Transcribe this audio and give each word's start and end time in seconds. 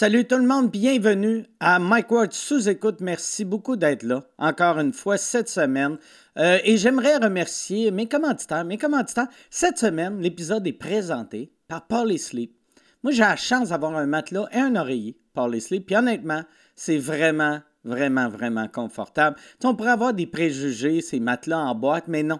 Salut 0.00 0.26
tout 0.26 0.36
le 0.36 0.46
monde, 0.46 0.70
bienvenue 0.70 1.44
à 1.58 1.80
Mike 1.80 2.12
Ward 2.12 2.32
sous 2.32 2.68
écoute. 2.68 3.00
Merci 3.00 3.44
beaucoup 3.44 3.74
d'être 3.74 4.04
là 4.04 4.22
encore 4.38 4.78
une 4.78 4.92
fois 4.92 5.18
cette 5.18 5.48
semaine. 5.48 5.98
Euh, 6.38 6.60
et 6.62 6.76
j'aimerais 6.76 7.16
remercier 7.16 7.90
mes 7.90 8.06
commanditaires. 8.06 8.64
Mes 8.64 8.78
commanditaires, 8.78 9.26
cette 9.50 9.76
semaine, 9.76 10.20
l'épisode 10.20 10.64
est 10.68 10.72
présenté 10.72 11.50
par 11.66 11.88
Paul 11.88 12.16
Sleep. 12.16 12.56
Moi, 13.02 13.12
j'ai 13.12 13.22
la 13.22 13.34
chance 13.34 13.70
d'avoir 13.70 13.96
un 13.96 14.06
matelas 14.06 14.46
et 14.52 14.58
un 14.58 14.76
oreiller, 14.76 15.18
Paul 15.34 15.60
Sleep. 15.60 15.86
Puis 15.86 15.96
honnêtement, 15.96 16.44
c'est 16.76 16.98
vraiment, 16.98 17.58
vraiment, 17.82 18.28
vraiment 18.28 18.68
confortable. 18.68 19.34
on 19.64 19.74
pourrait 19.74 19.90
avoir 19.90 20.14
des 20.14 20.28
préjugés, 20.28 21.00
ces 21.00 21.18
matelas 21.18 21.58
en 21.58 21.74
boîte, 21.74 22.06
mais 22.06 22.22
non. 22.22 22.38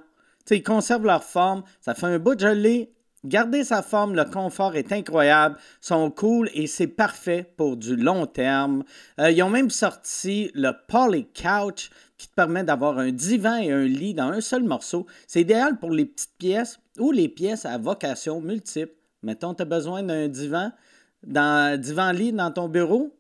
ils 0.49 0.63
conservent 0.63 1.07
leur 1.07 1.25
forme. 1.25 1.65
Ça 1.81 1.97
fait 1.97 2.07
un 2.07 2.21
bout 2.21 2.37
de 2.37 2.41
gelé 2.43 2.95
Garder 3.29 3.63
sa 3.63 3.83
forme, 3.83 4.15
le 4.15 4.25
confort 4.25 4.75
est 4.75 4.91
incroyable, 4.91 5.59
sont 5.83 6.11
cool 6.11 6.49
et 6.55 6.67
c'est 6.67 6.87
parfait 6.87 7.53
pour 7.59 7.77
du 7.77 7.95
long 7.95 8.25
terme. 8.25 8.85
Euh, 9.21 9.31
ils 9.31 9.43
ont 9.43 9.51
même 9.51 9.69
sorti 9.69 10.51
le 10.55 10.73
Poly 10.89 11.27
Couch 11.27 11.91
qui 12.17 12.27
te 12.27 12.35
permet 12.35 12.65
d'avoir 12.65 12.99
un 12.99 13.13
divan 13.13 13.57
et 13.57 13.71
un 13.71 13.85
lit 13.85 14.15
dans 14.15 14.31
un 14.31 14.41
seul 14.41 14.63
morceau. 14.63 15.07
C'est 15.27 15.43
idéal 15.43 15.79
pour 15.79 15.91
les 15.91 16.07
petites 16.07 16.39
pièces 16.39 16.81
ou 16.99 17.13
les 17.13 17.29
pièces 17.29 17.67
à 17.67 17.77
vocation 17.77 18.41
multiple. 18.41 18.95
Mettons, 19.23 19.53
tu 19.53 19.61
as 19.61 19.67
besoin 19.67 20.03
d'un 20.03 20.29
divan, 20.29 20.73
dans 21.23 21.79
divan-lit 21.79 22.33
dans 22.33 22.51
ton 22.51 22.69
bureau? 22.69 23.15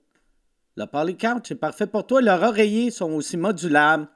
Le 0.76 0.86
Poly 0.86 1.18
Couch 1.18 1.50
est 1.50 1.56
parfait 1.56 1.86
pour 1.86 2.06
toi. 2.06 2.22
Leurs 2.22 2.42
oreillers 2.44 2.90
sont 2.90 3.12
aussi 3.12 3.36
modulables. 3.36 4.08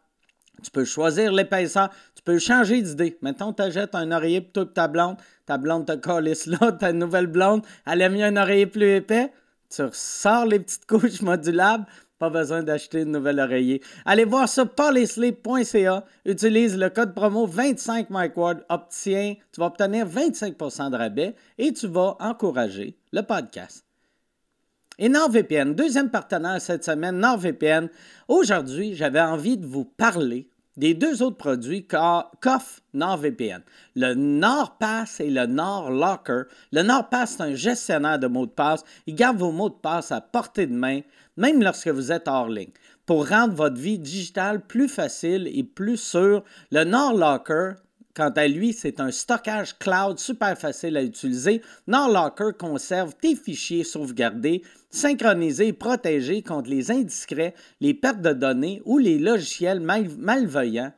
Tu 0.62 0.70
peux 0.70 0.84
choisir 0.84 1.32
l'épaisseur. 1.32 1.90
Tu 2.14 2.22
peux 2.22 2.38
changer 2.38 2.82
d'idée. 2.82 3.18
Mettons, 3.22 3.52
tu 3.52 3.62
achètes 3.62 3.94
un 3.94 4.10
oreiller 4.12 4.44
toi 4.44 4.64
et 4.64 4.72
ta 4.72 4.88
blonde. 4.88 5.16
Ta 5.46 5.58
blonde 5.58 5.86
te 5.86 5.92
calisse 5.92 6.46
là. 6.46 6.72
Ta 6.72 6.92
nouvelle 6.92 7.26
blonde, 7.26 7.62
elle 7.86 8.00
aime 8.00 8.14
mieux 8.14 8.24
un 8.24 8.36
oreiller 8.36 8.66
plus 8.66 8.96
épais. 8.96 9.32
Tu 9.68 9.82
ressors 9.82 10.46
les 10.46 10.60
petites 10.60 10.86
couches 10.86 11.20
modulables. 11.22 11.86
Pas 12.18 12.30
besoin 12.30 12.62
d'acheter 12.62 13.02
un 13.02 13.06
nouvel 13.06 13.40
oreiller. 13.40 13.82
Allez 14.04 14.24
voir 14.24 14.48
ça, 14.48 14.64
polysleep.ca. 14.64 16.04
Utilise 16.24 16.78
le 16.78 16.88
code 16.88 17.14
promo 17.14 17.46
25 17.46 18.10
MikeWard. 18.10 18.64
Obtiens, 18.68 19.34
tu 19.52 19.60
vas 19.60 19.66
obtenir 19.66 20.06
25% 20.06 20.90
de 20.90 20.96
rabais 20.96 21.34
et 21.58 21.72
tu 21.72 21.88
vas 21.88 22.16
encourager 22.20 22.96
le 23.12 23.22
podcast. 23.22 23.84
Et 24.98 25.08
NordVPN, 25.08 25.74
deuxième 25.74 26.10
partenaire 26.10 26.60
cette 26.60 26.84
semaine, 26.84 27.18
NordVPN. 27.18 27.88
Aujourd'hui, 28.28 28.94
j'avais 28.94 29.20
envie 29.20 29.56
de 29.56 29.66
vous 29.66 29.84
parler 29.84 30.48
des 30.76 30.94
deux 30.94 31.22
autres 31.22 31.36
produits 31.36 31.86
qu'offre 31.86 32.80
NordVPN. 32.94 33.62
Le 33.94 34.14
NordPass 34.14 35.20
et 35.20 35.30
le 35.30 35.46
NordLocker. 35.46 36.42
Le 36.72 36.82
NordPass, 36.82 37.36
c'est 37.36 37.42
un 37.42 37.54
gestionnaire 37.54 38.18
de 38.18 38.26
mots 38.26 38.46
de 38.46 38.50
passe. 38.50 38.84
Il 39.06 39.14
garde 39.14 39.36
vos 39.36 39.52
mots 39.52 39.68
de 39.68 39.74
passe 39.74 40.12
à 40.12 40.20
portée 40.20 40.66
de 40.66 40.74
main, 40.74 41.00
même 41.36 41.62
lorsque 41.62 41.88
vous 41.88 42.12
êtes 42.12 42.28
hors 42.28 42.48
ligne. 42.48 42.72
Pour 43.06 43.28
rendre 43.28 43.54
votre 43.54 43.76
vie 43.76 43.98
digitale 43.98 44.60
plus 44.66 44.88
facile 44.88 45.50
et 45.52 45.64
plus 45.64 45.96
sûre, 45.96 46.44
le 46.70 46.84
NordLocker 46.84 47.74
Quant 48.14 48.30
à 48.36 48.46
lui, 48.46 48.74
c'est 48.74 49.00
un 49.00 49.10
stockage 49.10 49.78
cloud 49.78 50.18
super 50.18 50.58
facile 50.58 50.98
à 50.98 51.02
utiliser. 51.02 51.62
NordLocker 51.86 52.50
conserve 52.58 53.14
tes 53.18 53.34
fichiers 53.34 53.84
sauvegardés, 53.84 54.62
synchronisés 54.90 55.68
et 55.68 55.72
protégés 55.72 56.42
contre 56.42 56.68
les 56.68 56.90
indiscrets, 56.90 57.54
les 57.80 57.94
pertes 57.94 58.20
de 58.20 58.34
données 58.34 58.82
ou 58.84 58.98
les 58.98 59.18
logiciels 59.18 59.80
malveillants 59.80 60.92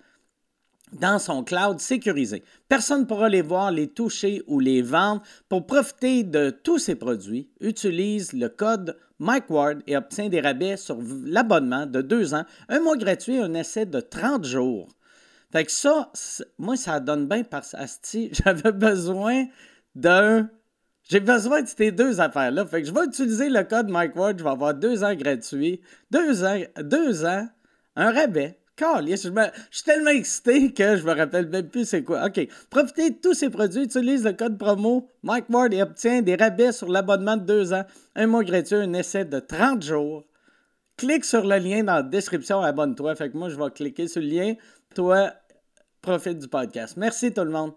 dans 0.93 1.21
son 1.21 1.45
cloud 1.45 1.79
sécurisé. 1.79 2.43
Personne 2.69 3.03
ne 3.03 3.07
pourra 3.07 3.29
les 3.29 3.43
voir, 3.43 3.71
les 3.71 3.89
toucher 3.89 4.43
ou 4.49 4.59
les 4.59 4.83
vendre. 4.83 5.23
Pour 5.49 5.67
profiter 5.67 6.25
de 6.25 6.51
tous 6.51 6.79
ces 6.79 6.97
produits, 6.97 7.49
utilise 7.61 8.33
le 8.33 8.49
code 8.49 8.97
MikeWard 9.21 9.83
et 9.87 9.97
obtient 9.97 10.29
des 10.29 10.41
rabais 10.41 10.77
sur 10.77 10.99
l'abonnement 11.25 11.87
de 11.87 12.03
deux 12.03 12.35
ans, 12.35 12.45
un 12.69 12.81
mois 12.81 12.97
gratuit 12.97 13.37
et 13.37 13.41
un 13.41 13.55
essai 13.55 13.87
de 13.87 14.01
30 14.01 14.45
jours. 14.45 14.89
Fait 15.55 15.65
que 15.65 15.71
ça, 15.71 16.11
moi, 16.59 16.77
ça 16.77 16.99
donne 16.99 17.29
bien 17.29 17.45
parce 17.45 17.77
que 17.77 18.19
j'avais 18.33 18.73
besoin 18.73 19.45
d'un. 19.95 20.51
J'ai 21.05 21.21
besoin 21.21 21.63
de 21.63 21.69
ces 21.69 21.93
deux 21.93 22.21
affaires-là. 22.21 22.67
Fait 22.67 22.83
que 22.83 22.89
je 22.89 22.93
vais 22.93 23.05
utiliser 23.05 23.49
le 23.51 23.63
code 23.63 23.89
MikeWard, 23.89 24.37
je 24.37 24.43
vais 24.43 24.51
avoir 24.51 24.75
deux 24.75 25.05
ans 25.05 25.15
gratuits. 25.15 25.81
Deux 26.11 26.43
ans, 26.45 26.61
deux 26.81 27.25
ans, 27.25 27.47
un 27.95 28.11
rabais. 28.11 28.59
Je, 28.81 28.85
je, 29.13 29.51
suis 29.71 29.85
tellement 29.85 30.11
excité 30.11 30.73
que 30.73 30.97
je 30.97 31.05
me 31.05 31.15
rappelle 31.15 31.49
même 31.49 31.69
plus 31.69 31.89
c'est 31.89 32.03
quoi. 32.03 32.27
OK. 32.27 32.49
Profitez 32.69 33.11
de 33.11 33.17
tous 33.23 33.35
ces 33.35 33.49
produits. 33.49 33.85
Utilise 33.85 34.25
le 34.25 34.33
code 34.33 34.59
promo 34.59 35.09
MikeWard 35.23 35.73
et 35.73 35.83
obtient 35.83 36.21
des 36.21 36.35
rabais 36.35 36.73
sur 36.73 36.89
l'abonnement 36.89 37.37
de 37.37 37.45
deux 37.45 37.73
ans, 37.73 37.85
un 38.17 38.27
mois 38.27 38.43
gratuit, 38.43 38.75
un 38.75 38.93
essai 38.95 39.25
de 39.25 39.39
30 39.39 39.85
jours. 39.85 40.25
Clique 40.97 41.25
sur 41.25 41.47
le 41.47 41.59
lien 41.59 41.85
dans 41.85 41.95
la 41.95 42.03
description, 42.03 42.61
abonne-toi. 42.61 43.15
Fait 43.15 43.31
que 43.31 43.37
moi, 43.37 43.51
je 43.51 43.57
vais 43.57 43.71
cliquer 43.71 44.09
sur 44.09 44.21
le 44.21 44.27
lien. 44.27 44.55
Toi, 44.97 45.33
profite 46.05 46.39
du 46.39 46.49
podcast. 46.49 46.97
Merci 46.97 47.33
tout 47.33 47.45
le 47.45 47.51
monde. 47.51 47.73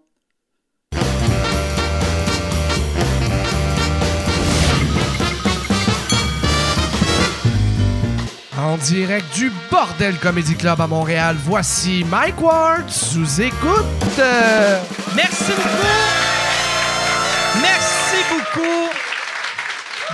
En 8.59 8.75
direct 8.77 9.25
du 9.35 9.51
Bordel 9.71 10.17
Comedy 10.17 10.55
Club 10.55 10.81
à 10.81 10.87
Montréal, 10.87 11.37
voici 11.39 12.03
Mike 12.09 12.41
Ward 12.41 12.89
sous 12.89 13.41
écoute. 13.41 14.19
Merci 15.15 15.51
beaucoup. 15.55 15.87
Merci 17.61 18.17
beaucoup. 18.29 18.89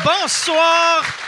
Bonsoir. 0.03 1.22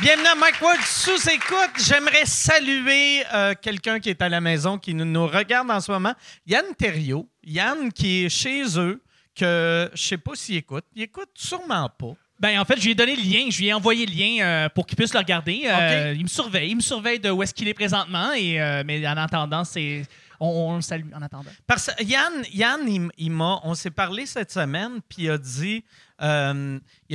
Bienvenue 0.00 0.28
à 0.28 0.36
Mike 0.36 0.62
Ward 0.62 0.80
sous 0.82 1.28
écoute. 1.28 1.72
J'aimerais 1.84 2.24
saluer 2.24 3.24
euh, 3.34 3.54
quelqu'un 3.60 3.98
qui 3.98 4.10
est 4.10 4.22
à 4.22 4.28
la 4.28 4.40
maison, 4.40 4.78
qui 4.78 4.94
nous, 4.94 5.26
regarde 5.26 5.68
en 5.72 5.80
ce 5.80 5.90
moment. 5.90 6.14
Yann 6.46 6.66
Thériault. 6.78 7.28
Yann 7.42 7.90
qui 7.92 8.24
est 8.24 8.28
chez 8.28 8.62
eux, 8.78 9.02
que 9.34 9.90
je 9.92 10.00
sais 10.00 10.16
pas 10.16 10.36
s'il 10.36 10.54
écoute. 10.58 10.84
Il 10.94 11.02
écoute 11.02 11.30
sûrement 11.34 11.88
pas. 11.88 12.12
Ben, 12.38 12.60
en 12.60 12.64
fait, 12.64 12.76
je 12.76 12.84
lui 12.84 12.90
ai 12.92 12.94
donné 12.94 13.16
le 13.16 13.22
lien, 13.22 13.50
je 13.50 13.58
lui 13.58 13.66
ai 13.66 13.72
envoyé 13.72 14.06
le 14.06 14.12
lien 14.12 14.46
euh, 14.46 14.68
pour 14.68 14.86
qu'il 14.86 14.96
puisse 14.96 15.12
le 15.12 15.18
regarder. 15.18 15.62
Euh, 15.66 16.14
il 16.16 16.22
me 16.22 16.28
surveille, 16.28 16.70
il 16.70 16.76
me 16.76 16.80
surveille 16.80 17.18
de 17.18 17.30
où 17.30 17.42
est-ce 17.42 17.52
qu'il 17.52 17.66
est 17.66 17.74
présentement, 17.74 18.32
et, 18.34 18.82
mais 18.86 19.04
en 19.04 19.16
attendant, 19.16 19.64
c'est. 19.64 20.06
On, 20.38 20.76
le 20.76 20.82
salue 20.82 21.12
en 21.12 21.22
attendant. 21.22 21.50
Parce 21.66 21.86
que 21.88 22.04
Yann, 22.04 22.44
Yann 22.52 23.10
il, 23.18 23.32
m'a, 23.32 23.58
on 23.64 23.74
s'est 23.74 23.90
parlé 23.90 24.24
cette 24.26 24.52
semaine, 24.52 25.00
puis 25.08 25.24
il 25.24 25.30
a 25.30 25.38
dit, 25.38 25.82
il 26.20 26.26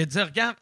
a 0.01 0.05
dit, 0.05 0.21
regarde, 0.21 0.57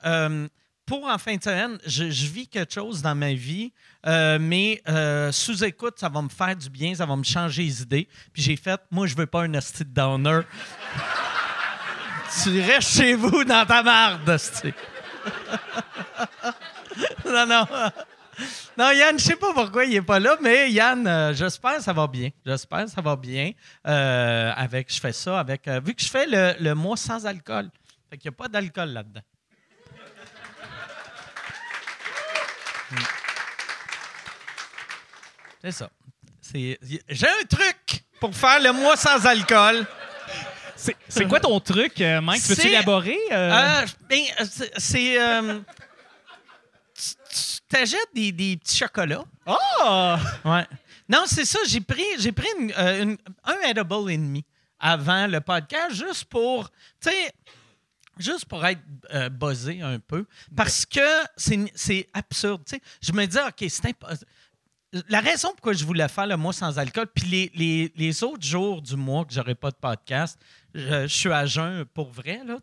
pour 0.91 1.07
en 1.07 1.18
fin 1.18 1.38
de 1.38 1.41
semaine, 1.41 1.78
je, 1.85 2.03
vis 2.03 2.50
quelque 2.50 2.74
chose 2.74 3.02
dans 3.02 3.16
ma 3.16 3.31
vie, 3.31 3.72
euh, 4.06 4.38
mais 4.41 4.81
euh, 4.90 5.31
sous 5.31 5.63
écoute, 5.63 5.94
ça 5.97 6.09
va 6.09 6.22
me 6.22 6.28
faire 6.28 6.53
du 6.53 6.69
bien, 6.69 6.94
ça 6.94 7.06
va 7.06 7.16
me 7.16 7.24
changer 7.24 7.63
les 7.63 7.81
idées. 7.81 8.09
Puis 8.34 8.44
j'ai 8.44 8.57
fait, 8.57 8.78
moi, 8.91 9.07
je 9.07 9.16
veux 9.16 9.25
pas 9.25 9.44
un 9.44 9.53
hostie 9.53 9.85
downer. 9.85 10.41
tu 12.44 12.59
restes 12.59 12.90
chez 12.90 13.13
vous 13.13 13.46
dans 13.46 13.66
ta 13.66 13.81
marde, 13.81 14.25
non, 17.25 17.46
non. 17.46 17.66
Non, 18.78 18.91
Yann, 18.91 19.18
je 19.18 19.24
sais 19.24 19.38
pas 19.38 19.53
pourquoi 19.53 19.85
il 19.85 19.96
est 19.96 20.01
pas 20.01 20.19
là, 20.19 20.35
mais 20.41 20.69
Yann, 20.74 21.07
euh, 21.07 21.34
j'espère 21.34 21.78
que 21.78 21.84
ça 21.84 21.94
va 21.94 22.06
bien. 22.06 22.31
J'espère 22.46 22.84
que 22.84 22.91
ça 22.91 23.00
va 23.00 23.16
bien. 23.16 23.53
avec, 23.85 24.94
je 24.94 25.00
fais 25.00 25.13
ça 25.13 25.40
avec. 25.40 25.69
vu 25.69 25.96
que 25.96 26.01
je 26.01 26.09
fais 26.09 26.28
le, 26.28 26.53
le 26.59 26.75
mois 26.75 26.97
sans 26.97 27.25
alcool. 27.25 27.69
Fait 28.09 28.18
qu'il 28.18 28.30
n'y 28.30 28.35
a 28.35 28.38
pas 28.38 28.50
d'alcool 28.50 28.90
là-dedans. 28.90 29.22
C'est 35.63 35.72
ça. 35.72 35.90
J'ai 36.53 37.28
un 37.28 37.46
truc 37.50 38.03
pour 38.19 38.35
faire 38.35 38.59
le 38.59 38.72
mois 38.74 38.97
sans 38.97 39.25
alcool. 39.25 39.85
C'est 41.07 41.28
quoi 41.28 41.40
ton 41.40 41.59
truc, 41.59 42.01
euh, 42.01 42.22
Mike? 42.22 42.41
Peux-tu 42.47 42.68
élaborer? 42.68 43.19
Euh? 43.31 43.51
Euh, 43.51 43.85
ben, 44.09 44.24
c'est. 44.78 45.18
tu 46.95 47.62
t'achètes 47.69 48.10
des, 48.13 48.31
des, 48.31 48.57
petits 48.57 48.77
chocolats. 48.77 49.24
Oh! 49.45 50.15
Ouais. 50.45 50.65
Non, 51.07 51.24
c'est 51.27 51.45
ça. 51.45 51.60
J'ai 51.68 51.81
pris, 51.81 52.06
j'ai 52.18 52.31
pris 52.31 52.48
un 52.75 53.15
edible 53.63 54.12
ennemi 54.12 54.44
avant 54.80 55.27
le 55.27 55.39
podcast 55.39 55.94
juste 55.94 56.25
pour. 56.25 56.69
Tu 57.00 57.10
sais 57.10 57.33
juste 58.18 58.46
pour 58.46 58.66
être 58.66 58.81
euh, 59.13 59.30
buzzé 59.30 59.81
un 59.81 60.00
peu, 60.00 60.25
parce 60.56 60.86
que 60.86 61.00
c'est 61.36 62.08
absurde. 62.13 62.63
Je 63.02 63.12
me 63.12 63.25
dis, 63.25 63.38
OK, 63.38 63.69
c'est 63.69 63.96
La 65.10 65.22
raison 65.22 65.50
pourquoi 65.50 65.74
je 65.74 65.86
voulais 65.86 66.08
faire 66.08 66.28
le 66.28 66.38
mois 66.38 66.54
sans 66.54 66.78
alcool, 66.78 67.08
puis 67.13 67.52
les, 67.54 67.92
les, 67.96 68.24
autres 68.24 68.46
jours 68.46 68.81
du 68.81 68.96
mois 68.96 69.25
que 69.25 69.34
j'aurais 69.34 69.56
pas 69.56 69.72
de 69.72 69.78
podcast, 69.78 70.40
je, 70.74 71.08
suis 71.08 71.31
à 71.31 71.46
jeun 71.46 71.86
pour 71.86 72.12
vrai, 72.12 72.42
là, 72.46 72.58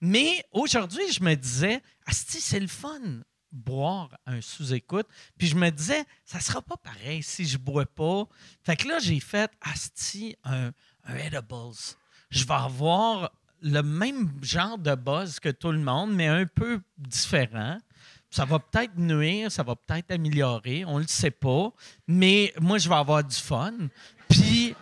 Mais 0.00 0.44
aujourd'hui, 0.52 1.12
je 1.12 1.22
me 1.22 1.34
disais, 1.34 1.82
Asti, 2.06 2.40
c'est 2.40 2.60
le 2.60 2.66
fun 2.66 3.22
boire 3.50 4.10
un 4.26 4.40
sous-écoute. 4.40 5.06
Puis 5.36 5.48
je 5.48 5.56
me 5.56 5.70
disais, 5.70 6.04
ça 6.24 6.40
sera 6.40 6.62
pas 6.62 6.76
pareil 6.76 7.22
si 7.22 7.46
je 7.46 7.58
bois 7.58 7.86
pas. 7.86 8.28
Fait 8.62 8.76
que 8.76 8.88
là, 8.88 8.98
j'ai 8.98 9.20
fait 9.20 9.50
Asti, 9.60 10.36
un, 10.44 10.72
un 11.04 11.16
Edibles. 11.16 11.96
Je 12.30 12.44
vais 12.44 12.54
avoir 12.54 13.32
le 13.62 13.82
même 13.82 14.30
genre 14.42 14.78
de 14.78 14.94
buzz 14.94 15.40
que 15.40 15.48
tout 15.48 15.72
le 15.72 15.78
monde, 15.78 16.12
mais 16.14 16.28
un 16.28 16.46
peu 16.46 16.80
différent. 16.96 17.78
Ça 18.30 18.44
va 18.44 18.58
peut-être 18.58 18.96
nuire, 18.96 19.50
ça 19.50 19.62
va 19.62 19.74
peut-être 19.74 20.10
améliorer, 20.10 20.84
on 20.84 20.98
le 20.98 21.06
sait 21.06 21.30
pas, 21.30 21.72
mais 22.06 22.52
moi, 22.60 22.76
je 22.78 22.88
vais 22.88 22.94
avoir 22.94 23.24
du 23.24 23.34
fun. 23.34 23.72
Puis, 24.28 24.74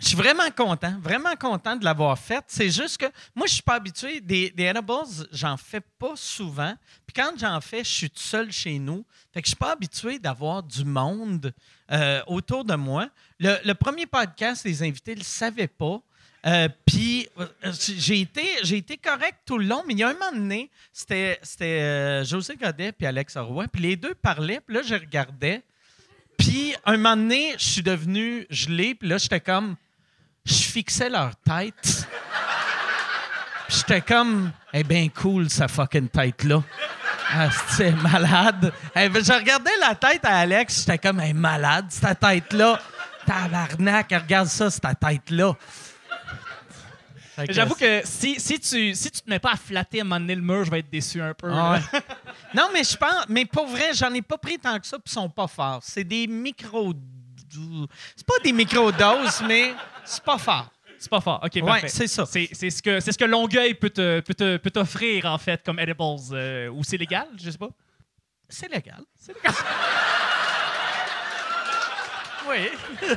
je 0.00 0.08
suis 0.08 0.16
vraiment 0.16 0.50
content, 0.50 0.98
vraiment 1.00 1.36
content 1.36 1.76
de 1.76 1.84
l'avoir 1.84 2.18
fait. 2.18 2.44
C'est 2.48 2.70
juste 2.70 2.98
que 2.98 3.06
moi, 3.34 3.46
je 3.46 3.54
suis 3.54 3.62
pas 3.62 3.74
habitué. 3.74 4.20
Des, 4.20 4.50
des 4.50 4.64
edibles, 4.64 4.92
j'en 5.32 5.56
fais 5.56 5.80
pas 5.80 6.14
souvent. 6.16 6.74
Puis 7.06 7.14
quand 7.14 7.30
j'en 7.38 7.60
fais, 7.60 7.84
je 7.84 7.90
suis 7.90 8.12
seul 8.14 8.50
chez 8.50 8.78
nous. 8.78 9.04
Fait 9.32 9.40
que 9.40 9.46
je 9.46 9.50
suis 9.50 9.56
pas 9.56 9.72
habitué 9.72 10.18
d'avoir 10.18 10.62
du 10.62 10.84
monde 10.84 11.54
euh, 11.92 12.22
autour 12.26 12.64
de 12.64 12.74
moi. 12.74 13.08
Le, 13.38 13.56
le 13.64 13.74
premier 13.74 14.06
podcast, 14.06 14.64
les 14.64 14.82
invités 14.82 15.12
ne 15.12 15.20
le 15.20 15.24
savaient 15.24 15.68
pas. 15.68 16.00
Euh, 16.46 16.68
puis 16.84 17.26
euh, 17.40 17.46
j'ai 17.96 18.20
été, 18.20 18.42
j'ai 18.62 18.76
été 18.76 18.98
correct 18.98 19.38
tout 19.46 19.56
le 19.56 19.64
long, 19.64 19.82
mais 19.86 19.94
il 19.94 20.00
y 20.00 20.02
a 20.02 20.08
un 20.08 20.12
moment 20.12 20.32
donné, 20.32 20.70
c'était, 20.92 21.38
c'était 21.42 21.80
euh, 21.80 22.24
José 22.24 22.56
Godet 22.56 22.92
puis 22.92 23.06
Alex 23.06 23.38
Roy, 23.38 23.66
puis 23.68 23.80
les 23.80 23.96
deux 23.96 24.14
parlaient, 24.14 24.60
puis 24.60 24.76
là, 24.76 24.82
je 24.82 24.94
regardais. 24.94 25.62
Puis 26.36 26.74
un 26.84 26.98
moment 26.98 27.16
donné, 27.16 27.54
je 27.56 27.64
suis 27.64 27.82
devenu 27.82 28.46
gelé, 28.50 28.94
puis 28.94 29.08
là, 29.08 29.16
j'étais 29.16 29.40
comme, 29.40 29.76
je 30.44 30.54
fixais 30.54 31.08
leur 31.08 31.34
tête. 31.36 32.06
J'étais 33.68 34.02
comme, 34.02 34.52
eh 34.74 34.84
bien 34.84 35.08
cool, 35.08 35.48
sa 35.48 35.68
fucking 35.68 36.08
tête-là. 36.08 36.62
Ah, 37.30 37.48
c'est 37.70 37.90
malade. 37.90 38.70
Eh 38.94 39.08
ben, 39.08 39.24
je 39.24 39.32
regardais 39.32 39.76
la 39.80 39.94
tête 39.94 40.24
à 40.24 40.40
Alex, 40.40 40.80
j'étais 40.80 40.98
comme, 40.98 41.20
est 41.20 41.32
malade, 41.32 41.86
cette 41.88 42.20
tête-là. 42.20 42.78
Tabarnak, 43.24 44.12
regarde 44.12 44.48
ça, 44.48 44.70
cette 44.70 45.00
tête-là. 45.00 45.56
J'avoue 47.50 47.74
que 47.74 48.02
si, 48.04 48.38
si, 48.40 48.58
tu, 48.60 48.94
si 48.94 49.10
tu 49.10 49.20
te 49.20 49.28
mets 49.30 49.38
pas 49.38 49.52
à 49.52 49.56
flatter 49.56 49.98
à 49.98 50.02
un 50.02 50.04
moment 50.04 50.20
donné 50.20 50.34
le 50.34 50.42
mur, 50.42 50.64
je 50.64 50.70
vais 50.70 50.80
être 50.80 50.90
déçu 50.90 51.20
un 51.20 51.34
peu. 51.34 51.48
Ah 51.52 51.72
ouais. 51.92 52.00
non, 52.54 52.68
mais 52.72 52.84
je 52.84 52.96
pense, 52.96 53.24
mais 53.28 53.44
pour 53.44 53.66
vrai, 53.66 53.90
j'en 53.94 54.12
ai 54.14 54.22
pas 54.22 54.38
pris 54.38 54.58
tant 54.58 54.78
que 54.78 54.86
ça, 54.86 54.96
puis 54.98 55.04
ils 55.10 55.12
sont 55.14 55.28
pas 55.30 55.46
forts. 55.48 55.80
C'est 55.82 56.04
des 56.04 56.26
micro. 56.26 56.92
C'est 58.16 58.26
pas 58.26 58.34
des 58.42 58.52
micro-doses, 58.52 59.42
mais 59.48 59.74
c'est 60.04 60.22
pas 60.24 60.38
fort. 60.38 60.70
C'est 60.98 61.10
pas 61.10 61.20
fort. 61.20 61.40
OK, 61.44 61.52
Ouais, 61.56 61.62
parfait. 61.62 61.88
c'est 61.88 62.06
ça. 62.06 62.24
C'est 62.26 62.48
c'est 62.52 62.70
ce 62.70 62.82
que, 62.82 62.98
c'est 63.00 63.12
ce 63.12 63.18
que 63.18 63.24
Longueuil 63.24 63.74
peut 63.74 63.90
te- 63.90 64.20
peut 64.20 64.34
te- 64.34 64.56
peut 64.56 64.70
t'offrir, 64.70 65.26
en 65.26 65.38
fait, 65.38 65.62
comme 65.64 65.78
edibles. 65.78 66.02
euh, 66.32 66.68
ou 66.70 66.82
c'est 66.82 66.96
légal, 66.96 67.26
je 67.36 67.50
sais 67.50 67.58
pas. 67.58 67.68
C'est 68.48 68.70
légal. 68.72 69.02
C'est 69.18 69.34
légal. 69.34 69.52
Oui. 72.48 72.68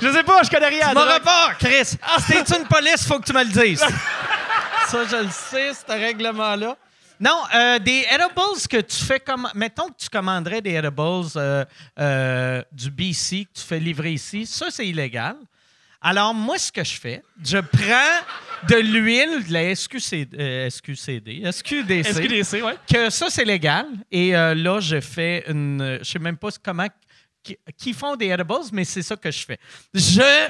Je 0.00 0.10
sais 0.10 0.22
pas, 0.22 0.42
je 0.42 0.48
connais 0.50 0.68
rien. 0.68 0.88
à 0.88 0.94
Mon 0.94 1.00
drogue. 1.00 1.10
rapport, 1.22 1.58
Chris. 1.58 1.96
Ah, 2.02 2.16
c'est 2.26 2.48
une 2.56 2.66
police, 2.66 3.06
faut 3.06 3.18
que 3.18 3.26
tu 3.26 3.32
me 3.34 3.44
le 3.44 3.50
dises. 3.50 3.80
ça, 4.88 5.04
je 5.10 5.16
le 5.16 5.30
sais, 5.30 5.72
ce 5.74 5.92
règlement-là. 5.92 6.76
Non, 7.20 7.42
euh, 7.54 7.78
des 7.78 8.06
edibles 8.10 8.66
que 8.70 8.80
tu 8.80 8.96
fais 9.04 9.20
comme. 9.20 9.48
Mettons 9.54 9.88
que 9.88 9.96
tu 9.98 10.08
commanderais 10.08 10.62
des 10.62 10.72
edibles 10.74 11.28
euh, 11.36 11.64
euh, 12.00 12.62
du 12.72 12.90
BC 12.90 13.44
que 13.52 13.60
tu 13.60 13.66
fais 13.66 13.78
livrer 13.78 14.12
ici. 14.12 14.46
Ça, 14.46 14.66
c'est 14.70 14.86
illégal. 14.86 15.36
Alors, 16.00 16.34
moi, 16.34 16.58
ce 16.58 16.72
que 16.72 16.82
je 16.82 16.98
fais, 16.98 17.22
je 17.44 17.58
prends 17.58 18.66
de 18.68 18.74
l'huile 18.76 19.44
de 19.46 19.52
la 19.52 19.72
SQCD, 19.74 20.36
euh, 20.36 20.68
SQCD, 20.68 21.42
SQDC, 21.52 22.04
SQDC, 22.14 22.62
ouais. 22.64 22.74
que 22.92 23.08
ça, 23.08 23.26
c'est 23.30 23.44
légal. 23.44 23.86
Et 24.10 24.34
euh, 24.34 24.54
là, 24.54 24.80
je 24.80 25.00
fais 25.00 25.44
une. 25.48 25.98
Je 26.02 26.10
sais 26.10 26.18
même 26.18 26.36
pas 26.38 26.48
comment. 26.60 26.88
Qui, 27.42 27.58
qui 27.76 27.92
font 27.92 28.14
des 28.16 28.28
edibles, 28.28 28.54
mais 28.72 28.84
c'est 28.84 29.02
ça 29.02 29.16
que 29.16 29.30
je 29.30 29.44
fais. 29.44 29.58
Je. 29.92 30.48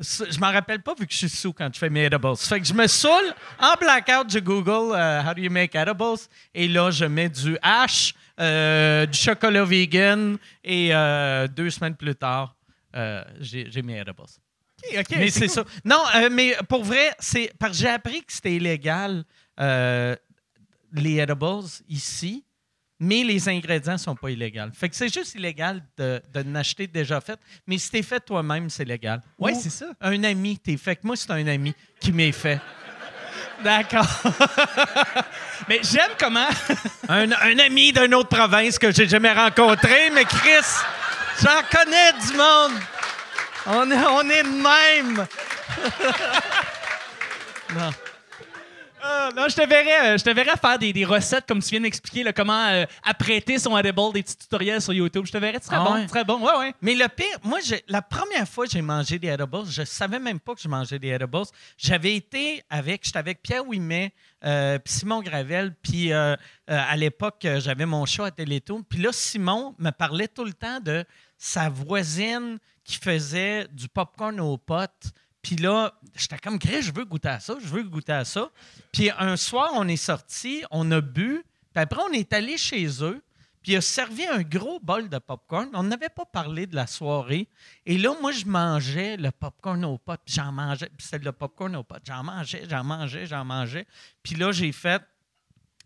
Je 0.00 0.38
m'en 0.38 0.52
rappelle 0.52 0.80
pas 0.80 0.94
vu 0.94 1.08
que 1.08 1.12
je 1.12 1.18
suis 1.18 1.28
sous 1.28 1.52
quand 1.52 1.68
je 1.74 1.78
fais 1.78 1.90
mes 1.90 2.04
edibles. 2.04 2.36
Fait 2.36 2.60
que 2.60 2.66
je 2.66 2.72
me 2.72 2.86
saoule. 2.86 3.34
En 3.58 3.74
blackout, 3.74 4.30
je 4.30 4.38
Google 4.38 4.94
euh, 4.94 5.22
How 5.22 5.34
do 5.34 5.42
you 5.42 5.50
make 5.50 5.74
edibles? 5.74 6.20
Et 6.54 6.68
là, 6.68 6.92
je 6.92 7.04
mets 7.04 7.28
du 7.28 7.58
hash, 7.62 8.14
euh, 8.38 9.06
du 9.06 9.18
chocolat 9.18 9.64
vegan 9.64 10.38
et 10.62 10.94
euh, 10.94 11.48
deux 11.48 11.70
semaines 11.70 11.96
plus 11.96 12.14
tard, 12.14 12.54
euh, 12.94 13.24
j'ai 13.40 13.82
mes 13.82 13.98
edibles. 13.98 14.22
OK, 14.22 14.98
OK. 15.00 15.16
Mais 15.16 15.30
c'est 15.30 15.48
cool. 15.48 15.50
ça. 15.50 15.64
Non, 15.84 16.04
mais 16.30 16.56
pour 16.68 16.84
vrai, 16.84 17.12
c'est 17.18 17.52
parce 17.58 17.72
que 17.72 17.78
j'ai 17.78 17.88
appris 17.88 18.22
que 18.22 18.32
c'était 18.32 18.54
illégal 18.54 19.24
les 19.58 21.18
edibles 21.18 21.66
ici, 21.88 22.44
mais 23.00 23.22
les 23.22 23.48
ingrédients 23.48 23.98
sont 23.98 24.14
pas 24.16 24.30
illégaux. 24.30 24.70
Fait 24.74 24.88
que 24.88 24.96
c'est 24.96 25.12
juste 25.12 25.34
illégal 25.34 25.82
de, 25.96 26.20
de 26.34 26.42
n'acheter 26.42 26.86
déjà 26.86 27.20
fait, 27.20 27.38
mais 27.66 27.78
si 27.78 27.90
t'es 27.90 28.02
fait 28.02 28.20
toi-même, 28.20 28.68
c'est 28.70 28.84
légal. 28.84 29.20
Ouais, 29.38 29.52
Ou 29.52 29.60
c'est 29.60 29.70
ça. 29.70 29.86
Un 30.00 30.22
ami 30.24 30.58
t'es 30.58 30.76
fait. 30.76 31.02
Moi, 31.04 31.16
c'est 31.16 31.30
un 31.30 31.46
ami 31.46 31.74
qui 32.00 32.12
m'est 32.12 32.32
fait. 32.32 32.60
D'accord. 33.64 34.06
Mais 35.68 35.80
j'aime 35.82 36.12
comment. 36.18 36.46
Un, 37.08 37.32
un 37.32 37.58
ami 37.58 37.92
d'une 37.92 38.14
autre 38.14 38.28
province 38.28 38.78
que 38.78 38.92
j'ai 38.92 39.08
jamais 39.08 39.32
rencontré, 39.32 40.10
mais 40.14 40.24
Chris, 40.24 40.64
j'en 41.42 41.62
connais 41.70 42.12
du 42.12 42.36
monde. 42.36 42.78
On 43.66 43.90
est, 43.90 43.96
on 43.96 44.30
est 44.30 44.42
de 44.42 45.08
même. 45.08 45.26
non. 47.74 47.90
Ah, 49.10 49.30
non, 49.34 49.44
je 49.48 49.54
te 49.56 49.66
verrais, 49.66 50.14
euh, 50.14 50.18
je 50.18 50.24
te 50.24 50.30
verrais 50.30 50.56
faire 50.56 50.78
des, 50.78 50.92
des 50.92 51.04
recettes 51.04 51.46
comme 51.46 51.60
tu 51.62 51.70
viens 51.70 51.80
d'expliquer, 51.80 52.30
comment 52.34 52.66
euh, 52.68 52.84
apprêter 53.02 53.58
son 53.58 53.76
edible, 53.78 54.12
des 54.12 54.22
petits 54.22 54.36
tutoriels 54.36 54.82
sur 54.82 54.92
YouTube. 54.92 55.24
Je 55.26 55.32
te 55.32 55.38
verrais, 55.38 55.60
très 55.60 55.76
Ah 55.76 55.84
bon, 55.84 55.94
ouais? 55.94 56.06
très 56.06 56.24
bon. 56.24 56.38
Ouais, 56.40 56.56
ouais. 56.58 56.74
Mais 56.82 56.94
le 56.94 57.08
pire, 57.08 57.38
moi, 57.42 57.58
j'ai- 57.64 57.82
la 57.88 58.02
première 58.02 58.46
fois 58.46 58.66
que 58.66 58.72
j'ai 58.72 58.82
mangé 58.82 59.18
des 59.18 59.28
edibles, 59.28 59.64
je 59.68 59.82
savais 59.84 60.18
même 60.18 60.38
pas 60.40 60.54
que 60.54 60.60
je 60.60 60.68
mangeais 60.68 60.98
des 60.98 61.08
edibles. 61.08 61.42
J'avais 61.78 62.16
été 62.16 62.62
avec, 62.68 63.02
j'étais 63.04 63.18
avec 63.18 63.42
Pierre 63.42 63.66
Ouimet, 63.66 64.12
euh, 64.44 64.78
puis 64.78 64.92
Simon 64.92 65.22
Gravel, 65.22 65.74
puis 65.82 66.12
euh, 66.12 66.34
euh, 66.34 66.36
à 66.66 66.96
l'époque, 66.96 67.44
euh, 67.44 67.60
j'avais 67.60 67.86
mon 67.86 68.04
show 68.04 68.24
à 68.24 68.30
Télétoon. 68.30 68.82
Puis 68.88 69.00
là, 69.00 69.08
Simon 69.12 69.74
me 69.78 69.90
parlait 69.90 70.28
tout 70.28 70.44
le 70.44 70.52
temps 70.52 70.80
de 70.80 71.04
sa 71.36 71.68
voisine 71.68 72.58
qui 72.84 72.96
faisait 72.96 73.66
du 73.72 73.88
popcorn 73.88 74.38
aux 74.40 74.58
potes. 74.58 75.12
Puis 75.42 75.56
là, 75.56 75.92
j'étais 76.18 76.38
comme, 76.38 76.58
Chris, 76.58 76.82
je 76.82 76.92
veux 76.92 77.04
goûter 77.04 77.28
à 77.28 77.40
ça, 77.40 77.56
je 77.60 77.66
veux 77.66 77.82
goûter 77.82 78.12
à 78.12 78.24
ça. 78.24 78.50
Puis 78.92 79.10
un 79.18 79.36
soir, 79.36 79.70
on 79.74 79.86
est 79.88 79.96
sorti, 79.96 80.62
on 80.70 80.90
a 80.90 81.00
bu, 81.00 81.44
puis 81.72 81.82
après, 81.82 82.00
on 82.08 82.12
est 82.12 82.32
allé 82.32 82.56
chez 82.56 82.86
eux. 83.04 83.22
Puis 83.62 83.72
il 83.72 83.76
a 83.76 83.80
servi 83.80 84.24
un 84.26 84.42
gros 84.42 84.78
bol 84.80 85.08
de 85.08 85.18
popcorn. 85.18 85.68
On 85.74 85.82
n'avait 85.82 86.08
pas 86.08 86.24
parlé 86.24 86.66
de 86.66 86.76
la 86.76 86.86
soirée. 86.86 87.48
Et 87.86 87.98
là, 87.98 88.14
moi, 88.20 88.32
je 88.32 88.46
mangeais 88.46 89.16
le 89.16 89.30
popcorn 89.30 89.84
aux 89.84 89.98
potes. 89.98 90.20
Puis 90.24 90.34
j'en 90.34 90.52
mangeais. 90.52 90.90
Puis 90.96 91.06
c'était 91.06 91.24
le 91.24 91.32
popcorn 91.32 91.74
aux 91.76 91.82
potes. 91.82 92.04
J'en 92.04 92.22
mangeais, 92.22 92.64
j'en 92.68 92.84
mangeais, 92.84 93.26
j'en 93.26 93.44
mangeais. 93.44 93.86
Puis 94.22 94.36
là, 94.36 94.52
j'ai 94.52 94.72
fait 94.72 95.02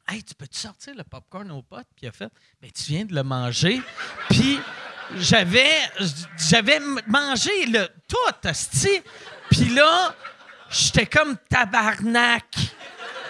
Hey, 0.08 0.22
tu 0.22 0.34
peux-tu 0.34 0.58
sortir 0.58 0.94
le 0.96 1.04
popcorn 1.04 1.50
aux 1.50 1.62
potes? 1.62 1.86
Puis 1.94 2.06
il 2.06 2.08
a 2.08 2.12
fait 2.12 2.30
Ben, 2.60 2.70
tu 2.70 2.82
viens 2.84 3.04
de 3.04 3.14
le 3.14 3.22
manger. 3.22 3.80
Puis 4.28 4.58
j'avais, 5.16 5.70
j'avais 6.48 6.80
mangé 7.06 7.66
le 7.66 7.88
tout, 8.08 8.48
asti. 8.48 9.00
Puis 9.50 9.68
là, 9.70 10.14
j'étais 10.70 11.06
comme 11.06 11.36
tabarnak. 11.48 12.46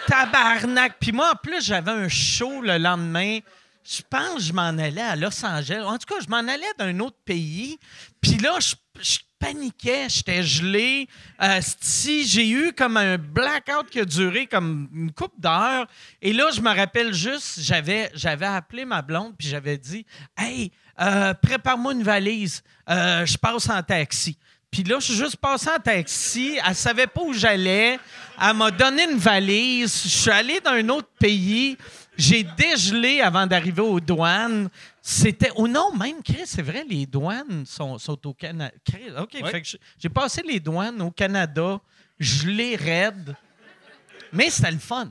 Tabarnak. 0.06 0.96
Puis 1.00 1.12
moi, 1.12 1.32
en 1.32 1.36
plus, 1.36 1.64
j'avais 1.64 1.90
un 1.90 2.08
show 2.08 2.60
le 2.62 2.78
lendemain. 2.78 3.38
Je 3.84 4.02
pense 4.08 4.36
que 4.36 4.40
je 4.40 4.52
m'en 4.52 4.68
allais 4.68 5.02
à 5.02 5.16
Los 5.16 5.44
Angeles. 5.44 5.82
En 5.82 5.98
tout 5.98 6.14
cas, 6.14 6.20
je 6.24 6.28
m'en 6.28 6.38
allais 6.38 6.72
d'un 6.78 6.98
autre 7.00 7.18
pays. 7.24 7.78
Puis 8.20 8.36
là, 8.38 8.58
je, 8.60 8.74
paniquais, 9.40 10.08
j'étais 10.08 10.42
gelé. 10.44 11.08
J'ai 11.40 12.48
eu 12.48 12.72
comme 12.72 12.96
un 12.96 13.18
blackout 13.18 13.90
qui 13.90 14.00
a 14.00 14.04
duré 14.04 14.46
comme 14.46 14.88
une 14.94 15.12
coupe 15.12 15.38
d'heures. 15.38 15.88
Et 16.20 16.32
là, 16.32 16.50
je 16.54 16.60
me 16.60 16.72
rappelle 16.74 17.12
juste, 17.12 17.60
j'avais, 17.60 18.10
j'avais 18.14 18.46
appelé 18.46 18.84
ma 18.84 19.02
blonde 19.02 19.34
puis 19.36 19.48
j'avais 19.48 19.78
dit 19.78 20.06
Hey, 20.36 20.70
euh, 21.00 21.34
prépare-moi 21.34 21.92
une 21.94 22.02
valise. 22.02 22.62
Euh, 22.88 23.24
je 23.26 23.36
passe 23.38 23.68
en 23.70 23.82
taxi. 23.82 24.36
Puis 24.70 24.82
là, 24.84 24.98
je 25.00 25.04
suis 25.06 25.14
juste 25.14 25.36
passé 25.36 25.68
en 25.68 25.78
taxi. 25.78 26.58
Elle 26.66 26.74
savait 26.74 27.06
pas 27.06 27.20
où 27.22 27.32
j'allais. 27.34 27.98
Elle 28.40 28.56
m'a 28.56 28.70
donné 28.70 29.04
une 29.10 29.18
valise. 29.18 30.02
Je 30.04 30.08
suis 30.08 30.30
allé 30.30 30.60
dans 30.60 30.70
un 30.72 30.88
autre 30.88 31.08
pays. 31.18 31.76
J'ai 32.16 32.42
dégelé 32.42 33.20
avant 33.20 33.46
d'arriver 33.46 33.82
aux 33.82 34.00
douanes. 34.00 34.68
C'était. 35.02 35.50
Oh 35.56 35.68
non, 35.68 35.92
même, 35.94 36.22
Chris, 36.22 36.42
c'est 36.46 36.62
vrai, 36.62 36.84
les 36.88 37.04
douanes 37.06 37.64
sont, 37.66 37.98
sont 37.98 38.26
au 38.26 38.32
Canada. 38.34 38.72
Chris, 38.84 39.10
OK, 39.18 39.30
Ouais. 39.42 39.50
fait 39.50 39.62
que 39.62 39.68
j'ai- 39.98 40.08
passé 40.08 40.42
les 40.46 40.60
douanes 40.60 41.00
au 41.02 41.10
Canada, 41.10 41.78
gelé 42.18 42.76
raide. 42.76 43.34
Mais 44.32 44.48
c'était 44.48 44.70
le 44.70 44.78
fun. 44.78 45.10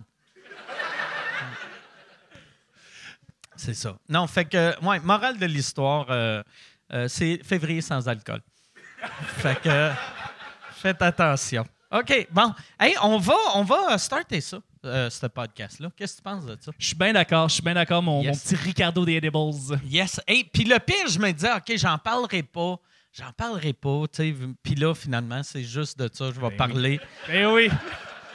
C'est 3.63 3.75
ça. 3.75 3.95
Non, 4.09 4.25
fait 4.25 4.45
que, 4.45 4.83
ouais, 4.83 4.99
morale 5.01 5.37
de 5.37 5.45
l'histoire, 5.45 6.07
euh, 6.09 6.41
euh, 6.93 7.07
c'est 7.07 7.39
février 7.43 7.81
sans 7.81 8.07
alcool. 8.07 8.41
fait 9.37 9.59
que, 9.61 9.91
faites 10.73 10.99
attention. 11.01 11.63
OK, 11.91 12.27
bon. 12.31 12.53
Hey, 12.79 12.95
on 13.03 13.19
va, 13.19 13.35
on 13.53 13.63
va 13.63 13.95
starter 13.99 14.41
ça, 14.41 14.57
euh, 14.85 15.11
ce 15.11 15.27
podcast-là. 15.27 15.91
Qu'est-ce 15.95 16.13
que 16.13 16.17
tu 16.17 16.23
penses 16.23 16.45
de 16.47 16.57
ça? 16.59 16.71
Je 16.79 16.85
suis 16.87 16.95
bien 16.95 17.13
d'accord, 17.13 17.49
je 17.49 17.53
suis 17.53 17.61
bien 17.63 17.75
d'accord, 17.75 18.01
mon, 18.01 18.23
Yes. 18.23 18.35
mon 18.35 18.41
petit 18.57 18.63
Ricardo 18.63 19.05
des 19.05 19.13
edibles. 19.17 19.51
Yes. 19.85 20.19
Hey, 20.27 20.43
puis 20.43 20.63
le 20.63 20.79
pire, 20.79 21.07
je 21.07 21.19
me 21.19 21.31
disais, 21.31 21.51
OK, 21.53 21.71
j'en 21.77 21.97
parlerai 21.99 22.41
pas 22.43 22.77
j'en 23.13 23.31
parlerai 23.33 23.73
pas. 23.73 24.05
tu 24.11 24.23
sais. 24.23 24.35
Puis 24.63 24.73
là, 24.73 24.95
finalement, 24.95 25.43
c'est 25.43 25.63
juste 25.63 25.99
de 25.99 26.09
ça, 26.11 26.31
je 26.33 26.39
vais 26.39 26.49
Ben 26.49 26.55
parler 26.57 26.99
Eh 27.29 27.45
oui, 27.45 27.69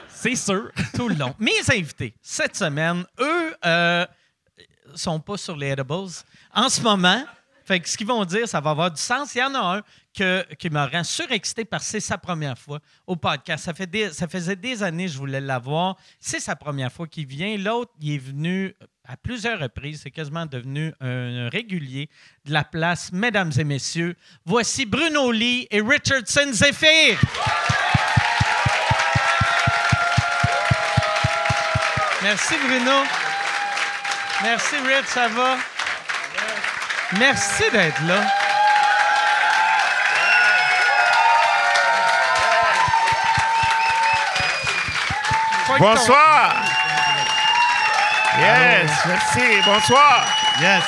c'est 0.09 0.37
sûr. 0.37 0.71
tout 0.95 1.09
le 1.09 1.15
long. 1.17 1.35
Mes 1.41 1.69
invités, 1.71 2.15
cette 2.23 2.55
semaine, 2.55 3.05
eux, 3.19 3.57
euh, 3.65 4.07
sont 4.97 5.21
pas 5.21 5.37
sur 5.37 5.57
les 5.57 5.69
edibles 5.69 6.09
en 6.55 6.69
ce 6.69 6.81
moment. 6.81 7.23
Fait 7.67 7.81
que 7.81 7.89
ce 7.89 7.97
qu'ils 7.97 8.07
vont 8.07 8.25
dire, 8.25 8.49
ça 8.49 8.61
va 8.61 8.71
avoir 8.71 8.93
du 8.93 9.01
sens. 9.01 9.35
Il 9.35 9.39
y 9.39 9.43
en 9.43 9.53
a 9.55 9.79
un 9.79 9.83
que, 10.17 10.55
qui 10.55 10.71
me 10.71 10.79
rend 10.79 11.03
surexcité 11.03 11.65
parce 11.65 11.85
que 11.85 11.91
c'est 11.91 12.01
sa 12.01 12.17
première 12.17 12.57
fois 12.57 12.79
au 13.09 13.17
podcast. 13.17 13.65
Ça, 13.65 13.75
fait 13.75 14.13
ça 14.13 14.29
faisait 14.29 14.55
des 14.55 14.85
années 14.85 15.07
que 15.07 15.13
je 15.13 15.19
voulais 15.19 15.41
l'avoir. 15.41 15.97
C'est 16.21 16.39
sa 16.39 16.55
première 16.55 16.93
fois 16.93 17.09
qu'il 17.09 17.27
vient. 17.27 17.57
L'autre, 17.59 17.91
il 18.01 18.15
est 18.15 18.19
venu 18.19 18.73
à 19.05 19.17
plusieurs 19.17 19.59
reprises. 19.59 20.03
C'est 20.05 20.13
quasiment 20.13 20.47
devenu 20.47 20.93
un, 21.01 21.49
régulier 21.49 22.09
de 22.45 22.53
la 22.53 22.63
place. 22.63 23.11
Mesdames 23.13 23.53
et 23.59 23.65
messieurs, 23.65 24.15
voici 24.45 24.87
Bruno 24.87 25.33
Lee 25.33 25.67
et 25.73 25.81
Richardson 25.81 26.53
Zephyr. 26.53 27.19
Merci 32.23 32.55
Bruno. 32.65 33.26
Merci 34.43 34.77
Rich, 34.77 35.07
ça 35.07 35.29
va? 35.29 35.57
Merci 37.19 37.65
d'être 37.73 38.03
là. 38.03 38.21
Bonsoir. 45.79 46.55
Yes, 48.39 48.91
merci. 49.07 49.63
Bonsoir. 49.65 50.27
Yes. 50.61 50.85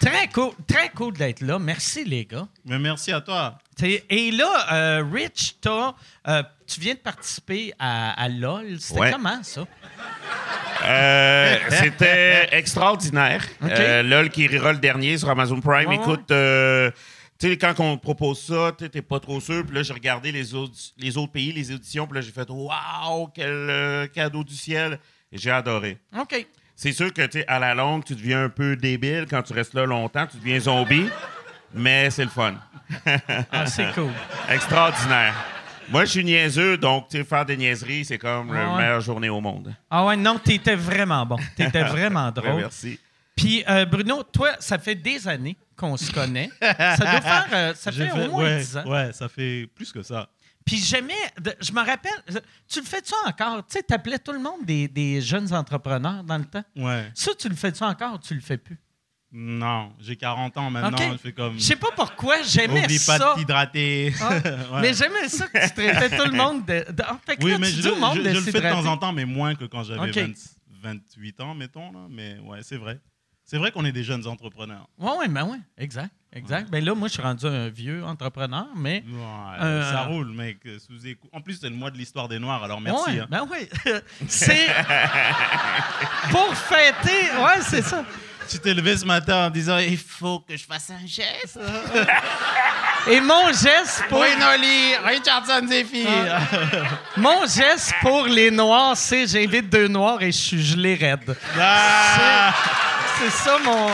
Très 0.00 0.28
cool, 0.28 0.52
très 0.68 0.88
cool 0.90 1.14
d'être 1.14 1.40
là. 1.40 1.58
Merci 1.58 2.04
les 2.04 2.26
gars. 2.26 2.46
Mais 2.64 2.78
merci 2.78 3.12
à 3.12 3.20
toi. 3.20 3.58
Et 3.82 4.30
là, 4.30 4.72
euh, 4.72 5.04
Rich, 5.10 5.56
t'as, 5.60 5.94
euh, 6.28 6.42
tu 6.66 6.80
viens 6.80 6.94
de 6.94 6.98
participer 6.98 7.72
à, 7.78 8.10
à 8.20 8.28
LOL. 8.28 8.76
C'était 8.78 9.00
Ouais. 9.00 9.10
comment 9.12 9.42
ça? 9.42 9.64
Euh, 10.84 11.56
C'était 11.70 12.48
extraordinaire. 12.52 13.44
Euh, 13.62 14.02
LOL 14.02 14.30
qui 14.30 14.46
rira 14.46 14.72
le 14.72 14.78
dernier 14.78 15.18
sur 15.18 15.30
Amazon 15.30 15.60
Prime. 15.60 15.88
Ouais. 15.88 15.96
Écoute, 15.96 16.30
euh, 16.30 16.90
tu 17.38 17.48
sais, 17.50 17.56
quand 17.56 17.78
on 17.80 17.98
propose 17.98 18.40
ça, 18.40 18.72
tu 18.78 19.02
pas 19.02 19.20
trop 19.20 19.40
sûr. 19.40 19.64
Puis 19.64 19.74
là, 19.74 19.82
j'ai 19.82 19.92
regardé 19.94 20.32
les 20.32 20.54
autres, 20.54 20.74
les 20.98 21.16
autres 21.16 21.32
pays, 21.32 21.52
les 21.52 21.72
éditions. 21.72 22.06
Puis 22.06 22.16
là, 22.16 22.20
j'ai 22.20 22.32
fait 22.32 22.48
Waouh, 22.48 23.28
quel 23.34 24.08
cadeau 24.14 24.44
du 24.44 24.54
ciel. 24.54 24.98
J'ai 25.32 25.50
adoré. 25.50 25.98
OK. 26.18 26.46
C'est 26.74 26.92
sûr 26.92 27.12
que, 27.12 27.26
tu 27.26 27.42
à 27.48 27.58
la 27.58 27.74
longue, 27.74 28.04
tu 28.04 28.14
deviens 28.14 28.44
un 28.44 28.48
peu 28.48 28.76
débile 28.76 29.26
quand 29.28 29.42
tu 29.42 29.52
restes 29.54 29.74
là 29.74 29.86
longtemps. 29.86 30.26
Tu 30.26 30.36
deviens 30.36 30.60
zombie. 30.60 31.08
Mais 31.74 32.10
c'est 32.10 32.24
le 32.24 32.30
fun. 32.30 32.54
Ah, 33.50 33.66
c'est 33.66 33.92
cool. 33.94 34.10
Extraordinaire. 34.50 35.34
Moi, 35.88 36.04
je 36.04 36.10
suis 36.10 36.24
niaiseux, 36.24 36.76
donc 36.76 37.08
tu 37.08 37.18
sais, 37.18 37.24
faire 37.24 37.44
des 37.46 37.56
niaiseries, 37.56 38.04
c'est 38.04 38.18
comme 38.18 38.50
Ouais, 38.50 38.56
la 38.58 38.70
ouais. 38.70 38.76
meilleure 38.78 39.00
journée 39.00 39.28
au 39.28 39.40
monde. 39.40 39.74
Ah 39.90 40.04
ouais, 40.06 40.16
non, 40.16 40.38
t'étais 40.38 40.74
vraiment 40.76 41.24
bon. 41.24 41.36
T'étais 41.56 41.82
vraiment 41.84 42.26
Ouais, 42.26 42.32
drôle. 42.32 42.56
merci. 42.56 42.98
Puis, 43.36 43.62
euh, 43.68 43.84
Bruno, 43.84 44.22
toi, 44.22 44.52
ça 44.58 44.78
fait 44.78 44.94
des 44.94 45.28
années 45.28 45.56
qu'on 45.76 45.96
se 45.96 46.10
connaît. 46.10 46.50
Ça 46.60 46.96
doit 46.96 47.20
faire... 47.20 47.46
euh, 47.52 47.74
ça 47.74 47.92
fait, 47.92 48.10
au 48.10 48.30
moins 48.30 48.44
ouais, 48.44 48.58
10 48.60 48.76
ans. 48.78 48.84
ouais, 48.90 49.12
ça 49.12 49.28
fait 49.28 49.68
plus 49.74 49.92
que 49.92 50.02
ça. 50.02 50.28
Puis 50.64 50.78
j'aimais, 50.78 51.14
je 51.60 51.70
me 51.70 51.78
rappelle, 51.84 52.10
tu 52.68 52.80
le 52.80 52.86
fais-tu 52.86 53.12
encore? 53.24 53.58
Tu 53.66 53.74
sais, 53.76 53.82
t'appelais 53.84 54.18
tout 54.18 54.32
le 54.32 54.40
monde 54.40 54.64
des, 54.64 54.88
des 54.88 55.20
jeunes 55.20 55.52
entrepreneurs 55.54 56.24
dans 56.24 56.38
le 56.38 56.44
temps? 56.44 56.64
Ouais. 56.74 57.08
Ça, 57.14 57.30
tu 57.38 57.48
le 57.48 57.54
fais-tu 57.54 57.84
encore 57.84 58.14
ou 58.14 58.18
tu 58.18 58.34
le 58.34 58.40
fais 58.40 58.56
plus? 58.56 58.76
Non, 59.38 59.92
j'ai 60.00 60.16
40 60.16 60.56
ans 60.56 60.70
maintenant. 60.70 60.96
Je 61.12 61.18
fais 61.18 61.32
comme. 61.32 61.54
Je 61.58 61.62
sais 61.62 61.76
pas 61.76 61.90
pourquoi, 61.94 62.42
j'aimais 62.42 62.84
Oublie 62.84 62.98
pas 63.04 63.18
ça. 63.18 63.34
de 63.34 63.38
t'hydrater. 63.40 64.14
Ah, 64.18 64.30
Ouais. 64.72 64.80
Mais 64.80 64.94
j'aimais 64.94 65.28
ça 65.28 65.46
que 65.46 65.62
tu 65.68 65.74
traitais 65.74 66.16
tout 66.16 66.24
le 66.24 66.32
monde 66.36 66.64
de... 66.64 66.90
de- 66.90 67.02
ah, 67.06 67.18
fait 67.26 67.36
que 67.36 67.44
Oui, 67.44 67.50
là, 67.50 67.58
mais 67.58 67.66
tu 67.68 67.76
je, 67.76 67.80
dis 67.82 67.88
au 67.88 67.96
monde 67.96 68.16
je- 68.16 68.22
de 68.22 68.28
je 68.30 68.34
le 68.34 68.40
fais 68.40 68.52
de 68.62 68.70
temps 68.70 68.86
en 68.86 68.96
temps, 68.96 69.12
mais 69.12 69.26
moins 69.26 69.54
que 69.54 69.66
quand 69.66 69.82
j'avais 69.82 70.08
OK. 70.08 70.16
20 70.16 70.32
28 70.82 71.40
ans, 71.42 71.54
mettons. 71.54 71.92
Là. 71.92 72.06
Mais 72.08 72.38
ouais, 72.46 72.60
c'est 72.62 72.78
vrai. 72.78 72.98
C'est 73.48 73.58
vrai 73.58 73.70
qu'on 73.70 73.84
est 73.84 73.92
des 73.92 74.02
jeunes 74.02 74.26
entrepreneurs. 74.26 74.88
Oui, 74.98 75.12
oui, 75.20 75.28
ben 75.28 75.46
oui, 75.48 75.58
exact, 75.78 76.10
exact. 76.32 76.68
Ben 76.68 76.84
là, 76.84 76.96
moi, 76.96 77.06
je 77.06 77.12
suis 77.12 77.22
rendu 77.22 77.46
un 77.46 77.68
vieux 77.68 78.04
entrepreneur, 78.04 78.66
mais... 78.74 79.04
Ouais, 79.06 79.62
Euh, 79.62 79.92
ça 79.92 80.02
roule, 80.02 80.32
mec. 80.32 80.58
Sous 80.80 80.94
En 81.32 81.40
plus, 81.40 81.60
c'est 81.60 81.68
le 81.70 81.76
mois 81.76 81.92
de 81.92 81.96
l'histoire 81.96 82.26
des 82.26 82.40
Noirs, 82.40 82.64
alors 82.64 82.80
merci. 82.80 83.10
Ouais, 83.12 83.20
hein. 83.20 83.26
ben 83.30 83.46
oui. 83.48 83.68
c'est... 84.26 84.66
Pour 86.30 86.56
fêter... 86.56 87.30
Ouais, 87.38 87.60
c'est 87.62 87.82
ça. 87.82 88.04
Tu 88.48 88.58
t'es 88.58 88.74
levé 88.74 88.96
ce 88.96 89.04
matin 89.04 89.46
en 89.46 89.50
disant 89.50 89.78
il 89.78 89.96
faut 89.98 90.40
que 90.40 90.56
je 90.56 90.64
fasse 90.64 90.90
un 90.90 91.06
geste. 91.06 91.58
Et 93.10 93.20
mon 93.20 93.48
geste 93.48 94.04
pour... 94.08 94.18
Noli, 94.18 94.96
Richardson 95.04 95.66
Zephyr. 95.68 96.08
Mon 97.16 97.44
geste 97.46 97.92
pour 98.00 98.26
les 98.26 98.50
noirs, 98.50 98.96
c'est 98.96 99.26
j'invite 99.28 99.68
deux 99.68 99.86
noirs 99.88 100.20
et 100.22 100.32
je 100.32 100.36
suis 100.38 100.62
gelé 100.64 100.94
raide. 100.94 101.36
Ah! 101.58 102.52
C'est 103.18 103.30
ça 103.30 103.58
mon. 103.64 103.88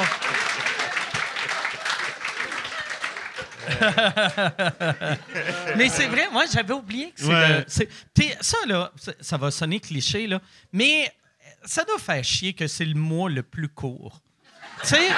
mais 5.76 5.88
c'est 5.88 6.06
vrai, 6.06 6.28
moi 6.32 6.44
j'avais 6.52 6.74
oublié 6.74 7.10
que 7.10 7.22
c'est. 7.66 7.88
Ouais. 7.88 8.28
ça 8.40 8.56
là, 8.66 8.92
ça- 9.20 9.36
va 9.36 9.50
sonner 9.50 9.80
cliché 9.80 10.26
là, 10.26 10.40
mais 10.72 11.10
ça 11.64 11.84
doit 11.84 11.98
faire 11.98 12.22
chier 12.24 12.52
que 12.52 12.66
c'est 12.66 12.84
le 12.84 12.94
mois 12.94 13.30
le 13.30 13.42
plus 13.42 13.68
court. 13.68 14.20
Tu 14.82 14.88
sais, 14.88 15.08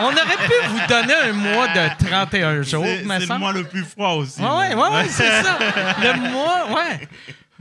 on 0.00 0.06
aurait 0.06 0.46
pu 0.46 0.52
vous 0.68 0.86
donner 0.88 1.14
un 1.14 1.32
mois 1.32 1.68
de 1.68 2.04
31 2.06 2.62
jours, 2.62 2.84
me 2.84 3.18
c'est 3.18 3.26
le 3.26 3.38
mois 3.38 3.52
le 3.52 3.64
plus 3.64 3.84
froid 3.84 4.10
aussi. 4.12 4.40
Ouais, 4.40 4.68
là. 4.70 4.76
ouais, 4.76 4.88
ouais, 4.96 5.08
c'est 5.08 5.42
ça. 5.42 5.58
Le 6.00 6.30
mois, 6.30 6.66
ouais. 6.72 7.08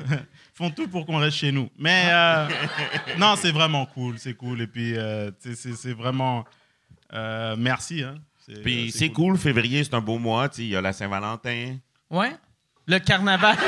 font 0.60 0.70
tout 0.70 0.88
pour 0.90 1.06
qu'on 1.06 1.18
reste 1.18 1.38
chez 1.38 1.52
nous. 1.54 1.70
Mais 1.78 2.04
euh, 2.10 2.48
non, 3.18 3.36
c'est 3.38 3.52
vraiment 3.52 3.86
cool, 3.86 4.20
c'est 4.20 4.34
cool. 4.34 4.62
Et 4.62 4.68
puis, 4.68 4.96
euh, 4.98 5.32
c'est 5.40 5.94
vraiment... 5.94 6.44
euh, 7.14 7.56
merci. 7.58 8.04
Hein. 8.04 8.16
C'est- 8.46 8.62
Puis 8.62 8.90
euh, 8.90 8.92
c'est 8.94 9.10
cool, 9.10 9.38
février, 9.38 9.84
c'est 9.84 9.94
un 9.94 10.02
beau 10.02 10.18
mois. 10.18 10.50
Il 10.58 10.66
y 10.68 10.76
a 10.76 10.82
la 10.82 10.92
Saint-Valentin. 10.94 11.78
Ouais. 12.10 12.36
Le 12.88 13.00
carnaval. 13.00 13.56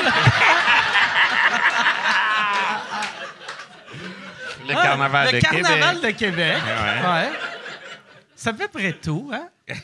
Le 4.68 4.74
Ah, 4.76 4.82
carnaval 4.82 5.26
le 5.26 5.32
de 5.32 5.40
carnaval 5.40 5.94
Québec. 6.00 6.14
de 6.14 6.18
Québec. 6.18 6.56
Ouais. 6.64 7.30
À 8.44 8.52
peu 8.52 8.68
près 8.68 8.92
tout, 8.92 9.30
hein? 9.32 9.48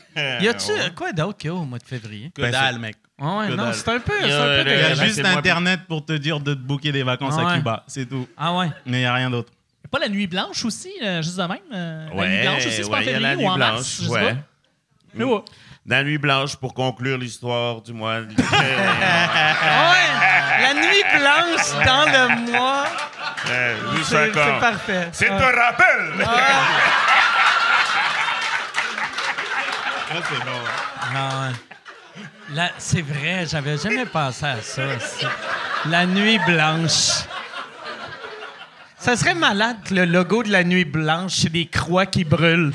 Y 0.41 0.47
a-tu 0.47 0.71
Ouais. 0.71 0.91
quoi 0.95 1.11
d'autre 1.11 1.37
qu'il 1.37 1.49
y 1.49 1.51
a 1.51 1.55
au 1.55 1.65
mois 1.65 1.79
de 1.79 1.85
février? 1.85 2.31
Que 2.33 2.41
Ben, 2.41 2.51
dalle, 2.51 2.79
mec. 2.79 2.95
Ouais, 3.19 3.27
ouais, 3.49 3.55
non, 3.55 3.73
c'est 3.73 3.87
un 3.89 3.99
peu, 3.99 4.13
Il 4.23 4.29
y 4.29 4.31
a 4.31 4.41
un 4.41 4.45
peu 4.45 4.63
le- 4.63 4.71
Il 4.71 4.79
y 4.79 4.83
a 4.83 4.95
juste 4.95 5.25
Internet 5.25 5.81
pour 5.87 6.05
te 6.05 6.13
dire 6.13 6.39
de 6.39 6.53
te 6.53 6.59
booker 6.59 6.91
des 6.91 7.03
vacances 7.03 7.35
Ouais. 7.35 7.45
à 7.45 7.55
Cuba. 7.57 7.83
C'est 7.87 8.05
tout. 8.07 8.27
Ah 8.37 8.53
ouais. 8.55 8.67
Mais 8.85 8.97
il 8.97 9.01
n'y 9.01 9.05
a 9.07 9.13
rien 9.13 9.29
d'autre. 9.29 9.51
Y 9.83 9.87
a 9.87 9.89
pas 9.89 9.99
la 9.99 10.09
nuit 10.09 10.27
blanche 10.27 10.63
aussi, 10.65 10.91
euh, 11.03 11.21
juste 11.21 11.35
de 11.37 11.43
même? 11.43 11.57
euh, 11.73 12.05
la 12.07 12.11
nuit 12.13 12.19
Ouais, 12.19 12.41
blanche 12.43 12.65
aussi, 12.65 12.71
c'est 12.71 12.81
pas 12.83 12.87
en 12.87 12.91
ouais, 12.99 13.03
il 13.03 13.05
y 13.05 13.09
a 13.09 13.13
février 13.13 13.19
la 13.27 13.33
ou 13.33 13.37
nuit 13.39 13.47
en 13.47 13.55
blanche. 13.55 13.71
mars? 13.73 13.97
Je 14.01 14.05
sais 14.05 14.09
ouais. 14.11 14.33
pas. 14.33 14.39
Mais 15.15 15.23
ouais. 15.25 15.41
La 15.85 16.03
nuit 16.03 16.17
blanche 16.19 16.55
pour 16.57 16.73
conclure 16.73 17.17
l'histoire 17.17 17.81
du 17.81 17.93
mois. 17.93 18.21
de- 18.21 18.27
Ah 18.51 19.91
ouais. 19.91 20.61
La 20.61 20.73
nuit 20.75 21.03
blanche 21.17 21.85
dans 21.85 22.05
le 22.05 22.51
mois. 22.51 22.85
Oui, 23.45 23.99
C'est 24.03 24.31
parfait. 24.59 25.09
C'est 25.11 25.29
Ah. 25.29 25.35
un 25.35 25.51
rappel! 25.51 26.25
Ah, 30.11 30.15
c'est 30.27 30.45
bon. 30.45 30.59
Ah 31.15 31.47
ouais. 31.47 31.68
La- 32.53 32.71
C'est 32.77 33.01
vrai, 33.01 33.45
j'avais 33.47 33.77
jamais 33.77 34.05
pensé 34.05 34.45
à 34.45 34.61
ça. 34.61 34.83
La 35.85 36.05
nuit 36.05 36.39
blanche. 36.47 37.23
Ça 38.97 39.15
serait 39.15 39.35
malade 39.35 39.77
que 39.85 39.93
le 39.93 40.05
logo 40.05 40.43
de 40.43 40.51
la 40.51 40.63
nuit 40.63 40.85
blanche, 40.85 41.33
c'est 41.37 41.49
des 41.49 41.67
croix 41.67 42.05
qui 42.05 42.23
brûlent. 42.25 42.73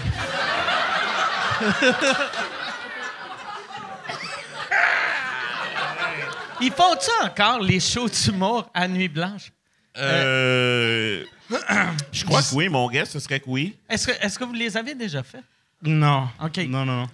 Ils 6.60 6.70
font-tu 6.72 7.10
encore 7.24 7.60
les 7.60 7.80
shows 7.80 8.08
d'humour 8.08 8.70
à 8.72 8.86
nuit 8.88 9.08
blanche? 9.08 9.50
Euh, 9.96 11.24
je 12.12 12.24
crois 12.24 12.42
que 12.42 12.54
oui, 12.54 12.68
mon 12.68 12.88
gars, 12.88 13.04
ce 13.04 13.18
serait 13.18 13.40
que 13.40 13.44
oui. 13.48 13.76
Est-ce 13.88 14.06
que, 14.08 14.12
est-ce 14.24 14.38
que 14.38 14.44
vous 14.44 14.52
les 14.52 14.76
avez 14.76 14.94
déjà 14.94 15.22
fait? 15.22 15.40
Non. 15.84 16.28
OK. 16.42 16.58
Non, 16.68 16.84
non, 16.84 17.02
non. 17.02 17.06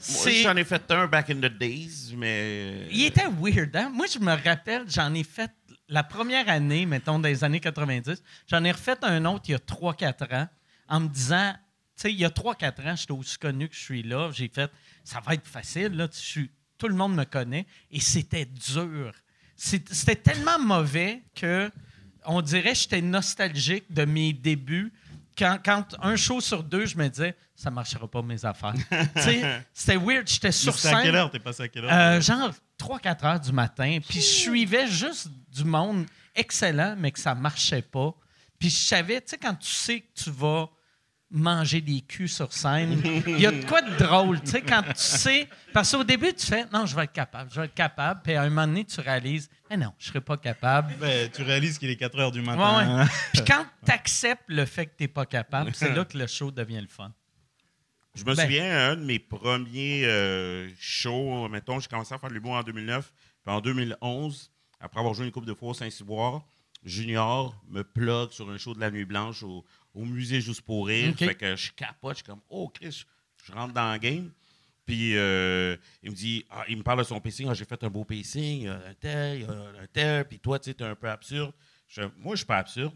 J'en 0.42 0.56
ai 0.56 0.64
fait 0.64 0.90
un 0.90 1.06
back 1.06 1.30
in 1.30 1.36
the 1.36 1.52
days, 1.58 2.14
mais. 2.16 2.86
Il 2.90 3.04
était 3.04 3.26
weird, 3.26 3.74
hein? 3.76 3.90
Moi, 3.92 4.06
je 4.12 4.18
me 4.18 4.32
rappelle, 4.32 4.84
j'en 4.88 5.12
ai 5.14 5.24
fait 5.24 5.50
la 5.88 6.04
première 6.04 6.48
année, 6.48 6.86
mettons, 6.86 7.18
des 7.18 7.42
années 7.42 7.60
90. 7.60 8.22
J'en 8.46 8.62
ai 8.64 8.70
refait 8.72 8.96
un 9.02 9.24
autre 9.24 9.44
il 9.48 9.52
y 9.52 9.54
a 9.54 9.58
3-4 9.58 10.34
ans 10.34 10.48
en 10.88 11.00
me 11.00 11.08
disant, 11.08 11.52
tu 11.96 12.02
sais, 12.02 12.12
il 12.12 12.18
y 12.20 12.24
a 12.24 12.30
3-4 12.30 12.88
ans, 12.92 12.96
j'étais 12.96 13.12
aussi 13.12 13.38
connu 13.38 13.68
que 13.68 13.74
je 13.74 13.80
suis 13.80 14.02
là. 14.02 14.30
J'ai 14.32 14.48
fait, 14.48 14.70
ça 15.04 15.20
va 15.20 15.34
être 15.34 15.46
facile, 15.46 15.92
là. 15.96 16.08
Tout 16.78 16.88
le 16.88 16.94
monde 16.94 17.14
me 17.14 17.24
connaît. 17.24 17.66
Et 17.90 18.00
c'était 18.00 18.46
dur. 18.46 19.12
C'est- 19.56 19.92
C'était 19.92 20.16
tellement 20.16 20.58
mauvais 20.58 21.22
que 21.34 21.70
on 22.24 22.40
dirait 22.40 22.72
que 22.72 22.78
j'étais 22.78 23.02
nostalgique 23.02 23.84
de 23.92 24.04
mes 24.04 24.32
débuts 24.32 24.92
quand, 25.40 25.58
quand 25.64 25.84
un 26.02 26.16
show 26.16 26.40
sur 26.40 26.62
deux, 26.62 26.84
je 26.84 26.96
me 26.98 27.08
disais, 27.08 27.34
ça 27.56 27.70
marchera 27.70 28.06
pas 28.06 28.20
mes 28.20 28.44
affaires. 28.44 28.74
c'était 29.72 29.96
weird. 29.96 30.28
J'étais 30.28 30.52
sur 30.52 30.74
C'était 30.78 30.94
à 30.94 30.96
quelle 30.98 31.06
scène. 31.06 31.14
heure? 31.16 31.30
T'es 31.30 31.38
passé 31.38 31.62
à 31.62 31.68
quelle 31.68 31.84
heure? 31.86 31.92
Euh, 31.92 32.20
genre 32.20 32.50
3-4 32.78 33.26
heures 33.26 33.40
du 33.40 33.52
matin. 33.52 33.98
Puis 34.06 34.20
je 34.20 34.26
suivais 34.26 34.86
juste 34.86 35.28
du 35.50 35.64
monde 35.64 36.04
excellent, 36.34 36.94
mais 36.98 37.10
que 37.10 37.18
ça 37.18 37.34
marchait 37.34 37.82
pas. 37.82 38.14
Puis 38.58 38.68
je 38.68 38.76
savais, 38.76 39.20
tu 39.22 39.30
sais, 39.30 39.38
quand 39.38 39.54
tu 39.54 39.70
sais 39.70 40.00
que 40.00 40.22
tu 40.22 40.30
vas 40.30 40.68
manger 41.30 41.80
des 41.80 42.00
culs 42.00 42.28
sur 42.28 42.52
scène, 42.52 43.00
il 43.26 43.38
y 43.40 43.46
a 43.46 43.52
de 43.52 43.64
quoi 43.64 43.82
de 43.82 43.96
drôle, 43.96 44.40
tu 44.40 44.50
sais, 44.50 44.62
quand 44.62 44.82
tu 44.82 44.92
sais. 44.96 45.48
Parce 45.72 45.92
qu'au 45.92 46.02
début, 46.02 46.32
tu 46.34 46.44
fais, 46.46 46.66
non, 46.72 46.86
je 46.86 46.96
vais 46.96 47.04
être 47.04 47.12
capable, 47.12 47.50
je 47.52 47.60
vais 47.60 47.66
être 47.66 47.74
capable. 47.74 48.20
Puis 48.24 48.34
à 48.34 48.42
un 48.42 48.48
moment 48.48 48.66
donné, 48.66 48.84
tu 48.84 49.00
réalises, 49.00 49.48
mais 49.70 49.76
non, 49.76 49.92
je 49.98 50.08
serai 50.08 50.20
pas 50.20 50.36
capable. 50.36 50.92
Ben, 50.98 51.30
tu 51.30 51.42
réalises 51.42 51.78
qu'il 51.78 51.88
est 51.90 51.96
4 51.96 52.18
heures 52.18 52.32
du 52.32 52.40
Ouais, 52.40 52.46
matin. 52.46 53.02
ouais. 53.02 53.06
Puis 53.32 53.44
quand 53.44 53.64
tu 53.86 53.92
acceptes 53.92 54.42
le 54.48 54.64
fait 54.64 54.86
que 54.86 54.96
tu 54.98 55.04
n'es 55.04 55.08
pas 55.08 55.24
capable, 55.26 55.70
c'est 55.74 55.94
là 55.94 56.04
que 56.04 56.18
le 56.18 56.26
show 56.26 56.50
devient 56.50 56.80
le 56.80 56.88
fun. 56.88 57.12
Je 58.16 58.24
me 58.24 58.34
Ben- 58.34 58.42
souviens, 58.42 58.90
un 58.90 58.96
de 58.96 59.04
mes 59.04 59.20
premiers 59.20 60.04
euh, 60.04 60.68
shows, 60.80 61.48
mettons, 61.48 61.78
j'ai 61.78 61.86
commencé 61.86 62.12
à 62.12 62.18
faire 62.18 62.28
de 62.28 62.34
l'humour 62.34 62.54
en 62.54 62.62
2009, 62.64 63.12
puis 63.44 63.54
en 63.54 63.60
2011, 63.60 64.50
après 64.80 64.98
avoir 64.98 65.14
joué 65.14 65.26
une 65.26 65.30
coupe 65.32 65.46
de 65.46 65.54
fois 65.54 65.68
au 65.70 65.74
Saint-Cyboire, 65.74 66.42
Junior 66.84 67.54
me 67.68 67.82
plug 67.84 68.30
sur 68.32 68.50
un 68.50 68.56
show 68.56 68.74
de 68.74 68.80
la 68.80 68.90
Nuit 68.90 69.04
Blanche 69.04 69.42
au, 69.42 69.64
au 69.94 70.04
musée 70.04 70.40
Juste 70.40 70.62
pour 70.62 70.86
rire. 70.86 71.14
Fait 71.16 71.34
que 71.34 71.56
je 71.56 71.72
capote, 71.72 72.12
je 72.12 72.16
suis 72.16 72.24
comme, 72.24 72.40
oh 72.48 72.68
Chris, 72.68 73.04
je, 73.44 73.52
rentre 73.52 73.72
dans 73.72 73.92
le 73.92 73.98
game. 73.98 74.30
Puis 74.86 75.16
euh, 75.16 75.76
il 76.02 76.10
me 76.10 76.16
dit, 76.16 76.44
ah, 76.50 76.64
il 76.68 76.76
me 76.76 76.82
parle 76.82 76.98
de 76.98 77.04
son 77.04 77.20
pacing, 77.20 77.46
Ah, 77.48 77.54
j'ai 77.54 77.64
fait 77.64 77.82
un 77.84 77.88
beau 77.88 78.04
pacing, 78.04 78.60
il 78.60 78.64
y 78.64 78.68
a 78.68 78.74
un 78.74 78.94
tel, 78.98 79.36
il 79.38 79.42
y 79.42 79.44
a 79.44 79.50
un 79.50 79.86
tel, 79.92 80.24
puis 80.24 80.38
toi, 80.38 80.58
tu 80.58 80.70
sais, 80.70 80.74
t'es 80.74 80.84
un 80.84 80.96
peu 80.96 81.08
absurde. 81.08 81.52
Je, 81.86 82.02
moi, 82.18 82.34
je 82.34 82.38
suis 82.38 82.46
pas 82.46 82.58
absurde. 82.58 82.94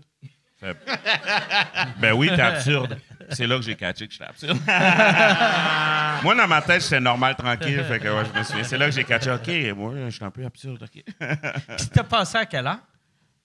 Fait, 0.58 0.76
ben 2.00 2.12
oui, 2.12 2.28
t'es 2.28 2.40
absurde. 2.40 2.98
C'est 3.30 3.46
là 3.46 3.56
que 3.56 3.62
j'ai 3.62 3.74
catché 3.74 4.06
que 4.06 4.12
j'étais 4.12 4.24
absurde. 4.24 4.58
moi, 6.22 6.34
dans 6.34 6.46
ma 6.48 6.62
tête, 6.62 6.82
j'étais 6.82 7.00
normal, 7.00 7.34
tranquille. 7.34 7.82
Fait 7.84 7.98
que, 7.98 8.08
ouais, 8.08 8.24
je 8.32 8.38
me 8.38 8.44
souviens. 8.44 8.64
C'est 8.64 8.78
là 8.78 8.86
que 8.86 8.92
j'ai 8.92 9.04
catché, 9.04 9.30
OK, 9.30 9.76
moi, 9.76 9.94
je 10.06 10.10
suis 10.10 10.24
un 10.24 10.30
peu 10.30 10.44
absurde. 10.44 10.82
OK. 10.82 11.02
Puis 11.76 11.88
t'as 11.92 12.04
passé 12.04 12.38
à 12.38 12.46
quelle 12.46 12.66
heure? 12.66 12.80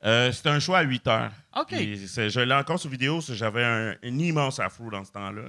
Euh, 0.05 0.31
c'était 0.31 0.49
un 0.49 0.59
show 0.59 0.73
à 0.75 0.81
8 0.81 1.07
heures. 1.07 1.31
OK. 1.57 1.71
Je 1.73 2.39
l'ai 2.39 2.53
encore 2.55 2.79
sur 2.79 2.89
vidéo. 2.89 3.19
J'avais 3.29 3.63
un, 3.65 3.89
un 4.01 4.17
immense 4.19 4.59
afro 4.59 4.89
dans 4.89 5.03
ce 5.03 5.11
temps-là. 5.11 5.41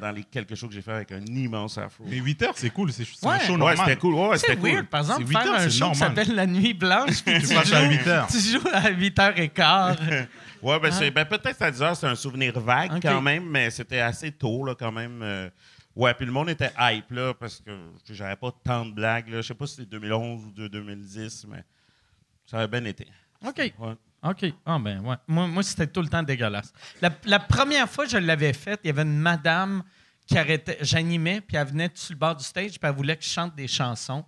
Dans, 0.00 0.12
les 0.12 0.22
quelques 0.24 0.54
shows 0.54 0.68
que 0.68 0.72
j'ai 0.72 0.80
fait 0.80 0.92
avec 0.92 1.12
un 1.12 1.20
immense 1.26 1.76
afro. 1.76 2.04
Mais 2.08 2.16
8 2.16 2.42
heures, 2.42 2.54
c'est 2.56 2.70
cool. 2.70 2.90
C'est 2.90 3.02
Ouais. 3.22 3.34
un 3.34 3.38
show 3.40 3.52
Ouais, 3.52 3.58
normal. 3.58 3.76
c'était 3.78 3.96
cool. 3.96 4.14
Ouais, 4.14 4.38
C'est 4.38 4.46
c'était 4.46 4.60
weird, 4.62 4.76
cool. 4.78 4.86
par 4.86 5.00
exemple, 5.02 5.26
faire 5.26 5.46
heures, 5.46 5.54
un 5.56 5.58
c'est 5.58 5.70
show 5.70 5.90
qui 5.90 6.00
normal. 6.00 6.16
s'appelle 6.16 6.34
La 6.34 6.46
Nuit 6.46 6.72
Blanche. 6.72 7.22
puis 7.22 7.38
Tu 7.46 7.54
passes 7.54 7.72
à 7.74 7.82
8 7.86 8.06
heures. 8.06 8.26
Tu 8.28 8.38
joues 8.38 8.68
à 8.72 8.90
8h15. 8.90 10.26
Ouais, 10.62 10.80
ben, 10.80 10.90
c'est- 10.90 11.10
ben, 11.10 11.26
peut-être 11.26 11.60
à 11.60 11.70
10 11.70 11.82
heures, 11.82 11.94
c'est 11.94 12.06
un 12.06 12.14
souvenir 12.14 12.58
vague 12.58 12.98
quand 13.02 13.20
même, 13.20 13.44
mais 13.50 13.68
c'était 13.68 14.00
assez 14.00 14.32
tôt, 14.32 14.64
là, 14.64 14.74
quand 14.74 14.90
même. 14.92 15.20
euh. 15.22 15.50
ouais, 15.94 16.14
puis 16.14 16.24
le 16.24 16.32
monde 16.32 16.48
était 16.48 16.70
hype, 16.80 17.10
là, 17.10 17.34
parce 17.34 17.60
que 17.60 17.70
j'avais 18.14 18.36
pas 18.36 18.50
tant 18.64 18.86
de 18.86 18.92
blagues, 18.92 19.28
là. 19.28 19.42
Je 19.42 19.48
sais 19.48 19.54
pas 19.54 19.66
si 19.66 19.74
c'était 19.74 19.90
2011 19.90 20.46
ou 20.46 20.52
de 20.52 20.68
2010, 20.68 21.46
mais 21.50 21.62
ça 22.46 22.60
avait 22.60 22.80
bien 22.80 22.88
été. 22.88 23.06
OK. 23.46 23.72
Ouais. 23.78 23.94
OK. 24.22 24.52
Ah, 24.64 24.78
ben, 24.78 25.00
ouais. 25.00 25.16
Moi, 25.28 25.46
moi 25.46 25.62
c'était 25.62 25.86
tout 25.86 26.00
le 26.00 26.08
temps 26.08 26.22
dégueulasse. 26.22 26.72
La, 27.00 27.10
la 27.24 27.38
première 27.38 27.88
fois 27.88 28.04
que 28.04 28.10
je 28.10 28.18
l'avais 28.18 28.52
faite, 28.52 28.80
il 28.84 28.88
y 28.88 28.90
avait 28.90 29.02
une 29.02 29.18
madame 29.18 29.82
qui 30.26 30.38
arrêtait. 30.38 30.78
J'animais, 30.80 31.40
puis 31.40 31.56
elle 31.56 31.66
venait 31.66 31.90
sur 31.94 32.14
le 32.14 32.18
bord 32.18 32.36
du 32.36 32.44
stage, 32.44 32.72
puis 32.72 32.80
elle 32.82 32.94
voulait 32.94 33.16
que 33.16 33.24
je 33.24 33.28
chante 33.28 33.54
des 33.54 33.68
chansons. 33.68 34.24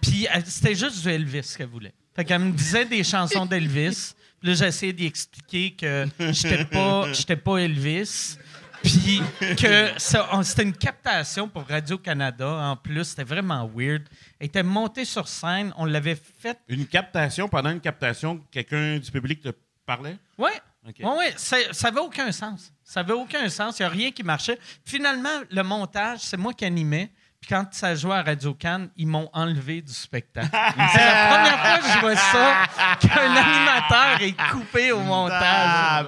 Puis 0.00 0.26
c'était 0.46 0.74
juste 0.74 1.02
du 1.02 1.08
Elvis 1.10 1.54
qu'elle 1.56 1.68
voulait. 1.68 1.92
Fait 2.14 2.24
qu'elle 2.24 2.40
me 2.40 2.52
disait 2.52 2.84
des 2.84 3.04
chansons 3.04 3.46
d'Elvis. 3.46 4.14
Puis 4.40 4.48
là, 4.48 4.54
j'essayais 4.54 4.92
d'y 4.92 5.06
expliquer 5.06 5.72
que 5.72 6.06
j'étais 6.18 6.64
pas, 6.64 7.12
j'étais 7.12 7.36
pas 7.36 7.58
Elvis. 7.58 8.36
Puis 8.82 9.20
que 9.56 9.88
c'était 9.98 10.62
une 10.62 10.72
captation 10.72 11.48
pour 11.48 11.66
Radio-Canada. 11.66 12.48
En 12.48 12.76
plus, 12.76 13.04
c'était 13.04 13.24
vraiment 13.24 13.70
weird. 13.74 14.02
Elle 14.38 14.46
était 14.46 14.62
montée 14.62 15.04
sur 15.04 15.28
scène. 15.28 15.72
On 15.76 15.84
l'avait 15.84 16.16
faite 16.16 16.58
Une 16.68 16.86
captation, 16.86 17.48
pendant 17.48 17.70
une 17.70 17.80
captation, 17.80 18.40
quelqu'un 18.50 18.98
du 18.98 19.10
public 19.10 19.42
te 19.42 19.50
parlait? 19.84 20.16
Oui. 20.38 20.50
Oui. 20.86 21.26
Ça 21.36 21.58
n'avait 21.84 22.00
aucun 22.00 22.32
sens. 22.32 22.72
Ça 22.82 23.02
n'avait 23.02 23.12
aucun 23.12 23.48
sens. 23.48 23.78
Il 23.78 23.82
n'y 23.82 23.86
a 23.86 23.90
rien 23.90 24.10
qui 24.10 24.22
marchait. 24.22 24.58
Finalement, 24.84 25.40
le 25.50 25.62
montage, 25.62 26.20
c'est 26.20 26.36
moi 26.38 26.54
qui 26.54 26.64
animais. 26.64 27.10
Puis 27.40 27.48
quand 27.48 27.66
ça 27.72 27.94
jouait 27.94 28.16
à 28.16 28.22
Radio 28.22 28.52
Cannes, 28.54 28.90
ils 28.96 29.06
m'ont 29.06 29.30
enlevé 29.32 29.80
du 29.80 29.92
spectacle. 29.92 30.48
c'est 30.52 31.04
la 31.04 31.26
première 31.26 31.58
fois 31.58 31.78
que 31.78 31.92
je 31.94 31.98
vois 32.00 32.16
ça, 32.16 32.66
qu'un 33.00 33.34
animateur 33.34 34.20
est 34.20 34.36
coupé 34.50 34.92
au 34.92 35.00
montage. 35.00 36.04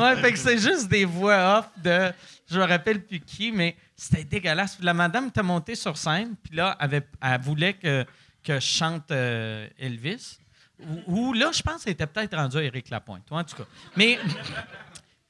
Ouais, 0.00 0.16
fait 0.22 0.32
que 0.32 0.38
c'est 0.38 0.58
juste 0.58 0.88
des 0.88 1.04
voix 1.04 1.58
off 1.58 1.66
de. 1.82 2.12
Je 2.50 2.58
me 2.58 2.64
rappelle 2.64 3.04
plus 3.04 3.20
qui, 3.20 3.52
mais 3.52 3.76
c'était 3.94 4.24
dégueulasse. 4.24 4.76
Puis 4.76 4.84
La 4.84 4.94
madame 4.94 5.26
était 5.28 5.42
montée 5.42 5.74
sur 5.74 5.96
scène, 5.98 6.34
puis 6.42 6.56
là, 6.56 6.76
elle, 6.80 6.84
avait- 6.86 7.06
elle 7.22 7.40
voulait 7.40 7.74
que, 7.74 8.04
que 8.42 8.54
je 8.54 8.60
chante 8.66 9.10
euh, 9.10 9.68
Elvis. 9.78 10.38
Ou, 10.82 11.02
ou 11.28 11.32
là, 11.34 11.50
je 11.52 11.60
pense 11.60 11.84
qu'elle 11.84 11.92
était 11.92 12.06
peut-être 12.06 12.34
rendue 12.36 12.56
à 12.56 12.62
Éric 12.62 12.88
Lapointe, 12.88 13.22
en 13.30 13.44
tout 13.44 13.54
cas. 13.56 13.64
Mais. 13.96 14.18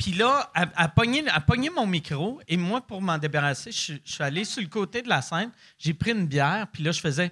Puis 0.02 0.12
là, 0.12 0.50
elle, 0.54 0.70
elle 0.78 1.40
pognait 1.46 1.68
mon 1.70 1.86
micro 1.86 2.40
et 2.48 2.56
moi, 2.56 2.80
pour 2.80 3.02
m'en 3.02 3.18
débarrasser, 3.18 3.70
je, 3.70 3.76
suis- 3.78 4.02
je 4.02 4.12
suis 4.12 4.24
allé 4.24 4.44
sur 4.46 4.62
le 4.62 4.68
côté 4.68 5.02
de 5.02 5.08
la 5.10 5.20
scène, 5.20 5.50
j'ai 5.78 5.92
pris 5.92 6.12
une 6.12 6.26
bière, 6.26 6.66
puis 6.72 6.82
là, 6.82 6.90
je 6.90 7.00
faisais. 7.00 7.30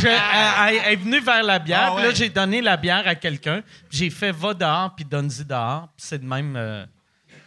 Je- 0.00 0.08
elle, 0.08 0.92
est 0.92 0.96
venue 0.96 1.20
vers 1.20 1.44
la 1.44 1.58
bière, 1.60 1.90
Ah 1.92 1.94
puis 1.94 2.02
là, 2.02 2.08
ouais. 2.08 2.14
j'ai 2.16 2.28
donné 2.28 2.60
la 2.60 2.76
bière 2.76 3.06
à 3.06 3.14
quelqu'un, 3.14 3.62
puis 3.88 3.98
j'ai 3.98 4.10
fait 4.10 4.32
va 4.32 4.52
dehors, 4.52 4.94
puis 4.96 5.04
donne-y 5.04 5.44
dehors, 5.44 5.88
puis 5.96 6.04
c'est 6.08 6.18
de 6.18 6.26
même. 6.26 6.56
euh, 6.56 6.84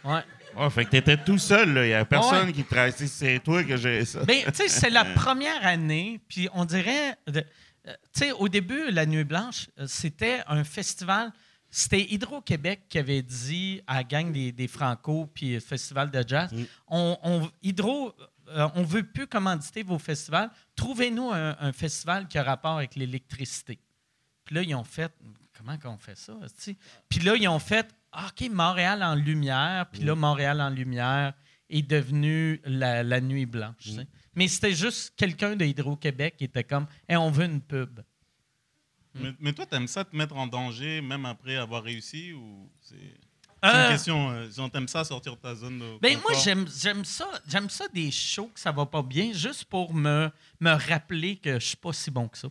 ouais. 0.04 0.22
Fait 0.70 0.86
que 0.86 0.90
t'étais 0.90 1.18
tout 1.18 1.38
seul, 1.38 1.72
là. 1.74 1.84
Il 1.86 1.90
y 1.90 1.94
avait 1.94 2.04
personne 2.06 2.46
Ouais. 2.46 2.52
qui 2.52 2.64
te 2.64 2.74
traçait. 2.74 3.06
C'est 3.06 3.38
toi 3.40 3.62
que 3.62 3.76
j'ai 3.76 4.04
ça. 4.06 4.24
Ben, 4.24 4.42
tu 4.46 4.54
sais, 4.54 4.68
c'est 4.68 4.90
la 4.90 5.04
première 5.14 5.64
année, 5.66 6.18
puis 6.28 6.48
on 6.54 6.64
dirait, 6.64 7.14
euh, 7.28 7.42
tu 7.84 7.92
sais, 8.14 8.32
au 8.32 8.48
début, 8.48 8.90
la 8.90 9.04
Nuit 9.06 9.24
Blanche, 9.24 9.68
euh, 9.78 9.84
c'était 9.86 10.40
un 10.48 10.64
festival. 10.64 11.30
C'était 11.70 12.00
Hydro-Québec 12.12 12.82
qui 12.88 12.98
avait 12.98 13.22
dit 13.22 13.82
à 13.86 13.96
la 13.96 14.04
gang 14.04 14.32
des, 14.32 14.52
des 14.52 14.68
Franco 14.68 15.26
puis 15.34 15.54
le 15.54 15.60
Festival 15.60 16.10
de 16.10 16.24
jazz 16.26 16.50
on, 16.88 17.18
on- 17.22 17.50
Hydro, 17.62 18.14
euh, 18.48 18.68
on 18.74 18.82
veut 18.82 19.02
plus 19.02 19.26
commanditer 19.26 19.82
vos 19.82 19.98
festivals. 19.98 20.50
Trouvez-nous 20.76 21.30
un, 21.30 21.56
un 21.60 21.72
festival 21.72 22.26
qui 22.26 22.38
a 22.38 22.42
rapport 22.42 22.76
avec 22.78 22.94
l'électricité. 22.96 23.78
Puis 24.44 24.54
là, 24.54 24.62
ils 24.62 24.74
ont 24.74 24.84
fait 24.84 25.12
comment 25.56 25.76
qu'on 25.76 25.98
fait 25.98 26.16
ça? 26.16 26.34
Puis 27.08 27.20
là, 27.20 27.34
ils 27.36 27.48
ont 27.48 27.58
fait 27.58 27.86
Ah, 28.12 28.28
OK, 28.30 28.48
Montréal 28.50 29.02
en 29.02 29.14
lumière. 29.14 29.86
Puis 29.92 30.02
là, 30.02 30.14
Montréal 30.14 30.60
en 30.62 30.70
lumière 30.70 31.34
est 31.68 31.82
devenu 31.82 32.62
la, 32.64 33.02
la 33.02 33.20
nuit 33.20 33.44
blanche. 33.44 33.88
Mais 34.34 34.48
c'était 34.48 34.72
juste 34.72 35.12
quelqu'un 35.16 35.54
de 35.56 35.66
Hydro-Québec 35.66 36.36
qui 36.38 36.44
était 36.44 36.64
comme 36.64 36.86
Hey, 37.06 37.16
on 37.18 37.30
veut 37.30 37.44
une 37.44 37.60
pub. 37.60 38.00
Mais, 39.14 39.32
mais 39.40 39.52
toi, 39.52 39.66
t'aimes 39.66 39.88
ça 39.88 40.04
te 40.04 40.14
mettre 40.14 40.36
en 40.36 40.46
danger 40.46 41.00
même 41.00 41.24
après 41.26 41.56
avoir 41.56 41.82
réussi 41.82 42.32
ou 42.32 42.68
c'est 42.80 42.94
c'est 43.60 43.68
Euh, 43.70 43.82
une 43.86 43.92
question 43.92 44.30
euh, 44.30 44.48
si 44.50 44.60
on 44.60 44.68
t'aime 44.68 44.86
ça 44.86 45.02
sortir 45.04 45.34
de 45.34 45.40
ta 45.40 45.52
zone 45.54 45.80
de 45.80 45.98
Ben 46.00 46.12
moi, 46.18 46.22
confort? 46.28 46.40
j'aime, 46.44 46.66
j'aime 46.80 47.04
ça. 47.04 47.28
J'aime 47.48 47.68
ça 47.68 47.88
des 47.92 48.12
shows 48.12 48.50
que 48.54 48.60
ça 48.60 48.70
va 48.70 48.86
pas 48.86 49.02
bien, 49.02 49.32
juste 49.32 49.64
pour 49.64 49.92
me, 49.92 50.30
me 50.60 50.70
rappeler 50.88 51.34
que 51.36 51.54
je 51.58 51.66
suis 51.66 51.76
pas 51.76 51.92
si 51.92 52.10
bon 52.12 52.28
que 52.28 52.38
ça. 52.38 52.48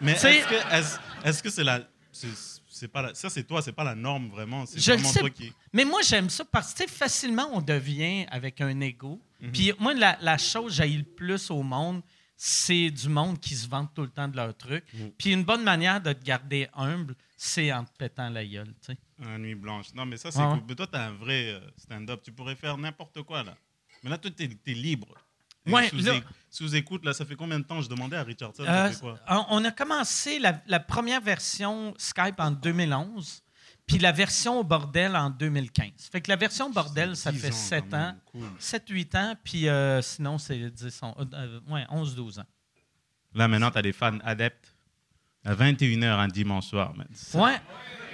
Mais 0.00 0.12
est-ce 0.12 0.46
que 0.46 0.74
est-ce, 0.74 0.98
est-ce 1.24 1.42
que 1.42 1.50
c'est 1.50 1.64
la 1.64 1.80
c'est, 2.12 2.28
c'est 2.68 2.86
pas 2.88 3.02
la- 3.02 3.14
ça 3.14 3.28
c'est 3.28 3.42
toi, 3.42 3.60
c'est 3.60 3.72
pas 3.72 3.82
la 3.84 3.94
norme 3.96 4.28
vraiment, 4.28 4.64
c'est 4.66 4.78
Je 4.78 4.92
le 4.92 4.98
vraiment 4.98 5.12
sais. 5.12 5.18
toi 5.20 5.30
qui 5.30 5.52
Mais 5.72 5.84
moi, 5.84 6.00
j'aime 6.02 6.30
ça 6.30 6.44
parce 6.44 6.72
que 6.74 6.82
tu 6.84 6.88
sais, 6.88 6.94
facilement, 6.94 7.48
on 7.52 7.60
devient 7.60 8.24
avec 8.30 8.60
un 8.60 8.80
ego. 8.80 9.20
Mhm. 9.40 9.50
Puis 9.52 9.72
moi, 9.80 9.94
la, 9.94 10.16
la 10.20 10.38
chose 10.38 10.66
que 10.66 10.72
j'haïs 10.76 10.98
le 10.98 11.02
plus 11.04 11.50
au 11.50 11.62
monde, 11.64 12.02
c'est 12.36 12.90
du 12.90 13.08
monde 13.08 13.40
qui 13.40 13.54
se 13.56 13.66
vante 13.68 13.94
tout 13.94 14.02
le 14.02 14.10
temps 14.10 14.28
de 14.28 14.36
leur 14.36 14.54
truc. 14.56 14.84
Mhm. 14.94 15.10
Puis 15.18 15.32
une 15.32 15.44
bonne 15.44 15.62
manière 15.64 16.00
de 16.00 16.12
te 16.12 16.22
garder 16.24 16.68
humble, 16.74 17.14
c'est 17.36 17.72
en 17.72 17.84
te 17.84 17.90
pétant 17.96 18.28
la 18.28 18.44
gueule. 18.44 18.74
tu 18.84 18.92
sais. 18.92 18.98
Un 19.24 19.38
nuit 19.38 19.54
blanche. 19.54 19.86
Non, 19.94 20.04
mais 20.04 20.16
ça, 20.18 20.30
c'est 20.30 20.40
Ouais, 20.42 20.58
cool. 20.66 20.76
toi, 20.76 20.86
t'as 20.86 21.06
un 21.06 21.12
vrai 21.12 21.52
euh, 21.54 21.60
stand-up. 21.78 22.20
Tu 22.22 22.32
pourrais 22.32 22.56
faire 22.56 22.76
n'importe 22.76 23.22
quoi, 23.22 23.42
là. 23.42 23.56
Mais 24.02 24.10
là, 24.10 24.18
toi, 24.18 24.30
t'es 24.30 24.44
es 24.66 24.74
libre. 24.74 25.08
Ouais, 25.66 25.88
sous, 25.88 25.96
là- 25.96 26.14
é- 26.16 26.22
sous 26.48 26.76
écoute, 26.76 27.04
là, 27.04 27.12
ça 27.12 27.24
fait 27.24 27.34
combien 27.34 27.58
de 27.58 27.64
temps? 27.64 27.80
Je 27.80 27.88
demandais 27.88 28.16
à 28.16 28.22
Richardson, 28.22 28.62
Euh, 28.62 28.66
ça 28.66 28.92
fait 28.92 29.00
quoi? 29.00 29.18
on 29.28 29.46
on 29.50 29.64
a 29.64 29.72
commencé 29.72 30.38
la, 30.38 30.62
la 30.66 30.78
première 30.78 31.20
version 31.20 31.92
Skype 31.98 32.38
en 32.38 32.52
2011, 32.52 33.42
puis 33.86 33.98
la 33.98 34.10
version 34.12 34.58
au 34.60 34.64
bordel 34.64 35.14
en 35.16 35.30
2015. 35.30 35.90
Fait 36.10 36.20
que 36.20 36.30
la 36.30 36.36
version 36.36 36.70
bordel, 36.70 37.14
ça 37.16 37.30
10 37.30 37.40
fait 37.40 37.48
ans, 37.48 37.52
7 37.52 37.84
quand 37.90 37.96
même. 37.96 38.06
ans. 38.08 38.14
Cool. 38.32 38.48
7-8 38.60 39.16
ans, 39.16 39.34
puis 39.44 39.68
euh, 39.68 40.02
sinon, 40.02 40.38
c'est 40.38 40.56
10 40.70 41.02
ans. 41.02 41.14
euh, 41.20 41.24
euh, 41.34 41.60
ouais, 41.68 41.86
11-12 41.90 42.40
ans. 42.40 42.46
Là, 43.34 43.46
maintenant, 43.48 43.70
t'as 43.70 43.82
des 43.82 43.92
fans 43.92 44.18
adeptes. 44.24 44.72
À 45.44 45.54
21h 45.54 46.18
un 46.18 46.26
dimanche 46.28 46.66
soir, 46.66 46.92
man. 46.96 47.06
Ça- 47.14 47.38
Ouais. 47.38 47.60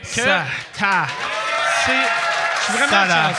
Que 0.03 0.07
Ça, 0.21 0.45
ta- 0.79 1.07
c'est. 1.87 1.93
Je 1.93 2.63
suis 2.65 2.73
vraiment 2.75 2.91
Ça, 2.91 3.07
là. 3.07 3.33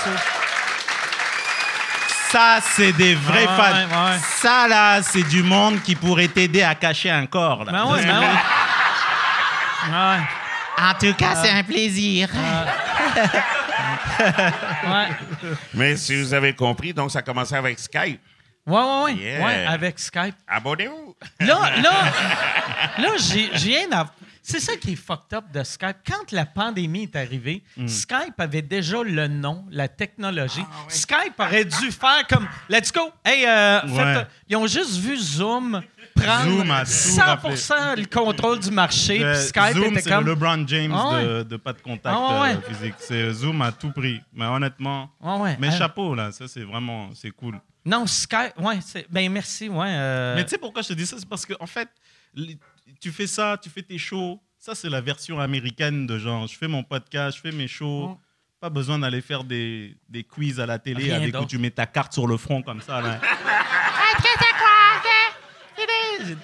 ça, 2.32 2.60
c'est 2.62 2.94
des 2.94 3.14
vrais 3.16 3.42
Ouais, 3.42 3.56
fans. 3.56 3.74
ouais, 3.74 3.86
ouais. 4.14 4.20
Ça, 4.20 4.68
là, 4.68 5.04
c'est 5.04 5.24
du 5.24 5.44
monde 5.44 5.82
qui 5.84 5.96
pourrait 5.96 6.28
t'aider 6.30 6.64
à 6.64 6.74
cacher 6.74 7.12
un 7.12 7.28
corps. 7.28 7.66
Là. 7.66 7.72
Ben 7.72 7.86
ouais, 7.92 8.04
ben 8.06 8.20
ouais. 8.20 8.28
Ouais. 9.92 10.20
En 10.78 10.94
tout 11.00 11.14
cas, 11.14 11.36
c'est 11.44 11.50
un 11.50 11.64
plaisir. 11.64 12.30
Ouais. 14.20 15.08
Mais 15.74 15.98
si 15.98 16.16
vous 16.22 16.34
avez 16.34 16.54
compris, 16.54 16.94
donc 16.94 17.12
ça 17.12 17.20
a 17.20 17.22
commencé 17.22 17.56
avec 17.56 17.80
Skype. 17.80 18.20
Ouais, 18.66 18.76
ouais, 18.80 19.04
ouais. 19.04 19.14
Yeah. 19.16 19.46
Ouais, 19.46 19.66
avec 19.66 20.00
Skype. 20.00 20.36
Abonnez-vous. 20.48 21.16
Là, 21.42 21.72
là, 21.82 21.92
là 22.98 23.10
j'ai 23.18 23.50
rien 23.54 23.88
à. 23.92 24.06
C'est 24.42 24.60
ça 24.60 24.76
qui 24.78 24.94
est 24.94 24.96
fucked 24.98 25.34
up 25.34 25.46
de 25.54 25.64
Skype. 25.64 25.98
Quand 26.06 26.32
la 26.32 26.46
pandémie 26.46 27.04
est 27.04 27.16
arrivée, 27.16 27.64
Mm. 27.78 27.88
Skype 27.88 28.40
avait 28.40 28.62
déjà 28.62 29.02
le 29.04 29.28
nom, 29.28 29.66
la 29.72 29.88
technologie. 29.88 30.64
Ah, 30.70 30.86
Skype 30.90 31.40
aurait 31.40 31.66
dû 31.66 31.92
faire 31.92 32.26
comme 32.30 32.48
Let's 32.70 32.92
go! 32.92 33.10
Hey, 33.26 33.46
euh, 33.46 33.82
faites- 33.82 33.90
Ouais. 34.18 34.28
ils 34.50 34.56
ont 34.58 34.68
juste 34.68 34.98
vu 34.98 35.18
Zoom 35.18 35.82
prendre 36.16 36.50
Zoom 36.58 36.72
a 36.72 36.86
tout 36.86 37.56
100 37.56 37.96
le 37.98 38.06
contrôle 38.06 38.60
du 38.60 38.72
marché. 38.72 39.20
Le- 39.20 39.34
puis 39.34 39.42
Skype 39.44 39.74
Zoom, 39.76 39.98
était 39.98 40.10
comme. 40.10 40.26
le 40.26 40.32
LeBron 40.34 40.68
James 40.68 40.94
Ah 40.96 41.10
ouais. 41.14 41.24
de, 41.26 41.44
de 41.44 41.58
pas 41.58 41.74
de 41.74 41.82
contact 41.82 42.16
Ah 42.20 42.42
ouais. 42.42 42.56
euh, 42.56 42.62
physique. 42.74 42.96
C'est 43.00 43.32
Zoom 43.34 43.62
a 43.62 43.72
tout 43.72 43.92
pris. 43.92 44.22
Mais 44.34 44.46
honnêtement, 44.46 45.10
Ouais, 45.22 45.38
ouais. 45.40 45.58
mais 45.60 45.68
Euh, 45.74 45.78
chapeau 45.78 46.16
là, 46.16 46.32
ça 46.32 46.48
c'est 46.48 46.64
vraiment 46.64 47.10
c'est 47.14 47.32
cool. 47.32 47.60
Non, 47.86 48.06
Skype, 48.08 48.54
ouais. 48.60 48.80
Ben 49.10 49.30
merci, 49.32 49.68
ouais. 49.70 49.88
euh, 49.90 50.36
Mais 50.36 50.44
tu 50.44 50.52
sais 50.52 50.58
pourquoi 50.58 50.82
je 50.82 50.88
te 50.90 50.94
dis 50.94 51.06
ça? 51.06 51.18
C'est 51.20 51.28
parce 51.28 51.46
que 51.46 51.54
en 51.60 51.68
fait, 51.68 51.90
tu 53.02 53.12
fais 53.12 53.28
ça, 53.28 53.58
tu 53.62 53.70
fais 53.70 53.82
tes 53.84 53.98
shows. 53.98 54.40
Ça 54.58 54.74
c'est 54.76 54.90
la 54.90 55.02
version 55.02 55.40
américaine 55.40 56.08
de 56.08 56.18
genre, 56.18 56.48
je 56.48 56.58
fais 56.58 56.68
mon 56.70 56.84
podcast, 56.84 57.38
je 57.38 57.42
fais 57.42 57.52
mes 57.56 57.68
shows. 57.68 58.18
Pas 58.62 58.70
besoin 58.70 58.98
d'aller 58.98 59.20
faire 59.20 59.44
des, 59.44 59.98
des 60.08 60.24
quiz 60.24 60.58
à 60.62 60.66
la 60.66 60.80
télé 60.80 61.04
Rien 61.04 61.16
avec 61.18 61.38
où 61.38 61.44
tu 61.46 61.58
mets 61.58 61.70
ta 61.70 61.86
carte 61.86 62.14
sur 62.14 62.26
le 62.28 62.38
front 62.38 62.62
comme 62.62 62.80
ça. 62.80 63.02
Là. 63.02 63.20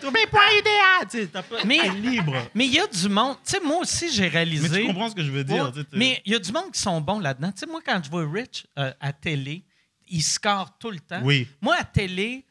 Tous 0.02 0.12
mes 0.12 0.26
points 0.28 0.42
idéaux, 0.60 1.28
Mais- 1.66 1.80
t'es 1.80 1.90
libre. 1.90 2.36
Mais 2.54 2.66
il 2.66 2.74
y 2.74 2.80
a 2.80 2.88
du 2.88 3.10
monde. 3.10 3.38
Tu 3.46 3.52
sais, 3.52 3.60
moi 3.64 3.78
aussi, 3.78 4.12
j'ai 4.12 4.28
réalisé. 4.28 4.70
Mais 4.70 4.82
tu 4.82 4.88
comprends 4.88 5.10
ce 5.10 5.16
que 5.16 5.24
je 5.24 5.32
veux 5.32 5.44
dire. 5.44 5.66
Ouais, 5.76 5.84
mais 5.94 6.22
il 6.26 6.34
y 6.34 6.36
a 6.36 6.40
du 6.40 6.52
monde 6.52 6.72
qui 6.72 6.80
sont 6.80 7.00
bons 7.02 7.20
là-dedans. 7.20 7.52
Tu 7.52 7.60
sais, 7.60 7.66
moi, 7.66 7.82
quand 7.86 8.02
je 8.04 8.10
vois 8.10 8.26
Rich 8.30 8.66
euh, 8.78 8.92
à 9.00 9.14
télé, 9.14 9.64
il 10.10 10.22
score 10.22 10.78
tout 10.80 10.92
le 10.92 11.00
temps. 11.00 11.22
Oui. 11.24 11.48
Moi, 11.62 11.76
à 11.80 11.84
télé, 11.84 12.46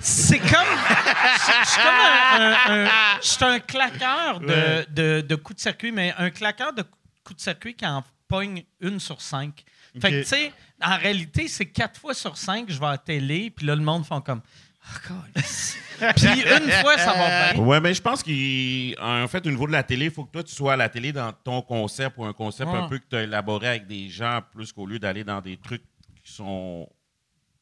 c'est 0.00 0.38
comme. 0.38 0.48
Je 0.50 1.68
suis 1.70 1.82
comme 1.82 1.94
un. 1.94 2.56
un- 2.68 2.84
un- 2.84 3.20
je 3.22 3.28
suis 3.28 3.44
un 3.44 3.60
claqueur 3.60 4.40
de, 4.40 4.46
Ouais. 4.46 4.86
de, 4.90 5.20
de 5.26 5.34
coups 5.36 5.56
de 5.56 5.60
circuit, 5.62 5.92
mais 5.92 6.14
un 6.18 6.30
claqueur 6.30 6.72
de 6.72 6.82
coups 7.24 7.36
de 7.36 7.40
circuit 7.42 7.74
qui 7.74 7.86
en 7.86 8.04
pogne 8.28 8.64
une 8.80 9.00
sur 9.00 9.20
cinq. 9.22 9.64
Fait 10.00 10.10
que, 10.10 10.20
tu 10.22 10.26
sais, 10.28 10.52
en 10.82 10.96
réalité, 10.98 11.46
c'est 11.46 11.66
quatre 11.66 12.00
fois 12.00 12.14
sur 12.14 12.36
cinq, 12.36 12.66
je 12.68 12.78
vais 12.80 12.86
à 12.86 12.90
la 12.92 12.98
télé, 12.98 13.50
puis 13.50 13.64
là, 13.66 13.76
le 13.76 13.82
monde 13.82 14.04
font 14.04 14.20
comme. 14.20 14.40
Ah, 14.86 16.12
puis 16.16 16.26
une 16.26 16.70
fois, 16.70 16.98
ça 16.98 17.12
va 17.14 17.52
bien. 17.52 17.62
Ouais, 17.62 17.80
mais 17.80 17.94
je 17.94 18.02
pense 18.02 18.22
qu'en 18.22 19.28
fait, 19.28 19.46
au 19.46 19.50
niveau 19.50 19.66
de 19.66 19.72
la 19.72 19.82
télé, 19.82 20.06
il 20.06 20.10
faut 20.10 20.24
que 20.24 20.32
toi, 20.32 20.42
tu 20.42 20.54
sois 20.54 20.74
à 20.74 20.76
la 20.76 20.88
télé 20.88 21.12
dans 21.12 21.32
ton 21.32 21.62
concept 21.62 22.16
ou 22.18 22.24
un 22.24 22.32
concept 22.32 22.70
un 22.70 22.88
peu 22.88 22.98
que 22.98 23.04
tu 23.08 23.16
as 23.16 23.22
élaboré 23.22 23.68
avec 23.68 23.86
des 23.86 24.08
gens, 24.08 24.40
plus 24.52 24.72
qu'au 24.72 24.86
lieu 24.86 24.98
d'aller 24.98 25.24
dans 25.24 25.40
des 25.40 25.56
trucs 25.56 25.82
qui 26.24 26.32
sont 26.32 26.88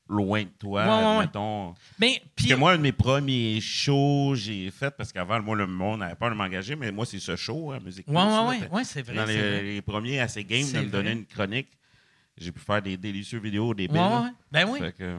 loin 0.08 0.42
de 0.42 0.48
toi, 0.58 0.84
Ouais, 0.84 1.04
admettons. 1.20 1.74
Mais, 1.98 2.22
que 2.36 2.54
moi, 2.54 2.72
un 2.72 2.76
de 2.76 2.82
mes 2.82 2.92
premiers 2.92 3.60
shows, 3.60 4.34
j'ai 4.34 4.70
fait, 4.70 4.90
parce 4.90 5.12
qu'avant, 5.12 5.40
moi, 5.40 5.56
le 5.56 5.66
monde 5.66 6.00
n'avait 6.00 6.14
peur 6.14 6.30
de 6.30 6.34
m'engager, 6.34 6.76
mais 6.76 6.92
moi, 6.92 7.06
c'est 7.06 7.18
ce 7.20 7.36
show, 7.36 7.72
hein, 7.72 7.78
Musique 7.82 8.06
ouais, 8.08 8.14
Plus, 8.14 8.22
ouais, 8.22 8.30
là. 8.30 8.46
ouais, 8.46 8.68
ouais, 8.70 8.84
c'est 8.84 9.02
vrai. 9.02 9.14
Dans 9.14 9.24
les, 9.24 9.38
vrai. 9.38 9.62
les 9.62 9.82
premiers 9.82 10.20
assez 10.20 10.44
game 10.44 10.62
C'est 10.64 10.78
de 10.78 10.86
me 10.86 10.90
donner 10.90 11.12
une 11.12 11.24
chronique, 11.24 11.68
j'ai 12.36 12.52
pu 12.52 12.60
faire 12.60 12.82
des 12.82 12.96
délicieux 12.96 13.38
vidéos, 13.38 13.72
des 13.74 13.86
Ouais, 13.86 13.98
ouais. 13.98 14.30
Ben 14.50 14.68
oui. 14.68 14.80
Fait 14.80 14.92
que- 14.92 15.18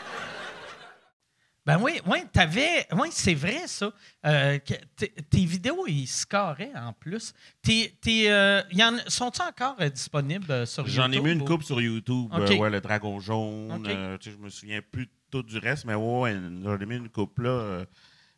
Ben 1.65 1.79
oui, 1.79 2.01
oui, 2.07 2.19
t'avais. 2.33 2.87
Oui, 2.93 3.09
c'est 3.11 3.35
vrai, 3.35 3.67
ça. 3.67 3.91
Euh, 4.25 4.57
tes 5.29 5.45
vidéos, 5.45 5.85
ils 5.87 6.07
scoraient 6.07 6.71
en 6.75 6.91
plus. 6.93 7.33
Tes, 7.61 7.95
tes, 8.01 8.31
euh, 8.31 8.63
y 8.71 8.83
en, 8.83 8.97
sont-ils 9.07 9.43
encore 9.43 9.75
euh, 9.79 9.89
disponibles 9.89 10.65
sur 10.65 10.87
YouTube? 10.87 10.95
J'en 11.03 11.11
ai 11.11 11.19
mis 11.21 11.33
une 11.33 11.41
ou- 11.43 11.45
coupe 11.45 11.63
sur 11.63 11.79
YouTube, 11.79 12.33
ouais, 12.33 12.69
le 12.71 12.81
dragon 12.81 13.19
jaune. 13.19 13.71
OK. 13.73 14.19
tu 14.19 14.29
sais, 14.31 14.35
je 14.35 14.41
me 14.43 14.49
souviens 14.49 14.81
plus 14.81 15.05
de 15.05 15.11
tout 15.29 15.43
du 15.43 15.57
reste, 15.59 15.85
mais 15.85 15.93
ouais, 15.93 16.35
j'en 16.63 16.79
ai 16.79 16.85
mis 16.87 16.95
une 16.97 17.09
coupe 17.09 17.37
là. 17.39 17.85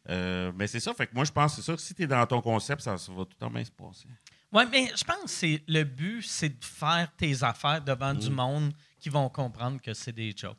mais 0.08 0.68
c'est 0.68 0.82
ça, 0.82 0.94
fait 0.94 1.08
que 1.08 1.16
moi 1.16 1.24
je 1.24 1.32
pense, 1.32 1.56
c'est 1.56 1.62
ça, 1.62 1.74
que 1.76 1.82
si 1.82 1.96
tu 1.96 2.04
es 2.04 2.08
dans 2.08 2.26
ton 2.28 2.42
concept, 2.42 2.82
ça, 2.82 2.98
ça 2.98 3.12
va 3.14 3.24
tout 3.24 3.38
temps 3.40 3.50
bien 3.50 3.64
se 3.64 3.72
passer. 3.72 4.06
Oui, 4.52 4.64
mais 4.70 4.92
je 4.96 5.04
pense 5.04 5.24
que 5.24 5.30
c'est, 5.30 5.64
le 5.68 5.84
but, 5.84 6.22
c'est 6.24 6.50
de 6.60 6.64
faire 6.66 7.08
tes 7.18 7.42
affaires 7.44 7.82
devant 7.82 8.14
Mm. 8.14 8.18
du 8.20 8.30
monde 8.30 8.74
qui 9.00 9.10
vont 9.10 9.28
comprendre 9.30 9.82
que 9.82 9.94
c'est 9.94 10.12
des 10.12 10.34
jokes. 10.38 10.58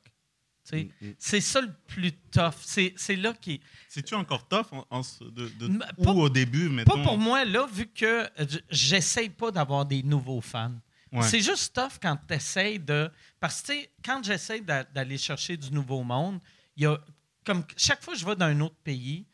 Mm, 0.73 0.77
mm. 1.01 1.15
C'est 1.19 1.41
ça 1.41 1.61
le 1.61 1.73
plus 1.87 2.13
tough. 2.31 2.55
C'est, 2.63 2.95
c'est 2.97 3.17
là 3.17 3.33
qui. 3.35 3.61
C'est-tu 3.89 4.15
encore 4.15 4.49
tough 4.49 4.67
en- 4.73 4.87
en 4.91 5.03
ce- 5.03 5.25
de, 5.25 5.49
de- 5.49 5.67
M- 5.67 5.85
ou 5.99 6.05
pas- 6.05 6.13
au 6.13 6.29
début, 6.29 6.69
mettons? 6.69 6.97
Pas 6.97 7.03
pour 7.03 7.19
moi, 7.19 7.45
là, 7.45 7.67
vu 7.67 7.87
que 7.87 8.29
j'essaye 8.71 9.29
pas 9.31 9.51
d'avoir 9.51 9.85
des 9.85 10.03
nouveaux 10.03 10.41
fans. 10.41 10.73
Ouais. 11.13 11.23
C'est 11.23 11.41
juste 11.41 11.75
tough 11.75 11.99
quand 12.03 12.19
tu 12.27 12.35
essayes 12.35 12.79
de. 12.79 13.11
Parce 13.39 13.61
que, 13.63 13.73
tu 13.73 13.79
sais, 13.81 13.91
quand 14.05 14.23
j'essaie 14.25 14.61
d'a- 14.61 14.85
d'aller 14.85 15.19
chercher 15.19 15.57
du 15.57 15.71
nouveau 15.71 16.03
monde, 16.03 16.41
il 16.77 16.85
y 16.85 16.87
a. 16.87 16.99
Comme 17.45 17.63
chaque 17.77 18.03
fois 18.03 18.15
que 18.15 18.21
je 18.21 18.25
vais 18.25 18.35
dans 18.35 18.47
un 18.47 18.61
autre 18.61 18.77
pays, 18.83 19.27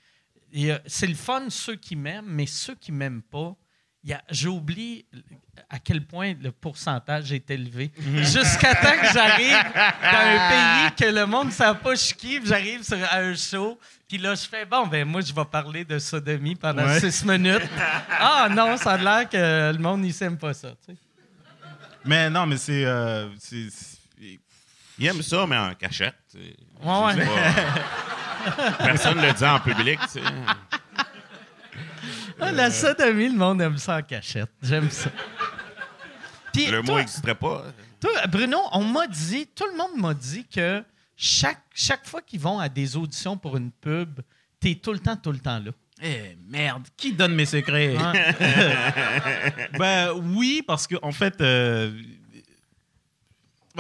il 0.53 0.63
y 0.63 0.71
a- 0.73 0.83
c'est 0.87 1.07
le 1.07 1.15
fun 1.15 1.49
ceux 1.49 1.77
qui 1.77 1.95
m'aiment, 1.97 2.27
mais 2.27 2.45
ceux 2.47 2.75
qui 2.75 2.91
m'aiment 2.93 3.23
pas, 3.23 3.57
il 4.03 4.11
y 4.11 4.13
a- 4.13 4.25
j'oublie 4.31 5.07
à 5.69 5.79
quel 5.79 6.05
point 6.05 6.35
le 6.41 6.51
pourcentage 6.53 7.33
est 7.33 7.51
élevé. 7.51 7.91
Jusqu'à 8.17 8.75
temps 8.75 8.97
que 9.01 9.13
j'arrive 9.13 9.63
dans 9.75 10.19
un 10.19 10.49
pays 10.49 10.95
que 10.97 11.15
le 11.15 11.27
monde 11.27 11.47
ne 11.49 11.53
sait 11.53 11.75
pas 11.75 11.95
je 11.95 12.15
kiffe, 12.15 12.47
j'arrive 12.47 12.83
sur 12.83 12.99
un 13.13 13.35
show, 13.35 13.79
puis 14.09 14.19
là, 14.19 14.35
je 14.35 14.49
fais, 14.49 14.65
bon, 14.65 14.87
ben 14.87 15.07
moi, 15.07 15.21
je 15.21 15.33
vais 15.33 15.45
parler 15.45 15.85
de 15.85 15.99
sodomie 15.99 16.55
pendant 16.57 16.85
Ouais. 16.85 16.99
six 17.01 17.25
minutes. 17.25 17.69
ah 18.19 18.49
non, 18.51 18.77
ça 18.77 18.93
a 18.93 18.97
l'air 18.97 19.29
que 19.29 19.73
le 19.73 19.79
monde, 19.79 20.05
il 20.05 20.13
s'aime 20.15 20.37
pas 20.39 20.55
ça. 20.55 20.71
tu 20.71 20.93
sais. 20.93 20.97
Mais 22.05 22.31
non, 22.31 22.47
mais 22.47 22.57
c'est. 22.57 22.85
euh, 22.85 23.29
Il 24.99 25.07
aime 25.07 25.23
ça, 25.23 25.47
mais 25.47 25.57
en 25.57 25.75
cachette. 25.75 26.15
Ouais, 26.35 26.45
ouais. 26.83 27.15
C'est 27.15 27.25
pas- 27.27 28.73
Personne 28.85 29.19
ne 29.19 29.27
le 29.27 29.33
dit 29.35 29.45
en 29.45 29.61
public. 29.61 29.99
tu 30.05 30.09
sais. 30.21 30.21
Ah, 32.41 32.53
la 32.53 32.71
sodomie, 32.71 33.29
le 33.29 33.37
monde 33.37 33.61
aime 33.63 33.79
ça 33.79 33.99
en 33.99 34.03
cachette. 34.03 34.51
J'aime 34.63 34.91
ça. 34.91 35.11
Puis, 36.53 36.67
Le 36.67 36.83
mot 36.83 36.99
n'existerait 36.99 37.35
pas. 37.35 37.65
toi, 38.01 38.11
Bruno, 38.29 38.59
on 38.73 38.85
m'a 38.85 39.07
dit, 39.07 39.47
tout 39.55 39.67
le 39.71 39.77
monde 39.77 40.01
m'a 40.01 40.15
dit 40.15 40.47
que 40.47 40.83
chaque, 41.17 41.63
chaque 41.75 42.07
fois 42.07 42.23
qu'ils 42.23 42.41
vont 42.41 42.59
à 42.59 42.69
des 42.69 42.97
auditions 42.97 43.37
pour 43.37 43.57
une 43.57 43.71
pub, 43.71 44.21
t'es 44.59 44.75
tout 44.75 44.93
le 44.93 44.99
temps, 44.99 45.17
tout 45.17 45.33
le 45.33 45.39
temps 45.39 45.59
là. 45.59 45.71
Eh, 46.03 46.39
merde, 46.49 46.87
qui 46.97 47.13
donne 47.13 47.35
mes 47.35 47.45
secrets? 47.45 47.95
ben 49.79 50.13
oui, 50.35 50.63
parce 50.67 50.87
que 50.87 50.97
en 51.03 51.13
fait, 51.13 51.39
euh, 51.43 51.93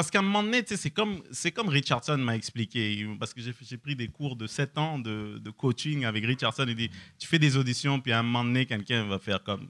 parce 0.00 0.10
qu'à 0.10 0.20
un 0.20 0.22
moment 0.22 0.42
donné, 0.42 0.64
c'est 0.66 0.90
comme, 0.90 1.20
Richardson 1.68 2.16
m'a 2.16 2.34
expliqué, 2.34 3.06
parce 3.18 3.34
que 3.34 3.42
j'ai, 3.42 3.76
pris 3.76 3.94
des 3.94 4.08
cours 4.08 4.34
de 4.34 4.46
7 4.46 4.78
ans 4.78 4.98
de, 4.98 5.36
de 5.36 5.50
coaching 5.50 6.06
avec 6.06 6.24
Richardson. 6.24 6.64
Il 6.66 6.74
dit, 6.74 6.90
tu 7.18 7.28
fais 7.28 7.38
des 7.38 7.58
auditions, 7.58 8.00
puis 8.00 8.10
à 8.12 8.20
un 8.20 8.22
moment 8.22 8.42
donné, 8.42 8.64
quelqu'un 8.64 9.04
va 9.04 9.18
faire 9.18 9.42
comme, 9.42 9.68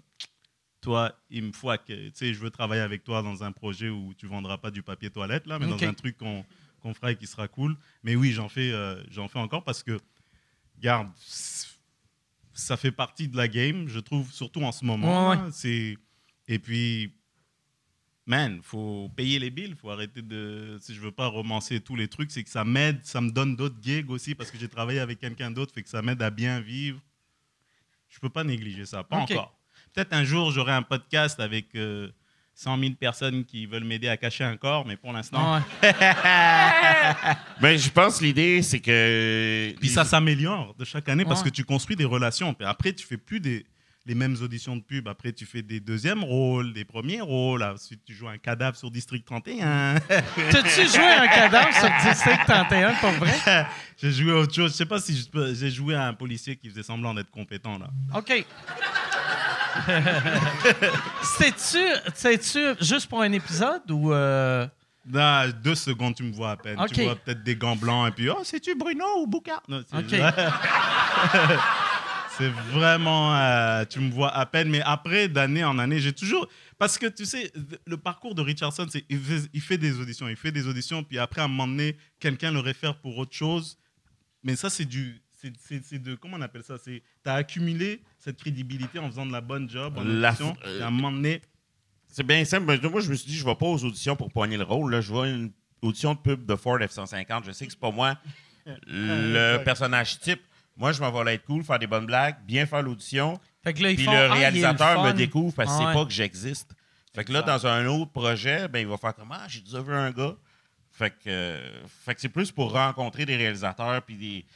toi, 0.80 1.18
il 1.30 1.42
me 1.42 1.52
faut 1.52 1.72
que, 1.84 2.10
tu 2.10 2.12
sais, 2.14 2.32
je 2.32 2.38
veux 2.38 2.50
travailler 2.50 2.82
avec 2.82 3.02
toi 3.02 3.22
dans 3.22 3.42
un 3.42 3.50
projet 3.50 3.88
où 3.88 4.14
tu 4.14 4.28
vendras 4.28 4.56
pas 4.56 4.70
du 4.70 4.84
papier 4.84 5.10
toilette 5.10 5.48
là, 5.48 5.58
mais 5.58 5.66
dans 5.66 5.82
un 5.82 5.94
truc 5.94 6.16
qu'on, 6.16 6.44
qu'on 6.80 6.94
fera 6.94 7.10
et 7.10 7.16
qui 7.16 7.26
sera 7.26 7.48
cool. 7.48 7.76
Mais 8.04 8.14
oui, 8.14 8.30
j'en 8.30 8.48
fais, 8.48 8.70
euh, 8.70 9.02
j'en 9.10 9.26
fais 9.26 9.40
encore 9.40 9.64
parce 9.64 9.82
que, 9.82 9.98
garde, 10.78 11.08
ça 12.52 12.76
fait 12.76 12.92
partie 12.92 13.26
de 13.26 13.36
la 13.36 13.48
game, 13.48 13.88
je 13.88 13.98
trouve, 13.98 14.30
surtout 14.30 14.62
en 14.62 14.70
ce 14.70 14.84
moment. 14.84 15.30
Ouais. 15.30 15.38
C'est 15.50 15.98
et 16.46 16.60
puis, 16.60 17.14
man, 18.30 18.60
faut 18.62 19.10
payer 19.16 19.40
les 19.40 19.50
billes, 19.50 19.74
faut 19.78 19.90
arrêter 19.90 20.22
de. 20.22 20.78
Si 20.80 20.94
je 20.94 21.00
veux 21.00 21.10
pas 21.10 21.26
romancer 21.26 21.80
tous 21.80 21.96
les 21.96 22.06
trucs, 22.06 22.30
c'est 22.30 22.44
que 22.44 22.48
ça 22.48 22.64
m'aide, 22.64 23.00
ça 23.02 23.20
me 23.20 23.30
donne 23.30 23.56
d'autres 23.56 23.78
gigs 23.82 24.08
aussi 24.08 24.36
parce 24.36 24.52
que 24.52 24.58
j'ai 24.58 24.68
travaillé 24.68 25.00
avec 25.00 25.18
quelqu'un 25.18 25.50
d'autre, 25.50 25.74
fait 25.74 25.82
que 25.82 25.88
ça 25.88 26.00
m'aide 26.00 26.22
à 26.22 26.30
bien 26.30 26.60
vivre. 26.60 27.00
Je 28.08 28.20
peux 28.20 28.30
pas 28.30 28.44
négliger 28.44 28.86
ça, 28.86 29.02
pas 29.02 29.16
encore. 29.16 29.58
Peut-être 29.92 30.12
un 30.12 30.22
jour, 30.22 30.52
j'aurai 30.52 30.72
un 30.72 30.82
podcast 30.82 31.40
avec 31.40 31.74
euh, 31.74 32.08
100 32.54 32.78
000 32.78 32.92
personnes 32.94 33.44
qui 33.44 33.66
veulent 33.66 33.82
m'aider 33.82 34.08
à 34.08 34.16
cacher 34.16 34.44
un 34.44 34.56
corps, 34.56 34.86
mais 34.86 34.96
pour 34.96 35.12
l'instant. 35.12 35.60
Ben, 35.82 37.76
je 37.76 37.90
pense 37.90 38.18
que 38.18 38.24
l'idée, 38.24 38.62
c'est 38.62 38.80
que. 38.80 39.74
Puis 39.80 39.88
ça 39.88 40.04
s'améliore 40.04 40.76
de 40.78 40.84
chaque 40.84 41.08
année 41.08 41.24
parce 41.24 41.42
que 41.42 41.48
tu 41.48 41.64
construis 41.64 41.96
des 41.96 42.04
relations. 42.04 42.54
Puis 42.54 42.64
après, 42.64 42.92
tu 42.92 43.04
fais 43.04 43.16
plus 43.16 43.40
des, 43.40 43.66
les 44.06 44.14
mêmes 44.14 44.36
auditions 44.42 44.76
de 44.76 44.82
pub. 44.82 45.08
Après, 45.08 45.32
tu 45.32 45.44
fais 45.46 45.62
des 45.62 45.78
deuxièmes 45.80 46.24
rôles, 46.24 46.72
des 46.72 46.84
premiers 46.84 47.20
rôles. 47.20 47.62
Ensuite, 47.62 48.00
tu 48.04 48.14
joues 48.14 48.28
un 48.28 48.38
cadavre 48.38 48.76
sur 48.76 48.90
District 48.90 49.24
31. 49.24 49.94
T'as-tu 50.50 50.86
joué 50.88 51.04
un 51.04 51.28
cadavre 51.28 51.72
sur 51.74 51.90
District 52.10 52.40
31 52.46 52.94
pour 52.94 53.10
vrai? 53.12 53.66
j'ai 54.00 54.10
joué 54.12 54.32
autre 54.32 54.54
chose. 54.54 54.72
Je 54.72 54.76
sais 54.76 54.86
pas 54.86 55.00
si 55.00 55.14
je 55.16 55.54
j'ai 55.54 55.70
joué 55.70 55.94
à 55.94 56.06
un 56.06 56.14
policier 56.14 56.56
qui 56.56 56.68
faisait 56.70 56.82
semblant 56.82 57.12
d'être 57.14 57.30
compétent 57.30 57.78
là. 57.78 57.88
OK. 58.16 58.44
C'était-tu, 61.22 61.78
c'était-tu 62.14 62.84
juste 62.84 63.06
pour 63.08 63.22
un 63.22 63.32
épisode 63.32 63.88
ou. 63.90 64.12
euh, 64.12 64.66
Là, 65.10 65.48
deux 65.50 65.74
secondes, 65.74 66.14
tu 66.14 66.22
me 66.22 66.32
vois 66.32 66.50
à 66.52 66.56
peine. 66.56 66.78
Ok. 66.78 66.92
Tu 66.92 67.02
vois 67.02 67.16
peut-être 67.16 67.42
des 67.42 67.56
gants 67.56 67.74
blancs 67.76 68.08
et 68.08 68.10
puis, 68.12 68.28
oh, 68.28 68.40
c'est-tu 68.44 68.74
Bruno 68.74 69.04
ou 69.22 69.26
Boucard? 69.26 69.62
Non, 69.68 69.82
c'est- 69.90 69.96
OK. 69.96 70.20
C'est 72.40 72.48
vraiment, 72.78 73.36
euh, 73.36 73.84
tu 73.84 74.00
me 74.00 74.10
vois 74.10 74.34
à 74.34 74.46
peine, 74.46 74.70
mais 74.70 74.80
après, 74.82 75.28
d'année 75.28 75.62
en 75.62 75.78
année, 75.78 76.00
j'ai 76.00 76.12
toujours. 76.12 76.48
Parce 76.78 76.96
que 76.96 77.06
tu 77.06 77.26
sais, 77.26 77.52
le 77.86 77.96
parcours 77.98 78.34
de 78.34 78.40
Richardson, 78.40 78.86
c'est 78.90 79.04
il 79.10 79.18
fait, 79.20 79.42
il 79.52 79.60
fait 79.60 79.76
des 79.78 79.98
auditions, 80.00 80.26
il 80.28 80.36
fait 80.36 80.50
des 80.50 80.66
auditions, 80.66 81.02
puis 81.04 81.18
après, 81.18 81.42
à 81.42 81.44
un 81.44 81.48
moment 81.48 81.68
donné, 81.68 81.96
quelqu'un 82.18 82.50
le 82.50 82.60
réfère 82.60 82.96
pour 82.96 83.18
autre 83.18 83.34
chose. 83.34 83.78
Mais 84.42 84.56
ça, 84.56 84.70
c'est 84.70 84.86
du. 84.86 85.20
c'est- 85.32 85.52
C'est 85.58 85.84
c'est 85.84 85.98
de. 85.98 86.14
Comment 86.14 86.38
on 86.38 86.40
appelle 86.42 86.62
ça? 86.64 86.76
Tu 86.82 87.02
as 87.26 87.34
accumulé 87.34 88.00
cette 88.18 88.38
crédibilité 88.38 88.98
en 88.98 89.08
faisant 89.10 89.26
de 89.26 89.32
la 89.32 89.40
bonne 89.42 89.68
job, 89.68 89.98
en 89.98 90.04
La- 90.04 90.28
audition, 90.30 90.56
euh, 90.64 90.78
et 90.78 90.82
à 90.82 90.86
un 90.86 90.90
moment 90.90 91.12
donné. 91.12 91.42
C'est 92.08 92.26
bien 92.26 92.44
simple. 92.44 92.64
Moi, 92.88 93.00
je 93.02 93.10
me 93.10 93.14
suis 93.14 93.30
dit, 93.30 93.36
je 93.36 93.44
vais 93.44 93.54
pas 93.54 93.66
aux 93.66 93.84
auditions 93.84 94.16
pour 94.16 94.32
poigner 94.32 94.56
le 94.56 94.64
rôle. 94.64 94.90
Là. 94.90 95.00
Je 95.02 95.12
vais 95.12 95.20
à 95.20 95.26
une 95.28 95.52
audition 95.82 96.14
de 96.14 96.18
pub 96.18 96.44
de 96.46 96.56
Ford 96.56 96.78
F-150. 96.78 97.44
Je 97.46 97.52
sais 97.52 97.66
que 97.66 97.72
c'est 97.72 97.78
pas 97.78 97.90
moi 97.92 98.18
le 98.86 99.58
personnage 99.62 100.18
type. 100.20 100.40
Moi, 100.76 100.92
je 100.92 101.00
m'en 101.00 101.10
vais 101.10 101.24
là 101.24 101.32
être 101.34 101.44
cool, 101.44 101.62
faire 101.62 101.78
des 101.78 101.86
bonnes 101.86 102.06
blagues, 102.06 102.36
bien 102.44 102.64
faire 102.66 102.82
l'audition. 102.82 103.38
Fait 103.62 103.74
que 103.74 103.82
là, 103.82 103.90
ils 103.90 103.96
Puis 103.96 104.04
font, 104.06 104.12
le 104.12 104.18
Ah, 104.18 104.26
il 104.26 104.30
est 104.32 104.34
réalisateur 104.34 105.04
me 105.04 105.12
découvre 105.12 105.54
parce 105.54 105.70
qu'il 105.70 105.76
Ah 105.80 105.82
sait 105.92 105.96
ouais. 105.98 106.02
pas 106.02 106.06
que 106.06 106.12
j'existe. 106.12 106.70
Fait 107.14 107.24
que 107.24 107.32
là, 107.32 107.42
dans 107.42 107.66
un 107.66 107.86
autre 107.86 108.12
projet, 108.12 108.68
ben, 108.68 108.78
il 108.80 108.86
va 108.86 108.96
faire 108.96 109.14
comme 109.14 109.32
Ah, 109.32 109.44
j'ai 109.48 109.60
déjà 109.60 109.80
vu 109.82 109.92
un 109.92 110.10
gars. 110.10 110.34
Fait 110.92 111.10
que, 111.10 111.16
euh, 111.28 111.86
fait 112.04 112.14
que 112.14 112.20
c'est 112.20 112.28
plus 112.28 112.50
pour 112.50 112.72
rencontrer 112.72 113.26
des 113.26 113.36
réalisateurs 113.36 114.02
puis 114.02 114.16
des, 114.16 114.46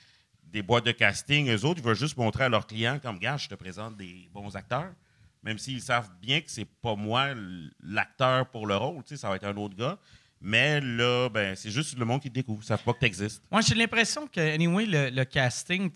des 0.44 0.62
boîtes 0.62 0.86
de 0.86 0.92
casting. 0.92 1.50
Eux 1.50 1.64
autres, 1.64 1.80
ils 1.80 1.84
veulent 1.84 1.96
juste 1.96 2.16
montrer 2.16 2.44
à 2.44 2.48
leurs 2.48 2.66
clients 2.66 2.98
comme 3.00 3.18
Gars, 3.18 3.36
je 3.36 3.48
te 3.48 3.54
présente 3.54 3.96
des 3.96 4.28
bons 4.32 4.54
acteurs. 4.56 4.92
Même 5.42 5.58
s'ils 5.58 5.82
savent 5.82 6.10
bien 6.22 6.40
que 6.40 6.50
c'est 6.50 6.64
pas 6.64 6.94
moi 6.94 7.28
l'acteur 7.82 8.46
pour 8.46 8.66
le 8.66 8.76
rôle, 8.76 9.02
ça 9.04 9.28
va 9.28 9.36
être 9.36 9.44
un 9.44 9.56
autre 9.56 9.76
gars. 9.76 9.98
Mais 10.44 10.80
là, 10.80 11.28
ben, 11.30 11.56
c'est 11.56 11.70
juste 11.70 11.98
le 11.98 12.04
monde 12.04 12.20
qui 12.20 12.30
découvre. 12.30 12.60
Ils 12.62 12.66
savent 12.66 12.82
pas 12.82 12.92
que 12.92 12.98
tu 13.00 13.06
existes. 13.06 13.42
Moi, 13.50 13.60
j'ai 13.62 13.74
l'impression 13.74 14.26
que, 14.26 14.40
anyway, 14.40 14.84
le, 14.86 15.10
le 15.10 15.24
casting, 15.24 15.90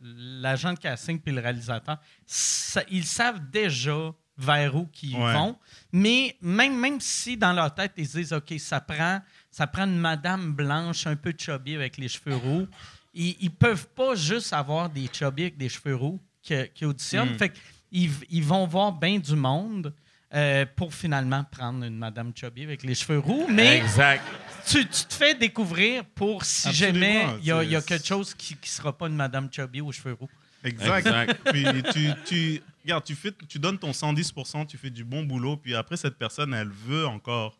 l'agent 0.00 0.72
de 0.72 0.78
casting 0.78 1.20
puis 1.20 1.32
le 1.34 1.40
réalisateur, 1.40 1.98
ça- 2.26 2.82
ils 2.90 3.04
savent 3.04 3.40
déjà 3.50 4.12
vers 4.38 4.74
où 4.74 4.86
qu'ils 4.86 5.14
Ouais. 5.16 5.34
vont. 5.34 5.58
Mais 5.92 6.36
même, 6.40 6.78
même 6.78 7.00
si 7.00 7.36
dans 7.36 7.52
leur 7.52 7.74
tête, 7.74 7.92
ils 7.96 8.08
se 8.08 8.18
disent, 8.18 8.32
OK, 8.32 8.54
ça 8.58 8.80
prend, 8.80 9.20
ça 9.50 9.66
prend 9.66 9.84
une 9.84 9.98
madame 9.98 10.52
blanche 10.54 11.06
un 11.06 11.16
peu 11.16 11.34
chubby 11.38 11.74
avec 11.74 11.98
les 11.98 12.08
cheveux 12.08 12.36
roux, 12.36 12.66
ils, 13.12 13.36
ils 13.40 13.50
peuvent 13.54 13.88
pas 13.88 14.14
juste 14.14 14.52
avoir 14.54 14.88
des 14.88 15.08
chubby 15.12 15.42
avec 15.42 15.58
des 15.58 15.68
cheveux 15.68 15.94
roux 15.96 16.18
qui, 16.40 16.54
qui 16.74 16.86
auditionnent. 16.86 17.34
Mm. 17.34 17.38
Fait 17.38 17.52
qu'ils 17.90 18.10
ils 18.30 18.42
vont 18.42 18.66
voir 18.66 18.90
bien 18.92 19.18
du 19.18 19.36
monde. 19.36 19.94
Euh, 20.34 20.64
pour 20.76 20.94
finalement 20.94 21.44
prendre 21.44 21.84
une 21.84 21.96
Madame 21.98 22.32
Chubby 22.34 22.62
avec 22.64 22.82
les 22.82 22.94
cheveux 22.94 23.18
roux. 23.18 23.46
Mais 23.50 23.78
Exact. 23.78 24.24
tu, 24.66 24.86
tu 24.86 25.04
te 25.04 25.14
fais 25.14 25.34
découvrir 25.34 26.04
pour 26.06 26.44
si 26.44 26.68
Absolument, 26.68 26.98
jamais 27.00 27.26
il 27.40 27.46
y, 27.46 27.52
a- 27.52 27.62
y 27.64 27.84
quelque 27.84 28.06
chose 28.06 28.32
qui 28.34 28.54
ne 28.54 28.66
sera 28.66 28.96
pas 28.96 29.08
une 29.08 29.16
Madame 29.16 29.48
Chubby 29.52 29.80
aux 29.80 29.92
cheveux 29.92 30.14
roux. 30.14 30.30
Exact. 30.64 30.98
Exact. 31.06 31.40
puis 31.52 31.64
tu, 31.92 32.08
tu, 32.24 32.62
regarde, 32.84 33.04
tu, 33.04 33.14
fais, 33.14 33.32
tu 33.48 33.58
donnes 33.58 33.78
ton 33.78 33.90
110%, 33.90 34.66
tu 34.66 34.78
fais 34.78 34.90
du 34.90 35.04
bon 35.04 35.24
boulot, 35.24 35.56
puis 35.56 35.74
après, 35.74 35.96
cette 35.96 36.16
personne, 36.16 36.54
elle 36.54 36.70
veut 36.70 37.06
encore 37.06 37.58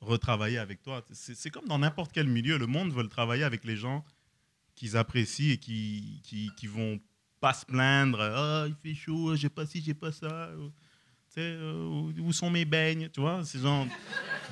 retravailler 0.00 0.58
avec 0.58 0.82
toi. 0.82 1.02
C'est 1.12 1.34
c'est 1.36 1.48
comme 1.50 1.66
dans 1.66 1.78
n'importe 1.78 2.10
quel 2.12 2.26
milieu. 2.26 2.58
Le 2.58 2.66
monde 2.66 2.92
veut 2.92 3.06
travailler 3.08 3.44
avec 3.44 3.64
les 3.64 3.76
gens 3.76 4.04
qu'ils 4.74 4.96
apprécient 4.96 5.52
et 5.52 5.56
qui, 5.56 6.20
qui, 6.24 6.50
qui 6.58 6.66
vont 6.66 7.00
pas 7.40 7.54
se 7.54 7.64
plaindre. 7.64 8.20
Ah, 8.20 8.64
il 8.68 8.74
fait 8.82 8.94
chaud, 9.00 9.34
j'ai 9.36 9.48
pas 9.48 9.64
ci, 9.64 9.80
j'ai 9.80 9.94
pas 9.94 10.10
ça. 10.12 10.50
Euh, 11.40 12.12
où, 12.20 12.32
sont 12.32 12.50
mes 12.50 12.64
beignes 12.64 13.08
Tu 13.12 13.20
vois, 13.20 13.40
c'est 13.44 13.60
genre 13.60 13.86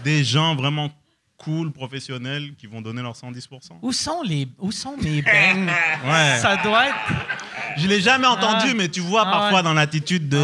des 0.05 0.25
gens 0.25 0.55
vraiment 0.57 0.91
cool, 1.37 1.73
professionnels, 1.73 2.55
qui 2.57 2.67
vont 2.67 2.81
donner 2.81 3.03
leur 3.03 3.15
110%. 3.17 3.79
Où 3.83 3.93
sont 3.93 4.23
les 4.23 4.47
où 4.59 4.71
sont 4.73 4.97
mes 4.97 5.23
beignes? 5.23 5.71
Ouais. 6.05 6.39
Ça 6.41 6.57
doit 6.63 6.87
être. 6.89 6.97
Je 7.79 7.89
l'ai 7.89 8.01
jamais 8.01 8.27
entendu, 8.27 8.67
Ah. 8.71 8.75
mais 8.75 8.89
tu 8.89 9.01
vois 9.01 9.23
Ah 9.27 9.31
parfois 9.31 9.59
ouais. 9.59 9.63
dans 9.65 9.73
l'attitude 9.75 10.29
de. 10.29 10.37
Ah 10.39 10.41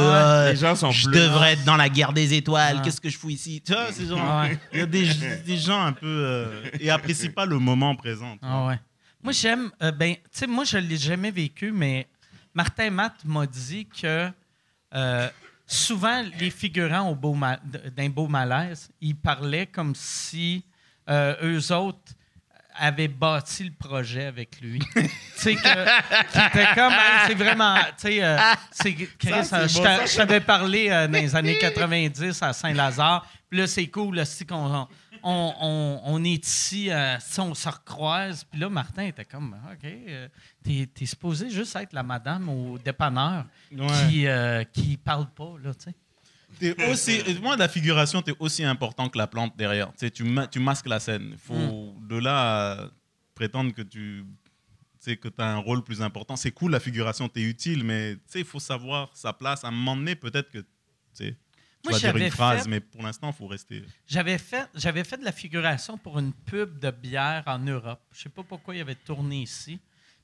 euh, 0.47 0.51
Les 0.53 0.57
gens 0.57 0.75
sont 0.75 0.91
je 0.91 1.09
bleus. 1.09 1.21
devrais 1.21 1.53
être 1.55 1.65
dans 1.65 1.77
la 1.77 1.89
guerre 1.89 2.13
des 2.13 2.35
étoiles. 2.35 2.77
Ah. 2.79 2.83
Qu'est-ce 2.83 3.01
que 3.01 3.09
je 3.11 3.19
fous 3.19 3.31
ici? 3.31 3.61
Tu 3.65 3.73
vois, 3.73 3.93
c'est 3.93 4.07
genre. 4.07 4.19
Ah 4.23 4.43
ouais. 4.43 4.59
Il 4.73 4.79
y 4.79 4.83
a 4.83 4.87
des, 4.87 5.09
des 5.47 5.57
gens 5.59 5.83
un 5.83 5.93
peu. 5.93 6.07
euh, 6.07 6.63
et 6.81 6.91
apprécient 6.91 7.33
pas 7.33 7.47
le 7.47 7.59
moment 7.59 7.95
présent. 7.97 8.37
Ah 8.43 8.67
ouais. 8.67 8.79
Moi, 9.23 9.33
j'aime. 9.33 9.71
euh, 9.83 9.91
ben, 9.93 10.15
tu 10.15 10.21
sais, 10.33 10.47
moi, 10.47 10.65
je 10.65 10.79
ne 10.79 10.83
l'ai 10.87 10.97
jamais 10.97 11.31
vécu, 11.31 11.71
mais 11.73 12.07
Martin 12.55 12.91
Matt 12.91 13.15
m'a 13.25 13.47
dit 13.47 13.87
que 13.87 14.31
euh, 14.95 15.29
souvent, 15.69 16.25
les 16.41 16.51
figurants 16.51 17.11
au 17.11 17.15
beau 17.15 17.35
ma- 17.35 17.59
d'un 17.97 18.09
beau 18.09 18.27
malaise, 18.27 18.89
ils 19.01 19.15
parlaient 19.15 19.67
comme 19.67 19.95
si 19.95 20.65
euh, 21.09 21.35
eux 21.43 21.73
autres 21.73 21.99
avaient 22.81 23.09
bâti 23.09 23.65
le 23.65 23.73
projet 23.73 24.27
avec 24.27 24.61
lui. 24.61 24.79
tu 24.95 25.09
sais, 25.35 25.55
que- 25.57 26.31
qui 26.33 26.39
était 26.47 26.69
comme, 26.75 26.93
Hey, 26.93 27.27
c'est 27.27 27.35
vraiment, 27.35 27.77
tu 27.77 27.85
sais, 27.97 28.23
euh, 28.25 28.39
euh, 29.53 29.67
je 29.69 29.79
t'a- 29.83 30.07
je 30.07 30.17
t'avais 30.17 30.41
parlé 30.41 30.89
euh, 30.91 31.07
dans 31.09 31.19
les 31.19 31.35
années 31.37 31.59
90 31.59 32.43
à 32.43 32.53
Saint-Lazare, 32.53 33.27
puis 33.51 33.59
là, 33.61 33.67
c'est 33.67 33.87
cool, 33.89 34.17
là, 34.17 34.25
qu'on 34.47 34.87
on, 35.23 35.55
on- 35.61 36.01
on 36.05 36.25
est 36.25 36.45
ici, 36.47 36.91
euh, 36.91 37.17
si 37.21 37.41
on 37.41 37.55
se 37.55 37.69
recroise, 37.69 38.45
puis 38.45 38.61
là, 38.61 38.69
Martin 38.69 39.05
était 39.05 39.25
comme, 39.25 39.55
OK, 39.73 39.85
euh, 39.85 40.29
t'es, 40.63 40.89
t'es 40.93 41.07
supposé 41.07 41.51
juste 41.51 41.75
être 41.77 41.93
la 41.93 42.03
madame 42.03 42.49
au 42.49 42.79
dépanneur 42.79 43.45
Ouais. 43.73 43.87
qui, 44.09 44.27
euh, 44.27 44.65
qui 44.65 44.97
parle 44.97 45.29
pas, 45.31 45.55
là, 45.63 45.75
tu 45.75 45.85
sais. 45.85 45.95
T'es 46.59 46.91
aussi, 46.91 47.23
moi, 47.43 47.57
la 47.57 47.69
figuration, 47.69 48.23
tu 48.23 48.31
es 48.31 48.37
aussi 48.39 48.65
important 48.65 49.09
que 49.09 49.19
la 49.19 49.27
plante 49.27 49.57
derrière. 49.57 49.89
Tu, 49.93 49.99
sais, 49.99 50.11
tu, 50.11 50.25
ma- 50.25 50.47
tu 50.47 50.59
masques 50.61 50.89
la 50.89 50.99
scène. 50.99 51.37
faut 51.39 51.95
De 52.09 52.17
là 52.17 52.73
à 52.73 52.91
prétendre 53.35 53.73
que 53.75 53.83
tu 53.83 54.25
que 55.05 55.29
as 55.39 55.45
un 55.47 55.57
rôle 55.59 55.83
plus 55.83 56.03
important. 56.03 56.37
C'est 56.37 56.51
cool, 56.51 56.73
la 56.73 56.81
figuration, 56.81 57.29
tu 57.31 57.41
es 57.41 57.45
utile, 57.45 57.83
mais 57.85 58.17
il 58.35 58.45
faut 58.45 58.61
savoir 58.61 59.11
sa 59.15 59.33
place. 59.33 59.65
À 59.65 59.69
un 59.69 59.71
moment 59.71 59.97
donné, 59.97 60.15
peut-être 60.17 60.51
que 60.51 60.59
Moi, 61.85 61.93
dire 61.93 62.01
j'avais 62.01 62.27
une 62.27 62.31
phrase, 62.33 62.65
fait- 62.65 62.69
mais 62.71 62.81
pour 62.81 63.03
l'instant, 63.03 63.29
il 63.31 63.35
faut 63.37 63.47
rester. 63.47 63.85
J'avais 64.07 64.39
fait, 64.39 64.69
j'avais 64.75 65.05
fait 65.05 65.17
de 65.17 65.25
la 65.25 65.33
figuration 65.33 65.97
pour 65.97 66.19
une 66.19 66.33
pub 66.33 66.79
de 66.79 66.91
bière 66.91 67.45
en 67.47 67.59
Europe. 67.59 68.01
Je 68.13 68.23
sais 68.23 68.29
pas 68.29 68.43
pourquoi 68.43 68.75
il 68.75 68.81
avait 68.81 68.95
tourné 68.97 69.43
ici. 69.43 69.79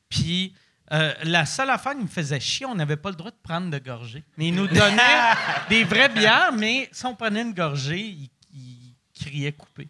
Puis 0.08 0.54
euh, 0.92 1.14
la 1.22 1.46
seule 1.46 1.70
affaire 1.70 1.92
qui 1.92 2.02
me 2.02 2.06
faisait 2.08 2.40
chier, 2.40 2.66
on 2.66 2.74
n'avait 2.74 2.96
pas 2.96 3.10
le 3.10 3.16
droit 3.16 3.30
de 3.30 3.36
prendre 3.42 3.70
de 3.70 3.78
gorgée. 3.78 4.22
Mais 4.36 4.48
ils 4.48 4.54
nous 4.54 4.66
donnaient 4.66 5.30
des 5.70 5.84
vraies 5.84 6.08
bières, 6.10 6.52
mais 6.52 6.88
si 6.92 7.06
on 7.06 7.14
prenait 7.14 7.42
une 7.42 7.54
gorgée, 7.54 8.00
ils, 8.00 8.30
ils 8.52 8.94
criaient 9.18 9.52
coupé. 9.52 9.88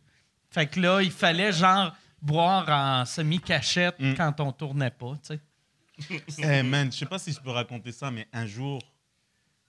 Fait 0.50 0.66
que 0.66 0.78
là, 0.78 1.00
il 1.02 1.10
fallait 1.10 1.50
genre 1.52 1.92
boire 2.22 2.68
en 2.68 3.04
semi-cachette 3.04 3.96
Mm. 3.98 4.14
quand 4.14 4.40
on 4.40 4.52
tournait 4.52 4.90
pas, 4.90 5.18
tu 5.26 5.34
sais. 5.34 6.22
Eh 6.38 6.62
man, 6.62 6.90
je 6.92 6.98
sais 6.98 7.06
pas 7.06 7.18
si 7.18 7.32
je 7.32 7.40
peux 7.40 7.50
raconter 7.50 7.92
ça, 7.92 8.10
mais 8.10 8.26
un 8.32 8.46
jour, 8.46 8.80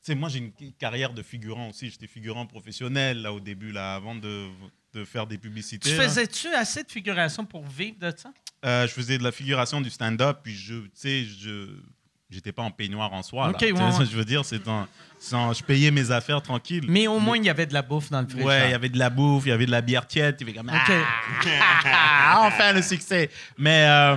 sais, 0.06 0.16
moi 0.16 0.30
j'ai 0.30 0.40
une 0.40 0.52
carrière 0.80 1.14
de 1.14 1.22
figurant 1.22 1.70
aussi. 1.70 1.90
J'étais 1.90 2.08
figurant 2.08 2.46
professionnel 2.46 3.22
là 3.22 3.34
au 3.34 3.40
début, 3.40 3.72
là, 3.72 3.96
avant 3.96 4.16
de, 4.16 4.48
de 4.94 5.06
faire 5.06 5.28
des 5.28 5.38
publicités. 5.38 5.90
Tu 5.90 5.96
faisais-tu 5.96 6.48
assez 6.54 6.84
de 6.84 6.92
figuration 6.92 7.46
pour 7.46 7.66
vivre 7.66 7.98
de 8.00 8.14
ça? 8.16 8.32
Euh, 8.66 8.88
je 8.88 8.92
faisais 8.94 9.18
de 9.18 9.24
la 9.24 9.32
figuration 9.32 9.82
du 9.82 9.90
stand-up, 9.90 10.40
puis 10.44 10.56
je, 10.56 10.74
tu 10.76 10.90
sais, 10.96 11.24
je, 11.24 11.68
j'étais 12.30 12.52
pas 12.52 12.64
en 12.64 12.72
peignoir 12.72 13.14
en 13.14 13.22
soi. 13.22 13.48
là. 13.52 13.58
Ouais, 13.60 13.72
ouais. 13.72 14.06
je 14.06 14.16
veux 14.16 14.26
dire, 14.26 14.44
c'est 14.44 14.62
c'est 15.20 15.36
en- 15.36 15.54
je 15.54 15.64
payais 15.64 15.92
mes 15.92 16.12
affaires 16.12 16.42
tranquille. 16.42 16.86
Mais 16.88 17.08
au 17.08 17.20
moins, 17.20 17.38
il 17.38 17.46
y 17.46 17.50
avait 17.50 17.66
de 17.66 17.74
la 17.74 17.82
bouffe 17.82 18.10
dans 18.10 18.22
le 18.22 18.28
frigidaire. 18.28 18.48
Ouais, 18.48 18.68
il 18.70 18.72
y 18.72 18.76
avait 18.76 18.90
de 18.90 18.98
la 18.98 19.10
bouffe, 19.10 19.46
il 19.46 19.50
y 19.50 19.52
avait 19.52 19.66
de 19.66 19.72
la 19.72 19.82
bière 19.82 20.08
tiède, 20.08 20.38
comme 20.56 20.72
ah, 20.74 22.42
enfin 22.48 22.74
le 22.74 22.82
succès. 22.82 23.30
Mais 23.58 23.86
euh, 23.88 24.16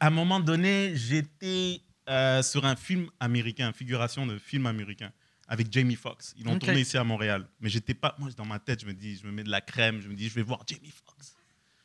à 0.00 0.06
un 0.06 0.10
moment 0.10 0.40
donné, 0.40 0.92
j'étais 0.96 1.80
euh, 2.08 2.42
sur 2.42 2.64
un 2.64 2.76
film 2.76 3.08
américain, 3.20 3.72
figuration 3.72 4.26
de 4.26 4.38
film 4.38 4.66
américain 4.66 5.10
avec 5.46 5.72
Jamie 5.72 5.96
Foxx. 5.96 6.34
Ils 6.36 6.44
l'ont 6.44 6.58
tourné 6.58 6.80
ici 6.82 6.96
à 6.98 7.04
Montréal. 7.04 7.46
Mais 7.60 7.68
j'étais 7.70 7.94
pas, 7.94 8.14
moi 8.18 8.28
dans 8.36 8.44
ma 8.44 8.58
tête, 8.58 8.80
je 8.82 8.86
me 8.86 8.92
dis, 8.92 9.16
je 9.16 9.26
me 9.26 9.32
mets 9.32 9.44
de 9.44 9.50
la 9.50 9.60
crème, 9.60 10.00
je 10.00 10.08
me 10.08 10.14
dis, 10.14 10.28
je 10.28 10.34
vais 10.34 10.42
voir 10.42 10.60
Jamie 10.66 10.90
Foxx. 11.06 11.34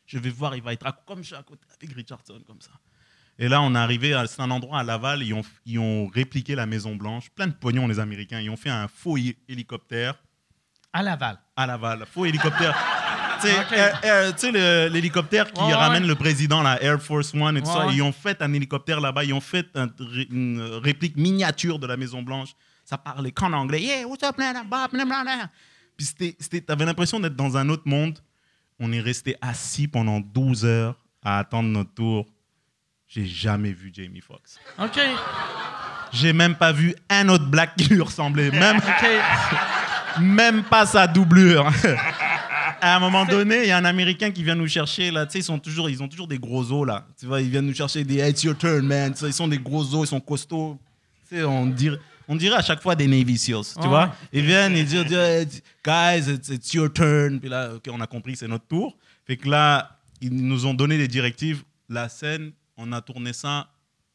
Je 0.06 0.18
vais 0.20 0.30
voir, 0.30 0.56
il 0.56 0.62
va 0.62 0.74
être 0.74 0.86
à- 0.86 0.92
comme 0.92 1.24
ça 1.24 1.40
à 1.40 1.44
côté 1.44 1.66
avec 1.82 1.96
Richardson 1.96 2.42
comme 2.46 2.60
ça. 2.62 2.72
Et 3.40 3.48
là, 3.48 3.62
on 3.62 3.74
est 3.74 3.78
arrivé 3.80 4.22
c'est 4.28 4.42
un 4.42 4.52
endroit 4.52 4.80
à 4.80 4.84
Laval, 4.84 5.24
ils 5.24 5.34
ont, 5.34 5.42
ils 5.66 5.80
ont 5.80 6.08
répliqué 6.08 6.56
la 6.56 6.66
Maison 6.66 6.96
Blanche, 6.96 7.30
plein 7.32 7.48
de 7.48 7.54
pognon 7.54 7.88
les 7.88 8.00
Américains, 8.00 8.40
ils 8.40 8.50
ont 8.50 8.58
fait 8.58 8.70
un 8.70 8.88
faux 8.88 9.18
hé- 9.18 9.38
hélicoptère 9.48 10.16
À 10.92 11.02
Laval. 11.02 11.40
à 11.56 11.66
Laval, 11.66 12.06
faux 12.06 12.26
hélicoptère. 12.26 12.76
Tu 13.43 13.49
sais, 13.49 13.60
Ok. 13.60 13.73
euh, 13.73 13.89
euh, 14.06 14.32
tu 14.32 14.51
sais, 14.51 14.89
l'hélicoptère 14.89 15.51
qui 15.51 15.62
Ouais, 15.62 15.67
ouais. 15.67 15.73
ramène 15.73 16.08
le 16.08 16.15
président, 16.15 16.62
la 16.62 16.82
Air 16.82 17.01
Force 17.01 17.34
One 17.34 17.58
et 17.58 17.62
tout 17.62 17.67
Ouais, 17.69 17.73
ça, 17.73 17.88
ils 17.91 18.01
ont 18.01 18.12
fait 18.12 18.41
un 18.41 18.51
hélicoptère 18.53 18.99
là-bas, 19.01 19.23
ils 19.23 19.34
ont 19.34 19.41
fait 19.41 19.67
un- 19.75 19.88
une 20.32 20.62
réplique 20.84 21.15
miniature 21.17 21.79
de 21.79 21.88
la 21.88 21.97
Maison 21.97 22.21
Blanche. 22.21 22.49
Ça 22.86 22.97
parlait 22.97 23.32
qu'en 23.32 23.53
anglais. 23.53 23.82
Yeah, 23.82 24.08
what's 24.08 24.23
up. 24.23 24.36
Puis 25.97 26.62
t'avais 26.62 26.86
l'impression 26.86 27.19
d'être 27.19 27.36
dans 27.36 27.56
un 27.58 27.69
autre 27.69 27.84
monde. 27.86 28.19
On 28.79 28.91
est 28.91 28.99
resté 28.99 29.36
assis 29.41 29.88
pendant 29.88 30.19
12 30.19 30.65
heures 30.65 30.95
à 31.23 31.39
attendre 31.39 31.69
notre 31.69 31.93
tour. 31.93 32.25
J'ai 33.08 33.25
jamais 33.25 33.71
vu 33.71 33.91
Jamie 33.93 34.21
Foxx. 34.21 34.58
OK. 34.79 34.99
J'ai 36.12 36.34
même 36.34 36.56
pas 36.56 36.71
vu 36.71 36.95
un 37.10 37.29
autre 37.29 37.45
black 37.45 37.75
qui 37.75 37.86
lui 37.86 38.01
ressemblait. 38.01 38.49
Même, 38.51 38.79
même 40.19 40.63
pas 40.63 40.86
sa 40.86 41.08
doublure. 41.08 41.71
À 42.84 42.98
un 42.98 43.00
moment 43.00 43.26
donné, 43.26 43.63
il 43.63 43.67
y 43.67 43.72
a 43.72 43.78
un 43.78 43.86
Américain 43.86 44.30
qui 44.32 44.43
vient 44.43 44.56
nous 44.56 44.67
chercher 44.67 45.10
là. 45.10 45.26
Tu 45.26 45.34
sais, 45.34 45.39
ils 45.39 45.43
sont 45.43 45.58
toujours, 45.58 45.89
ils 45.89 46.04
ont 46.04 46.08
toujours 46.10 46.28
des 46.28 46.38
gros 46.38 46.69
os 46.72 46.86
là. 46.86 47.08
Tu 47.17 47.26
vois, 47.26 47.41
ils 47.41 47.50
viennent 47.50 47.65
nous 47.65 47.74
chercher 47.74 48.04
des 48.04 48.28
It's 48.28 48.43
your 48.43 48.58
turn, 48.58 48.86
man. 48.86 49.13
Tu 49.13 49.19
sais, 49.19 49.28
Ils 49.28 49.34
sont 49.34 49.48
des 49.48 49.58
gros 49.58 49.96
os, 49.96 50.06
ils 50.06 50.10
sont 50.10 50.19
costauds. 50.19 50.78
Tu 51.30 51.38
sais, 51.38 51.43
on 51.43 51.65
dirait, 51.67 51.98
on 52.28 52.36
dirait 52.36 52.58
à 52.58 52.62
chaque 52.62 52.82
fois 52.82 52.96
des 52.96 53.08
Navy 53.08 53.38
Seals. 53.38 53.74
Tu 53.82 53.88
vois, 53.88 54.13
ils 54.34 54.46
viennent 54.46 54.76
et 54.76 54.84
disent, 54.84 55.12
Hey, 55.13 55.48
guys, 55.86 56.30
it's, 56.30 56.50
it's 56.50 56.74
your 56.74 56.91
turn. 56.91 57.39
Puis 57.39 57.50
là, 57.50 57.76
ok, 57.76 57.88
on 57.89 58.02
a 58.02 58.08
compris, 58.08 58.36
c'est 58.36 58.48
notre 58.50 58.67
tour. 58.67 58.98
Fait 59.26 59.38
que 59.38 59.48
là, 59.48 59.98
ils 60.19 60.34
nous 60.34 60.65
ont 60.65 60.74
donné 60.74 60.98
des 60.98 61.08
directives. 61.08 61.63
La 61.88 62.10
scène, 62.10 62.52
on 62.76 62.91
a 62.91 63.02
tourné 63.02 63.32
ça 63.32 63.69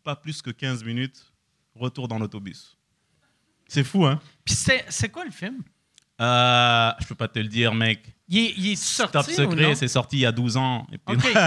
pas 0.05 0.17
plus 0.17 0.43
que 0.43 0.51
15 0.51 0.85
minutes. 0.85 1.33
Retour 1.75 2.09
dans 2.09 2.19
l'autobus. 2.19 2.77
C'est 3.67 3.85
fou, 3.85 4.05
hein? 4.05 4.21
Puis 4.45 4.55
c'est 4.55 4.85
c'est 4.89 5.11
quoi 5.11 5.25
le 5.25 5.31
film? 5.31 5.63
Euh, 6.21 6.91
je 7.01 7.07
peux 7.07 7.15
pas 7.15 7.29
te 7.29 7.39
le 7.39 7.49
dire, 7.49 7.75
mec. 7.75 8.15
Il 8.31 8.39
est, 8.39 8.55
il 8.59 8.73
est 8.73 8.77
sorti 8.77 9.13
Top 9.13 9.27
secret, 9.27 9.75
c'est 9.75 9.89
sorti 9.89 10.17
il 10.19 10.21
y 10.21 10.27
a 10.27 10.33
12 10.33 10.57
ans. 10.59 10.87
Et 10.93 10.99
puis- 10.99 11.17
OK. 11.17 11.33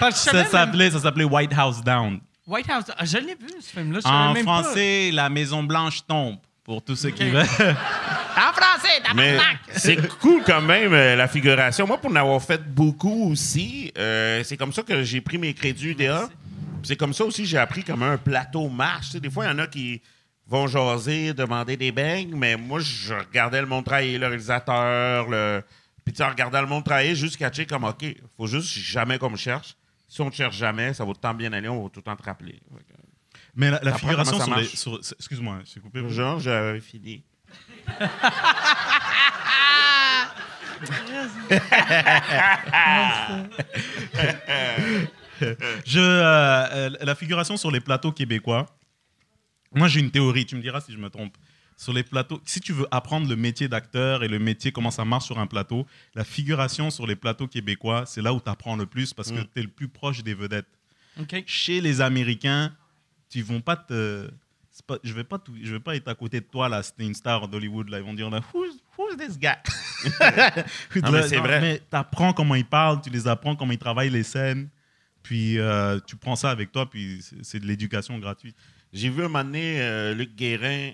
Parce 0.00 0.24
que 0.24 0.30
je 0.30 0.36
savais 0.36 0.44
ça 0.44 0.50
s'appelait, 0.50 0.90
ça 0.90 1.00
s'appelait 1.00 1.24
White 1.24 1.52
House 1.56 1.82
Down. 1.82 2.20
White 2.46 2.68
House. 2.68 2.84
Ah, 2.96 3.04
je 3.04 3.18
l'ai 3.18 3.34
vu, 3.34 3.48
ce 3.60 3.70
film-là. 3.70 4.00
En 4.04 4.32
même 4.32 4.44
pas. 4.44 4.62
français, 4.62 5.10
la 5.12 5.28
Maison 5.28 5.62
Blanche 5.62 6.00
tombe. 6.06 6.36
Pour 6.64 6.82
tous 6.84 6.94
ceux 6.96 7.10
qui 7.10 7.28
veulent. 7.30 7.46
En 8.36 8.52
français, 8.52 9.02
Mais 9.14 9.32
tabarnak! 9.36 9.58
c'est 9.72 10.18
cool 10.20 10.42
quand 10.46 10.60
même, 10.62 10.92
euh, 10.94 11.16
la 11.16 11.26
figuration. 11.26 11.84
Moi, 11.86 11.98
pour 11.98 12.10
en 12.12 12.16
avoir 12.16 12.40
fait 12.40 12.62
beaucoup 12.64 13.30
aussi, 13.32 13.92
euh, 13.98 14.42
c'est 14.44 14.56
comme 14.56 14.72
ça 14.72 14.82
que 14.82 15.02
j'ai 15.02 15.20
pris 15.20 15.36
mes 15.36 15.52
crédits 15.52 15.88
UDA. 15.88 16.28
C'est 16.84 16.96
comme 16.96 17.12
ça 17.12 17.24
aussi 17.24 17.42
que 17.42 17.48
j'ai 17.48 17.58
appris 17.58 17.82
comment 17.82 18.06
un 18.06 18.16
plateau 18.16 18.68
marche. 18.68 19.12
Des 19.16 19.28
fois, 19.28 19.44
il 19.46 19.48
y 19.48 19.50
en 19.50 19.58
a 19.58 19.66
qui 19.66 20.00
vont 20.50 20.66
jaser, 20.66 21.32
demander 21.32 21.76
des 21.76 21.92
beignes, 21.92 22.34
mais 22.36 22.56
moi, 22.56 22.80
je 22.80 23.14
regardais 23.14 23.60
le 23.60 23.68
monde 23.68 23.84
travailler, 23.84 24.18
le 24.18 24.26
réalisateur, 24.26 25.30
le... 25.30 25.62
Puis 26.04 26.12
tu 26.12 26.22
en 26.22 26.28
regardant 26.28 26.60
le 26.60 26.66
monde 26.66 26.84
travailler, 26.84 27.14
juste 27.14 27.36
catcher 27.36 27.66
comme, 27.66 27.84
OK, 27.84 28.04
faut 28.36 28.48
juste 28.48 28.66
jamais 28.66 29.16
qu'on 29.18 29.30
me 29.30 29.36
cherche. 29.36 29.76
Si 30.08 30.20
on 30.20 30.26
ne 30.26 30.32
cherche 30.32 30.56
jamais, 30.56 30.92
ça 30.92 31.04
va 31.04 31.12
tout 31.12 31.18
le 31.18 31.28
temps 31.28 31.34
bien 31.34 31.52
aller, 31.52 31.68
on 31.68 31.84
va 31.84 31.88
tout 31.88 32.00
le 32.00 32.02
temps 32.02 32.16
te 32.16 32.24
rappeler. 32.24 32.60
Que, 32.68 32.94
Mais 33.54 33.70
la, 33.70 33.94
figuration 33.94 34.40
sur 34.40 34.56
les. 34.56 34.64
sur- 34.64 34.98
Excuse-moi, 34.98 35.58
t'ai 35.72 35.78
coupé. 35.78 36.02
Genre, 36.08 36.40
j'avais 36.40 36.80
fini. 36.80 37.22
Je, 45.86 45.98
euh, 45.98 46.66
euh, 46.72 46.90
la 47.00 47.14
figuration 47.14 47.56
sur 47.56 47.70
les 47.70 47.80
plateaux 47.80 48.12
québécois, 48.12 48.66
moi 49.74 49.88
j'ai 49.88 50.00
une 50.00 50.10
théorie, 50.10 50.46
tu 50.46 50.56
me 50.56 50.62
diras 50.62 50.80
si 50.80 50.92
je 50.92 50.98
me 50.98 51.08
trompe. 51.10 51.36
Sur 51.76 51.94
les 51.94 52.02
plateaux, 52.02 52.40
si 52.44 52.60
tu 52.60 52.74
veux 52.74 52.86
apprendre 52.90 53.26
le 53.26 53.36
métier 53.36 53.66
d'acteur 53.66 54.22
et 54.22 54.28
le 54.28 54.38
métier, 54.38 54.70
comment 54.70 54.90
ça 54.90 55.06
marche 55.06 55.24
sur 55.24 55.38
un 55.38 55.46
plateau, 55.46 55.86
la 56.14 56.24
figuration 56.24 56.90
sur 56.90 57.06
les 57.06 57.16
plateaux 57.16 57.46
québécois, 57.48 58.04
c'est 58.06 58.20
là 58.20 58.34
où 58.34 58.40
tu 58.40 58.50
apprends 58.50 58.76
le 58.76 58.84
plus 58.84 59.14
parce 59.14 59.30
que 59.32 59.40
Mm. 59.40 59.46
tu 59.54 59.60
es 59.60 59.62
le 59.62 59.68
plus 59.68 59.88
proche 59.88 60.22
des 60.22 60.34
vedettes. 60.34 60.66
OK. 61.18 61.42
Chez 61.46 61.80
les 61.80 62.02
Américains, 62.02 62.74
tu 63.30 63.40
vont 63.42 63.60
pas 63.62 63.76
te. 63.76 64.28
Pas, 64.86 64.98
je 65.04 65.12
vais 65.12 65.24
pas 65.24 65.38
tout- 65.38 65.54
je 65.62 65.72
vais 65.72 65.80
pas 65.80 65.94
être 65.94 66.08
à 66.08 66.14
côté 66.14 66.40
de 66.40 66.46
toi 66.46 66.66
là, 66.68 66.82
c'était 66.82 67.04
une 67.04 67.14
star 67.14 67.46
d'Hollywood 67.48 67.90
là, 67.90 67.98
ils 67.98 68.04
vont 68.04 68.14
dire 68.14 68.30
là, 68.30 68.40
who's, 68.54 68.76
who's 68.96 69.14
this 69.16 69.38
guy? 69.38 69.48
Non, 71.02 71.10
mais 71.12 71.28
c'est 71.28 71.36
vrai. 71.36 71.60
Mais 71.60 71.82
t'apprends 71.90 72.32
comment 72.32 72.54
ils 72.54 72.64
parlent, 72.64 73.00
tu 73.02 73.10
les 73.10 73.26
apprends 73.28 73.56
comment 73.56 73.72
ils 73.72 73.78
travaillent 73.78 74.10
les 74.10 74.22
scènes, 74.22 74.68
puis 75.22 75.58
euh, 75.58 75.98
tu 76.06 76.16
prends 76.16 76.36
ça 76.36 76.50
avec 76.50 76.72
toi, 76.72 76.88
puis 76.88 77.20
c'est 77.42 77.60
de 77.60 77.66
l'éducation 77.66 78.18
gratuite. 78.18 78.56
J'ai 78.92 79.08
vu 79.08 79.20
un 79.24 79.28
moment 79.28 79.44
donné 79.44 79.80
euh, 79.80 80.14
Luc 80.14 80.34
Guérin 80.34 80.92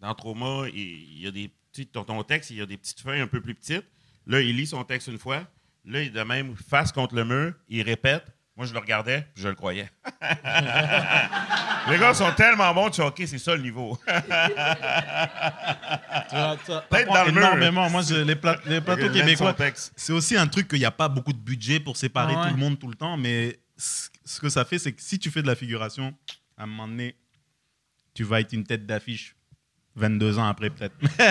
dans 0.00 0.14
Trauma, 0.14 0.64
il, 0.72 0.78
il 0.78 1.20
y 1.22 1.26
a 1.26 1.30
des 1.30 1.50
petits, 1.72 1.88
dans 1.92 2.04
ton 2.04 2.22
texte, 2.22 2.50
il 2.50 2.56
y 2.56 2.60
a 2.62 2.66
des 2.66 2.76
petites 2.76 3.00
feuilles 3.00 3.20
un 3.20 3.26
peu 3.26 3.40
plus 3.40 3.54
petites. 3.54 3.84
Là, 4.26 4.40
il 4.40 4.56
lit 4.56 4.66
son 4.66 4.84
texte 4.84 5.08
une 5.08 5.18
fois. 5.18 5.46
Là, 5.84 6.00
il 6.02 6.08
est 6.08 6.10
de 6.10 6.22
même 6.22 6.54
face 6.56 6.92
contre 6.92 7.14
le 7.14 7.24
mur, 7.24 7.52
il 7.68 7.82
répète. 7.82 8.24
Moi, 8.56 8.66
je 8.66 8.72
le 8.72 8.78
regardais, 8.78 9.20
puis 9.34 9.42
je 9.42 9.48
le 9.48 9.54
croyais. 9.54 9.90
Les 11.90 11.98
gars 11.98 12.14
sont 12.14 12.32
tellement 12.32 12.72
bons, 12.74 12.88
tu 12.88 12.96
sais, 12.96 13.02
OK, 13.02 13.22
c'est 13.26 13.38
ça 13.38 13.54
le 13.54 13.62
niveau. 13.62 13.98
Peut-être 14.06 14.26
dans 17.12 17.24
le 17.24 17.32
mur. 17.32 17.42
énormément. 17.42 17.88
Moi, 17.90 18.02
je- 18.02 18.14
les, 18.16 18.34
pla- 18.36 18.58
les 18.66 18.80
plateaux 18.80 19.10
québécois, 19.10 19.54
c'est 19.94 20.12
aussi 20.12 20.36
un 20.36 20.46
truc 20.46 20.68
qu'il 20.68 20.78
n'y 20.78 20.84
a 20.84 20.90
pas 20.90 21.08
beaucoup 21.08 21.32
de 21.32 21.38
budget 21.38 21.80
pour 21.80 21.96
séparer 21.96 22.34
Ah 22.36 22.40
ouais. 22.42 22.48
tout 22.48 22.54
le 22.54 22.60
monde 22.60 22.78
tout 22.78 22.88
le 22.88 22.94
temps, 22.94 23.16
mais 23.16 23.58
ce 23.76 24.08
ce 24.24 24.40
que 24.40 24.48
ça 24.48 24.64
fait, 24.64 24.80
c'est 24.80 24.92
que 24.92 25.00
si 25.00 25.20
tu 25.20 25.30
fais 25.30 25.40
de 25.42 25.46
la 25.46 25.54
figuration, 25.54 26.12
à 26.56 26.64
un 26.64 26.66
moment 26.66 26.88
donné, 26.88 27.14
tu 28.16 28.24
vas 28.24 28.40
être 28.40 28.52
une 28.54 28.64
tête 28.64 28.86
d'affiche 28.86 29.36
22 29.94 30.38
ans 30.38 30.48
après, 30.48 30.70
peut-être. 30.70 30.96
Ouais, 31.02 31.08
ouais. 31.18 31.26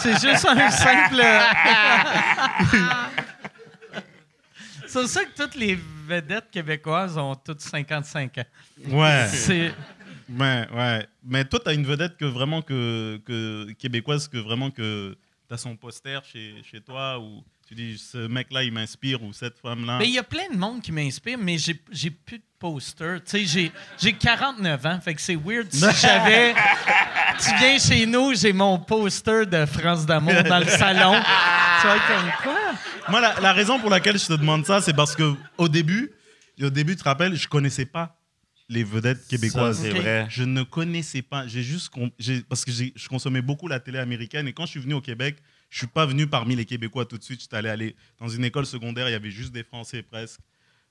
C'est 0.00 0.20
juste 0.20 0.44
un 0.46 0.70
simple. 0.70 1.16
C'est 4.86 5.06
ça 5.06 5.24
que 5.24 5.34
toutes 5.36 5.54
les 5.54 5.78
vedettes 6.06 6.50
québécoises 6.50 7.16
ont 7.18 7.36
toutes 7.36 7.60
55 7.60 8.38
ans. 8.38 8.44
Ouais. 8.88 9.26
C'est. 9.28 9.72
Ouais, 10.30 10.66
ouais. 10.74 11.06
Mais 11.22 11.44
toi, 11.44 11.60
tu 11.62 11.68
as 11.68 11.74
une 11.74 11.84
vedette 11.84 12.16
que 12.16 12.24
vraiment 12.24 12.62
que, 12.62 13.20
que 13.24 13.70
québécoise 13.72 14.28
que 14.28 14.38
vraiment 14.38 14.70
que 14.70 15.14
tu 15.46 15.54
as 15.54 15.58
son 15.58 15.76
poster 15.76 16.18
chez, 16.24 16.54
chez 16.64 16.80
toi 16.80 17.20
ou 17.20 17.44
tu 17.68 17.74
dis 17.74 17.98
ce 17.98 18.26
mec-là, 18.26 18.64
il 18.64 18.72
m'inspire 18.72 19.22
ou 19.22 19.32
cette 19.34 19.58
femme-là. 19.58 19.98
Mais 19.98 20.06
il 20.08 20.14
y 20.14 20.18
a 20.18 20.22
plein 20.22 20.48
de 20.50 20.56
monde 20.56 20.80
qui 20.80 20.90
m'inspire, 20.90 21.36
mais 21.38 21.58
j'ai, 21.58 21.78
j'ai 21.92 22.10
plus 22.10 22.38
de 22.38 22.44
poster. 22.58 23.16
Tu 23.24 23.30
sais, 23.30 23.44
j'ai, 23.44 23.72
j'ai 24.00 24.14
49 24.14 24.86
ans, 24.86 24.98
fait 25.02 25.14
que 25.14 25.20
c'est 25.20 25.36
weird. 25.36 25.66
Si 25.70 25.80
j'avais. 26.00 26.54
tu 27.40 27.54
viens 27.58 27.78
chez 27.78 28.06
nous, 28.06 28.34
j'ai 28.34 28.54
mon 28.54 28.78
poster 28.78 29.44
de 29.46 29.66
France 29.66 30.06
d'amour 30.06 30.42
dans 30.44 30.60
le 30.60 30.66
salon. 30.66 31.14
tu 31.80 31.86
vas 31.86 31.96
être 31.96 32.06
comme 32.06 32.32
quoi? 32.42 32.58
Moi, 33.10 33.20
la, 33.20 33.38
la 33.40 33.52
raison 33.52 33.78
pour 33.78 33.90
laquelle 33.90 34.18
je 34.18 34.26
te 34.26 34.32
demande 34.34 34.64
ça, 34.64 34.80
c'est 34.80 34.94
parce 34.94 35.14
que 35.14 35.34
au 35.58 35.68
début, 35.68 36.10
au 36.62 36.70
début, 36.70 36.92
tu 36.96 37.02
te 37.02 37.04
rappelles, 37.08 37.34
je 37.36 37.48
connaissais 37.48 37.86
pas 37.86 38.16
les 38.70 38.82
vedettes 38.84 39.26
québécoises. 39.28 39.76
Ça, 39.78 39.82
c'est 39.84 39.90
vrai. 39.90 40.26
Je 40.30 40.42
ne 40.42 40.62
connaissais 40.62 41.22
pas. 41.22 41.46
J'ai 41.46 41.62
juste 41.62 41.90
con- 41.90 42.10
j'ai- 42.18 42.40
parce 42.42 42.64
que 42.64 42.72
j'ai- 42.72 42.92
je 42.96 43.08
consommais 43.08 43.40
beaucoup 43.42 43.68
la 43.68 43.78
télé 43.80 43.98
américaine 43.98 44.48
et 44.48 44.52
quand 44.54 44.64
je 44.66 44.70
suis 44.72 44.80
venu 44.80 44.94
au 44.94 45.00
Québec, 45.00 45.36
je 45.70 45.78
suis 45.78 45.86
pas 45.86 46.06
venu 46.06 46.26
parmi 46.26 46.56
les 46.56 46.64
Québécois 46.64 47.04
tout 47.04 47.18
de 47.18 47.22
suite. 47.24 47.40
J'étais 47.42 47.56
allé 47.56 47.68
aller 47.68 47.96
dans 48.20 48.28
une 48.28 48.44
école 48.44 48.66
secondaire, 48.66 49.08
il 49.08 49.12
y 49.12 49.14
avait 49.14 49.30
juste 49.30 49.52
des 49.52 49.64
Français 49.64 50.02
presque 50.02 50.40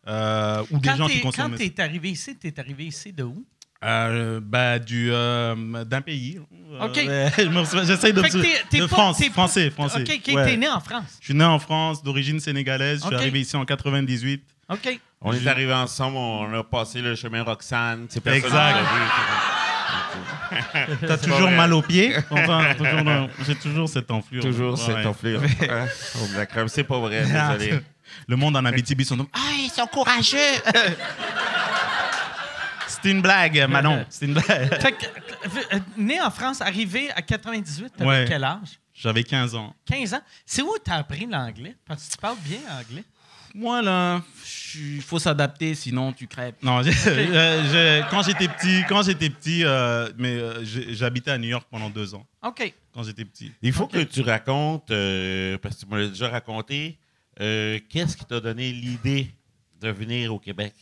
euh, 0.07 0.63
ou 0.71 0.77
des 0.79 0.89
Quand, 0.89 0.95
gens 0.95 1.07
qui 1.07 1.19
quand 1.21 1.31
consommaient. 1.31 1.57
t'es 1.69 1.81
arrivé 1.81 2.09
ici, 2.11 2.35
t'es 2.37 2.57
arrivé 2.59 2.85
ici 2.85 3.11
de 3.11 3.23
où? 3.23 3.45
Euh, 3.83 4.39
bah, 4.41 4.79
du 4.79 5.09
euh, 5.11 5.83
d'un 5.83 6.01
pays. 6.01 6.39
Ok. 6.81 6.97
Euh, 6.97 7.29
je 7.37 7.43
me 7.43 7.63
souviens- 7.63 7.83
J'essaye 7.83 8.11
de, 8.13 8.21
pas- 8.21 8.87
France, 8.87 9.23
français, 9.29 9.69
français. 9.69 10.01
OK, 10.01 10.21
OK, 10.27 10.33
Ouais. 10.35 10.45
t'es 10.45 10.57
né 10.57 10.67
en 10.67 10.79
France. 10.79 11.17
Je 11.19 11.25
suis 11.25 11.33
né 11.35 11.43
en 11.43 11.59
France, 11.59 12.01
d'origine 12.01 12.39
sénégalaise. 12.39 13.01
Je 13.01 13.05
Ok. 13.05 13.11
suis 13.13 13.21
arrivé 13.21 13.41
ici 13.41 13.55
en 13.55 13.65
98. 13.65 14.43
OK. 14.69 14.99
On 15.21 15.33
est 15.33 15.45
arrivés 15.47 15.73
ensemble, 15.73 16.17
on 16.17 16.53
a 16.53 16.63
passé 16.63 17.01
le 17.01 17.15
chemin 17.15 17.43
Roxane. 17.43 18.05
C'est 18.09 18.25
Exact. 18.27 18.77
T'as 21.05 21.17
toujours 21.17 21.51
mal 21.51 21.73
aux 21.73 21.81
pieds? 21.81 22.15
Enfin, 22.29 22.73
toujours 22.77 23.03
dans- 23.03 23.29
J'ai 23.45 23.55
toujours 23.55 23.89
cette 23.89 24.11
enflure. 24.11 24.43
Toujours 24.43 24.73
Ouais, 24.73 24.79
cette 24.85 24.95
ouais. 24.95 25.05
enflure. 25.05 25.41
Ah, 25.69 25.85
oh, 26.15 26.19
la 26.35 26.45
crème, 26.45 26.67
c'est 26.67 26.83
pas 26.83 26.99
vrai, 26.99 27.23
désolé. 27.23 27.79
Le 28.27 28.35
monde 28.35 28.55
en 28.57 28.65
Abitibi 28.65 29.05
sont 29.05 29.27
Ah, 29.33 29.39
ils 29.57 29.69
sont 29.69 29.87
courageux 29.87 30.37
C'était 32.87 33.11
une 33.11 33.21
blague, 33.21 33.65
Manon. 33.69 34.05
C'était 34.09 34.25
une 34.27 34.33
blague. 34.33 34.81
Fait 34.81 34.91
que, 34.93 35.05
euh, 35.75 35.79
né 35.97 36.19
en 36.21 36.31
France, 36.31 36.61
arrivé 36.61 37.09
à 37.15 37.21
98, 37.21 37.93
t'avais 37.97 38.09
Ouais. 38.09 38.25
quel 38.27 38.43
âge? 38.43 38.79
J'avais 38.93 39.23
15 39.23 39.53
ans. 39.55 39.75
15 39.85 40.13
ans. 40.15 40.21
C'est 40.45 40.61
où 40.63 40.73
t'as 40.83 40.95
appris 40.95 41.27
l'anglais? 41.27 41.75
Parce 41.87 42.07
que 42.07 42.11
tu 42.13 42.17
parles 42.17 42.37
bien 42.43 42.57
anglais. 42.79 43.03
Moi, 43.55 43.81
là, 43.81 44.21
il 44.75 45.01
faut 45.01 45.19
s'adapter, 45.19 45.73
sinon 45.75 46.13
tu 46.13 46.27
crêpes. 46.27 46.61
Non, 46.63 46.81
quand 48.11 48.21
j'étais 48.23 48.47
petit, 48.47 48.83
quand 48.87 49.01
j'étais 49.03 49.29
petit, 49.29 49.63
euh, 49.63 50.09
mais 50.17 50.37
euh, 50.37 50.63
j'habitais 50.63 51.31
à 51.31 51.37
New 51.37 51.49
York 51.49 51.67
pendant 51.69 51.89
deux 51.89 52.13
ans. 52.15 52.25
OK. 52.43 52.73
Quand 52.93 53.03
j'étais 53.03 53.25
petit. 53.25 53.51
Il 53.61 53.73
faut 53.73 53.87
que 53.87 53.99
tu 54.03 54.21
racontes, 54.21 54.91
euh, 54.91 55.57
parce 55.57 55.75
que 55.75 55.81
tu 55.81 55.87
m'as 55.87 56.07
déjà 56.07 56.29
raconté, 56.29 56.97
euh, 57.39 57.79
qu'est-ce 57.89 58.15
qui 58.17 58.25
t'a 58.25 58.39
donné 58.39 58.71
l'idée 58.71 59.31
de 59.81 59.89
venir 59.89 60.33
au 60.33 60.39
Québec? 60.39 60.73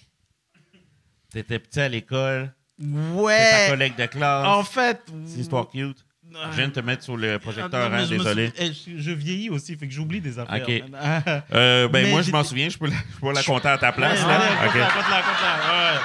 T'étais 1.30 1.60
petit 1.60 1.80
à 1.82 1.90
l'école, 1.90 2.54
t'es 2.80 2.86
ta 2.86 3.14
Ouais. 3.22 3.66
collègue 3.70 3.96
de 3.98 4.06
classe? 4.06 4.48
En 4.48 4.64
fait. 4.64 5.02
C'est 5.26 5.40
histoire 5.42 5.68
cute. 5.70 6.05
Je 6.52 6.58
viens 6.58 6.68
de 6.68 6.74
te 6.74 6.80
mettre 6.80 7.04
sur 7.04 7.18
le 7.18 7.40
projecteur, 7.40 7.90
Non, 7.90 7.96
hein, 7.96 8.06
je 8.10 8.14
me 8.14 8.18
désolé. 8.20 8.52
eh, 8.58 8.72
je, 8.98 9.12
vieillis 9.12 9.50
aussi, 9.50 9.76
fait 9.76 9.88
que 9.88 9.94
j'oublie 9.94 10.22
des 10.22 10.38
affaires. 10.40 10.62
Ok. 10.68 10.84
man. 10.90 11.22
Euh, 11.54 11.88
ben 11.88 12.04
Mais 12.04 12.12
moi, 12.12 12.22
je 12.22 12.32
m'en 12.32 12.44
souviens, 12.44 12.70
je 12.70 12.78
peux, 12.78 12.88
la, 12.88 12.94
je 12.96 13.20
peux 13.20 13.34
la 13.34 13.44
compter 13.44 13.68
à 13.70 13.78
ta 13.78 13.92
place. 13.92 14.20
Ouais, 14.22 14.28
là. 14.28 16.00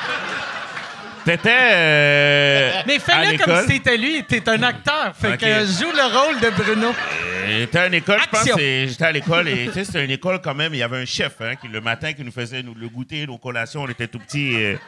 T'étais 1.25 1.51
euh, 1.73 2.71
Mais 2.87 2.99
fais-le 2.99 3.39
comme 3.45 3.61
si 3.63 3.67
t'étais 3.81 3.97
lui, 3.99 4.25
t'es 4.27 4.49
un 4.49 4.63
acteur. 4.63 5.13
Fait 5.15 5.35
Ok. 5.35 5.39
que 5.39 5.45
euh, 5.45 5.67
joue 5.67 5.93
le 5.95 6.19
rôle 6.19 6.41
de 6.41 6.49
Bruno. 6.51 6.89
Euh, 6.89 7.59
J'étais 7.61 7.79
à 7.79 7.89
l'école, 7.91 8.21
je 8.23 8.29
pense. 8.29 8.47
J'étais 8.59 9.05
à 9.05 9.13
l'école 9.13 9.49
et 9.49 9.67
tu 9.67 9.73
sais, 9.73 9.85
c'était 9.85 10.05
une 10.05 10.11
école 10.13 10.41
quand 10.43 10.55
même. 10.55 10.73
Il 10.73 10.79
y 10.79 10.83
avait 10.83 10.97
un 10.99 11.05
chef 11.05 11.35
hein, 11.41 11.57
qui 11.61 11.69
le 11.69 11.81
matin 11.83 12.15
qui 12.15 12.25
nous 12.25 12.33
faisait 12.33 12.63
nous, 12.63 12.75
le 12.75 12.89
goûter, 12.89 13.27
nos 13.27 13.37
collations. 13.37 13.83
On 13.83 13.89
était 13.89 14.07
tout 14.09 14.19
petits. 14.19 14.55
et- 14.55 14.79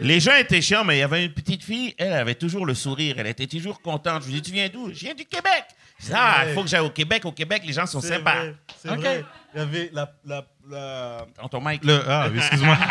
Les 0.00 0.18
gens 0.20 0.34
étaient 0.36 0.60
chiants, 0.62 0.84
mais 0.84 0.96
il 0.96 1.00
y 1.00 1.02
avait 1.02 1.24
une 1.26 1.32
petite 1.32 1.62
fille, 1.62 1.94
elle 1.98 2.12
avait 2.14 2.34
toujours 2.34 2.64
le 2.66 2.74
sourire, 2.74 3.16
elle 3.18 3.26
était 3.26 3.46
toujours 3.46 3.80
contente. 3.82 4.22
Je 4.22 4.28
lui 4.28 4.34
dis, 4.34 4.42
tu 4.42 4.52
viens 4.52 4.68
d'où? 4.72 4.88
Je 4.92 5.00
viens 5.00 5.14
du 5.14 5.24
Québec. 5.24 5.64
Je 6.00 6.06
dis, 6.06 6.12
ah, 6.14 6.44
il 6.48 6.54
faut 6.54 6.62
que 6.62 6.68
j'aille 6.68 6.80
au 6.80 6.90
Québec. 6.90 7.24
Au 7.26 7.32
Québec, 7.32 7.62
les 7.66 7.72
gens 7.74 7.84
sont 7.86 8.00
C'est 8.00 8.14
sympas. 8.16 8.34
vrai, 8.34 8.54
C'est 8.82 8.90
Ok. 8.90 8.98
vrai. 9.00 9.24
Il 9.54 9.58
y 9.58 9.62
avait 9.62 9.90
la. 9.92 10.10
la, 10.24 10.44
la... 10.70 11.26
Dans 11.42 11.48
ton 11.48 11.60
mic. 11.60 11.84
Le, 11.84 12.02
ah, 12.08 12.28
excuse-moi. 12.34 12.76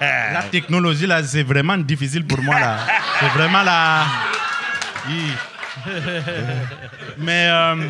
la 0.00 0.42
technologie, 0.50 1.06
là, 1.06 1.22
c'est 1.22 1.42
vraiment 1.42 1.76
difficile 1.78 2.26
pour 2.26 2.42
moi, 2.42 2.58
là. 2.58 2.78
C'est 3.20 3.28
vraiment 3.28 3.62
la... 3.62 4.04
Hi. 5.08 5.32
Mais, 7.18 7.48
euh, 7.50 7.86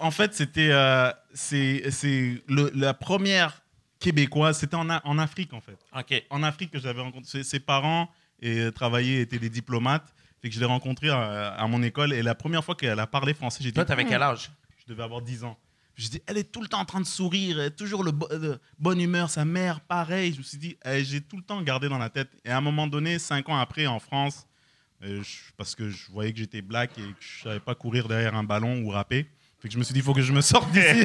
en 0.00 0.10
fait, 0.10 0.34
c'était... 0.34 0.68
euh, 0.70 1.10
c'est 1.40 2.42
la 2.48 2.94
première 2.94 3.62
québécoise, 3.98 4.58
c'était 4.58 4.76
en, 4.76 4.88
en 4.88 5.18
Afrique, 5.18 5.52
en 5.52 5.60
fait 5.60 5.78
OK. 5.96 6.22
en 6.30 6.42
Afrique 6.42 6.70
que 6.70 6.78
j'avais 6.78 7.00
rencontré. 7.00 7.42
Ses, 7.42 7.60
parents 7.60 8.10
et, 8.40 8.70
travaillaient, 8.72 9.20
étaient 9.20 9.38
des 9.38 9.50
diplomates. 9.50 10.14
Fait 10.40 10.48
que 10.48 10.54
je 10.54 10.60
l'ai 10.60 10.66
rencontré 10.66 11.10
à, 11.10 11.48
à 11.52 11.66
mon 11.66 11.82
école. 11.82 12.12
Et 12.14 12.22
la 12.22 12.34
première 12.34 12.64
fois 12.64 12.74
qu'elle 12.74 12.98
a 12.98 13.06
parlé 13.06 13.34
français, 13.34 13.58
j'ai 13.62 13.70
dit 13.70 13.74
Toi, 13.74 13.84
t'avais 13.84 14.06
quel 14.06 14.22
âge? 14.22 14.50
Je 14.78 14.84
devais 14.92 15.02
avoir 15.02 15.20
10 15.20 15.44
ans. 15.44 15.58
Je 15.96 16.08
dis, 16.08 16.22
elle 16.26 16.38
est 16.38 16.50
tout 16.50 16.62
le 16.62 16.68
temps 16.68 16.80
en 16.80 16.86
train 16.86 17.00
de 17.00 17.06
sourire, 17.06 17.60
elle 17.60 17.66
est 17.66 17.76
toujours 17.76 18.02
le 18.02 18.10
bo- 18.12 18.28
de 18.28 18.58
bonne 18.78 19.00
humeur. 19.02 19.28
Sa 19.28 19.44
mère, 19.44 19.80
pareil. 19.82 20.32
Je 20.32 20.38
me 20.38 20.42
suis 20.42 20.56
dit, 20.56 20.78
eh, 20.86 21.04
j'ai 21.04 21.20
tout 21.20 21.36
le 21.36 21.42
temps 21.42 21.60
gardé 21.60 21.90
dans 21.90 21.98
la 21.98 22.08
tête. 22.08 22.30
Et 22.46 22.50
à 22.50 22.56
un 22.56 22.62
moment 22.62 22.86
donné, 22.86 23.18
5 23.18 23.50
ans 23.50 23.58
après, 23.58 23.86
en 23.86 23.98
France, 23.98 24.46
euh, 25.02 25.22
je- 25.22 25.52
parce 25.58 25.74
que 25.74 25.90
je 25.90 26.10
voyais 26.10 26.32
que 26.32 26.38
j'étais 26.38 26.62
black 26.62 26.92
et 26.96 27.02
que 27.02 27.08
je 27.20 27.42
savais 27.42 27.60
pas 27.60 27.74
courir 27.74 28.08
derrière 28.08 28.34
un 28.34 28.44
ballon 28.44 28.80
ou 28.82 28.88
rapper. 28.88 29.26
Fait 29.60 29.68
que 29.68 29.74
je 29.74 29.78
me 29.78 29.84
suis 29.84 29.92
dit, 29.92 30.00
il 30.00 30.04
faut 30.04 30.14
que 30.14 30.22
je 30.22 30.32
me 30.32 30.40
sorte 30.40 30.70
d'ici. 30.72 31.04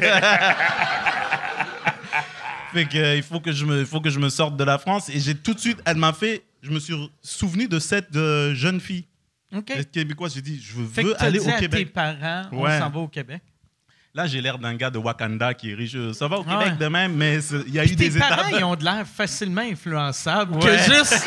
fait 2.72 2.84
que, 2.86 2.96
euh, 2.98 3.16
il 3.16 3.22
faut 3.22 3.40
que, 3.40 3.52
je 3.52 3.64
me, 3.64 3.84
faut 3.84 4.00
que 4.00 4.10
je 4.10 4.18
me 4.18 4.28
sorte 4.28 4.56
de 4.56 4.64
la 4.64 4.78
France. 4.78 5.08
Et 5.08 5.20
j'ai 5.20 5.34
tout 5.34 5.54
de 5.54 5.60
suite, 5.60 5.78
elle 5.84 5.96
m'a 5.96 6.12
fait, 6.12 6.42
je 6.62 6.70
me 6.70 6.78
suis 6.78 6.94
souvenu 7.22 7.68
de 7.68 7.78
cette 7.78 8.14
euh, 8.16 8.54
jeune 8.54 8.80
fille 8.80 9.04
OK. 9.54 9.72
québécoise. 9.92 10.34
J'ai 10.34 10.42
dit, 10.42 10.60
je 10.62 10.82
Fait 10.92 11.02
que 11.02 11.08
veux 11.08 11.22
aller 11.22 11.38
dit 11.38 11.46
au 11.46 11.50
à 11.50 11.52
tes 11.54 11.60
Québec. 11.68 11.92
parents, 11.92 12.42
on 12.52 12.62
Ouais. 12.62 12.78
s'en 12.78 12.90
va 12.90 12.98
au 13.00 13.08
Québec. 13.08 13.42
Là, 14.14 14.26
j'ai 14.26 14.40
l'air 14.40 14.58
d'un 14.58 14.74
gars 14.74 14.88
de 14.88 14.96
Wakanda 14.96 15.52
qui 15.52 15.72
est 15.72 15.74
riche. 15.74 15.94
Ça 16.14 16.26
va 16.26 16.38
au 16.38 16.44
Ah 16.48 16.52
Québec 16.58 16.72
ouais. 16.80 16.86
de 16.86 16.90
même, 16.90 17.12
mais 17.14 17.38
c'est- 17.42 17.56
il 17.66 17.74
y 17.74 17.78
a 17.78 17.82
Puis 17.82 17.92
eu 17.92 17.96
tes 17.96 18.08
des 18.08 18.18
parents, 18.18 18.48
étapes. 18.48 18.60
ils 18.60 18.64
ont 18.64 18.74
de 18.74 18.82
l'air 18.84 19.06
facilement 19.06 19.60
influençables. 19.60 20.54
Ouais. 20.56 20.60
Que 20.64 20.78
juste. 20.78 21.22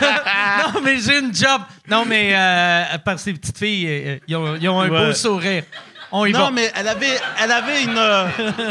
non, 0.00 0.80
mais 0.80 0.98
j'ai 1.00 1.18
une 1.18 1.34
job. 1.34 1.62
Non, 1.88 2.04
mais 2.06 2.30
euh, 2.32 2.98
par 2.98 3.18
ces 3.18 3.32
petites 3.32 3.58
filles, 3.58 3.86
euh, 3.88 4.18
ils 4.28 4.36
ont, 4.36 4.54
ils 4.54 4.68
ont 4.68 4.80
un 4.80 4.88
Ouais. 4.88 5.06
beau 5.06 5.12
sourire. 5.12 5.64
On 6.12 6.26
y 6.26 6.32
Non, 6.32 6.38
va. 6.40 6.50
mais 6.50 6.70
elle 6.74 6.88
avait, 6.88 7.18
elle 7.40 7.52
avait 7.52 7.84
une, 7.84 7.96
euh, 7.96 8.26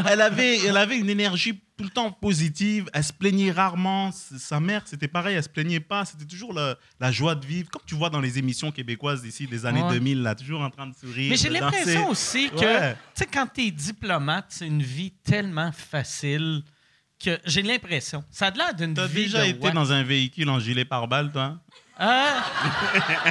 elle 0.10 0.22
avait, 0.22 0.58
elle 0.66 0.78
avait 0.78 0.98
une 0.98 1.10
énergie 1.10 1.60
tout 1.78 1.84
le 1.86 1.90
temps 1.90 2.12
positive. 2.12 2.90
Elle 2.94 3.04
se 3.06 3.14
plaignait 3.14 3.52
rarement. 3.52 4.12
Sa 4.12 4.60
mère, 4.60 4.82
c'était 4.86 5.08
pareil, 5.08 5.36
elle 5.38 5.44
se 5.44 5.48
plaignait 5.50 5.80
pas. 5.80 6.04
C'était 6.04 6.26
toujours 6.26 6.52
la, 6.54 6.76
la 7.00 7.12
joie 7.12 7.36
de 7.36 7.46
vivre, 7.46 7.70
comme 7.70 7.82
tu 7.86 7.96
vois 7.96 8.10
dans 8.10 8.20
les 8.20 8.38
émissions 8.38 8.72
québécoises 8.72 9.22
d'ici 9.22 9.48
des 9.48 9.66
années 9.66 9.82
Ouais. 9.84 9.94
2000, 9.94 10.22
là, 10.22 10.36
toujours 10.36 10.60
en 10.62 10.70
train 10.70 10.88
de 10.88 10.94
sourire. 10.96 11.30
Mais 11.30 11.38
j'ai 11.38 11.50
l'impression 11.50 12.10
aussi 12.10 12.50
que, 12.50 12.58
Ouais. 12.60 12.94
tu 13.16 13.24
sais, 13.24 13.26
quand 13.32 13.48
t'es 13.48 13.72
diplomate, 13.72 14.48
c'est 14.50 14.68
une 14.68 14.84
vie 14.84 15.12
tellement 15.24 15.72
facile 15.72 16.64
que 17.24 17.40
j'ai 17.46 17.62
l'impression. 17.62 18.24
Ça 18.30 18.48
a 18.48 18.52
l'air 18.52 18.74
d'une 18.74 18.94
T'as 18.94 19.08
vie 19.08 19.24
déjà 19.24 19.44
de 19.46 19.50
été 19.52 19.60
what? 19.66 19.72
dans 19.72 19.92
un 19.94 20.04
véhicule 20.04 20.50
en 20.50 20.60
gilet 20.60 20.86
pare-balles, 20.86 21.32
toi? 21.32 21.58
Ah! 21.98 22.44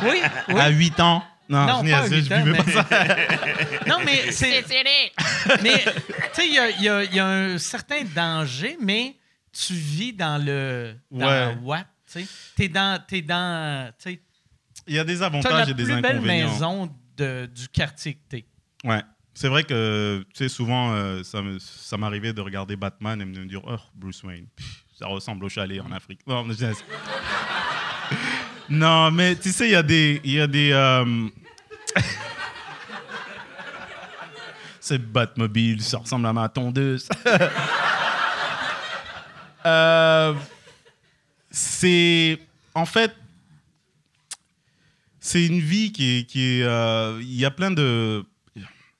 oui, 0.04 0.20
oui. 0.48 0.60
À 0.60 0.68
8 0.70 1.00
ans 1.00 1.22
Non, 1.48 1.66
Non, 1.66 1.78
je 1.80 1.84
n'y 1.86 1.90
pas 1.92 1.98
à 1.98 2.06
ai- 2.06 2.10
huit 2.10 2.24
je 2.28 2.34
ans, 2.34 2.44
vivais 2.44 2.58
mais- 2.66 2.72
pas 2.72 2.82
ça. 2.84 3.86
Non, 3.88 3.98
mais 4.04 4.32
c'est. 4.32 4.62
mais, 5.62 5.78
tu 5.78 5.90
sais, 6.32 6.46
il 6.46 6.54
y 6.54 6.58
a, 6.58 6.70
il 6.70 6.82
y 6.82 6.88
a- 6.88 7.04
il 7.04 7.14
y 7.14 7.18
a 7.20 7.26
un 7.26 7.58
certain 7.58 8.02
danger, 8.14 8.76
mais 8.80 9.16
tu 9.52 9.72
vis 9.74 10.12
dans 10.12 10.42
le. 10.44 10.94
Dans 11.10 11.26
Ouais. 11.26 11.56
what, 11.62 11.84
tu 12.12 12.20
sais? 12.24 12.26
T'es 12.54 12.68
dans. 12.68 13.02
T'es 13.06 13.22
dans. 13.22 13.90
Tu 13.98 14.10
sais, 14.12 14.20
Il 14.86 14.94
y 14.94 14.98
a 14.98 15.04
des 15.04 15.16
la 15.16 15.26
avantages 15.26 15.68
et 15.70 15.74
des 15.74 15.84
plus 15.84 16.00
belle 16.00 16.16
inconvénients. 16.16 16.50
maison 16.52 16.94
de, 17.16 17.46
du 17.46 17.68
quartier 17.68 18.14
que 18.14 18.20
t'es. 18.28 18.44
Ouais. 18.84 19.02
C'est 19.34 19.48
vrai 19.48 19.62
que, 19.62 20.24
tu 20.34 20.38
sais, 20.44 20.48
souvent, 20.48 20.92
euh, 20.94 21.22
ça 21.22 21.40
me- 21.42 21.58
ça 21.60 21.96
m'arrivait 21.96 22.32
de 22.32 22.40
regarder 22.40 22.74
Batman 22.74 23.20
et 23.20 23.24
de 23.24 23.38
me 23.40 23.46
dire, 23.46 23.60
oh, 23.64 23.76
Bruce 23.94 24.22
Wayne, 24.24 24.48
ça 24.98 25.06
ressemble 25.06 25.44
au 25.44 25.48
chalet 25.48 25.80
en 25.80 25.92
Afrique. 25.92 26.20
Non, 26.26 26.42
mais, 26.44 26.54
je- 26.54 26.64
non, 28.70 29.10
mais 29.10 29.36
tu 29.36 29.50
sais, 29.52 29.68
il 29.68 29.72
y 29.72 29.76
a 29.76 29.82
des... 29.82 30.20
Y 30.24 30.40
a 30.40 30.46
des 30.46 30.70
euh, 30.72 31.28
C'est 34.80 34.98
Batmobile, 34.98 35.82
ça 35.82 35.98
ressemble 35.98 36.26
à 36.26 36.32
ma 36.32 36.48
tondeuse. 36.48 37.08
Euh, 39.66 40.34
c'est... 41.50 42.38
En 42.74 42.86
fait, 42.86 43.14
c'est 45.20 45.44
une 45.44 45.58
vie 45.60 45.92
qui 45.92 46.18
est... 46.20 46.24
qui 46.24 46.40
est, 46.42 46.62
euh, 46.62 47.18
Il 47.20 47.34
y 47.34 47.44
a 47.44 47.50
plein 47.50 47.70
de... 47.70 48.24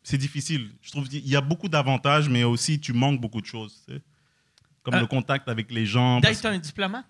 C'est 0.03 0.19
difficile. 0.19 0.69
Je 0.83 0.91
trouve 0.91 1.09
qu'il 1.09 1.27
y 1.27 1.37
a 1.37 1.41
beaucoup 1.41 1.69
d'avantages, 1.69 2.29
mais 2.29 2.43
aussi 2.45 2.81
tu 2.81 2.93
manques 2.93 3.21
beaucoup 3.21 3.41
de 3.41 3.47
choses. 3.47 3.83
tu 3.87 3.95
sais. 3.95 4.03
Comme 4.83 4.95
Euh, 4.97 5.01
le 5.01 5.07
contact 5.07 5.49
avec 5.49 5.71
les 5.71 5.87
gens. 5.87 6.21
parce- 6.21 6.43
D'être 6.43 6.53
un 6.53 6.59
diplomate? 6.59 7.07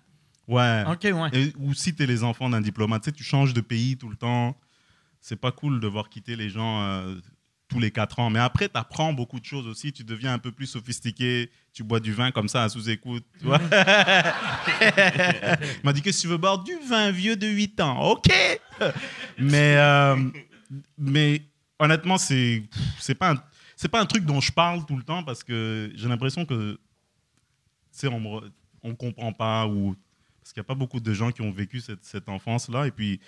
Ouais. 0.49 0.83
OK, 0.87 1.03
ouais. 1.03 1.29
Et- 1.33 1.53
ou 1.57 1.73
si 1.73 1.93
tu 1.95 2.03
es 2.03 2.05
les 2.05 2.23
enfants 2.23 2.49
d'un 2.49 2.59
diplomate, 2.61 3.03
tu 3.03 3.09
sais, 3.11 3.15
tu 3.15 3.23
changes 3.23 3.53
de 3.53 3.61
pays 3.61 3.95
tout 3.97 4.09
le 4.09 4.15
temps. 4.17 4.57
C'est 5.21 5.35
pas 5.39 5.51
cool 5.51 5.75
de 5.75 5.79
devoir 5.79 6.09
quitter 6.09 6.35
les 6.35 6.49
gens 6.49 6.81
euh, 6.81 7.15
tous 7.67 7.79
les 7.79 7.91
quatre 7.91 8.19
ans. 8.19 8.29
Mais 8.29 8.39
après, 8.39 8.67
tu 8.67 8.77
apprends 8.77 9.13
beaucoup 9.13 9.39
de 9.39 9.45
choses 9.45 9.67
aussi. 9.67 9.93
Tu 9.93 10.03
deviens 10.03 10.33
un 10.33 10.39
peu 10.39 10.51
plus 10.51 10.65
sophistiqué. 10.65 11.51
Tu 11.73 11.83
bois 11.83 11.99
du 11.99 12.11
vin 12.13 12.31
comme 12.31 12.47
ça 12.49 12.63
à 12.63 12.69
sous-écoute. 12.69 13.23
tu 13.39 13.45
vois. 13.45 13.59
Il 14.81 15.85
m'a 15.85 15.93
dit 15.93 16.01
que 16.01 16.11
si 16.11 16.21
tu 16.21 16.27
veux 16.27 16.37
boire 16.37 16.63
du 16.63 16.73
vin 16.87 17.11
vieux 17.11 17.35
de 17.35 17.47
8 17.47 17.79
ans, 17.81 18.11
OK. 18.11 18.27
mais, 19.37 19.75
euh, 19.77 20.15
mais 20.97 21.41
honnêtement, 21.79 22.17
c'est 22.17 22.63
c'est 22.99 23.15
pas, 23.15 23.33
un- 23.33 23.43
c'est 23.75 23.89
pas 23.89 24.01
un 24.01 24.05
truc 24.05 24.25
dont 24.25 24.39
je 24.41 24.51
parle 24.51 24.85
tout 24.85 24.95
le 24.97 25.03
temps 25.03 25.23
parce 25.23 25.43
que 25.43 25.91
j'ai 25.95 26.07
l'impression 26.07 26.45
que 26.45 26.73
tu 26.73 26.79
sais, 27.91 28.07
on 28.07 28.19
me 28.19 28.49
on 28.81 28.95
comprend 28.95 29.33
pas 29.33 29.67
ou 29.67 29.95
parce 30.49 30.53
qu'il 30.55 30.61
n'y 30.61 30.65
a 30.65 30.69
pas 30.69 30.73
beaucoup 30.75 30.99
de 30.99 31.13
gens 31.13 31.29
qui 31.31 31.41
ont 31.43 31.51
vécu 31.51 31.79
cette, 31.79 32.03
cette 32.03 32.27
enfance-là. 32.27 32.87
Et 32.87 32.91
puis, 32.91 33.19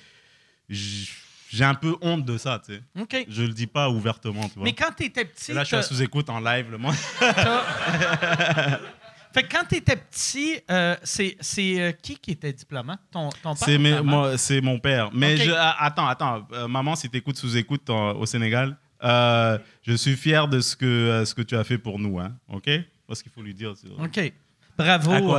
j'ai 0.67 1.63
un 1.63 1.75
peu 1.75 1.95
honte 2.01 2.25
de 2.25 2.35
ça, 2.39 2.59
tu 2.65 2.73
sais. 2.73 2.81
OK. 2.99 3.25
Je 3.29 3.43
le 3.43 3.53
dis 3.53 3.67
pas 3.67 3.89
ouvertement, 3.91 4.47
tu 4.49 4.55
vois. 4.55 4.63
Mais 4.63 4.73
quand 4.73 4.91
t'étais 4.91 5.25
petit. 5.25 5.51
Et 5.51 5.53
là, 5.53 5.61
je 5.61 5.67
suis 5.67 5.75
à 5.75 5.81
t'as- 5.81 5.87
sous-écoute 5.87 6.29
en 6.31 6.39
live, 6.39 6.71
le 6.71 6.79
monde. 6.79 6.95
fait 9.33 9.43
que 9.43 9.55
quand 9.55 9.65
t'étais 9.65 9.97
petit, 9.97 10.59
euh, 10.71 10.95
c'est 11.03 11.37
euh, 11.79 11.91
qui 11.91 12.17
qui 12.17 12.31
était 12.31 12.53
diplomate? 12.53 12.99
Ton, 13.11 13.29
ton 13.43 13.53
père? 13.53 14.37
C'est 14.37 14.61
mon 14.61 14.79
père. 14.79 15.11
Mais 15.13 15.37
je- 15.37 15.51
ah, 15.55 15.85
attends, 15.85 16.07
attends. 16.07 16.47
Euh, 16.53 16.67
maman, 16.67 16.95
si 16.95 17.07
tu 17.07 17.17
écoutes 17.17 17.37
sous-écoute 17.37 17.87
en- 17.91 18.13
au 18.15 18.25
Sénégal, 18.25 18.75
euh, 19.03 19.59
je 19.83 19.93
suis 19.93 20.15
fier 20.15 20.47
de 20.47 20.59
ce 20.59 20.75
que, 20.75 21.23
ce 21.25 21.35
que 21.35 21.43
tu 21.43 21.55
as 21.55 21.63
fait 21.63 21.77
pour 21.77 21.99
nous, 21.99 22.19
hein. 22.19 22.35
OK? 22.49 22.67
Parce 23.07 23.21
qu'il 23.21 23.31
faut 23.31 23.43
lui 23.43 23.53
dire. 23.53 23.73
OK. 23.99 24.33
Bravo. 24.75 25.35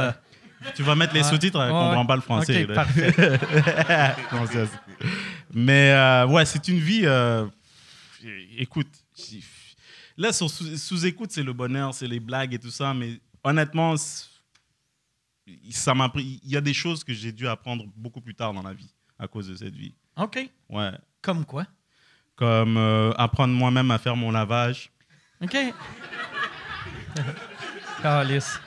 Tu 0.74 0.82
vas 0.82 0.94
mettre 0.94 1.14
les 1.14 1.22
sous-titres, 1.22 1.60
elle 1.60 1.72
Ouais, 1.72 1.78
comprend 1.78 2.06
pas 2.06 2.16
le 2.16 2.22
français. 2.22 2.66
Parfait. 2.66 3.12
Non, 4.32 4.44
Mais 5.54 5.92
euh, 5.92 6.26
ouais, 6.26 6.44
c'est 6.44 6.66
une 6.68 6.78
vie. 6.78 7.02
euh, 7.04 7.46
écoute, 8.56 8.88
là, 10.16 10.32
sur 10.32 10.48
sous- 10.50 10.76
sous-écoute, 10.76 11.30
c'est 11.32 11.42
le 11.42 11.52
bonheur, 11.52 11.94
c'est 11.94 12.06
les 12.06 12.20
blagues 12.20 12.54
et 12.54 12.58
tout 12.58 12.70
ça, 12.70 12.94
mais 12.94 13.20
honnêtement, 13.44 13.94
ça 15.70 15.94
m'a 15.94 16.08
pris. 16.08 16.40
Il 16.44 16.50
y 16.50 16.56
a 16.56 16.60
des 16.60 16.74
choses 16.74 17.04
que 17.04 17.12
j'ai 17.12 17.32
dû 17.32 17.46
apprendre 17.48 17.84
beaucoup 17.96 18.20
plus 18.20 18.34
tard 18.34 18.52
dans 18.52 18.62
la 18.62 18.72
vie 18.72 18.92
à 19.18 19.26
cause 19.28 19.48
de 19.48 19.56
cette 19.56 19.74
vie. 19.74 19.94
OK. 20.16 20.48
Ouais. 20.68 20.90
Comme 21.20 21.44
quoi? 21.44 21.66
Comme 22.36 22.76
euh, 22.76 23.12
apprendre 23.18 23.54
moi-même 23.54 23.90
à 23.90 23.98
faire 23.98 24.16
mon 24.16 24.30
lavage. 24.30 24.90
OK. 25.42 25.56
Calice. 28.02 28.58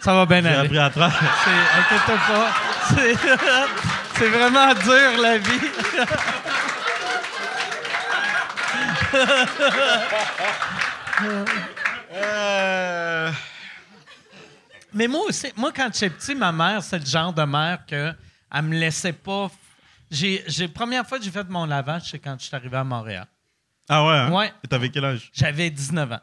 Ça 0.00 0.14
va 0.14 0.26
bien 0.26 0.40
J'ai 0.42 0.48
aller. 0.48 0.66
appris 0.66 0.78
à 0.78 0.88
tra- 0.88 1.10
C'est, 1.44 1.78
inquiète 1.78 2.20
pas. 2.26 2.50
C'est, 2.88 4.18
c'est 4.18 4.28
vraiment 4.28 4.74
dur, 4.74 5.20
la 5.22 5.38
vie. 5.38 5.60
Euh, 12.12 13.30
Mais 14.92 15.06
moi 15.06 15.20
aussi, 15.28 15.48
moi, 15.56 15.70
quand 15.74 15.88
j'étais 15.92 16.10
petit, 16.10 16.34
ma 16.34 16.50
mère, 16.52 16.82
c'est 16.82 16.98
le 16.98 17.06
genre 17.06 17.32
de 17.32 17.42
mère 17.44 17.84
que 17.86 18.12
elle 18.52 18.62
me 18.62 18.74
laissait 18.76 19.12
pas. 19.12 19.46
f- 19.46 19.50
J'ai, 20.10 20.42
j'ai, 20.48 20.66
première 20.68 21.06
fois 21.06 21.18
que 21.18 21.24
j'ai 21.24 21.30
fait 21.30 21.48
mon 21.48 21.66
lavage, 21.66 22.10
c'est 22.10 22.18
quand 22.18 22.36
je 22.38 22.46
suis 22.46 22.56
arrivé 22.56 22.76
à 22.76 22.84
Montréal. 22.84 23.26
Ah 23.88 24.04
ouais? 24.04 24.12
hein? 24.14 24.32
Ouais. 24.32 24.52
Et 24.64 24.68
t'avais 24.68 24.88
quel 24.88 25.04
âge? 25.04 25.30
J'avais 25.32 25.70
19 25.70 26.12
ans. 26.12 26.20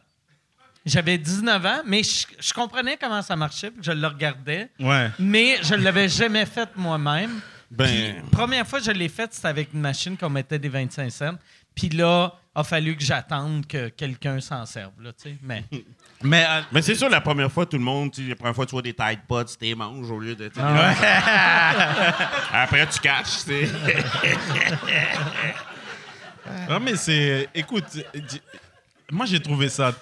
J'avais 0.88 1.18
19 1.18 1.66
ans, 1.66 1.82
mais 1.86 2.02
je, 2.04 2.26
je 2.40 2.54
comprenais 2.54 2.98
comment 3.00 3.22
ça 3.22 3.36
marchait, 3.36 3.70
puis 3.72 3.82
je 3.84 3.92
le 3.92 4.08
regardais, 4.08 4.70
Ouais. 4.80 5.12
mais 5.20 5.58
je 5.62 5.76
ne 5.76 5.82
l'avais 5.84 6.08
jamais 6.10 6.46
fait 6.46 6.70
moi-même. 6.76 7.40
Ben- 7.70 7.86
Puis, 7.86 8.30
première 8.32 8.66
fois 8.66 8.80
que 8.80 8.86
je 8.86 8.92
l'ai 8.92 9.10
fait, 9.10 9.34
c'était 9.34 9.50
avec 9.50 9.74
une 9.74 9.82
machine 9.82 10.16
qu'on 10.18 10.30
mettait 10.30 10.58
des 10.60 10.70
25 10.70 11.12
cents. 11.12 11.36
Puis 11.76 11.90
là, 11.90 12.34
a 12.56 12.64
fallu 12.64 12.96
que 12.96 13.04
j'attende 13.04 13.68
que 13.68 13.90
quelqu'un 13.90 14.40
s'en 14.40 14.66
serve, 14.66 14.94
là, 15.02 15.12
tu 15.12 15.30
sais. 15.30 15.36
Mais 15.44 15.64
Mais 16.24 16.44
euh, 16.50 16.62
Mais 16.72 16.82
c'est 16.82 16.96
sûr, 16.96 17.10
la 17.10 17.22
première 17.22 17.52
fois, 17.52 17.68
tout 17.68 17.78
le 17.78 17.84
monde, 17.84 18.12
tu 18.12 18.24
sais, 18.24 18.30
la 18.30 18.36
première 18.36 18.56
fois, 18.56 18.66
tu 18.66 18.72
vois 18.72 18.82
des 18.82 18.94
Tide 18.94 19.20
Pods, 19.28 19.44
tu 19.46 19.58
les 19.66 19.76
manges 19.76 20.10
au 20.10 20.20
lieu 20.20 20.34
de. 20.36 20.50
Après, 22.52 22.88
tu 22.88 23.00
caches, 23.00 23.44
tu 23.46 23.68
sais. 23.68 23.70
Non, 26.70 26.80
mais 26.84 26.96
c'est. 26.96 27.48
Écoute, 27.54 27.86
di- 28.16 28.42
moi 29.12 29.26
j'ai 29.26 29.40
trouvé 29.40 29.70
ça. 29.70 29.94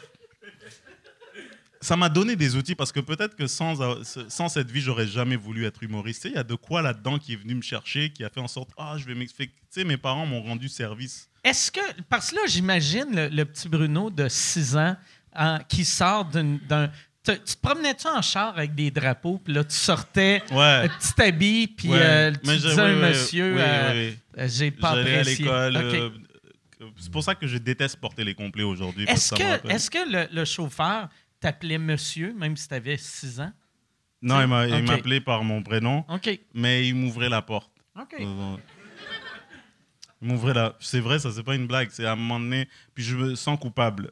Ça 1.85 1.95
m'a 1.95 2.09
donné 2.09 2.35
des 2.35 2.55
outils 2.55 2.73
parce 2.75 2.91
que 2.91 2.99
peut-être 2.99 3.35
que 3.35 3.45
sans, 3.47 3.79
euh, 3.81 4.01
sans 4.27 4.49
cette 4.49 4.71
vie, 4.71 4.81
j'aurais 4.81 5.05
jamais 5.07 5.35
voulu 5.35 5.65
être 5.65 5.83
humoriste. 5.83 6.25
Il 6.25 6.31
y 6.31 6.37
a 6.37 6.43
de 6.43 6.55
quoi 6.55 6.81
là-dedans 6.81 7.19
qui 7.19 7.33
est 7.33 7.35
venu 7.35 7.53
me 7.55 7.61
chercher, 7.61 8.09
qui 8.09 8.23
a 8.23 8.29
fait 8.29 8.39
en 8.39 8.47
sorte, 8.47 8.71
ah, 8.77 8.95
je 8.97 9.05
vais 9.05 9.13
m'expliquer. 9.13 9.53
Tu 9.71 9.81
sais, 9.81 9.83
mes 9.83 9.97
parents 9.97 10.25
m'ont 10.25 10.41
rendu 10.41 10.67
service. 10.67 11.29
Est-ce 11.43 11.71
que. 11.71 11.79
Parce 12.09 12.31
que 12.31 12.37
là, 12.37 12.41
j'imagine 12.47 13.05
le, 13.15 13.27
le 13.27 13.45
petit 13.45 13.69
Bruno 13.69 14.09
de 14.09 14.27
6 14.27 14.77
ans 14.77 14.95
hein, 15.35 15.59
qui 15.69 15.85
sort 15.85 16.25
d'un. 16.25 16.89
Tu 17.23 17.37
te 17.39 17.57
promenais-tu 17.61 18.07
en 18.07 18.21
char 18.21 18.55
avec 18.57 18.73
des 18.75 18.89
drapeaux, 18.91 19.39
puis 19.43 19.53
là, 19.53 19.63
tu 19.63 19.75
sortais 19.75 20.43
Ouais. 20.51 20.57
un 20.85 20.87
petit 20.87 21.21
habit, 21.21 21.67
puis 21.67 21.89
Ouais. 21.89 21.97
euh, 21.99 22.31
tu 22.31 22.39
Mais 22.45 22.55
disais 22.57 22.83
oui, 22.83 22.95
monsieur, 23.01 23.53
oui, 23.55 23.61
euh, 23.61 24.09
oui. 24.11 24.17
euh, 24.39 24.47
j'ai 24.47 24.71
pas 24.71 24.95
J'allais 24.95 25.15
à 25.17 25.19
apprécié. 25.21 25.45
l'école. 25.45 25.75
Euh, 25.77 26.09
c'est 26.99 27.11
pour 27.11 27.23
ça 27.23 27.33
que 27.35 27.47
je 27.47 27.57
déteste 27.57 27.97
porter 27.97 28.23
les 28.23 28.35
complets 28.35 28.63
aujourd'hui. 28.63 29.05
Est-ce 29.07 29.33
que, 29.33 29.69
est 29.71 29.89
que 29.89 30.11
le, 30.11 30.27
le 30.31 30.45
chauffeur 30.45 31.09
t'appelait 31.45 31.77
monsieur, 31.77 32.33
même 32.33 32.57
si 32.57 32.67
tu 32.67 32.73
avais 32.73 32.97
6 32.97 33.39
ans? 33.39 33.51
Non, 34.21 34.41
il 34.41 34.47
m'a- 34.47 34.65
il 34.67 34.73
Ok. 34.75 34.81
m'appelait 34.87 35.21
par 35.21 35.43
mon 35.43 35.61
prénom, 35.61 36.03
OK. 36.09 36.39
mais 36.53 36.87
il 36.87 36.95
m'ouvrait 36.95 37.29
la 37.29 37.41
porte. 37.41 37.71
OK. 37.99 38.15
Euh, 38.19 38.55
Il 40.21 40.29
m'ouvrait 40.29 40.53
la. 40.55 40.75
C'est 40.79 40.99
vrai, 41.01 41.19
ça, 41.19 41.29
c'est 41.31 41.43
pas 41.43 41.53
une 41.55 41.67
blague. 41.67 41.89
C'est 41.91 42.05
à 42.05 42.13
un 42.13 42.15
moment 42.15 42.39
donné. 42.39 42.67
Puis 42.95 43.03
je 43.03 43.15
me 43.15 43.35
sens 43.35 43.59
coupable. 43.59 44.11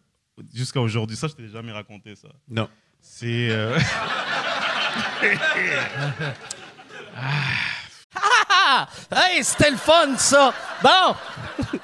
Jusqu'à 0.53 0.79
aujourd'hui. 0.81 1.15
Ça, 1.17 1.27
je 1.27 1.33
t'ai 1.33 1.47
jamais 1.47 1.71
raconté, 1.71 2.15
ça. 2.15 2.27
Non. 2.47 2.69
C'est. 3.01 3.49
euh, 3.49 3.79
Ah! 8.15 8.87
Hey, 9.11 9.43
c'était 9.43 9.71
le 9.71 9.77
fun, 9.77 10.15
ça! 10.17 10.53
Bon! 10.81 11.15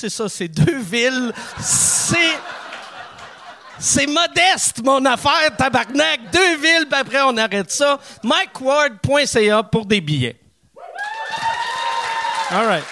c'est 0.00 0.10
ça. 0.10 0.28
C'est 0.28 0.48
deux 0.48 0.80
villes. 0.80 1.32
C'est... 1.60 2.38
C'est 3.82 4.06
modeste, 4.06 4.82
mon 4.84 5.02
affaire, 5.06 5.56
tabarnak. 5.56 6.30
Deux 6.30 6.56
villes, 6.58 6.86
puis 6.90 7.00
après, 7.00 7.22
on 7.22 7.34
arrête 7.38 7.70
ça. 7.70 7.98
MikeWard.ca 8.22 9.62
pour 9.62 9.86
des 9.86 10.02
billets. 10.02 10.38
All 12.50 12.66
right. 12.66 12.84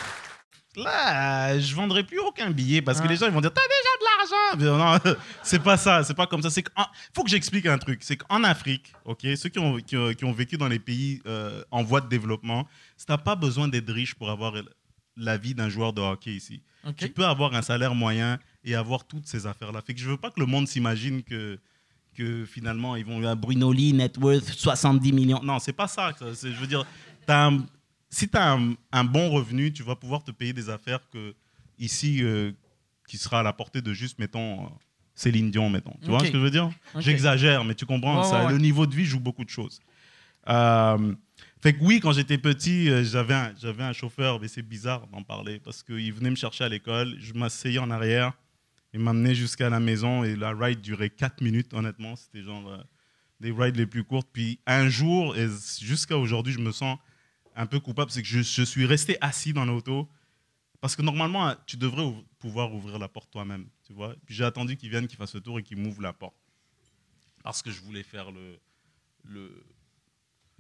Là, 0.77 1.59
je 1.59 1.75
vendrai 1.75 2.05
plus 2.05 2.21
aucun 2.21 2.51
billet 2.51 2.81
parce 2.81 3.01
que 3.01 3.09
les 3.09 3.17
gens 3.17 3.27
ils 3.27 3.33
vont 3.33 3.41
dire 3.41 3.51
T'as 3.53 3.61
déjà 3.63 3.91
de 3.99 4.65
l'argent 4.65 5.01
Mais 5.03 5.11
Non, 5.13 5.17
c'est 5.43 5.59
pas 5.63 5.77
ça. 5.77 6.05
C'est 6.05 6.15
pas 6.15 6.27
comme 6.29 6.41
ça. 6.41 6.51
C'est 6.51 6.63
qu'en- 6.63 6.87
faut 7.15 7.25
que 7.25 7.31
j'explique 7.31 7.67
un 7.67 7.79
truc. 7.79 7.99
C'est 8.03 8.17
qu'en 8.17 8.45
Afrique, 8.45 8.93
ok, 9.05 9.27
ceux 9.37 9.49
qui 9.49 9.59
ont, 9.59 9.77
qui, 9.79 9.97
ont- 9.97 10.15
qui 10.15 10.25
ont 10.25 10.33
vécu 10.33 10.57
dans 10.57 10.69
les 10.69 10.79
pays 10.79 11.21
euh, 11.27 11.63
en 11.73 11.83
voie 11.83 12.01
de 12.01 12.09
développement, 12.09 12.67
t'as 13.07 13.19
pas 13.19 13.35
besoin 13.35 13.67
d'être 13.67 13.91
riche 13.93 14.15
pour 14.15 14.31
avoir 14.31 14.55
la 15.19 15.37
vie 15.37 15.55
d'un 15.55 15.69
joueur 15.69 15.93
de 15.93 16.01
hockey 16.01 16.33
ici. 16.35 16.63
Tu 16.97 17.09
peux 17.11 17.27
avoir 17.27 17.55
un 17.55 17.63
salaire 17.63 17.95
moyen 17.95 18.39
et 18.65 18.75
avoir 18.75 19.05
toutes 19.05 19.27
ces 19.27 19.47
affaires-là. 19.47 19.83
Fait 19.83 19.93
que 19.95 20.01
je 20.01 20.09
veux 20.09 20.17
pas 20.17 20.31
que 20.31 20.41
le 20.41 20.47
monde 20.47 20.67
s'imagine 20.69 21.23
que 21.23 21.59
que 22.15 22.45
finalement 22.47 22.97
ils 22.97 23.05
vont 23.05 23.21
Bruno 23.37 23.71
Lee 23.73 23.93
net 23.93 24.17
worth 24.19 24.45
70 24.49 25.13
millions. 25.13 25.41
Non, 25.43 25.59
c'est 25.61 25.73
pas 25.73 25.87
ça. 25.87 26.13
Je 26.21 26.49
veux 26.49 26.67
dire, 26.67 26.85
un- 27.29 27.65
si 28.11 28.29
tu 28.29 28.37
as 28.37 28.53
un, 28.55 28.73
un 28.91 29.05
bon 29.05 29.31
revenu, 29.31 29.73
tu 29.73 29.83
vas 29.85 29.95
pouvoir 29.95 30.25
te 30.25 30.31
payer 30.33 30.53
des 30.53 30.69
affaires 30.71 31.01
que 31.13 31.35
ici 31.79 32.23
euh, 32.23 32.51
qui 33.07 33.19
sera 33.19 33.41
à 33.41 33.43
la 33.43 33.53
portée 33.53 33.83
de 33.83 33.93
juste 33.93 34.19
mettons 34.19 34.65
euh, 34.65 34.69
Céline 35.15 35.51
Dion 35.51 35.69
mettons. 35.71 35.95
Tu 36.03 36.09
vois 36.11 36.21
ce 36.21 36.31
que 36.33 36.39
je 36.39 36.43
veux 36.43 36.51
dire? 36.51 36.71
J'exagère, 36.99 37.65
mais 37.65 37.75
tu 37.75 37.87
comprends. 37.87 38.23
Ça, 38.25 38.47
ouais. 38.47 38.53
Le 38.53 38.59
niveau 38.59 38.87
de 38.87 38.95
vie 38.95 39.05
joue 39.05 39.21
beaucoup 39.21 39.45
de 39.45 39.51
choses. 39.51 39.81
Euh, 40.49 41.15
fait 41.61 41.75
que 41.75 41.83
oui, 41.83 42.01
quand 42.01 42.13
j'étais 42.13 42.39
petit, 42.39 42.89
euh, 42.89 43.03
j'avais 43.05 43.35
un, 43.35 43.55
un 43.79 43.93
chauffeur, 43.93 44.41
mais 44.41 44.49
c'est 44.49 44.63
bizarre 44.63 45.07
d'en 45.09 45.23
parler 45.23 45.59
parce 45.61 45.83
qu'il 45.83 46.13
venait 46.13 46.31
me 46.31 46.37
chercher 46.37 46.65
à 46.65 46.69
l'école, 46.69 47.17
je 47.19 47.33
m'asseyais 47.35 47.79
en 47.79 47.91
arrière, 47.91 48.33
il 48.93 49.01
m'amenait 49.01 49.35
jusqu'à 49.35 49.69
la 49.69 49.81
maison 49.81 50.25
et 50.25 50.37
la 50.37 50.53
ride 50.53 50.81
durait 50.81 51.11
4 51.11 51.41
minutes, 51.43 51.75
honnêtement. 51.75 52.17
C'était 52.17 52.43
genre 52.43 52.67
euh, 52.69 52.79
des 53.41 53.51
rides 53.53 53.77
les 53.77 53.87
plus 53.87 54.05
courtes. 54.05 54.29
Puis 54.33 54.61
un 54.67 54.89
jour, 54.89 55.37
et 55.37 55.49
jusqu'à 55.81 56.17
aujourd'hui, 56.17 56.53
je 56.53 56.59
me 56.61 56.73
sens 56.73 56.99
un 57.55 57.67
peu 57.67 57.81
coupable, 57.81 58.11
c'est 58.11 58.23
que 58.23 58.29
je, 58.29 58.41
je 58.43 58.63
suis 58.63 58.87
resté 58.87 59.19
assis 59.21 59.53
dans 59.53 59.65
l'auto 59.65 60.09
parce 60.81 60.95
que 60.95 61.03
normalement, 61.03 61.55
tu 61.67 61.77
devrais 61.77 62.03
ouv- 62.03 62.25
pouvoir 62.39 62.73
ouvrir 62.73 62.99
la 63.01 63.09
porte 63.09 63.31
toi-même, 63.33 63.67
tu 63.85 63.93
vois. 63.93 64.15
Puis 64.25 64.35
j'ai 64.37 64.45
attendu 64.45 64.77
qu'il 64.77 64.91
vienne, 64.91 65.09
qu'il 65.09 65.19
fasse 65.19 65.35
le 65.35 65.41
tour 65.41 65.59
et 65.59 65.63
qu'il 65.65 65.77
m'ouvre 65.77 66.01
la 66.03 66.13
porte 66.13 66.37
parce 67.43 67.63
que 67.63 67.71
je 67.71 67.81
voulais 67.81 68.03
faire 68.03 68.31
le, 68.31 68.59
le, 69.25 69.65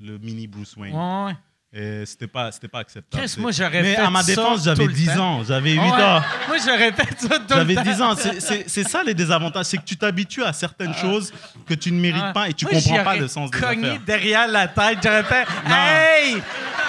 le 0.01 0.19
mini 0.19 0.47
Bruce 0.47 0.77
Wayne. 0.77 0.95
Ouais, 0.95 1.25
ouais. 1.27 1.37
Et 1.71 2.07
c'était 2.07 2.27
pas, 2.27 2.51
pas 2.73 2.79
acceptable. 2.79 3.23
Chris, 3.23 3.35
moi, 3.39 3.51
j'aurais 3.53 3.83
Mais 3.83 3.95
fait 3.95 4.01
à 4.01 4.09
ma 4.09 4.23
défense, 4.23 4.65
j'avais 4.65 4.87
le 4.87 4.93
10 4.93 5.07
temps. 5.09 5.41
ans, 5.41 5.45
j'avais 5.47 5.73
8 5.73 5.79
Ouais. 5.81 5.85
ans. 6.03 6.23
Moi, 6.49 6.57
j'aurais 6.65 6.93
fait 6.93 7.21
ça 7.21 7.39
tout 7.41 7.45
J'avais 7.51 7.75
temps. 7.75 7.83
10 7.83 8.01
ans. 8.03 8.15
C'est- 8.17 8.89
ça 8.89 9.03
les 9.05 9.13
désavantages. 9.13 9.67
C'est 9.67 9.77
que 9.77 9.85
tu 9.85 9.97
t'habitues 9.99 10.43
à 10.45 10.55
certaines 10.55 10.95
choses 10.95 11.31
que 11.67 11.75
tu 11.75 11.93
ne 11.93 12.01
mérites 12.01 12.23
Ah. 12.25 12.33
pas 12.33 12.49
et 12.49 12.55
tu 12.55 12.65
Moi, 12.65 12.73
comprends 12.81 13.05
pas 13.05 13.17
le 13.17 13.29
sens 13.29 13.51
des 13.51 13.61
cogné 13.61 13.87
affaires. 13.87 14.01
derrière 14.07 14.49
la 14.49 14.67
tête, 14.69 14.99
j'aurais 15.05 15.25
fait 15.25 15.47
Hey! 15.67 16.43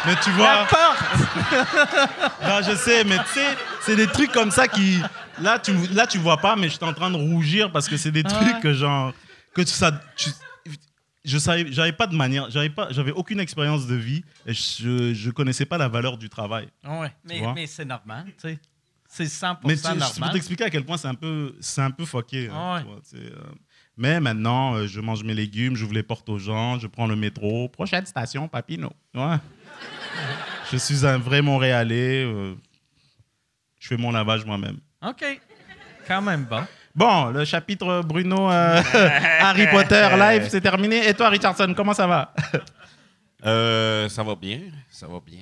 Mais 0.05 0.15
tu 0.23 0.29
La 0.29 0.35
vois, 0.37 0.67
porte! 0.69 1.03
non, 2.47 2.61
je 2.65 2.75
sais, 2.77 3.03
mais 3.03 3.17
tu 3.17 3.33
sais, 3.33 3.57
c'est 3.81 3.95
des 3.97 4.07
trucs 4.07 4.31
comme 4.31 4.49
ça 4.51 4.67
qui. 4.69 5.01
Là, 5.41 5.59
tu, 5.59 5.73
là, 5.93 6.07
tu 6.07 6.17
vois 6.19 6.37
pas, 6.37 6.55
mais 6.55 6.69
je 6.69 6.75
suis 6.75 6.85
en 6.85 6.93
train 6.93 7.09
de 7.11 7.17
rougir 7.17 7.69
parce 7.71 7.89
que 7.89 7.97
c'est 7.97 8.11
des 8.11 8.23
Ah 8.25 8.29
trucs 8.29 8.61
que 8.61 8.73
genre. 8.73 9.11
Que 9.53 9.65
ça, 9.65 9.91
tu- 10.15 10.29
je 11.25 11.37
savais, 11.37 11.71
j'avais 11.71 11.91
pas 11.93 12.07
de 12.07 12.15
manière, 12.15 12.49
j'avais 12.49 12.69
pas, 12.69 12.91
j'avais 12.91 13.11
aucune 13.11 13.39
expérience 13.39 13.87
de 13.87 13.95
vie 13.95 14.23
et 14.45 14.53
je, 14.53 15.13
je 15.13 15.29
connaissais 15.31 15.65
pas 15.65 15.77
la 15.77 15.87
valeur 15.87 16.17
du 16.17 16.29
travail. 16.29 16.67
Ouais, 16.87 17.13
mais, 17.25 17.39
vois? 17.39 17.53
mais 17.53 17.67
c'est 17.67 17.85
normal, 17.85 18.25
tu 18.27 18.33
sais. 18.49 18.59
C'est 19.11 19.25
100% 19.25 19.57
Mais 19.65 19.75
tu- 19.75 19.81
je 19.81 19.87
peux 19.93 19.97
normal. 19.97 20.31
t'expliquer 20.33 20.63
à 20.65 20.69
quel 20.69 20.85
point 20.85 20.95
c'est 20.97 21.07
un 21.07 21.15
peu, 21.15 21.55
c'est 21.59 21.81
un 21.81 21.89
peu 21.89 22.05
fucké. 22.05 22.47
hein, 22.47 22.53
Ah 22.55 22.73
ouais. 22.75 22.81
tu 22.81 22.87
vois, 22.87 22.99
c'est, 23.03 23.17
euh, 23.17 23.41
mais 23.97 24.19
maintenant, 24.19 24.75
euh, 24.75 24.85
je 24.87 24.99
mange 25.01 25.23
mes 25.23 25.33
légumes, 25.33 25.75
j'ouvre 25.75 25.93
les 25.93 26.03
portes 26.03 26.29
aux 26.29 26.37
gens, 26.37 26.77
je 26.77 26.85
prends 26.85 27.07
le 27.07 27.15
métro. 27.15 27.69
Prochaine 27.69 28.05
station, 28.05 28.47
Papineau. 28.47 28.93
Ouais. 29.15 29.37
je 30.71 30.77
suis 30.77 31.05
un 31.07 31.17
vrai 31.17 31.41
Montréalais. 31.41 32.23
euh, 32.23 32.53
je 33.79 33.87
fais 33.87 33.97
mon 33.97 34.11
lavage 34.11 34.45
moi-même. 34.45 34.77
OK. 35.01 35.23
Quand 36.07 36.21
même 36.21 36.43
bon. 36.45 36.63
Bon, 36.99 37.29
le 37.29 37.45
chapitre 37.45 38.01
Bruno 38.05 38.51
euh, 38.51 38.81
Harry 39.39 39.67
Potter 39.67 40.09
live, 40.19 40.47
c'est 40.49 40.59
terminé. 40.59 41.07
Et 41.07 41.13
toi, 41.13 41.29
Richardson, 41.29 41.73
comment 41.73 41.93
ça 41.93 42.05
va? 42.05 42.33
Euh, 43.45 44.09
ça 44.09 44.21
va 44.21 44.35
bien. 44.35 44.59
Ça 44.89 45.07
va 45.07 45.21
bien. 45.25 45.39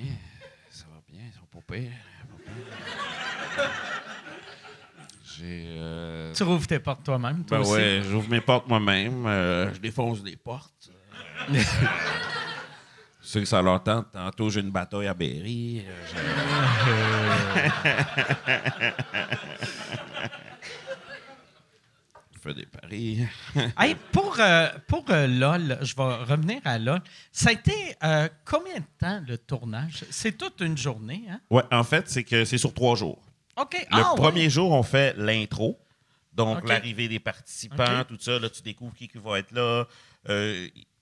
Ça 0.70 0.84
va 0.88 1.00
bien. 1.12 1.24
Ça 1.34 1.40
va 1.40 1.60
pas 1.60 1.74
pire. 1.74 1.90
euh, 5.42 6.32
Tu 6.32 6.42
rouvres 6.44 6.66
tes 6.68 6.78
portes 6.78 7.02
toi-même, 7.02 7.44
toi 7.44 7.58
Ben 7.58 7.62
aussi. 7.62 7.72
ouais, 7.72 8.02
j'ouvre 8.08 8.28
mes 8.30 8.40
portes 8.40 8.68
moi-même. 8.68 9.26
euh, 9.26 9.74
je 9.74 9.80
défonce 9.80 10.22
des 10.22 10.36
portes. 10.36 10.90
Je 13.20 13.32
sais 13.32 13.40
que 13.40 13.46
ça 13.46 13.60
leur 13.60 13.82
tente. 13.82 14.06
Tantôt, 14.12 14.48
j'ai 14.48 14.60
une 14.60 14.70
bataille 14.70 15.06
à 15.08 15.12
Berry. 15.12 15.84
Fais 22.38 22.54
des 22.54 22.66
paris. 22.66 23.20
Hey, 23.78 23.94
pour 24.12 24.36
euh, 24.40 24.68
pour 24.86 25.04
euh, 25.10 25.26
LOL, 25.26 25.78
je 25.82 25.94
vais 25.94 26.02
revenir 26.24 26.60
à 26.64 26.78
LOL. 26.78 27.00
Ça 27.32 27.50
a 27.50 27.52
été 27.52 27.72
euh, 28.02 28.28
combien 28.44 28.76
de 28.76 28.84
temps 28.98 29.22
le 29.26 29.38
tournage? 29.38 30.04
C'est 30.10 30.36
toute 30.38 30.60
une 30.60 30.76
journée, 30.78 31.24
hein? 31.30 31.40
Ouais, 31.50 31.62
en 31.70 31.84
fait, 31.84 32.08
c'est 32.08 32.24
que 32.24 32.44
c'est 32.44 32.58
sur 32.58 32.72
trois 32.74 32.96
jours. 32.96 33.20
OK. 33.60 33.74
Le 33.78 33.86
Ah, 33.90 34.12
ouais. 34.14 34.16
premier 34.20 34.48
jour, 34.50 34.70
on 34.72 34.82
fait 34.82 35.14
l'intro. 35.16 35.78
Donc, 36.32 36.68
l'arrivée 36.68 37.08
des 37.08 37.18
participants, 37.18 38.04
tout 38.06 38.16
ça. 38.20 38.38
Là, 38.38 38.48
tu 38.48 38.62
découvres 38.62 38.94
qui, 38.94 39.08
qui 39.08 39.18
va 39.18 39.40
être 39.40 39.50
là. 39.52 39.84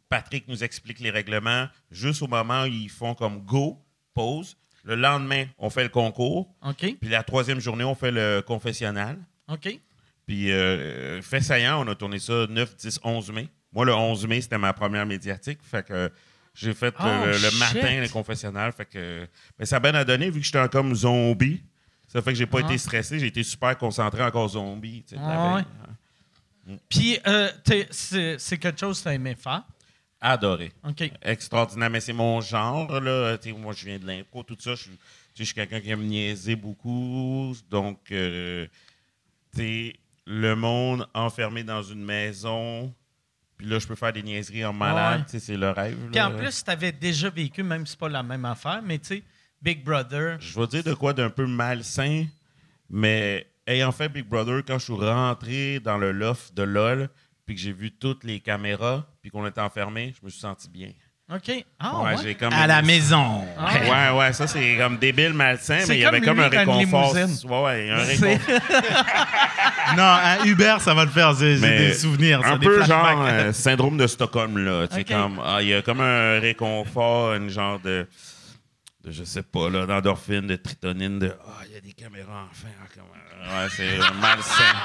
Patrick 0.08 0.46
nous 0.48 0.62
explique 0.64 1.00
les 1.00 1.10
règlements. 1.10 1.66
Juste 1.90 2.22
au 2.22 2.26
moment 2.28 2.62
où 2.62 2.66
ils 2.66 2.88
font 2.88 3.14
comme 3.14 3.40
go, 3.40 3.78
pause. 4.14 4.56
Le 4.84 4.94
lendemain, 4.94 5.46
on 5.58 5.68
fait 5.68 5.82
le 5.82 5.88
concours. 5.88 6.54
OK. 6.64 6.96
Puis 7.00 7.10
la 7.10 7.22
troisième 7.24 7.58
journée, 7.60 7.82
on 7.84 7.96
fait 7.96 8.12
le 8.12 8.40
confessionnal. 8.40 9.18
OK. 9.48 9.78
Puis, 10.26 10.50
euh, 10.50 11.22
fait 11.22 11.40
saillant, 11.40 11.84
on 11.86 11.88
a 11.90 11.94
tourné 11.94 12.18
ça 12.18 12.46
9, 12.48 12.76
10, 12.76 13.00
11 13.04 13.30
mai. 13.32 13.48
Moi, 13.72 13.84
le 13.84 13.94
11 13.94 14.26
mai, 14.26 14.40
c'était 14.40 14.58
ma 14.58 14.72
première 14.72 15.06
médiatique. 15.06 15.58
Fait 15.62 15.86
que 15.86 16.10
j'ai 16.54 16.74
fait 16.74 16.94
Oh, 16.98 17.04
le, 17.04 17.32
le 17.32 17.38
shit. 17.38 17.58
matin 17.60 18.00
le 18.00 18.08
confessionnal. 18.08 18.72
Fait 18.72 18.86
que 18.86 19.26
mais 19.58 19.66
ça 19.66 19.76
a 19.76 19.80
bien 19.80 19.94
à 19.94 20.04
donner 20.04 20.30
vu 20.30 20.40
que 20.40 20.46
j'étais 20.46 20.68
comme 20.68 20.94
zombie. 20.94 21.62
Ça 22.08 22.22
fait 22.22 22.32
que 22.32 22.38
j'ai 22.38 22.46
pas 22.46 22.58
Ah. 22.62 22.66
été 22.66 22.78
stressé. 22.78 23.18
J'ai 23.18 23.26
été 23.26 23.42
super 23.42 23.76
concentré 23.78 24.22
encore 24.24 24.48
zombie. 24.48 25.04
tu 25.06 25.14
sais, 25.16 25.20
Ah. 25.22 25.62
Puis, 26.88 27.18
euh, 27.26 27.48
c'est 27.90 28.58
quelque 28.58 28.80
chose 28.80 28.98
que 28.98 29.02
tu 29.04 29.08
as 29.10 29.14
aimé 29.14 29.36
faire? 29.40 29.62
Adoré. 30.20 30.72
OK. 30.88 31.08
Extraordinaire. 31.22 31.90
Mais 31.90 32.00
c'est 32.00 32.12
mon 32.12 32.40
genre. 32.40 33.00
Là. 33.00 33.36
Moi, 33.58 33.72
je 33.74 33.84
viens 33.84 33.98
de 33.98 34.06
l'impro, 34.06 34.42
tout 34.42 34.56
ça. 34.58 34.74
Je, 34.74 34.82
suis- 34.82 34.98
je 35.38 35.54
quelqu'un 35.54 35.80
qui 35.80 35.90
aime 35.90 36.02
niaiser 36.04 36.56
beaucoup. 36.56 37.54
Donc, 37.70 38.00
euh, 38.10 38.66
tu 39.54 39.60
sais, 39.60 39.96
le 40.26 40.54
monde 40.54 41.08
enfermé 41.14 41.62
dans 41.62 41.82
une 41.82 42.04
maison. 42.04 42.92
Puis 43.56 43.66
là, 43.66 43.78
je 43.78 43.86
peux 43.86 43.94
faire 43.94 44.12
des 44.12 44.22
niaiseries 44.22 44.64
en 44.64 44.72
malade. 44.72 45.24
Ouais. 45.32 45.38
C'est 45.38 45.56
le 45.56 45.70
rêve. 45.70 45.96
Puis 46.10 46.20
en 46.20 46.36
plus, 46.36 46.62
tu 46.62 46.70
avais 46.70 46.92
déjà 46.92 47.30
vécu, 47.30 47.62
même 47.62 47.86
si 47.86 47.92
c'est 47.92 47.98
pas 47.98 48.08
la 48.08 48.22
même 48.22 48.44
affaire, 48.44 48.82
mais 48.84 48.98
tu 48.98 49.06
sais, 49.06 49.22
Big 49.62 49.82
Brother. 49.82 50.38
Je 50.40 50.58
vais 50.60 50.66
dire 50.66 50.84
de 50.84 50.94
quoi 50.94 51.12
d'un 51.12 51.30
peu 51.30 51.46
malsain, 51.46 52.26
mais 52.90 53.46
ayant 53.66 53.92
fait 53.92 54.08
Big 54.08 54.26
Brother, 54.26 54.62
quand 54.66 54.78
je 54.78 54.84
suis 54.84 54.92
rentré 54.92 55.80
dans 55.80 55.96
le 55.96 56.12
loft 56.12 56.54
de 56.54 56.62
LOL, 56.62 57.08
puis 57.46 57.54
que 57.54 57.60
j'ai 57.60 57.72
vu 57.72 57.92
toutes 57.92 58.24
les 58.24 58.40
caméras, 58.40 59.06
puis 59.22 59.30
qu'on 59.30 59.46
était 59.46 59.60
enfermés, 59.60 60.14
je 60.20 60.24
me 60.24 60.30
suis 60.30 60.40
senti 60.40 60.68
bien. 60.68 60.92
OK. 61.34 61.64
Ah, 61.80 61.98
Ouais, 61.98 62.04
ouais. 62.10 62.16
j'ai 62.22 62.34
comme 62.36 62.52
À 62.52 62.68
la 62.68 62.82
maison. 62.82 63.42
Ah. 63.58 64.12
Ouais, 64.12 64.18
ouais, 64.18 64.32
ça 64.32 64.46
c'est 64.46 64.76
comme 64.76 64.96
débile, 64.96 65.32
malsain, 65.32 65.80
mais 65.88 65.96
il 65.96 66.00
y 66.00 66.04
avait 66.04 66.20
comme 66.20 66.38
un 66.38 66.48
réconfort. 66.48 67.14
Ouais, 67.14 67.62
ouais, 67.64 67.90
un 67.90 68.04
réconfort. 68.04 68.60
Non, 69.96 70.02
un 70.02 70.44
Uber, 70.44 70.76
ça 70.80 70.94
va 70.94 71.04
le 71.04 71.10
faire. 71.10 71.34
J'ai 71.34 71.58
des 71.58 71.94
souvenirs. 71.94 72.40
Un 72.44 72.58
peu 72.58 72.82
genre 72.84 73.24
euh, 73.24 73.52
syndrome 73.52 73.96
de 73.96 74.06
Stockholm, 74.06 74.58
là. 74.58 74.86
Comme, 75.08 75.40
ah, 75.44 75.58
il 75.62 75.68
y 75.68 75.74
a 75.74 75.82
comme 75.82 76.00
un 76.00 76.40
réconfort, 76.40 77.34
une 77.34 77.48
genre 77.48 77.78
de, 77.80 78.06
de 79.06 79.12
je 79.12 79.24
sais 79.24 79.42
pas, 79.42 79.70
là, 79.70 79.86
d'endorphine, 79.86 80.46
de 80.48 80.56
tritonine, 80.56 81.18
de 81.20 81.32
ah, 81.46 81.62
il 81.66 81.74
y 81.74 81.76
a 81.76 81.80
des 81.80 81.92
caméras 81.92 82.48
enfin. 82.50 82.68
ah, 82.82 82.86
comme, 82.92 83.04
ouais, 83.04 83.68
c'est 83.70 83.98
malsain. 84.20 84.76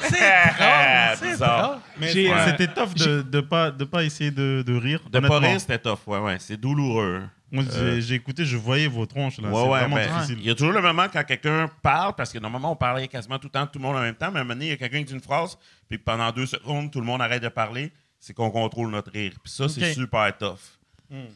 C'est 1.20 1.30
Bizarre. 1.30 1.80
J'ai, 2.00 2.32
euh, 2.32 2.46
c'était 2.46 2.68
tough 2.68 2.94
de 2.94 3.24
ne 3.36 3.40
pas, 3.42 3.70
de 3.70 3.84
pas 3.84 4.02
essayer 4.02 4.30
de, 4.30 4.64
de 4.66 4.74
rire. 4.74 5.00
De 5.10 5.20
pas 5.20 5.38
rire, 5.38 5.60
c'était 5.60 5.78
tough, 5.78 5.98
ouais, 6.06 6.18
ouais. 6.18 6.36
C'est 6.40 6.56
douloureux. 6.56 7.22
Moi, 7.52 7.64
j'ai- 7.70 8.00
j'ai 8.00 8.14
écouté, 8.14 8.44
je 8.46 8.56
voyais 8.56 8.86
vos 8.86 9.04
tronches. 9.04 9.38
là. 9.38 9.48
Ouais, 9.48 9.54
C'est 9.54 9.60
ouais, 9.68 9.78
vraiment 9.80 9.96
ben, 9.96 10.08
difficile. 10.14 10.38
Il 10.38 10.46
y 10.46 10.50
a 10.50 10.54
toujours 10.54 10.72
le 10.72 10.80
moment 10.80 11.06
quand 11.12 11.22
quelqu'un 11.24 11.68
parle, 11.82 12.14
parce 12.14 12.32
que 12.32 12.38
normalement, 12.38 12.72
on 12.72 12.76
parlait 12.76 13.08
quasiment 13.08 13.38
tout 13.38 13.48
le 13.48 13.50
temps, 13.50 13.66
tout 13.66 13.78
le 13.78 13.82
monde 13.84 13.96
en 13.96 14.00
même 14.00 14.14
temps, 14.14 14.30
mais 14.30 14.38
à 14.38 14.40
un 14.42 14.44
moment 14.44 14.54
donné, 14.54 14.66
il 14.66 14.70
y 14.70 14.72
a 14.72 14.76
quelqu'un 14.76 14.98
qui 15.00 15.04
dit 15.06 15.12
une 15.14 15.20
phrase, 15.20 15.58
puis 15.88 15.98
pendant 15.98 16.30
deux 16.32 16.46
secondes, 16.46 16.90
tout 16.90 17.00
le 17.00 17.06
monde 17.06 17.20
arrête 17.20 17.42
de 17.42 17.48
parler, 17.48 17.92
c'est 18.18 18.32
qu'on 18.32 18.50
contrôle 18.50 18.90
notre 18.90 19.10
rire. 19.12 19.32
Puis 19.42 19.52
ça, 19.52 19.68
c'est 19.68 19.92
super 19.92 20.34
tough. 20.38 20.60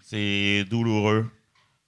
C'est 0.03 0.65
douloureux. 0.71 1.29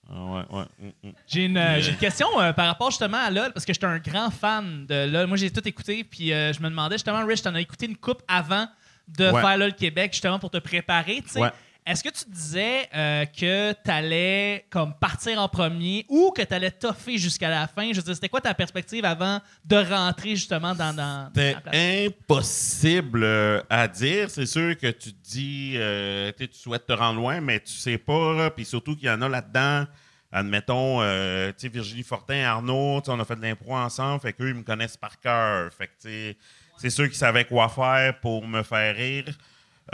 Ah, 0.09 0.25
ouais, 0.25 0.43
ouais. 0.51 0.65
mm, 1.03 1.09
mm. 1.09 1.13
J'ai 1.27 1.45
une, 1.47 1.57
euh, 1.59 1.81
une 1.83 1.97
question 1.97 2.29
euh, 2.41 2.53
par 2.53 2.67
rapport 2.67 2.91
justement 2.91 3.19
à 3.19 3.31
LOL, 3.31 3.53
parce 3.53 3.65
que 3.67 3.73
j'étais 3.73 3.87
un 3.87 3.99
grand 3.99 4.31
fan 4.31 4.87
de 4.87 5.11
LOL. 5.11 5.27
Moi, 5.27 5.37
j'ai 5.37 5.51
tout 5.51 5.67
écouté, 5.67 6.05
puis 6.05 6.33
euh, 6.33 6.53
je 6.53 6.61
me 6.61 6.69
demandais 6.69 6.95
justement, 6.97 7.25
Rich, 7.27 7.43
t'en 7.43 7.55
as 7.55 7.61
écouté 7.61 7.87
une 7.87 7.97
coupe 7.97 8.23
avant 8.29 8.67
de 9.09 9.31
Ouais. 9.31 9.41
faire 9.41 9.59
LOL 9.59 9.75
Québec, 9.75 10.13
justement 10.13 10.39
pour 10.39 10.51
te 10.51 10.59
préparer, 10.59 11.23
tu 11.23 11.29
sais. 11.29 11.41
Est-ce 11.87 12.03
que 12.03 12.09
tu 12.09 12.29
disais 12.29 12.89
euh, 12.97 13.25
que 13.27 13.73
t'allais 13.73 14.67
comme 14.71 14.93
partir 14.93 15.39
en 15.39 15.49
premier 15.49 16.05
ou 16.09 16.33
que 16.33 16.43
t'allais 16.43 16.73
toffer 16.73 17.17
jusqu'à 17.17 17.49
la 17.49 17.69
fin? 17.69 17.93
Je 17.93 17.99
veux 17.99 18.03
dire, 18.03 18.15
c'était 18.17 18.29
quoi 18.29 18.41
ta 18.41 18.55
perspective 18.55 19.05
avant 19.05 19.41
de 19.65 19.77
rentrer 19.77 20.31
justement 20.31 20.75
dans, 20.75 21.31
C'était 21.33 22.07
impossible 22.09 23.23
euh, 23.23 23.63
à 23.71 23.87
dire. 23.87 24.31
C'est 24.31 24.47
sûr 24.47 24.77
que 24.77 24.89
tu 24.89 25.13
te 25.13 25.29
dis, 25.31 25.75
euh, 25.77 26.33
tu 26.37 26.49
tu 26.49 26.59
souhaites 26.59 26.87
te 26.87 26.93
rendre 26.93 27.21
loin, 27.21 27.41
mais 27.41 27.61
tu 27.61 27.73
sais 27.73 27.99
pas. 27.99 28.51
Puis 28.51 28.65
surtout 28.65 28.97
qu'il 28.97 29.07
y 29.07 29.11
en 29.11 29.23
a 29.23 29.29
là-dedans. 29.29 29.87
Admettons, 30.33 31.03
euh, 31.03 31.53
tu 31.57 31.69
Virginie 31.69 32.03
Fortin, 32.03 32.43
Arnaud, 32.43 33.01
tu 33.01 33.11
on 33.11 33.21
a 33.21 33.25
fait 33.25 33.37
de 33.37 33.43
l'impro 33.43 33.77
ensemble, 33.77 34.21
fait 34.21 34.33
qu'eux, 34.33 34.49
ils 34.49 34.55
me 34.55 34.65
connaissent 34.65 34.97
par 34.97 35.21
cœur. 35.21 35.73
Fait 35.73 35.87
que, 35.87 35.93
tu 36.03 36.37
c'est 36.79 36.91
ceux 36.91 37.07
qui 37.07 37.17
savaient 37.17 37.45
quoi 37.45 37.69
faire 37.69 38.19
pour 38.21 38.47
me 38.47 38.65
faire 38.65 38.97
rire. 38.97 39.25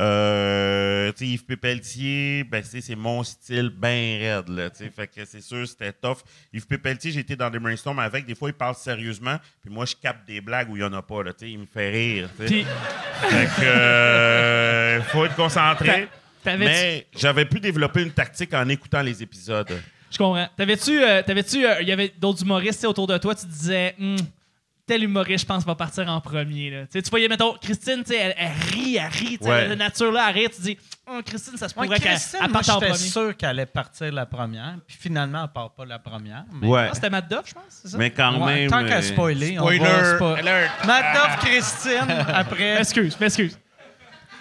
Euh, 0.00 1.12
Yves 1.20 1.44
Pépeltier, 1.44 2.44
ben, 2.44 2.62
c'est 2.64 2.94
mon 2.96 3.22
style 3.22 3.68
bien 3.68 4.18
raide, 4.18 4.48
là. 4.48 4.70
Fait 4.70 5.06
que 5.06 5.24
c'est 5.24 5.42
sûr, 5.42 5.68
c'était 5.68 5.92
tough. 5.92 6.18
Yves 6.52 6.66
Pépeltier, 6.66 7.10
j'ai 7.12 7.20
été 7.20 7.36
dans 7.36 7.50
des 7.50 7.58
brainstorms 7.58 7.98
avec. 7.98 8.24
Des 8.26 8.34
fois, 8.34 8.48
il 8.48 8.54
parle 8.54 8.74
sérieusement, 8.74 9.36
puis 9.60 9.70
moi, 9.70 9.84
je 9.84 9.94
capte 9.94 10.26
des 10.26 10.40
blagues 10.40 10.70
où 10.70 10.76
il 10.76 10.80
n'y 10.80 10.86
en 10.86 10.92
a 10.94 11.02
pas, 11.02 11.22
là. 11.22 11.32
Il 11.42 11.58
me 11.58 11.66
fait 11.66 11.90
rire. 11.90 12.28
Puis, 12.38 12.64
Fait 13.28 13.46
que, 13.60 13.66
euh, 13.66 15.02
faut 15.02 15.24
être 15.26 15.36
concentré. 15.36 16.08
Mais 16.44 17.06
j'avais 17.16 17.44
pu 17.44 17.60
développer 17.60 18.02
une 18.02 18.10
tactique 18.12 18.52
en 18.54 18.68
écoutant 18.68 19.02
les 19.02 19.22
épisodes. 19.22 19.80
Je 20.10 20.18
comprends. 20.18 20.48
T'avais-tu, 20.56 21.02
euh, 21.02 21.22
t'avais-tu, 21.22 21.64
euh, 21.64 21.80
il 21.80 21.88
y 21.88 21.92
avait 21.92 22.12
d'autres 22.18 22.42
humoristes 22.42 22.84
autour 22.84 23.06
de 23.06 23.16
toi, 23.18 23.34
tu 23.34 23.46
disais, 23.46 23.94
Hmm, 23.98 24.16
tel 24.86 25.04
humoriste, 25.04 25.42
je 25.42 25.46
pense, 25.46 25.64
va 25.64 25.74
partir 25.74 26.08
en 26.08 26.20
premier. 26.20 26.70
Là. 26.70 26.82
Tu 26.82 26.92
sais, 26.92 27.02
Tu 27.02 27.10
voyais, 27.10 27.28
mettons, 27.28 27.54
Christine, 27.60 28.02
tu 28.04 28.12
sais, 28.12 28.16
elle, 28.16 28.34
elle 28.36 28.50
rit, 28.74 28.96
elle 28.96 29.06
rit, 29.10 29.38
Ouais. 29.40 29.68
de 29.68 29.74
nature 29.74 30.10
là, 30.12 30.26
elle 30.28 30.34
rit, 30.42 30.50
tu 30.54 30.60
dis, 30.62 30.78
oh, 31.08 31.20
Christine, 31.24 31.56
ça 31.56 31.68
se 31.68 31.74
Ouais, 31.78 31.86
pourrait 31.86 31.98
qu'elle 32.00 32.12
Christine, 32.12 32.40
elle 32.42 32.50
moi, 32.50 32.60
parte 32.62 32.82
en 32.82 32.86
j'étais 32.86 32.98
sûr 32.98 33.36
qu'elle 33.36 33.48
allait 33.50 33.66
partir 33.66 34.12
la 34.12 34.26
première, 34.26 34.76
puis 34.86 34.96
finalement, 35.00 35.44
elle 35.44 35.52
part 35.52 35.72
pas 35.74 35.84
la 35.84 35.98
première. 35.98 36.44
Mais... 36.60 36.66
Ouais. 36.66 36.88
Ah, 36.90 36.94
c'était 36.94 37.10
Matt 37.10 37.28
Duff, 37.30 37.42
je 37.46 37.54
pense, 37.54 37.62
c'est 37.68 37.88
ça? 37.88 37.98
Mais 37.98 38.10
quand 38.10 38.44
Ouais, 38.44 38.54
même. 38.62 38.70
tant 38.70 38.84
qu'à 38.84 38.96
euh, 38.98 39.02
spoiler, 39.02 39.58
on 39.58 39.62
spoiler 39.62 39.78
va 39.78 40.18
spo- 40.18 40.38
alert. 40.38 40.84
Madoff 40.84 41.36
Christine, 41.44 42.10
après. 42.28 42.74
M'excuse, 42.76 43.18
m'excuse. 43.20 43.58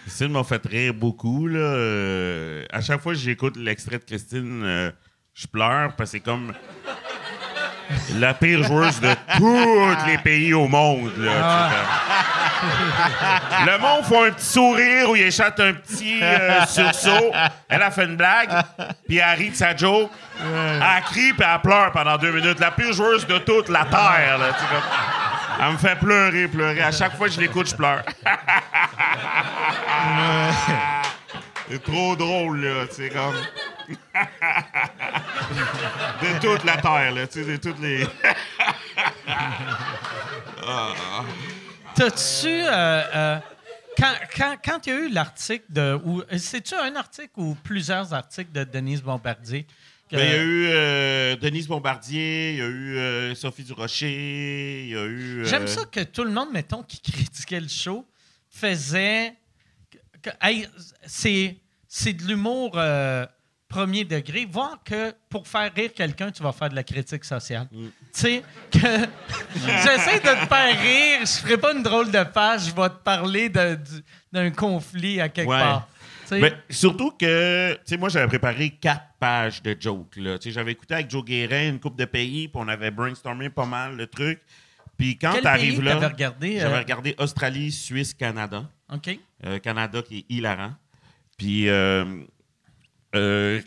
Christine 0.05 0.29
m'a 0.29 0.43
fait 0.43 0.65
rire 0.65 0.93
beaucoup. 0.95 1.45
Là. 1.47 1.59
Euh, 1.59 2.65
à 2.71 2.81
chaque 2.81 3.01
fois 3.01 3.13
que 3.13 3.19
j'écoute 3.19 3.55
l'extrait 3.57 3.99
de 3.99 4.03
Christine, 4.03 4.63
euh, 4.63 4.91
je 5.33 5.45
pleure 5.45 5.95
parce 5.95 6.09
que 6.11 6.17
c'est 6.17 6.23
comme 6.23 6.51
la 8.15 8.33
pire 8.33 8.63
joueuse 8.63 8.99
de 8.99 9.13
tous 9.37 9.95
les 10.07 10.17
pays 10.17 10.53
au 10.53 10.67
monde. 10.67 11.11
Là, 11.17 11.69
comme. 11.71 13.65
Le 13.65 13.77
monde 13.79 14.05
fait 14.05 14.27
un 14.27 14.31
petit 14.31 14.45
sourire 14.45 15.09
ou 15.09 15.15
il 15.15 15.23
échappe 15.23 15.59
un 15.59 15.73
petit 15.73 16.19
euh, 16.21 16.65
sursaut. 16.65 17.31
Elle 17.67 17.81
a 17.81 17.91
fait 17.91 18.05
une 18.05 18.15
blague, 18.15 18.49
puis 19.07 19.17
elle 19.17 19.37
rit 19.37 19.49
de 19.49 19.55
sa 19.55 19.75
joke. 19.75 20.11
Elle 20.39 21.03
crie 21.03 21.33
puis 21.33 21.45
elle 21.47 21.61
pleure 21.61 21.91
pendant 21.91 22.17
deux 22.17 22.31
minutes. 22.31 22.59
La 22.59 22.71
pire 22.71 22.93
joueuse 22.93 23.25
de 23.27 23.37
toute 23.39 23.69
la 23.69 23.85
Terre. 23.85 24.37
Là. 24.37 24.47
Elle 25.63 25.73
me 25.73 25.77
fait 25.77 25.95
pleurer, 25.95 26.47
pleurer. 26.47 26.81
À 26.81 26.91
chaque 26.91 27.15
fois 27.15 27.27
que 27.27 27.33
je 27.33 27.39
l'écoute, 27.39 27.69
je 27.69 27.75
pleure. 27.75 28.03
C'est 31.71 31.83
trop 31.83 32.15
drôle, 32.17 32.65
là, 32.65 32.85
tu 32.87 32.95
sais, 32.95 33.09
comme... 33.09 33.33
de 36.21 36.39
toute 36.41 36.63
la 36.65 36.77
Terre, 36.77 37.11
là, 37.13 37.27
tu 37.27 37.43
sais, 37.43 37.45
de 37.49 37.55
toutes 37.57 37.79
les... 37.79 38.05
T'as-tu. 41.95 42.47
euh, 42.47 43.03
euh, 43.15 43.39
quand 43.97 44.13
quand, 44.37 44.55
quand 44.63 44.87
il 44.87 44.89
y 44.93 44.95
a 44.95 44.99
eu 44.99 45.09
l'article 45.09 45.65
de. 45.69 45.99
ou- 46.05 46.23
C'est-tu 46.37 46.73
un 46.75 46.95
article 46.95 47.31
ou 47.37 47.55
plusieurs 47.63 48.13
articles 48.13 48.51
de 48.51 48.63
Denise 48.63 49.01
Bombardier? 49.01 49.65
que- 50.09 50.15
Ben, 50.15 50.25
il 50.25 50.31
y 50.31 50.33
a 50.33 50.41
eu 50.43 50.67
euh, 50.69 51.35
Denise 51.37 51.67
Bombardier, 51.67 52.51
il 52.51 52.57
y 52.57 52.61
a 52.61 52.65
eu 52.67 52.97
euh, 52.97 53.35
Sophie 53.35 53.63
Durocher, 53.63 54.83
il 54.83 54.89
y 54.89 54.95
a 54.95 55.03
eu... 55.03 55.39
euh, 55.41 55.45
J'aime 55.45 55.67
ça 55.67 55.85
que 55.85 56.01
tout 56.01 56.23
le 56.23 56.31
monde, 56.31 56.49
mettons, 56.51 56.83
qui 56.83 56.99
critiquait 57.01 57.59
le 57.59 57.67
show, 57.69 58.05
faisait. 58.49 59.33
Hey, 60.41 60.67
c'est, 61.05 61.57
de 62.13 62.27
l'humour 62.27 62.73
euh, 62.75 63.25
premier 63.67 64.03
degré. 64.03 64.45
Voir 64.45 64.79
que 64.83 65.13
pour 65.29 65.47
faire 65.47 65.71
rire 65.73 65.91
quelqu'un, 65.93 66.31
tu 66.31 66.43
vas 66.43 66.51
faire 66.51 66.69
de 66.69 66.75
la 66.75 66.83
critique 66.83 67.23
sociale. 67.23 67.67
Mm. 67.71 67.85
Tu 67.85 67.91
sais, 68.11 68.43
que 68.71 68.79
j'essaie 69.55 70.19
de 70.19 70.41
te 70.41 70.47
faire 70.47 70.81
rire, 70.81 71.19
je 71.21 71.41
ferai 71.41 71.57
pas 71.57 71.73
une 71.73 71.83
drôle 71.83 72.11
de 72.11 72.23
page, 72.23 72.65
je 72.65 72.75
vais 72.75 72.89
te 72.89 73.03
parler 73.03 73.49
d'un 73.49 74.51
conflit 74.51 75.21
à 75.21 75.29
quelque 75.29 75.49
Ouais. 75.49 75.59
part. 75.59 75.87
Ben, 76.39 76.53
surtout 76.69 77.11
que, 77.11 77.73
tu 77.73 77.79
sais, 77.85 77.97
moi, 77.97 78.07
j'avais 78.07 78.27
préparé 78.27 78.69
quatre 78.69 79.03
pages 79.19 79.61
de 79.61 79.75
jokes, 79.77 80.15
là. 80.15 80.37
Tu 80.39 80.49
sais, 80.49 80.53
j'avais 80.53 80.71
écouté 80.71 80.93
avec 80.93 81.09
Joe 81.09 81.25
Guérin 81.25 81.67
une 81.69 81.79
coupe 81.79 81.97
de 81.97 82.05
pays, 82.05 82.47
puis 82.47 82.61
on 82.63 82.67
avait 82.69 82.91
brainstormé 82.91 83.49
pas 83.49 83.65
mal 83.65 83.97
le 83.97 84.07
truc. 84.07 84.39
Puis 85.01 85.17
quand 85.17 85.33
tu 85.41 85.47
arrives 85.47 85.81
là, 85.81 85.97
regardé? 86.07 86.57
euh, 86.57 86.61
j'avais 86.61 86.77
regardé 86.77 87.15
Australie, 87.17 87.71
Suisse, 87.71 88.13
Canada. 88.13 88.69
OK. 88.93 89.17
Euh, 89.45 89.59
Canada 89.59 90.01
qui 90.01 90.19
est 90.19 90.25
hilarant. 90.29 90.73
Puis 91.37 91.67
euh, 91.67 92.21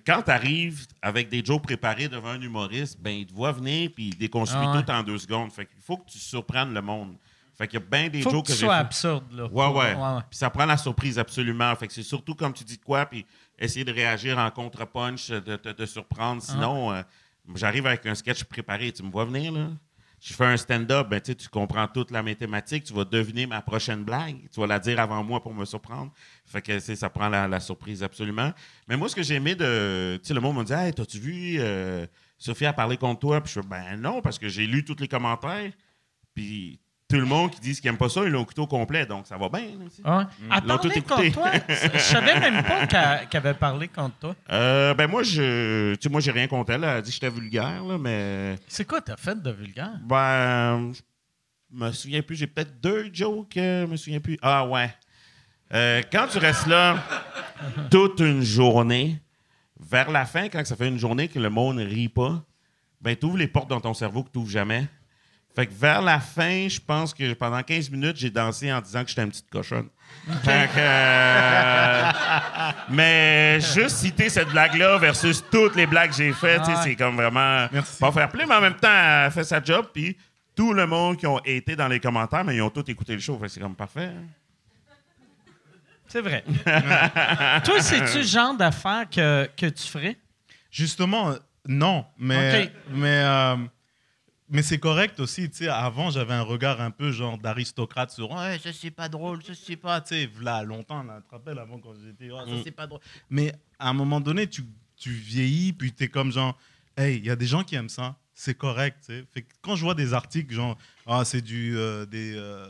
quand 0.06 0.22
tu 0.22 0.30
arrives 0.30 0.86
avec 1.02 1.28
des 1.28 1.44
jokes 1.44 1.62
préparés 1.62 2.08
devant 2.08 2.28
un 2.30 2.40
humoriste, 2.40 2.98
ben 3.00 3.10
il 3.10 3.26
te 3.26 3.32
voit 3.32 3.52
venir 3.52 3.90
puis 3.94 4.08
il 4.08 4.16
déconstruit 4.16 4.64
Ah 4.64 4.76
ouais. 4.76 4.82
tout 4.84 4.90
en 4.90 5.02
deux 5.02 5.18
secondes. 5.18 5.52
Fait 5.52 5.66
qu'il 5.66 5.80
faut 5.82 5.96
que 5.98 6.08
tu 6.10 6.18
surprennes 6.18 6.72
le 6.72 6.80
monde. 6.80 7.16
Fait 7.56 7.68
qu'il 7.68 7.78
y 7.78 7.82
a 7.82 7.86
bien 7.86 8.08
des 8.08 8.22
Faut 8.22 8.30
jokes 8.30 8.46
que 8.46 8.52
sois 8.52 8.74
fait. 8.74 8.80
absurde, 8.80 9.24
là. 9.32 9.44
Ouais, 9.46 9.66
ouais. 9.68 9.94
ouais. 9.94 10.20
Puis 10.28 10.38
ça 10.38 10.50
prend 10.50 10.66
la 10.66 10.76
surprise 10.76 11.18
absolument. 11.18 11.74
Fait 11.76 11.86
que 11.86 11.92
c'est 11.92 12.02
surtout 12.02 12.34
comme 12.34 12.52
tu 12.52 12.64
dis 12.64 12.78
de 12.78 12.82
quoi, 12.82 13.06
puis 13.06 13.24
essayer 13.58 13.84
de 13.84 13.92
réagir 13.92 14.38
en 14.38 14.50
contre-punch, 14.50 15.30
de 15.30 15.56
te 15.56 15.86
surprendre. 15.86 16.42
Ah. 16.48 16.52
Sinon, 16.52 17.04
j'arrive 17.54 17.86
avec 17.86 18.06
un 18.06 18.14
sketch 18.16 18.42
préparé. 18.44 18.90
Tu 18.90 19.04
me 19.04 19.10
vois 19.10 19.24
venir, 19.24 19.52
là? 19.52 19.68
Je 20.20 20.32
fais 20.32 20.46
un 20.46 20.56
stand-up, 20.56 21.08
ben, 21.08 21.20
tu 21.20 21.34
comprends 21.50 21.86
toute 21.86 22.10
la 22.10 22.22
mathématique, 22.22 22.84
tu 22.84 22.94
vas 22.94 23.04
deviner 23.04 23.46
ma 23.46 23.60
prochaine 23.60 24.04
blague, 24.04 24.48
tu 24.50 24.58
vas 24.60 24.66
la 24.66 24.78
dire 24.78 24.98
avant 24.98 25.22
moi 25.22 25.42
pour 25.42 25.52
me 25.52 25.64
surprendre. 25.64 26.12
Fait 26.46 26.62
que 26.62 26.78
ça 26.78 27.10
prend 27.10 27.28
la, 27.28 27.60
surprise 27.60 28.02
absolument. 28.02 28.52
Mais 28.88 28.96
moi, 28.96 29.08
ce 29.08 29.14
que 29.14 29.22
j'ai 29.22 29.34
aimé 29.34 29.54
de. 29.54 30.18
Tu 30.22 30.28
sais, 30.28 30.34
le 30.34 30.40
monde 30.40 30.56
me 30.56 30.64
dit 30.64 30.72
Hey, 30.72 30.94
t'as-tu 30.94 31.18
vu 31.18 31.56
euh, 31.58 32.06
Sophie 32.38 32.66
a 32.66 32.72
parlé 32.72 32.96
contre 32.96 33.20
toi 33.20 33.40
Puis 33.42 33.52
je 33.54 33.60
fais 33.60 33.66
Ben 33.66 33.96
non, 33.96 34.22
parce 34.22 34.38
que 34.38 34.48
j'ai 34.48 34.66
lu 34.66 34.84
tous 34.84 34.96
les 34.98 35.08
commentaires. 35.08 35.72
Puis 36.34 36.80
tout 37.08 37.16
le 37.16 37.26
monde 37.26 37.50
qui 37.50 37.60
dit 37.60 37.74
qu'ils 37.74 37.84
n'aiment 37.90 37.98
pas 37.98 38.08
ça, 38.08 38.22
ils 38.24 38.30
l'ont 38.30 38.42
écouté 38.42 38.60
au 38.62 38.66
complet, 38.66 39.04
donc 39.06 39.26
ça 39.26 39.36
va 39.36 39.48
bien. 39.48 39.60
là, 40.04 40.28
Ils 40.62 40.68
l'ont 40.68 40.78
tout 40.78 40.88
parlait 40.88 40.98
écouté. 40.98 41.30
contre 41.32 41.32
toi. 41.32 41.50
Je 41.68 41.98
savais 41.98 42.40
même 42.40 42.62
pas 42.62 42.86
qu'elle 42.86 43.38
avait 43.40 43.54
parlé 43.54 43.88
contre 43.88 44.16
toi. 44.18 44.34
Euh, 44.50 44.94
ben 44.94 45.06
moi, 45.08 45.22
je, 45.22 45.94
tu 45.94 45.98
sais, 46.02 46.08
moi, 46.08 46.20
j'ai 46.20 46.30
rien 46.30 46.46
contre 46.46 46.72
elle. 46.72 46.82
Elle 46.84 46.88
a 46.90 47.02
dit 47.02 47.10
que 47.10 47.14
j'étais 47.14 47.28
vulgaire, 47.30 47.84
là, 47.84 47.98
mais 47.98 48.56
C'est 48.68 48.86
quoi 48.86 49.00
t'as 49.02 49.16
fait 49.16 49.40
de 49.40 49.50
vulgaire? 49.50 49.98
ben, 50.02 50.92
je 50.94 51.76
me 51.78 51.92
souviens 51.92 52.22
plus. 52.22 52.36
J'ai 52.36 52.46
peut-être 52.46 52.80
deux 52.80 53.10
jokes, 53.12 53.56
euh, 53.58 53.84
je 53.86 53.90
me 53.90 53.96
souviens 53.96 54.20
plus. 54.20 54.38
Ah 54.40 54.66
ouais. 54.66 54.90
Euh, 55.72 56.02
quand 56.10 56.26
tu 56.30 56.38
restes 56.38 56.66
là 56.66 56.96
toute 57.90 58.20
une 58.20 58.42
journée, 58.42 59.20
vers 59.78 60.10
la 60.10 60.24
fin, 60.24 60.48
quand 60.48 60.64
ça 60.64 60.74
fait 60.76 60.88
une 60.88 60.98
journée 60.98 61.28
que 61.28 61.38
le 61.38 61.50
monde 61.50 61.76
ne 61.76 61.84
rit 61.84 62.08
pas, 62.08 62.42
ben 63.00 63.14
tu 63.14 63.26
ouvres 63.26 63.36
les 63.38 63.48
portes 63.48 63.68
dans 63.68 63.80
ton 63.80 63.92
cerveau 63.92 64.22
que 64.22 64.30
tu 64.30 64.38
n'ouvres 64.38 64.50
jamais. 64.50 64.86
Fait 65.54 65.66
que 65.66 65.72
vers 65.72 66.02
la 66.02 66.18
fin, 66.18 66.68
je 66.68 66.80
pense 66.80 67.14
que 67.14 67.32
pendant 67.34 67.62
15 67.62 67.88
minutes, 67.90 68.16
j'ai 68.16 68.30
dansé 68.30 68.72
en 68.72 68.80
disant 68.80 69.02
que 69.04 69.08
j'étais 69.10 69.22
une 69.22 69.28
petite 69.30 69.48
cochonne. 69.50 69.88
Fait 70.42 70.68
que, 70.74 70.78
euh, 70.78 72.10
mais 72.90 73.60
juste 73.60 73.96
citer 73.98 74.28
cette 74.28 74.48
blague-là 74.48 74.98
versus 74.98 75.44
toutes 75.50 75.76
les 75.76 75.86
blagues 75.86 76.10
que 76.10 76.16
j'ai 76.16 76.32
faites, 76.32 76.60
tu 76.62 76.66
sais, 76.66 76.72
Ah 76.74 76.78
ouais. 76.78 76.84
c'est 76.90 76.96
comme 76.96 77.16
vraiment 77.16 77.68
Merci. 77.72 77.98
pas 78.00 78.10
fair 78.12 78.28
play, 78.30 78.44
mais 78.46 78.54
en 78.54 78.60
même 78.60 78.74
temps, 78.76 78.88
elle 78.90 79.30
fait 79.30 79.44
sa 79.44 79.62
job, 79.62 79.86
puis 79.92 80.16
tout 80.56 80.72
le 80.72 80.86
monde 80.86 81.16
qui 81.16 81.26
ont 81.26 81.40
été 81.44 81.76
dans 81.76 81.88
les 81.88 82.00
commentaires, 82.00 82.44
mais 82.44 82.56
ils 82.56 82.62
ont 82.62 82.70
tous 82.70 82.88
écouté 82.90 83.14
le 83.14 83.20
show. 83.20 83.36
Fait 83.38 83.46
que 83.46 83.52
c'est 83.52 83.60
comme 83.60 83.74
parfait. 83.76 84.10
hein. 84.14 84.26
C'est 86.06 86.20
vrai. 86.20 86.44
toi, 87.64 87.80
c'est-tu 87.80 88.18
le 88.18 88.24
genre 88.24 88.54
d'affaires 88.56 89.04
que, 89.10 89.48
que 89.56 89.66
tu 89.66 89.88
ferais? 89.88 90.16
Justement, 90.70 91.34
non, 91.66 92.04
mais 92.18 92.64
Ok. 92.64 92.70
mais 92.90 93.22
euh, 93.24 93.56
mais 94.54 94.62
c'est 94.62 94.78
correct 94.78 95.20
aussi. 95.20 95.50
Tu 95.50 95.56
sais, 95.58 95.68
avant 95.68 96.10
j'avais 96.10 96.32
un 96.32 96.42
regard 96.42 96.80
un 96.80 96.90
peu 96.90 97.12
genre 97.12 97.36
d'aristocrate 97.36 98.10
sur 98.10 98.30
ouais 98.30 98.58
ça 98.58 98.72
c'est 98.72 98.90
pas 98.90 99.08
drôle, 99.10 99.42
ça 99.44 99.52
c'est 99.54 99.76
pas. 99.76 100.00
Tu 100.00 100.14
sais, 100.14 100.30
là 100.40 100.62
longtemps, 100.62 101.02
là, 101.02 101.20
tu 101.20 101.28
te 101.28 101.34
rappelles 101.34 101.58
avant 101.58 101.78
quand 101.78 101.92
j'étais 102.02 102.30
ouais, 102.32 102.38
ça 102.46 102.52
Mm. 102.52 102.60
c'est 102.64 102.70
pas 102.70 102.86
drôle. 102.86 103.00
Mais 103.28 103.52
à 103.78 103.90
un 103.90 103.92
moment 103.92 104.20
donné, 104.20 104.46
tu 104.46 104.64
tu 104.96 105.10
vieillis 105.10 105.72
puis 105.72 105.92
t'es 105.92 106.08
comme 106.08 106.32
genre 106.32 106.56
hey 106.96 107.18
il 107.18 107.26
y 107.26 107.30
a 107.30 107.36
des 107.36 107.46
gens 107.46 107.64
qui 107.64 107.74
aiment 107.74 107.88
ça, 107.90 108.16
c'est 108.32 108.54
correct. 108.56 108.98
Tu 109.04 109.06
sais. 109.06 109.24
Fait 109.34 109.42
que 109.42 109.52
quand 109.60 109.76
je 109.76 109.82
vois 109.84 109.94
des 109.94 110.14
articles 110.14 110.54
genre 110.54 110.78
ah 111.06 111.24
c'est 111.24 111.42
du 111.42 111.76
euh, 111.76 112.06
des 112.06 112.32
euh, 112.36 112.66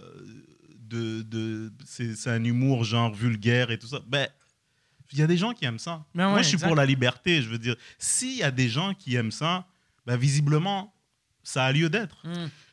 de, 0.81 1.23
de 1.23 1.73
c'est 1.85 2.29
un 2.31 2.43
humour 2.45 2.85
genre 2.85 3.13
vulgaire 3.15 3.71
et 3.71 3.79
tout 3.79 3.87
ça, 3.87 4.01
ben 4.07 4.27
il 5.13 5.19
y 5.19 5.23
a 5.23 5.27
des 5.27 5.37
gens 5.37 5.53
qui 5.53 5.65
aiment 5.67 5.79
ça. 5.79 6.05
Ben 6.15 6.27
ouais, 6.27 6.31
Moi, 6.33 6.43
je 6.43 6.47
suis 6.49 6.55
exact. 6.55 6.67
pour 6.69 6.77
la 6.77 6.87
liberté. 6.87 7.41
Je 7.43 7.49
veux 7.49 7.59
dire, 7.59 7.77
s'il 7.99 8.37
y 8.39 8.43
a 8.43 8.51
des 8.51 8.69
gens 8.69 8.95
qui 8.95 9.15
aiment 9.15 9.31
ça, 9.31 9.65
ben, 10.07 10.17
visiblement, 10.17 10.94
ça 11.45 11.67
a 11.67 11.73
lieu 11.73 11.89
d'être. 11.89 12.23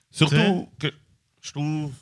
Surtout 0.10 0.68
que 0.80 0.88
je 1.42 1.52
trouve 1.52 1.94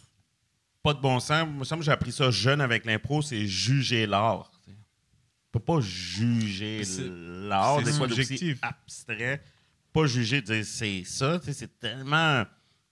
pas 0.82 0.94
de 0.94 1.00
bon 1.02 1.20
sens. 1.20 1.46
Moi, 1.48 1.48
ça 1.48 1.56
me 1.58 1.64
semble 1.66 1.80
que 1.82 1.86
j'ai 1.86 1.92
appris 1.92 2.12
ça 2.14 2.32
jeune 2.32 2.62
avec 2.62 2.86
l'impro, 2.86 3.22
c'est 3.22 3.46
juger 3.46 4.06
l'art. 4.06 4.50
On 4.68 5.52
peut 5.52 5.60
pas 5.60 5.82
juger 5.82 6.84
l'art, 7.48 7.80
c'est 7.80 7.86
des 7.86 7.92
fois 7.94 8.08
subjectif. 8.08 8.60
abstrait. 8.62 9.42
Pas 9.92 10.06
juger, 10.06 10.42
dire 10.42 10.64
c'est 10.64 11.04
ça, 11.04 11.40
c'est 11.42 11.80
tellement 11.80 12.46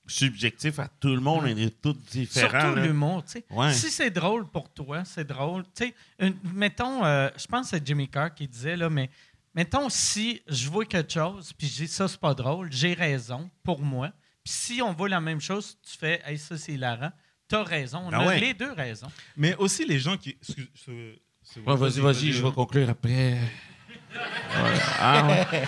subjectif 0.07 0.79
à 0.79 0.87
tout 0.87 1.09
le 1.13 1.19
monde, 1.19 1.43
on 1.43 1.47
est 1.57 1.81
tous 1.81 1.93
différents. 2.11 2.61
Surtout 2.61 2.79
l'humour, 2.79 3.23
tu 3.25 3.31
sais. 3.33 3.45
Ouais. 3.51 3.73
Si 3.73 3.91
c'est 3.91 4.09
drôle 4.09 4.47
pour 4.47 4.69
toi, 4.73 5.03
c'est 5.05 5.27
drôle. 5.27 5.63
Tu 5.75 5.85
sais, 5.87 5.93
une- 6.19 6.37
mettons, 6.53 7.03
euh, 7.05 7.29
je 7.37 7.45
pense 7.45 7.69
que 7.69 7.77
c'est 7.77 7.85
Jimmy 7.85 8.07
Carr 8.07 8.33
qui 8.33 8.47
disait, 8.47 8.77
là, 8.77 8.89
mais 8.89 9.09
mettons, 9.57 9.89
si 9.89 10.41
je 10.47 10.69
vois 10.69 10.85
quelque 10.85 11.11
chose, 11.11 11.51
puis 11.57 11.67
je 11.67 11.83
dis 11.83 11.87
ça, 11.87 12.07
c'est 12.07 12.19
pas 12.19 12.33
drôle, 12.33 12.71
j'ai 12.71 12.93
raison 12.93 13.49
pour 13.63 13.81
moi. 13.81 14.11
Puis 14.43 14.53
si 14.53 14.81
on 14.81 14.93
voit 14.93 15.09
la 15.09 15.19
même 15.19 15.41
chose, 15.41 15.77
tu 15.83 15.97
fais, 15.97 16.21
hey, 16.25 16.37
ça, 16.37 16.57
c'est 16.57 16.71
hilarant, 16.73 17.11
t'as 17.49 17.63
raison. 17.63 17.99
On 18.05 18.11
Ah 18.13 18.19
a 18.19 18.27
ouais. 18.27 18.39
les 18.39 18.53
deux 18.53 18.71
raisons. 18.71 19.07
Mais 19.35 19.55
aussi 19.57 19.83
les 19.85 19.99
gens 19.99 20.15
qui. 20.15 20.37
Ouais, 20.87 21.75
vas-y, 21.75 21.99
vas-y, 21.99 22.31
je 22.31 22.41
vais 22.43 22.51
conclure 22.51 22.89
après. 22.89 23.33
Ouais. 24.13 24.79
Ah, 24.99 25.27
ouais. 25.51 25.63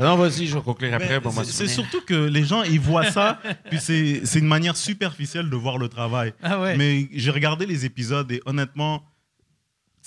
Non, 0.00 0.14
vas-y, 0.16 0.46
je 0.46 0.54
vais 0.56 0.62
conclure 0.62 0.94
après 0.94 1.20
pour 1.20 1.32
c'est- 1.44 1.66
surtout 1.66 2.02
que 2.02 2.14
les 2.14 2.44
gens, 2.44 2.62
ils 2.62 2.78
voient 2.78 3.10
ça, 3.10 3.40
puis 3.68 3.80
c'est 3.80 4.20
c'est 4.24 4.38
une 4.38 4.46
manière 4.46 4.76
superficielle 4.76 5.50
de 5.50 5.56
voir 5.56 5.76
le 5.76 5.88
travail. 5.88 6.34
Ah 6.40 6.60
ouais. 6.60 6.76
Mais 6.76 7.08
j'ai 7.12 7.32
regardé 7.32 7.66
les 7.66 7.84
épisodes 7.84 8.30
et 8.30 8.40
honnêtement, 8.46 9.02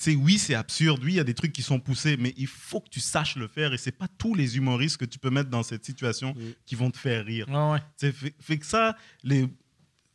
c'est 0.02 0.16
oui, 0.16 0.36
c'est 0.38 0.54
absurde, 0.54 1.00
oui, 1.04 1.12
il 1.12 1.16
y 1.16 1.20
a 1.20 1.24
des 1.24 1.34
trucs 1.34 1.52
qui 1.52 1.62
sont 1.62 1.78
poussés, 1.78 2.16
mais 2.18 2.34
il 2.36 2.48
faut 2.48 2.80
que 2.80 2.88
tu 2.88 2.98
saches 3.00 3.36
le 3.36 3.46
faire 3.46 3.72
et 3.72 3.78
c'est 3.78 3.92
pas 3.96 4.08
tous 4.18 4.34
les 4.34 4.56
humoristes 4.56 4.96
que 4.96 5.04
tu 5.04 5.18
peux 5.18 5.30
mettre 5.30 5.48
dans 5.48 5.62
cette 5.62 5.84
situation 5.84 6.34
qui 6.66 6.74
vont 6.74 6.90
te 6.90 6.98
faire 6.98 7.24
rire. 7.24 7.46
Ouais. 7.48 7.78
Sais, 7.96 8.10
Fait, 8.10 8.34
fait 8.40 8.58
que 8.58 8.66
ça, 8.66 8.96
les, 9.22 9.46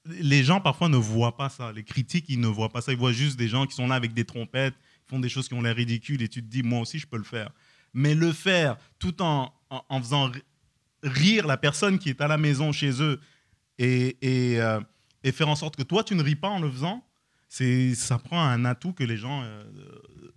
les 0.06 0.44
gens 0.44 0.60
parfois 0.60 0.90
ne 0.90 0.98
voient 0.98 1.38
pas 1.38 1.50
ça. 1.50 1.72
Les 1.72 1.84
critiques, 1.84 2.26
ils 2.28 2.40
ne 2.40 2.48
voient 2.48 2.70
pas 2.70 2.82
ça. 2.82 2.92
Ils 2.92 2.98
voient 2.98 3.14
juste 3.14 3.38
des 3.38 3.48
gens 3.48 3.66
qui 3.66 3.76
sont 3.76 3.88
là 3.88 3.96
avec 3.96 4.14
des 4.14 4.26
trompettes, 4.26 4.74
qui 4.76 5.10
font 5.16 5.20
des 5.20 5.30
choses 5.30 5.48
qui 5.48 5.54
ont 5.54 5.62
l'air 5.62 5.76
ridicules 5.76 6.22
et 6.22 6.28
tu 6.28 6.42
te 6.42 6.48
dis, 6.48 6.64
moi 6.64 6.82
aussi, 6.82 7.00
je 7.00 7.08
peux 7.08 7.18
le 7.18 7.24
faire. 7.24 7.50
Mais 7.94 8.14
le 8.14 8.34
faire 8.34 8.76
tout 9.00 9.22
en, 9.22 9.54
en, 9.70 9.84
en 9.88 10.00
faisant 10.02 10.26
ri- 10.30 10.42
rire 11.04 11.48
la 11.48 11.56
personne 11.58 11.98
qui 11.98 12.10
est 12.10 12.20
à 12.22 12.28
la 12.28 12.38
maison 12.38 12.72
chez 12.74 13.02
eux 13.02 13.20
et, 13.80 14.18
et, 14.22 14.60
euh, 14.62 14.82
et 15.24 15.32
faire 15.32 15.48
en 15.48 15.56
sorte 15.56 15.76
que 15.78 15.84
toi, 15.84 16.04
tu 16.04 16.14
ne 16.16 16.24
ris 16.24 16.36
pas 16.36 16.50
en 16.50 16.60
le 16.60 16.70
faisant, 16.70 17.04
c'est, 17.04 17.17
ça 17.96 18.18
prend 18.20 18.42
un 18.44 18.66
atout 18.66 18.94
que 18.94 19.04
les 19.04 19.18
gens 19.18 19.42
euh, 19.44 19.64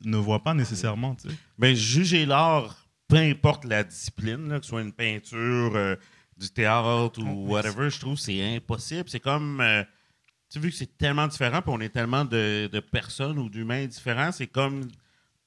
ne 0.05 0.17
voient 0.17 0.43
pas 0.43 0.55
nécessairement. 0.55 1.15
tu 1.17 1.29
sais. 1.29 1.35
Ben, 1.59 1.75
juger 1.75 2.25
l'art, 2.27 2.87
peu 3.09 3.17
importe 3.17 3.65
la 3.65 3.83
discipline, 3.85 4.49
là, 4.49 4.59
que 4.59 4.65
ce 4.65 4.71
soit 4.71 4.83
une 4.83 4.93
peinture, 4.93 5.73
euh, 5.75 5.97
du 6.37 6.49
théâtre 6.51 7.21
ou 7.21 7.49
whatever, 7.49 7.91
je 7.91 8.01
trouve 8.01 8.15
que 8.15 8.21
c'est 8.23 8.57
impossible. 8.57 9.09
C'est 9.09 9.21
comme. 9.21 9.61
euh, 9.61 9.83
tu 10.49 10.55
sais, 10.55 10.61
vu 10.61 10.71
que 10.71 10.77
c'est 10.77 10.97
tellement 10.99 11.27
différent, 11.29 11.61
puis 11.63 11.71
on 11.73 11.81
est 11.81 11.91
tellement 11.91 12.25
de, 12.25 12.69
de 12.73 12.81
personnes 12.81 13.39
ou 13.39 13.49
d'humains 13.49 13.87
différents, 13.87 14.33
c'est 14.33 14.47
comme 14.49 14.89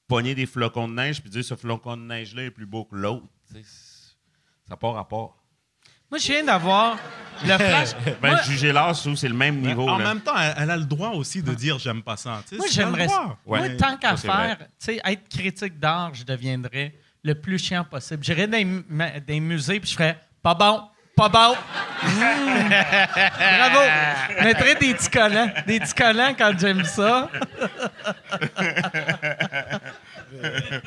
pogner 0.06 0.34
des 0.34 0.46
flocons 0.46 0.88
de 0.88 0.94
neige 0.94 1.20
puis 1.20 1.30
dire 1.30 1.44
ce 1.44 1.54
flocon 1.56 1.96
de 1.96 2.02
neige-là 2.02 2.44
est 2.44 2.50
plus 2.50 2.66
beau 2.66 2.84
que 2.84 2.94
l'autre. 2.96 3.26
Tu 3.48 3.54
sais, 3.54 3.62
c'est- 3.64 4.14
Ça 4.68 4.76
part 4.78 4.96
à 4.96 5.06
part. 5.06 5.43
Moi, 6.14 6.20
je 6.20 6.32
viens 6.32 6.44
d'avoir 6.44 6.96
le 7.44 7.54
flash. 7.58 7.88
Ben, 8.22 8.30
Moi- 8.30 8.42
juger 8.42 8.70
l'art, 8.72 8.94
je 8.94 9.00
trouve 9.00 9.14
que 9.14 9.18
c'est 9.18 9.26
le 9.28 9.34
même 9.34 9.56
niveau. 9.60 9.88
en 9.88 9.98
là. 9.98 10.04
même 10.14 10.20
temps, 10.20 10.36
elle, 10.40 10.54
elle 10.58 10.70
a 10.70 10.76
le 10.76 10.84
droit 10.84 11.08
aussi 11.08 11.42
de 11.42 11.52
dire 11.52 11.76
j'aime 11.80 12.04
pas 12.04 12.16
ça. 12.16 12.40
Tu 12.48 12.50
sais, 12.50 12.56
Moi, 12.56 12.66
c'est 12.68 12.74
j'aimerais 12.74 13.06
droit. 13.06 13.16
ça. 13.16 13.36
Moi, 13.44 13.58
Ouais, 13.58 13.76
tant 13.76 13.96
qu'à 13.96 14.10
ça, 14.10 14.16
c'est 14.18 14.28
vrai. 14.28 14.46
faire, 14.46 14.58
tu 14.58 14.64
sais, 14.78 15.00
être 15.04 15.28
critique 15.28 15.80
d'art, 15.80 16.14
je 16.14 16.22
deviendrais 16.24 16.94
le 17.24 17.34
plus 17.34 17.58
chiant 17.58 17.82
possible. 17.82 18.22
J'irais 18.22 18.46
dans 18.46 18.56
les, 18.58 18.64
mu- 18.64 18.84
ma- 18.88 19.18
des 19.18 19.40
musées 19.40 19.80
puis 19.80 19.90
je 19.90 19.94
ferais 19.96 20.16
pas 20.40 20.54
bon, 20.54 20.82
pas 21.16 21.28
bon. 21.28 21.56
Mmh. 22.04 22.68
Bravo. 23.58 23.80
Je 24.38 24.44
mettrais 24.44 24.74
des 24.76 24.94
petits 24.94 25.10
collants, 25.10 25.48
des 25.66 25.80
petits 25.80 25.94
collants 25.94 26.34
quand 26.38 26.52
j'aime 26.58 26.84
ça. 26.84 27.28
Tu 27.32 28.46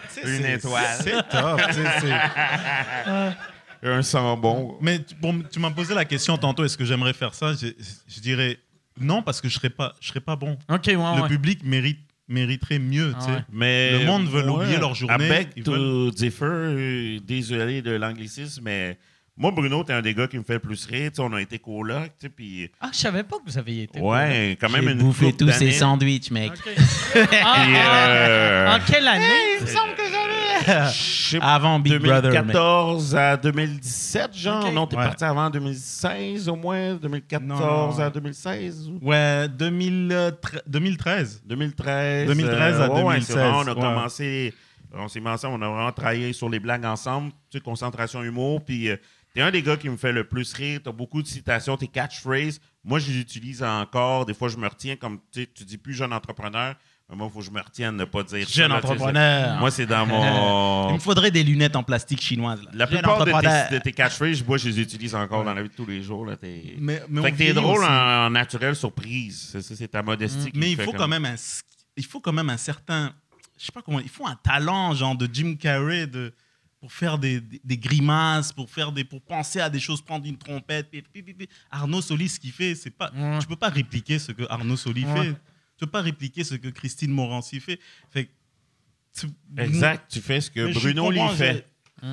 sais, 0.10 0.22
Une 0.24 0.44
c'est- 0.44 0.54
étoile. 0.54 0.84
C'est 1.02 1.28
top. 1.30 1.62
tu 1.68 1.74
sais, 1.74 1.90
c'est- 2.00 3.34
Un 3.84 4.02
sang 4.02 4.38
bon. 4.38 4.78
Mais 4.82 5.04
tu, 5.04 5.16
bon, 5.16 5.44
tu 5.52 5.60
m'as 5.60 5.72
posé 5.72 5.94
la 5.94 6.06
question 6.06 6.38
tantôt, 6.38 6.64
est-ce 6.64 6.78
que 6.78 6.86
j'aimerais 6.86 7.14
faire 7.14 7.34
ça? 7.34 7.54
Je, 7.54 7.68
je 8.08 8.20
dirais 8.20 8.58
non, 9.00 9.22
parce 9.22 9.42
que 9.42 9.48
je 9.50 9.54
serais 9.56 9.70
pas, 9.70 9.94
je 10.00 10.08
serais 10.08 10.20
pas 10.20 10.36
bon. 10.36 10.58
OK, 10.70 10.86
ouais, 10.88 10.94
Le 10.96 11.22
ouais. 11.22 11.28
public 11.28 11.64
mérite, 11.64 12.00
mériterait 12.28 12.80
mieux. 12.80 13.14
tu 13.20 13.26
sais. 13.26 13.28
Ah 13.30 13.36
ouais. 13.36 13.44
Mais 13.52 14.00
Le 14.00 14.06
monde 14.06 14.28
veut 14.28 14.48
oublier 14.50 14.78
leur 14.78 14.96
journée, 14.96 15.14
Avec 15.14 15.50
ils 15.56 15.64
to 15.64 16.10
differ, 16.12 17.20
désolé 17.24 17.82
de 17.82 17.92
l'anglicisme, 17.92 18.64
mais 18.64 18.98
moi, 19.38 19.52
Bruno, 19.52 19.84
t'es 19.84 19.94
un 19.94 20.02
des 20.02 20.14
gars 20.14 20.28
qui 20.28 20.38
me 20.38 20.44
fait 20.44 20.54
le 20.56 20.60
plus 20.60 20.86
rire. 20.86 21.12
Tu 21.12 21.16
sais, 21.18 21.22
on 21.22 21.32
a 21.34 21.42
été 21.42 21.60
coloc, 21.60 22.06
tu 22.06 22.12
sais, 22.22 22.30
puis 22.30 22.70
Ah, 22.82 22.90
je 22.92 22.98
savais 22.98 23.24
pas 23.24 23.38
que 23.38 23.44
vous 23.50 23.58
aviez 23.58 23.84
été. 23.84 24.00
ouais, 24.00 24.58
quand 24.60 24.70
même 24.70 24.88
une 24.90 24.98
bouffé 24.98 25.32
tous 25.34 25.52
ces 25.52 25.72
sandwichs, 25.72 26.32
mec. 26.32 26.52
Ah, 27.16 27.64
Puis, 27.64 27.76
ah, 27.76 28.08
euh, 28.10 28.76
En 28.76 28.80
quelle 28.86 29.08
année? 29.08 29.26
Je 29.60 30.92
sais 31.30 31.40
pas, 31.40 31.54
Avant 31.56 31.80
Big 31.80 31.98
Brother. 32.00 32.32
mais- 32.32 32.38
2014 32.54 33.16
à 33.16 33.38
2017, 33.38 34.36
genre. 34.36 34.72
Non, 34.72 34.86
t'es 34.88 34.98
Ouais. 34.98 35.04
parti 35.04 35.24
avant 35.24 35.50
2016 35.50 36.50
au 36.50 36.56
moins. 36.56 36.96
2014 36.96 37.98
Non. 37.98 38.04
à 38.04 38.10
2016. 38.10 38.90
ou- 38.90 39.00
Ouais, 39.08 39.48
2013. 39.48 40.62
2013. 40.68 41.42
2013. 41.46 42.28
2013 42.28 42.82
à 42.82 42.90
ouais, 42.92 43.04
ouais, 43.04 43.22
c'est 43.22 43.34
2016, 43.34 43.36
vraiment, 43.36 43.60
on 43.60 43.68
a 43.68 43.74
ouais. 43.74 43.82
commencé, 43.82 44.54
on 44.94 45.08
s'est 45.08 45.20
mis 45.20 45.28
ensemble, 45.30 45.64
on 45.64 45.66
a 45.66 45.70
vraiment 45.70 45.92
travaillé 45.92 46.34
sur 46.34 46.50
les 46.50 46.60
blagues 46.60 46.86
ensemble, 46.86 47.32
tu 47.50 47.58
sais, 47.58 47.64
concentration 47.64 48.24
humour, 48.24 48.64
puis 48.64 48.90
euh, 48.90 48.98
t'es 49.38 49.44
un 49.44 49.52
des 49.52 49.62
gars 49.62 49.78
qui 49.78 49.88
me 49.88 49.98
fait 49.98 50.12
le 50.12 50.24
plus 50.24 50.52
rire, 50.54 50.80
t'as 50.84 50.92
beaucoup 50.92 51.22
de 51.22 51.28
citations, 51.28 51.78
tes 51.78 51.88
catchphrases, 51.88 52.60
moi 52.84 52.98
je 52.98 53.12
les 53.12 53.20
utilise 53.20 53.62
encore, 53.62 54.26
des 54.26 54.34
fois 54.34 54.50
je 54.50 54.58
me 54.58 54.68
retiens 54.68 54.96
comme, 54.96 55.20
tu 55.32 55.46
dis 55.64 55.78
plus 55.78 55.94
jeune 55.94 56.12
entrepreneur, 56.12 56.74
mais 57.08 57.16
moi 57.16 57.28
il 57.30 57.34
faut 57.34 57.40
que 57.42 57.46
je 57.46 57.52
me 57.52 57.62
retienne 57.62 57.94
de 57.98 58.00
ne 58.00 58.06
pas 58.06 58.24
dire 58.24 58.48
Jeune 58.50 58.72
entrepreneur. 58.72 59.60
Moi 59.60 59.70
c'est 59.70 59.86
dans 59.86 60.06
Il 60.08 60.10
mon... 60.10 60.94
me 60.96 60.98
faudrait 61.00 61.30
des 61.30 61.44
lunettes 61.44 61.76
en 61.76 61.84
plastique 61.84 62.20
chinoise. 62.20 62.64
là. 62.64 62.72
La 62.74 62.86
Jeune 62.88 62.98
plupart 62.98 63.26
de 63.26 63.70
tes, 63.70 63.76
de 63.76 63.80
tes 63.84 63.92
catchphrases, 63.92 64.44
moi 64.44 64.58
je 64.58 64.70
les 64.70 64.80
utilise 64.82 65.14
encore 65.14 65.44
dans 65.44 65.54
la 65.54 65.62
vie 65.62 65.70
de 65.70 65.74
tous 65.76 65.86
les 65.86 66.02
jours. 66.02 66.26
Là, 66.26 66.36
t'es... 66.36 66.74
Mais, 66.80 67.04
mais 67.08 67.22
fait 67.22 67.32
que 67.34 67.38
t'es 67.38 67.54
drôle 67.54 67.78
aussi. 67.78 67.88
en, 67.88 68.26
en 68.26 68.30
naturel 68.32 68.76
surprise, 68.76 69.50
c'est 69.52 69.62
ça, 69.62 69.76
c'est 69.76 69.88
ta 69.90 70.02
modestie 70.02 70.52
qui 70.52 70.58
Mais 70.58 70.66
me 70.66 70.72
il 70.72 70.78
fait 70.78 70.86
faut 70.86 70.92
comme- 70.94 71.02
quand 71.02 71.08
même 71.10 71.26
un, 71.26 71.36
il 71.96 72.06
faut 72.06 72.20
quand 72.22 72.34
même 72.34 72.50
un 72.50 72.58
certain, 72.58 73.14
je 73.60 73.66
sais 73.66 73.72
pas 73.72 73.84
comment, 73.84 74.00
il 74.00 74.10
faut 74.10 74.26
un 74.26 74.36
talent 74.36 74.96
genre 74.96 75.16
de 75.16 75.30
Jim 75.32 75.56
Carrey 75.60 76.08
de 76.08 76.34
pour 76.88 76.94
faire 76.94 77.18
des, 77.18 77.42
des- 77.42 77.60
des 77.66 77.78
grimaces, 77.78 78.54
pour 78.54 78.70
faire 78.70 78.94
des, 78.94 79.04
pour 79.04 79.22
penser 79.22 79.60
à 79.60 79.70
des 79.70 79.80
choses, 79.82 80.00
prendre 80.02 80.26
une 80.26 80.38
trompette. 80.38 80.88
Arnaud 81.70 82.02
Soli, 82.02 82.30
ce 82.30 82.40
qu'il 82.40 82.54
fait, 82.54 82.76
c'est 82.76 82.92
pas, 82.92 83.12
Ouais. 83.14 83.40
tu 83.40 83.46
peux 83.48 83.58
pas 83.58 83.68
répliquer 83.68 84.20
ce 84.20 84.32
que 84.32 84.44
Arnaud 84.50 84.78
Soli 84.78 85.04
Ouais. 85.04 85.22
fait. 85.26 85.32
Tu 85.32 85.80
peux 85.82 85.88
pas 85.88 86.00
répliquer 86.02 86.46
ce 86.46 86.56
que 86.56 86.70
Christine 86.70 87.12
Morancy 87.12 87.60
fait. 87.60 87.78
fait 88.10 88.30
tu- 89.14 89.28
Exact, 89.58 90.10
tu 90.10 90.22
fais 90.22 90.40
ce 90.40 90.50
que 90.50 90.74
Bruno 90.74 91.12
lui 91.12 91.20
fait. 91.36 91.66
Ouais. 92.02 92.10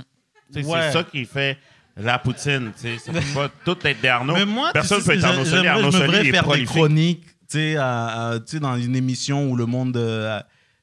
C'est 0.51 0.63
ça 0.65 1.05
qui 1.05 1.25
fait 1.25 1.57
la 1.97 2.19
poutine. 2.19 2.73
tu 2.75 2.81
sais. 2.83 2.99
Ça 2.99 3.13
peut 3.13 3.21
pas 3.33 3.49
tout 3.65 3.79
être 3.87 4.01
d'Arnaud. 4.01 4.35
Mais 4.35 4.45
moi, 4.45 4.71
tu 4.71 4.73
Personne 4.73 5.05
peut 5.05 5.13
être 5.13 5.23
Arnaud 5.25 5.45
Soli. 5.45 5.51
j'aimerais- 5.63 5.69
Arnaud 5.69 5.91
je 5.93 5.97
me 5.99 6.03
Soli 6.03 6.13
verrais 6.15 6.27
est 6.27 6.31
faire 6.33 6.43
des 6.43 6.47
prolifique. 6.49 6.69
chroniques, 6.71 7.25
tu 7.27 7.33
sais, 7.47 7.77
à- 7.77 8.29
à- 8.31 8.41
tu 8.41 8.51
sais, 8.51 8.59
dans 8.61 8.77
une 8.77 8.97
émission 8.97 9.49
où 9.49 9.55
le 9.55 9.67
monde 9.67 9.97
euh, 9.97 10.41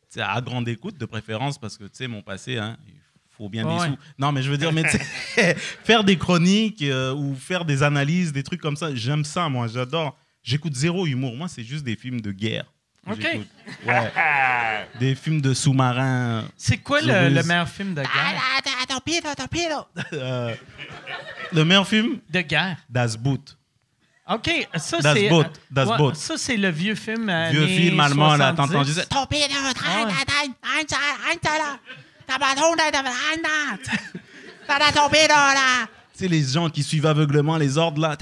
tu 0.09 0.15
sais, 0.15 0.21
à 0.21 0.39
grande 0.39 0.69
écoute 0.69 0.97
de 0.97 1.05
préférence, 1.05 1.57
parce 1.57 1.77
que 1.77 1.83
tu 1.83 1.89
sais, 1.93 2.07
mon 2.07 2.21
passé, 2.21 2.57
hein, 2.57 2.77
bien 3.49 3.65
Ouais. 3.65 3.77
des 3.77 3.85
sous. 3.93 3.97
Non, 4.17 4.31
mais 4.31 4.41
je 4.43 4.49
veux 4.51 4.57
dire, 4.57 4.71
mais 4.71 4.83
faire 5.83 6.03
des 6.03 6.17
chroniques 6.17 6.81
euh, 6.81 7.13
ou 7.13 7.35
faire 7.35 7.65
des 7.65 7.83
analyses, 7.83 8.31
des 8.31 8.43
trucs 8.43 8.61
comme 8.61 8.75
ça, 8.75 8.93
j'aime 8.93 9.23
ça, 9.25 9.49
moi, 9.49 9.67
j'adore. 9.67 10.17
J'écoute 10.43 10.75
zéro 10.75 11.05
humour. 11.05 11.35
Moi, 11.35 11.47
c'est 11.47 11.63
juste 11.63 11.83
des 11.83 11.95
films 11.95 12.21
de 12.21 12.31
guerre. 12.31 12.65
OK. 13.09 13.17
Ouais. 13.87 14.11
des 14.99 15.15
films 15.15 15.41
de 15.41 15.53
sous-marins. 15.55 16.45
C'est 16.55 16.77
quoi 16.77 17.01
le, 17.01 17.29
le 17.29 17.43
meilleur 17.43 17.67
film 17.67 17.95
de 17.95 18.01
guerre? 18.01 18.41
Euh, 20.13 20.53
le 21.51 21.65
meilleur 21.65 21.87
film, 21.87 22.19
De 22.29 22.41
guerre. 22.41 22.77
Das 22.89 23.15
Boot. 23.17 23.57
OK, 24.29 24.67
ça 24.75 24.99
Das 24.99 25.17
c'est... 25.17 25.29
Boot, 25.29 25.47
euh, 25.47 25.49
Das 25.71 25.89
ouais, 25.89 25.97
Boot. 25.97 26.15
Ça, 26.15 26.37
c'est 26.37 26.55
le 26.57 26.69
vieux 26.69 26.95
film 26.95 27.25
Vieux 27.51 27.65
film 27.67 27.99
allemand, 27.99 28.35
là, 28.37 28.53
70. 32.39 32.61
t'entends 34.67 35.09
juste. 35.09 35.89
C'est 36.13 36.27
les 36.27 36.43
gens 36.43 36.69
qui 36.69 36.84
suivent 36.84 37.05
aveuglement 37.07 37.57
les 37.57 37.77
ordres 37.77 37.99
là. 38.01 38.15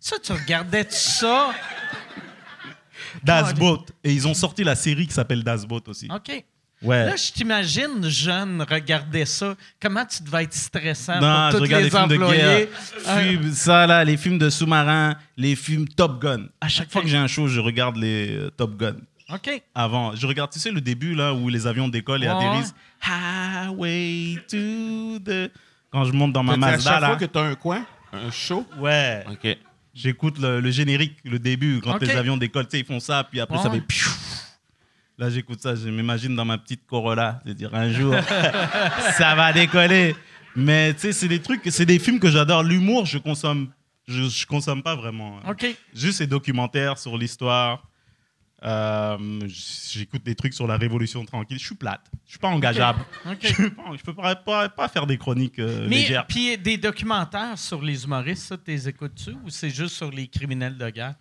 Ça, 0.00 0.16
tu 0.22 0.32
regardais 0.32 0.84
tout 0.84 0.90
ça? 0.94 1.52
Das 3.24 3.52
Boot. 3.54 3.90
Et 4.04 4.12
ils 4.12 4.26
ont 4.28 4.34
sorti 4.34 4.62
la 4.62 4.76
série 4.76 5.06
qui 5.06 5.14
s'appelle 5.14 5.42
Das 5.42 5.64
Boot 5.66 5.88
aussi. 5.88 6.08
OK. 6.14 6.44
Ouais. 6.82 7.06
Là, 7.06 7.16
je 7.16 7.32
t'imagine, 7.32 8.06
jeune, 8.08 8.60
regarder 8.68 9.24
ça. 9.24 9.56
Comment 9.80 10.04
tu 10.04 10.22
devais 10.22 10.44
être 10.44 10.52
stressant 10.54 11.18
Non, 11.20 11.48
pour 11.50 11.60
tous 11.60 11.66
les 11.66 11.96
employés? 11.96 12.38
guerre. 12.38 12.68
Euh, 13.08 13.18
Films- 13.22 13.52
ça 13.54 13.86
là, 13.86 14.04
les 14.04 14.16
films 14.18 14.36
de 14.38 14.50
sous-marins, 14.50 15.16
les 15.38 15.56
films 15.56 15.88
Top 15.88 16.20
Gun. 16.20 16.44
À 16.60 16.68
chaque 16.68 16.92
fois 16.92 17.00
que 17.00 17.08
j'ai 17.08 17.16
un 17.16 17.26
show, 17.26 17.48
je 17.48 17.60
regarde 17.60 17.96
les 17.96 18.36
euh, 18.36 18.50
Top 18.50 18.76
Gun. 18.76 18.96
OK. 19.32 19.62
Avant, 19.74 20.14
je 20.14 20.26
regarde, 20.26 20.50
tu 20.52 20.58
sais, 20.60 20.70
le 20.70 20.80
début 20.80 21.14
là 21.14 21.34
où 21.34 21.48
les 21.48 21.66
avions 21.66 21.88
décollent 21.88 22.22
et 22.24 22.28
Ouais. 22.28 22.34
atterrissent. 22.34 22.74
Highway 23.02 24.36
to 24.48 25.18
the. 25.24 25.50
Quand 25.90 26.04
je 26.04 26.12
monte 26.12 26.32
dans 26.32 26.42
ma 26.42 26.52
T'as 26.54 26.58
dit 26.58 26.64
à 26.64 26.70
Mazda 26.70 26.90
chaque 26.92 27.00
là. 27.00 27.06
fois 27.08 27.16
que 27.16 27.24
t'as 27.24 27.42
un 27.42 27.54
coin, 27.54 27.84
un 28.12 28.30
show? 28.30 28.66
Ouais. 28.78 29.24
OK. 29.30 29.56
J'écoute 29.94 30.38
le, 30.38 30.60
le 30.60 30.70
générique, 30.70 31.16
le 31.24 31.38
début, 31.38 31.80
quand 31.82 31.94
Ok. 31.96 32.02
les 32.02 32.10
avions 32.10 32.36
décollent, 32.36 32.66
tu 32.68 32.72
sais, 32.76 32.80
ils 32.80 32.86
font 32.86 33.00
ça, 33.00 33.24
puis 33.24 33.40
après 33.40 33.58
ça 33.58 33.68
Ouais. 33.70 33.76
fait 33.76 33.86
piou. 33.86 34.10
Là, 35.18 35.30
j'écoute 35.30 35.62
ça, 35.62 35.74
je 35.74 35.88
m'imagine 35.88 36.36
dans 36.36 36.44
ma 36.44 36.58
petite 36.58 36.86
Corolla, 36.86 37.40
c'est-à-dire 37.44 37.74
un 37.74 37.90
jour, 37.90 38.14
ça 39.16 39.34
va 39.34 39.52
décoller. 39.52 40.14
Mais 40.54 40.92
tu 40.94 41.00
sais, 41.00 41.12
c'est 41.12 41.28
des 41.28 41.40
trucs, 41.40 41.62
c'est 41.70 41.86
des 41.86 41.98
films 41.98 42.20
que 42.20 42.30
j'adore. 42.30 42.62
L'humour, 42.62 43.06
je 43.06 43.16
consomme, 43.18 43.68
je, 44.06 44.24
je 44.24 44.46
consomme 44.46 44.82
pas 44.82 44.94
vraiment. 44.94 45.40
OK. 45.48 45.66
Juste 45.94 46.18
ces 46.18 46.26
documentaires 46.26 46.98
sur 46.98 47.16
l'histoire. 47.16 47.82
Euh, 48.66 49.16
J'écoute 49.46 50.24
des 50.24 50.34
trucs 50.34 50.52
sur 50.52 50.66
la 50.66 50.76
Révolution 50.76 51.24
tranquille. 51.24 51.58
Je 51.58 51.64
suis 51.66 51.74
plate. 51.76 52.00
Je 52.26 52.30
suis 52.32 52.38
pas 52.38 52.48
engageable. 52.48 52.98
Je 53.40 53.48
je 53.48 54.02
peux 54.04 54.12
pas, 54.14 54.34
pas- 54.34 54.68
pas 54.68 54.88
faire 54.88 55.06
des 55.06 55.16
chroniques 55.16 55.58
euh, 55.60 55.86
Mais 55.88 55.96
légères. 55.98 56.26
puis 56.26 56.58
des 56.58 56.76
documentaires 56.76 57.56
sur 57.56 57.80
les 57.82 58.04
humoristes, 58.04 58.42
ça, 58.48 58.56
t'es 58.56 58.74
écoutes-tu 58.88 59.30
ou 59.44 59.50
c'est 59.50 59.70
juste 59.70 59.94
sur 59.94 60.10
les 60.10 60.26
criminels 60.26 60.76
de 60.76 60.90
guerre? 60.90 61.14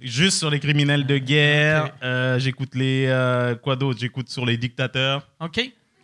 Juste 0.00 0.38
sur 0.38 0.48
les 0.50 0.60
criminels 0.60 1.04
de 1.04 1.18
guerre. 1.18 1.90
euh, 2.04 2.38
J'écoute 2.38 2.76
les. 2.76 3.06
euh, 3.08 3.56
quoi 3.56 3.74
d'autre? 3.74 3.98
J'écoute 3.98 4.28
sur 4.28 4.46
les 4.46 4.56
dictateurs. 4.56 5.26
OK? 5.40 5.60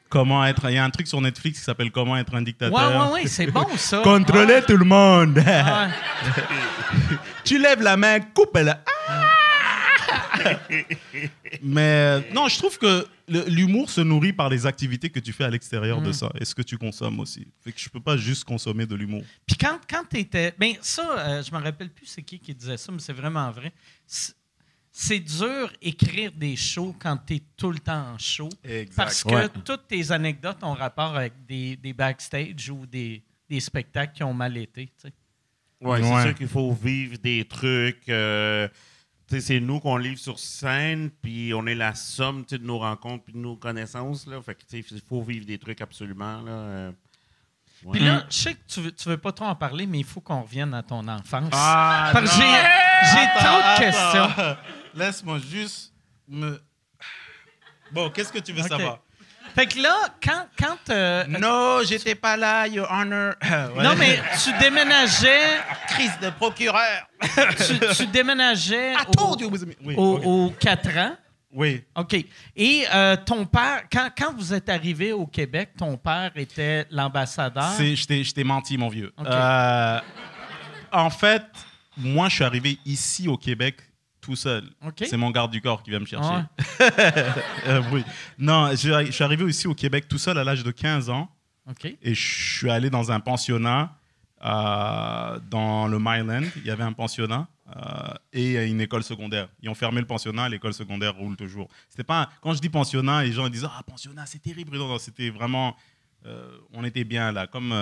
Comment 0.08 0.44
être. 0.44 0.68
Il 0.68 0.74
y 0.74 0.78
a 0.78 0.84
un 0.84 0.90
truc 0.90 1.06
sur 1.06 1.20
Netflix 1.20 1.58
qui 1.60 1.64
s'appelle 1.64 1.92
Comment 1.92 2.16
être 2.16 2.34
un 2.34 2.38
Ouais, 2.38 2.44
dictateur. 2.44 3.12
ouais, 3.12 3.12
ouais, 3.22 3.26
c'est 3.28 3.46
bon, 3.46 3.66
ça. 3.76 3.98
Contrôler 4.04 4.60
tout 4.66 4.76
le 4.76 4.84
monde. 4.84 5.40
Ah, 5.46 5.88
tu 7.44 7.58
lèves 7.60 7.82
la 7.82 7.96
main, 7.96 8.18
coupe-la. 8.20 8.80
Mais 11.62 11.80
euh, 11.80 12.20
non, 12.32 12.48
je 12.48 12.58
trouve 12.58 12.78
que 12.78 13.06
l'humour 13.48 13.90
se 13.90 14.00
nourrit 14.00 14.32
par 14.32 14.48
les 14.48 14.66
activités 14.66 15.10
que 15.10 15.20
tu 15.20 15.32
fais 15.32 15.44
à 15.44 15.50
l'extérieur 15.50 16.00
Mm. 16.00 16.04
de 16.04 16.12
ça 16.12 16.30
et 16.40 16.44
ce 16.44 16.54
que 16.54 16.62
tu 16.62 16.76
consommes 16.78 17.20
aussi. 17.20 17.46
Fait 17.62 17.72
que 17.72 17.80
je 17.80 17.88
peux 17.88 18.00
pas 18.00 18.16
juste 18.16 18.44
consommer 18.44 18.86
de 18.86 18.94
l'humour. 18.94 19.22
Puis 19.46 19.56
quand, 19.56 19.78
quand 19.88 20.02
tu 20.10 20.18
étais. 20.18 20.54
Ben, 20.58 20.74
ça, 20.80 21.18
euh, 21.18 21.42
je 21.42 21.52
me 21.54 21.58
rappelle 21.62 21.90
plus 21.90 22.06
c'est 22.06 22.22
qui 22.22 22.38
qui 22.38 22.54
disait 22.54 22.76
ça, 22.76 22.90
mais 22.92 22.98
c'est 22.98 23.12
vraiment 23.12 23.50
vrai. 23.50 23.72
C'est- 24.06 24.34
dur 25.20 25.72
écrire 25.82 26.30
des 26.32 26.54
shows 26.54 26.94
quand 27.00 27.16
tu 27.26 27.34
es 27.36 27.42
tout 27.56 27.70
le 27.72 27.78
temps 27.80 28.12
en 28.14 28.18
show. 28.18 28.48
Parce 28.94 29.24
que 29.24 29.28
Ouais. 29.34 29.48
toutes 29.64 29.88
tes 29.88 30.12
anecdotes 30.12 30.62
ont 30.62 30.74
rapport 30.74 31.16
avec 31.16 31.32
des, 31.48 31.74
des 31.76 31.92
backstage 31.92 32.70
ou 32.70 32.86
des, 32.86 33.20
des 33.48 33.58
spectacles 33.60 34.12
qui 34.14 34.22
ont 34.22 34.34
mal 34.34 34.56
été. 34.56 34.88
sais. 34.98 35.12
Ouais, 35.80 36.00
c'est 36.02 36.22
sûr 36.22 36.34
qu'il 36.34 36.46
faut 36.48 36.72
vivre 36.72 37.18
des 37.18 37.44
trucs. 37.44 38.08
euh, 38.08 38.68
c'est 39.40 39.60
nous 39.60 39.80
qu'on 39.80 39.96
livre 39.96 40.18
sur 40.18 40.38
scène, 40.38 41.10
puis 41.22 41.52
on 41.54 41.66
est 41.66 41.74
la 41.74 41.94
somme 41.94 42.44
de 42.48 42.58
nos 42.58 42.78
rencontres 42.78 43.24
puis 43.24 43.32
de 43.32 43.38
nos 43.38 43.56
connaissances. 43.56 44.26
Là. 44.26 44.40
Fait 44.42 44.54
que, 44.54 44.62
il 44.72 45.00
faut 45.08 45.22
vivre 45.22 45.46
des 45.46 45.58
trucs 45.58 45.80
absolument. 45.80 46.40
Là, 46.42 46.52
euh. 46.52 46.92
Ouais. 47.84 47.92
Puis 47.92 48.00
là, 48.00 48.24
je 48.30 48.34
sais 48.34 48.54
que 48.54 48.60
tu 48.66 48.80
veux, 48.80 48.92
tu 48.92 49.08
veux 49.08 49.18
pas 49.18 49.32
trop 49.32 49.44
en 49.44 49.54
parler, 49.54 49.86
mais 49.86 49.98
il 49.98 50.04
faut 50.04 50.20
qu'on 50.20 50.40
revienne 50.40 50.72
à 50.72 50.82
ton 50.82 51.06
enfance. 51.06 51.50
Ah, 51.52 52.10
Parce 52.12 52.30
que 52.30 52.36
j'ai, 52.36 52.48
j'ai 53.12 53.26
trop 53.38 53.58
de 53.58 53.78
questions. 53.78 54.56
Laisse-moi 54.94 55.38
juste 55.38 55.92
me. 56.26 56.60
Bon, 57.92 58.08
qu'est-ce 58.10 58.32
que 58.32 58.38
tu 58.38 58.52
veux 58.52 58.62
savoir? 58.62 59.00
Fait 59.54 59.66
que 59.66 59.80
là, 59.80 59.94
quand. 60.22 60.46
quand 60.58 60.90
euh, 60.90 61.24
Non, 61.28 61.80
j'étais 61.86 62.14
pas 62.14 62.36
là, 62.36 62.66
Your 62.66 62.88
Honor. 62.90 63.34
Ouais. 63.76 63.82
Non, 63.82 63.94
mais 63.96 64.18
tu 64.42 64.50
déménageais. 64.58 65.60
crise 65.88 66.18
de 66.20 66.30
procureur. 66.30 67.08
tu, 67.20 67.78
tu 67.96 68.06
déménageais 68.08 68.92
I 68.94 68.96
au. 69.18 69.36
Oui, 69.84 69.94
au- 69.96 70.16
ok. 70.16 70.22
aux 70.24 70.50
4 70.58 70.98
ans. 70.98 71.16
oui. 71.52 71.82
OK. 71.96 72.16
Et 72.56 72.84
euh, 72.92 73.16
ton 73.24 73.44
père, 73.46 73.84
quand, 73.92 74.08
quand 74.16 74.34
vous 74.36 74.52
êtes 74.52 74.68
arrivé 74.68 75.12
au 75.12 75.26
Québec, 75.26 75.70
ton 75.78 75.96
père 75.96 76.32
était 76.36 76.86
l'ambassadeur? 76.90 77.72
Je 77.78 78.06
t'ai- 78.32 78.44
menti, 78.44 78.76
mon 78.76 78.88
vieux. 78.88 79.12
Ok. 79.16 79.26
Euh, 79.28 80.00
en 80.92 81.10
fait, 81.10 81.42
moi, 81.96 82.28
je 82.28 82.34
suis 82.36 82.44
arrivé 82.44 82.78
ici 82.84 83.28
au 83.28 83.36
Québec 83.36 83.76
tout 84.24 84.36
seul. 84.36 84.64
C'est 84.96 85.16
mon 85.16 85.30
garde 85.30 85.52
du 85.52 85.60
corps 85.60 85.82
qui 85.82 85.90
vient 85.90 86.00
me 86.00 86.06
chercher. 86.06 86.42
Euh, 87.66 87.82
oui. 87.92 88.04
Non, 88.38 88.70
je 88.70 89.04
je 89.06 89.10
suis 89.10 89.24
arrivé 89.24 89.42
aussi 89.44 89.66
au 89.66 89.74
Québec 89.74 90.06
tout 90.08 90.18
seul 90.18 90.36
à 90.36 90.44
l'âge 90.44 90.62
de 90.62 90.70
15 90.70 91.08
ans. 91.08 91.30
OK. 91.70 91.86
Et 91.86 92.14
je 92.14 92.56
suis 92.58 92.70
allé 92.70 92.90
dans 92.90 93.10
un 93.10 93.20
pensionnat 93.20 93.96
euh, 94.44 95.38
dans 95.50 95.86
le 95.86 95.98
Myland. 95.98 96.42
Il 96.56 96.66
y 96.66 96.70
avait 96.70 96.82
un 96.82 96.92
pensionnat 96.92 97.48
euh, 97.74 98.14
et 98.32 98.66
une 98.66 98.80
école 98.80 99.02
secondaire. 99.02 99.48
Ils 99.62 99.70
ont 99.70 99.74
fermé 99.74 100.00
le 100.00 100.06
pensionnat, 100.06 100.48
l'école 100.48 100.74
secondaire 100.74 101.14
roule 101.16 101.36
toujours. 101.36 101.68
C'était 101.88 102.04
pas 102.04 102.28
quand 102.42 102.52
je 102.52 102.60
dis 102.60 102.68
pensionnat, 102.68 103.22
les 103.22 103.32
gens 103.32 103.46
ils 103.46 103.52
disent 103.52 103.68
ah 103.70 103.82
pensionnat 103.86 104.26
c'est 104.26 104.42
terrible. 104.42 104.76
Non, 104.76 104.88
non, 104.88 104.98
c'était 104.98 105.30
vraiment 105.30 105.74
euh, 106.26 106.58
on 106.72 106.84
était 106.84 107.04
bien 107.04 107.32
là, 107.32 107.46
comme 107.46 107.72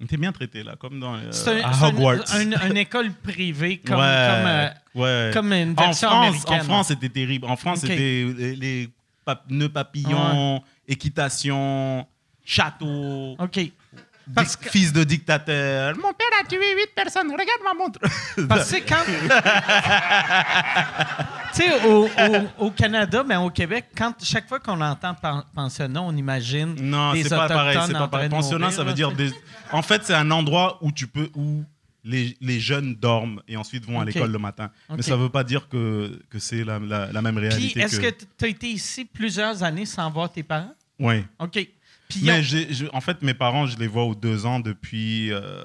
on 0.00 0.04
était 0.04 0.16
bien 0.16 0.32
traités 0.32 0.62
là, 0.62 0.74
comme 0.78 1.00
dans 1.00 1.14
euh, 1.14 1.18
un- 1.18 1.28
à 1.28 1.32
c'est 1.32 1.62
un- 1.62 1.88
Hogwarts. 1.88 2.34
un- 2.34 2.68
une 2.70 2.76
école 2.76 3.10
privée 3.12 3.78
comme. 3.86 3.96
ouais, 3.98 4.02
comme, 4.04 4.46
euh, 4.46 4.68
Ouais. 4.94 5.30
Comme 5.34 5.52
une 5.52 5.70
en 5.72 5.74
version 5.82 6.08
France, 6.08 6.26
américaine. 6.28 6.60
en 6.60 6.64
France, 6.64 6.88
c'était 6.88 7.08
terrible. 7.08 7.46
En 7.46 7.56
France, 7.56 7.80
c'était 7.80 7.96
les, 7.96 8.56
les 8.56 8.88
pap- 9.26 9.44
nœuds 9.50 9.68
papillons, 9.68 10.62
équitation, 10.88 12.06
château, 12.44 13.36
OK. 13.38 13.60
Parce 14.34 14.56
que- 14.56 14.68
fils 14.68 14.92
de 14.92 15.04
dictateur. 15.04 15.94
Mon 15.96 16.12
père 16.12 16.26
a 16.42 16.46
tué 16.46 16.58
huit 16.76 16.90
personnes. 16.94 17.30
Regarde 17.30 17.60
ma 17.64 17.74
montre. 17.74 18.00
Parce 18.48 18.70
que 18.72 18.78
quand. 18.88 19.04
tu 21.54 21.62
sais, 21.62 21.84
au, 21.86 22.06
au- 22.06 22.66
au 22.66 22.70
Canada, 22.70 23.24
mais 23.26 23.36
au 23.36 23.50
Québec, 23.50 23.86
quand, 23.96 24.14
chaque 24.22 24.48
fois 24.48 24.60
qu'on 24.60 24.80
entend 24.80 25.14
pen- 25.14 25.44
pensionnat, 25.54 26.02
on 26.02 26.16
imagine. 26.16 26.74
Non, 26.80 27.12
c'est 27.14 27.28
pas 27.28 27.48
pareil. 27.48 27.78
C'est 27.86 27.92
pas 27.92 28.08
pareil. 28.08 28.28
Pensionnat, 28.28 28.70
ça 28.70 28.84
veut 28.84 28.94
dire. 28.94 29.12
Des... 29.12 29.30
En 29.72 29.82
fait, 29.82 30.02
c'est 30.04 30.14
un 30.14 30.30
endroit 30.30 30.78
où 30.82 30.92
tu 30.92 31.06
peux 31.06 31.28
où 31.34 31.64
les, 32.04 32.36
les 32.40 32.60
jeunes 32.60 32.94
dorment 32.94 33.40
et 33.48 33.56
ensuite 33.56 33.84
vont 33.84 34.00
à 34.00 34.04
l'école 34.04 34.30
le 34.32 34.38
matin. 34.38 34.70
Mais 34.90 35.02
ça 35.02 35.16
veut 35.16 35.28
pas 35.28 35.44
dire 35.44 35.68
que, 35.68 36.20
que 36.30 36.38
c'est 36.38 36.64
la, 36.64 36.78
la, 36.78 37.12
la 37.12 37.22
même 37.22 37.36
Puis, 37.36 37.48
réalité. 37.48 37.80
est-ce 37.80 38.00
que 38.00 38.10
tu 38.38 38.44
as 38.44 38.48
été 38.48 38.68
ici 38.68 39.04
plusieurs 39.04 39.62
années 39.62 39.86
sans 39.86 40.10
voir 40.10 40.30
tes 40.30 40.42
parents? 40.42 40.74
Oui. 40.98 41.24
OK. 41.38 41.68
Mais 42.22 42.42
je- 42.42 42.86
en 42.92 43.00
fait, 43.00 43.22
mes 43.22 43.34
parents, 43.34 43.66
je 43.66 43.76
les 43.78 43.86
vois 43.86 44.04
aux 44.04 44.14
deux 44.14 44.46
ans 44.46 44.60
depuis, 44.60 45.32
euh, 45.32 45.64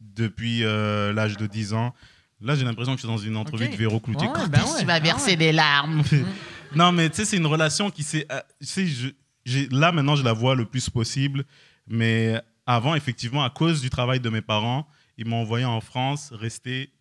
depuis 0.00 0.64
euh, 0.64 1.12
l'âge 1.12 1.36
de 1.36 1.46
10 1.46 1.72
ans. 1.74 1.94
Là, 2.40 2.54
j'ai 2.54 2.64
l'impression 2.64 2.92
que 2.94 3.00
je 3.00 3.06
suis 3.06 3.12
dans 3.14 3.18
une 3.22 3.36
entrevue 3.36 3.68
de 3.68 3.76
Véro 3.76 4.00
Cloutier. 4.00 4.28
Ouais, 4.28 4.48
ben 4.48 4.60
est-ce 4.60 4.72
ouais, 4.72 4.78
qu'il 4.78 4.86
va 4.86 4.98
ben 4.98 5.04
verser 5.04 5.30
ouais. 5.32 5.36
des 5.36 5.52
larmes 5.52 6.02
Non, 6.74 6.92
mais 6.92 7.10
tu 7.10 7.16
sais, 7.16 7.24
c'est 7.24 7.36
une 7.36 7.46
relation 7.46 7.90
qui 7.90 8.02
s'est. 8.02 8.26
euh, 8.30 8.40
tu 8.64 9.68
là, 9.70 9.92
maintenant, 9.92 10.16
je 10.16 10.22
la 10.24 10.32
vois 10.32 10.54
le 10.54 10.64
plus 10.64 10.88
possible. 10.88 11.44
Mais 11.86 12.40
avant, 12.66 12.94
effectivement, 12.94 13.42
à 13.44 13.50
cause 13.50 13.80
du 13.80 13.90
travail 13.90 14.20
de 14.20 14.30
mes 14.30 14.40
parents, 14.42 14.86
ils 15.18 15.26
m'ont 15.26 15.40
envoyé 15.42 15.64
en 15.64 15.80
France 15.80 16.30
rester 16.32 16.92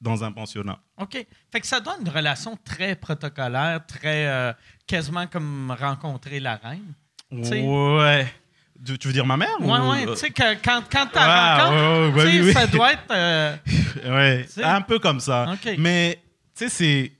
dans 0.00 0.24
un 0.24 0.32
pensionnat. 0.32 0.80
OK. 1.00 1.24
Fait 1.52 1.60
que 1.60 1.66
ça 1.66 1.80
donne 1.80 2.00
une 2.00 2.08
relation 2.08 2.58
très 2.64 2.96
protocolaire, 2.96 3.86
très 3.86 4.26
euh, 4.26 4.52
quasiment 4.86 5.26
comme 5.28 5.74
rencontrer 5.78 6.40
la 6.40 6.56
reine. 6.56 6.92
Ouais. 7.32 8.32
Tu, 8.84 9.06
veux 9.06 9.12
dire 9.12 9.24
ma 9.26 9.36
mère 9.36 9.48
Ouais, 9.60 9.78
ou- 9.78 9.90
ouais. 9.90 10.06
Tu 10.06 10.16
sais, 10.16 10.30
que 10.30 10.54
quand, 10.62 10.82
quand 10.90 11.06
tu 11.06 11.12
Ah, 11.14 11.70
ouais, 11.70 12.08
ouais, 12.16 12.24
oui, 12.24 12.40
oui. 12.46 12.52
ça 12.52 12.66
doit 12.66 12.92
être. 12.92 13.04
euh, 13.10 13.56
Ouais, 14.04 14.46
un 14.62 14.80
peu 14.80 14.98
comme 14.98 15.20
ça. 15.20 15.54
Mais, 15.78 16.18
tu 16.56 16.64
sais, 16.64 16.68
c'est. 16.68 17.12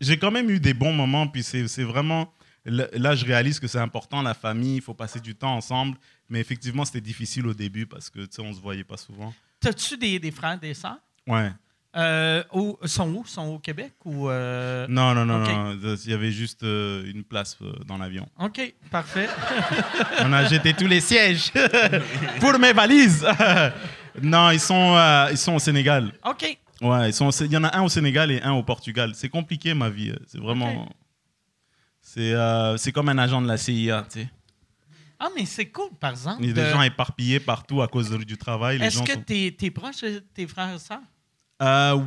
J'ai 0.00 0.16
quand 0.18 0.30
même 0.30 0.48
eu 0.48 0.60
des 0.60 0.74
bons 0.74 0.92
moments, 0.92 1.26
puis 1.28 1.42
c'est 1.42 1.82
vraiment. 1.82 2.32
Là, 2.64 2.86
là, 2.92 3.14
je 3.14 3.24
réalise 3.24 3.58
que 3.60 3.66
c'est 3.66 3.78
important, 3.78 4.20
la 4.22 4.34
famille, 4.34 4.76
il 4.76 4.82
faut 4.82 4.94
passer 4.94 5.20
du 5.20 5.34
temps 5.34 5.54
ensemble. 5.54 5.96
Mais 6.28 6.40
effectivement, 6.40 6.84
c'était 6.84 7.00
difficile 7.00 7.46
au 7.46 7.54
début 7.54 7.86
parce 7.86 8.10
que, 8.10 8.20
tu 8.20 8.26
sais, 8.32 8.42
on 8.42 8.52
se 8.52 8.60
voyait 8.60 8.84
pas 8.84 8.96
souvent. 8.98 9.32
T'as-tu 9.60 9.96
des, 9.96 10.18
des 10.18 10.30
frères, 10.30 10.58
des 10.58 10.74
sœurs? 10.74 10.98
Ouais. 11.26 11.50
Euh, 11.96 12.44
où, 12.52 12.76
sont 12.84 13.08
où? 13.14 13.24
Sont 13.24 13.46
au 13.46 13.58
Québec 13.58 13.94
ou. 14.04 14.28
euh, 14.28 14.86
Non, 14.88 15.14
non, 15.14 15.24
non, 15.24 15.38
non. 15.38 15.76
Il 16.04 16.10
y 16.10 16.14
avait 16.14 16.30
juste 16.30 16.62
euh, 16.62 17.10
une 17.12 17.24
place 17.24 17.56
euh, 17.62 17.72
dans 17.86 17.96
l'avion. 17.96 18.28
OK, 18.38 18.74
parfait. 18.90 19.28
On 20.20 20.32
a 20.32 20.44
jeté 20.44 20.74
tous 20.74 20.86
les 20.86 21.00
sièges 21.00 21.50
pour 22.40 22.58
mes 22.58 22.72
valises. 22.74 23.26
non, 24.22 24.50
ils 24.50 24.60
sont, 24.60 24.96
ils 25.30 25.38
sont 25.38 25.54
au 25.54 25.58
Sénégal. 25.58 26.12
OK. 26.26 26.58
Ouais, 26.82 27.08
ils 27.08 27.14
sont, 27.14 27.30
il 27.30 27.50
y 27.50 27.56
en 27.56 27.64
a 27.64 27.76
un 27.76 27.82
au 27.82 27.88
Sénégal 27.88 28.30
et 28.30 28.40
un 28.42 28.52
au 28.52 28.62
Portugal. 28.62 29.12
C'est 29.14 29.30
compliqué 29.30 29.72
ma 29.74 29.88
vie. 29.88 30.12
C'est 30.26 30.38
vraiment. 30.38 30.88
C'est 32.02 32.34
c'est 32.76 32.92
comme 32.92 33.08
un 33.08 33.18
agent 33.18 33.40
de 33.42 33.48
la 33.48 33.56
CIA. 33.56 34.04
Tu 34.12 34.20
sais. 34.20 34.28
Ah, 35.18 35.28
mais 35.34 35.46
c'est 35.46 35.66
cool, 35.66 35.88
par 35.98 36.10
exemple. 36.12 36.36
Il 36.42 36.48
y 36.48 36.50
a 36.50 36.54
des 36.54 36.62
de- 36.62 36.70
gens 36.70 36.82
éparpillés 36.82 37.40
partout 37.40 37.82
à 37.82 37.88
cause 37.88 38.10
du 38.10 38.36
travail. 38.36 38.80
Est-ce 38.80 39.02
que 39.02 39.14
sont- 39.14 39.22
t'es 39.22 39.56
es 39.60 39.70
proche 39.70 40.02
de 40.02 40.20
tes 40.32 40.46
frères 40.46 40.72
et 40.74 40.78
sœurs? 40.78 41.00
Euh, 41.60 41.98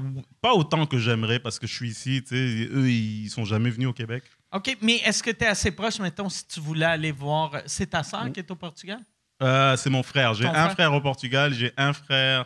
pas 0.41 0.53
autant 0.53 0.85
que 0.85 0.97
j'aimerais 0.97 1.39
parce 1.39 1.59
que 1.59 1.67
je 1.67 1.73
suis 1.73 1.89
ici. 1.89 2.23
Eux, 2.31 2.89
ils 2.89 3.29
sont 3.29 3.43
jamais 3.45 3.69
venus 3.69 3.89
au 3.89 3.93
Québec. 3.93 4.23
OK, 4.53 4.77
mais 4.81 4.97
est-ce 4.97 5.21
que 5.23 5.31
tu 5.31 5.43
es 5.43 5.47
assez 5.47 5.71
proche, 5.71 5.99
mettons, 5.99 6.29
si 6.29 6.47
tu 6.47 6.59
voulais 6.59 6.85
aller 6.85 7.11
voir. 7.11 7.51
C'est 7.65 7.87
ta 7.87 8.03
sœur 8.03 8.31
qui 8.31 8.39
est 8.39 8.51
au 8.51 8.55
Portugal? 8.55 8.99
Euh, 9.41 9.75
c'est 9.75 9.89
mon 9.89 10.03
frère. 10.03 10.33
J'ai 10.33 10.45
un 10.45 10.53
frère? 10.53 10.71
frère 10.73 10.93
au 10.93 11.01
Portugal, 11.01 11.53
j'ai 11.53 11.71
un 11.77 11.93
frère 11.93 12.45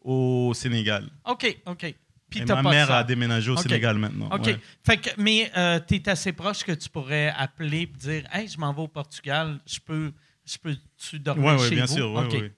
au 0.00 0.52
Sénégal. 0.54 1.08
OK, 1.24 1.58
OK. 1.66 1.94
Puis 2.28 2.40
et 2.40 2.44
t'as 2.46 2.56
ma 2.56 2.62
pas 2.62 2.70
mère 2.70 2.90
a 2.90 3.04
déménagé 3.04 3.50
au. 3.50 3.56
Sénégal 3.56 3.98
maintenant. 3.98 4.28
OK. 4.32 4.46
ouais. 4.46 4.58
Fait 4.84 4.96
que, 4.96 5.10
mais 5.18 5.50
tu 5.86 5.94
es 5.96 6.08
assez 6.08 6.32
proche 6.32 6.64
que 6.64 6.72
tu 6.72 6.88
pourrais 6.88 7.28
appeler 7.36 7.82
et 7.82 7.86
dire 7.86 8.24
Hey, 8.32 8.48
je 8.48 8.58
m'en 8.58 8.72
vais 8.72 8.82
au 8.82 8.88
Portugal, 8.88 9.60
je 9.66 9.78
peux. 9.80 10.12
Je 10.44 10.58
peux-tu 10.58 11.20
dormir 11.20 11.44
Ouais, 11.52 11.60
ouais, 11.60 11.68
chez 11.68 11.76
bien 11.76 11.84
vous? 11.84 11.94
sûr. 11.94 12.12
ouais, 12.12 12.24
OK. 12.24 12.32
ouais. 12.32 12.52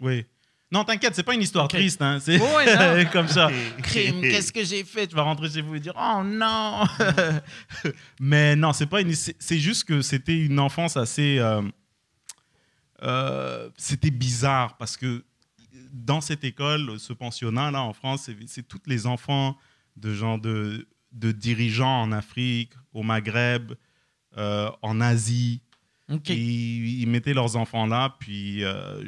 Oui. 0.00 0.26
Non, 0.72 0.82
t'inquiète, 0.82 1.14
c'est 1.14 1.22
pas 1.22 1.34
une 1.34 1.42
histoire 1.42 1.66
Ok. 1.66 1.72
triste. 1.72 2.02
Hein. 2.02 2.18
C'est 2.20 2.40
Ouais, 2.40 3.06
comme 3.12 3.28
ça. 3.28 3.50
Crime, 3.82 4.20
qu'est-ce 4.22 4.52
que 4.52 4.64
j'ai 4.64 4.82
fait? 4.82 5.06
Tu 5.06 5.14
vas 5.14 5.22
rentrer 5.22 5.48
chez 5.48 5.60
vous 5.60 5.74
et 5.76 5.80
dire 5.80 5.92
Oh 5.96 6.22
non 6.24 6.84
Mais 8.20 8.56
non, 8.56 8.72
c'est 8.72 8.86
pas 8.86 9.00
une. 9.00 9.14
C'est 9.14 9.58
juste 9.58 9.84
que 9.84 10.00
c'était 10.02 10.36
une 10.36 10.58
enfance 10.58 10.96
assez. 10.96 11.38
euh, 11.38 11.62
euh, 13.02 13.70
c'était 13.76 14.10
bizarre 14.10 14.76
parce 14.76 14.96
que 14.96 15.24
dans 15.92 16.20
cette 16.20 16.44
école, 16.44 16.98
ce 16.98 17.12
pensionnat 17.12 17.70
là 17.70 17.82
en 17.82 17.92
France, 17.92 18.28
c'est- 18.46 18.62
tous 18.66 18.80
les 18.86 19.06
enfants 19.06 19.56
de 19.96 20.12
gens 20.12 20.38
de, 20.38 20.88
de 21.12 21.30
dirigeants 21.32 22.02
en 22.02 22.12
Afrique, 22.12 22.72
au 22.92 23.02
Maghreb, 23.02 23.72
euh, 24.38 24.70
en 24.82 25.00
Asie. 25.00 25.60
Ils, 26.28 27.00
ils 27.02 27.08
mettaient 27.08 27.32
leurs 27.34 27.56
enfants 27.56 27.86
là, 27.86 28.14
puis, 28.18 28.62
euh, 28.64 29.02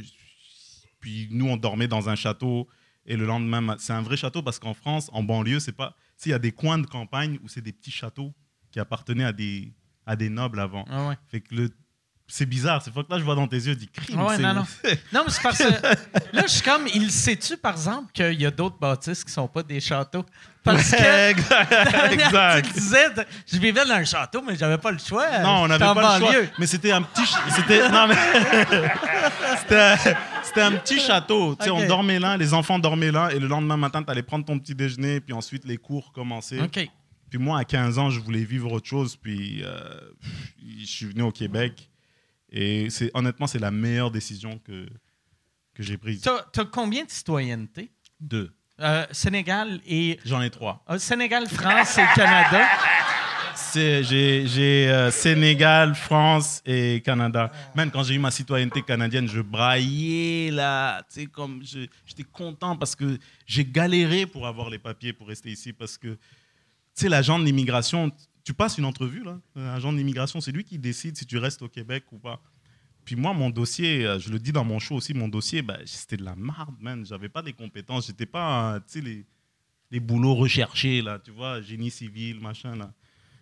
puis 1.07 1.29
nous, 1.31 1.47
on 1.49 1.57
dormait 1.57 1.87
dans 1.87 2.09
un 2.09 2.17
château. 2.17 2.67
Et 3.05 3.17
le 3.17 3.27
lendemain, 3.27 3.61
ma- 3.61 3.77
c'est 3.79 3.93
un 3.93 4.03
vrai 4.03 4.17
château 4.17 4.43
parce 4.43 4.59
qu'en 4.59 4.75
France, 4.75 5.09
en 5.13 5.23
banlieue, 5.23 5.61
c'est 5.61 5.71
pas. 5.71 5.95
Il 6.25 6.31
y 6.31 6.35
a 6.35 6.41
des 6.41 6.51
coins 6.51 6.79
de 6.79 6.87
campagne 6.89 7.39
où 7.45 7.49
c'est 7.49 7.61
des 7.63 7.73
petits 7.73 7.93
châteaux 7.93 8.35
qui 8.73 8.81
appartenaient 8.81 9.23
à 9.23 9.33
des, 9.33 9.73
à 10.05 10.17
des 10.17 10.29
nobles 10.29 10.59
avant. 10.59 10.85
Ah 10.89 11.07
ouais. 11.09 11.15
Fait 11.29 11.41
que 11.41 11.55
le. 11.55 11.71
C'est 12.29 12.47
bizarre, 12.47 12.83
c'est 12.83 12.93
fois 12.93 13.05
que 13.05 13.12
là 13.12 13.20
je 13.20 13.24
vois 13.24 13.37
dans 13.37 13.47
tes 13.47 13.57
yeux, 13.57 13.77
dis 13.77 13.87
crime. 13.87 14.20
Ouais, 14.20 14.37
non, 14.39 14.55
non. 14.55 14.64
Non, 15.12 15.22
mais 15.24 15.31
c'est 15.31 15.43
parce 15.43 15.59
que 15.59 15.64
là, 16.33 16.43
je 16.43 16.49
suis 16.49 16.62
comme, 16.62 16.89
il 16.93 17.12
sait-tu, 17.12 17.57
par 17.57 17.72
exemple, 17.72 18.11
qu'il 18.12 18.41
y 18.41 18.47
a 18.47 18.51
d'autres 18.51 18.79
bâtisses 18.79 19.22
qui 19.22 19.33
sont 19.33 19.47
pas 19.47 19.62
des 19.62 19.79
châteaux? 19.79 20.24
Parce 20.64 20.91
que. 20.91 20.97
exact. 21.31 22.12
exact. 22.12 22.66
Tu 22.66 22.81
disais, 22.81 23.07
je 23.47 23.59
vivais 23.59 23.85
dans 23.85 23.95
un 23.95 24.05
château, 24.05 24.43
mais 24.43 24.57
j'avais 24.57 24.79
pas 24.79 24.91
le 24.91 24.99
choix. 24.99 25.39
Non, 25.39 25.62
on 25.62 25.68
n'avait 25.68 25.85
pas 25.85 26.18
le 26.18 26.24
choix. 26.24 26.35
Mais 26.59 26.66
c'était 26.66 26.91
un 26.91 27.03
petit. 27.03 27.33
C'était. 27.51 27.89
Non, 27.89 28.09
mais. 28.09 28.16
c'était, 29.61 29.95
c'était 30.43 30.62
un 30.62 30.72
petit 30.72 30.99
château. 30.99 31.55
Tu 31.55 31.66
sais, 31.66 31.70
on 31.70 31.87
dormait 31.87 32.18
là, 32.18 32.37
les 32.37 32.53
enfants 32.53 32.81
dormaient 32.81 33.12
là, 33.12 33.31
et 33.33 33.39
le 33.39 33.47
lendemain 33.47 33.77
matin, 33.77 34.03
tu 34.03 34.11
allais 34.11 34.24
prendre 34.24 34.45
ton 34.45 34.59
petit 34.59 34.74
déjeuner, 34.74 35.20
puis 35.20 35.33
ensuite 35.33 35.64
les 35.64 35.77
cours 35.77 36.12
commençaient. 36.12 36.61
OK. 36.61 36.89
Puis 37.31 37.39
moi, 37.39 37.61
à 37.61 37.64
15 37.64 37.99
ans, 37.99 38.11
je 38.11 38.20
voulais 38.20 38.45
vivre 38.45 38.72
autre 38.72 38.87
chose, 38.87 39.16
puis 39.16 39.62
euh, 39.62 40.01
je 40.81 40.87
suis 40.87 41.07
venu 41.07 41.22
au 41.22 41.33
Québec. 41.33 41.89
Et 42.59 42.89
c'est, 42.89 43.11
honnêtement, 43.13 43.47
c'est 43.47 43.59
la 43.59 43.71
meilleure 43.71 44.11
décision 44.11 44.59
que, 44.65 44.87
que 45.75 45.83
j'ai 45.83 45.99
prise. 45.99 46.23
T'as 46.23 46.63
as 46.63 46.65
combien 46.65 47.05
de 47.05 47.11
citoyennetés? 47.11 47.91
Deux. 48.19 48.51
Euh, 48.81 49.05
Sénégal 49.11 49.81
et. 49.87 50.19
J'en 50.25 50.41
ai 50.41 50.49
trois. 50.49 50.83
euh, 50.89 50.99
Sénégal, 50.99 51.47
France 51.49 51.99
et 51.99 52.05
Canada. 52.15 52.67
C'est, 53.55 54.05
j'ai, 54.05 54.47
j'ai, 54.47 54.89
euh, 54.89 55.11
Sénégal, 55.11 55.95
France 55.95 56.63
et 56.65 57.03
Canada. 57.05 57.51
Même 57.75 57.91
quand 57.91 58.03
j'ai 58.05 58.15
eu 58.15 58.19
ma 58.19 58.31
citoyenneté 58.31 58.81
canadienne, 58.83 59.29
je 59.29 59.41
braillais 59.43 60.51
là. 60.51 61.03
Tu 61.11 61.21
sais, 61.21 61.27
comme 61.27 61.63
je- 61.63 61.87
j'étais 62.07 62.23
content 62.25 62.75
parce 62.77 62.95
que 62.97 63.19
j'ai 63.47 63.65
galéré 63.67 64.25
pour 64.27 64.47
avoir 64.47 64.71
les 64.71 64.79
papiers 64.79 65.13
pour 65.13 65.29
rester 65.29 65.51
ici. 65.51 65.73
Parce 65.75 65.99
que, 65.99 66.09
tu 66.09 66.19
sais, 66.95 67.09
l'agent 67.11 67.39
de 67.39 67.45
l'immigration, 67.45 68.11
tu 68.47 68.55
passes 68.55 68.78
une 68.78 68.84
entrevue 68.84 69.24
là. 69.24 69.40
L'agent 69.57 69.92
de 69.92 69.99
l'immigration, 69.99 70.40
c'est 70.40 70.53
lui 70.53 70.62
qui 70.62 70.78
décide 70.78 71.16
si 71.18 71.26
tu 71.26 71.36
restes 71.36 71.62
au 71.62 71.68
Québec 71.68 72.05
ou 72.12 72.18
pas. 72.18 72.40
Puis 73.05 73.16
moi, 73.16 73.32
mon 73.32 73.51
dossier, 73.51 74.07
euh, 74.07 74.20
je 74.20 74.30
le 74.30 74.38
dis 74.38 74.53
dans 74.53 74.64
mon 74.64 74.78
show 74.78 74.94
aussi, 74.94 75.14
mon 75.14 75.26
dossier, 75.26 75.62
bah, 75.62 75.78
c'était 75.84 76.16
de 76.16 76.24
la 76.24 76.36
marde, 76.36 76.76
man. 76.80 77.05
J'avais 77.05 77.28
pas 77.28 77.42
les 77.42 77.53
compétences. 77.53 78.07
J'étais 78.07 78.24
pas, 78.26 78.74
euh, 78.74 78.78
tu 78.78 78.84
sais, 78.86 79.01
les, 79.01 79.26
les 79.90 79.99
boulots 79.99 80.36
recherchés, 80.36 81.03
là, 81.03 81.18
tu 81.18 81.32
vois, 81.32 81.61
génie 81.61 81.90
civil, 81.90 82.40
machin, 82.40 82.76
là. 82.76 82.92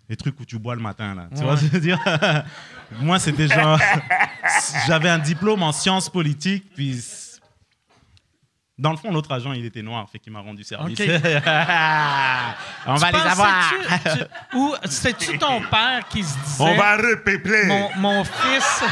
Les 0.09 0.17
trucs 0.17 0.41
où 0.41 0.47
tu 0.47 0.59
bois 0.59 0.75
le 0.75 0.83
matin, 0.83 1.15
là. 1.15 1.29
Tu 1.37 1.43
vois 1.43 1.57
ce 1.57 1.63
que 1.63 1.69
je 1.69 1.73
veux 1.73 1.81
dire? 1.81 1.99
Moi, 3.01 3.19
c'était 3.19 3.49
genre... 3.49 3.79
J'avais 4.87 5.09
un 5.11 5.19
diplôme 5.19 5.63
en 5.63 5.73
sciences 5.73 6.09
politiques, 6.09 6.65
puis... 6.75 7.03
Dans 8.77 8.91
le 8.91 8.97
fond, 8.97 9.13
l'autre 9.13 9.31
agent, 9.31 9.53
il 9.53 9.65
était 9.67 9.83
noir, 9.83 10.11
fait 10.11 10.19
qu'il 10.19 10.33
m'a 10.33 10.41
rendu 10.41 10.65
service. 10.65 10.99
On 12.87 12.95
va 12.97 13.11
les 13.13 13.19
avoir 13.19 13.71
tu- 13.71 14.57
Ou 14.57 14.75
c'était-tu 14.85 15.39
ton 15.39 15.61
père 15.63 16.09
qui 16.09 16.25
se 16.25 16.37
disait. 16.39 16.65
On 16.65 16.75
va 16.77 16.97
repeupler. 16.97 17.67
Mon, 17.67 17.91
mon 17.99 18.25
fils? 18.25 18.83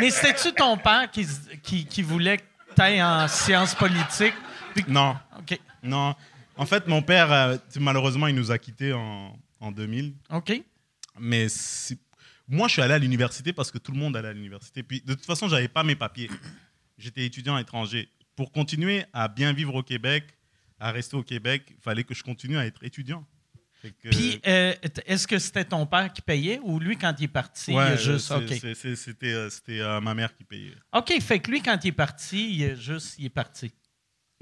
Mais 0.00 0.10
c'était-tu 0.10 0.52
ton 0.52 0.76
père 0.76 1.10
qui, 1.10 1.26
qui, 1.62 1.84
qui 1.86 2.02
voulait 2.02 2.38
que 2.38 2.42
tu 2.74 2.82
ailles 2.82 3.02
en 3.02 3.28
sciences 3.28 3.74
politiques? 3.74 4.34
Puis- 4.74 4.84
Non, 4.88 5.16
OK. 5.38 5.58
non. 5.82 6.14
En 6.56 6.66
fait, 6.66 6.86
mon 6.86 7.02
père, 7.02 7.32
euh, 7.32 7.56
malheureusement, 7.78 8.26
il 8.26 8.34
nous 8.34 8.50
a 8.50 8.58
quittés 8.58 8.92
en, 8.92 9.36
en 9.60 9.72
2000. 9.72 10.14
OK. 10.32 10.62
Mais 11.18 11.48
c'est- 11.48 11.98
moi, 12.50 12.68
je 12.68 12.74
suis 12.74 12.82
allé 12.82 12.94
à 12.94 12.98
l'université 12.98 13.52
parce 13.52 13.70
que 13.70 13.78
tout 13.78 13.92
le 13.92 13.98
monde 13.98 14.16
allait 14.16 14.28
à 14.28 14.32
l'université. 14.32 14.82
Puis, 14.82 15.00
de 15.00 15.14
toute 15.14 15.24
façon, 15.26 15.48
j'avais 15.48 15.68
pas 15.68 15.82
mes 15.84 15.96
papiers. 15.96 16.30
J'étais 16.98 17.24
étudiant 17.24 17.56
étranger. 17.58 18.08
pour 18.36 18.52
continuer 18.52 19.04
à 19.12 19.28
bien 19.28 19.52
vivre 19.52 19.74
au 19.74 19.82
Québec, 19.82 20.24
à 20.78 20.90
rester 20.92 21.14
au 21.14 21.22
Québec, 21.22 21.64
il 21.70 21.82
fallait 21.82 22.04
que 22.04 22.14
je 22.14 22.22
continue 22.22 22.56
à 22.56 22.64
être 22.64 22.82
étudiant. 22.82 23.26
Que- 23.82 24.08
Puis, 24.08 24.40
euh, 24.46 24.74
est-ce 25.06 25.26
que 25.26 25.38
c'était 25.38 25.64
ton 25.64 25.84
père 25.84 26.10
qui 26.12 26.22
payait 26.22 26.58
ou 26.62 26.78
lui, 26.80 26.96
quand 26.96 27.14
il 27.18 27.24
est 27.24 27.28
parti, 27.28 27.72
il 27.72 27.76
Ouais, 27.76 27.82
a 27.84 27.96
juste. 27.96 28.32
c'était 28.94 29.26
euh, 29.34 29.50
c'était, 29.50 29.80
euh, 29.80 30.00
ma 30.00 30.14
mère 30.14 30.34
qui 30.34 30.44
payait. 30.44 30.74
OK, 30.94 31.12
fait 31.20 31.38
que 31.40 31.50
lui, 31.50 31.60
quand 31.60 31.78
il 31.84 31.88
est 31.88 31.92
parti, 31.92 32.54
il 32.54 32.62
est 32.62 32.76
juste. 32.76 33.16
Il 33.18 33.26
est 33.26 33.30
parti. 33.30 33.70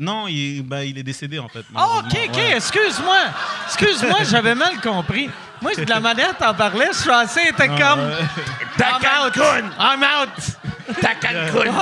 Non, 0.01 0.29
il, 0.29 0.63
bah, 0.63 0.85
il 0.85 0.97
est 0.97 1.03
décédé 1.03 1.41
en 1.41 1.49
fait. 1.49 1.65
Ah, 1.75 1.99
OK. 1.99 2.05
OK, 2.29 2.37
Ouais. 2.37 2.53
excuse-moi. 2.57 3.19
Excuse-moi, 3.67 4.19
j'avais 4.31 4.55
mal 4.55 4.81
compris. 4.81 5.29
Moi, 5.61 5.75
de 5.75 5.89
la 5.91 5.99
manière 5.99 6.35
dont 6.39 6.47
t'en 6.47 6.55
parlais, 6.55 6.87
je 6.93 7.09
pensais 7.09 7.49
était 7.49 7.67
comme. 7.67 7.99
ouais. 8.07 8.79
I'm 8.79 9.25
out. 9.27 9.37
I'm 9.77 10.03
out. 10.05 10.99
Ta 11.03 11.15
Cancun! 11.17 11.73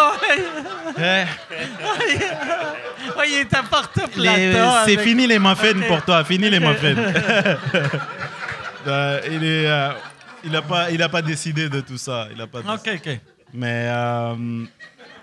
Ouais. 0.99 1.27
Il 3.29 3.35
était 3.41 3.57
porté 3.71 4.01
Les- 4.17 4.51
plata. 4.53 4.83
C'est 4.87 4.93
avec- 4.95 5.01
fini 5.01 5.27
les 5.27 5.39
muffins 5.39 5.79
pour 5.87 6.03
toi, 6.03 6.25
fini 6.25 6.49
les 6.49 6.59
muffins. 6.61 6.95
Euh, 8.89 9.21
il 9.29 9.43
est, 9.43 9.67
euh, 9.67 9.91
il 10.45 10.55
a 10.55 10.63
pas, 10.63 10.93
il 10.93 11.03
a 11.03 11.09
pas 11.09 11.21
décidé 11.21 11.69
de 11.69 11.81
tout 11.81 11.99
ça. 11.99 12.29
Il 12.33 12.41
a 12.41 12.47
pas. 12.47 12.61
OK, 12.61 12.89
OK. 12.95 13.19
Mais 13.53 13.89
euh, 13.89 14.35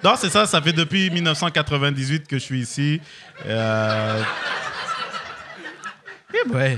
non, 0.03 0.15
c'est 0.17 0.29
ça. 0.29 0.45
Ça 0.45 0.61
fait 0.61 0.73
depuis 0.73 1.09
1998 1.09 2.27
que 2.27 2.37
je 2.37 2.43
suis 2.43 2.59
ici. 2.61 3.01
Euh, 3.45 4.21
Ouais. 6.51 6.77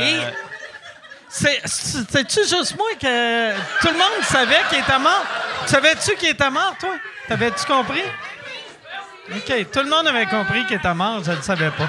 Et 0.00 0.18
c'est- 1.28 1.60
c'est-tu 1.64 2.40
juste 2.46 2.76
moi 2.76 2.88
que 3.00 3.52
tout 3.80 3.88
le 3.88 3.94
monde 3.98 4.22
savait 4.24 4.60
qu'il 4.68 4.78
était 4.78 4.98
mort? 4.98 5.24
Savais-tu 5.66 6.14
qu'il 6.16 6.28
était 6.30 6.50
mort, 6.50 6.74
toi? 6.78 6.96
T'avais-tu 7.28 7.64
compris? 7.66 8.02
OK, 9.34 9.70
tout 9.72 9.80
le 9.80 9.88
monde 9.90 10.06
avait 10.08 10.26
compris 10.26 10.64
qu'il 10.66 10.76
était 10.76 10.94
mort, 10.94 11.22
je 11.24 11.30
ne 11.30 11.36
le 11.36 11.42
savais 11.42 11.70
pas. 11.70 11.88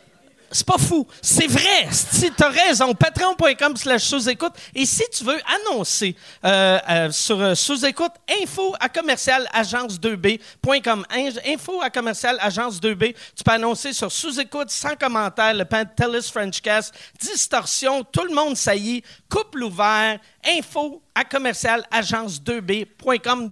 C'est 0.53 0.65
pas 0.67 0.77
fou. 0.77 1.07
C'est 1.21 1.47
vrai. 1.47 1.87
Si 1.91 2.29
t'as 2.31 2.49
raison, 2.49 2.93
patreon.com 2.93 3.77
slash 3.77 4.03
sous-écoute. 4.03 4.51
Et 4.75 4.85
si 4.85 5.03
tu 5.13 5.23
veux 5.23 5.39
annoncer 5.69 6.15
euh, 6.43 6.77
euh, 6.89 7.11
sur 7.11 7.39
euh, 7.39 7.55
sous-écoute, 7.55 8.11
info 8.41 8.75
à 8.79 8.89
commercial 8.89 9.47
agence2b.com. 9.53 11.05
In- 11.09 11.29
Info 11.53 11.81
à 11.81 11.89
commercial 11.89 12.37
agence2b. 12.37 13.15
Tu 13.35 13.43
peux 13.45 13.51
annoncer 13.51 13.93
sur 13.93 14.11
sous-écoute, 14.11 14.69
sans 14.69 14.95
commentaire, 14.95 15.53
le 15.53 15.63
Pantelis 15.65 16.29
Frenchcast, 16.31 16.93
distorsion, 17.19 18.03
tout 18.03 18.23
le 18.25 18.33
monde 18.35 18.57
saillit, 18.57 19.03
couple 19.29 19.63
ouvert, 19.63 20.19
info 20.45 21.01
à 21.15 21.23
commercial 21.23 21.85
agence2b.com. 21.91 23.51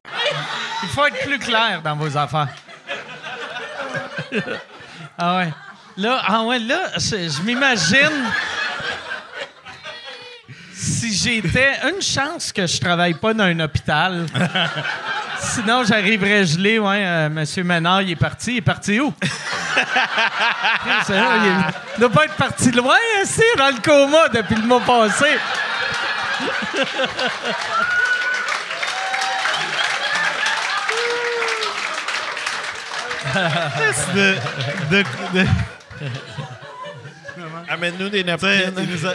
Il 0.83 0.89
faut 0.89 1.05
être 1.05 1.19
plus 1.25 1.39
clair 1.39 1.81
dans 1.81 1.95
vos 1.95 2.15
affaires. 2.17 2.49
ah 5.17 5.37
ouais. 5.37 5.49
Là, 5.99 6.21
ah 6.25 6.43
ouais, 6.43 6.59
là, 6.59 6.79
je, 6.97 7.41
m'imagine 7.41 8.23
si 10.73 11.13
j'étais 11.13 11.73
une 11.93 12.01
chance 12.01 12.53
que 12.53 12.65
je 12.65 12.79
travaille 12.79 13.15
pas 13.15 13.33
dans 13.33 13.43
un 13.43 13.59
hôpital. 13.59 14.25
Sinon, 15.39 15.83
j'arriverais 15.83 16.45
gelé, 16.45 16.79
ouais, 16.79 17.03
euh, 17.05 17.29
Monsieur 17.29 17.65
Ménard, 17.65 18.01
il 18.01 18.11
est 18.11 18.15
parti. 18.15 18.51
Il 18.53 18.57
est 18.57 18.61
parti 18.61 18.97
où? 19.01 19.13
Il, 21.09 21.13
est- 21.13 21.73
il 21.97 21.99
doit 21.99 22.09
pas 22.09 22.23
être 22.25 22.35
parti 22.35 22.71
loin, 22.71 22.95
ici, 23.21 23.43
dans 23.57 23.67
le 23.67 23.81
coma 23.81 24.29
depuis 24.29 24.55
le 24.55 24.67
mois 24.67 24.79
passé. 24.79 25.27
de, 34.15 34.35
de- 34.91 35.03
de- 35.33 35.47
Amène-nous 37.69 38.09
des 38.09 38.23
tu 38.23 38.29
sais, 38.39 38.71
napkins. 38.71 39.13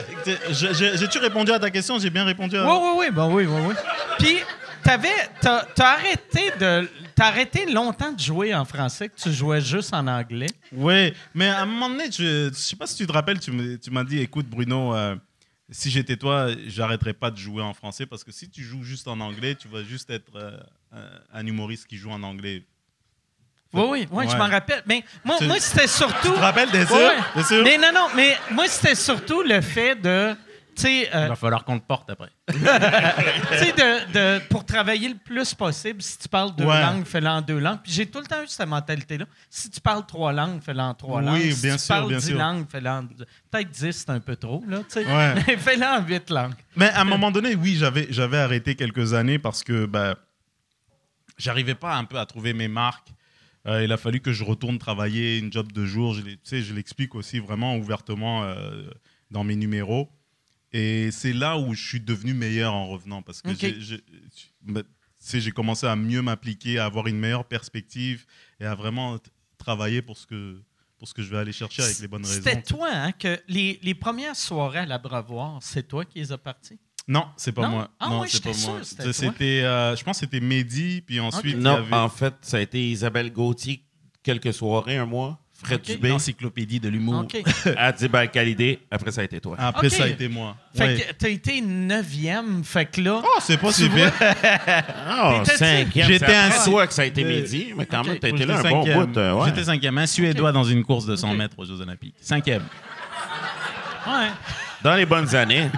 je- 0.51 0.73
je- 0.73 0.97
J'ai-tu 0.99 1.19
répondu 1.19 1.51
à 1.53 1.59
ta 1.59 1.71
question? 1.71 1.99
J'ai 1.99 2.11
bien 2.11 2.25
répondu 2.25 2.57
à. 2.57 2.65
Oui, 2.65 2.79
oui, 2.83 2.91
oui, 2.99 3.07
ben 3.15 3.27
oui, 3.29 3.45
oui, 3.47 3.61
oui. 3.69 3.75
Puis, 4.19 4.37
t'avais, 4.83 5.09
t'as, 5.41 5.65
t'as 5.75 5.93
arrêté 5.95 6.51
de, 6.59 6.89
t'as 7.15 7.27
arrêté 7.27 7.67
longtemps 7.71 8.13
de 8.13 8.21
jouer 8.21 8.55
en 8.55 8.65
français, 8.65 9.09
que 9.09 9.21
tu 9.21 9.33
jouais 9.33 9.61
juste 9.61 9.93
en 9.93 10.07
anglais. 10.07 10.47
Oui, 10.73 11.13
mais 11.35 11.49
à 11.49 11.63
un 11.63 11.67
moment 11.67 11.91
donné, 11.91 12.11
je 12.11 12.49
ne 12.49 12.53
sais 12.55 12.77
pas 12.77 12.87
si 12.87 12.97
tu 12.97 13.07
te 13.07 13.13
rappelles, 13.13 13.41
tu 13.41 13.51
me- 13.51 13.77
tu 13.77 13.91
m'as 13.91 14.05
dit, 14.05 14.21
écoute 14.21 14.47
Bruno, 14.47 14.95
euh, 14.95 15.17
si 15.71 15.91
j'étais 15.91 16.17
toi, 16.17 16.49
j'arrêterais 16.67 17.15
pas 17.15 17.31
de 17.31 17.37
jouer 17.39 17.63
en 17.63 17.75
français 17.75 18.07
parce 18.07 18.23
que 18.25 18.33
si 18.33 18.49
tu 18.49 18.63
joues 18.63 18.85
juste 18.85 19.09
en 19.09 19.19
anglais, 19.21 19.55
tu 19.55 19.69
vas 19.69 19.83
juste 19.83 20.09
être 20.11 20.33
euh, 20.37 20.59
un 21.33 21.47
humoriste 21.47 21.87
qui 21.87 21.97
joue 21.97 22.11
en 22.11 22.23
anglais. 22.23 22.63
Oui, 23.75 23.85
oui, 23.91 24.09
oui, 24.11 24.25
je 24.31 24.37
m'en 24.37 24.47
rappelle. 24.49 24.83
Mais 24.87 25.05
moi, 25.25 25.37
Tu- 25.39 25.47
moi 25.47 25.57
c'était 25.61 25.87
surtout. 25.89 26.29
Tu 26.29 26.35
te 26.35 26.41
rappelles? 26.41 26.69
Ouais. 26.71 26.85
Bien 27.35 27.45
sûr? 27.45 27.63
Mais 27.65 27.77
non, 27.79 27.91
non, 27.95 28.07
mais 28.15 28.37
moi, 28.51 28.67
c'était 28.69 28.95
surtout 28.95 29.43
le 29.43 29.61
fait 29.61 29.95
de. 29.97 30.35
Tu 30.77 30.83
sais, 30.83 31.09
euh, 31.15 31.27
Il 31.27 31.29
va 31.29 31.37
falloir 31.37 31.65
qu'on 31.65 31.75
le 31.75 31.81
porte 31.81 32.11
après. 32.11 32.31
tu 32.53 32.59
sais, 32.59 33.73
de, 33.73 34.13
de- 34.13 34.39
pour 34.49 34.65
travailler 34.67 35.09
le 35.09 35.15
plus 35.15 35.55
possible, 35.55 36.03
si 36.03 36.19
tu 36.19 36.29
parles 36.29 36.53
deux 36.57 36.65
Ouais. 36.65 36.81
langues, 36.83 37.05
fais-le 37.05 37.29
en 37.29 37.41
deux 37.41 37.61
langues. 37.61 37.79
Puis 37.85 37.93
j'ai 37.93 38.07
tout 38.07 38.19
le 38.19 38.27
temps 38.27 38.43
eu 38.43 38.49
cette 38.49 38.67
mentalité-là. 38.67 39.25
Si 39.49 39.71
tu 39.71 39.81
parles 39.81 40.05
trois 40.05 40.33
langues, 40.33 40.61
fais-le 40.61 40.81
en 40.81 40.93
trois 40.95 41.21
Oui, 41.21 41.27
langues. 41.27 41.53
Si 41.53 41.63
bien 41.63 41.77
tu 41.77 41.79
sûr, 41.85 41.95
parles 41.95 42.09
bien 42.09 42.19
dix 42.19 42.27
sûr. 42.27 42.39
langues, 42.39 42.67
fais-le 42.69 42.91
en. 42.91 43.05
Peut-être 43.53 43.71
dix, 43.71 43.93
c'est 43.93 44.11
un 44.11 44.19
peu 44.19 44.35
trop, 44.35 44.65
là, 44.67 44.79
tu 44.79 44.85
sais. 44.89 45.05
Ouais. 45.07 45.35
Mais 45.47 45.57
fais-le 45.57 45.85
en 45.85 46.03
huit 46.03 46.29
langues. 46.31 46.55
Mais 46.75 46.89
à 46.89 47.03
un 47.03 47.05
moment 47.05 47.31
donné, 47.31 47.55
oui, 47.55 47.77
j'avais, 47.79 48.09
j'avais 48.11 48.39
arrêté 48.39 48.75
quelques 48.75 49.15
années 49.15 49.39
parce 49.39 49.63
que 49.63 49.87
ben, 49.87 50.17
j'arrivais 51.39 51.77
pas 51.77 51.95
un 51.95 52.05
peu 52.05 52.19
à 52.19 52.27
trouver 52.27 52.53
mes 52.53 52.67
marques. 52.69 53.09
Euh, 53.67 53.83
il 53.83 53.93
a 53.93 53.97
fallu 53.97 54.21
que 54.21 54.33
je 54.33 54.45
retourne 54.45 54.79
travailler 54.79 55.39
une 55.39 55.53
job 55.53 55.73
de 55.73 55.87
jour. 55.87 56.15
Je, 56.15 56.75
l'explique 56.75 57.15
aussi 57.15 57.39
vraiment 57.39 57.77
ouvertement 57.77 58.45
euh, 58.45 58.89
dans 59.31 59.45
mes 59.45 59.57
numéros. 59.57 60.11
Et 60.73 61.11
c'est 61.13 61.33
là 61.33 61.57
où 61.57 61.73
je 61.73 61.87
suis 61.87 62.01
devenu 62.01 62.35
meilleur 62.35 62.75
en 62.75 62.89
revenant 62.89 63.23
parce 63.23 63.41
que 63.41 63.51
Ok. 63.51 63.75
j'ai, 63.79 65.41
j'ai 65.41 65.51
commencé 65.53 65.87
à 65.87 65.97
mieux 65.97 66.21
m'appliquer, 66.21 66.79
à 66.79 66.87
avoir 66.87 67.07
une 67.07 67.19
meilleure 67.19 67.47
perspective 67.47 68.27
et 68.61 68.65
à 68.65 68.75
vraiment 68.75 69.19
travailler 69.57 70.03
pour 70.03 70.19
ce 70.19 70.27
que, 70.27 70.61
pour 70.99 71.09
ce 71.09 71.15
que 71.15 71.23
je 71.23 71.31
vais 71.31 71.39
aller 71.39 71.53
chercher 71.53 71.83
avec 71.83 72.01
les 72.01 72.09
bonnes 72.09 72.27
raisons. 72.27 72.43
C'était 72.43 72.63
toi, 72.63 72.89
hein, 72.91 73.13
que 73.13 73.41
les, 73.49 73.79
les 73.83 73.95
premières 73.95 74.37
soirées 74.37 74.81
à 74.81 74.87
l'Abreuvoir, 74.87 75.63
c'est 75.63 75.87
toi 75.87 76.05
qui 76.05 76.19
les 76.19 76.33
as 76.33 76.39
parties? 76.39 76.79
Non, 77.07 77.27
c'est 77.37 77.53
pas 77.53 77.63
Non? 77.63 77.69
moi. 77.69 77.91
Ah 78.01 78.09
non, 78.09 78.21
ouais, 78.21 78.29
c'est 78.31 78.43
pas 78.43 78.53
sûr 78.55 78.71
moi. 78.71 78.79
c'était 78.83 79.13
Ça, 79.13 79.23
toi. 79.25 79.33
C'était, 79.33 79.63
euh, 79.63 79.95
je 79.97 80.03
pense 80.05 80.17
que 80.21 80.27
c'était 80.27 80.41
Mehdi, 80.41 81.03
puis 81.07 81.21
ensuite 81.21 81.57
Non, 81.59 81.75
avait 81.77 81.95
en 81.95 82.09
fait, 82.09 82.35
ça 82.41 82.57
a 82.57 82.61
été 82.61 82.81
Isabelle 82.91 83.31
Gauthier 83.33 83.83
quelques 84.23 84.53
soirées, 84.55 84.97
un 84.97 85.07
mois. 85.07 85.39
Fred 85.57 85.79
Ok. 85.81 85.87
Dubé, 85.87 86.09
l'encyclopédie 86.09 86.81
de 86.81 86.89
l'humour. 86.89 87.21
OK. 87.23 87.41
Adib 87.77 88.15
Al-Khalidé. 88.17 88.81
Après, 88.91 89.13
ça 89.13 89.21
a 89.21 89.25
été 89.25 89.41
toi. 89.41 89.57
Après, 89.59 89.89
ça 89.89 90.03
a 90.05 90.07
été 90.09 90.29
moi. 90.29 90.57
Fait 90.75 90.85
Ouais. 90.85 90.97
que 90.97 91.13
t'as 91.13 91.29
été 91.29 91.61
neuvième, 91.61 92.65
fait 92.65 92.87
que 92.87 93.01
là... 93.01 93.23
Oh, 93.25 93.39
c'est 93.41 93.57
pas 93.59 93.73
si 93.73 93.89
bien. 93.89 94.11
Ah, 95.07 95.43
cinquième. 95.45 96.09
J'étais 96.09 96.35
après 96.35 96.65
toi 96.71 96.87
que 96.87 96.93
ça 96.93 97.03
a 97.03 97.05
été 97.05 97.25
Euh, 97.25 97.29
midi, 97.41 97.73
mais 97.77 97.87
quand 97.87 98.03
même, 98.05 98.19
t'as 98.19 98.29
été 98.29 98.39
J'étais 98.39 98.53
là 98.53 98.59
un 98.59 98.63
bon 98.63 98.85
cinquième. 98.85 99.05
bout. 99.07 99.17
euh, 99.19 99.35
ouais. 99.35 99.49
J'étais 99.49 99.65
cinquième, 99.65 99.97
un 99.99 100.07
Suédois 100.07 100.53
dans 100.53 100.65
une 100.65 100.83
course 100.85 101.07
de 101.07 101.15
100 101.17 101.31
Ok. 101.31 101.37
mètres 101.39 101.55
aux 101.59 101.65
Jeux 101.65 101.81
Olympiques. 101.81 102.17
Cinquième. 102.21 102.65
Ouais. 104.07 104.31
Dans 104.85 104.95
les 104.95 105.07
bonnes 105.07 105.35
années. 105.35 105.71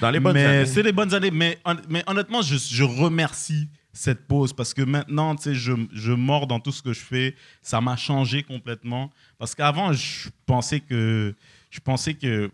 Dans 0.00 0.10
les 0.10 0.20
bonnes 0.20 0.34
mais 0.34 0.44
années. 0.44 0.66
c'est 0.66 0.82
les 0.82 0.92
bonnes 0.92 1.14
années. 1.14 1.30
Mais, 1.30 1.58
hon- 1.64 1.76
mais 1.88 2.04
honnêtement, 2.06 2.42
je, 2.42 2.56
je 2.56 2.84
remercie 2.84 3.68
cette 3.92 4.26
pause 4.26 4.52
parce 4.52 4.74
que 4.74 4.82
maintenant, 4.82 5.34
tu 5.36 5.42
sais, 5.44 5.54
je, 5.54 5.72
je 5.92 6.12
mords 6.12 6.46
dans 6.46 6.60
tout 6.60 6.70
ce 6.72 6.82
que 6.82 6.92
je 6.92 7.00
fais. 7.00 7.34
Ça 7.62 7.80
m'a 7.80 7.96
changé 7.96 8.42
complètement. 8.42 9.10
Parce 9.38 9.54
qu'avant, 9.54 9.92
je 9.92 10.28
pensais 10.46 10.80
que, 10.80 11.34
je 11.70 11.80
pensais 11.80 12.14
que 12.14 12.50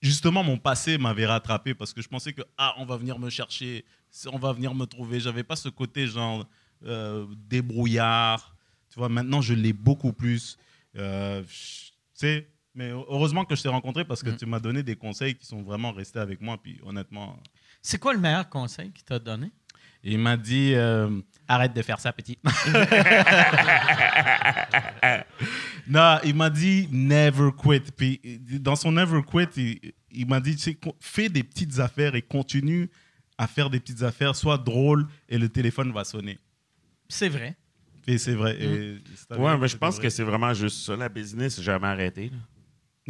justement 0.00 0.42
mon 0.42 0.56
passé 0.56 0.96
m'avait 0.96 1.26
rattrapé 1.26 1.74
parce 1.74 1.92
que 1.92 2.00
je 2.02 2.08
pensais 2.08 2.32
que 2.32 2.42
ah 2.56 2.74
on 2.78 2.86
va 2.86 2.96
venir 2.96 3.18
me 3.18 3.28
chercher, 3.28 3.84
on 4.32 4.38
va 4.38 4.52
venir 4.52 4.74
me 4.74 4.86
trouver. 4.86 5.20
J'avais 5.20 5.42
pas 5.42 5.56
ce 5.56 5.68
côté 5.68 6.06
genre 6.06 6.46
euh, 6.86 7.26
débrouillard. 7.48 8.54
Tu 8.92 8.98
vois, 8.98 9.08
maintenant 9.08 9.40
je 9.40 9.52
l'ai 9.54 9.72
beaucoup 9.72 10.12
plus. 10.12 10.56
Euh, 10.96 11.42
tu 11.42 11.92
sais, 12.14 12.48
mais 12.80 12.88
heureusement 12.90 13.44
que 13.44 13.54
je 13.54 13.62
t'ai 13.62 13.68
rencontré 13.68 14.04
parce 14.06 14.22
que 14.22 14.30
Mm. 14.30 14.36
tu 14.38 14.46
m'as 14.46 14.58
donné 14.60 14.82
des 14.82 14.96
conseils 14.96 15.34
qui 15.34 15.44
sont 15.46 15.62
vraiment 15.62 15.92
restés 15.92 16.18
avec 16.18 16.40
moi. 16.40 16.56
Puis 16.62 16.80
honnêtement, 16.84 17.38
C'est 17.82 17.98
quoi 17.98 18.14
le 18.14 18.20
meilleur 18.20 18.48
conseil 18.48 18.90
qu'il 18.90 19.04
t'a 19.04 19.18
donné? 19.18 19.50
Il 20.02 20.18
m'a 20.18 20.38
dit 20.38 20.72
euh, 20.74 21.20
arrête 21.46 21.74
de 21.74 21.82
faire 21.82 22.00
ça, 22.00 22.10
petit. 22.10 22.38
non, 25.88 26.18
il 26.24 26.34
m'a 26.34 26.48
dit 26.50 26.88
never 26.90 27.50
quit. 27.56 27.80
Puis 27.96 28.20
dans 28.60 28.76
son 28.76 28.92
never 28.92 29.20
quit, 29.22 29.48
il, 29.56 29.92
il 30.10 30.26
m'a 30.26 30.40
dit 30.40 30.56
tu 30.56 30.62
sais, 30.62 30.74
co- 30.74 30.96
fais 31.00 31.28
des 31.28 31.42
petites 31.42 31.78
affaires 31.80 32.14
et 32.14 32.22
continue 32.22 32.90
à 33.36 33.46
faire 33.46 33.68
des 33.70 33.80
petites 33.80 34.02
affaires, 34.02 34.34
sois 34.36 34.58
drôle 34.58 35.06
et 35.28 35.38
le 35.38 35.48
téléphone 35.48 35.92
va 35.92 36.04
sonner. 36.04 36.38
C'est 37.08 37.28
vrai. 37.28 37.56
Et 38.06 38.16
c'est 38.18 38.34
vrai. 38.34 38.56
et 38.58 38.98
avéré 39.30 39.44
Ouais, 39.44 39.58
mais 39.58 39.68
je 39.68 39.76
pense 39.76 39.96
vrai. 39.96 40.04
que 40.04 40.10
c'est 40.10 40.22
vraiment 40.24 40.52
juste 40.54 40.78
ça. 40.86 40.96
La 40.96 41.08
business, 41.08 41.60
jamais 41.60 41.86
arrêté. 41.88 42.30
là. 42.30 42.36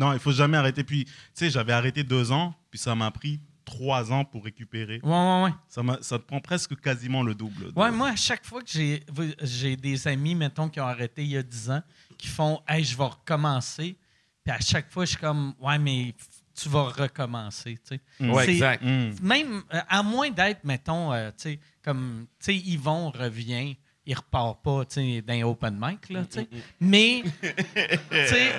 Non, 0.01 0.13
il 0.15 0.19
faut 0.19 0.33
jamais 0.33 0.57
arrêter. 0.57 0.83
Puis, 0.83 1.05
tu 1.05 1.13
sais, 1.35 1.51
j'avais 1.51 1.73
arrêté 1.75 2.03
deux 2.03 2.33
ans, 2.33 2.55
puis 2.71 2.79
ça 2.79 2.95
m'a 2.95 3.11
pris 3.11 3.39
trois 3.67 4.11
ans 4.11 4.25
pour 4.25 4.43
récupérer. 4.45 4.99
Ouais, 5.03 5.11
ouais, 5.11 5.43
ouais. 5.45 5.51
Ça, 5.69 5.83
m'a- 5.83 5.99
ça 6.01 6.19
te 6.19 6.25
prend 6.25 6.41
presque 6.41 6.81
quasiment 6.81 7.23
le 7.23 7.35
double. 7.35 7.71
Ouais, 7.77 7.91
moi, 7.93 8.09
à 8.09 8.17
chaque 8.17 8.45
fois 8.45 8.63
que 8.63 8.71
j'ai 8.71 9.05
j'ai 9.43 9.77
des 9.77 10.09
amis, 10.09 10.35
mettons, 10.35 10.69
qui 10.69 10.81
ont 10.81 10.87
arrêté 10.87 11.23
il 11.23 11.31
y 11.31 11.37
a 11.37 11.43
10 11.43 11.71
ans, 11.71 11.83
qui 12.19 12.27
font 12.29 12.61
Hey, 12.67 12.83
je 12.83 12.97
vais 12.97 13.05
recommencer. 13.05 13.97
Puis 14.43 14.53
à 14.55 14.59
chaque 14.61 14.91
fois, 14.91 15.05
je 15.05 15.11
suis 15.11 15.19
comme 15.21 15.55
Ouais, 15.61 15.79
mais 15.79 16.15
tu 16.61 16.69
vas 16.71 16.85
recommencer. 16.85 17.79
tu 17.87 17.97
sais. 18.19 18.27
Ouais, 18.27 18.45
C'est- 18.47 18.53
exact. 18.55 18.83
Mm. 18.83 19.11
Même, 19.23 19.63
euh, 19.73 19.81
à 19.89 20.03
moins 20.03 20.31
d'être, 20.31 20.65
mettons, 20.65 21.13
euh, 21.13 21.29
tu 21.31 21.35
sais, 21.43 21.61
comme, 21.85 22.27
tu 22.39 22.47
sais, 22.47 22.57
Yvon 22.57 23.11
revient, 23.11 23.77
il 24.11 24.15
repart 24.17 24.61
pas, 24.63 24.85
tu 24.87 24.95
sais, 24.95 25.23
d'un 25.23 25.43
open 25.45 25.79
mic, 25.81 26.09
là, 26.11 26.25
tu 26.25 26.41
sais. 26.41 26.49
Mais, 26.81 27.23
tu 27.43 27.47
sais, 28.11 28.51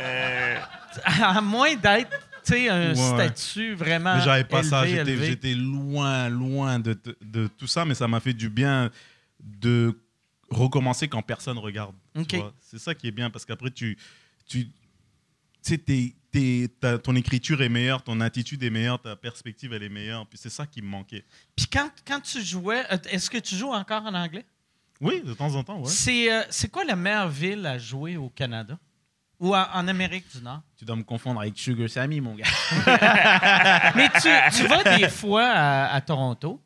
à 1.06 1.42
moins 1.42 1.76
d'être, 1.76 2.10
tu 2.44 2.54
sais, 2.54 2.70
un 2.70 2.90
Ouais, 2.92 2.96
statut 2.96 3.74
vraiment 3.76 4.16
Mais 4.16 4.24
j'avais 4.24 4.46
pas 4.46 4.60
élevé, 4.60 4.70
ça. 5.18 5.26
J'étais, 5.26 5.54
loin, 5.54 6.30
loin 6.30 6.80
de, 6.80 6.98
de- 7.22 7.48
tout 7.48 7.68
ça, 7.68 7.84
mais 7.84 7.96
ça 7.96 8.08
m'a 8.08 8.22
fait 8.22 8.34
du 8.34 8.50
bien 8.50 8.90
de 9.42 9.94
recommencer 10.50 11.10
quand 11.10 11.22
personne 11.22 11.58
regarde. 11.58 11.96
tu 12.16 12.22
Ok. 12.22 12.36
vois. 12.36 12.54
C'est 12.62 12.80
ça 12.80 12.96
qui 12.96 13.08
est 13.08 13.12
bien 13.12 13.30
parce 13.30 13.44
qu'après, 13.46 13.72
tu, 13.72 13.98
tu, 14.48 14.70
t'es- 15.62 16.14
ton 17.04 17.16
écriture 17.18 17.62
est 17.62 17.68
meilleure, 17.70 18.04
ton 18.04 18.22
attitude 18.22 18.64
est 18.64 18.70
meilleure, 18.70 19.02
ta 19.02 19.18
perspective, 19.18 19.74
elle 19.74 19.84
est 19.84 19.90
meilleure. 19.90 20.26
Puis 20.28 20.40
c'est 20.42 20.50
ça 20.50 20.66
qui 20.66 20.82
me 20.82 20.88
manquait. 20.88 21.26
Puis 21.58 21.66
quand, 21.68 21.90
quand 22.08 22.22
tu 22.22 22.42
jouais, 22.42 22.84
euh, 22.92 22.98
est-ce 23.10 23.30
que 23.30 23.38
tu 23.38 23.56
joues 23.56 23.72
encore 23.74 24.04
en 24.06 24.14
anglais? 24.14 24.46
Oui, 25.02 25.22
de 25.26 25.34
temps 25.34 25.54
en 25.56 25.64
temps, 25.64 25.80
ouais. 25.80 25.88
C'est 25.88 26.32
euh, 26.32 26.44
c'est 26.50 26.70
quoi 26.70 26.84
la 26.86 26.96
meilleure 26.96 27.28
ville 27.30 27.66
à 27.66 27.78
jouer 27.78 28.18
au 28.18 28.30
Canada? 28.30 28.78
Ou 29.40 29.56
en, 29.56 29.66
en 29.74 29.88
Amérique 29.88 30.26
du 30.36 30.44
Nord? 30.44 30.62
Tu 30.78 30.86
dois 30.86 30.96
me 30.96 31.02
confondre 31.04 31.42
avec 31.42 31.58
Sugar 31.58 31.90
Sammy, 31.90 32.22
mon 32.22 32.36
gars. 32.36 32.46
Mais 33.96 34.08
tu, 34.22 34.30
tu 34.58 34.68
vas 34.68 34.84
des 34.98 35.10
fois 35.10 35.46
à, 35.48 35.94
à 35.96 36.02
Toronto? 36.02 36.62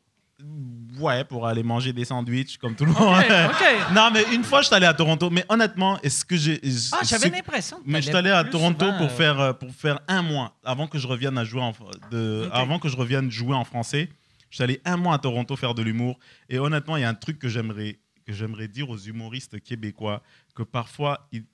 Ouais, 0.98 1.24
pour 1.24 1.46
aller 1.46 1.62
manger 1.62 1.92
des 1.94 2.04
sandwichs 2.04 2.58
comme 2.58 2.74
tout 2.74 2.84
le 2.84 2.92
monde. 2.92 3.18
OK, 3.18 3.24
OK. 3.50 3.64
Non, 3.94 4.10
mais 4.10 4.22
une 4.34 4.44
fois, 4.44 4.60
je 4.60 4.66
suis 4.66 4.74
allé 4.74 4.84
à 4.86 4.92
Toronto. 4.94 5.30
Mais 5.30 5.44
honnêtement, 5.48 5.98
est-ce 6.02 6.24
que 6.24 6.36
j'ai. 6.36 6.60
Ah, 6.92 6.98
j'avais 7.02 7.28
ce- 7.28 7.32
l'impression 7.32 7.78
que 7.78 7.82
Mais 7.86 7.98
je 7.98 8.04
suis 8.04 8.12
t'allais 8.12 8.30
allé 8.30 8.38
à 8.40 8.44
plus 8.44 8.50
Toronto 8.52 8.84
souvent, 8.84 8.96
pour 8.98 9.06
euh, 9.06 9.10
faire, 9.10 9.40
euh, 9.40 9.52
pour 9.54 9.70
faire 9.74 10.00
un 10.08 10.20
mois 10.22 10.54
avant 10.64 10.86
que 10.86 10.98
je 10.98 11.06
revienne 11.06 11.36
à 11.38 11.44
jouer 11.44 11.62
en, 11.62 11.72
de, 12.10 12.44
Ok. 12.46 12.50
avant 12.52 12.78
que 12.78 12.88
je 12.90 12.96
revienne 12.96 13.30
jouer 13.30 13.54
en 13.54 13.64
français. 13.64 14.10
Je 14.50 14.56
suis 14.56 14.64
allé 14.64 14.80
un 14.84 14.96
mois 14.98 15.14
à 15.14 15.18
Toronto 15.18 15.56
faire 15.56 15.74
de 15.74 15.82
l'humour. 15.82 16.18
Et 16.50 16.58
honnêtement, 16.58 16.96
il 16.96 17.00
y 17.00 17.04
a 17.04 17.08
un 17.08 17.14
truc 17.14 17.38
que 17.38 17.48
j'aimerais 17.48 17.98
que 18.26 18.32
j'aimerais 18.32 18.68
dire 18.68 18.90
aux 18.90 18.98
humoristes 18.98 19.60
québécois 19.60 20.22
que 20.54 20.62
parfois 20.64 21.28
ils, 21.32 21.44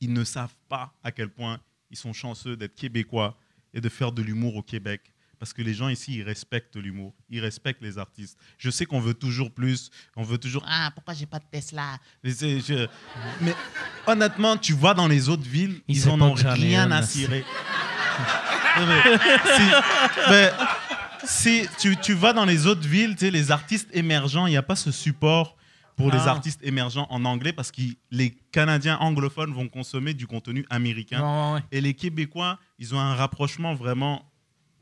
ils 0.00 0.12
ne 0.12 0.24
savent 0.24 0.54
pas 0.68 0.92
à 1.02 1.10
quel 1.10 1.30
point 1.30 1.58
ils 1.90 1.96
sont 1.96 2.12
chanceux 2.12 2.56
d'être 2.56 2.74
québécois 2.74 3.36
et 3.72 3.80
de 3.80 3.88
faire 3.88 4.12
de 4.12 4.22
l'humour 4.22 4.56
au 4.56 4.62
Québec. 4.62 5.00
Parce 5.38 5.52
que 5.52 5.60
les 5.60 5.74
gens 5.74 5.88
ici, 5.90 6.14
ils 6.16 6.22
respectent 6.22 6.76
l'humour, 6.76 7.14
ils 7.28 7.40
respectent 7.40 7.82
les 7.82 7.98
artistes. 7.98 8.38
Je 8.56 8.70
sais 8.70 8.86
qu'on 8.86 9.00
veut 9.00 9.12
toujours 9.14 9.50
plus, 9.50 9.90
on 10.16 10.22
veut 10.22 10.38
toujours 10.38 10.64
Ah, 10.66 10.90
pourquoi 10.94 11.12
j'ai 11.14 11.26
pas 11.26 11.38
de 11.38 11.44
Tesla? 11.50 11.98
Mais, 12.24 12.30
c'est- 12.32 12.60
je- 12.60 12.86
mais 13.42 13.54
honnêtement, 14.06 14.56
tu 14.56 14.72
vois 14.72 14.94
dans 14.94 15.06
les 15.08 15.28
autres 15.28 15.42
villes, 15.48 15.80
Il 15.88 15.96
ils 15.96 16.00
sait 16.02 16.08
en 16.10 16.20
ont 16.22 16.32
rien 16.34 16.90
à 16.90 17.02
cirer. 17.02 17.44
Si- 19.56 20.30
mais 20.30 20.50
si 21.24 21.68
tu, 21.78 21.96
tu 21.98 22.14
vas 22.14 22.32
dans 22.32 22.44
les 22.44 22.66
autres 22.66 22.86
villes, 22.86 23.12
tu 23.14 23.20
sais, 23.26 23.30
les 23.30 23.50
artistes 23.50 23.88
émergents, 23.92 24.46
il 24.46 24.50
n'y 24.50 24.56
a 24.56 24.62
pas 24.62 24.76
ce 24.76 24.90
support 24.90 25.55
pour 25.96 26.10
les 26.12 26.18
Ah. 26.26 26.30
artistes 26.32 26.60
émergents 26.62 27.06
en 27.10 27.24
anglais 27.24 27.52
parce 27.52 27.70
que 27.72 27.80
les 28.10 28.30
Canadiens 28.52 28.96
anglophones 28.98 29.52
vont 29.54 29.68
consommer 29.68 30.12
du 30.14 30.26
contenu 30.26 30.64
américain. 30.70 31.20
Ouais, 31.22 31.26
ouais, 31.48 31.54
ouais. 31.54 31.64
Et 31.72 31.80
les 31.80 31.94
Québécois, 31.94 32.58
ils 32.78 32.94
ont 32.94 33.00
un 33.00 33.14
rapprochement 33.14 33.74
vraiment 33.74 34.22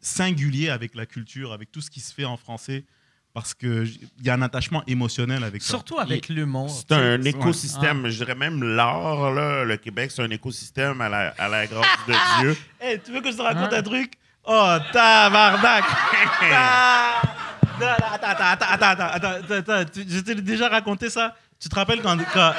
singulier 0.01 0.69
avec 0.71 0.95
la 0.95 1.07
culture, 1.07 1.53
avec 1.53 1.71
tout 1.73 1.81
ce 1.81 1.91
qui 1.91 2.01
se 2.01 2.13
fait 2.13 2.25
en 2.25 2.37
français, 2.37 2.85
parce 3.33 3.55
qu'il 3.55 3.91
y 4.23 4.31
a 4.31 4.35
un 4.35 4.43
attachement 4.43 4.83
émotionnel 4.87 5.43
avec 5.45 5.63
ça. 5.63 5.69
Surtout 5.71 5.99
avec 5.99 6.29
l'humour. 6.29 6.69
C'est 6.71 6.87
tu 6.89 6.95
sais. 6.95 7.01
un 7.01 7.23
écosystème. 7.23 8.09
Je 8.09 8.17
dirais 8.19 8.35
même 8.35 8.63
l'art, 8.63 9.33
là, 9.33 9.65
le 9.65 9.77
Québec, 9.77 10.11
c'est 10.11 10.23
un 10.23 10.31
écosystème 10.31 11.01
à 11.01 11.09
la, 11.09 11.29
à 11.39 11.49
la 11.49 11.67
grâce 11.67 11.87
de 12.07 12.13
Dieu. 12.41 12.57
Hey, 12.81 13.01
tu 13.05 13.13
veux 13.13 13.21
que 13.21 13.31
je 13.33 13.37
te 13.37 13.43
raconte 13.43 13.73
Hein? 13.73 13.79
un 13.79 13.83
truc? 13.83 14.13
Oh, 14.47 14.77
tabarnak 14.93 15.85
Ta- 16.51 17.23
Non, 17.81 17.87
non, 17.87 18.07
Attends, 18.13 18.27
attends, 18.29 18.45
attends, 18.45 18.67
attends, 18.69 19.05
attends, 19.05 19.29
attends, 19.29 19.55
attends, 19.55 19.85
tu- 19.93 20.05
Je 20.09 20.21
t'ai 20.21 20.35
déjà 20.37 20.69
raconté 20.69 21.11
ça 21.11 21.35
Tu 21.61 21.69
te 21.69 21.75
rappelles 21.75 22.03
quand... 22.03 22.17
quand- 22.33 22.53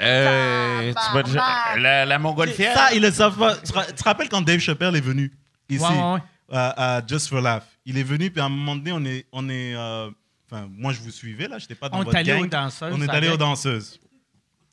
Euh, 0.00 0.92
tu 0.92 1.14
vas 1.14 1.22
dire- 1.22 1.42
la, 1.78 2.04
la 2.04 2.18
montgolfière? 2.18 2.74
Ça, 2.76 2.92
ils 2.92 3.00
le 3.02 3.10
savent 3.12 3.38
pas. 3.38 3.56
Tu 3.56 3.62
te 3.70 3.72
ra- 3.72 3.84
tu 3.86 3.92
te 3.92 4.02
rappelles 4.04 4.28
quand 4.28 4.42
Dave 4.42 4.58
Chappelle 4.58 4.96
est 4.96 5.00
venu 5.00 5.32
ici? 5.68 5.84
Ouais, 5.84 5.90
ouais, 5.90 6.12
ouais. 6.14 6.20
à, 6.50 6.96
à 6.96 7.06
Just 7.06 7.28
for 7.28 7.40
Laugh 7.40 7.62
Il 7.84 7.96
est 7.98 8.02
venu, 8.02 8.30
puis 8.30 8.40
à 8.40 8.46
un 8.46 8.48
moment 8.48 8.74
donné, 8.74 8.92
on 8.92 9.04
est... 9.04 9.26
On 9.32 9.48
est 9.48 9.74
euh, 9.76 10.10
Enfin, 10.50 10.66
moi, 10.70 10.92
je 10.92 11.00
vous 11.00 11.10
suivais, 11.10 11.48
là. 11.48 11.56
Je 11.58 11.64
n'étais 11.64 11.74
pas 11.74 11.88
dans 11.88 11.96
On 11.98 12.02
est 12.02 12.04
votre 12.04 12.16
allé 12.18 12.30
gang. 12.32 12.42
aux 12.42 12.46
danseuses. 12.46 12.92
On 12.94 13.00
est 13.00 13.08
allé 13.08 13.26
avec- 13.28 13.32
aux 13.34 13.36
danseuses. 13.38 13.98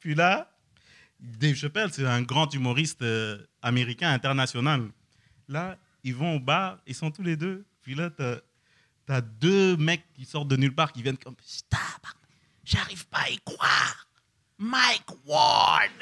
Puis 0.01 0.13
là, 0.13 0.49
Dave 1.21 1.55
Chappelle, 1.55 1.89
c'est 1.93 2.05
un 2.05 2.21
grand 2.21 2.53
humoriste 2.53 3.01
euh, 3.01 3.37
américain 3.61 4.09
international. 4.11 4.81
Là, 5.47 5.77
ils 6.03 6.15
vont 6.15 6.35
au 6.35 6.39
bar, 6.39 6.77
ils 6.87 6.95
sont 6.95 7.11
tous 7.11 7.23
les 7.23 7.35
deux. 7.35 7.65
Puis 7.81 7.95
là, 7.95 8.09
t'as 8.09 8.35
as 9.11 9.21
deux 9.21 9.75
mecs 9.77 10.03
qui 10.13 10.25
sortent 10.25 10.47
de 10.47 10.55
nulle 10.55 10.73
part, 10.75 10.91
qui 10.91 11.01
viennent 11.01 11.17
comme 11.17 11.35
j'arrive 12.63 13.07
pas 13.07 13.21
à 13.25 13.29
y 13.29 13.39
croire. 13.39 14.05
Mike 14.61 15.05
Ward. 15.25 15.89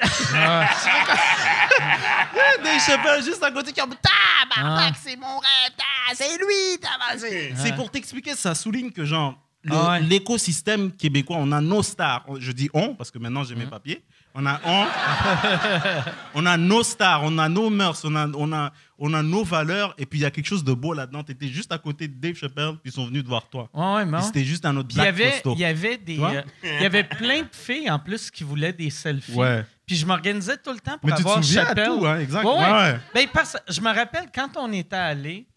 Dave 2.64 2.80
Chappelle, 2.84 3.22
juste 3.22 3.42
à 3.42 3.50
côté, 3.50 3.72
qui 3.72 3.80
comme 3.80 3.94
Tabarnak, 3.94 4.94
Ah. 4.94 4.98
c'est 5.00 5.16
mon 5.16 5.38
rêve, 5.38 5.72
ah, 5.78 6.12
c'est 6.14 6.36
lui, 6.38 6.78
tabarnak. 6.80 7.18
C'est 7.20 7.54
c'est 7.56 7.74
pour 7.74 7.90
t'expliquer, 7.90 8.34
ça 8.34 8.54
souligne 8.54 8.90
que 8.90 9.04
genre, 9.04 9.38
le- 9.62 9.74
Ah 9.74 9.90
ouais. 9.92 10.00
l'écosystème 10.02 10.92
québécois, 10.92 11.36
on 11.38 11.52
a 11.52 11.60
nos 11.60 11.82
stars. 11.82 12.24
Je 12.38 12.52
dis 12.52 12.68
on, 12.74 12.94
parce 12.94 13.10
que 13.10 13.18
maintenant 13.18 13.44
j'ai 13.44 13.54
mes 13.54 13.66
papiers. 13.66 14.04
On 14.40 14.46
a 14.46 14.60
on, 14.64 14.86
on 16.34 16.46
a 16.46 16.56
nos 16.56 16.84
stars, 16.84 17.22
on 17.24 17.36
a 17.38 17.48
nos 17.48 17.70
mœurs, 17.70 18.00
on 18.04 18.14
a, 18.14 18.28
on 18.28 18.52
a, 18.52 18.72
on 18.96 19.12
a 19.12 19.22
nos 19.22 19.42
valeurs, 19.42 19.94
et 19.98 20.06
puis 20.06 20.20
il 20.20 20.22
y 20.22 20.24
a 20.24 20.30
quelque 20.30 20.46
chose 20.46 20.62
de 20.62 20.72
beau 20.72 20.92
là-dedans. 20.92 21.24
Tu 21.24 21.32
étais 21.32 21.48
juste 21.48 21.72
à 21.72 21.78
côté 21.78 22.06
de 22.06 22.14
Dave 22.14 22.36
Chappelle, 22.36 22.74
puis 22.80 22.90
ils 22.90 22.92
sont 22.92 23.06
venus 23.06 23.24
te 23.24 23.28
voir 23.28 23.48
toi. 23.48 23.68
Ouais, 23.74 23.94
ouais, 23.94 24.04
mais. 24.04 24.22
C'était 24.22 24.44
juste 24.44 24.64
un 24.64 24.76
autre 24.76 24.86
Puis 24.88 24.96
il 24.96 25.02
y 25.02 25.12
black 25.12 25.42
il 25.44 25.58
y 25.58 25.64
avait 25.64 25.98
des, 25.98 26.20
euh, 26.20 26.42
il 26.62 26.82
y 26.82 26.86
avait 26.86 27.02
plein 27.02 27.42
de 27.42 27.48
filles 27.50 27.90
en 27.90 27.98
plus 27.98 28.30
qui 28.30 28.44
voulaient 28.44 28.72
des 28.72 28.90
selfies. 28.90 29.32
Ouais. 29.32 29.64
Puis 29.84 29.96
je 29.96 30.06
m'organisais 30.06 30.58
tout 30.58 30.72
le 30.72 30.78
temps 30.78 30.98
pour 30.98 31.10
Mais 31.10 31.16
tu 31.16 31.24
te 31.24 31.28
avoir 31.28 31.70
à 31.70 31.74
tout, 31.74 32.06
hein, 32.06 32.20
exact. 32.20 32.44
Ouais, 32.44 32.52
ouais. 32.52 32.64
Ouais, 32.64 32.72
ouais. 32.72 33.00
Ben, 33.14 33.26
parce- 33.32 33.56
je 33.68 33.80
me 33.80 33.92
rappelle 33.92 34.26
quand 34.32 34.50
on 34.56 34.70
était 34.72 34.94
allé, 34.94 35.48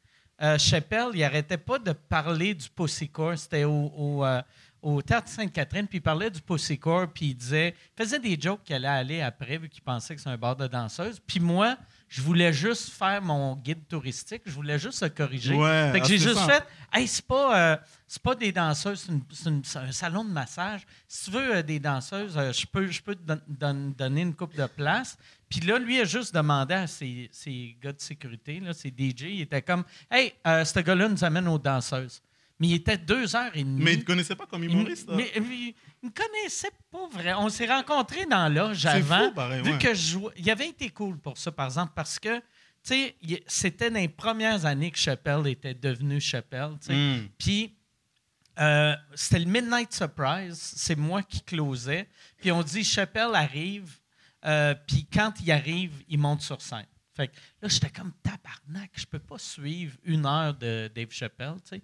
euh, 0.42 0.58
Chappelle, 0.58 1.10
il 1.14 1.24
arrêtait 1.24 1.58
pas 1.58 1.78
de 1.78 1.92
parler 1.92 2.56
du 2.56 2.68
Pussycore. 2.70 3.38
C'était 3.38 3.64
au, 3.64 3.92
au, 3.96 4.26
euh, 4.26 4.42
au 4.82 5.02
Théâtre 5.02 5.28
Sainte-Catherine, 5.28 5.88
puis 5.88 6.00
il 6.00 6.02
parlait 6.02 6.30
du 6.32 6.42
Pussycore, 6.42 7.08
puis 7.14 7.28
il 7.28 7.36
disait, 7.36 7.76
il 7.98 8.04
faisait 8.04 8.20
des 8.20 8.40
jokes 8.40 8.64
qu'il 8.64 8.76
allait 8.76 8.88
aller 8.88 9.22
après, 9.22 9.58
vu 9.58 9.70
qu'il 9.70 9.84
pensait 9.84 10.16
que 10.16 10.22
c'est 10.22 10.30
un 10.30 10.38
bar 10.38 10.56
de 10.56 10.68
danseuses. 10.68 11.20
Puis 11.26 11.40
moi, 11.40 11.78
je 12.08 12.22
voulais 12.22 12.52
juste 12.52 12.90
faire 12.90 13.22
mon 13.22 13.56
guide 13.56 13.88
touristique, 13.88 14.42
je 14.46 14.52
voulais 14.52 14.80
juste 14.80 15.02
le 15.04 15.10
corriger. 15.10 15.54
Ouais, 15.56 15.92
fait 15.94 16.00
que 16.00 16.06
ah, 16.06 16.08
j'ai 16.10 16.18
juste 16.18 16.36
ça. 16.40 16.48
fait, 16.48 16.64
hey, 16.94 17.08
c'est 17.08 17.26
pas, 17.26 17.74
euh, 17.74 17.78
c'est 18.08 18.22
pas 18.22 18.36
des 18.36 18.52
danseuses, 18.52 19.08
c'est 19.32 19.78
un 19.78 19.92
salon 19.92 20.26
de 20.26 20.32
massage. 20.32 20.82
Si 21.08 21.26
tu 21.26 21.32
veux 21.32 21.56
euh, 21.58 21.62
des 21.62 21.80
danseuses, 21.80 22.38
euh, 22.38 22.52
je 22.52 22.66
peux, 22.66 22.88
je 22.88 23.02
peux 23.02 23.16
te 23.16 23.22
don- 23.24 23.42
don- 23.48 23.94
donner 23.98 24.22
une 24.22 24.34
coupe 24.36 24.56
de 24.56 24.66
place. 24.66 25.18
Puis 25.48 25.60
là, 25.62 25.78
lui 25.78 26.00
a 26.02 26.06
juste 26.06 26.34
demandé 26.34 26.74
à 26.74 26.88
ses, 26.88 27.30
ses 27.32 27.78
gars 27.82 27.94
de 27.94 28.02
sécurité, 28.02 28.60
là, 28.60 28.74
ses 28.74 28.90
DJ, 28.90 29.24
il 29.24 29.42
était 29.42 29.62
comme, 29.62 29.84
hey, 30.10 30.34
ce 30.46 30.80
gars-là 30.80 31.08
nous 31.08 31.24
amène 31.24 31.48
aux 31.48 31.60
danseuses. 31.60 32.22
Mais 32.62 32.68
il 32.68 32.74
était 32.76 32.98
deux 32.98 33.36
heures 33.36 33.52
et 33.56 33.64
demie. 33.64 33.84
Mais 33.84 33.94
ils 33.94 33.98
ne 33.98 34.02
te 34.04 34.06
connaissaient 34.08 34.36
pas 34.36 34.46
comme 34.46 34.64
Il- 34.64 34.70
humoriste. 34.72 35.10
hein? 35.10 35.14
mais- 35.18 35.32
mais 35.42 35.56
il 35.58 35.76
ne 36.04 36.10
connaissait 36.12 36.70
pas 36.92 37.08
vrai. 37.10 37.34
On 37.34 37.50
s'est 37.50 37.66
rencontrés 37.66 38.26
dans 38.28 38.48
l'âge 38.54 38.86
avant. 38.86 39.30
fou, 39.30 39.34
pareil, 39.34 39.64
vu 39.64 39.72
ouais. 39.72 39.78
que 39.80 39.94
je 39.96 40.12
jouais- 40.12 40.34
il 40.38 40.48
avait 40.50 40.70
été 40.70 40.90
cool 40.92 41.18
pour 41.18 41.38
ça, 41.40 41.52
par 41.52 41.66
exemple, 41.66 41.94
parce 41.96 42.20
que, 42.20 42.38
tu 42.38 42.44
sais, 42.84 43.16
il- 43.24 43.42
c'était 43.48 43.90
dans 43.90 44.00
les 44.00 44.08
premières 44.08 44.64
années 44.68 44.92
que 44.92 45.00
Chappelle 45.00 45.48
était 45.48 45.74
devenu 45.74 46.22
Chappelle, 46.22 46.74
tu 46.80 46.88
sais. 46.88 46.94
Mm. 46.94 47.30
Puis, 47.38 47.76
euh, 48.60 48.96
c'était 49.16 49.40
le 49.40 49.46
Midnight 49.46 49.92
Surprise. 49.92 50.60
C'est 50.76 50.96
moi 50.96 51.24
qui 51.24 51.42
closais. 51.42 52.08
Puis, 52.38 52.52
on 52.52 52.62
dit 52.62 52.84
Chappelle 52.84 53.32
arrive. 53.34 53.98
euh, 54.46 54.74
puis, 54.88 55.08
quand 55.12 55.34
il 55.42 55.52
arrive, 55.52 55.94
il 56.08 56.18
monte 56.20 56.42
sur 56.42 56.62
scène. 56.62 56.86
Fait 57.16 57.28
que 57.28 57.34
là, 57.62 57.68
j'étais 57.68 57.90
comme 57.90 58.12
tabarnak. 58.24 58.90
Je 58.96 59.06
peux 59.06 59.20
pas 59.20 59.38
suivre 59.38 59.96
une 60.04 60.26
heure 60.26 60.54
de 60.56 60.90
Dave 60.96 61.12
Chappelle, 61.12 61.56
tu 61.64 61.76
sais. 61.76 61.82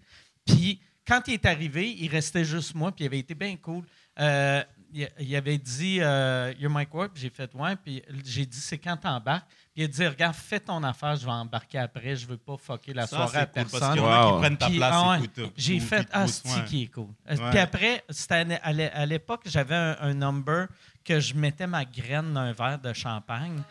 Puis 0.48 0.82
quand 1.08 1.22
il 1.28 1.36
est 1.36 1.46
arrivé, 1.46 1.96
il 2.00 2.10
restait 2.10 2.44
juste 2.44 2.76
moi, 2.76 2.92
puis 2.92 3.06
il 3.06 3.08
avait 3.08 3.20
été 3.20 3.36
bien 3.36 3.56
cool. 3.58 3.86
Euh, 4.20 4.64
il, 4.94 5.36
avait 5.36 5.58
dit 5.58 6.00
euh, 6.02 6.54
You're 6.60 6.74
Ward, 6.94 7.12
puis 7.14 7.22
j'ai 7.22 7.30
fait 7.30 7.54
Ouais, 7.54 7.76
puis 7.76 8.02
j'ai 8.24 8.46
dit 8.46 8.60
C'est 8.60 8.78
quand 8.78 8.98
t'embarques 8.98 9.50
il 9.78 9.84
a 9.84 9.88
dit 9.88 10.08
Regarde, 10.08 10.36
fais 10.36 10.60
ton 10.60 10.84
affaire, 10.84 11.16
je 11.16 11.26
vais 11.26 11.32
embarquer 11.32 11.78
après, 11.80 12.16
je 12.16 12.28
veux 12.28 12.38
pas 12.38 12.56
fucker 12.58 12.94
la 12.94 13.08
Ça, 13.08 13.16
soirée 13.16 13.38
à 13.38 13.46
cool, 13.46 13.54
parce 13.54 13.72
personne. 13.72 13.94
qu'il 13.94 14.02
y 14.02 14.06
en 14.06 14.12
a 14.12 14.32
qui 14.34 14.40
prennent 14.40 14.58
ta 14.58 14.70
place. 14.70 14.94
ah 14.94 15.20
ouais, 15.20 15.52
J'ai 15.56 15.80
fait 15.80 16.08
Ah, 16.12 16.28
c'est 16.28 16.48
ouais. 16.50 16.64
qui 16.66 16.84
est 16.84 16.88
cool? 16.88 17.08
Euh, 17.30 17.36
Ouais. 17.38 17.50
Puis 17.52 17.60
après, 17.60 18.04
c'était 18.10 18.36
à, 18.36 18.46
à 18.64 18.72
l'é- 18.74 18.92
à 18.92 19.06
l'époque, 19.06 19.42
j'avais 19.46 19.76
un, 19.76 19.96
un 20.02 20.14
number 20.14 20.68
que 21.06 21.20
je 21.22 21.34
mettais 21.36 21.68
ma 21.68 21.86
graine 21.86 22.34
dans 22.34 22.42
un 22.42 22.52
verre 22.52 22.80
de 22.80 22.92
champagne. 22.92 23.62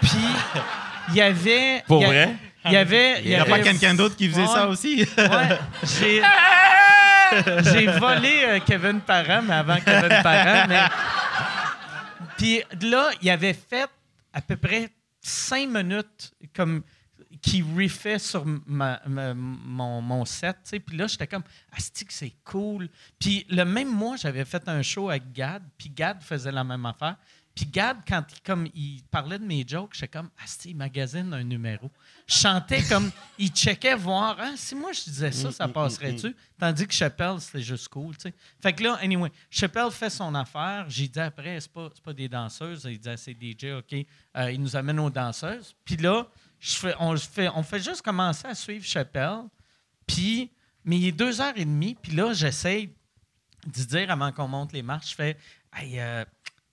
Puis 0.00 0.10
il 1.10 1.14
y 1.16 1.20
avait. 1.20 1.82
Pour 1.86 2.02
y 2.02 2.06
vrai? 2.06 2.34
Il 2.64 2.72
y 2.72 2.76
avait. 2.76 3.20
Il 3.22 3.28
n'y 3.28 3.34
a 3.34 3.44
pas 3.44 3.58
quelqu'un 3.58 3.94
d'autre 3.94 4.16
qui 4.16 4.28
faisait 4.28 4.42
Ouais. 4.42 4.46
ça 4.46 4.66
aussi? 4.68 5.06
Ouais, 5.18 5.58
j'ai. 5.82 6.22
j'ai 7.72 7.86
volé 7.86 8.42
euh, 8.44 8.58
Kevin 8.64 9.00
Parent, 9.00 9.42
mais 9.42 9.54
avant 9.54 9.76
Kevin 9.84 10.22
Parent. 10.22 10.66
Mais... 10.68 10.80
Puis 12.38 12.62
là, 12.82 13.10
il 13.20 13.28
avait 13.30 13.52
fait 13.54 13.86
à 14.32 14.40
peu 14.40 14.56
près 14.56 14.88
cinq 15.28 15.68
minutes 15.68 16.32
comme 16.54 16.82
qui 17.42 17.62
riffait 17.62 18.18
sur 18.18 18.44
ma- 18.66 19.00
mon, 19.06 20.00
mon 20.00 20.24
set. 20.24 20.56
Puis 20.84 20.96
là, 20.96 21.06
j'étais 21.06 21.26
comme, 21.26 21.42
Asti 21.72 22.04
que 22.04 22.12
c'est 22.12 22.34
cool. 22.44 22.88
Puis 23.18 23.46
le 23.50 23.64
même 23.64 23.90
mois, 23.90 24.16
j'avais 24.16 24.44
fait 24.44 24.66
un 24.68 24.82
show 24.82 25.10
avec 25.10 25.32
Gad, 25.32 25.62
puis 25.76 25.90
Gad 25.90 26.22
faisait 26.22 26.52
la 26.52 26.64
même 26.64 26.84
affaire. 26.86 27.16
Puis 27.54 27.66
Gad, 27.66 27.98
quand 28.06 28.24
il, 28.32 28.40
comme, 28.42 28.66
il 28.74 29.02
parlait 29.10 29.38
de 29.38 29.44
mes 29.44 29.64
jokes, 29.66 29.94
j'étais 29.94 30.08
comme, 30.08 30.30
Asti, 30.42 30.70
il 30.70 30.76
magasine 30.76 31.32
un 31.34 31.44
numéro. 31.44 31.90
Je 32.28 32.34
chantais 32.34 32.82
comme, 32.82 33.10
il 33.38 33.48
checkait 33.48 33.94
voir, 33.94 34.36
ah, 34.38 34.52
si 34.54 34.74
moi 34.74 34.92
je 34.92 35.04
disais 35.04 35.32
ça, 35.32 35.50
ça 35.50 35.66
passerait-tu? 35.66 36.36
Tandis 36.58 36.86
que 36.86 36.92
Chappelle, 36.92 37.40
c'était 37.40 37.62
juste 37.62 37.88
cool, 37.88 38.14
tu 38.18 38.28
sais. 38.28 38.34
Fait 38.60 38.74
que 38.74 38.82
là, 38.82 38.98
anyway, 39.00 39.32
Chappelle 39.50 39.90
fait 39.90 40.10
son 40.10 40.34
affaire. 40.34 40.84
J'ai 40.88 41.08
dit 41.08 41.20
après, 41.20 41.58
c'est 41.58 41.72
pas, 41.72 41.88
pas 42.04 42.12
des 42.12 42.28
danseuses. 42.28 42.86
Il 42.90 42.98
dit, 42.98 43.08
c'est 43.16 43.32
DJ, 43.32 43.78
OK. 43.78 44.06
Euh, 44.36 44.52
il 44.52 44.60
nous 44.60 44.76
amène 44.76 45.00
aux 45.00 45.08
danseuses. 45.08 45.74
Puis 45.86 45.96
là, 45.96 46.26
je 46.60 46.76
fais, 46.76 46.94
on, 47.00 47.16
fait, 47.16 47.48
on 47.54 47.62
fait 47.62 47.80
juste 47.80 48.02
commencer 48.02 48.46
à 48.46 48.54
suivre 48.54 48.84
Chappelle. 48.84 49.44
Puis, 50.06 50.50
mais 50.84 50.98
il 50.98 51.06
est 51.06 51.12
deux 51.12 51.40
heures 51.40 51.56
et 51.56 51.64
demie. 51.64 51.96
Puis 52.00 52.12
là, 52.12 52.34
j'essaie 52.34 52.90
de 53.66 53.84
dire 53.84 54.10
avant 54.10 54.32
qu'on 54.32 54.48
monte 54.48 54.74
les 54.74 54.82
marches, 54.82 55.10
je 55.10 55.14
fais, 55.14 55.36
hey, 55.74 55.98
euh, 55.98 56.24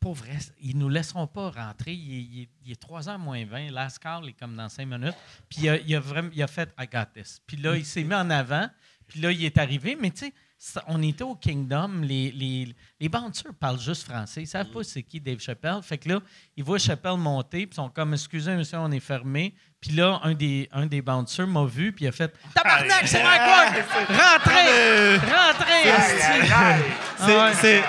pour 0.06 0.14
vrai, 0.14 0.38
ils 0.62 0.78
nous 0.78 0.88
laisseront 0.88 1.26
pas 1.26 1.50
rentrer. 1.50 1.92
Il 1.94 2.14
est, 2.14 2.22
il 2.22 2.42
est- 2.44 2.50
il 2.64 2.72
est 2.74 2.80
3 2.80 3.02
h 3.02 3.18
moins 3.18 3.44
20. 3.44 3.72
Last 3.72 3.98
call 3.98 4.30
est 4.30 4.34
comme 4.34 4.56
dans 4.56 4.70
5 4.70 4.86
minutes. 4.86 5.16
Puis 5.50 5.62
il 5.64 5.70
a, 5.70 5.78
il 5.80 5.98
vraiment, 5.98 6.30
il 6.32 6.44
a 6.44 6.48
fait 6.48 6.70
I 6.80 6.86
got 6.86 7.06
this. 7.16 7.42
Puis 7.48 7.58
là, 7.58 7.76
il 7.76 7.84
s'est 7.84 8.04
mis 8.04 8.14
en 8.14 8.30
avant. 8.30 8.70
Puis 9.08 9.20
là, 9.20 9.32
il 9.32 9.44
est 9.44 9.58
arrivé. 9.58 9.98
Mais 10.00 10.12
tu 10.12 10.32
sais, 10.60 10.80
on 10.86 11.02
était 11.02 11.24
au 11.24 11.34
Kingdom. 11.34 12.02
Les, 12.04 12.32
les, 12.32 12.76
les 13.00 13.10
parlent 13.10 13.80
juste 13.80 14.04
français. 14.04 14.44
Ils 14.44 14.48
savent 14.48 14.70
pas 14.70 14.84
c'est 14.84 15.02
qui 15.02 15.20
Dave 15.20 15.40
Chappelle. 15.40 15.82
Fait 15.82 15.98
que 15.98 16.08
là, 16.10 16.20
ils 16.56 16.64
voient 16.64 16.78
Chappelle 16.78 17.18
monter. 17.18 17.66
Puis 17.66 17.74
ils 17.74 17.76
sont 17.76 17.90
comme, 17.90 18.14
excusez, 18.14 18.56
monsieur, 18.56 18.78
on 18.78 18.92
est 18.92 19.00
fermé. 19.00 19.56
Puis 19.86 19.96
là, 19.96 20.20
un 20.24 20.34
des, 20.34 20.68
un 20.72 20.88
des 20.88 21.02
bouncers 21.02 21.46
m'a 21.48 21.66
vu. 21.66 21.92
Puis 21.92 22.06
il 22.06 22.08
a 22.08 22.12
fait 22.12 22.34
Tabarnak, 22.56 23.08
c'est 23.08 23.22
Mike 23.22 23.42
Ward! 23.42 23.74
Rentrez! 24.10 25.18
Rentrez! 25.18 25.84
C'est 25.84 26.52
Ah 26.52 27.46
ouais. 27.48 27.54
c'est- 27.54 27.84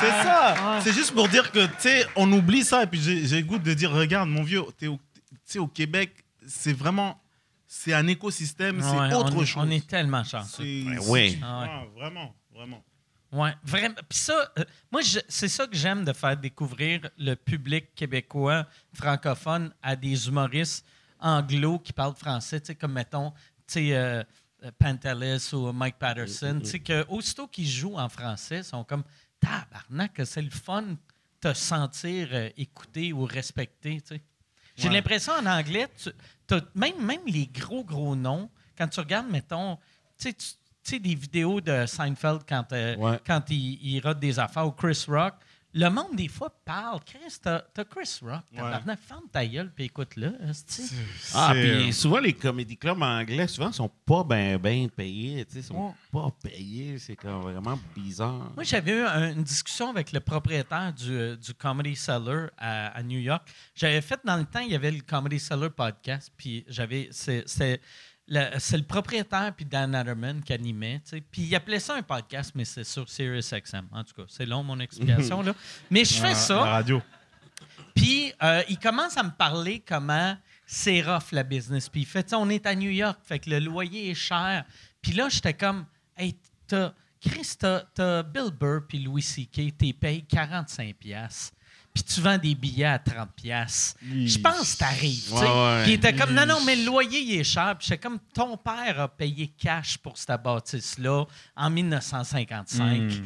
c'est 0.00 0.10
ça. 0.10 0.80
C'est 0.82 0.92
juste 0.92 1.12
pour 1.12 1.26
dire 1.28 1.50
que, 1.50 1.64
tu 1.66 1.72
sais, 1.78 2.06
on 2.16 2.30
oublie 2.32 2.64
ça. 2.64 2.82
Et 2.82 2.86
puis 2.86 3.00
j'ai 3.00 3.40
le 3.40 3.46
goût 3.46 3.58
de 3.58 3.72
dire, 3.74 3.90
regarde, 3.90 4.28
mon 4.28 4.42
vieux, 4.42 4.62
t'es 4.78 4.86
au, 4.88 4.96
tu 4.96 5.30
sais, 5.44 5.58
au 5.58 5.66
Québec, 5.66 6.12
c'est 6.46 6.72
vraiment, 6.74 7.18
c'est 7.66 7.94
un 7.94 8.06
écosystème, 8.06 8.76
Ouais, 8.80 8.84
c'est 9.08 9.14
autre 9.14 9.32
on 9.36 9.42
est, 9.42 9.46
chose. 9.46 9.62
On 9.66 9.70
est 9.70 9.86
tellement 9.86 10.24
chanceux. 10.24 10.62
C'est- 10.64 11.08
oui. 11.08 11.38
Ah 11.42 11.60
ouais. 11.60 11.66
Ouais, 11.66 11.88
vraiment, 11.96 12.34
vraiment. 12.54 12.84
Oui, 13.32 13.50
vraiment. 13.64 13.94
Puis 14.08 14.18
ça, 14.18 14.52
euh, 14.58 14.64
moi, 14.92 15.00
c'est 15.28 15.48
ça 15.48 15.66
que 15.66 15.76
j'aime 15.76 16.04
de 16.04 16.12
faire 16.12 16.36
découvrir 16.36 17.00
le 17.18 17.34
public 17.34 17.94
québécois 17.94 18.66
francophone 18.94 19.72
à 19.82 19.96
des 19.96 20.28
humoristes 20.28 20.84
anglo 21.20 21.78
qui 21.78 21.92
parlent 21.92 22.14
français, 22.14 22.60
tu 22.60 22.66
sais, 22.68 22.74
comme 22.74 22.92
mettons, 22.92 23.30
tu 23.66 23.74
sais, 23.74 23.96
euh, 23.96 24.22
euh, 24.64 24.70
Pantelis 24.78 25.50
ou 25.52 25.72
Mike 25.72 25.96
Patterson, 25.98 26.58
tu 26.62 26.70
sais, 26.70 26.80
que 26.80 27.04
aussitôt 27.08 27.46
qu'ils 27.46 27.68
jouent 27.68 27.96
en 27.98 28.08
français, 28.08 28.58
ils 28.58 28.64
sont 28.64 28.84
comme 28.84 29.04
tabarnak, 29.40 30.20
c'est 30.24 30.42
le 30.42 30.50
fun 30.50 30.82
de 30.82 30.96
te 31.40 31.54
sentir 31.54 32.28
euh, 32.32 32.48
écouté 32.56 33.12
ou 33.12 33.24
respecté, 33.24 34.00
tu 34.00 34.14
sais. 34.16 34.22
J'ai 34.76 34.88
Ouais. 34.88 34.94
l'impression 34.94 35.32
en 35.32 35.46
anglais, 35.46 35.88
tu- 35.96 36.10
même, 36.74 37.04
même 37.04 37.20
les 37.26 37.46
gros, 37.46 37.84
gros 37.84 38.14
noms, 38.14 38.48
quand 38.76 38.86
tu 38.88 39.00
regardes, 39.00 39.28
mettons, 39.28 39.76
tu 39.76 39.82
sais, 40.28 40.32
tu- 40.32 40.46
tu 40.84 40.90
sais, 40.94 40.98
des 41.00 41.14
vidéos 41.14 41.60
de 41.60 41.84
Seinfeld 41.86 42.42
quand, 42.48 42.72
euh, 42.72 42.96
Ouais. 42.96 43.20
quand 43.26 43.42
il, 43.50 43.78
il 43.82 44.00
rate 44.00 44.20
des 44.20 44.38
affaires 44.38 44.66
ou 44.66 44.70
Chris 44.72 45.04
Rock, 45.08 45.34
le 45.74 45.88
monde, 45.90 46.14
des 46.16 46.28
fois, 46.28 46.50
parle. 46.64 47.00
Chris, 47.04 47.36
t'as 47.42 47.60
Chris 47.84 48.18
Rock. 48.22 48.42
Tabarnak, 48.54 48.98
ferme 49.00 49.24
ta 49.30 49.46
gueule 49.46 49.70
puis 49.74 49.84
écoute-le. 49.84 50.34
Ah, 51.34 51.52
puis 51.54 51.92
souvent, 51.92 52.18
les 52.18 52.32
comédie 52.32 52.76
clubs 52.76 53.00
anglais, 53.02 53.46
souvent, 53.46 53.70
sont 53.72 53.90
pas 54.06 54.24
bien 54.24 54.58
ben 54.58 54.88
payés. 54.90 55.44
Sais, 55.48 55.62
sont 55.62 55.88
Ouais. 55.88 55.92
pas 56.12 56.30
payés. 56.42 56.98
C'est 56.98 57.20
vraiment 57.22 57.78
bizarre. 57.94 58.50
Moi, 58.54 58.64
j'avais 58.64 58.92
eu 58.92 59.02
un- 59.04 59.32
une 59.34 59.42
discussion 59.42 59.90
avec 59.90 60.12
le 60.12 60.20
propriétaire 60.20 60.92
du, 60.92 61.12
euh, 61.12 61.36
du 61.36 61.52
Comedy 61.54 61.94
Cellar 61.96 62.50
à, 62.56 62.88
à 62.88 63.02
New 63.02 63.18
York. 63.18 63.46
J'avais 63.74 64.00
fait 64.00 64.20
dans 64.24 64.36
le 64.36 64.44
temps, 64.44 64.60
il 64.60 64.72
y 64.72 64.74
avait 64.74 64.90
le 64.90 65.00
Comedy 65.02 65.38
Cellar 65.38 65.70
podcast, 65.70 66.32
puis 66.36 66.64
j'avais. 66.68 67.08
c'est- 67.12 67.80
C'est 68.58 68.76
le, 68.76 68.82
propriétaire 68.82 69.52
puis 69.56 69.64
Dan 69.64 69.92
Natterman 69.92 70.42
qui 70.42 70.52
animait. 70.52 71.00
Puis 71.30 71.42
il 71.42 71.54
appelait 71.54 71.80
ça 71.80 71.94
un 71.94 72.02
podcast, 72.02 72.52
mais 72.54 72.64
c'est 72.64 72.84
sur 72.84 73.08
SiriusXM. 73.08 73.86
En 73.92 74.04
tout 74.04 74.14
cas, 74.14 74.24
c'est 74.28 74.46
long 74.46 74.62
mon 74.62 74.78
explication 74.80 75.42
là. 75.42 75.54
Mais 75.90 76.04
je 76.04 76.14
fais 76.14 76.34
ça. 76.34 76.54
La 76.56 76.70
radio. 76.70 77.02
Puis, 77.94 78.32
euh, 78.42 78.62
il 78.68 78.78
commence 78.78 79.16
à 79.16 79.24
me 79.24 79.30
parler 79.30 79.82
comment 79.86 80.36
c'est 80.66 81.02
rough, 81.02 81.32
la 81.32 81.42
business. 81.42 81.88
Puis, 81.88 82.02
il 82.02 82.06
fait, 82.06 82.32
on 82.32 82.48
est 82.48 82.64
à 82.66 82.74
New 82.74 82.90
York, 82.90 83.18
fait 83.24 83.40
que 83.40 83.50
le 83.50 83.58
loyer 83.58 84.10
est 84.10 84.14
cher. 84.14 84.64
Puis 85.02 85.12
là, 85.12 85.28
j'étais 85.28 85.54
comme, 85.54 85.84
hey, 86.16 86.36
t'as, 86.68 86.92
Chris, 87.20 87.54
t'as, 87.58 87.80
t'as 87.94 88.22
Bill 88.22 88.50
Burr 88.52 88.82
puis 88.88 89.00
Louis 89.00 89.22
C.K., 89.22 89.76
t'es 89.76 89.92
payé 89.92 90.24
45$. 90.30 91.50
Puis 92.04 92.14
tu 92.14 92.20
vends 92.20 92.38
des 92.38 92.54
billets 92.54 92.84
à 92.84 92.98
30$. 92.98 93.26
piastres. 93.36 93.98
Je 94.26 94.38
pense 94.38 94.74
que 94.74 94.78
t'arrives. 94.78 95.32
Puis 95.82 95.92
il 95.92 95.94
était 95.94 96.14
comme, 96.14 96.32
non, 96.34 96.46
non, 96.46 96.64
mais 96.64 96.76
le 96.76 96.84
loyer, 96.84 97.20
il 97.20 97.40
est 97.40 97.44
cher. 97.44 97.74
Puis 97.78 97.88
j'étais 97.88 97.98
comme, 98.00 98.18
ton 98.32 98.56
père 98.56 99.00
a 99.00 99.08
payé 99.08 99.48
cash 99.58 99.98
pour 99.98 100.16
cette 100.16 100.42
bâtisse-là 100.42 101.24
en 101.56 101.70
1955. 101.70 103.10
Tu 103.10 103.22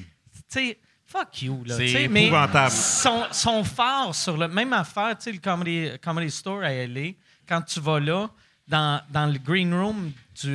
sais, 0.48 0.78
fuck 1.04 1.42
you. 1.42 1.64
Là, 1.64 1.76
C'est 1.92 2.08
épouvantable. 2.26 2.70
Son, 2.74 3.24
son 3.30 3.64
phare 3.64 4.14
sur 4.14 4.36
le 4.36 4.48
même 4.48 4.72
affaire, 4.72 5.16
tu 5.18 5.24
sais, 5.24 5.32
le 5.32 5.38
Comedy, 5.38 5.90
Comedy 6.02 6.30
Store 6.30 6.62
à 6.62 6.72
LA, 6.72 7.10
quand 7.48 7.62
tu 7.62 7.80
vas 7.80 8.00
là, 8.00 8.28
dans, 8.68 9.00
dans 9.10 9.26
le 9.26 9.38
green 9.38 9.74
room 9.74 10.12
du, 10.40 10.48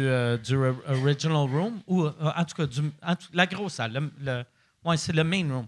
du 0.44 0.56
ori- 0.56 0.77
original 0.88 1.48
room, 1.49 1.81
ou 1.88 2.03
euh, 2.06 2.11
en 2.35 2.44
tout 2.45 2.56
cas, 2.56 2.65
du, 2.65 2.81
en 3.03 3.15
tout- 3.15 3.27
la 3.34 3.45
grosse 3.45 3.73
salle, 3.76 3.94
le, 3.94 4.11
le- 4.23 4.44
ouais, 4.84 4.98
c'est 4.98 5.14
le 5.14 5.23
main 5.23 5.44
room, 5.53 5.68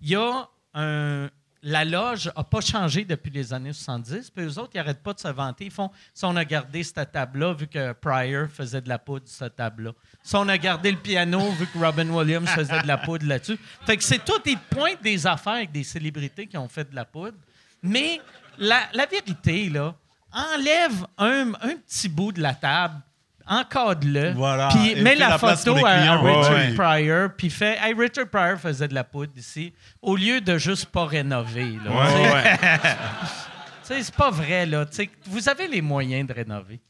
il 0.00 0.08
y 0.10 0.14
a 0.16 0.48
un. 0.74 1.28
La 1.62 1.84
loge 1.84 2.30
n'a 2.34 2.44
pas 2.44 2.60
changé 2.60 3.04
depuis 3.04 3.30
les 3.30 3.52
années 3.52 3.72
70. 3.72 4.30
Puis 4.30 4.44
eux 4.44 4.58
autres, 4.58 4.70
ils 4.74 4.78
n'arrêtent 4.78 5.02
pas 5.02 5.12
de 5.12 5.20
se 5.20 5.28
vanter. 5.28 5.66
Ils 5.66 5.70
font 5.70 5.90
si 6.14 6.24
on 6.24 6.34
a 6.36 6.44
gardé 6.44 6.82
cette 6.82 7.12
table-là, 7.12 7.52
vu 7.52 7.66
que 7.66 7.92
Pryor 7.92 8.48
faisait 8.48 8.80
de 8.80 8.88
la 8.88 8.98
poudre 8.98 9.26
cette 9.26 9.56
table-là. 9.56 9.92
Si 10.22 10.36
on 10.36 10.48
a 10.48 10.56
gardé 10.56 10.90
le 10.90 10.96
piano, 10.96 11.50
vu 11.52 11.66
que 11.66 11.78
Robin 11.78 12.08
Williams 12.08 12.48
faisait 12.48 12.80
de 12.80 12.86
la 12.86 12.96
poudre 12.96 13.26
là-dessus. 13.26 13.58
Fait 13.84 13.96
que 13.96 14.04
c'est 14.04 14.24
tout, 14.24 14.40
ils 14.46 14.58
pointent 14.58 15.02
des 15.02 15.26
affaires 15.26 15.54
avec 15.54 15.72
des 15.72 15.84
célébrités 15.84 16.46
qui 16.46 16.56
ont 16.56 16.68
fait 16.68 16.88
de 16.88 16.94
la 16.94 17.04
poudre. 17.04 17.36
Mais 17.82 18.20
la, 18.58 18.88
vérité, 19.10 19.68
là, 19.68 19.94
enlève 20.32 21.06
un 21.18 21.52
petit 21.86 22.08
bout 22.08 22.32
de 22.32 22.40
la 22.40 22.54
table, 22.54 23.02
encadre-le, 23.50 24.32
Voilà, 24.32 24.68
puis 24.68 24.92
et 24.92 25.02
mets 25.02 25.16
la, 25.16 25.36
photo 25.36 25.84
à, 25.84 25.90
à 25.90 25.98
clients. 25.98 26.24
Ouais, 26.24 26.36
Richard 26.38 26.54
ouais. 26.54 26.74
Pryor, 26.74 27.30
puis 27.36 27.50
fait 27.50 27.76
Hey, 27.82 27.92
Richard 27.94 28.28
Pryor 28.28 28.58
faisait 28.58 28.88
de 28.88 28.94
la 28.94 29.04
poudre 29.04 29.32
ici, 29.36 29.74
au 30.00 30.16
lieu 30.16 30.40
de 30.40 30.56
juste 30.56 30.86
pas 30.86 31.04
rénover. 31.04 31.76
C'est 33.82 34.14
pas 34.14 34.30
vrai, 34.30 34.66
là. 34.66 34.86
Tu 34.86 34.94
sais, 34.94 35.10
vous 35.26 35.48
avez 35.48 35.66
les 35.66 35.82
moyens 35.82 36.28
de 36.28 36.32
rénover. 36.32 36.80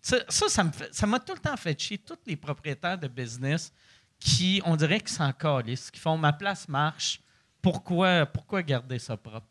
Ça, 0.00 0.16
ça, 0.28 0.48
ça 0.48 0.64
me 0.64 0.72
fait- 0.72 0.88
ça 0.94 1.06
m'a 1.06 1.18
tout 1.20 1.34
le 1.34 1.38
temps 1.38 1.56
fait 1.56 1.78
chier. 1.78 1.98
Tous 1.98 2.16
les 2.26 2.36
propriétaires 2.36 2.96
de 2.96 3.08
business 3.08 3.70
qui, 4.18 4.62
on 4.64 4.74
dirait 4.76 5.00
qu'ils 5.00 5.10
s'en 5.10 5.32
calissent, 5.32 5.90
qui 5.90 6.00
font 6.00 6.16
ma 6.16 6.32
place 6.32 6.66
marche. 6.68 7.20
Pourquoi, 7.60 8.24
pourquoi 8.24 8.62
garder 8.62 8.98
ça 8.98 9.16
propre? 9.18 9.46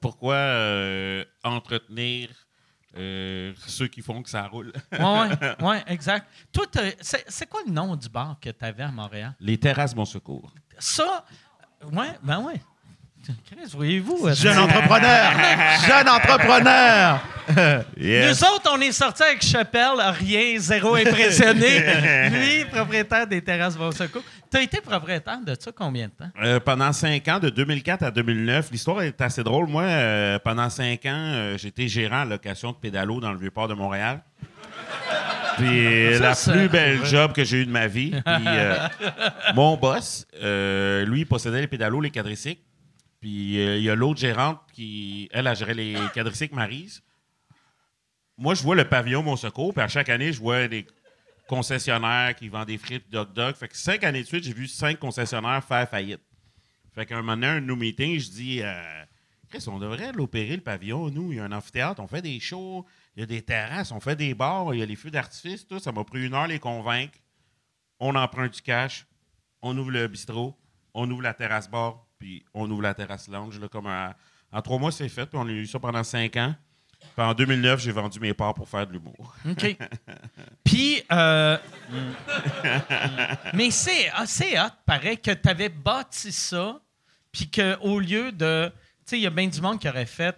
Pourquoi 0.00 0.34
euh, 0.36 1.24
entretenir 1.44 2.30
euh, 2.96 3.52
ceux 3.66 3.86
qui 3.88 4.02
font 4.02 4.22
que 4.22 4.28
ça 4.30 4.42
roule? 4.46 4.72
Oui, 4.92 4.98
ouais, 4.98 5.56
ouais, 5.68 5.82
exact. 5.86 6.26
Toi, 6.52 6.66
c'est 7.00 7.24
c'est 7.28 7.46
quoi 7.48 7.60
le 7.66 7.72
nom 7.72 7.94
du 7.96 8.08
bar 8.08 8.36
que 8.40 8.50
tu 8.50 8.64
avais 8.64 8.82
à 8.82 8.90
Montréal? 8.90 9.34
Les 9.40 9.58
terrasses 9.58 9.94
Bon 9.94 10.04
Secours. 10.04 10.52
Ça, 10.78 11.24
ouais, 11.92 12.08
ben 12.22 12.40
ouais. 12.40 12.60
Chris, 13.44 13.70
voyez-vous? 13.74 14.28
euh, 14.28 14.34
Jeune 14.34 14.58
entrepreneur! 14.58 15.32
Jeune 15.86 16.08
entrepreneur! 16.08 17.20
Yes. 17.96 18.40
Nous 18.40 18.48
autres, 18.48 18.70
on 18.74 18.80
est 18.80 18.92
sortis 18.92 19.22
avec 19.22 19.42
Chappelle, 19.44 20.00
rien, 20.18 20.58
zéro 20.58 20.94
impressionné. 20.94 22.28
Lui, 22.30 22.64
propriétaire 22.64 23.26
des 23.26 23.42
terrasses 23.42 23.76
Vonseco. 23.76 24.22
Tu 24.50 24.56
as 24.56 24.62
été 24.62 24.80
propriétaire 24.80 25.40
de 25.44 25.54
ça 25.58 25.70
combien 25.72 26.08
de 26.08 26.12
temps? 26.12 26.30
Euh, 26.42 26.58
pendant 26.58 26.92
cinq 26.92 27.28
ans, 27.28 27.38
de 27.38 27.50
2004 27.50 28.02
à 28.02 28.10
2009, 28.10 28.70
l'histoire 28.72 29.02
est 29.02 29.20
assez 29.20 29.44
drôle. 29.44 29.68
Moi, 29.68 29.82
euh, 29.84 30.38
pendant 30.40 30.68
cinq 30.70 31.06
ans, 31.06 31.10
euh, 31.14 31.56
j'étais 31.56 31.86
gérant 31.86 32.22
à 32.22 32.24
location 32.24 32.72
de 32.72 32.76
pédalo 32.76 33.20
dans 33.20 33.32
le 33.32 33.38
Vieux-Port 33.38 33.68
de 33.68 33.74
Montréal. 33.74 34.22
Puis 35.56 36.14
Ça, 36.14 36.20
la 36.20 36.34
ça- 36.34 36.52
plus 36.52 36.68
belle 36.68 37.04
job 37.04 37.32
que 37.32 37.44
j'ai 37.44 37.58
eue 37.62 37.66
de 37.66 37.70
ma 37.70 37.86
vie. 37.86 38.10
Puis 38.26 38.44
mon 39.54 39.76
boss, 39.76 40.26
euh, 40.42 41.04
lui, 41.04 41.20
il 41.20 41.26
possédait 41.26 41.60
les 41.60 41.66
pédalos, 41.68 42.00
les 42.00 42.10
quadricycles. 42.10 42.62
Puis 43.20 43.54
il 43.56 43.82
y 43.82 43.90
a 43.90 43.94
l'autre 43.94 44.18
gérante 44.18 44.58
qui, 44.72 45.28
elle, 45.32 45.46
a 45.46 45.54
géré 45.54 45.74
les 45.74 45.94
quadricycles 46.14 46.54
Marise. 46.54 47.02
Moi, 48.38 48.54
je 48.54 48.62
vois 48.62 48.74
le 48.74 48.84
pavillon 48.84 49.22
Mon 49.22 49.36
Secours, 49.36 49.74
puis 49.74 49.82
à 49.82 49.88
chaque 49.88 50.08
année, 50.08 50.32
je 50.32 50.40
vois 50.40 50.66
des 50.66 50.86
concessionnaires 51.50 52.36
qui 52.36 52.48
vendent 52.48 52.68
des 52.68 52.78
frites 52.78 53.12
et 53.12 53.16
hot 53.16 53.24
dogs. 53.24 53.56
Fait 53.56 53.66
que 53.66 53.76
cinq 53.76 54.04
années 54.04 54.22
de 54.22 54.26
suite, 54.26 54.44
j'ai 54.44 54.52
vu 54.52 54.68
cinq 54.68 55.00
concessionnaires 55.00 55.64
faire 55.64 55.88
faillite. 55.88 56.20
Fait 56.94 57.04
qu'un 57.06 57.16
moment 57.22 57.34
donné, 57.34 57.46
un 57.48 57.60
de 57.60 57.66
nos 57.66 57.76
je 57.76 58.30
dis 58.30 58.62
euh, 58.62 59.04
Chris, 59.48 59.64
on 59.66 59.80
devrait 59.80 60.12
l'opérer 60.12 60.54
le 60.54 60.62
pavillon, 60.62 61.10
nous. 61.10 61.32
Il 61.32 61.38
y 61.38 61.40
a 61.40 61.44
un 61.44 61.50
amphithéâtre, 61.50 62.00
on 62.00 62.06
fait 62.06 62.22
des 62.22 62.38
shows, 62.38 62.86
il 63.16 63.20
y 63.20 63.22
a 63.24 63.26
des 63.26 63.42
terrasses, 63.42 63.90
on 63.90 63.98
fait 63.98 64.14
des 64.14 64.32
bars, 64.32 64.72
il 64.72 64.78
y 64.78 64.82
a 64.82 64.86
les 64.86 64.94
feux 64.94 65.10
d'artifice, 65.10 65.66
tout. 65.66 65.80
Ça 65.80 65.90
m'a 65.90 66.04
pris 66.04 66.24
une 66.24 66.34
heure 66.34 66.46
les 66.46 66.60
convaincre. 66.60 67.18
On 67.98 68.14
emprunte 68.14 68.54
du 68.54 68.62
cash, 68.62 69.06
on 69.60 69.76
ouvre 69.76 69.90
le 69.90 70.06
bistrot, 70.06 70.56
on 70.94 71.10
ouvre 71.10 71.22
la 71.22 71.34
terrasse 71.34 71.68
bar, 71.68 72.06
puis 72.20 72.44
on 72.54 72.70
ouvre 72.70 72.82
la 72.82 72.94
terrasse 72.94 73.26
lounge. 73.26 73.58
Là, 73.58 73.68
comme 73.68 73.88
un- 73.88 74.14
en 74.52 74.62
trois 74.62 74.78
mois, 74.78 74.92
c'est 74.92 75.08
fait, 75.08 75.26
puis 75.26 75.36
on 75.38 75.48
a 75.48 75.50
eu 75.50 75.66
ça 75.66 75.80
pendant 75.80 76.04
cinq 76.04 76.36
ans. 76.36 76.54
En 77.16 77.34
2009, 77.34 77.80
j'ai 77.80 77.92
vendu 77.92 78.18
mes 78.18 78.32
parts 78.32 78.54
pour 78.54 78.68
faire 78.68 78.86
de 78.86 78.92
l'humour. 78.92 79.34
OK. 79.48 79.76
Puis, 80.64 81.02
euh, 81.12 81.58
mais 83.54 83.70
c'est 83.70 84.10
ah, 84.14 84.26
c'est 84.26 84.58
hot, 84.58 84.72
pareil, 84.86 85.18
que 85.18 85.30
tu 85.30 85.48
avais 85.48 85.68
bâti 85.68 86.32
ça, 86.32 86.80
puis 87.30 87.50
qu'au 87.50 88.00
lieu 88.00 88.32
de. 88.32 88.70
Tu 88.70 89.02
sais, 89.04 89.18
il 89.18 89.22
y 89.22 89.26
a 89.26 89.30
bien 89.30 89.48
du 89.48 89.60
monde 89.60 89.78
qui 89.78 89.88
aurait 89.88 90.06
fait 90.06 90.36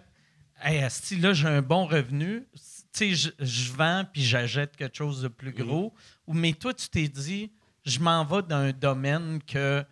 Hey, 0.61 0.81
asti, 0.81 1.17
là, 1.17 1.33
j'ai 1.33 1.47
un 1.47 1.61
bon 1.61 1.85
revenu. 1.85 2.47
Tu 2.53 2.59
sais, 2.91 3.15
je, 3.15 3.29
je 3.39 3.71
vends 3.73 4.05
puis 4.11 4.23
j'achète 4.23 4.75
quelque 4.75 4.95
chose 4.95 5.21
de 5.21 5.27
plus 5.27 5.51
gros. 5.51 5.93
Ou 6.27 6.33
Mais 6.33 6.53
toi, 6.53 6.73
tu 6.73 6.87
t'es 6.89 7.07
dit 7.07 7.51
Je 7.85 7.99
m'en 7.99 8.23
vais 8.25 8.41
d'un 8.43 8.71
domaine 8.71 9.41
que. 9.45 9.83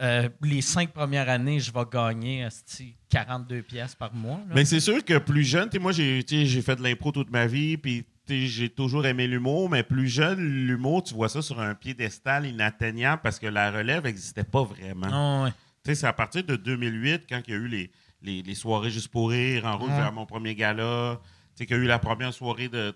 Euh, 0.00 0.28
les 0.42 0.60
cinq 0.60 0.92
premières 0.92 1.28
années, 1.28 1.58
je 1.58 1.72
vais 1.72 1.84
gagner 1.90 2.44
asti, 2.44 2.96
42 3.08 3.62
pièces 3.62 3.94
par 3.94 4.12
mois. 4.14 4.40
là. 4.48 4.54
Mais 4.54 4.64
c'est 4.64 4.80
sûr 4.80 5.04
que 5.04 5.18
plus 5.18 5.44
jeune, 5.44 5.70
moi, 5.80 5.92
j'ai 5.92 6.22
fait 6.62 6.76
de 6.76 6.82
l'impro 6.82 7.12
toute 7.12 7.30
ma 7.30 7.46
vie, 7.46 7.76
puis 7.76 8.04
j'ai 8.28 8.68
toujours 8.68 9.06
aimé 9.06 9.26
l'humour, 9.26 9.70
mais 9.70 9.82
plus 9.82 10.08
jeune, 10.08 10.40
l'humour, 10.40 11.02
tu 11.02 11.14
vois 11.14 11.28
ça 11.28 11.42
sur 11.42 11.60
un 11.60 11.74
piédestal 11.74 12.46
inatteignable 12.46 13.22
parce 13.22 13.38
que 13.38 13.46
la 13.46 13.70
relève 13.70 14.04
n'existait 14.04 14.44
pas 14.44 14.64
vraiment. 14.64 15.06
Ah 15.10 15.44
ouais. 15.44 15.50
C'est 15.94 16.06
à 16.06 16.12
partir 16.12 16.42
de 16.42 16.56
2008, 16.56 17.22
quand 17.28 17.40
il 17.46 17.50
y 17.52 17.56
a 17.56 17.60
eu 17.60 17.68
les, 17.68 17.90
les, 18.22 18.42
les 18.42 18.54
soirées 18.54 18.90
juste 18.90 19.08
pour 19.08 19.30
rire, 19.30 19.64
en 19.66 19.78
route 19.78 19.90
vers 19.90 20.12
mon 20.12 20.26
premier 20.26 20.54
gala, 20.56 21.20
sais, 21.56 21.66
qu'il 21.66 21.76
y 21.76 21.80
a 21.80 21.82
eu 21.82 21.86
la 21.86 21.98
première 21.98 22.32
soirée 22.34 22.68
de, 22.68 22.94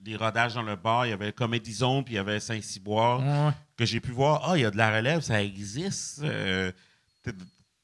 des 0.00 0.16
rodages 0.16 0.54
dans 0.54 0.62
le 0.62 0.76
bar, 0.76 1.06
il 1.06 1.10
y 1.10 1.12
avait 1.12 1.32
Comedy 1.32 1.72
Zone, 1.72 2.04
puis 2.04 2.14
il 2.14 2.16
y 2.16 2.20
avait 2.20 2.40
Saint-Cyboire, 2.40 3.20
Ouais. 3.20 3.52
que 3.76 3.84
j'ai 3.84 4.00
pu 4.00 4.10
voir, 4.12 4.42
ah, 4.48 4.56
il 4.56 4.62
y 4.62 4.64
a 4.64 4.70
de 4.70 4.76
la 4.76 4.94
relève, 4.96 5.20
ça 5.20 5.42
existe. 5.42 6.20
Euh, 6.22 6.70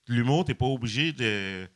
L'humour, 0.07 0.45
t'es 0.45 0.55
pas 0.55 0.67
obligé 0.67 1.13
de, 1.13 1.67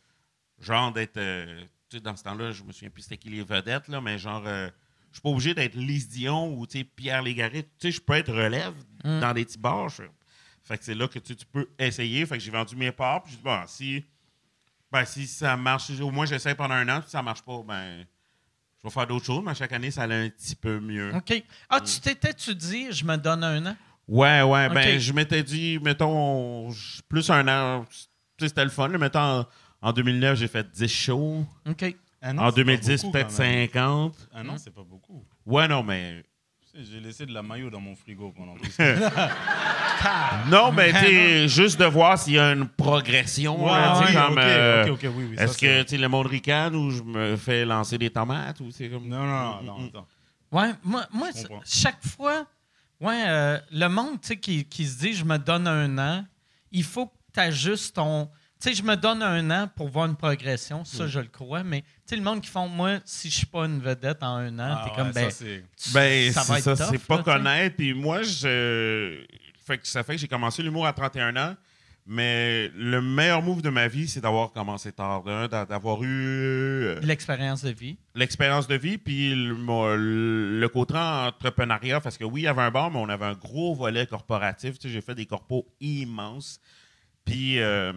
genre, 0.61 0.93
d'être, 0.93 1.17
euh, 1.17 1.63
tu 1.89 1.97
sais, 1.97 2.01
dans 2.03 2.15
ce 2.15 2.23
temps-là, 2.25 2.51
je 2.53 2.63
me 2.63 2.73
souviens 2.73 2.91
plus 2.91 3.03
c'était 3.03 3.17
qui 3.17 3.31
les 3.31 3.43
vedettes, 3.43 3.89
là, 3.89 4.01
mais 4.03 4.19
genre, 4.19 4.43
euh, 4.47 4.69
je 5.11 5.17
suis 5.17 5.23
pas 5.23 5.31
obligé 5.31 5.55
d'être 5.55 5.75
Lise 5.75 6.09
Dion 6.11 6.53
ou, 6.55 6.67
tu 6.67 6.79
sais, 6.79 6.85
Pierre 6.85 7.23
Légaré, 7.23 7.63
tu 7.63 7.69
sais, 7.79 7.91
je 7.91 8.01
peux 8.01 8.13
être 8.15 8.33
relève 8.33 8.75
Mm. 9.05 9.21
dans 9.21 9.33
des 9.33 9.45
petits 9.45 9.59
bars. 9.59 9.89
je- 9.89 10.03
Fait 10.65 10.77
que 10.77 10.85
c'est 10.85 10.95
là 10.95 11.09
que 11.09 11.19
tu, 11.19 11.35
tu 11.35 11.47
peux 11.47 11.67
essayer. 11.79 12.27
Fait 12.27 12.37
que 12.37 12.45
j'ai 12.45 12.51
vendu 12.51 12.77
mes 12.77 12.93
parts. 12.93 13.23
Puis 13.23 13.31
j'ai 13.33 13.39
dit, 13.39 13.43
bon, 13.45 13.63
si, 13.67 14.05
ben, 14.93 15.05
si 15.07 15.27
ça 15.27 15.57
marche, 15.57 15.89
au 16.01 16.11
moins 16.11 16.27
j'essaie 16.27 16.55
pendant 16.55 16.75
un 16.75 16.87
an. 16.91 17.01
Si 17.03 17.11
ça 17.11 17.23
marche 17.23 17.41
pas, 17.41 17.63
ben, 17.67 18.05
je 18.83 18.89
vais 18.89 18.93
faire 18.93 19.07
d'autres 19.07 19.25
choses. 19.27 19.43
Mais 19.45 19.51
à 19.51 19.55
chaque 19.55 19.73
année, 19.73 19.91
ça 19.91 20.03
allait 20.03 20.27
un 20.27 20.29
petit 20.31 20.55
peu 20.57 20.81
mieux. 20.81 21.15
OK. 21.15 21.43
Ah, 21.69 21.81
tu 21.81 22.01
t'étais-tu 22.01 22.55
dit 22.55 22.93
Je 22.93 23.05
me 23.05 23.17
donne 23.17 23.43
un 23.45 23.67
an? 23.67 23.77
Ouais, 24.07 24.43
ouais. 24.43 24.69
Ben, 24.71 24.99
je 24.99 25.13
m'étais 25.13 25.43
dit, 25.43 25.79
mettons, 25.83 26.71
plus 27.09 27.29
un 27.31 27.47
an. 27.49 27.85
Tu 27.91 28.45
sais, 28.45 28.49
c'était 28.49 28.65
le 28.65 28.71
fun. 28.71 28.89
là. 28.89 28.97
Mettons, 28.99 29.19
en, 29.41 29.47
en 29.83 29.93
2009, 29.93 30.39
j'ai 30.39 30.49
fait 30.49 30.71
10 30.71 30.89
shows. 30.89 31.45
OK. 31.69 31.95
Ah 32.23 32.33
non, 32.33 32.43
en 32.43 32.47
c'est 32.47 32.53
pas 32.53 32.57
2010, 32.57 33.03
beaucoup, 33.03 33.13
peut-être 33.13 33.29
quand 33.37 33.43
même. 33.43 33.69
50. 33.69 34.29
Ah 34.35 34.43
non, 34.43 34.57
c'est 34.59 34.75
pas 34.75 34.83
beaucoup. 34.83 35.25
Ouais, 35.47 35.69
non, 35.69 35.83
mais. 35.83 36.25
J'ai 36.81 37.01
laissé 37.01 37.27
de 37.27 37.33
la 37.33 37.43
maillot 37.43 37.71
dans 37.71 37.81
mon 37.81 37.97
frigo 37.97 38.31
pendant 38.31 38.55
tout 38.55 38.71
Non, 40.49 40.71
mais 40.71 40.93
tu 40.93 40.99
sais, 40.99 41.49
juste 41.49 41.81
de 41.81 41.85
voir 41.87 42.17
s'il 42.17 42.35
y 42.35 42.39
a 42.39 42.53
une 42.53 42.69
progression. 42.69 43.57
comme, 43.57 44.39
euh, 44.39 44.85
ok, 44.85 44.91
ok, 44.93 45.11
oui, 45.17 45.27
oui. 45.31 45.37
ça, 45.37 45.45
Est-ce 45.45 45.59
que 45.59 45.83
tu 45.83 45.89
sais, 45.89 45.97
le 45.97 46.09
monde 46.09 46.27
ricane 46.29 46.77
ou 46.77 46.93
je 46.93 47.03
me 47.03 47.37
fais 47.37 47.65
lancer 47.65 47.99
des 47.99 48.11
tomates 48.11 48.61
ou 48.61 48.71
c'est 48.71 48.89
comme. 48.89 49.09
Non, 49.09 49.25
non, 49.25 49.63
non, 49.63 49.63
non, 49.63 49.87
attends. 49.89 50.07
Ouais, 50.53 50.71
moi, 50.85 51.05
moi 51.13 51.29
comprends. 51.33 51.61
chaque 51.65 52.07
fois, 52.07 52.47
ouais, 53.01 53.25
euh, 53.27 53.59
le 53.73 53.89
monde 53.89 54.21
tu 54.21 54.29
sais, 54.29 54.37
qui, 54.37 54.65
qui 54.65 54.87
se 54.87 55.01
dit 55.01 55.15
je 55.15 55.25
me 55.25 55.37
donne 55.37 55.67
un 55.67 55.99
an, 55.99 56.25
il 56.71 56.85
faut 56.85 57.07
que 57.07 57.15
tu 57.35 57.41
ajustes 57.41 57.97
ton. 57.97 58.31
Sais, 58.61 58.75
je 58.75 58.83
me 58.83 58.97
donne 58.97 59.23
un 59.23 59.51
an 59.51 59.69
pour 59.77 59.89
voir 59.89 60.07
une 60.07 60.17
progression, 60.17 60.85
ça, 60.85 61.05
Mm. 61.05 61.09
je 61.09 61.21
le 61.21 61.27
crois, 61.29 61.63
mais 61.63 61.83
tu 61.83 61.89
sais, 62.07 62.17
le 62.17 62.23
monde 62.23 62.41
qui 62.41 62.51
font, 62.51 62.69
moi, 62.69 62.99
si 63.05 63.31
je 63.31 63.37
suis 63.37 63.47
pas 63.47 63.67
une 63.67 63.79
vedette 63.81 64.23
en 64.23 64.35
un 64.37 64.59
an, 64.59 64.77
Ah 64.79 64.83
t'es 64.85 64.91
ouais, 64.91 64.97
comme, 64.97 65.13
ça, 65.13 65.21
ben, 65.21 65.31
tu- 65.77 65.91
Ben, 65.95 66.33
ça 66.33 66.41
va 66.43 66.61
c'est 66.61 66.71
être 66.71 66.77
ça, 66.77 66.85
tough, 66.87 66.93
c'est 66.99 67.07
pas 67.07 67.17
là, 67.19 67.23
connaître. 67.23 67.77
Puis 67.77 67.95
moi, 67.95 68.23
je. 68.23 69.25
Fait 69.65 69.79
que 69.79 69.87
ça 69.87 70.03
fait 70.03 70.15
que 70.15 70.21
j'ai 70.21 70.29
commencé 70.29 70.63
l'humour 70.63 70.87
à 70.87 70.93
31 70.93 71.37
ans. 71.37 71.55
Mais 72.11 72.69
le 72.75 73.03
meilleur 73.03 73.43
move 73.43 73.61
de 73.61 73.69
ma 73.69 73.87
vie, 73.87 74.09
c'est 74.09 74.23
d'avoir 74.23 74.51
commencé 74.53 74.93
tard, 74.93 75.23
d'un, 75.25 75.47
d'a- 75.47 75.67
d'avoir 75.67 76.03
eu 76.03 76.09
euh, 76.09 77.01
L'expérience 77.03 77.63
de 77.63 77.69
vie. 77.69 77.99
l'expérience 78.15 78.67
de 78.67 78.77
vie, 78.77 78.97
puis 78.97 79.35
le, 79.35 80.59
le 80.59 80.69
côté 80.71 80.95
entrepreneuriat, 80.97 82.01
parce 82.01 82.17
que 82.17 82.25
oui, 82.25 82.41
il 82.41 82.45
y 82.45 82.49
avait 82.49 82.63
un 82.63 82.71
bar, 82.71 82.91
mais 82.91 82.99
on 82.99 83.11
avait 83.11 83.27
un 83.27 83.35
gros 83.35 83.75
volet 83.75 84.07
corporatif. 84.07 84.79
Tu 84.79 84.89
sais, 84.89 84.95
j'ai 84.95 85.03
fait 85.03 85.15
des 85.15 85.27
corpos 85.27 85.67
immenses. 85.81 86.61
Puis, 87.27 87.61
euh, 87.61 87.93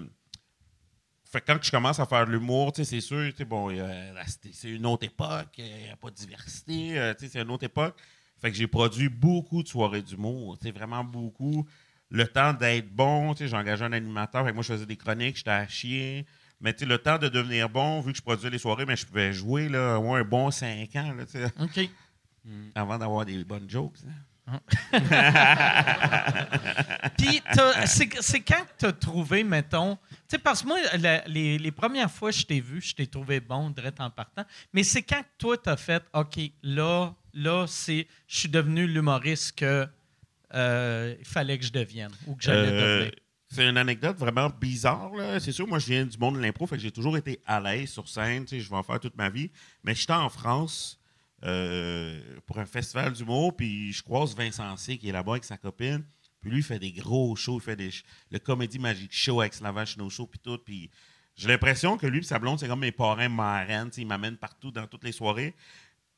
fait 1.31 1.41
que 1.41 1.45
quand 1.51 1.63
je 1.63 1.71
commence 1.71 1.99
à 1.99 2.05
faire 2.05 2.25
de 2.25 2.31
l'humour, 2.31 2.71
c'est 2.75 3.01
sûr, 3.01 3.31
bon, 3.47 3.69
c'est 4.51 4.69
une 4.69 4.85
autre 4.85 5.05
époque, 5.05 5.47
il 5.57 5.63
n'y 5.65 5.89
a 5.89 5.95
pas 5.95 6.09
de 6.09 6.15
diversité, 6.15 6.99
euh, 6.99 7.13
c'est 7.17 7.41
une 7.41 7.49
autre 7.51 7.63
époque. 7.63 7.95
Fait 8.41 8.51
que 8.51 8.57
j'ai 8.57 8.67
produit 8.67 9.07
beaucoup 9.09 9.63
de 9.63 9.67
soirées 9.67 10.01
d'humour, 10.01 10.57
vraiment 10.75 11.03
beaucoup. 11.03 11.65
Le 12.09 12.27
temps 12.27 12.53
d'être 12.53 12.89
bon, 12.93 13.33
j'ai 13.35 13.53
engagé 13.55 13.85
un 13.85 13.93
animateur, 13.93 14.43
fait 14.43 14.49
que 14.49 14.55
moi, 14.55 14.63
je 14.63 14.73
faisais 14.73 14.85
des 14.85 14.97
chroniques, 14.97 15.37
j'étais 15.37 15.51
à 15.51 15.67
chier. 15.67 16.25
Mais 16.59 16.75
le 16.81 16.97
temps 16.97 17.17
de 17.17 17.29
devenir 17.29 17.69
bon, 17.69 18.01
vu 18.01 18.11
que 18.11 18.17
je 18.17 18.21
produisais 18.21 18.49
les 18.49 18.57
soirées, 18.59 18.85
mais 18.85 18.95
je 18.97 19.05
pouvais 19.05 19.31
jouer 19.33 19.69
là, 19.69 19.97
au 19.97 20.03
moins 20.03 20.19
un 20.19 20.23
bon 20.23 20.51
5 20.51 20.95
ans 20.97 21.13
là, 21.13 21.23
OK. 21.61 21.89
avant 22.75 22.97
d'avoir 22.99 23.25
des 23.25 23.43
bonnes 23.43 23.69
jokes. 23.69 23.97
hein. 24.47 24.59
Puis, 27.17 27.41
t'as- 27.53 27.85
c'est 27.85 28.09
c'est 28.21 28.41
quand 28.41 28.65
tu 28.77 28.85
as 28.85 28.93
trouvé, 28.93 29.43
mettons. 29.43 29.97
Sais, 30.31 30.39
parce 30.39 30.61
que 30.61 30.67
moi, 30.67 30.77
la- 30.97 31.27
les, 31.27 31.57
les 31.57 31.71
premières 31.71 32.09
fois 32.09 32.31
que 32.31 32.37
je 32.37 32.45
t'ai 32.45 32.61
vu, 32.61 32.79
je 32.81 32.95
t'ai 32.95 33.05
trouvé 33.05 33.41
bon, 33.41 33.69
direct 33.69 33.99
en 33.99 34.09
partant. 34.09 34.45
Mais 34.71 34.81
c'est 34.83 35.01
quand 35.03 35.21
toi, 35.37 35.57
tu 35.57 35.69
as 35.69 35.75
fait, 35.75 36.01
OK, 36.13 36.39
là, 36.63 37.13
là, 37.33 37.65
c'est. 37.67 38.07
Je 38.27 38.37
suis 38.37 38.47
devenu 38.49 38.87
l'humoriste 38.87 39.57
que. 39.57 39.85
euh, 40.53 41.15
il 41.19 41.25
fallait 41.25 41.57
que 41.59 41.65
je 41.65 41.71
devienne 41.73 42.11
ou 42.27 42.35
que 42.35 42.43
j'allais 42.43 42.69
Euh, 42.71 42.99
devenir. 42.99 43.11
c'est 43.49 43.67
une 43.69 43.77
anecdote 43.77 44.17
vraiment 44.17 44.49
bizarre. 44.49 45.13
là. 45.15 45.39
C'est 45.41 45.51
sûr, 45.51 45.67
moi, 45.67 45.79
je 45.79 45.87
viens 45.87 46.05
du 46.05 46.17
monde 46.17 46.35
de 46.37 46.41
l'impro, 46.41 46.65
fait 46.65 46.77
que 46.77 46.81
j'ai 46.81 46.91
toujours 46.91 47.17
été 47.17 47.41
à 47.45 47.59
l'aise 47.59 47.89
sur 47.89 48.07
scène. 48.07 48.45
tu 48.45 48.55
sais, 48.55 48.61
Je 48.61 48.69
vais 48.69 48.75
en 48.77 48.83
faire 48.83 49.01
toute 49.01 49.17
ma 49.17 49.29
vie. 49.29 49.51
Mais 49.83 49.93
j'étais 49.95 50.13
en 50.13 50.29
France 50.29 50.97
euh, 51.43 52.21
pour 52.45 52.57
un 52.59 52.65
festival 52.65 53.11
d'humour, 53.11 53.55
puis 53.57 53.91
je 53.91 54.01
croise 54.01 54.33
Vincent 54.35 54.77
C 54.77 54.97
qui 54.97 55.09
est 55.09 55.11
là-bas 55.11 55.33
avec 55.33 55.43
sa 55.43 55.57
copine. 55.57 56.03
Puis 56.41 56.49
lui, 56.49 56.59
il 56.59 56.63
fait 56.63 56.79
des 56.79 56.91
gros 56.91 57.35
shows. 57.35 57.59
Il 57.59 57.63
fait 57.63 57.75
des 57.75 57.91
le 58.31 58.39
Comédie 58.39 58.79
Magic 58.79 59.13
Show 59.13 59.41
avec 59.41 59.53
Slavish 59.53 59.97
No 59.97 60.09
Show, 60.09 60.27
puis 60.27 60.39
tout. 60.39 60.57
Puis 60.57 60.89
j'ai 61.35 61.47
l'impression 61.47 61.97
que 61.97 62.07
lui 62.07 62.19
et 62.19 62.23
sa 62.23 62.39
blonde, 62.39 62.59
c'est 62.59 62.67
comme 62.67 62.79
mes 62.79 62.91
parrains 62.91 63.29
tu 63.85 63.91
sais, 63.91 64.01
Ils 64.01 64.07
m'amènent 64.07 64.37
partout 64.37 64.71
dans 64.71 64.87
toutes 64.87 65.03
les 65.03 65.11
soirées. 65.11 65.55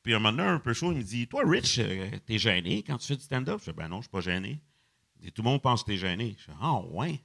Puis 0.01 0.13
un 0.13 0.19
moment 0.19 0.35
donné, 0.37 0.49
un 0.49 0.59
peu 0.59 0.73
chaud, 0.73 0.91
il 0.91 0.97
me 0.97 1.03
dit 1.03 1.27
Toi, 1.27 1.43
Rich, 1.45 1.79
euh, 1.79 2.09
t'es 2.25 2.37
gêné 2.37 2.83
quand 2.83 2.97
tu 2.97 3.07
fais 3.07 3.15
du 3.15 3.23
stand-up? 3.23 3.59
Je 3.63 3.71
dis 3.71 3.77
Ben 3.77 3.87
non, 3.87 3.97
je 3.97 4.03
suis 4.03 4.11
pas 4.11 4.21
gêné. 4.21 4.59
Il 5.19 5.25
dit, 5.25 5.31
Tout 5.31 5.41
le 5.41 5.49
monde 5.49 5.61
pense 5.61 5.83
que 5.83 5.91
t'es 5.91 5.97
gêné. 5.97 6.35
Je 6.39 6.51
dis 6.51 6.57
Ah, 6.61 6.79
ouais. 6.79 7.21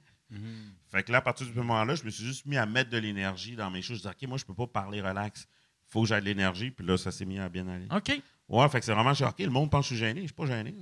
Fait 0.87 1.03
que 1.03 1.11
là, 1.11 1.17
à 1.17 1.21
partir 1.21 1.47
de 1.47 1.51
ce 1.51 1.57
moment-là, 1.57 1.95
je 1.95 2.03
me 2.03 2.09
suis 2.09 2.23
juste 2.23 2.45
mis 2.45 2.57
à 2.57 2.65
mettre 2.65 2.89
de 2.89 2.97
l'énergie 2.97 3.55
dans 3.55 3.69
mes 3.71 3.81
choses. 3.81 3.97
Je 3.97 4.03
dis 4.03 4.07
OK, 4.07 4.27
moi, 4.29 4.37
je 4.37 4.45
peux 4.45 4.53
pas 4.53 4.67
parler 4.67 5.01
relax. 5.01 5.47
faut 5.87 6.03
que 6.03 6.07
j'aie 6.07 6.19
de 6.19 6.25
l'énergie. 6.25 6.71
Puis 6.71 6.85
là, 6.85 6.97
ça 6.97 7.11
s'est 7.11 7.25
mis 7.25 7.39
à 7.39 7.49
bien 7.49 7.67
aller. 7.67 7.87
OK. 7.91 8.21
Ouais, 8.49 8.67
fait 8.69 8.79
que 8.79 8.85
c'est 8.85 8.93
vraiment 8.93 9.13
choqué. 9.13 9.45
Le 9.45 9.51
monde 9.51 9.69
pense 9.69 9.87
que 9.87 9.93
je 9.93 9.95
suis 9.99 10.05
gêné. 10.05 10.21
Je 10.21 10.25
suis 10.27 10.33
pas 10.33 10.45
gêné. 10.47 10.73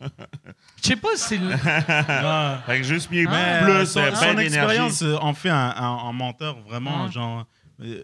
Je 0.00 0.08
sais 0.88 0.96
pas 0.96 1.16
si. 1.16 1.38
le- 1.38 1.48
Ouais. 1.48 2.56
Fait 2.66 2.78
que 2.78 2.82
juste 2.84 3.10
mis 3.10 3.24
Mais, 3.24 3.60
plus, 3.62 3.70
euh, 3.72 3.80
euh, 3.80 3.84
son, 3.86 4.00
ben 4.00 4.14
son 4.14 4.38
expérience 4.38 5.02
euh, 5.02 5.16
en 5.20 5.34
fait 5.34 5.48
un, 5.48 5.74
un- 5.76 6.08
un 6.08 6.12
menteur 6.12 6.60
vraiment 6.60 7.10
genre, 7.10 7.46
euh, 7.80 8.02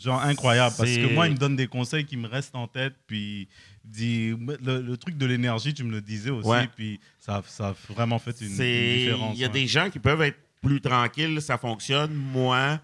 genre 0.00 0.22
incroyable. 0.22 0.74
Parce 0.76 0.88
C'est- 0.90 1.02
que 1.08 1.12
moi, 1.14 1.26
il 1.26 1.32
me 1.34 1.38
donne 1.38 1.56
des 1.56 1.66
conseils 1.66 2.04
qui 2.04 2.16
me 2.16 2.28
restent 2.28 2.54
en 2.54 2.66
tête. 2.68 2.94
Puis 3.06 3.48
dit, 3.84 4.34
le, 4.64 4.80
le 4.80 4.96
truc 4.96 5.16
de 5.18 5.26
l'énergie, 5.26 5.74
tu 5.74 5.84
me 5.84 5.90
le 5.90 6.00
disais 6.00 6.30
aussi. 6.30 6.48
Ouais. 6.48 6.68
Puis 6.74 6.98
ça, 7.18 7.42
ça 7.46 7.68
a 7.68 7.74
vraiment 7.92 8.18
fait 8.18 8.40
une, 8.40 8.48
une 8.48 8.54
C'est- 8.54 8.94
différence. 8.96 9.34
Il 9.36 9.40
y 9.40 9.44
a 9.44 9.48
ouais. 9.48 9.52
des 9.52 9.66
gens 9.66 9.90
qui 9.90 9.98
peuvent 9.98 10.22
être 10.22 10.38
plus 10.62 10.80
tranquilles, 10.80 11.40
ça 11.42 11.58
fonctionne. 11.58 12.14
Moi, 12.14 12.80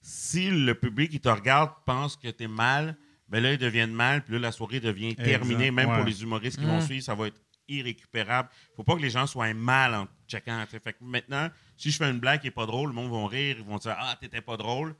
si 0.00 0.48
le 0.50 0.74
public 0.74 1.10
qui 1.10 1.20
te 1.20 1.28
regarde 1.28 1.70
pense 1.84 2.16
que 2.16 2.28
tu 2.28 2.44
es 2.44 2.48
mal, 2.48 2.96
ben 3.28 3.42
là, 3.42 3.52
ils 3.52 3.58
deviennent 3.58 3.92
mal, 3.92 4.22
puis 4.22 4.34
là, 4.34 4.38
la 4.40 4.52
soirée 4.52 4.80
devient 4.80 5.08
Exact, 5.10 5.24
terminée. 5.24 5.70
Même 5.70 5.88
ouais. 5.88 5.96
pour 5.96 6.04
les 6.04 6.22
humoristes 6.22 6.58
qui 6.58 6.64
vont 6.64 6.78
Mm. 6.78 6.82
suivre, 6.82 7.04
ça 7.04 7.14
va 7.14 7.26
être 7.28 7.40
irrécupérable. 7.68 8.48
faut 8.76 8.84
pas 8.84 8.94
que 8.94 9.02
les 9.02 9.10
gens 9.10 9.26
soient 9.26 9.52
mal 9.54 9.94
en 9.94 10.06
checkant. 10.28 10.64
Fait 10.68 10.92
que 10.92 10.98
maintenant, 11.00 11.48
si 11.76 11.90
je 11.90 11.96
fais 11.96 12.08
une 12.10 12.20
blague 12.20 12.40
qui 12.40 12.46
est 12.46 12.52
pas 12.52 12.66
drôle, 12.66 12.90
le 12.90 12.94
monde 12.94 13.10
va 13.10 13.26
rire, 13.28 13.56
ils 13.58 13.64
vont 13.64 13.78
dire 13.78 13.96
Ah, 13.98 14.16
t'étais 14.20 14.40
pas 14.40 14.56
drôle, 14.56 14.94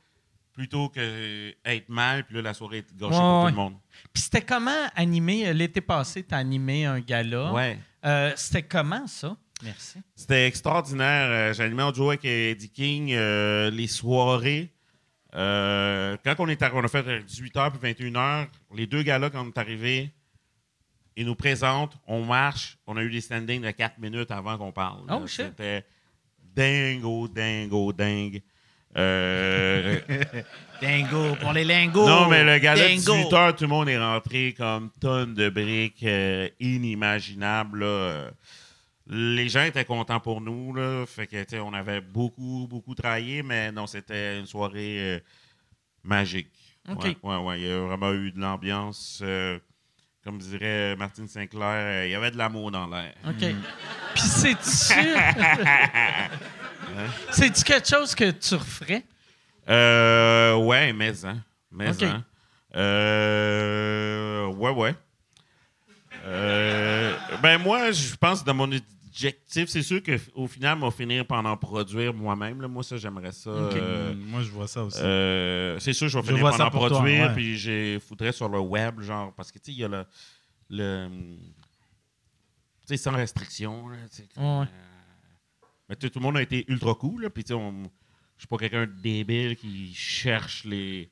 plutôt 0.53 0.89
que 0.89 1.53
être 1.63 1.87
mal, 1.89 2.25
puis 2.25 2.35
là, 2.35 2.41
la 2.41 2.53
soirée 2.53 2.79
est 2.79 2.95
gâchée 2.97 3.13
Ouais, 3.15 3.19
pour 3.19 3.41
tout 3.43 3.49
le 3.51 3.55
monde. 3.55 3.75
Puis 4.13 4.23
c'était 4.23 4.41
comment 4.41 4.71
animer. 4.95 5.47
euh, 5.47 5.53
L'été 5.53 5.79
passé, 5.81 6.23
tu 6.23 6.33
as 6.35 6.37
animé 6.39 6.83
un 6.85 6.99
gala? 6.99 7.53
Ouais. 7.53 7.79
Euh, 8.05 8.33
c'était 8.35 8.63
comment 8.63 9.07
ça? 9.07 9.37
Merci. 9.63 9.99
C'était 10.15 10.47
extraordinaire. 10.47 11.29
Euh, 11.31 11.53
J'animais 11.53 11.83
en 11.83 11.91
duo 11.91 12.09
avec 12.09 12.25
Eddie 12.25 12.69
King 12.69 13.13
euh, 13.13 13.69
les 13.71 13.87
soirées. 13.87 14.73
Euh, 15.37 16.17
quand 16.23 16.35
on 16.39 16.47
est 16.47 16.63
on 16.73 16.83
a 16.83 16.87
fait 16.87 17.03
18h 17.03 17.71
puis 17.77 17.93
21h, 17.93 18.47
les 18.75 18.87
deux 18.87 19.03
gars-là, 19.03 19.29
quand 19.29 19.45
on 19.45 19.49
est 19.49 19.57
arrivés, 19.57 20.11
ils 21.15 21.25
nous 21.25 21.35
présentent, 21.35 21.97
on 22.07 22.23
marche, 22.23 22.77
on 22.87 22.97
a 22.97 23.03
eu 23.03 23.11
des 23.11 23.21
standings 23.21 23.61
de 23.61 23.71
4 23.71 23.99
minutes 23.99 24.31
avant 24.31 24.57
qu'on 24.57 24.71
parle. 24.71 25.01
Oh. 25.09 25.27
C'était 25.27 25.85
dingo, 26.55 27.27
dingo, 27.27 27.93
dingue. 27.93 28.41
Euh, 28.97 29.99
Dingo, 30.81 31.35
pour 31.39 31.53
les 31.53 31.63
lingos. 31.63 32.07
non, 32.07 32.27
mais 32.29 32.43
le 32.43 32.57
gala 32.57 32.83
de 32.83 32.95
Dingo. 32.95 33.29
18h, 33.29 33.55
tout 33.55 33.63
le 33.63 33.67
monde 33.67 33.89
est 33.89 33.97
rentré 33.97 34.55
comme 34.57 34.89
tonnes 34.99 35.33
de 35.35 35.49
briques 35.49 36.03
euh, 36.03 36.49
inimaginables. 36.59 37.79
là. 37.79 38.31
Les 39.09 39.47
gens 39.47 39.63
étaient 39.63 39.85
contents 39.85 40.19
pour 40.19 40.41
nous. 40.41 40.73
Là, 40.73 41.05
fait 41.05 41.27
que, 41.27 41.59
on 41.59 41.73
avait 41.73 42.01
beaucoup, 42.01 42.67
beaucoup 42.69 42.93
travaillé, 42.93 43.41
mais 43.43 43.71
non, 43.71 43.87
c'était 43.87 44.39
une 44.39 44.45
soirée 44.45 45.15
euh, 45.15 45.19
magique. 46.03 46.51
Ouais, 46.87 47.17
ouais, 47.21 47.37
ouais, 47.37 47.59
il 47.59 47.67
y 47.67 47.71
a 47.71 47.79
vraiment 47.79 48.13
eu 48.13 48.31
de 48.31 48.39
l'ambiance. 48.39 49.19
euh, 49.21 49.59
comme 50.23 50.39
dirait 50.39 50.95
Martine 50.97 51.27
Sinclair, 51.27 52.01
euh, 52.01 52.05
il 52.05 52.11
y 52.11 52.15
avait 52.15 52.31
de 52.31 52.37
l'amour 52.37 52.69
dans 52.69 52.85
l'air. 52.87 53.13
OK. 53.25 53.45
Puis 54.13 54.23
c'est-tu. 54.23 54.93
C'est-tu 57.31 57.63
quelque 57.63 57.87
chose 57.87 58.13
que 58.13 58.31
tu 58.31 58.55
referais? 58.55 59.05
Euh, 59.69 60.55
ouais, 60.55 60.91
mais 60.91 61.25
hein. 61.25 61.41
Mais 61.71 62.03
hein. 62.03 62.25
Euh, 62.75 64.47
ouais, 64.47 64.71
ouais. 64.71 64.95
Euh, 66.25 67.15
ben 67.41 67.57
moi, 67.57 67.91
je 67.91 68.15
pense 68.15 68.43
dans 68.43 68.53
mon 68.53 68.69
objectif, 69.17 69.67
c'est 69.69 69.81
sûr 69.81 70.01
qu'au 70.03 70.47
final, 70.47 70.77
on 70.77 70.81
va 70.89 70.91
finir 70.91 71.25
par 71.25 71.43
en 71.45 71.57
produire 71.57 72.13
moi-même. 72.13 72.61
là. 72.61 72.67
Moi, 72.67 72.83
ça, 72.83 72.97
j'aimerais 72.97 73.31
ça. 73.31 73.49
euh, 73.49 74.13
Moi, 74.15 74.41
je 74.43 74.49
vois 74.51 74.67
ça 74.67 74.83
aussi. 74.83 74.99
euh, 75.01 75.79
c'est 75.79 75.93
sûr, 75.93 76.07
je 76.07 76.17
vais 76.19 76.23
Je 76.23 76.27
finir 76.35 76.43
par 76.43 76.53
en 76.67 76.69
toi, 76.69 76.87
produire, 76.89 77.27
ouais. 77.27 77.33
puis 77.33 77.57
j'ai 77.57 77.99
faudrait 77.99 78.31
sur 78.31 78.47
le 78.47 78.59
web, 78.59 79.01
genre, 79.01 79.33
parce 79.33 79.51
que, 79.51 79.57
tu 79.59 79.65
sais, 79.65 79.71
il 79.71 79.79
y 79.79 79.83
a 79.83 79.87
le... 79.87 80.05
le 80.69 81.09
tu 82.85 82.93
sais, 82.95 82.97
sans 82.97 83.11
restriction, 83.11 83.89
là, 83.89 83.97
Ouais. 83.97 84.43
euh, 84.43 84.65
mais 85.89 85.95
tu 85.95 86.05
sais, 86.07 86.11
tout 86.11 86.19
le 86.19 86.23
monde 86.23 86.37
a 86.37 86.41
été 86.41 86.63
ultra 86.69 86.93
cool, 86.95 87.23
là, 87.23 87.29
puis 87.29 87.43
tu 87.43 87.53
sais, 87.53 87.59
je 87.59 88.41
suis 88.41 88.47
pas 88.47 88.57
quelqu'un 88.57 88.85
de 88.85 88.93
débile 89.01 89.55
qui 89.55 89.93
cherche 89.95 90.63
les... 90.63 91.11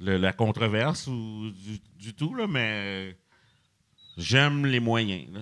le- 0.00 0.18
la 0.18 0.32
controverse 0.32 1.06
ou 1.06 1.50
du, 1.52 1.78
du 1.94 2.14
tout, 2.14 2.34
là, 2.34 2.46
mais 2.46 3.16
j'aime 4.18 4.66
les 4.66 4.80
moyens, 4.80 5.32
là, 5.32 5.40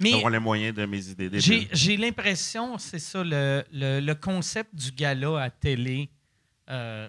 Mais 0.00 0.12
d'avoir 0.12 0.30
les 0.30 0.38
moyens 0.38 0.74
de 0.76 0.84
mes 0.86 1.08
idées 1.08 1.30
j'ai 1.40 1.68
j'ai 1.72 1.96
l'impression, 1.96 2.78
c'est 2.78 2.98
ça, 2.98 3.22
le, 3.24 3.64
le- 3.72 4.00
le 4.00 4.14
concept 4.14 4.74
du 4.74 4.90
gala 4.92 5.42
à 5.42 5.50
télé, 5.50 6.08
euh, 6.70 7.08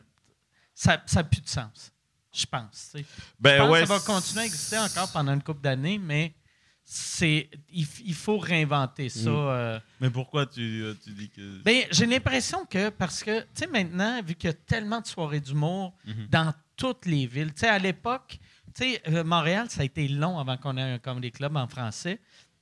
ça 0.74 1.02
n'a 1.16 1.24
plus 1.24 1.42
de 1.42 1.48
sens, 1.50 1.92
je 2.34 2.46
pense. 2.46 2.90
tu 2.94 3.00
sais. 3.00 3.06
Ben 3.40 3.54
je 3.58 3.58
pense 3.62 3.72
ouais, 3.72 3.82
que 3.82 3.88
ça 3.88 3.94
va 3.98 4.00
continuer 4.00 4.42
à 4.42 4.46
exister 4.46 4.78
encore 4.78 5.12
pendant 5.12 5.34
une 5.34 5.44
couple 5.44 5.62
d'années, 5.62 5.98
mais 6.00 6.34
c'est 6.92 7.50
il, 7.72 7.86
faut 8.16 8.40
réinventer 8.40 9.10
ça. 9.10 9.30
Mm. 9.30 9.34
euh. 9.36 9.80
Mais 10.02 10.10
pourquoi 10.10 10.48
tu, 10.48 10.82
euh, 10.82 10.96
tu 11.04 11.12
dis 11.12 11.30
que. 11.30 11.62
Ben, 11.62 11.84
j'ai 11.92 12.08
l'impression 12.08 12.66
que, 12.66 12.90
parce 12.90 13.24
que, 13.24 13.42
tu 13.42 13.48
sais, 13.54 13.68
maintenant, 13.68 14.22
vu 14.24 14.34
qu'il 14.34 14.48
y 14.50 14.52
a 14.52 14.56
tellement 14.56 15.00
de 15.02 15.06
soirées 15.06 15.40
d'humour 15.40 15.94
Mhm. 16.06 16.28
dans 16.32 16.54
toutes 16.76 17.06
les 17.06 17.28
villes, 17.28 17.54
tu 17.54 17.60
sais, 17.60 17.68
à 17.68 17.78
l'époque, 17.78 18.40
tu 18.74 18.96
sais, 18.96 19.24
Montréal, 19.24 19.68
ça 19.70 19.82
a 19.82 19.84
été 19.84 20.08
long 20.08 20.40
avant 20.40 20.58
qu'on 20.58 20.78
ait 20.78 20.94
un 20.94 20.98
comedy 20.98 21.32
club 21.32 21.56
en 21.58 21.68
français. 21.68 22.20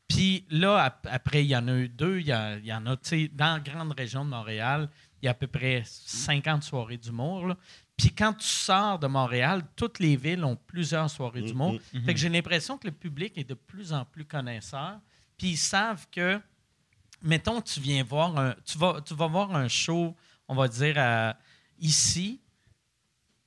Puis 0.08 0.46
là, 0.50 0.84
ap- 0.86 1.08
après, 1.12 1.44
il 1.44 1.48
y 1.50 1.56
en 1.56 1.68
a 1.68 1.74
eu 1.74 1.90
deux. 1.90 2.20
Il 2.20 2.28
y, 2.28 2.32
a- 2.32 2.58
il 2.58 2.66
y 2.66 2.74
en 2.74 2.86
a, 2.86 2.96
tu 2.98 3.10
sais, 3.10 3.28
dans 3.34 3.54
la 3.56 3.60
grande 3.60 3.92
région 3.92 4.24
de 4.24 4.30
Montréal, 4.30 4.90
il 5.22 5.26
y 5.26 5.28
a 5.28 5.32
à 5.32 5.34
peu 5.34 5.48
près 5.48 5.84
50 5.86 6.64
soirées 6.64 6.98
d'humour. 6.98 7.56
Puis 7.98 8.12
quand 8.12 8.34
tu 8.34 8.46
sors 8.48 9.00
de 9.00 9.08
Montréal, 9.08 9.64
toutes 9.76 10.00
les 10.00 10.16
villes 10.16 10.44
ont 10.46 10.56
plusieurs 10.56 11.10
soirées 11.10 11.42
d'humour. 11.42 11.74
Mhm. 11.94 12.04
Fait 12.06 12.14
que 12.14 12.20
j'ai 12.20 12.30
l'impression 12.30 12.78
que 12.78 12.88
le 12.88 12.94
public 12.94 13.38
est 13.38 13.44
de 13.50 13.56
plus 13.56 13.92
en 13.92 14.06
plus 14.06 14.24
connaisseur. 14.26 15.00
Puis 15.38 15.50
ils 15.50 15.58
savent 15.58 16.08
que, 16.12 16.40
mettons, 17.22 17.60
tu 17.62 17.80
viens 17.80 18.04
voir 18.04 18.38
un, 18.38 18.56
tu 18.66 18.78
vas, 18.78 19.02
tu 19.02 19.14
vas 19.16 19.28
voir 19.28 19.56
un 19.56 19.68
show, 19.68 20.16
on 20.48 20.56
va 20.56 20.68
dire 20.68 20.96
ici, 21.80 22.40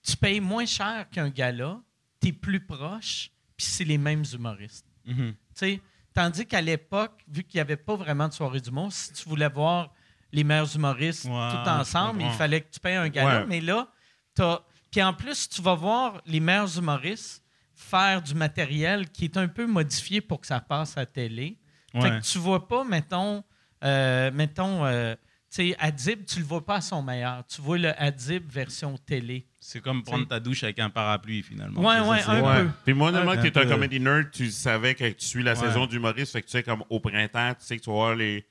tu 0.02 0.16
payes 0.16 0.40
moins 0.40 0.66
cher 0.66 1.08
qu'un 1.10 1.30
gala, 1.30 1.80
tu 2.20 2.28
es 2.28 2.32
plus 2.32 2.60
proche, 2.60 3.30
puis 3.56 3.66
c'est 3.66 3.84
les 3.84 3.98
mêmes 3.98 4.24
humoristes. 4.32 4.86
Mhm. 5.06 5.32
Tu 5.32 5.36
sais, 5.54 5.80
Tandis 6.14 6.46
qu'à 6.46 6.60
l'époque, 6.60 7.22
vu 7.28 7.44
qu'il 7.44 7.58
n'y 7.58 7.62
avait 7.62 7.76
pas 7.76 7.94
vraiment 7.94 8.28
de 8.28 8.32
soirée 8.32 8.60
d'humour, 8.60 8.92
si 8.92 9.12
tu 9.12 9.28
voulais 9.28 9.48
voir 9.48 9.92
les 10.32 10.44
meilleurs 10.44 10.74
humoristes 10.74 11.24
Ouais, 11.24 11.50
tout 11.50 11.68
ensemble, 11.68 12.22
il 12.22 12.30
fallait 12.32 12.60
que 12.60 12.70
tu 12.70 12.80
payes 12.80 12.96
un 12.96 13.08
gala. 13.08 13.40
Ouais. 13.40 13.46
Mais 13.46 13.60
là, 13.60 13.88
t'as. 14.34 14.60
Puis 14.90 15.02
en 15.02 15.14
plus, 15.14 15.48
tu 15.48 15.62
vas 15.62 15.74
voir 15.74 16.20
les 16.26 16.40
meilleurs 16.40 16.76
humoristes 16.76 17.44
faire 17.74 18.20
du 18.20 18.34
matériel 18.34 19.08
qui 19.08 19.24
est 19.24 19.36
un 19.36 19.48
peu 19.48 19.66
modifié 19.66 20.20
pour 20.20 20.40
que 20.40 20.46
ça 20.46 20.60
passe 20.60 20.96
à 20.96 21.00
la 21.00 21.06
télé. 21.06 21.58
Fait 21.92 22.10
que 22.10 22.20
tu 22.20 22.38
vois 22.38 22.68
pas, 22.68 22.84
mettons, 22.84 23.42
euh, 23.82 24.30
mettons, 24.32 24.84
euh, 24.84 25.14
tu 25.50 25.70
sais, 25.70 25.76
Adib, 25.78 26.24
tu 26.24 26.38
le 26.38 26.44
vois 26.44 26.64
pas 26.64 26.76
à 26.76 26.80
son 26.80 27.02
meilleur. 27.02 27.44
Tu 27.46 27.60
vois 27.60 27.78
le 27.78 28.00
Adib 28.00 28.48
version 28.48 28.96
télé. 28.98 29.48
C'est 29.72 29.80
comme 29.80 30.02
prendre 30.02 30.26
ta 30.26 30.40
douche 30.40 30.64
avec 30.64 30.80
un 30.80 30.90
parapluie, 30.90 31.44
finalement. 31.44 31.80
Ouais, 31.80 31.94
ça, 31.98 32.08
ouais, 32.08 32.18
c'est- 32.22 32.28
un 32.30 32.42
Ouais. 32.42 32.62
peu. 32.64 32.70
Puis 32.86 32.92
moi, 32.92 33.12
normalement, 33.12 33.40
que 33.40 33.46
tu 33.46 33.56
es 33.56 33.62
un 33.62 33.68
comedy 33.68 34.00
nerd, 34.00 34.28
tu 34.32 34.50
savais 34.50 34.96
que 34.96 35.08
tu 35.10 35.24
suis 35.24 35.44
la 35.44 35.52
Ouais. 35.52 35.60
saison 35.60 35.86
d'humoriste, 35.86 36.32
fait 36.32 36.42
que 36.42 36.46
tu 36.46 36.52
sais, 36.52 36.64
comme 36.64 36.82
au 36.90 36.98
printemps, 36.98 37.54
tu 37.54 37.64
sais 37.64 37.76
que 37.76 37.82
tu 37.84 37.88
vas 37.88 37.94
voir 37.94 38.16
les, 38.16 38.44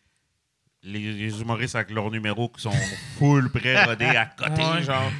les, 0.82 1.12
les 1.12 1.42
humoristes 1.42 1.76
avec 1.76 1.90
leurs 1.92 2.10
numéros 2.10 2.48
qui 2.48 2.62
sont 2.62 2.72
full 3.20 3.52
prêts, 3.52 3.84
rodés 3.84 4.06
à 4.06 4.28
côté, 4.28 4.64
Ouais. 4.64 4.82
genre. 4.84 5.12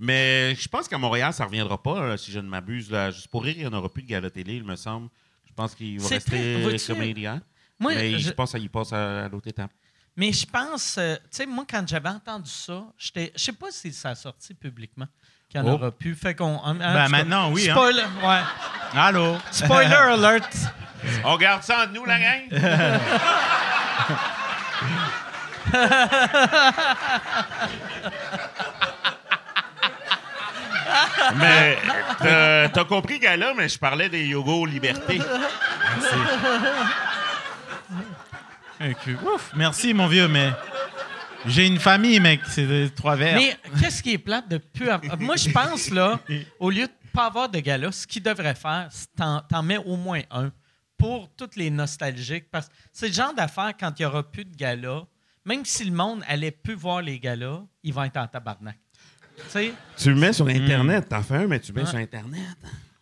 Mais 0.00 0.54
je 0.56 0.66
pense 0.68 0.88
qu'à 0.88 0.98
Montréal, 0.98 1.32
ça 1.32 1.44
reviendra 1.44 1.80
pas, 1.80 2.06
là, 2.08 2.16
si 2.16 2.32
je 2.32 2.40
ne 2.40 2.48
m'abuse. 2.48 2.90
là. 2.90 3.12
Juste 3.12 3.28
pour 3.28 3.44
rire, 3.44 3.54
il 3.56 3.60
n'y 3.60 3.66
en 3.66 3.72
aura 3.72 3.88
plus 3.88 4.02
de 4.02 4.08
gala 4.08 4.28
télé, 4.30 4.56
il 4.56 4.64
me 4.64 4.74
semble. 4.74 5.08
Je 5.46 5.52
pense 5.54 5.76
qu'il 5.76 6.00
va 6.00 6.08
rester 6.08 6.66
comédien. 6.88 7.40
Moi, 7.78 7.94
mais 7.94 8.12
je- 8.18 8.18
je 8.18 8.30
pense 8.32 8.50
qu'il 8.50 8.68
passe 8.68 8.92
à, 8.92 9.26
à 9.26 9.28
l'autre 9.28 9.46
étape. 9.46 9.70
Mais 10.16 10.32
je 10.32 10.44
pense, 10.46 10.96
euh, 10.98 11.14
tu 11.16 11.22
sais, 11.30 11.46
moi, 11.46 11.64
quand 11.68 11.86
j'avais 11.86 12.08
entendu 12.08 12.50
ça, 12.50 12.86
j'étais- 12.98 13.32
je 13.36 13.40
sais 13.42 13.52
pas 13.52 13.70
si 13.70 13.92
ça 13.92 14.10
a 14.10 14.14
sorti 14.14 14.54
publiquement, 14.54 15.06
qu'il 15.48 15.60
n'y 15.60 15.68
en 15.68 15.72
Oh. 15.72 15.74
aura 15.76 15.90
plus. 15.90 16.14
Fait 16.14 16.34
qu'on. 16.34 16.56
hein, 16.56 16.60
en- 16.64 16.70
en 16.80 16.94
Ben, 16.94 17.08
maintenant, 17.08 17.50
oui, 17.50 17.68
hein. 17.70 17.74
Spoiler, 17.74 18.02
ouais. 18.22 19.00
Allô? 19.00 19.36
Spoiler 19.50 19.94
alert. 20.12 20.48
On 21.24 21.36
garde 21.36 21.62
ça 21.62 21.82
entre 21.84 21.92
nous, 21.92 22.04
la 22.04 22.18
gang? 22.18 22.48
mais 31.36 31.78
t'as 32.18 32.68
t'as 32.68 32.84
compris, 32.84 33.18
gars-là, 33.18 33.52
mais 33.56 33.68
je 33.68 33.78
parlais 33.78 34.08
des 34.08 34.24
yoga 34.26 34.70
liberté. 34.70 35.20
Ok, 38.80 39.08
Ouf, 39.24 39.50
merci, 39.54 39.94
mon 39.94 40.06
vieux, 40.06 40.28
mais 40.28 40.50
j'ai 41.48 41.66
une 41.66 41.78
famille, 41.78 42.20
mec. 42.20 42.40
C'est 42.48 42.66
des 42.66 42.90
trois 42.90 43.16
verres. 43.16 43.36
Mais 43.36 43.56
qu'est-ce 43.80 44.02
qui 44.02 44.12
est 44.12 44.18
plate 44.18 44.48
de 44.48 44.58
plus 44.58 44.88
avoir- 44.88 45.18
Moi, 45.18 45.36
je 45.36 45.50
pense, 45.50 45.90
là, 45.90 46.20
au 46.60 46.70
lieu 46.70 46.86
de 46.86 46.92
pas 47.12 47.26
avoir 47.26 47.48
de 47.48 47.58
gala, 47.60 47.90
ce 47.92 48.06
qu'ils 48.06 48.22
devraient 48.22 48.54
faire, 48.54 48.88
c'est 48.90 49.14
t'en, 49.16 49.40
t'en 49.40 49.62
mets 49.62 49.78
au 49.78 49.96
moins 49.96 50.20
un 50.30 50.50
pour 50.98 51.28
toutes 51.36 51.56
les 51.56 51.70
nostalgiques. 51.70 52.50
Parce 52.50 52.68
que 52.68 52.74
c'est 52.92 53.08
le 53.08 53.14
genre 53.14 53.34
d'affaire, 53.34 53.72
quand 53.78 53.92
il 53.98 54.02
n'y 54.02 54.06
aura 54.06 54.22
plus 54.22 54.44
de 54.44 54.54
gala, 54.54 55.02
même 55.44 55.64
si 55.64 55.84
le 55.84 55.92
monde 55.92 56.22
allait 56.28 56.50
plus 56.50 56.74
voir 56.74 57.00
les 57.02 57.18
galas, 57.20 57.62
ils 57.82 57.92
vont 57.94 58.02
être 58.04 58.16
en 58.16 58.26
tabarnak. 58.26 58.78
Tu 59.36 59.42
sais? 59.48 59.72
Tu 59.96 60.08
le 60.10 60.16
mets 60.16 60.32
sur 60.32 60.46
Internet. 60.48 61.08
T'en 61.08 61.22
fais 61.22 61.36
un, 61.36 61.46
mais 61.46 61.60
tu 61.60 61.72
le 61.72 61.76
mets 61.76 61.84
Ouais. 61.84 61.90
sur 61.90 61.98
Internet. 61.98 62.40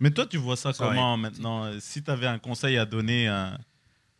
Mais 0.00 0.10
toi, 0.10 0.26
tu 0.26 0.36
vois 0.36 0.56
ça, 0.56 0.72
Ça 0.72 0.84
comment 0.86 1.16
maintenant? 1.16 1.64
Euh, 1.64 1.78
Si 1.80 2.02
tu 2.02 2.10
avais 2.10 2.26
un 2.26 2.38
conseil 2.38 2.76
à 2.76 2.84
donner 2.84 3.28
à 3.28 3.56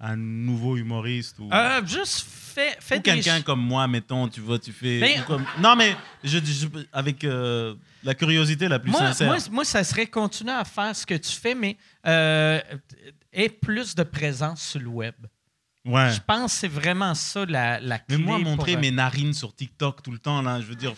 un 0.01 0.16
nouveau 0.16 0.77
humoriste 0.77 1.39
ou, 1.39 1.49
Euh, 1.53 1.85
juste 1.87 2.27
fais, 2.29 2.77
fais 2.81 2.99
ou 2.99 3.01
quelqu'un 3.03 3.41
comme 3.43 3.61
moi, 3.61 3.87
mettons, 3.89 4.29
tu 4.29 4.41
vois, 4.41 4.59
tu 4.59 4.73
fais. 4.73 5.16
Comme- 5.27 5.45
Non, 5.61 5.77
mais 5.77 5.97
je, 6.23 6.39
avec 6.93 7.25
euh, 7.25 7.75
la 8.03 8.15
curiosité 8.15 8.69
la 8.69 8.79
plus 8.79 8.91
moi, 8.91 9.01
sincère. 9.01 9.27
moi, 9.29 9.37
moi, 9.51 9.65
ça 9.65 9.83
serait 9.85 10.07
continuer 10.07 10.53
à 10.53 10.65
faire 10.65 10.95
ce 10.95 11.07
que 11.07 11.15
tu 11.15 11.33
fais, 11.33 11.55
mais 11.55 11.77
euh, 12.07 12.61
aie 13.33 13.49
plus 13.49 13.95
de 13.95 14.03
présence 14.03 14.62
sur 14.62 14.81
le 14.81 14.89
web. 14.89 15.15
ouais. 15.85 16.11
Je 16.12 16.21
pense 16.27 16.53
que 16.53 16.59
c'est 16.61 16.69
vraiment 16.69 17.15
ça 17.15 17.45
la, 17.47 17.81
la 17.81 17.99
clé. 17.99 18.16
Mais 18.19 18.23
moi, 18.25 18.39
montrer 18.39 18.75
euh, 18.77 18.81
mes 18.81 18.91
narines 18.91 19.35
sur 19.35 19.55
TikTok 19.55 20.03
tout 20.03 20.11
le 20.12 20.19
temps, 20.19 20.43
là, 20.43 20.61
je 20.61 20.66
veux 20.66 20.77
dire! 20.77 20.93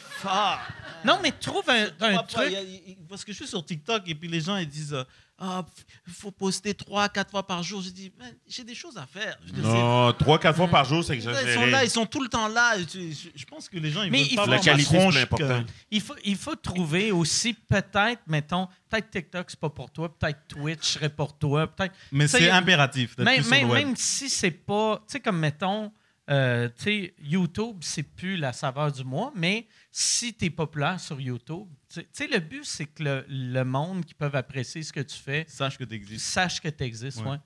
Non, 1.04 1.18
mais 1.22 1.32
trouve 1.32 1.68
un, 1.68 1.86
truc. 2.24 2.52
a- 2.52 2.60
parce 3.08 3.24
que 3.24 3.32
je 3.32 3.36
suis 3.36 3.46
sur 3.46 3.64
TikTok 3.64 4.02
et 4.06 4.14
puis 4.14 4.28
les 4.28 4.40
gens 4.40 4.56
ils 4.56 4.68
disent 4.68 4.96
ah 5.38 5.64
il 6.06 6.12
faut 6.14 6.30
poster 6.30 6.72
trois 6.74 7.08
quatre 7.10 7.30
fois 7.30 7.46
par 7.46 7.62
jour. 7.62 7.82
J'ai 7.82 7.90
dit 7.90 8.12
Man, 8.18 8.32
j'ai 8.46 8.64
des 8.64 8.74
choses 8.74 8.96
à 8.96 9.06
faire. 9.06 9.36
Je 9.46 9.60
Non, 9.60 10.12
trois, 10.14 10.38
quatre 10.38 10.56
fois 10.56 10.68
par 10.68 10.84
jour, 10.84 11.04
c'est 11.04 11.12
c'est- 11.12 11.16
Ils 11.18 11.22
sont 11.22 11.30
exagéré. 11.30 11.70
là, 11.70 11.84
ils 11.84 11.90
sont 11.90 12.06
tout 12.06 12.22
le 12.22 12.28
temps 12.28 12.48
là. 12.48 12.78
Je, 12.78 13.12
je 13.34 13.44
pense 13.44 13.68
que 13.68 13.76
les 13.78 13.90
gens 13.90 14.02
ils 14.02 14.10
Mais 14.10 14.18
veulent 14.22 14.28
il 14.30 14.36
pas 14.36 14.44
faut- 14.44 14.50
La 14.50 14.56
ma 14.56 14.62
qualité, 14.62 14.98
c'est 15.12 15.20
important. 15.22 15.64
Il 15.90 16.00
faut, 16.00 16.14
il 16.24 16.36
faut 16.36 16.54
trouver 16.56 17.12
aussi, 17.12 17.52
peut-être, 17.54 18.22
mettons, 18.26 18.66
peut-être 18.88 19.10
TikTok, 19.10 19.50
c'est 19.50 19.60
pas 19.60 19.70
pour 19.70 19.90
toi, 19.90 20.08
peut-être 20.16 20.38
Twitch 20.48 20.84
serait 20.94 21.10
pour 21.10 21.36
toi, 21.36 21.66
peut-être. 21.66 21.94
Mais 22.12 22.28
c'est 22.28 22.48
impératif 22.50 23.16
Même, 23.18 23.46
même, 23.48 23.68
même 23.72 23.96
si 23.96 24.30
c'est 24.30 24.50
pas. 24.50 24.96
Tu 25.06 25.12
sais, 25.12 25.20
comme 25.20 25.38
mettons, 25.38 25.92
euh, 26.28 26.68
tu 26.76 26.82
sais, 26.84 27.14
YouTube, 27.22 27.76
c'est 27.82 28.02
plus 28.02 28.36
la 28.36 28.52
saveur 28.52 28.90
du 28.90 29.04
mois, 29.04 29.32
mais 29.36 29.66
si 29.90 30.34
tu 30.34 30.46
es 30.46 30.50
populaire 30.50 30.98
sur 31.00 31.20
YouTube, 31.20 31.68
le 31.96 32.38
but, 32.38 32.64
c'est 32.64 32.86
que 32.86 33.02
le, 33.02 33.24
le 33.28 33.62
monde 33.64 34.04
qui 34.04 34.14
peuvent 34.14 34.34
apprécier 34.36 34.82
ce 34.82 34.92
que 34.92 35.00
tu 35.00 35.16
fais 35.16 35.44
Sache 35.48 35.78
que 35.78 35.84
tu 35.84 35.94
existes. 35.94 36.26
sache 36.26 36.60
que 36.60 36.68
tu 36.68 36.84
existes. 36.84 37.20
Ouais. 37.20 37.30
Ouais. 37.32 37.38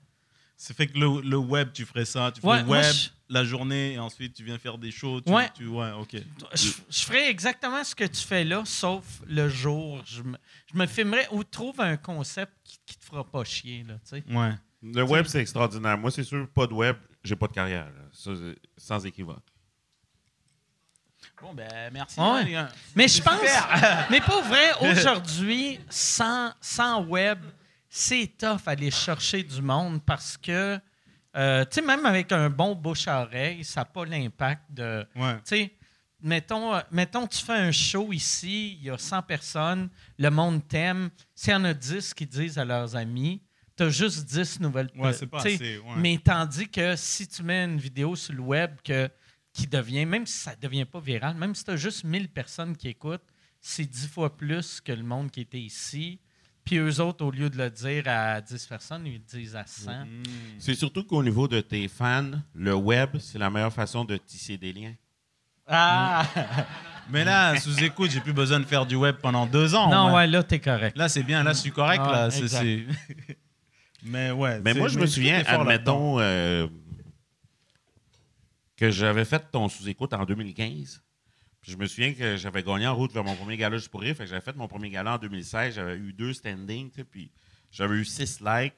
C'est 0.57 0.75
fait 0.75 0.85
que 0.87 0.97
le, 0.99 1.21
le 1.21 1.37
web, 1.37 1.69
tu 1.73 1.85
ferais 1.85 2.05
ça. 2.05 2.31
Tu 2.31 2.39
fais 2.41 2.47
Ouais, 2.47 2.61
le 2.61 2.67
web 2.67 2.83
je- 2.93 3.09
la 3.29 3.43
journée 3.43 3.93
et 3.93 3.99
ensuite 3.99 4.35
tu 4.35 4.43
viens 4.43 4.59
faire 4.59 4.77
des 4.77 4.91
shows. 4.91 5.21
Tu, 5.21 5.31
Ouais. 5.31 5.49
tu- 5.55 5.65
ouais, 5.65 5.91
ok. 5.93 6.17
Je, 6.53 6.69
je 6.89 6.99
ferais 7.01 7.29
exactement 7.31 7.83
ce 7.83 7.95
que 7.95 8.03
tu 8.03 8.21
fais 8.21 8.43
là, 8.43 8.61
sauf 8.65 9.23
le 9.25 9.49
jour. 9.49 10.03
Je 10.05 10.21
me, 10.21 10.37
je 10.71 10.77
me 10.77 10.85
filmerais 10.85 11.27
ou 11.31 11.43
trouve 11.43 11.81
un 11.81 11.97
concept 11.97 12.51
qui, 12.63 12.77
qui 12.85 12.97
te 12.97 13.05
fera 13.05 13.23
pas 13.23 13.43
chier. 13.43 13.83
Là, 13.87 13.95
tu 14.03 14.17
sais. 14.17 14.23
Ouais. 14.31 14.51
Le 14.83 15.01
web, 15.03 15.25
c'est 15.27 15.39
extraordinaire. 15.41 15.97
Moi, 15.97 16.11
c'est 16.11 16.23
sûr, 16.23 16.47
pas 16.49 16.67
de 16.67 16.73
web, 16.73 16.95
j'ai 17.23 17.35
pas 17.35 17.47
de 17.47 17.53
carrière. 17.53 17.91
Ça, 18.11 18.31
sans 18.77 19.05
équivoque. 19.05 19.43
Bon, 21.41 21.53
ben 21.53 21.67
merci. 21.91 22.19
Ouais. 22.19 22.43
les 22.43 22.51
gars. 22.51 22.69
Mais 22.95 23.07
je 23.07 23.21
pense. 23.21 23.39
mais 24.11 24.21
pour 24.21 24.41
vrai, 24.43 24.73
aujourd'hui, 24.81 25.79
sans, 25.89 26.51
sans 26.61 27.03
web, 27.03 27.39
c'est 27.89 28.31
tough 28.37 28.61
aller 28.67 28.91
chercher 28.91 29.43
du 29.43 29.61
monde 29.61 30.03
parce 30.05 30.37
que, 30.37 30.79
euh, 31.35 31.65
tu 31.65 31.75
sais, 31.75 31.81
même 31.81 32.05
avec 32.05 32.31
un 32.31 32.49
bon 32.49 32.75
bouche 32.75 33.07
à 33.07 33.23
oreille, 33.23 33.63
ça 33.63 33.81
n'a 33.81 33.85
pas 33.85 34.05
l'impact 34.05 34.63
de. 34.69 35.05
Ouais. 35.15 35.35
Tu 35.37 35.41
sais, 35.45 35.75
mettons, 36.21 36.75
euh, 36.75 36.81
mettons, 36.91 37.25
tu 37.25 37.43
fais 37.43 37.53
un 37.53 37.71
show 37.71 38.13
ici, 38.13 38.77
il 38.79 38.85
y 38.85 38.89
a 38.89 38.97
100 38.97 39.23
personnes, 39.23 39.89
le 40.17 40.29
monde 40.29 40.67
t'aime. 40.67 41.09
S'il 41.33 41.53
y 41.53 41.55
en 41.55 41.63
a 41.63 41.73
10 41.73 42.13
qui 42.13 42.25
disent 42.27 42.57
à 42.57 42.65
leurs 42.65 42.95
amis, 42.95 43.41
tu 43.81 43.87
as 43.87 43.89
juste 43.89 44.25
10 44.25 44.59
nouvelles 44.59 44.89
Ouais, 44.95 45.13
c'est 45.13 45.27
pas 45.27 45.41
tu 45.41 45.49
sais, 45.49 45.55
assez, 45.55 45.77
ouais. 45.77 45.95
Mais 45.97 46.19
tandis 46.23 46.69
que 46.69 46.95
si 46.95 47.27
tu 47.27 47.41
mets 47.43 47.65
une 47.65 47.77
vidéo 47.77 48.15
sur 48.15 48.33
le 48.33 48.41
web 48.41 48.75
que, 48.83 49.09
qui 49.53 49.65
devient, 49.65 50.05
même 50.05 50.25
si 50.25 50.37
ça 50.37 50.51
ne 50.51 50.61
devient 50.61 50.85
pas 50.85 50.99
viral, 50.99 51.35
même 51.35 51.55
si 51.55 51.63
tu 51.63 51.71
as 51.71 51.77
juste 51.77 52.03
1000 52.03 52.29
personnes 52.29 52.75
qui 52.77 52.89
écoutent, 52.89 53.25
c'est 53.59 53.85
10 53.85 54.07
fois 54.07 54.35
plus 54.35 54.81
que 54.81 54.91
le 54.91 55.03
monde 55.03 55.31
qui 55.31 55.41
était 55.41 55.59
ici. 55.59 56.19
Puis 56.63 56.77
eux 56.77 57.01
autres, 57.01 57.25
au 57.25 57.31
lieu 57.31 57.49
de 57.49 57.57
le 57.57 57.71
dire 57.71 58.03
à 58.05 58.39
10 58.39 58.67
personnes, 58.67 59.07
ils 59.07 59.13
le 59.13 59.19
disent 59.19 59.55
à 59.55 59.65
100. 59.65 59.91
Mm. 59.91 60.23
C'est 60.59 60.75
surtout 60.75 61.03
qu'au 61.03 61.23
niveau 61.23 61.47
de 61.47 61.59
tes 61.59 61.87
fans, 61.87 62.31
le 62.53 62.75
web, 62.75 63.17
c'est 63.19 63.39
la 63.39 63.49
meilleure 63.49 63.73
façon 63.73 64.05
de 64.05 64.17
tisser 64.17 64.57
des 64.57 64.73
liens. 64.73 64.93
Ah! 65.67 66.27
Mais 67.09 67.25
là, 67.25 67.59
sous 67.59 67.83
écoute, 67.83 68.11
j'ai 68.11 68.21
plus 68.21 68.33
besoin 68.33 68.59
de 68.59 68.65
faire 68.65 68.85
du 68.85 68.95
web 68.95 69.15
pendant 69.21 69.45
deux 69.45 69.73
ans. 69.73 69.89
non, 69.89 70.15
ouais, 70.15 70.27
là, 70.27 70.43
t'es 70.43 70.59
correct. 70.59 70.95
Là, 70.95 71.09
c'est 71.09 71.23
bien. 71.23 71.43
Là, 71.43 71.51
je 71.51 71.59
suis 71.59 71.71
correct. 71.71 72.01
Ah, 72.05 72.27
là, 72.27 72.31
c'est- 72.31 72.85
mais 74.03 74.31
ouais. 74.31 74.59
Mais 74.63 74.73
moi, 74.73 74.87
je 74.87 74.99
me 74.99 75.05
souviens, 75.05 75.43
admettons, 75.45 76.19
euh, 76.19 76.67
que 78.77 78.89
j'avais 78.89 79.25
fait 79.25 79.43
ton 79.51 79.69
sous-écoute 79.69 80.13
en 80.13 80.25
2015. 80.25 81.01
Puis 81.61 81.71
je 81.71 81.77
me 81.77 81.85
souviens 81.85 82.13
que 82.13 82.37
j'avais 82.37 82.63
gagné 82.63 82.87
en 82.87 82.95
route 82.95 83.13
vers 83.13 83.23
mon 83.23 83.35
premier 83.35 83.55
gala 83.55 83.77
juste 83.77 83.89
pour 83.89 84.01
rire. 84.01 84.15
Fait 84.15 84.23
que 84.23 84.29
j'avais 84.29 84.41
fait 84.41 84.55
mon 84.55 84.67
premier 84.67 84.89
gala 84.89 85.13
en 85.13 85.17
2016. 85.19 85.75
J'avais 85.75 85.95
eu 85.95 86.13
deux 86.13 86.33
standings, 86.33 86.89
tu 86.89 86.95
sais, 86.95 87.03
puis 87.03 87.31
j'avais 87.69 87.95
eu 87.95 88.05
six 88.05 88.41
likes. 88.41 88.73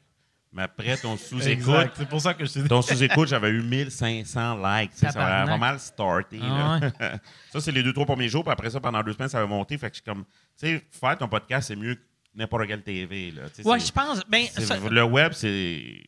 Mais 0.52 0.64
après 0.64 0.98
ton 0.98 1.16
sous-écoute. 1.18 1.92
C'est 1.96 2.10
pour 2.10 2.20
ça 2.20 2.34
que 2.34 2.46
je 2.46 2.68
ton 2.68 2.82
sous-écoute, 2.82 3.30
j'avais 3.30 3.50
eu 3.50 3.62
1500 3.62 4.58
likes. 4.58 4.92
Ça 4.94 5.08
avait 5.08 5.50
pas 5.50 5.58
mal 5.58 5.80
starté. 5.80 6.40
Ah 6.44 6.80
là. 7.00 7.20
ça, 7.52 7.62
c'est 7.62 7.72
les 7.72 7.82
deux, 7.82 7.94
trois 7.94 8.06
premiers 8.06 8.28
jours. 8.28 8.44
Puis 8.44 8.52
après 8.52 8.70
ça, 8.70 8.82
pendant 8.82 9.02
deux 9.02 9.14
semaines, 9.14 9.30
ça 9.30 9.40
avait 9.40 9.48
monté. 9.48 9.78
Fait 9.78 9.90
que 9.90 9.96
je 9.96 10.02
suis 10.02 10.04
comme, 10.04 10.26
tu 10.60 10.68
sais, 10.68 10.86
faire 10.92 11.18
ton 11.18 11.30
podcast, 11.30 11.70
c'est 11.70 11.78
mieux 11.78 11.96
que 11.96 12.02
n'importe 12.36 12.68
quelle 12.68 12.82
TV. 12.84 13.32
Là. 13.32 13.44
Ouais, 13.66 13.80
je 13.80 13.92
pense. 13.92 14.22
Ben, 14.28 14.46
ça- 14.48 14.78
Le 14.90 15.04
web, 15.04 15.34
c'est. 15.34 16.02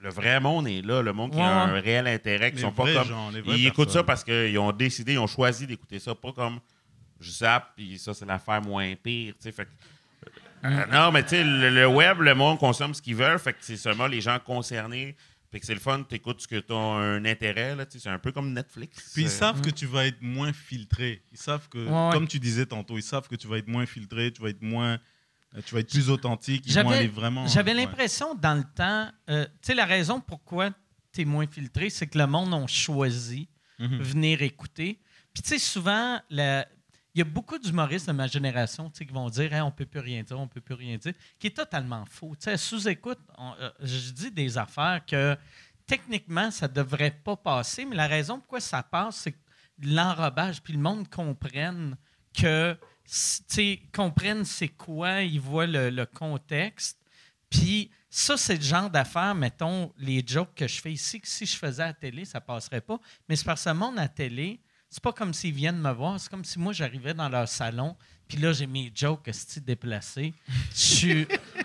Le 0.00 0.10
vrai 0.10 0.38
monde 0.38 0.68
est 0.68 0.80
là, 0.80 1.02
le 1.02 1.12
monde 1.12 1.32
qui 1.32 1.38
Ouais, 1.38 1.42
a 1.42 1.62
un 1.64 1.80
réel 1.80 2.06
intérêt, 2.06 2.50
qui 2.52 2.58
Les 2.58 2.62
sont 2.62 2.70
pas 2.70 2.84
comme. 2.92 3.08
gens, 3.08 3.32
ils 3.46 3.66
écoutent 3.66 3.90
ça 3.90 4.04
parce 4.04 4.22
qu'ils 4.22 4.56
ont 4.58 4.70
décidé, 4.70 5.14
ils 5.14 5.18
ont 5.18 5.26
choisi 5.26 5.66
d'écouter 5.66 5.98
ça, 5.98 6.14
pas 6.14 6.32
comme 6.32 6.60
je 7.18 7.30
zappe, 7.32 7.72
puis 7.76 7.98
ça, 7.98 8.14
c'est 8.14 8.24
l'affaire 8.24 8.62
moins 8.62 8.94
pire. 8.94 9.34
tu 9.34 9.42
sais, 9.42 9.52
Fait 9.52 9.64
que- 9.64 9.70
Euh, 10.64 10.86
non, 10.86 11.10
mais 11.10 11.22
tu 11.24 11.30
sais, 11.30 11.42
le, 11.44 11.70
le 11.70 11.86
web, 11.88 12.20
le 12.20 12.34
monde 12.34 12.58
consomme 12.58 12.94
ce 12.94 13.02
qu'ils 13.02 13.16
veulent, 13.16 13.38
fait 13.40 13.52
que 13.52 13.58
c'est 13.60 13.76
seulement 13.76 14.06
les 14.06 14.20
gens 14.20 14.38
concernés. 14.38 15.16
Fait 15.50 15.58
que 15.60 15.66
c'est 15.66 15.74
le 15.74 15.80
fun, 15.80 16.04
tu 16.08 16.14
écoutes 16.16 16.42
ce 16.42 16.46
que 16.48 16.60
tu 16.60 16.72
as 16.72 16.76
un 16.76 17.24
intérêt, 17.24 17.74
là, 17.74 17.84
tu 17.86 17.92
sais, 17.98 18.04
c'est 18.04 18.08
un 18.10 18.18
peu 18.20 18.30
comme 18.32 18.52
Netflix. 18.52 19.12
Puis 19.14 19.22
ils 19.22 19.26
Euh, 19.26 19.30
savent 19.30 19.60
que 19.62 19.70
tu 19.70 19.86
vas 19.86 20.06
être 20.06 20.20
moins 20.22 20.52
filtré. 20.52 21.22
Ils 21.32 21.38
savent 21.38 21.68
que, 21.68 21.78
Ouais, 21.78 21.90
ouais. 22.08 22.12
comme 22.12 22.28
tu 22.28 22.38
disais 22.38 22.66
tantôt, 22.66 22.98
ils 22.98 23.02
savent 23.02 23.26
que 23.28 23.34
tu 23.36 23.48
vas 23.48 23.58
être 23.58 23.68
moins 23.68 23.86
filtré, 23.86 24.30
tu 24.32 24.42
vas 24.42 24.50
être 24.50 24.62
moins, 24.62 24.90
euh, 24.92 24.98
tu 25.64 25.74
vas 25.74 25.80
être 25.80 25.90
plus 25.90 26.10
authentique. 26.10 26.64
Ils 26.66 26.74
vont 26.74 26.82
J'avais- 26.82 26.96
aller 26.98 27.08
vraiment. 27.08 27.46
J'avais 27.46 27.72
ouais. 27.74 27.84
l'impression 27.84 28.34
dans 28.34 28.54
le 28.54 28.64
temps, 28.64 29.10
euh, 29.30 29.44
tu 29.46 29.50
sais, 29.62 29.74
la 29.74 29.84
raison 29.86 30.20
pourquoi 30.20 30.70
tu 31.12 31.22
es 31.22 31.24
moins 31.24 31.46
filtré, 31.46 31.90
c'est 31.90 32.06
que 32.06 32.18
le 32.18 32.26
monde 32.26 32.52
a 32.54 32.66
choisi 32.66 33.48
Mhm. 33.78 33.98
venir 34.02 34.42
écouter. 34.42 35.00
Puis, 35.32 35.42
tu 35.42 35.48
sais, 35.50 35.58
souvent, 35.58 36.20
la- 36.30 36.66
il 37.14 37.18
y 37.18 37.22
a 37.22 37.24
beaucoup 37.24 37.58
d'humoristes 37.58 38.06
de 38.08 38.12
ma 38.12 38.26
génération 38.26 38.90
qui 38.90 39.04
vont 39.06 39.28
dire 39.30 39.52
Hey, 39.52 39.60
on 39.62 39.70
peut 39.70 39.86
plus 39.86 40.00
rien 40.00 40.22
dire, 40.22 40.38
on 40.38 40.46
peut 40.48 40.60
plus 40.60 40.74
rien 40.74 40.96
dire, 40.98 41.14
qui 41.38 41.46
est 41.48 41.56
totalement 41.56 42.04
faux. 42.06 42.34
Tu 42.36 42.44
sais, 42.44 42.56
sous-écoute, 42.56 43.18
on- 43.38 43.54
euh, 43.60 43.70
je 43.80 44.10
dis 44.12 44.30
des 44.30 44.58
affaires 44.58 45.00
que 45.06 45.36
techniquement, 45.86 46.50
ça 46.50 46.68
devrait 46.68 47.10
pas 47.24 47.36
passer, 47.36 47.84
mais 47.86 47.96
la 47.96 48.06
raison 48.06 48.38
pourquoi 48.38 48.60
ça 48.60 48.82
passe, 48.82 49.16
c'est 49.16 49.32
que 49.32 49.38
l'enrobage, 49.82 50.60
puis 50.62 50.72
le 50.74 50.78
monde 50.80 51.08
comprenne 51.08 51.96
que, 52.36 52.76
tu 53.08 53.44
sais, 53.46 53.80
comprenne 53.94 54.44
c'est 54.44 54.68
quoi, 54.68 55.22
ils 55.22 55.40
voient 55.40 55.66
le, 55.66 55.88
le 55.88 56.04
contexte. 56.04 56.98
Puis 57.48 57.90
ça, 58.10 58.36
c'est 58.36 58.56
le 58.56 58.62
genre 58.62 58.90
d'affaires, 58.90 59.34
mettons, 59.34 59.92
les 59.98 60.22
jokes 60.26 60.54
que 60.54 60.68
je 60.68 60.80
fais 60.80 60.92
ici, 60.92 61.20
que 61.20 61.28
si 61.28 61.46
je 61.46 61.56
faisais 61.56 61.82
à 61.82 61.86
la 61.86 61.92
télé, 61.94 62.24
ça 62.24 62.40
passerait 62.40 62.80
pas. 62.80 62.98
Mais 63.28 63.36
c'est 63.36 63.44
parce 63.44 63.64
que 63.64 63.70
le 63.70 63.76
monde 63.76 63.98
à 63.98 64.02
la 64.02 64.08
télé, 64.08 64.60
c'est 64.90 65.02
pas 65.02 65.12
comme 65.12 65.34
s'ils 65.34 65.54
viennent 65.54 65.80
me 65.80 65.92
voir, 65.92 66.18
c'est 66.20 66.30
comme 66.30 66.44
si 66.44 66.58
moi, 66.58 66.72
j'arrivais 66.72 67.14
dans 67.14 67.28
leur 67.28 67.48
salon, 67.48 67.96
puis 68.26 68.38
là, 68.38 68.52
j'ai 68.52 68.66
mes 68.66 68.92
jokes 68.94 69.30
déplacés. 69.64 70.34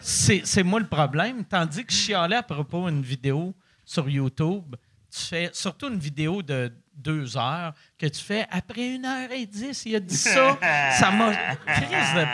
C'est 0.02 0.64
moi 0.64 0.80
le 0.80 0.88
problème. 0.88 1.44
Tandis 1.44 1.86
que 1.86 1.92
je 1.92 1.98
chialais 1.98 2.38
à 2.38 2.44
propos 2.44 2.90
d'une 2.90 3.04
vidéo 3.04 3.54
sur 3.84 4.10
YouTube, 4.10 4.76
tu 5.14 5.22
fais 5.22 5.50
surtout 5.54 5.90
une 5.90 6.00
vidéo 6.00 6.42
de 6.42 6.72
deux 6.96 7.38
heures 7.38 7.74
que 7.98 8.08
tu 8.08 8.22
fais 8.22 8.46
après 8.50 8.96
une 8.96 9.06
heure 9.06 9.32
et 9.32 9.46
dix. 9.46 9.84
Il 9.86 9.96
a 9.96 10.00
dit 10.00 10.16
ça. 10.16 10.58
ça 10.98 11.12
m'a. 11.12 11.34
Chris, 11.68 11.86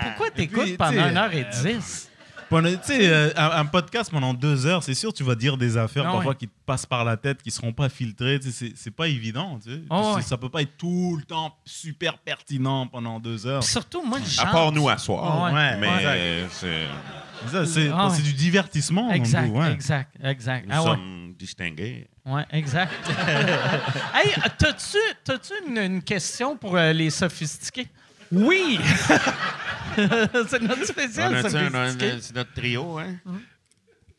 pourquoi 0.03 0.31
t'écoutes 0.31 0.77
pendant 0.77 1.10
une 1.10 1.18
heure 1.18 1.34
et 1.34 1.45
dix? 1.64 2.10
Tu 2.50 2.78
sais, 2.82 3.08
euh, 3.12 3.30
un, 3.36 3.52
un 3.62 3.66
podcast 3.66 4.10
pendant 4.12 4.34
deux 4.34 4.66
heures, 4.66 4.82
c'est 4.84 4.96
sûr, 4.96 5.14
tu 5.14 5.24
vas 5.24 5.36
dire 5.36 5.56
des 5.56 5.78
affaires 5.78 6.04
parfois 6.04 6.32
ouais. 6.32 6.36
qui 6.36 6.48
te 6.48 6.54
passent 6.66 6.86
par 6.88 7.06
la 7.06 7.16
tête, 7.16 7.44
qui 7.44 7.52
seront 7.52 7.74
pas 7.74 7.90
filtrées. 7.90 8.40
tu 8.40 8.52
sais, 8.52 8.70
C'est 8.70 8.74
c'est 8.76 8.92
pas 8.92 9.08
évident. 9.08 9.60
Tu 9.64 9.70
sais. 9.72 9.82
C'est- 9.88 10.16
ouais. 10.16 10.22
Ça 10.24 10.38
peut 10.38 10.50
pas 10.50 10.64
être 10.64 10.76
tout 10.78 11.16
le 11.18 11.24
temps 11.24 11.56
super 11.64 12.18
pertinent 12.18 12.88
pendant 12.88 13.20
deux 13.20 13.46
heures. 13.46 13.60
Puis 13.62 13.70
surtout, 13.70 14.04
moi, 14.04 14.18
le 14.20 14.42
À 14.42 14.48
part 14.48 14.72
nous 14.72 14.90
à 14.90 14.98
soir. 14.98 15.44
Ouais, 15.44 15.52
Ouais, 15.54 15.78
mais 15.78 15.88
ouais. 15.88 16.48
c'est- 16.52 16.88
Ça, 17.52 17.66
C'est 17.66 17.90
ouais. 17.90 18.10
c'est 18.14 18.22
du 18.24 18.34
divertissement. 18.34 19.12
Exact, 19.12 19.50
ouais. 19.50 19.72
exact, 19.72 20.14
exact. 20.22 20.66
nous 20.68 20.74
Ah 20.76 20.82
ouais, 20.84 20.90
sommes 20.90 21.34
distingués. 21.40 22.08
ouais, 22.26 22.46
exact. 22.52 22.92
hey, 24.14 24.34
t'as-tu 24.58 25.54
une, 25.68 25.78
une 25.78 26.02
question 26.04 26.58
pour 26.58 26.76
euh, 26.76 26.92
les 26.94 27.10
sophistiqués? 27.12 27.88
Oui! 28.31 28.80
c'est 29.95 30.61
notre 30.61 30.85
spécial 30.85 31.35
C'est 31.49 32.35
notre 32.35 32.53
trio, 32.53 32.97
hein? 32.99 33.15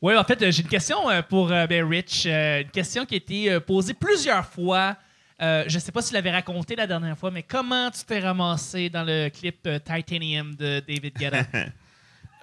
Oui, 0.02 0.16
en 0.16 0.24
fait, 0.24 0.40
euh, 0.42 0.50
j'ai 0.50 0.62
une 0.62 0.68
question 0.68 1.10
euh, 1.10 1.20
pour 1.20 1.52
euh, 1.52 1.66
ben, 1.66 1.86
Rich. 1.86 2.24
une 2.26 2.70
question 2.70 3.04
qui 3.04 3.14
a 3.14 3.18
été 3.18 3.60
posée 3.60 3.92
plusieurs 3.94 4.46
fois. 4.46 4.96
Euh, 5.42 5.64
je 5.66 5.74
ne 5.74 5.80
sais 5.80 5.92
pas 5.92 6.02
si 6.02 6.08
tu 6.08 6.14
l'avais 6.14 6.30
raconté 6.30 6.76
la 6.76 6.86
dernière 6.86 7.16
fois, 7.16 7.30
mais 7.30 7.42
comment 7.42 7.90
tu 7.90 8.04
t'es 8.04 8.20
ramassé 8.20 8.90
dans 8.90 9.04
le 9.04 9.28
clip 9.30 9.68
Titanium 9.84 10.54
de 10.54 10.80
David 10.86 11.14
Guetta? 11.16 11.44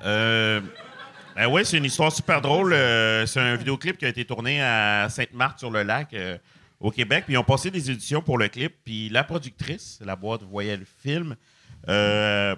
Euh, 0.06 0.62
Ben 1.36 1.48
oui, 1.48 1.66
c'est 1.66 1.78
une 1.78 1.86
histoire 1.86 2.12
super 2.12 2.40
drôle. 2.40 2.72
Euh, 2.72 3.26
c'est 3.26 3.40
un 3.40 3.56
vidéoclip 3.56 3.98
qui 3.98 4.06
a 4.06 4.10
été 4.10 4.24
tourné 4.26 4.62
à 4.62 5.08
Sainte-Marthe-sur-le-Lac, 5.10 6.14
euh, 6.14 6.38
au 6.80 6.92
Québec. 6.92 7.24
Puis 7.26 7.34
ils 7.34 7.38
ont 7.38 7.44
passé 7.44 7.72
des 7.72 7.90
éditions 7.90 8.22
pour 8.22 8.38
le 8.38 8.48
clip. 8.48 8.76
Puis 8.86 9.10
la 9.10 9.24
productrice, 9.24 10.00
la 10.06 10.16
boîte 10.16 10.44
voyait 10.44 10.78
le 10.78 10.86
film. 11.04 11.36
Euh, 11.90 12.56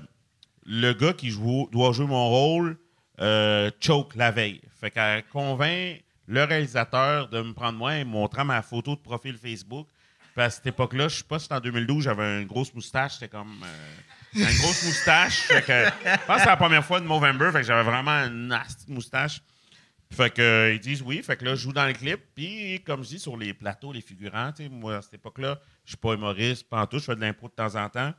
le 0.65 0.93
gars 0.93 1.13
qui 1.13 1.29
joue- 1.31 1.69
doit 1.71 1.91
jouer 1.93 2.07
mon 2.07 2.27
rôle 2.29 2.77
euh, 3.21 3.69
choke 3.79 4.15
la 4.15 4.31
veille. 4.31 4.61
Fait 4.79 4.91
qu'elle 4.91 5.23
convainc 5.27 6.01
le 6.27 6.43
réalisateur 6.43 7.27
de 7.29 7.41
me 7.41 7.53
prendre 7.53 7.77
moi 7.77 7.97
et 7.97 8.03
montrant 8.05 8.45
ma 8.45 8.61
photo 8.61 8.95
de 8.95 9.01
profil 9.01 9.37
Facebook. 9.37 9.87
À 10.37 10.49
cette 10.49 10.67
époque-là, 10.67 11.09
je 11.09 11.17
sais 11.17 11.23
pas 11.25 11.37
si 11.37 11.43
c'était 11.43 11.55
en 11.55 11.59
2012, 11.59 12.03
j'avais 12.05 12.41
une 12.41 12.47
grosse 12.47 12.73
moustache. 12.73 13.15
C'était 13.15 13.27
comme. 13.27 13.61
euh, 13.61 13.95
une 14.35 14.45
grosse 14.59 14.85
moustache. 14.85 15.39
Fait 15.41 15.61
que, 15.61 15.85
je 15.85 16.25
pense 16.25 16.35
que 16.37 16.41
c'est 16.43 16.49
la 16.49 16.55
première 16.55 16.85
fois 16.85 17.01
de 17.01 17.05
Movember. 17.05 17.51
Fait 17.51 17.59
que 17.59 17.65
j'avais 17.67 17.83
vraiment 17.83 18.11
une 18.25 18.47
nasty 18.47 18.89
moustache. 18.89 19.41
Fait 20.13 20.29
que, 20.33 20.41
euh, 20.41 20.73
ils 20.73 20.79
disent 20.79 21.01
oui. 21.01 21.21
Fait 21.23 21.35
que 21.35 21.43
là, 21.43 21.55
je 21.55 21.61
joue 21.61 21.73
dans 21.73 21.85
le 21.85 21.91
clip. 21.91 22.21
Puis, 22.35 22.81
comme 22.85 23.03
je 23.03 23.09
dis, 23.09 23.19
sur 23.19 23.35
les 23.35 23.53
plateaux, 23.53 23.91
les 23.91 23.99
figurants, 23.99 24.51
moi, 24.71 24.97
à 24.97 25.01
cette 25.01 25.15
époque-là, 25.15 25.59
je 25.83 25.89
suis 25.89 25.97
pas 25.97 26.13
humoriste, 26.13 26.69
pas 26.69 26.87
tout. 26.87 26.99
Je 26.99 27.03
fais 27.05 27.15
de 27.17 27.21
l'impro 27.21 27.49
de 27.49 27.53
temps 27.53 27.75
en 27.75 27.89
temps. 27.89 28.13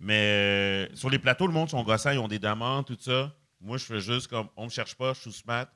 Mais 0.00 0.88
euh, 0.88 0.96
sur 0.96 1.10
les 1.10 1.18
plateaux, 1.18 1.46
le 1.46 1.52
monde 1.52 1.68
sont 1.68 1.82
gossants, 1.82 2.10
ils 2.10 2.18
ont 2.18 2.28
des 2.28 2.38
demandes, 2.38 2.86
tout 2.86 2.96
ça. 2.98 3.34
Moi, 3.60 3.76
je 3.76 3.84
fais 3.84 4.00
juste 4.00 4.28
comme 4.28 4.48
on 4.56 4.64
me 4.64 4.70
cherche 4.70 4.94
pas, 4.94 5.12
je 5.12 5.20
suis 5.20 5.32
smart. 5.32 5.66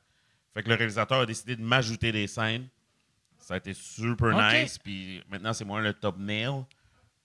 Fait 0.54 0.62
que 0.62 0.68
le 0.68 0.76
réalisateur 0.76 1.20
a 1.20 1.26
décidé 1.26 1.56
de 1.56 1.62
m'ajouter 1.62 2.10
des 2.10 2.26
scènes. 2.26 2.68
Ça 3.38 3.54
a 3.54 3.56
été 3.58 3.74
super 3.74 4.52
nice. 4.52 4.78
Puis 4.78 5.22
maintenant, 5.28 5.52
c'est 5.52 5.66
moi 5.66 5.80
le 5.82 5.92
top 5.92 6.16
nail. 6.18 6.64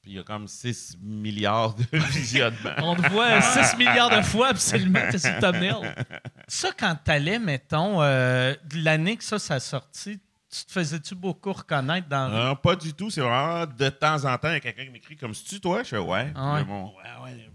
Puis 0.01 0.11
il 0.11 0.17
y 0.17 0.19
a 0.19 0.23
comme 0.23 0.47
6 0.47 0.97
milliards 1.01 1.75
de 1.75 1.85
visionnements. 2.11 2.75
On 2.79 2.95
te 2.95 3.07
voit 3.09 3.41
6 3.41 3.77
milliards 3.77 4.09
de 4.09 4.21
fois, 4.21 4.49
absolument, 4.49 5.01
t'es 5.11 5.17
sur 5.17 5.33
le 5.33 5.39
thumbnail. 5.39 5.95
Ça, 6.47 6.71
quand 6.77 6.97
t'allais, 7.03 7.39
mettons, 7.39 8.01
euh, 8.01 8.55
l'année 8.73 9.17
que 9.17 9.23
ça, 9.23 9.37
ça 9.37 9.55
a 9.55 9.59
sorti, 9.59 10.19
tu 10.51 10.65
te 10.65 10.71
faisais-tu 10.71 11.15
beaucoup 11.15 11.53
reconnaître 11.53 12.07
dans... 12.07 12.27
Non, 12.29 12.55
pas 12.55 12.75
du 12.75 12.93
tout. 12.93 13.09
C'est 13.11 13.21
vraiment 13.21 13.65
de 13.65 13.89
temps 13.89 14.25
en 14.25 14.37
temps, 14.37 14.49
il 14.49 14.53
y 14.53 14.57
a 14.57 14.59
quelqu'un 14.59 14.85
qui 14.85 14.89
m'écrit 14.89 15.15
comme 15.15 15.33
si 15.33 15.43
tu 15.45 15.59
toi? 15.61 15.83
Je 15.83 15.89
fais 15.89 15.97
ouais. 15.97 16.31
Ah 16.35 16.55
ouais. 16.55 16.63
Bon, 16.63 16.85
ouais, 16.85 17.23
ouais. 17.31 17.49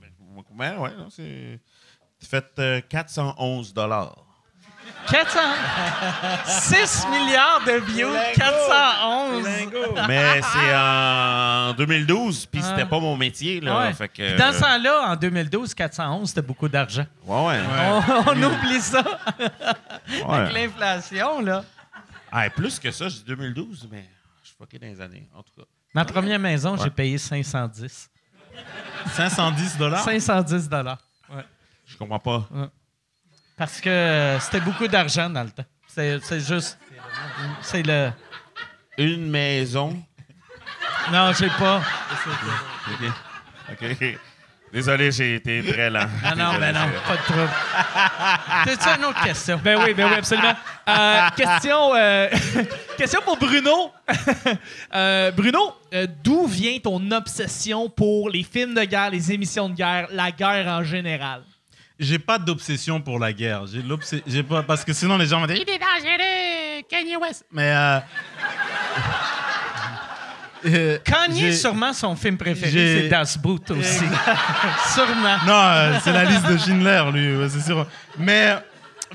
ben, 0.52 0.78
ouais, 0.78 0.90
non, 0.96 1.08
c'est. 1.10 1.60
Fait 2.20 2.44
euh, 2.58 2.80
411 2.88 3.74
dollars. 3.74 4.14
400... 5.10 5.38
6 6.46 7.06
milliards 7.10 7.60
de 7.66 7.72
views, 7.92 8.12
411. 8.34 9.46
Mais 10.08 10.40
c'est 10.42 10.74
en 10.76 11.72
2012, 11.74 12.46
puis 12.46 12.60
Ah. 12.64 12.68
c'était 12.70 12.88
pas 12.88 13.00
mon 13.00 13.16
métier. 13.16 13.60
Là, 13.60 13.78
Ouais. 13.80 13.92
Fait 13.94 14.08
que, 14.08 14.28
Puis 14.30 14.36
Dans 14.38 14.52
ce 14.52 14.60
temps-là, 14.60 15.10
en 15.12 15.16
2012, 15.16 15.74
411, 15.74 16.28
c'était 16.28 16.42
beaucoup 16.42 16.68
d'argent. 16.68 17.04
Ouais, 17.26 17.46
ouais. 17.46 17.60
On, 17.88 18.30
on 18.30 18.42
oublie 18.42 18.80
ça 18.80 19.02
avec 20.28 20.52
l'inflation, 20.52 21.40
là. 21.40 21.64
Ah, 22.36 22.50
plus 22.50 22.80
que 22.80 22.90
ça, 22.90 23.08
dis 23.08 23.22
2012, 23.24 23.88
mais 23.92 24.04
je 24.42 24.48
suis 24.48 24.56
fucké 24.56 24.76
dans 24.78 24.86
les 24.88 25.00
années, 25.00 25.28
en 25.34 25.42
tout 25.44 25.52
cas. 25.56 25.66
Ma 25.94 26.04
première 26.04 26.40
maison, 26.40 26.76
j'ai 26.76 26.84
Ouais. 26.84 26.90
payé 26.90 27.16
510. 27.16 28.10
510 29.12 29.76
dollars? 29.78 30.02
510 30.02 30.68
dollars. 30.68 30.98
Je 31.86 31.96
comprends 31.96 32.18
pas. 32.18 32.48
Parce 33.56 33.80
que 33.80 33.88
euh, 33.88 34.40
c'était 34.40 34.60
beaucoup 34.60 34.88
d'argent 34.88 35.30
dans 35.30 35.44
le 35.44 35.50
temps. 35.50 35.64
C'est 35.86 36.18
c'est 36.24 36.40
juste... 36.40 36.76
C'est 37.62 37.82
le... 37.84 38.10
Une 38.98 39.30
maison? 39.30 40.02
Non, 41.12 41.32
j'ai 41.38 41.50
pas. 41.50 41.82
OK. 42.90 43.80
OK. 43.92 44.18
Désolé, 44.74 45.12
j'ai 45.12 45.36
été 45.36 45.62
très 45.62 45.88
lent. 45.88 46.08
Ah 46.24 46.34
non, 46.34 46.58
ben 46.58 46.74
non, 46.74 46.80
pas 47.06 47.16
de 47.16 47.22
trouble. 47.22 47.48
T'as-tu 48.64 48.98
une 48.98 49.04
autre 49.04 49.22
question? 49.22 49.60
Ben 49.62 49.78
oui, 49.80 49.94
ben 49.94 50.08
oui, 50.08 50.14
absolument. 50.18 50.52
Euh, 50.88 51.28
question, 51.36 51.94
euh, 51.94 52.28
question 52.98 53.20
pour 53.24 53.36
Bruno. 53.38 53.92
Euh, 54.94 55.30
Bruno, 55.32 55.72
euh, 55.92 56.06
d'où 56.22 56.46
vient 56.46 56.78
ton 56.78 57.10
obsession 57.10 57.88
pour 57.88 58.30
les 58.30 58.42
films 58.42 58.74
de 58.74 58.84
guerre, 58.84 59.10
les 59.10 59.32
émissions 59.32 59.68
de 59.68 59.74
guerre, 59.74 60.08
la 60.12 60.30
guerre 60.30 60.66
en 60.68 60.84
général? 60.84 61.42
J'ai 61.98 62.18
pas 62.18 62.38
d'obsession 62.38 63.00
pour 63.00 63.18
la 63.18 63.32
guerre. 63.32 63.64
J'ai 64.26 64.42
pas 64.42 64.62
parce 64.62 64.84
que 64.84 64.92
sinon 64.92 65.16
les 65.16 65.26
gens 65.26 65.40
vont 65.40 65.46
dire 65.46 65.56
il 65.56 65.68
est 65.68 65.78
dangereux, 65.78 66.82
Kanye 66.88 67.16
West. 67.16 67.44
Mais 67.50 67.72
euh, 70.66 70.98
Kanye, 71.04 71.52
sûrement, 71.52 71.92
son 71.92 72.16
film 72.16 72.36
préféré, 72.36 73.02
c'est 73.02 73.08
Das 73.08 73.36
Boot 73.38 73.70
aussi. 73.70 74.04
sûrement. 74.94 75.36
Non, 75.46 75.52
euh, 75.54 75.98
c'est 76.02 76.12
la 76.12 76.24
liste 76.24 76.46
de 76.48 76.56
Schindler, 76.56 77.02
lui, 77.12 77.50
c'est 77.50 77.60
sûr. 77.60 77.86
Mais, 78.18 78.54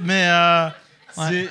mais 0.02 0.24
euh, 0.28 0.70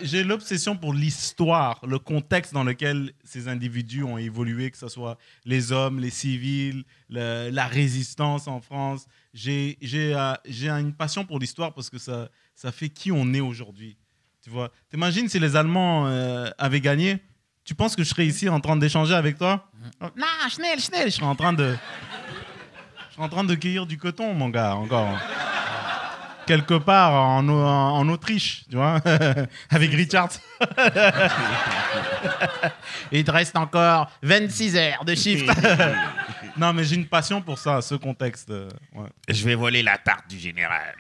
j'ai 0.03 0.25
l'obsession 0.25 0.77
pour 0.77 0.95
l'histoire, 0.95 1.81
le 1.87 1.99
contexte 1.99 2.55
dans 2.55 2.65
lequel 2.65 3.13
ces 3.25 3.49
individus 3.49 4.03
ont 4.03 4.17
évolué, 4.19 4.71
que 4.71 4.79
ce 4.79 4.89
soit 4.89 5.19
les 5.45 5.73
hommes, 5.73 5.99
les 6.01 6.11
civils, 6.11 6.85
le- 7.11 7.51
la 7.51 7.67
résistance 7.67 8.49
en 8.49 8.61
France. 8.61 9.07
J'ai 9.35 9.77
une 9.83 10.95
passion 10.95 11.25
pour 11.25 11.39
l'histoire 11.39 11.75
parce 11.75 11.91
que 11.91 11.99
ça, 11.99 12.29
ça 12.55 12.73
fait 12.73 12.89
qui 12.89 13.13
on 13.13 13.33
est 13.35 13.41
aujourd'hui. 13.41 13.97
Tu 14.43 14.51
vois, 14.51 14.71
t'imagines 14.91 15.29
si 15.29 15.39
les 15.39 15.57
Allemands 15.57 16.07
avaient 16.57 16.81
gagné 16.81 17.19
tu 17.69 17.75
penses 17.75 17.95
que 17.95 18.03
je 18.03 18.09
serais 18.09 18.25
ici 18.25 18.49
en 18.49 18.61
train 18.61 18.77
d'échanger 18.77 19.13
avec 19.15 19.37
toi 19.37 19.69
Non, 20.01 20.25
Schnell, 20.49 20.81
Schnell, 20.81 21.11
je 21.11 21.17
serais 21.17 21.27
en 21.27 21.35
train 21.37 21.53
de... 21.53 21.77
Je 23.09 23.13
suis 23.13 23.23
en 23.23 23.29
train 23.29 23.45
de 23.45 23.55
cueillir 23.55 23.85
du 23.85 23.99
coton, 23.99 24.33
mon 24.33 24.49
gars, 24.49 24.75
encore. 24.75 25.19
Quelque 26.47 26.79
part 26.79 27.13
en, 27.13 27.47
en- 27.47 27.99
en 27.99 28.09
Autriche, 28.09 28.65
tu 28.71 28.77
vois, 28.77 29.03
avec 29.71 29.91
Richard. 29.93 30.31
Il 33.13 33.23
te 33.23 33.31
reste 33.31 33.55
encore 33.55 34.11
26 34.23 34.77
heures 34.77 35.05
de 35.05 35.15
chiffre. 35.15 35.53
non, 36.57 36.73
mais 36.73 36.85
j'ai 36.85 36.95
une 36.97 37.07
passion 37.07 37.43
pour 37.43 37.59
ça, 37.59 37.83
ce 37.83 37.97
contexte. 37.97 38.49
euh, 38.49 38.71
ouais. 38.95 39.09
Je 39.29 39.45
vais 39.45 39.57
voler 39.57 39.83
la 39.83 39.99
tarte 39.99 40.27
du 40.31 40.39
général. 40.39 40.95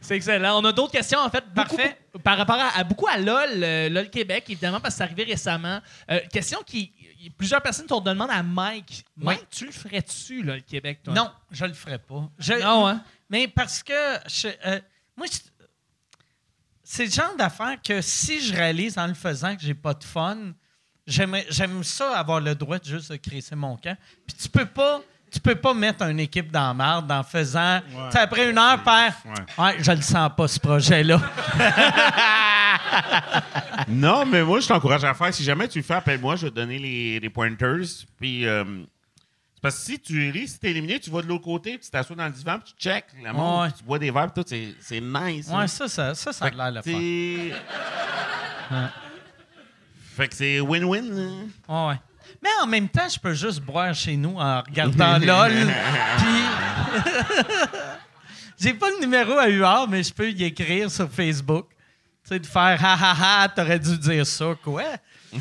C'est 0.00 0.16
excellent. 0.16 0.60
On 0.60 0.64
a 0.64 0.72
d'autres 0.72 0.92
questions, 0.92 1.18
en 1.18 1.28
fait. 1.30 1.44
beaucoup- 1.54 1.76
Parfait. 1.76 1.98
par 2.24 2.38
rapport 2.38 2.56
à, 2.58 2.78
à- 2.78 2.84
beaucoup 2.84 3.06
à 3.06 3.18
LOL, 3.18 3.62
euh, 3.62 3.88
LOL 3.90 4.08
Québec, 4.10 4.44
évidemment, 4.48 4.80
parce 4.80 4.94
que 4.94 4.98
c'est 4.98 5.04
arrivé 5.04 5.24
récemment. 5.24 5.80
Euh, 6.10 6.20
question 6.32 6.58
qui. 6.66 6.92
Plusieurs 7.36 7.60
personnes 7.60 7.86
te 7.86 8.02
demandent 8.02 8.30
à 8.30 8.42
Mike. 8.42 9.04
Mike, 9.16 9.46
tu 9.50 9.66
le 9.66 9.72
ferais-tu, 9.72 10.42
LOL 10.42 10.62
Québec, 10.62 11.00
toi? 11.04 11.12
Non, 11.12 11.30
je 11.50 11.66
le 11.66 11.74
ferai 11.74 11.98
pas. 11.98 12.30
Je- 12.38 12.54
Non, 12.54 12.86
hein? 12.88 13.04
Mais 13.28 13.46
parce 13.46 13.82
que 13.82 13.92
je- 14.26 14.48
euh, 14.66 14.80
moi, 15.16 15.26
c'est 16.82 17.04
le 17.04 17.10
genre 17.10 17.36
d'affaire 17.36 17.76
que 17.82 18.00
si 18.00 18.40
je 18.40 18.54
réalise 18.54 18.96
en 18.98 19.06
le 19.06 19.14
faisant 19.14 19.54
que 19.54 19.62
j'ai 19.62 19.74
pas 19.74 19.92
de 19.94 20.02
fun, 20.04 20.52
j'aime 21.06 21.84
ça 21.84 22.16
avoir 22.18 22.40
le 22.40 22.54
droit 22.54 22.78
de 22.78 22.84
juste 22.84 23.12
de 23.12 23.16
crisser 23.16 23.54
mon 23.54 23.76
camp. 23.76 23.96
Puis 24.26 24.36
tu 24.36 24.48
peux 24.48 24.66
pas. 24.66 25.02
Tu 25.30 25.38
peux 25.40 25.54
pas 25.54 25.72
mettre 25.74 26.02
une 26.04 26.18
équipe 26.20 26.50
dans 26.50 26.68
la 26.68 26.74
merde 26.74 27.10
en 27.12 27.22
faisant. 27.22 27.80
tu 27.88 28.12
sais, 28.12 28.18
Après 28.18 28.50
une 28.50 28.58
heure, 28.58 28.82
faire. 28.82 29.14
Ouais. 29.58 29.76
je 29.80 29.92
le 29.92 30.02
sens 30.02 30.30
pas, 30.36 30.48
ce 30.48 30.58
projet-là. 30.60 31.20
Non, 33.88 34.24
mais 34.26 34.42
moi, 34.42 34.60
je 34.60 34.68
t'encourage 34.68 35.04
à 35.04 35.14
faire. 35.14 35.32
Si 35.32 35.42
jamais 35.42 35.66
tu 35.68 35.78
le 35.78 35.84
fais, 35.84 35.94
appelle-moi, 35.94 36.36
je 36.36 36.46
vais 36.46 36.50
te 36.50 36.56
donner 36.56 36.78
les, 36.78 37.18
les 37.20 37.30
pointers. 37.30 37.78
Puis, 38.18 38.46
euh, 38.46 38.64
c'est 39.54 39.60
parce 39.62 39.76
que 39.76 39.80
si 39.82 39.98
tu 40.00 40.30
ris, 40.30 40.48
si 40.48 40.58
t'es 40.58 40.70
éliminé, 40.70 41.00
tu 41.00 41.10
vas 41.10 41.22
de 41.22 41.26
l'autre 41.26 41.44
côté, 41.44 41.72
puis 41.72 41.80
tu 41.86 41.90
t'assois 41.90 42.14
dans 42.16 42.26
le 42.26 42.30
divan, 42.32 42.58
puis 42.58 42.72
tu 42.76 42.82
check 42.88 43.06
la 43.22 43.32
Ouais. 43.34 43.68
tu 43.76 43.82
bois 43.84 43.98
des 43.98 44.10
verres, 44.10 44.30
puis 44.32 44.42
tout, 44.44 44.48
c'est, 44.80 45.00
nice. 45.00 45.48
Ouais, 45.48 45.54
hein. 45.54 45.66
ça, 45.66 45.88
ça, 45.88 46.14
ça, 46.14 46.32
ça 46.32 46.44
a 46.44 46.50
Fait 46.50 46.56
l'air 46.56 46.70
le 46.72 46.82
fun. 46.82 47.56
Fait 50.16 50.28
que 50.28 50.34
c'est 50.34 50.60
win-win. 50.60 51.10
hein. 51.18 51.46
Ouais, 51.68 51.88
ouais. 51.94 52.00
Mais 52.42 52.50
en 52.62 52.66
même 52.66 52.88
temps, 52.88 53.08
je 53.08 53.18
peux 53.18 53.34
juste 53.34 53.60
boire 53.60 53.94
chez 53.94 54.16
nous 54.16 54.36
en 54.38 54.62
regardant 54.62 55.18
LOL. 55.22 55.52
Puis. 56.18 56.44
J'ai 58.60 58.74
pas 58.74 58.90
le 58.90 59.00
numéro 59.00 59.38
à 59.38 59.48
UR, 59.48 59.86
mais 59.88 60.02
je 60.02 60.12
peux 60.12 60.30
y 60.30 60.44
écrire 60.44 60.90
sur 60.90 61.10
Facebook. 61.10 61.66
Tu 62.22 62.28
sais, 62.28 62.38
de 62.38 62.46
faire 62.46 62.78
ha 62.84 62.92
ha 62.94 63.42
ha, 63.44 63.48
t'aurais 63.48 63.78
dû 63.78 63.96
dire 63.96 64.26
ça, 64.26 64.54
quoi. 64.62 64.82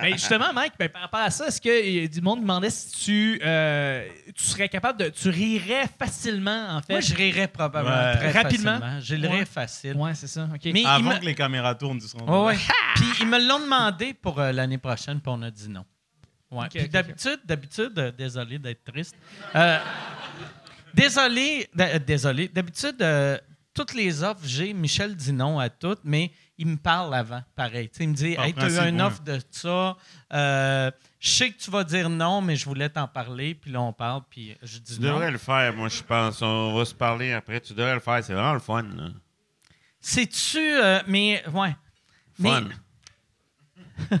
Mais 0.00 0.12
justement, 0.12 0.52
Mike, 0.52 0.74
ben, 0.78 0.88
par 0.88 1.02
rapport 1.02 1.20
à 1.20 1.30
ça, 1.30 1.48
est-ce 1.48 1.60
que 1.60 2.06
du 2.06 2.20
monde 2.20 2.40
demandait 2.40 2.70
si 2.70 2.90
tu, 3.04 3.40
euh, 3.44 4.06
tu 4.34 4.44
serais 4.44 4.68
capable 4.68 4.98
de. 5.00 5.08
Tu 5.08 5.28
rirais 5.28 5.86
facilement, 5.98 6.68
en 6.76 6.80
fait? 6.82 6.92
Moi, 6.92 7.00
je 7.00 7.14
rirais 7.14 7.48
probablement 7.48 7.94
Ouais. 7.96 8.16
très 8.16 8.30
Rapidement? 8.42 8.78
facilement. 8.78 9.00
Je 9.00 9.14
le 9.16 9.28
rirais 9.28 9.44
facile. 9.44 9.96
Ouais, 9.96 10.14
c'est 10.14 10.26
ça. 10.28 10.44
OK. 10.54 10.60
Mais 10.66 10.80
il 10.82 10.86
Avant 10.86 11.10
me- 11.14 11.18
que 11.18 11.24
les 11.24 11.34
caméras 11.34 11.74
tournent, 11.74 12.00
seras. 12.00 12.24
Ouais, 12.24 12.52
ouais. 12.54 12.58
Puis 12.94 13.06
ils 13.20 13.26
me 13.26 13.38
l'ont 13.48 13.60
demandé 13.60 14.14
pour 14.14 14.38
euh, 14.40 14.52
l'année 14.52 14.78
prochaine, 14.78 15.20
puis 15.20 15.32
on 15.34 15.42
a 15.42 15.50
dit 15.50 15.68
non. 15.68 15.84
Ouais. 16.50 16.68
Puis 16.72 16.88
d'habitude, 16.88 17.40
d'habitude, 17.44 17.98
euh, 17.98 18.12
désolé 18.12 18.58
d'être 18.58 18.84
triste. 18.84 19.16
Euh, 19.56 19.78
désolé, 20.94 21.68
euh, 21.80 21.98
désolé. 21.98 22.48
D'habitude, 22.48 23.00
euh, 23.00 23.38
toutes 23.74 23.94
les 23.94 24.22
offres, 24.22 24.42
j'ai. 24.44 24.72
Michel 24.74 25.16
dit 25.16 25.32
non 25.32 25.58
à 25.58 25.68
toutes, 25.68 26.00
mais 26.04 26.30
il 26.62 26.68
me 26.68 26.76
parle 26.76 27.12
avant, 27.12 27.42
pareil. 27.56 27.90
Il 27.98 28.08
me 28.10 28.14
dit 28.14 28.36
Hey, 28.38 28.54
tu 28.54 28.62
as 28.62 28.86
eu 28.86 28.88
une 28.90 29.00
offre 29.02 29.20
de 29.22 29.40
ça. 29.50 29.96
euh, 30.32 30.90
je 31.18 31.28
sais 31.30 31.50
que 31.50 31.58
tu 31.58 31.70
vas 31.72 31.82
dire 31.82 32.08
non, 32.08 32.40
mais 32.40 32.54
je 32.54 32.64
voulais 32.66 32.88
t'en 32.88 33.08
parler. 33.08 33.54
Puis 33.56 33.72
là, 33.72 33.80
on 33.80 33.92
parle, 33.92 34.22
puis 34.30 34.56
je 34.62 34.78
dis 34.78 34.94
Tu 34.96 35.02
non. 35.02 35.14
devrais 35.14 35.32
le 35.32 35.38
faire, 35.38 35.72
moi, 35.74 35.88
je 35.88 36.02
pense. 36.02 36.40
On 36.40 36.72
va 36.76 36.84
se 36.84 36.94
parler 36.94 37.32
après. 37.32 37.60
Tu 37.60 37.74
devrais 37.74 37.94
le 37.94 38.00
faire. 38.00 38.22
C'est 38.22 38.32
vraiment 38.32 38.52
le 38.54 38.60
fun. 38.60 38.84
C'est-tu. 40.00 40.58
euh, 40.60 41.00
mais, 41.08 41.42
ouais. 41.52 41.74
Fun. 42.40 42.64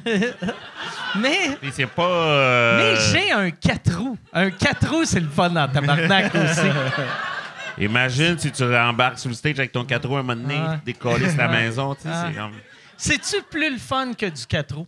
Mais. 1.18 1.56
Puis 1.60 1.70
c'est 1.72 1.86
pas. 1.86 2.02
euh, 2.08 2.78
Mais 2.78 3.00
j'ai 3.12 3.30
un 3.32 3.50
4 3.50 3.96
roues. 3.98 4.18
Un 4.32 4.50
4 4.50 4.88
roues, 4.90 5.04
c'est 5.04 5.20
le 5.20 5.28
fun 5.28 5.50
dans 5.50 5.68
tabarnak 5.68 6.34
aussi. 6.34 6.60
Imagine 7.78 8.38
si 8.38 8.52
tu 8.52 8.62
embarques 8.76 9.18
sur 9.18 9.28
le 9.28 9.34
stage 9.34 9.58
avec 9.58 9.72
ton 9.72 9.84
4 9.84 10.06
roues 10.08 10.16
un 10.16 10.22
moment 10.22 10.40
donné, 10.40 10.60
Ouais. 10.60 10.78
décoller 10.84 11.28
sur 11.28 11.38
la 11.38 11.48
maison. 11.48 11.94
Tu 11.94 12.02
sais, 12.02 12.08
Ouais. 12.08 12.14
c'est 12.28 12.34
comme. 12.38 12.52
C'est-tu 12.96 13.42
plus 13.42 13.70
le 13.72 13.78
fun 13.78 14.12
que 14.14 14.26
du 14.26 14.46
4 14.46 14.74
roues? 14.76 14.86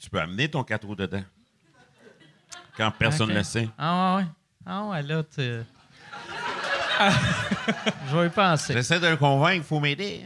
Tu 0.00 0.08
peux 0.08 0.18
amener 0.20 0.48
ton 0.48 0.64
4 0.64 0.86
roues 0.86 0.96
dedans. 0.96 1.22
Quand 2.76 2.90
personne 2.92 3.28
ne 3.28 3.34
le 3.34 3.42
sait. 3.42 3.68
Ah 3.78 4.16
ouais, 4.16 4.22
ouais. 4.22 4.28
Ah 4.66 4.84
ouais, 4.84 5.02
là, 5.02 5.22
tu... 5.22 5.40
Je 8.10 8.16
vais 8.16 8.26
y 8.26 8.30
penser. 8.30 8.72
J'essaie 8.72 9.00
de 9.00 9.06
le 9.08 9.16
convaincre, 9.16 9.56
il 9.56 9.62
faut 9.62 9.80
m'aider. 9.80 10.22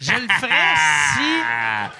Je 0.00 0.12
le 0.12 0.28
ferais 0.28 0.76
si... 1.16 1.42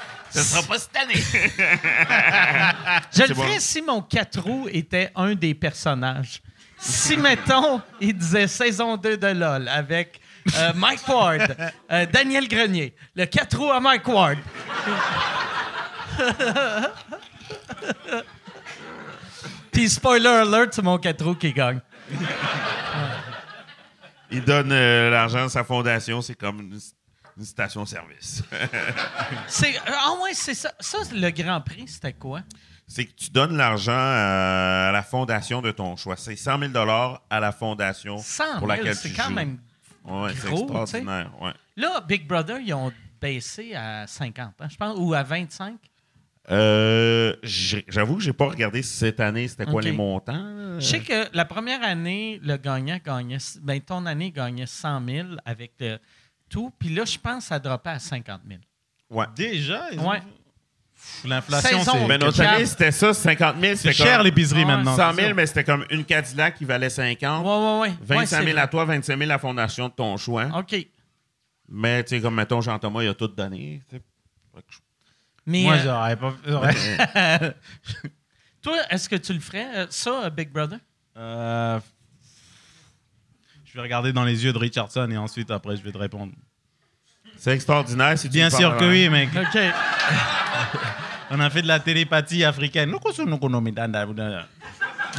Ce 0.39 0.45
sera 0.45 0.63
pas 0.63 0.79
cette 0.79 0.97
année. 0.97 1.15
Je 3.15 3.23
le 3.23 3.35
bon. 3.35 3.43
ferais 3.43 3.61
si 3.61 3.83
mon 3.83 4.01
4 4.03 4.41
roues 4.41 4.69
était 4.71 5.11
un 5.17 5.35
des 5.35 5.55
personnages. 5.55 6.41
Si, 6.79 7.17
mettons, 7.17 7.83
il 8.01 8.17
disait 8.17 8.47
saison 8.47 8.97
2 8.97 9.17
de 9.17 9.27
LOL 9.27 9.67
avec 9.69 10.21
euh, 10.55 10.73
Mike 10.77 11.09
Ward, 11.09 11.57
euh, 11.91 12.07
Daniel 12.07 12.47
Grenier, 12.47 12.95
le 13.17 13.27
4 13.27 13.59
roues 13.59 13.73
à 13.73 13.81
Mike 13.81 14.07
Ward. 14.07 14.39
Puis 19.73 19.89
spoiler 19.91 20.29
alert, 20.29 20.73
c'est 20.73 20.83
mon 20.83 20.99
4 20.99 21.25
roues 21.25 21.35
qui 21.35 21.53
gagne. 21.53 21.81
Il 24.31 24.45
donne 24.45 24.71
euh, 24.73 25.11
l'argent 25.11 25.47
à 25.47 25.49
sa 25.49 25.65
fondation, 25.65 26.23
c'est 26.23 26.35
comme 26.37 26.79
une, 27.39 27.45
station-service. 27.45 28.43
C'est, 29.47 29.75
ah 29.87 30.15
ouais, 30.23 30.35
c'est 30.35 30.55
ça. 30.55 30.73
Ça, 30.81 30.99
le 31.13 31.31
Grand 31.31 31.61
Prix, 31.61 31.89
c'était 31.89 32.13
quoi? 32.13 32.43
c'est 32.89 33.05
que 33.05 33.13
tu 33.15 33.31
donnes 33.31 33.57
l'argent 33.57 33.93
euh, 33.93 34.89
à 34.89 34.93
la 34.93 35.03
fondation 35.03 35.61
de 35.61 35.71
ton 35.71 35.95
choix. 35.97 36.17
C'est 36.17 36.37
100 36.37 36.73
000 36.73 36.73
à 37.31 37.41
la 37.41 37.53
fondation 37.53 38.17
100 38.17 38.45
000, 38.45 38.59
pour 38.59 38.67
laquelle 38.67 38.97
c'est 38.97 39.11
tu 39.11 39.15
quand 39.15 39.29
joues. 39.29 39.35
même... 39.35 39.59
Ouais, 40.05 40.31
c'est 40.35 40.49
gros, 40.49 40.63
extraordinaire. 40.63 41.31
Ouais. 41.41 41.53
Là, 41.77 42.01
Big 42.09 42.27
Brother, 42.27 42.59
ils 42.61 42.73
ont 42.73 42.91
baissé 43.21 43.75
à 43.75 44.07
50, 44.07 44.55
hein, 44.59 44.69
je 44.71 44.77
pense, 44.77 44.97
ou 44.99 45.13
à 45.13 45.23
25. 45.23 45.75
Euh, 46.51 47.37
J'avoue 47.43 48.17
que 48.17 48.23
j'ai 48.23 48.33
pas 48.33 48.47
regardé 48.47 48.83
cette 48.83 49.21
année 49.21 49.49
c'était 49.49 49.67
quoi 49.67 49.83
les 49.83 49.93
montants. 49.93 50.79
Je 50.79 50.85
sais 50.87 51.01
que 51.01 51.29
la 51.37 51.45
première 51.45 51.83
année, 51.83 52.41
le 52.43 52.57
gagnant 52.57 52.99
gagnait... 53.05 53.37
Ben, 53.61 53.81
ton 53.83 54.07
année 54.07 54.31
gagnait 54.31 54.65
100 54.65 55.07
000 55.07 55.29
avec 55.45 55.73
le 55.79 55.99
tout. 56.49 56.73
Puis 56.79 56.89
là, 56.91 57.05
je 57.05 57.19
pense 57.19 57.45
que 57.45 57.49
ça 57.49 57.55
a 57.57 57.59
droppé 57.59 57.91
à 57.91 57.99
50 57.99 58.41
000. 58.49 58.61
Ouais. 59.11 59.27
Déjà, 59.35 59.87
ils 59.93 60.01
ont- 60.01 60.11
Ouais. 60.11 60.21
Pff, 60.21 61.25
l'inflation, 61.27 61.79
Saison. 61.79 61.93
c'est 61.93 62.07
Mais 62.09 62.19
notre 62.19 62.37
Cap. 62.37 62.55
année, 62.57 62.67
c'était 62.67 62.91
ça, 62.91 63.15
50 63.15 63.57
000. 63.61 63.63
c'est 63.77 63.77
C'était 63.77 63.93
cher 63.95 64.17
comme 64.17 64.27
l'épicerie 64.27 64.61
Ouais. 64.61 64.65
maintenant. 64.67 64.97
100 64.97 65.11
c'est 65.11 65.17
000, 65.17 65.29
ça. 65.29 65.35
mais 65.35 65.47
c'était 65.47 65.65
comme 65.65 65.85
une 65.91 66.05
Cadillac 66.05 66.57
qui 66.57 66.65
valait 66.65 66.91
50. 66.91 67.45
Ouais, 67.47 67.51
ouais, 67.51 67.91
ouais. 67.91 67.97
25 68.03 68.39
Ouais, 68.41 68.45
000 68.47 68.57
c'est 68.57 68.63
à 68.63 68.67
toi, 68.67 68.85
25 68.85 69.17
000 69.19 69.23
à 69.31 69.35
la 69.35 69.39
fondation 69.39 69.89
de 69.89 69.93
ton 69.93 70.17
choix. 70.17 70.47
OK. 70.59 70.75
Mais, 71.69 72.03
tu 72.03 72.17
sais, 72.17 72.21
comme, 72.23 72.35
mettons, 72.35 72.61
Jean-Thomas, 72.61 73.03
il 73.03 73.09
a 73.09 73.15
tout 73.15 73.29
donné. 73.29 73.83
tu 73.89 73.97
sais. 73.97 74.03
Fait 74.55 74.61
que 74.63 74.67
je- 74.71 74.79
Mais 75.47 75.63
Moi, 75.63 75.75
euh, 75.75 75.83
j'aurais 75.85 76.17
pas. 76.17 76.35
j'aurais- 76.47 76.75
toi, 78.63 78.77
est-ce 78.91 79.09
que 79.09 79.17
tu 79.17 79.33
le 79.33 79.41
ferais, 79.41 79.67
euh, 79.77 79.87
ça, 79.91 80.25
euh, 80.25 80.31
Big 80.31 80.51
Brother? 80.51 80.79
Euh, 81.17 81.79
Je 83.69 83.75
vais 83.75 83.83
regarder 83.83 84.15
dans 84.15 84.25
les 84.25 84.45
yeux 84.45 84.53
de 84.53 84.59
Richardson 84.59 85.11
et 85.11 85.19
ensuite, 85.19 85.51
après, 85.51 85.77
je 85.77 85.83
vais 85.83 85.93
te 85.93 85.99
répondre. 85.99 86.33
C'est 87.37 87.53
extraordinaire. 87.53 88.19
Si 88.19 88.29
tu 88.29 88.35
Bien 88.35 88.49
sûr 88.49 88.77
que 88.79 88.85
oui, 88.85 89.09
mec. 89.11 89.29
OK. 89.37 89.61
On 91.31 91.39
a 91.39 91.51
fait 91.51 91.61
de 91.63 91.69
la 91.69 91.79
télépathie 91.79 92.45
africaine. 92.45 92.91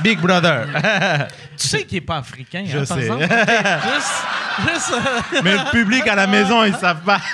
Big 0.03 0.19
Brother. 0.19 0.67
tu 1.57 1.67
sais 1.67 1.85
qu'il 1.85 1.97
n'est 1.97 2.01
pas 2.05 2.17
africain, 2.17 2.63
Je 2.65 2.77
hein, 2.77 2.85
par 2.85 2.97
sais. 2.97 3.03
exemple? 3.03 3.23
Juste... 3.93 4.25
juste 4.67 4.91
euh, 4.93 5.41
Mais 5.43 5.53
le 5.53 5.71
public 5.71 6.07
à 6.07 6.15
la 6.15 6.27
maison, 6.27 6.63
ils 6.63 6.75
savent 6.75 7.03
pas. 7.03 7.19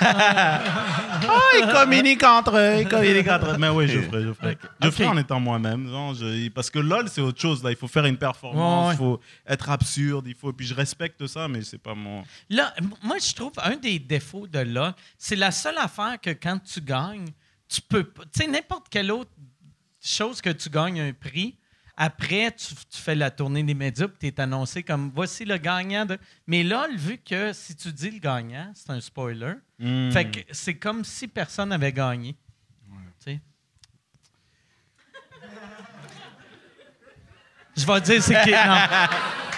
oh, 1.28 1.58
ils 1.60 1.72
communiquent 1.72 2.22
entre 2.24 2.56
eux. 2.56 2.80
Ils 2.80 2.88
communiquent 2.88 3.28
entre 3.28 3.50
eux. 3.50 3.56
Mais 3.58 3.68
oui, 3.68 3.88
je 3.88 4.00
ferai, 4.00 4.22
je 4.22 4.32
ferai. 4.32 4.58
Je 4.82 4.90
ferai 4.90 5.06
en 5.08 5.16
étant 5.16 5.40
moi-même. 5.40 5.90
Parce 6.54 6.70
que 6.70 6.78
LOL, 6.78 7.08
c'est 7.08 7.20
autre 7.20 7.40
chose. 7.40 7.62
Là. 7.62 7.70
Il 7.70 7.76
faut 7.76 7.88
faire 7.88 8.04
une 8.06 8.16
performance, 8.16 8.82
Ouais, 8.82 8.88
ouais. 8.88 8.94
il 8.94 8.98
faut 8.98 9.20
être 9.46 9.70
absurde. 9.70 10.26
Il 10.28 10.34
faut... 10.34 10.52
Puis 10.52 10.66
je 10.66 10.74
respecte 10.74 11.26
ça, 11.26 11.48
mais 11.48 11.62
c'est 11.62 11.78
pas 11.78 11.94
mon. 11.94 12.22
Là, 12.50 12.72
moi, 13.02 13.16
je 13.18 13.34
trouve 13.34 13.52
un 13.62 13.76
des 13.76 13.98
défauts 13.98 14.46
de 14.46 14.60
là, 14.60 14.94
c'est 15.18 15.36
la 15.36 15.50
seule 15.50 15.78
affaire 15.78 16.16
que 16.22 16.30
quand 16.30 16.58
tu 16.62 16.80
gagnes, 16.80 17.28
tu 17.68 17.80
peux 17.80 18.04
pas. 18.04 18.22
Tu 18.32 18.42
sais, 18.42 18.46
n'importe 18.46 18.86
quelle 18.90 19.10
autre 19.10 19.30
chose 20.00 20.40
que 20.40 20.50
tu 20.50 20.70
gagnes 20.70 21.00
un 21.00 21.12
prix, 21.12 21.56
après, 21.96 22.52
tu, 22.52 22.74
tu 22.74 23.00
fais 23.00 23.14
la 23.14 23.30
tournée 23.30 23.62
des 23.62 23.74
médias 23.74 24.08
puis 24.08 24.18
tu 24.18 24.26
es 24.26 24.40
annoncé 24.40 24.82
comme 24.82 25.10
voici 25.14 25.44
le 25.44 25.56
gagnant. 25.56 26.04
De... 26.04 26.18
Mais 26.46 26.62
là, 26.62 26.86
vu 26.94 27.18
que 27.18 27.52
si 27.52 27.74
tu 27.74 27.92
dis 27.92 28.10
le 28.10 28.18
gagnant, 28.18 28.70
c'est 28.74 28.90
un 28.90 29.00
spoiler, 29.00 29.54
Hmm. 29.78 30.10
fait 30.10 30.30
que 30.30 30.40
c'est 30.52 30.76
comme 30.78 31.04
si 31.04 31.28
personne 31.28 31.68
n'avait 31.68 31.92
gagné. 31.92 32.34
Je 37.76 37.86
vais 37.86 38.00
dire 38.00 38.22
c'est 38.22 38.42
qui. 38.42 38.50
Non. 38.52 38.56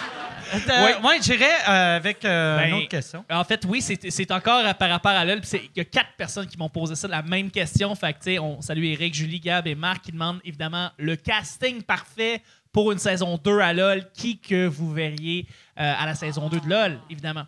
Euh, 0.54 1.00
ouais, 1.02 1.18
j'irais 1.22 1.44
euh, 1.68 1.96
avec 1.96 2.24
euh, 2.24 2.56
Ben, 2.58 2.68
une 2.68 2.74
autre 2.74 2.88
question. 2.88 3.24
En 3.30 3.44
fait, 3.44 3.64
oui, 3.68 3.80
c'est 3.82 4.30
encore 4.30 4.64
à- 4.64 4.74
par 4.74 4.88
rapport 4.90 5.12
à 5.12 5.24
LOL. 5.24 5.40
Il 5.52 5.60
y 5.76 5.80
a 5.80 5.84
quatre 5.84 6.10
personnes 6.16 6.46
qui 6.46 6.56
m'ont 6.58 6.68
posé 6.68 6.94
ça, 6.94 7.08
la 7.08 7.22
même 7.22 7.50
question. 7.50 7.94
Fait 7.94 8.12
que, 8.14 8.38
on 8.38 8.60
salue 8.60 8.84
Eric, 8.84 9.14
Julie, 9.14 9.40
Gab 9.40 9.66
et 9.66 9.74
Marc 9.74 10.02
qui 10.04 10.12
demandent 10.12 10.40
évidemment 10.44 10.90
le 10.98 11.16
casting 11.16 11.82
parfait 11.82 12.42
pour 12.72 12.92
une 12.92 12.98
saison 12.98 13.38
2 13.42 13.58
à 13.60 13.72
LOL. 13.72 14.02
Qui 14.14 14.38
que 14.38 14.66
vous 14.66 14.92
verriez 14.92 15.46
euh, 15.78 15.94
à 15.98 16.06
la 16.06 16.14
saison 16.14 16.48
2 16.48 16.60
de 16.60 16.68
LOL, 16.68 16.98
évidemment? 17.10 17.46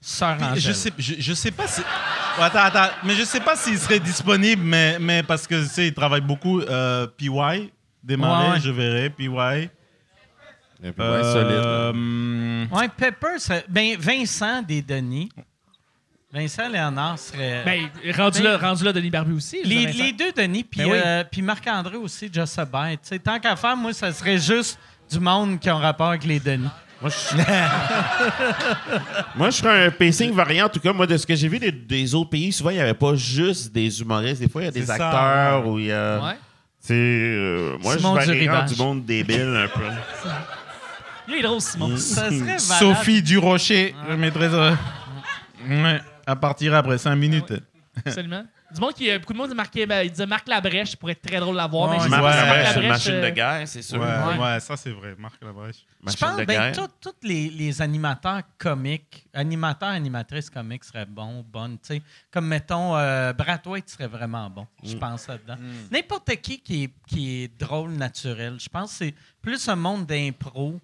Sœur 0.00 0.36
Angèle. 0.40 0.60
je 0.60 0.72
sais, 0.72 0.90
je, 0.98 1.14
je 1.18 1.32
sais 1.32 1.50
pas 1.50 1.66
si. 1.66 1.80
Oh, 2.38 2.42
attends, 2.42 2.58
attends. 2.64 2.92
Mais 3.04 3.14
je 3.14 3.24
sais 3.24 3.40
pas 3.40 3.56
s'il 3.56 3.78
serait 3.78 4.00
disponible, 4.00 4.62
mais, 4.62 4.98
mais 4.98 5.22
parce 5.22 5.46
que 5.46 5.62
tu 5.62 5.68
sais, 5.68 5.86
il 5.88 5.94
travaille 5.94 6.20
beaucoup. 6.20 6.60
Euh, 6.60 7.06
PY, 7.06 7.72
démarrer, 8.02 8.48
Ouais, 8.48 8.54
ouais. 8.54 8.60
je 8.60 8.70
verrai. 8.70 9.08
PY. 9.08 9.70
Solide. 10.92 11.64
Euh, 11.64 12.64
Ouais, 12.70 12.88
Pepper, 12.96 13.36
ben 13.68 13.96
Vincent 13.98 14.62
des 14.62 14.80
Denis. 14.82 15.28
Vincent 16.32 16.68
Léonard 16.68 17.18
serait. 17.18 17.62
Ben, 17.64 17.88
rendu, 18.16 18.42
Ben, 18.42 18.50
là, 18.50 18.58
rendu 18.58 18.82
là, 18.84 18.92
Denis 18.92 19.10
Barbu 19.10 19.34
aussi. 19.34 19.58
je 19.62 19.68
les, 19.68 19.76
dirais 19.86 19.92
ça. 19.92 20.02
les 20.04 20.12
deux 20.12 20.32
Denis, 20.32 20.64
puis 20.64 20.80
Ben 20.80 20.90
oui. 20.90 20.98
euh, 21.04 21.24
puis 21.30 21.42
Marc-André 21.42 21.96
aussi, 21.96 22.28
Just 22.32 22.58
a 22.58 22.64
Bite. 22.64 23.02
Tu 23.02 23.08
sais, 23.10 23.18
Tant 23.20 23.38
qu'à 23.38 23.54
faire, 23.54 23.76
moi, 23.76 23.92
ça 23.92 24.12
serait 24.12 24.38
juste 24.38 24.78
du 25.10 25.20
monde 25.20 25.60
qui 25.60 25.70
ont 25.70 25.78
rapport 25.78 26.08
avec 26.08 26.24
les 26.24 26.40
Denis. 26.40 26.68
Moi, 27.00 27.10
je... 27.10 27.36
moi, 29.36 29.50
je 29.50 29.56
ferais 29.58 29.86
un 29.86 29.90
pacing 29.90 30.32
variant. 30.32 30.66
En 30.66 30.70
tout 30.70 30.80
cas, 30.80 30.92
moi, 30.92 31.06
de 31.06 31.16
ce 31.16 31.26
que 31.26 31.34
j'ai 31.36 31.48
vu 31.48 31.58
des, 31.58 31.70
des 31.70 32.14
autres 32.14 32.30
pays, 32.30 32.50
souvent, 32.52 32.70
il 32.70 32.76
n'y 32.76 32.80
avait 32.82 32.94
pas 32.94 33.14
juste 33.14 33.72
des 33.72 34.00
humoristes. 34.00 34.40
Des 34.40 34.48
fois, 34.48 34.62
il 34.62 34.64
y 34.64 34.68
a 34.68 34.72
des 34.72 34.80
C'est 34.80 34.86
ça, 34.86 34.94
acteurs 34.94 35.68
ou 35.68 35.78
il 35.78 35.86
y 35.86 35.92
a. 35.92 36.18
Ouais. 36.18 36.32
Tu 36.80 36.88
sais, 36.88 36.94
euh, 36.94 37.76
moi, 37.82 37.96
Simon 37.96 38.14
je 38.14 38.20
verrais 38.26 38.32
Durivage. 38.34 38.70
du 38.72 38.76
monde 38.82 39.04
débile 39.04 39.64
un 39.64 39.68
peu. 39.68 39.84
Il 41.28 41.34
est 41.34 41.42
drôle, 41.42 41.60
Simon. 41.60 41.96
Ça 41.96 42.26
serait 42.26 42.40
malade. 42.40 42.60
Sophie 42.60 43.22
Durocher, 43.22 43.94
je 44.08 44.14
mettrais 44.14 44.50
ça. 44.50 44.76
Ouais, 45.68 46.00
à 46.26 46.36
partir 46.36 46.74
après 46.74 46.98
5 46.98 47.14
minutes. 47.16 47.52
Absolument. 48.04 48.44
Du 48.74 48.80
monde 48.80 48.92
qui, 48.94 49.08
beaucoup 49.18 49.32
de 49.34 49.38
monde 49.38 49.50
dit 49.50 49.54
Marc, 49.54 49.72
ben, 49.86 50.02
il 50.02 50.10
disait 50.10 50.26
Marc 50.26 50.48
Labrèche, 50.48 50.90
ça 50.90 50.96
pourrait 50.96 51.12
être 51.12 51.22
très 51.22 51.38
drôle 51.38 51.58
à 51.60 51.66
voir. 51.68 51.90
Ouais, 51.90 51.96
mais 51.96 51.98
je 52.00 52.08
sais 52.08 52.10
Marc 52.10 52.24
Labrèche, 52.24 52.68
c'est 52.74 52.82
une 52.82 52.88
machine 52.88 53.12
de 53.12 53.16
euh, 53.18 53.30
guerre, 53.30 53.68
c'est 53.68 53.82
sûr. 53.82 54.00
Ouais, 54.00 54.06
Ouais. 54.06 54.38
ouais, 54.38 54.58
ça 54.60 54.76
c'est 54.76 54.90
vrai. 54.90 55.14
Marc 55.16 55.36
Labrèche. 55.40 55.76
Je 56.00 56.04
Machine 56.06 56.18
pense 56.18 56.36
que 56.40 56.44
guerre. 56.44 56.72
tous 57.00 57.12
les, 57.22 57.50
les 57.50 57.80
animateurs 57.80 58.40
comiques, 58.58 59.26
animateurs, 59.32 59.90
animatrices 59.90 60.50
comiques 60.50 60.82
seraient 60.82 61.06
bons, 61.06 61.44
bonnes. 61.48 61.78
tu 61.78 61.94
sais. 61.94 62.02
Comme, 62.32 62.48
mettons, 62.48 62.96
euh, 62.96 63.32
Brad 63.32 63.64
White 63.64 63.88
serait 63.90 64.08
vraiment 64.08 64.50
bon, 64.50 64.66
je 64.82 64.96
pense, 64.96 65.28
là-dedans. 65.28 65.56
N'importe 65.92 66.34
qui 66.42 66.58
qui 66.60 66.84
est, 66.84 66.90
qui 67.06 67.44
est 67.44 67.56
drôle, 67.60 67.92
naturel. 67.92 68.56
Je 68.58 68.68
pense 68.68 68.90
que 68.90 69.04
c'est 69.04 69.14
plus 69.40 69.68
un 69.68 69.76
monde 69.76 70.04
d'impro 70.04 70.80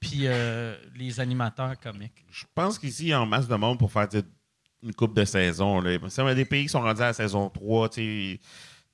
puis 0.00 0.22
euh, 0.24 0.74
les 0.94 1.20
animateurs 1.20 1.78
comiques. 1.80 2.24
Je 2.30 2.44
pense 2.54 2.78
qu'ici, 2.78 3.04
il 3.04 3.08
y 3.08 3.12
a 3.12 3.20
en 3.20 3.26
masse 3.26 3.48
de 3.48 3.54
monde 3.56 3.78
pour 3.78 3.90
faire 3.92 4.08
tu 4.08 4.18
une 4.82 4.94
coupe 4.94 5.16
de 5.16 5.24
saison. 5.24 5.80
Là. 5.80 5.92
Il 5.94 6.00
y 6.00 6.20
a 6.20 6.34
des 6.34 6.44
pays 6.44 6.64
qui 6.64 6.68
sont 6.68 6.82
rendus 6.82 7.02
à 7.02 7.06
la 7.06 7.12
saison 7.12 7.48
3. 7.48 7.88
tu 7.88 7.94
sais. 8.34 8.40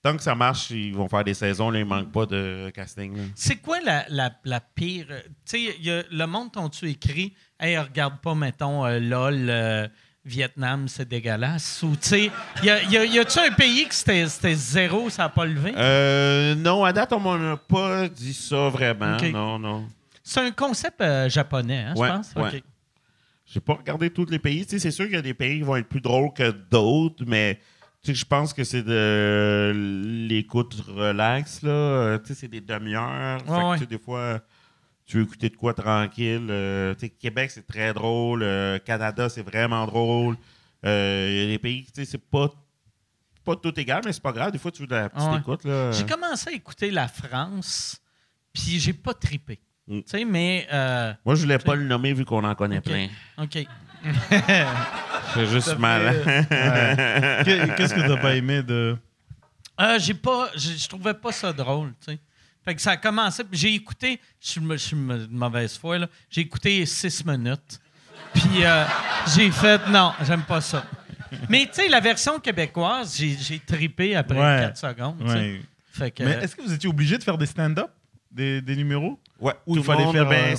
tant 0.02 0.16
que 0.16 0.22
ça 0.22 0.34
marche, 0.34 0.70
ils 0.70 0.94
vont 0.94 1.08
faire 1.08 1.24
des 1.24 1.34
saisons, 1.34 1.70
là, 1.70 1.80
il 1.80 1.84
manque 1.84 2.10
pas 2.12 2.24
de 2.24 2.70
casting. 2.74 3.16
C'est 3.34 3.56
quoi 3.56 3.80
la, 3.80 4.04
la, 4.08 4.32
la 4.44 4.60
pire. 4.60 5.06
euh, 5.10 5.20
Tu 5.44 5.58
y 5.58 5.90
a- 5.90 6.02
le 6.10 6.26
monde 6.26 6.50
t'ont-tu 6.52 6.88
écrit, 6.88 7.34
hey, 7.60 7.76
regarde 7.78 8.20
pas, 8.20 8.34
mettons, 8.34 8.86
euh, 8.86 8.98
LOL, 9.00 9.46
euh, 9.50 9.88
Vietnam, 10.24 10.86
c'est 10.88 11.08
dégueulasse. 11.08 11.82
Ou, 11.82 11.90
tu 11.96 12.08
sais, 12.08 12.30
y 12.62 12.70
a- 12.70 12.82
y 12.84 12.96
a- 12.96 13.04
y 13.04 13.18
a-tu 13.18 13.38
un 13.40 13.50
pays 13.50 13.86
que 13.86 13.94
c'était 13.94 14.54
zéro, 14.54 15.10
ça 15.10 15.24
n'a 15.24 15.28
pas 15.28 15.44
levé? 15.44 15.72
Euh, 15.76 16.54
non, 16.54 16.84
à 16.84 16.92
date, 16.92 17.12
on 17.12 17.20
m'en 17.20 17.52
a 17.52 17.56
pas 17.56 18.08
dit 18.08 18.32
ça 18.34 18.68
vraiment. 18.68 19.16
Non, 19.32 19.58
non. 19.58 19.88
C'est 20.22 20.40
un 20.40 20.50
concept 20.52 21.00
euh, 21.00 21.28
japonais, 21.28 21.84
hein, 21.88 21.94
Ouais, 21.96 22.08
je 22.08 22.12
pense? 22.12 22.32
ouais. 22.36 22.56
OK. 22.58 22.62
J'ai 23.44 23.60
pas 23.60 23.74
regardé 23.74 24.08
tous 24.10 24.26
les 24.30 24.38
pays. 24.38 24.64
Tu 24.64 24.70
sais, 24.70 24.78
c'est 24.78 24.90
sûr 24.90 25.04
qu'il 25.06 25.14
y 25.14 25.18
a 25.18 25.22
des 25.22 25.34
pays 25.34 25.58
qui 25.58 25.62
vont 25.62 25.76
être 25.76 25.88
plus 25.88 26.00
drôles 26.00 26.32
que 26.32 26.50
d'autres, 26.50 27.24
mais 27.26 27.58
tu 28.02 28.12
sais, 28.12 28.14
je 28.14 28.24
pense 28.24 28.54
que 28.54 28.64
c'est 28.64 28.82
de 28.82 29.72
l'écoute 30.28 30.74
relax. 30.86 31.62
Là. 31.62 31.70
Euh, 31.70 32.18
Tu 32.18 32.28
sais, 32.28 32.34
c'est 32.40 32.48
des 32.48 32.60
demi-heures. 32.60 33.40
Ouais, 33.48 33.78
des 33.86 33.98
fois, 33.98 34.40
tu 35.04 35.18
veux 35.18 35.24
écouter 35.24 35.50
de 35.50 35.56
quoi 35.56 35.74
tranquille. 35.74 36.46
Euh, 36.50 36.94
tu 36.94 37.00
sais, 37.00 37.08
Québec, 37.10 37.50
c'est 37.50 37.66
très 37.66 37.92
drôle. 37.92 38.42
Euh, 38.42 38.78
Canada, 38.78 39.28
c'est 39.28 39.42
vraiment 39.42 39.84
drôle. 39.86 40.36
Euh, 40.86 41.28
Il 41.30 41.36
y 41.36 41.44
a 41.44 41.46
des 41.48 41.58
pays, 41.58 41.84
tu 41.84 41.90
sais, 41.94 42.04
c'est 42.04 42.18
pas, 42.30 42.48
pas 43.44 43.56
tout 43.56 43.78
égal, 43.78 44.02
mais 44.04 44.12
c'est 44.12 44.22
pas 44.22 44.32
grave. 44.32 44.52
Des 44.52 44.58
fois, 44.58 44.70
tu 44.70 44.82
veux 44.82 44.88
de 44.88 44.94
la 44.94 45.08
petite 45.10 45.28
Ouais. 45.28 45.38
écoute. 45.38 45.64
Là. 45.64 45.90
J'ai 45.92 46.06
commencé 46.06 46.48
à 46.50 46.52
écouter 46.52 46.90
la 46.90 47.08
France, 47.08 48.00
puis 48.52 48.78
j'ai 48.80 48.92
pas 48.92 49.14
trippé. 49.14 49.60
Mm. 49.88 49.98
Tu 49.98 50.04
sais, 50.06 50.24
mais. 50.24 50.66
euh, 50.72 51.12
Moi, 51.24 51.34
je 51.34 51.42
voulais 51.42 51.58
pas 51.58 51.74
le 51.74 51.84
nommer 51.84 52.12
vu 52.12 52.24
qu'on 52.24 52.44
en 52.44 52.54
connaît 52.54 52.80
plein. 52.80 53.08
OK. 53.38 53.58
C'est 55.34 55.46
juste 55.46 55.78
mal. 55.78 56.14
Qu'est- 57.44 57.74
Qu'est-ce 57.76 57.94
que 57.94 58.00
t'as 58.06 58.16
pas 58.16 58.34
aimé 58.34 58.62
de. 58.62 58.96
Euh, 59.80 59.98
j'ai 59.98 60.14
pas. 60.14 60.50
Je 60.56 60.88
trouvais 60.88 61.14
pas 61.14 61.32
ça 61.32 61.52
drôle, 61.52 61.90
tu 62.04 62.12
sais. 62.12 62.18
Fait 62.64 62.74
que 62.74 62.80
ça 62.82 62.92
a 62.92 62.96
commencé. 62.96 63.42
J'ai 63.52 63.74
écouté. 63.74 64.20
Je 64.40 64.48
suis 64.50 64.60
de 64.60 65.28
mauvaise 65.30 65.76
foi, 65.78 65.98
là. 65.98 66.06
J'ai 66.30 66.42
écouté 66.42 66.84
six 66.86 67.24
minutes. 67.24 67.80
Puis 68.34 68.64
euh, 68.64 68.84
j'ai 69.34 69.50
fait. 69.50 69.80
Non, 69.88 70.12
j'aime 70.24 70.42
pas 70.42 70.60
ça. 70.60 70.84
Mais 71.48 71.64
tu 71.66 71.74
sais, 71.74 71.88
la 71.88 72.00
version 72.00 72.38
québécoise, 72.38 73.16
j'ai 73.16 73.36
j'ai 73.38 73.58
trippé 73.58 74.14
après 74.14 74.38
Ouais. 74.38 74.60
4 74.74 74.76
secondes. 74.76 75.16
tu 75.20 75.28
sais. 75.28 75.34
Ouais. 75.34 75.60
Fait 75.92 76.10
que. 76.10 76.22
Mais 76.22 76.32
est-ce 76.42 76.54
que 76.54 76.62
vous 76.62 76.72
étiez 76.72 76.88
obligé 76.88 77.18
de 77.18 77.22
faire 77.24 77.38
des 77.38 77.46
stand-up? 77.46 77.90
Des, 78.30 78.62
des 78.62 78.76
numéros? 78.76 79.20
Ouais, 79.42 79.52
tout 79.66 79.76
il 79.76 79.82
fallait 79.82 80.04
monde, 80.04 80.14
faire, 80.14 80.28
ben, 80.28 80.50
le- 80.52 80.56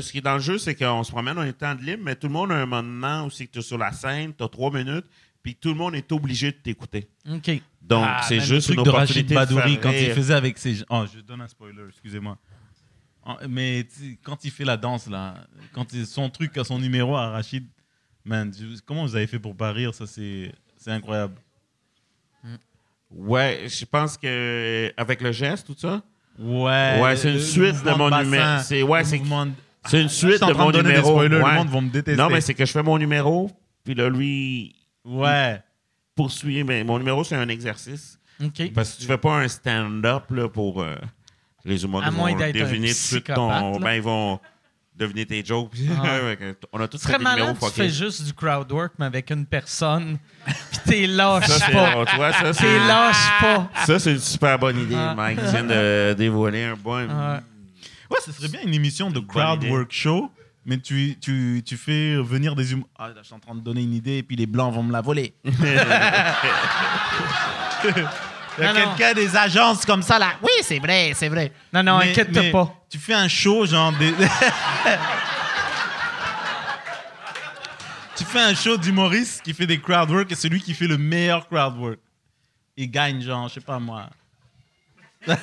ce 0.00 0.10
qui 0.12 0.18
est 0.18 0.20
dans 0.22 0.34
le 0.34 0.40
jeu, 0.40 0.58
c'est 0.58 0.74
qu'on 0.74 1.04
se 1.04 1.10
promène, 1.12 1.38
on 1.38 1.42
est 1.44 1.52
temps 1.52 1.74
de 1.74 1.82
libre, 1.82 2.02
mais 2.04 2.16
tout 2.16 2.26
le 2.26 2.32
monde 2.32 2.50
a 2.50 2.56
un 2.56 2.66
moment 2.66 3.30
c'est 3.30 3.46
que 3.46 3.52
tu 3.52 3.58
es 3.60 3.62
sur 3.62 3.78
la 3.78 3.92
scène, 3.92 4.32
tu 4.36 4.42
as 4.42 4.48
trois 4.48 4.72
minutes, 4.72 5.04
puis 5.42 5.54
tout 5.54 5.68
le 5.68 5.76
monde 5.76 5.94
est 5.94 6.10
obligé 6.10 6.50
de 6.50 6.56
t'écouter. 6.56 7.08
OK. 7.30 7.62
Donc, 7.80 8.04
Ah, 8.06 8.22
c'est 8.28 8.40
juste 8.40 8.68
le 8.68 8.74
une 8.74 8.82
truc 8.82 8.86
de 8.86 8.90
Rachid 8.90 9.32
Badouri 9.32 9.78
quand 9.80 9.90
il 9.92 10.10
faisait 10.12 10.34
avec 10.34 10.58
ses. 10.58 10.82
Oh, 10.90 11.04
je 11.14 11.20
donne 11.20 11.40
un 11.42 11.48
spoiler, 11.48 11.82
excusez-moi. 11.88 12.36
Oh, 13.24 13.34
Mais 13.48 13.86
quand 14.24 14.44
il 14.44 14.50
fait 14.50 14.64
la 14.64 14.76
danse, 14.76 15.06
là, 15.08 15.34
quand 15.72 15.92
il- 15.92 16.04
son 16.06 16.28
truc 16.28 16.58
à 16.58 16.64
son 16.64 16.78
numéro 16.80 17.16
à 17.16 17.30
Rachid, 17.30 17.64
man, 18.24 18.52
comment 18.84 19.04
vous 19.04 19.14
avez 19.14 19.28
fait 19.28 19.38
pour 19.38 19.56
pas 19.56 19.70
rire 19.72 19.94
Ça, 19.94 20.06
c'est 20.08 20.52
c'est 20.76 20.90
incroyable. 20.90 21.34
Ouais, 23.10 23.66
je 23.68 23.84
pense 23.84 24.16
que 24.16 24.92
avec 24.96 25.20
le 25.20 25.32
geste, 25.32 25.66
tout 25.66 25.76
ça, 25.78 26.02
Ouais. 26.42 26.98
Ouais, 27.00 27.16
c'est 27.16 27.32
une 27.32 27.40
suite 27.40 27.84
de 27.84 27.90
mon 27.96 28.10
numéro. 28.10 28.60
C'est- 28.62 28.82
ouais, 28.82 29.04
c'est- 29.04 29.20
c'est 29.86 30.02
une 30.02 30.08
suite 30.08 30.40
de 30.40 30.52
mon 30.52 30.70
numéro. 30.70 31.10
spoilers, 31.10 31.36
ouais. 31.42 31.50
le 31.50 31.56
monde 31.56 31.68
va 31.68 31.80
me 31.80 31.88
détester. 31.90 32.16
Non, 32.20 32.28
mais 32.28 32.40
c'est 32.40 32.54
que 32.54 32.64
je 32.64 32.72
fais 32.72 32.82
mon 32.82 32.98
numéro, 32.98 33.50
puis 33.84 33.94
là, 33.94 34.08
lui 34.08 34.74
Ouais. 35.04 35.60
poursuit. 36.14 36.64
Mais 36.64 36.84
mon 36.84 36.98
numéro, 36.98 37.24
c'est 37.24 37.36
un 37.36 37.48
exercice. 37.48 38.18
OK. 38.42 38.72
Parce 38.74 38.94
que 38.94 39.00
tu 39.02 39.06
fais 39.06 39.18
pas 39.18 39.36
un 39.38 39.48
stand-up 39.48 40.24
là, 40.30 40.48
pour 40.48 40.82
euh, 40.82 40.96
les 41.64 41.84
moins 42.10 42.30
vont 42.32 42.36
deviner 42.52 42.88
tout 42.88 43.20
ton. 43.34 43.48
là. 43.48 43.78
Ben, 43.80 43.92
ils 43.94 44.02
vont 44.02 44.40
deviner 44.96 45.26
tes 45.26 45.44
jokes. 45.44 45.72
Ah. 46.02 46.18
on 46.72 46.80
a 46.80 46.88
tous 46.88 47.04
numéros 47.06 47.22
malade, 47.24 47.56
tu 47.60 47.70
fais 47.70 47.88
juste 47.88 48.24
du 48.24 48.32
crowd 48.32 48.70
work, 48.70 48.92
mais 48.98 49.06
avec 49.06 49.30
une 49.30 49.46
personne, 49.46 50.18
puis 50.44 50.78
t'es 50.84 51.06
lâche 51.06 51.46
Ça, 51.46 51.70
pas. 51.70 52.04
vois, 52.16 52.32
ça, 52.32 52.52
T'es 52.52 52.78
lâche 52.78 53.40
pas. 53.40 53.70
Ça, 53.86 53.98
c'est 53.98 54.12
une 54.12 54.18
super 54.20 54.58
bonne 54.58 54.78
idée, 54.78 54.94
Ah. 54.96 55.14
Mike. 55.16 55.38
Tu 55.40 55.46
viens 55.50 55.64
de 55.64 56.14
dévoiler 56.18 56.64
un 56.64 56.76
bon. 56.76 57.06
Ouais. 57.08 57.40
Ouais, 58.10 58.18
ce 58.24 58.32
serait 58.32 58.48
bien 58.48 58.60
une 58.62 58.74
émission 58.74 59.10
de 59.10 59.20
crowd 59.20 59.64
work 59.64 59.90
show, 59.90 60.30
mais 60.66 60.78
tu, 60.78 61.16
tu, 61.20 61.62
tu 61.64 61.76
fais 61.76 62.16
venir 62.22 62.54
des 62.54 62.72
humains. 62.72 62.84
Ah, 62.98 63.08
là, 63.08 63.14
je 63.22 63.26
suis 63.26 63.34
en 63.34 63.38
train 63.40 63.54
de 63.54 63.60
donner 63.60 63.82
une 63.82 63.94
idée, 63.94 64.18
et 64.18 64.22
puis 64.22 64.36
les 64.36 64.46
blancs 64.46 64.74
vont 64.74 64.82
me 64.82 64.92
la 64.92 65.00
voler. 65.00 65.34
Il 68.58 68.64
y 68.64 68.66
a 68.66 68.72
quelqu'un 68.72 69.14
des 69.14 69.36
agences 69.36 69.84
comme 69.84 70.02
ça, 70.02 70.18
là. 70.18 70.34
Oui, 70.42 70.50
c'est 70.62 70.78
vrai, 70.78 71.12
c'est 71.14 71.28
vrai. 71.28 71.52
Non, 71.72 71.82
non, 71.82 71.98
inquiète-toi 71.98 72.50
pas. 72.52 72.74
Tu 72.90 72.98
fais 72.98 73.14
un 73.14 73.28
show, 73.28 73.64
genre. 73.66 73.92
Des... 73.92 74.12
tu 78.16 78.24
fais 78.24 78.40
un 78.40 78.54
show 78.54 78.76
d'humoriste 78.76 79.42
qui 79.42 79.54
fait 79.54 79.66
des 79.66 79.80
crowd 79.80 80.10
work 80.10 80.30
et 80.30 80.34
celui 80.34 80.60
qui 80.60 80.74
fait 80.74 80.86
le 80.86 80.98
meilleur 80.98 81.48
crowd 81.48 81.76
work. 81.78 81.98
Il 82.76 82.90
gagne, 82.90 83.22
genre, 83.22 83.48
je 83.48 83.54
sais 83.54 83.60
pas 83.60 83.78
moi. 83.78 84.10
tu 85.26 85.34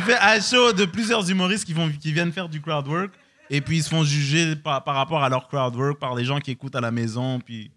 fais 0.00 0.18
un 0.18 0.40
show 0.40 0.72
de 0.72 0.86
plusieurs 0.86 1.28
humoristes 1.30 1.66
qui, 1.66 1.74
vont, 1.74 1.90
qui 1.90 2.12
viennent 2.12 2.32
faire 2.32 2.48
du 2.48 2.60
crowd 2.60 2.88
work 2.88 3.10
et 3.50 3.60
puis 3.60 3.78
ils 3.78 3.82
se 3.82 3.90
font 3.90 4.04
juger 4.04 4.56
par, 4.56 4.82
par 4.84 4.94
rapport 4.94 5.22
à 5.22 5.28
leur 5.28 5.48
crowd 5.48 5.76
work 5.76 5.98
par 5.98 6.14
les 6.14 6.24
gens 6.24 6.38
qui 6.38 6.52
écoutent 6.52 6.76
à 6.76 6.80
la 6.80 6.90
maison. 6.90 7.40
Puis. 7.40 7.70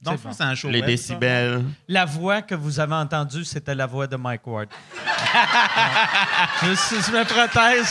Dans 0.00 0.12
le 0.12 0.16
C'est 0.16 0.22
fond, 0.22 0.28
bon. 0.28 0.34
c'est 0.36 0.44
un 0.44 0.54
show. 0.54 0.68
Les 0.68 0.80
web, 0.80 0.82
ça. 0.82 0.86
décibels. 0.92 1.64
La 1.88 2.04
voix 2.04 2.42
que 2.42 2.54
vous 2.54 2.78
avez 2.78 2.94
entendue, 2.94 3.44
c'était 3.44 3.74
la 3.74 3.86
voix 3.86 4.06
de 4.06 4.14
Mike 4.16 4.46
Ward. 4.46 4.68
je, 6.62 6.66
je 6.68 7.10
me 7.12 7.24
protège. 7.24 7.86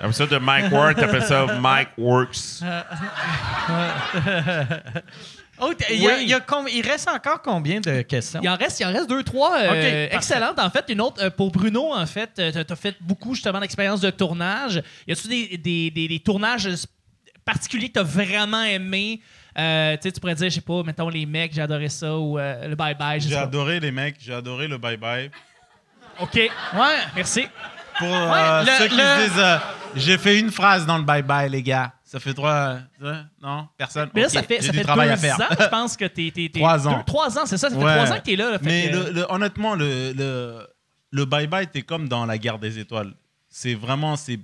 Comme 0.00 0.12
ça, 0.12 0.26
de 0.26 0.38
Mike 0.38 0.72
Ward, 0.72 0.96
t'appelles 0.96 1.22
ça 1.22 1.46
Mike 1.60 1.90
Works. 1.98 2.62
Oh, 5.64 5.70
il, 5.90 6.02
y 6.02 6.08
a- 6.08 6.14
Oui. 6.16 6.18
il 6.22 6.28
y 6.28 6.34
a 6.34 6.40
com- 6.40 6.66
il 6.72 6.84
reste 6.84 7.06
encore 7.08 7.40
combien 7.40 7.78
de 7.78 8.02
questions? 8.02 8.40
Il 8.42 8.48
en 8.48 8.56
reste, 8.56 8.80
il 8.80 8.86
en 8.86 8.92
reste 8.92 9.08
deux, 9.08 9.22
trois 9.22 9.56
euh, 9.58 9.66
Ok, 9.66 9.74
parfait. 9.74 10.08
excellentes. 10.12 10.58
En 10.58 10.70
fait, 10.70 10.86
une 10.88 11.00
autre 11.00 11.22
euh, 11.22 11.30
pour 11.30 11.52
Bruno, 11.52 11.92
en 11.94 12.04
fait, 12.06 12.30
tu 12.34 12.42
as 12.72 12.74
fait 12.76 12.96
beaucoup 13.00 13.34
justement 13.36 13.60
d'expériences 13.60 14.00
de 14.00 14.10
tournage. 14.10 14.82
Y 15.06 15.12
a-tu 15.12 15.28
des, 15.28 15.58
des, 15.58 15.90
des, 15.92 16.08
des 16.08 16.18
tournages 16.18 16.68
particuliers 17.44 17.88
que 17.88 17.94
tu 17.94 18.00
as 18.00 18.02
vraiment 18.04 18.62
aimé? 18.62 19.20
Euh, 19.58 19.96
tu 19.96 20.02
sais, 20.02 20.12
tu 20.12 20.20
pourrais 20.20 20.34
dire, 20.34 20.48
je 20.48 20.54
sais 20.54 20.60
pas, 20.60 20.82
mettons 20.82 21.08
les 21.08 21.26
mecs, 21.26 21.52
j'ai 21.52 21.60
adoré 21.62 21.88
ça, 21.88 22.16
ou 22.16 22.38
euh, 22.38 22.68
le 22.68 22.74
bye-bye, 22.76 23.20
J'ai 23.20 23.36
adoré 23.36 23.80
les 23.80 23.92
mecs, 23.92 24.16
j'ai 24.20 24.32
adoré 24.34 24.66
le 24.68 24.78
bye-bye. 24.78 25.30
OK. 26.20 26.34
Ouais. 26.34 26.50
Merci. 27.16 27.46
Pour 27.98 28.08
euh, 28.08 28.62
le- 28.62 28.70
ceux 28.78 28.88
qui 28.88 28.96
le- 28.96 29.02
se 29.02 29.28
disent, 29.28 29.38
euh, 29.38 29.58
j'ai 29.96 30.18
fait 30.18 30.38
une 30.40 30.50
phrase 30.50 30.86
dans 30.86 30.98
le 30.98 31.04
bye-bye, 31.04 31.48
les 31.50 31.62
gars. 31.62 31.92
Ça 32.04 32.20
fait 32.20 32.34
trois. 32.34 32.78
euh, 33.02 33.22
non, 33.42 33.68
personne? 33.78 34.10
Mais 34.14 34.22
là, 34.22 34.28
ça 34.28 34.42
fait, 34.42 34.60
ça 34.60 34.70
fait 34.72 34.82
travail 34.82 35.08
deux 35.08 35.14
à 35.14 35.16
faire. 35.16 35.40
ans, 35.40 35.54
je 35.58 35.66
pense 35.70 35.96
que 35.96 36.04
t'es... 36.04 36.30
t'es- 36.34 36.50
Trois 36.54 36.86
ans. 36.86 36.98
deux- 36.98 37.04
trois 37.04 37.38
ans, 37.38 37.46
c'est 37.46 37.56
ça? 37.56 37.70
Ça 37.70 37.76
fait 37.76 37.82
Ouais. 37.82 37.94
trois 37.96 38.12
ans 38.12 38.18
que 38.18 38.24
t'es 38.24 38.36
là. 38.36 38.50
là, 38.52 38.58
fait 38.58 38.64
Mais 38.66 38.90
que- 38.90 38.96
le- 38.96 39.10
le- 39.12 39.26
honnêtement, 39.30 39.74
le, 39.74 40.12
le, 40.12 40.66
le 41.10 41.24
bye-bye, 41.24 41.68
t'es 41.70 41.82
comme 41.82 42.08
dans 42.08 42.26
la 42.26 42.36
guerre 42.36 42.58
des 42.58 42.78
étoiles. 42.78 43.14
C'est 43.48 43.74
vraiment, 43.74 44.16
c'est, 44.16 44.38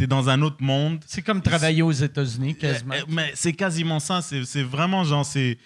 t'es 0.00 0.06
dans 0.06 0.30
un 0.30 0.40
autre 0.40 0.62
monde. 0.62 1.04
C'est 1.06 1.20
comme 1.20 1.42
travailler 1.42 1.82
aux 1.82 1.92
États-Unis, 1.92 2.56
quasiment. 2.56 2.94
Euh, 2.94 3.02
Mais 3.06 3.32
c'est 3.34 3.52
quasiment 3.52 4.00
ça. 4.00 4.22
C'est, 4.22 4.62
vraiment 4.62 5.04
genre, 5.04 5.26
c'est. 5.26 5.58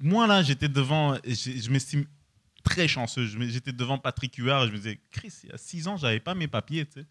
Moi, 0.00 0.28
là, 0.28 0.40
j'étais 0.44 0.68
devant. 0.68 1.16
Je 1.24 1.68
m'estime 1.68 2.04
très 2.62 2.86
chanceux. 2.86 3.26
J'étais 3.48 3.72
devant 3.72 3.98
Patrick 3.98 4.36
Huard 4.36 4.62
et 4.62 4.66
je 4.68 4.72
me 4.72 4.76
disais, 4.76 5.00
Chris, 5.10 5.32
il 5.42 5.50
y 5.50 5.52
a 5.52 5.58
six 5.58 5.88
ans, 5.88 5.96
j'avais 5.96 6.20
pas 6.20 6.34
mes 6.34 6.46
papiers, 6.46 6.86
tu 6.86 7.00
sais. 7.00 7.06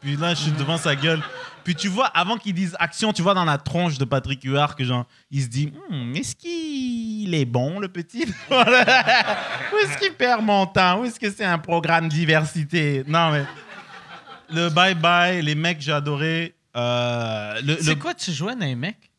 Puis 0.00 0.16
là, 0.16 0.34
je 0.34 0.40
suis 0.40 0.52
devant 0.52 0.78
sa 0.78 0.96
gueule. 0.96 1.22
Puis 1.62 1.76
tu 1.76 1.86
vois, 1.86 2.06
avant 2.06 2.36
qu'il 2.36 2.54
dise 2.54 2.74
action, 2.80 3.12
tu 3.12 3.22
vois 3.22 3.34
dans 3.34 3.44
la 3.44 3.58
tronche 3.58 3.98
de 3.98 4.04
Patrick 4.04 4.42
Huard 4.42 4.74
que 4.74 4.82
genre, 4.82 5.06
il 5.30 5.42
se 5.42 5.48
dit, 5.48 5.72
Hmm, 5.90 6.12
est-ce 6.16 6.34
qu'il 6.34 7.32
est 7.34 7.44
bon, 7.44 7.78
le 7.78 7.86
petit? 7.88 8.24
Où 8.50 8.54
est-ce 8.54 9.98
qu'il 9.98 10.14
perd 10.14 10.42
mon 10.42 10.66
temps? 10.66 11.00
Où 11.00 11.04
est-ce 11.04 11.20
que 11.20 11.30
c'est 11.30 11.44
un 11.44 11.58
programme 11.58 12.08
diversité? 12.08 13.04
Non, 13.06 13.30
mais. 13.30 13.44
Le 14.52 14.68
bye-bye, 14.68 15.40
les 15.42 15.54
mecs, 15.54 15.80
j'ai 15.80 15.92
adoré. 15.92 16.54
Euh, 16.76 17.60
le, 17.62 17.76
C'est 17.80 17.90
le- 17.90 17.96
quoi, 17.96 18.14
tu 18.14 18.32
jouais 18.32 18.54
dans 18.54 18.64
les 18.66 18.74
mecs? 18.74 19.10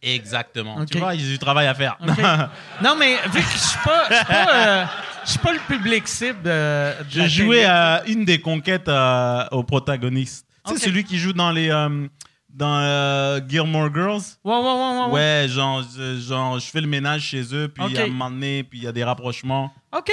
Exactement. 0.00 0.76
Ok. 0.78 0.90
Tu 0.90 0.98
vois, 0.98 1.14
il 1.14 1.22
y 1.22 1.24
a 1.26 1.28
du 1.32 1.38
travail 1.38 1.66
à 1.66 1.74
faire. 1.74 1.96
OK. 2.00 2.16
non, 2.82 2.96
mais 2.96 3.16
vu 3.32 3.40
que 3.42 3.52
je 3.52 3.58
suis 3.58 3.78
pas, 3.84 4.04
je 4.10 4.14
suis 4.14 4.24
pas, 4.26 4.54
euh, 4.54 4.84
je 5.24 5.30
suis 5.30 5.38
pas 5.40 5.52
le 5.52 5.58
public 5.66 6.06
cible 6.06 6.42
de, 6.42 6.92
de 7.02 7.04
J'ai 7.10 7.28
joué 7.28 7.56
télé. 7.56 7.64
à 7.64 8.02
une 8.06 8.24
des 8.24 8.40
conquêtes 8.40 8.88
euh, 8.88 9.44
au 9.50 9.64
protagoniste. 9.64 10.46
Ok. 10.64 10.78
sais, 10.78 10.84
celui 10.84 11.02
qui 11.04 11.18
joue 11.18 11.32
dans 11.32 11.50
les. 11.50 11.70
euh, 11.70 12.06
dans 12.48 12.78
euh, 12.80 13.40
Gilmore 13.48 13.92
Girls? 13.94 14.22
Ouais, 14.44 14.54
ouais, 14.54 14.60
ouais, 14.60 14.72
ouais. 14.72 15.04
ouais. 15.06 15.12
Ouais, 15.12 15.46
genre, 15.48 15.82
je, 15.96 16.18
genre, 16.20 16.58
je 16.58 16.66
fais 16.66 16.80
le 16.80 16.86
ménage 16.88 17.22
chez 17.22 17.42
eux, 17.54 17.68
puis 17.68 17.84
Ok. 17.84 17.96
à 17.96 18.02
un 18.02 18.06
moment 18.08 18.30
donné, 18.30 18.62
puis 18.64 18.78
il 18.80 18.84
y 18.84 18.88
a 18.88 18.92
des 18.92 19.04
rapprochements. 19.04 19.72
OK. 19.96 20.10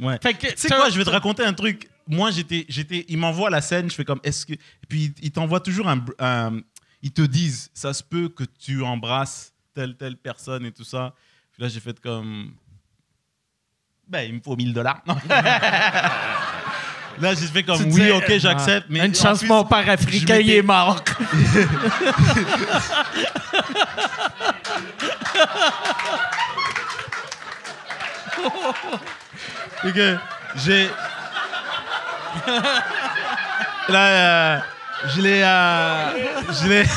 Ouais. 0.00 0.18
Fait 0.22 0.32
que 0.34 0.46
Tu 0.48 0.52
sais 0.56 0.68
t'as- 0.68 0.76
quoi, 0.76 0.90
je 0.90 0.96
vais 0.98 1.04
te 1.04 1.10
raconter 1.10 1.44
un 1.44 1.52
truc. 1.52 1.88
Moi, 2.08 2.30
j'étais, 2.30 2.66
j'étais, 2.68 3.04
il 3.08 3.18
m'envoie 3.18 3.50
la 3.50 3.60
scène, 3.60 3.90
je 3.90 3.94
fais 3.94 4.04
comme, 4.04 4.20
est-ce 4.24 4.44
que, 4.46 4.52
et 4.54 4.58
puis 4.88 5.14
ils 5.22 5.30
t'envoient 5.30 5.60
toujours 5.60 5.88
un, 5.88 6.04
un- 6.18 6.60
ils 7.02 7.12
te 7.12 7.22
disent, 7.22 7.70
ça 7.74 7.92
se 7.94 8.02
peut 8.02 8.28
que 8.28 8.44
tu 8.44 8.82
embrasses 8.82 9.52
telle, 9.74 9.96
telle 9.96 10.16
personne 10.16 10.64
et 10.66 10.72
tout 10.72 10.84
ça. 10.84 11.14
Puis 11.52 11.62
là, 11.62 11.68
j'ai 11.68 11.80
fait 11.80 11.98
comme. 12.00 12.52
Ben, 14.08 14.22
il 14.28 14.34
me 14.34 14.40
faut 14.40 14.56
1000 14.56 14.72
dollars. 14.74 15.02
Là, 17.20 17.34
j'ai 17.34 17.46
fait 17.46 17.62
comme 17.62 17.82
oui, 17.92 18.10
ok, 18.10 18.38
j'accepte. 18.38 18.86
Mais 18.88 19.04
Une 19.06 19.14
chance, 19.14 19.42
mon 19.44 19.64
père 19.64 19.88
africain, 19.90 20.38
il 20.38 20.50
est 20.50 20.62
mort. 20.62 21.02
Que 29.82 30.16
j'ai. 30.64 30.88
Là, 33.88 34.06
euh, 34.08 34.58
je 35.14 35.20
l'ai. 35.20 35.42
euh, 35.42 36.10
je 36.62 36.68
l'ai. 36.68 36.84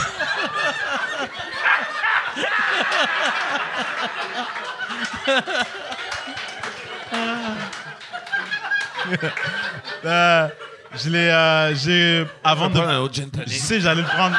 Euh, 10.05 10.47
je 10.95 11.09
l'ai. 11.09 11.29
euh, 11.29 11.75
j'ai. 11.75 12.25
Avant 12.43 12.69
de. 12.69 12.79
un 12.79 12.99
autre 12.99 13.19
Je 13.45 13.51
sais, 13.53 13.79
j'allais 13.79 14.01
le 14.01 14.07
prendre. 14.07 14.37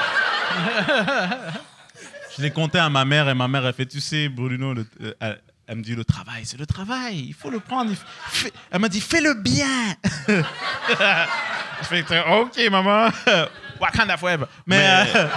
je 2.36 2.43
l'ai 2.43 2.51
compté 2.51 2.78
à 2.78 2.89
ma 2.89 3.05
mère 3.05 3.28
et 3.28 3.35
ma 3.35 3.48
mère 3.48 3.64
a 3.66 3.73
fait, 3.73 3.86
tu 3.86 4.01
sais, 4.01 4.28
Bruno, 4.28 4.74
le- 4.74 4.86
euh, 5.23 5.35
elle, 5.66 5.76
me 5.78 5.82
dit, 5.82 5.94
le 5.94 6.05
travail, 6.05 6.44
c'est 6.44 6.59
le 6.59 6.66
travail, 6.66 7.18
il 7.28 7.34
faut 7.34 7.51
le 7.51 7.60
prendre. 7.60 7.93
fais- 8.28 8.52
elle 8.70 8.80
m'a 8.80 8.88
dit, 8.88 9.01
fais-le 9.01 9.34
bien. 9.34 9.94
je 10.28 11.84
fais, 11.86 12.05
ok, 12.28 12.70
maman, 12.70 13.09
Wakanda 13.80 14.16
forever. 14.16 14.47
Mais, 14.66 15.05
euh, 15.14 15.28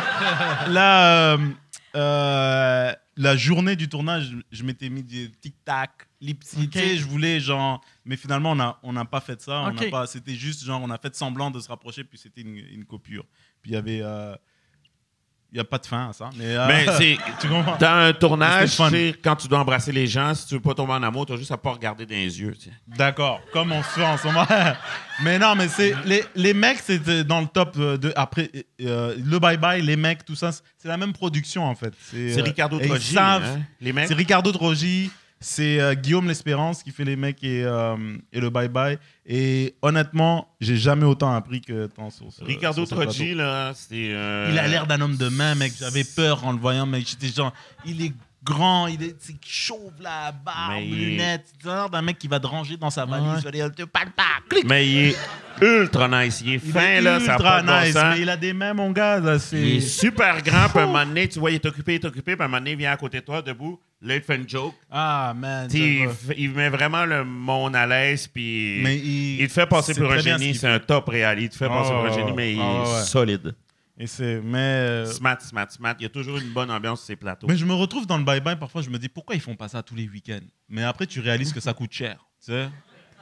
là, 0.67 1.33
euh, 1.33 1.37
euh, 1.95 2.93
la 3.17 3.35
journée 3.35 3.75
du 3.75 3.89
tournage, 3.89 4.31
je 4.51 4.63
m'étais 4.63 4.89
mis 4.89 5.03
des 5.03 5.29
tic-tac, 5.41 6.07
lip 6.21 6.43
sync, 6.43 6.69
tu 6.69 6.79
sais, 6.79 6.97
je 6.97 7.05
voulais 7.05 7.39
genre, 7.39 7.81
mais 8.05 8.15
finalement, 8.15 8.51
on 8.51 8.55
n'a 8.55 8.77
on 8.83 8.93
n'a 8.93 9.05
pas 9.05 9.19
fait 9.21 9.41
ça. 9.41 9.61
on 9.61 9.89
pas- 9.89 10.07
C'était 10.07 10.35
juste 10.35 10.63
genre, 10.63 10.81
on 10.81 10.89
a 10.89 10.97
fait 10.97 11.15
semblant 11.15 11.51
de 11.51 11.59
se 11.59 11.67
rapprocher, 11.67 12.03
puis 12.03 12.17
c'était 12.17 12.41
une, 12.41 12.55
une 12.57 12.85
coupure. 12.85 13.25
Puis 13.61 13.71
il 13.71 13.73
y 13.73 13.77
avait. 13.77 14.01
Euh, 15.49 15.51
il 15.51 15.55
n'y 15.55 15.59
a 15.61 15.63
pas 15.63 15.77
de 15.79 15.85
fin 15.85 16.09
à 16.09 16.13
ça. 16.13 16.29
Mais, 16.37 16.45
euh, 16.55 16.67
Mais 16.67 16.85
c'est. 16.97 17.17
tu 17.41 17.47
comprends? 17.47 17.75
Dans 17.79 17.87
un 18.07 18.13
tournage, 18.13 18.77
quand 19.23 19.35
tu 19.35 19.47
dois 19.47 19.59
embrasser 19.59 19.91
les 19.91 20.07
gens, 20.07 20.33
si 20.35 20.47
tu 20.47 20.53
veux 20.55 20.59
pas 20.61 20.73
tomber 20.73 20.93
en 20.93 21.03
amour, 21.03 21.25
tu 21.25 21.33
as 21.33 21.37
juste 21.37 21.51
à 21.51 21.57
pas 21.57 21.71
regarder 21.71 22.05
dans 22.05 22.15
les 22.15 22.39
yeux. 22.39 22.55
D'accord, 22.87 23.41
comme 23.51 23.71
on 23.71 23.81
se 23.83 23.89
fait 23.89 24.05
en 24.05 24.17
ce 24.17 24.27
moment. 24.27 24.45
mais 25.23 25.39
non, 25.39 25.55
mais 25.55 25.67
c'est 25.67 25.93
les, 26.05 26.23
les 26.35 26.53
mecs, 26.53 26.79
c'est 26.83 27.07
euh, 27.07 27.23
dans 27.23 27.41
le 27.41 27.47
top 27.47 27.75
euh, 27.77 27.97
de 27.97 28.13
après 28.15 28.49
euh, 28.81 29.15
le 29.23 29.39
bye 29.39 29.57
bye, 29.57 29.81
les 29.81 29.95
mecs, 29.95 30.23
tout 30.25 30.35
ça, 30.35 30.51
c'est 30.51 30.87
la 30.87 30.97
même 30.97 31.13
production 31.13 31.65
en 31.65 31.75
fait. 31.75 31.93
C'est 32.11 32.39
euh, 32.39 32.43
Ricardo 32.43 32.79
ils 32.79 32.87
Trogi. 32.87 33.13
savent- 33.13 33.43
hein, 33.43 33.59
Les 33.81 33.91
mecs. 33.93 34.07
C'est 34.07 34.13
Ricardo 34.13 34.51
Trogi, 34.51 35.09
c'est 35.39 35.79
euh, 35.79 35.93
Guillaume 35.95 36.27
L'Espérance 36.27 36.83
qui 36.83 36.91
fait 36.91 37.05
les 37.05 37.15
mecs 37.15 37.43
et, 37.43 37.63
euh, 37.63 37.95
et 38.33 38.39
le 38.41 38.49
bye 38.49 38.67
bye. 38.67 38.97
Et 39.25 39.75
honnêtement, 39.81 40.47
j'ai 40.59 40.77
jamais 40.77 41.05
autant 41.05 41.33
appris 41.33 41.61
que 41.61 41.87
tant 41.87 42.09
sur 42.09 42.31
ce 42.31 42.43
Ricardo 42.43 42.85
sur 42.85 42.87
ce 42.89 42.95
plateau. 42.95 43.11
Trogi, 43.13 43.33
là, 43.35 43.73
c'était. 43.73 44.09
euh, 44.11 44.49
Il 44.51 44.59
a 44.59 44.67
l'air 44.67 44.85
d'un 44.87 44.99
homme 45.01 45.15
de 45.17 45.29
main, 45.29 45.55
mec. 45.55 45.73
J'avais 45.79 46.03
peur 46.03 46.45
en 46.45 46.51
le 46.51 46.59
voyant, 46.59 46.85
mec. 46.85 47.07
J'étais 47.07 47.27
genre, 47.33 47.53
il 47.85 48.03
est 48.03 48.13
grand, 48.43 48.87
il 48.87 49.03
est 49.03 49.15
c'est 49.19 49.35
chauve, 49.45 49.91
la 50.01 50.31
barbe, 50.31 50.71
Mais 50.73 50.87
il- 50.87 50.95
lunettes. 51.11 51.47
C'est 51.61 51.67
l'air 51.69 51.89
d'un 51.89 52.01
mec 52.01 52.17
qui 52.17 52.27
va 52.27 52.39
te 52.39 52.47
ranger 52.47 52.77
dans 52.77 52.89
sa 52.89 53.05
valise. 53.05 53.27
Ouais. 53.27 53.37
Il 53.39 53.43
va 53.43 53.51
dire, 53.51 53.75
te 53.75 53.83
parle 53.83 54.11
pas, 54.11 54.23
clic. 54.49 54.65
Mais 54.67 54.87
il 54.87 54.97
est 55.09 55.15
ultra 55.61 56.07
nice. 56.07 56.41
Il 56.43 56.51
est 56.51 56.53
Il 56.55 56.71
fin, 56.71 56.79
est 56.81 57.01
là, 57.01 57.19
ça 57.19 57.35
a 57.35 57.37
pas 57.37 57.61
bon 57.61 57.81
nice, 57.85 57.95
mais 57.95 58.21
il 58.21 58.29
a 58.29 58.37
des 58.37 58.53
mains, 58.53 58.73
mon 58.73 58.91
gars. 58.91 59.19
là, 59.19 59.37
c'est- 59.39 59.59
Il 59.61 59.75
est 59.77 59.81
super 59.81 60.41
grand, 60.41 60.69
puis 60.69 60.79
à 60.79 60.83
un 60.83 60.85
moment 60.87 61.05
donné, 61.05 61.27
tu 61.27 61.37
vois, 61.39 61.51
il 61.51 61.55
est 61.55 61.65
occupé, 61.65 61.93
il 61.93 61.95
est 62.01 62.05
occupé, 62.05 62.35
puis 62.35 62.41
à 62.41 62.45
un 62.45 62.47
moment 62.47 62.57
donné, 62.59 62.71
il 62.71 62.77
vient 62.77 62.91
à 62.91 62.97
côté 62.97 63.19
de 63.19 63.25
toi, 63.25 63.41
debout. 63.41 63.79
Là, 64.01 64.15
il 64.15 64.21
te 64.21 64.25
fait 64.25 64.37
une 64.37 64.47
joke. 64.47 64.75
Ah, 64.89 65.33
man. 65.35 65.69
Il, 65.73 66.51
met 66.51 66.69
vraiment 66.69 67.05
le 67.05 67.25
monde 67.25 67.75
à 67.75 67.85
l'aise, 67.85 68.27
puis 68.27 68.79
Mais 68.81 68.97
il, 68.97 69.41
il, 69.41 69.47
te 69.47 69.53
fait 69.53 69.65
passer 69.65 69.93
pour 69.93 70.09
un 70.11 70.19
génie. 70.19 70.53
ce 70.53 70.61
C'est 70.61 70.67
un 70.69 70.79
top 70.79 71.09
réel. 71.09 71.39
Il 71.39 71.49
te 71.49 71.55
fait 71.57 71.65
Ah, 71.65 71.69
passer 71.69 71.91
pour 71.91 72.05
un 72.05 72.13
génie, 72.13 72.31
mais 72.33 72.53
il 72.53 72.61
Ah, 72.61 72.83
est 72.85 72.93
ouais. 72.99 73.03
solide. 73.03 73.55
Et 73.97 74.07
c'est, 74.07 74.39
mais, 74.41 74.57
euh, 74.57 75.05
Smart, 75.05 75.37
smart, 75.41 75.69
smart. 75.69 75.95
Il 75.99 76.03
y 76.03 76.05
a 76.05 76.09
toujours 76.09 76.37
une 76.37 76.53
bonne 76.53 76.71
ambiance 76.71 76.99
sur 76.99 77.07
ses 77.07 77.15
plateaux. 77.17 77.47
mais 77.47 77.57
je 77.57 77.65
me 77.65 77.73
retrouve 77.73 78.07
dans 78.07 78.17
le 78.17 78.23
bye-bye. 78.23 78.57
Parfois, 78.57 78.81
je 78.81 78.89
me 78.89 78.97
dis 78.97 79.09
pourquoi 79.09 79.35
ils 79.35 79.41
font 79.41 79.55
pas 79.57 79.67
ça 79.67 79.83
tous 79.83 79.95
les 79.95 80.07
week-ends? 80.07 80.39
Mais 80.69 80.83
après, 80.83 81.05
tu 81.05 81.19
réalises 81.19 81.51
que 81.51 81.59
ça 81.59 81.73
coûte 81.73 81.91
cher. 81.91 82.25
Tu 82.39 82.53
sais? 82.53 82.69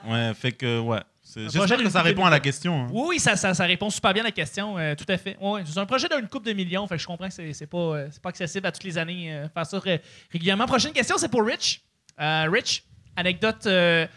Ouais, 0.07 0.31
fait 0.35 0.51
que, 0.51 0.79
ouais. 0.79 1.01
J'espère 1.37 1.77
que 1.77 1.89
ça 1.89 2.01
répond 2.01 2.25
à 2.25 2.29
la 2.29 2.39
question. 2.39 2.83
hein. 2.83 2.87
Oui, 2.91 3.03
oui, 3.09 3.19
ça, 3.19 3.35
ça, 3.35 3.53
ça 3.53 3.65
répond 3.65 3.89
super 3.89 4.13
bien 4.13 4.23
à 4.23 4.27
la 4.27 4.31
question, 4.31 4.77
euh, 4.77 4.95
tout 4.95 5.05
à 5.07 5.17
fait. 5.17 5.37
Ouais, 5.39 5.61
c'est 5.65 5.77
un 5.79 5.85
projet 5.85 6.07
d'une 6.09 6.27
coupe 6.27 6.45
de 6.45 6.53
millions, 6.53 6.87
fait 6.87 6.95
que 6.95 7.01
je 7.01 7.07
comprends 7.07 7.27
que 7.27 7.33
c'est, 7.33 7.53
c'est 7.53 7.67
pas, 7.67 7.77
euh, 7.77 8.07
c'est 8.11 8.21
pas 8.21 8.29
accessible 8.29 8.65
à 8.67 8.71
toutes 8.71 8.83
les 8.83 8.97
années, 8.97 9.33
euh, 9.33 9.47
faire 9.49 9.65
ça 9.65 9.79
ré- 9.79 10.01
régulièrement. 10.31 10.65
Prochaine 10.65 10.93
question, 10.93 11.17
c'est 11.17 11.29
pour 11.29 11.45
Rich. 11.45 11.81
Euh, 12.19 12.47
Rich, 12.51 12.83
anecdote 13.15 13.65
euh, 13.67 14.07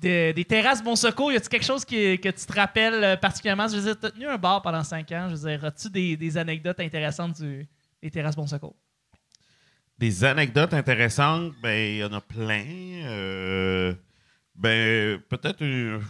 de- 0.00 0.32
des 0.32 0.44
terrasses 0.44 0.82
Bon 0.82 0.94
Secours. 0.94 1.32
Y 1.32 1.36
a-t-il 1.36 1.48
quelque 1.48 1.64
chose 1.66 1.84
qui- 1.84 2.18
que 2.20 2.28
tu 2.28 2.46
te 2.46 2.52
rappelles 2.52 3.02
euh, 3.02 3.16
particulièrement? 3.16 3.66
Je 3.68 3.76
veux 3.76 3.82
dire, 3.82 3.98
t'as 4.00 4.10
tenu 4.10 4.26
un 4.28 4.36
bar 4.38 4.62
pendant 4.62 4.84
cinq 4.84 5.10
ans. 5.12 5.26
Je 5.30 5.34
veux 5.34 5.48
dire, 5.50 5.64
as-tu 5.64 5.90
des, 5.90 6.16
des 6.16 6.36
anecdotes 6.38 6.78
intéressantes 6.80 7.40
du- 7.40 7.66
des 8.02 8.10
terrasses 8.10 8.36
Bon 8.36 8.46
Secours? 8.46 8.76
Des 9.98 10.22
anecdotes 10.22 10.72
intéressantes, 10.74 11.52
ben, 11.60 11.76
il 11.76 11.96
y 11.98 12.04
en 12.04 12.12
a 12.12 12.20
plein. 12.20 12.64
Euh, 13.06 13.92
ben, 14.54 15.18
peut-être 15.28 15.60
une. 15.62 16.00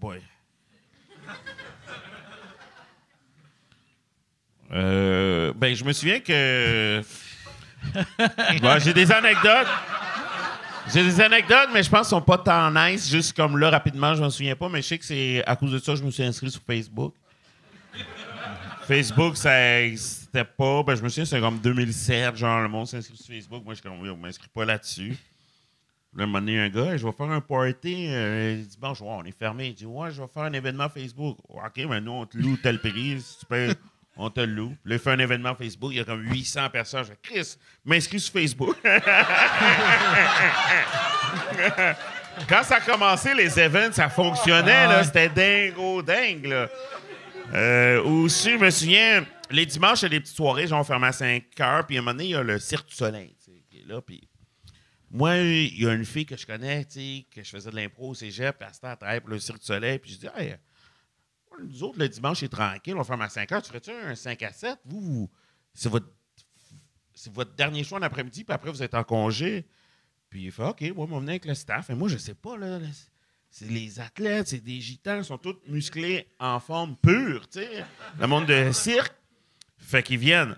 Boy. 0.00 0.20
Euh, 4.72 5.52
ben, 5.54 5.74
je 5.74 5.84
me 5.84 5.92
souviens 5.92 6.20
que. 6.20 7.02
J'ai 8.78 8.92
des 8.92 9.12
anecdotes. 9.12 9.68
J'ai 10.92 11.02
des 11.02 11.20
anecdotes, 11.20 11.68
mais 11.72 11.82
je 11.82 11.90
pense 11.90 12.00
qu'elles 12.00 12.18
sont 12.18 12.22
pas 12.22 12.38
tant 12.38 12.70
nice. 12.70 13.10
Juste 13.10 13.36
comme 13.36 13.58
là, 13.58 13.70
rapidement, 13.70 14.14
je 14.14 14.22
m'en 14.22 14.30
souviens 14.30 14.54
pas, 14.54 14.68
mais 14.68 14.82
je 14.82 14.88
sais 14.88 14.98
que 14.98 15.04
c'est 15.04 15.42
à 15.46 15.56
cause 15.56 15.72
de 15.72 15.78
ça 15.78 15.92
que 15.92 15.98
je 15.98 16.04
me 16.04 16.10
suis 16.10 16.22
inscrit 16.22 16.50
sur 16.50 16.62
Facebook. 16.62 17.14
Facebook, 18.86 19.36
ça 19.36 19.82
existait 19.82 20.44
pas. 20.44 20.82
Ben, 20.84 20.94
je 20.94 21.02
me 21.02 21.08
souviens, 21.08 21.24
c'est 21.24 21.40
comme 21.40 21.58
2007, 21.58 22.36
genre, 22.36 22.60
le 22.60 22.68
monde 22.68 22.86
s'inscrit 22.86 23.16
sur 23.16 23.26
Facebook. 23.26 23.64
Moi, 23.64 23.74
je 23.74 23.80
suis 23.80 23.88
comme, 23.88 24.08
on 24.08 24.16
m'inscrit 24.16 24.48
pas 24.48 24.64
là-dessus. 24.64 25.16
Là, 26.14 26.22
un 26.24 26.26
moment 26.26 26.40
donné, 26.40 26.58
un 26.58 26.68
gars, 26.68 26.96
je 26.96 27.06
vais 27.06 27.12
faire 27.12 27.30
un 27.30 27.40
party. 27.40 28.06
euh, 28.08 28.56
il 28.58 28.66
dit, 28.66 28.78
bon, 28.78 28.94
je 28.94 29.04
vois, 29.04 29.14
on 29.14 29.24
est 29.24 29.36
fermé. 29.38 29.68
Il 29.68 29.74
dit, 29.74 29.86
ouais, 29.86 30.10
je 30.10 30.22
vais 30.22 30.28
faire 30.28 30.44
un 30.44 30.52
événement 30.52 30.88
Facebook. 30.88 31.38
OK, 31.48 31.76
mais 31.88 32.00
nous, 32.00 32.12
on 32.12 32.26
te 32.26 32.38
loue 32.38 32.56
tel 32.56 32.80
prix. 32.80 33.20
Si 33.20 33.38
tu 33.40 33.46
on 34.16 34.30
te 34.30 34.40
loue. 34.40 34.74
Là, 34.84 34.94
il 34.94 34.98
fait 34.98 35.10
un 35.10 35.18
événement 35.18 35.54
Facebook. 35.54 35.92
Il 35.92 35.98
y 35.98 36.00
a 36.00 36.04
comme 36.04 36.22
800 36.22 36.70
personnes. 36.70 37.04
Je 37.04 37.08
fais, 37.10 37.18
Chris, 37.22 37.56
m'inscris 37.84 38.20
sur 38.20 38.32
Facebook. 38.32 38.76
Quand 42.48 42.62
ça 42.62 42.76
a 42.76 42.80
commencé, 42.80 43.34
les 43.34 43.58
events, 43.58 43.92
ça 43.92 44.08
fonctionnait. 44.08 44.86
là. 44.86 45.04
C'était 45.04 45.28
dingo, 45.28 46.00
dingue. 46.02 46.46
Là. 46.46 46.68
Euh, 47.54 48.02
aussi, 48.04 48.52
je 48.52 48.56
me 48.56 48.70
souviens, 48.70 49.24
les 49.50 49.66
dimanches, 49.66 50.02
il 50.02 50.04
y 50.04 50.06
a 50.06 50.08
des 50.10 50.20
petites 50.20 50.36
soirées, 50.36 50.66
genre 50.66 50.86
fermé 50.86 51.08
à 51.08 51.12
5 51.12 51.44
heures, 51.60 51.86
puis 51.86 51.96
à 51.96 52.00
un 52.00 52.02
moment 52.02 52.12
donné, 52.12 52.24
il 52.24 52.30
y 52.30 52.34
a 52.34 52.42
le 52.42 52.58
Cirque 52.58 52.88
du 52.88 52.94
Soleil, 52.94 53.34
là, 53.86 54.00
puis 54.00 54.28
moi, 55.10 55.36
il 55.36 55.80
y 55.80 55.86
a 55.86 55.92
une 55.92 56.04
fille 56.04 56.26
que 56.26 56.36
je 56.36 56.46
connais, 56.46 56.84
que 56.84 57.42
je 57.42 57.48
faisais 57.48 57.70
de 57.70 57.76
l'impro 57.76 58.10
au 58.10 58.14
cégep, 58.14 58.58
puis 58.58 58.68
à 58.68 58.72
ce 58.72 58.80
temps, 58.80 58.90
elle 58.90 58.96
travaillait 58.96 59.20
pour 59.20 59.30
le 59.30 59.38
Cirque 59.38 59.60
du 59.60 59.66
Soleil, 59.66 59.98
puis 59.98 60.12
je 60.12 60.18
dis, 60.18 60.28
hey, 60.36 60.56
nous 61.62 61.82
autres, 61.84 61.98
le 61.98 62.08
dimanche, 62.08 62.40
c'est 62.40 62.48
tranquille, 62.48 62.96
on 62.96 63.04
ferme 63.04 63.22
à 63.22 63.28
5 63.28 63.50
heures, 63.52 63.62
tu 63.62 63.68
ferais-tu 63.68 63.90
un 63.90 64.14
5 64.14 64.42
à 64.42 64.52
7? 64.52 64.78
Vous, 64.84 65.30
c'est 65.72 65.88
votre, 65.88 67.54
dernier 67.56 67.84
choix 67.84 67.98
en 67.98 68.02
après-midi, 68.02 68.44
puis 68.44 68.54
après, 68.54 68.70
vous 68.70 68.82
êtes 68.82 68.94
en 68.94 69.04
congé. 69.04 69.66
Puis 70.28 70.44
il 70.44 70.52
fait, 70.52 70.64
OK, 70.64 70.82
moi, 70.94 71.06
on 71.08 71.14
va 71.14 71.18
venir 71.18 71.30
avec 71.30 71.46
le 71.46 71.54
staff. 71.54 71.88
Et 71.90 71.94
moi, 71.94 72.08
je 72.08 72.18
sais 72.18 72.34
pas, 72.34 72.56
c'est 73.48 73.68
les 73.68 74.00
athlètes, 74.00 74.48
c'est 74.48 74.60
des 74.60 74.80
gitans, 74.80 75.18
ils 75.18 75.24
sont 75.24 75.38
tous 75.38 75.56
musclés 75.66 76.28
en 76.38 76.60
forme 76.60 76.96
pure, 76.96 77.48
tu 77.48 77.60
sais. 77.60 77.84
Le 78.18 78.26
monde 78.26 78.46
de 78.46 78.70
cirque. 78.72 79.14
Fait 79.78 80.02
qu'ils 80.02 80.18
viennent. 80.18 80.56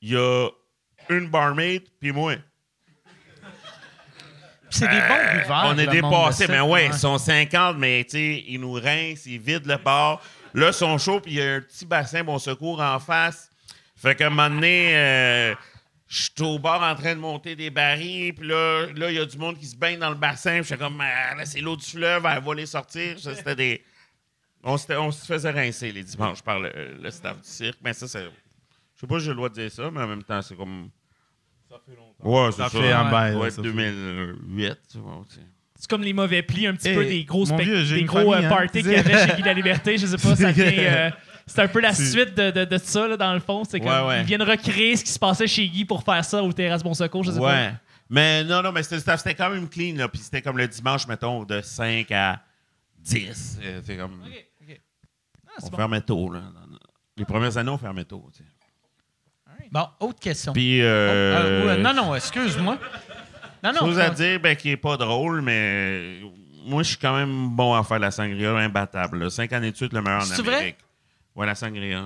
Il 0.00 0.10
y 0.10 0.16
a 0.16 0.48
une 1.08 1.28
barmaid, 1.28 1.82
puis 1.98 2.12
moi. 2.12 2.36
C'est 4.70 4.88
des 4.88 5.00
bons 5.00 5.40
buveurs. 5.40 5.64
On 5.66 5.78
est 5.78 5.86
de 5.86 6.50
mais 6.50 6.60
ouais, 6.60 6.86
ils 6.86 6.94
sont 6.94 7.18
50, 7.18 7.76
mais 7.78 8.04
tu 8.04 8.10
sais, 8.10 8.44
ils 8.46 8.60
nous 8.60 8.72
rincent, 8.72 9.26
ils 9.26 9.38
vident 9.40 9.66
le 9.66 9.76
bar. 9.76 10.22
Là, 10.54 10.68
ils 10.68 10.74
sont 10.74 10.98
chauds, 10.98 11.20
puis 11.20 11.32
il 11.32 11.38
y 11.38 11.42
a 11.42 11.54
un 11.56 11.60
petit 11.60 11.86
bassin 11.86 12.24
bon 12.24 12.38
secours 12.38 12.80
en 12.80 12.98
face. 12.98 13.50
Fait 13.96 14.14
qu'à 14.14 14.28
un 14.28 14.30
moment 14.30 14.48
donné, 14.50 14.96
euh, 14.96 15.54
je 16.08 16.22
suis 16.22 16.32
au 16.42 16.58
bar 16.58 16.82
en 16.82 16.94
train 16.94 17.14
de 17.14 17.20
monter 17.20 17.54
des 17.54 17.70
barils, 17.70 18.32
puis 18.32 18.48
là, 18.48 18.86
là, 18.96 19.10
il 19.10 19.16
y 19.16 19.20
a 19.20 19.26
du 19.26 19.38
monde 19.38 19.58
qui 19.58 19.66
se 19.66 19.76
baigne 19.76 19.98
dans 19.98 20.08
le 20.10 20.16
bassin. 20.16 20.52
puis 20.54 20.62
Je 20.62 20.66
suis 20.68 20.78
comme, 20.78 21.00
Ah, 21.00 21.34
là, 21.34 21.44
c'est 21.44 21.60
l'eau 21.60 21.76
du 21.76 21.86
fleuve, 21.86 22.26
elle 22.26 22.42
va 22.42 22.54
les 22.54 22.66
sortir. 22.66 23.18
C'était 23.18 23.54
des. 23.54 23.84
On 24.62 24.76
se 24.76 25.24
faisait 25.24 25.50
rincer 25.50 25.90
les 25.92 26.02
dimanches 26.04 26.42
par 26.42 26.58
le, 26.58 26.70
le 27.00 27.10
staff 27.10 27.36
du 27.40 27.48
cirque. 27.48 27.78
Mais 27.82 27.92
ça, 27.92 28.06
c'est. 28.08 28.24
Je 28.24 29.00
sais 29.00 29.06
pas 29.06 29.18
si 29.18 29.24
j'ai 29.24 29.30
le 29.30 29.36
droit 29.36 29.48
de 29.48 29.54
dire 29.54 29.70
ça, 29.70 29.90
mais 29.90 30.00
en 30.02 30.06
même 30.06 30.22
temps, 30.22 30.42
c'est 30.42 30.56
comme. 30.56 30.90
Ça 31.70 31.76
fait 31.86 31.96
longtemps. 31.96 32.44
Ouais, 32.46 32.52
Ça 32.52 32.68
ça. 32.68 32.70
fait 32.70 32.92
un 32.92 33.10
bail, 33.10 33.50
fait- 33.50 33.62
2008. 33.62 34.78
tu 34.90 34.98
vois, 34.98 35.22
tu 35.28 35.36
sais. 35.36 35.40
C'est 35.78 35.88
comme 35.88 36.02
les 36.02 36.12
mauvais 36.12 36.42
plis, 36.42 36.66
un 36.66 36.74
petit 36.74 36.88
Hey, 36.88 36.94
peu 36.94 37.04
des 37.06 37.24
gros, 37.24 37.44
vieux, 37.44 37.86
des 37.86 38.04
gros 38.04 38.18
famille, 38.18 38.34
euh, 38.34 38.46
hein. 38.46 38.48
parties 38.50 38.82
qu'il 38.82 38.92
y 38.92 38.96
avait 38.96 39.26
chez 39.28 39.36
Guy 39.36 39.42
La 39.42 39.54
Liberté. 39.54 39.96
Je 39.96 40.06
sais 40.06 40.16
pas, 40.18 40.36
ça 40.36 40.50
vient, 40.52 40.66
euh, 40.66 41.10
C'est 41.46 41.62
un 41.62 41.68
peu 41.68 41.80
la 41.80 41.94
suite 41.94 42.34
de, 42.36 42.50
de, 42.50 42.64
de 42.66 42.76
ça, 42.78 43.08
là, 43.08 43.16
dans 43.16 43.32
le 43.32 43.40
fond. 43.40 43.64
C'est 43.64 43.80
comme, 43.80 43.88
Ouais, 43.88 44.06
ouais. 44.08 44.20
Ils 44.20 44.26
viennent 44.26 44.42
recréer 44.42 44.96
ce 44.96 45.04
qui 45.04 45.10
se 45.10 45.18
passait 45.18 45.46
chez 45.46 45.66
Guy 45.68 45.86
pour 45.86 46.02
faire 46.02 46.22
ça 46.24 46.42
au 46.42 46.52
Terrasse 46.52 46.82
Bon 46.82 46.92
Secours, 46.92 47.24
je 47.24 47.30
sais 47.30 47.38
Ouais. 47.38 47.72
Mais 48.10 48.44
non, 48.44 48.60
non, 48.62 48.72
mais 48.72 48.82
c'était 48.82 49.34
quand 49.34 49.48
même 49.50 49.68
clean, 49.68 49.94
là. 49.96 50.08
Puis 50.08 50.20
c'était 50.20 50.42
comme 50.42 50.58
le 50.58 50.68
dimanche, 50.68 51.06
mettons, 51.06 51.44
de 51.44 51.60
5 51.62 52.10
à 52.12 52.42
10. 52.98 53.58
Euh, 53.62 53.80
C'est 53.84 53.96
comme. 53.96 54.18
pas. 54.18 54.26
Ah, 55.46 55.60
on 55.62 55.68
bon. 55.68 55.76
fermait 55.78 56.00
tôt, 56.02 56.30
là. 56.30 56.42
Les 57.16 57.24
premières 57.24 57.56
années, 57.56 57.70
on 57.70 57.78
fermait 57.78 58.04
tôt. 58.04 58.28
Bon, 59.70 59.86
autre 60.00 60.18
question. 60.20 60.52
Puis. 60.52 60.82
Euh, 60.82 60.86
Euh, 60.88 61.66
ouais, 61.66 61.76
non, 61.82 61.92
non, 61.94 62.14
excuse-moi. 62.14 62.78
Non, 63.62 63.72
non. 63.72 63.80
Chose 63.80 63.98
à 63.98 64.10
dire, 64.10 64.40
ben, 64.40 64.56
qui 64.56 64.70
est 64.70 64.76
pas 64.76 64.96
drôle, 64.96 65.42
mais 65.42 66.18
moi, 66.66 66.82
je 66.82 66.88
suis 66.88 66.96
quand 66.98 67.14
même 67.16 67.48
bon 67.50 67.74
à 67.74 67.84
faire 67.84 67.98
la 67.98 68.10
sangria, 68.10 68.52
imbattable. 68.56 69.18
là. 69.24 69.30
Cinq 69.30 69.52
années 69.52 69.70
de 69.70 69.76
suite, 69.76 69.92
le 69.92 70.00
meilleur 70.02 70.22
en 70.22 70.24
C'est 70.24 70.40
Amérique. 70.40 70.46
vrai? 70.60 70.76
Ouais, 71.36 71.46
la 71.46 71.54
sangria. 71.54 72.02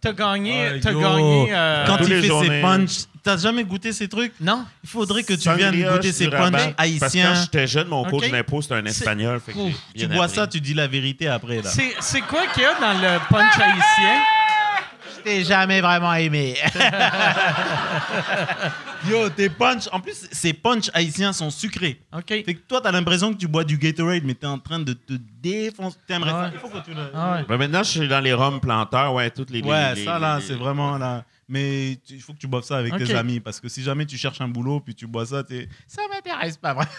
T'as 0.00 0.12
gagné. 0.12 0.66
Ah, 0.66 0.78
T'as 0.82 0.92
gagné. 0.92 1.46
euh, 1.54 1.86
Quand 1.86 1.96
il 2.00 2.06
fait 2.06 2.22
journées. 2.24 2.48
ses 2.48 2.60
punchs, 2.60 2.98
t'as 3.22 3.36
jamais 3.38 3.64
goûté 3.64 3.92
ces 3.92 4.08
trucs? 4.08 4.34
Non? 4.40 4.66
Il 4.84 4.90
faudrait 4.90 5.22
que 5.22 5.32
tu 5.32 5.40
Sangria, 5.40 5.70
viennes 5.70 5.90
goûter 5.90 6.12
ces 6.12 6.28
punchs 6.28 6.38
rabat. 6.38 6.50
Parce 6.50 6.64
que 6.66 6.70
quand 6.76 6.82
haïtiens. 7.06 7.34
j'étais 7.34 7.66
jeune, 7.66 7.88
mon 7.88 8.04
coach 8.04 8.24
Ok. 8.26 8.30
d'impôt, 8.30 8.60
c'était 8.60 8.74
un 8.74 8.84
espagnol. 8.84 9.40
Fait 9.40 9.52
que 9.52 9.58
j'ai 9.94 10.06
Tu 10.06 10.06
bois 10.14 10.24
appris. 10.24 10.36
ça, 10.36 10.46
tu 10.46 10.60
dis 10.60 10.74
la 10.74 10.86
vérité 10.86 11.28
après. 11.28 11.56
là. 11.62 11.70
C'est 11.70 11.94
c'est 12.00 12.20
quoi 12.20 12.42
qu'il 12.52 12.62
y 12.62 12.66
a 12.66 12.78
dans 12.78 12.92
le 13.00 13.18
punch 13.30 13.54
haïtien? 13.58 14.20
Je 15.24 15.30
t'ai 15.30 15.44
jamais 15.44 15.80
vraiment 15.80 16.12
aimé. 16.14 16.56
Yo, 19.08 19.28
tes 19.30 19.48
punchs. 19.48 19.88
En 19.92 20.00
plus, 20.00 20.28
ces 20.30 20.52
punchs 20.52 20.90
haïtiens 20.94 21.32
sont 21.32 21.50
sucrés. 21.50 22.00
OK. 22.12 22.28
Fait 22.28 22.54
que 22.54 22.60
toi, 22.60 22.80
t'as 22.80 22.92
l'impression 22.92 23.32
que 23.32 23.38
tu 23.38 23.48
bois 23.48 23.64
du 23.64 23.76
Gatorade, 23.78 24.22
mais 24.24 24.34
t'es 24.34 24.46
en 24.46 24.58
train 24.58 24.78
de 24.78 24.92
te 24.92 25.14
défoncer. 25.40 25.96
T'aimerais 26.06 26.30
Ah 26.34 26.44
ça? 26.46 26.50
Il 26.54 26.60
faut 26.60 26.68
que 26.68 26.84
tu 26.84 26.94
le. 26.94 27.10
Ah 27.14 27.32
ouais. 27.36 27.44
Ben, 27.48 27.56
maintenant, 27.56 27.82
je 27.82 27.90
suis 27.90 28.08
dans 28.08 28.20
les 28.20 28.32
rhums 28.32 28.60
planteurs, 28.60 29.12
ouais, 29.14 29.30
toutes 29.30 29.50
les. 29.50 29.62
Ouais, 29.62 29.94
les- 29.94 30.04
ça 30.04 30.18
là, 30.18 30.38
les- 30.38 30.44
c'est 30.46 30.54
vraiment 30.54 30.98
là. 30.98 31.24
Mais 31.48 31.92
il 32.08 32.20
faut 32.20 32.32
que 32.32 32.38
tu 32.38 32.46
boives 32.46 32.62
ça 32.64 32.78
avec 32.78 32.96
tes 32.96 33.14
amis 33.14 33.40
parce 33.40 33.60
que 33.60 33.68
si 33.68 33.82
jamais 33.82 34.06
tu 34.06 34.16
cherches 34.16 34.40
un 34.40 34.48
boulot 34.48 34.80
puis 34.80 34.94
tu 34.94 35.06
bois 35.06 35.26
ça, 35.26 35.42
t'es. 35.44 35.68
Ça 35.86 36.02
m'intéresse 36.10 36.56
pas 36.56 36.72
vraiment. 36.72 36.90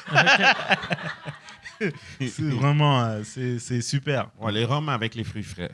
c'est 2.20 2.50
vraiment. 2.52 3.04
euh, 3.04 3.22
c'est 3.24 3.58
c'est 3.60 3.82
super. 3.82 4.28
Ouais, 4.40 4.52
les 4.52 4.66
rhums 4.66 4.90
avec 4.90 5.16
les 5.16 5.24
fruits 5.24 5.44
frais. 5.44 5.72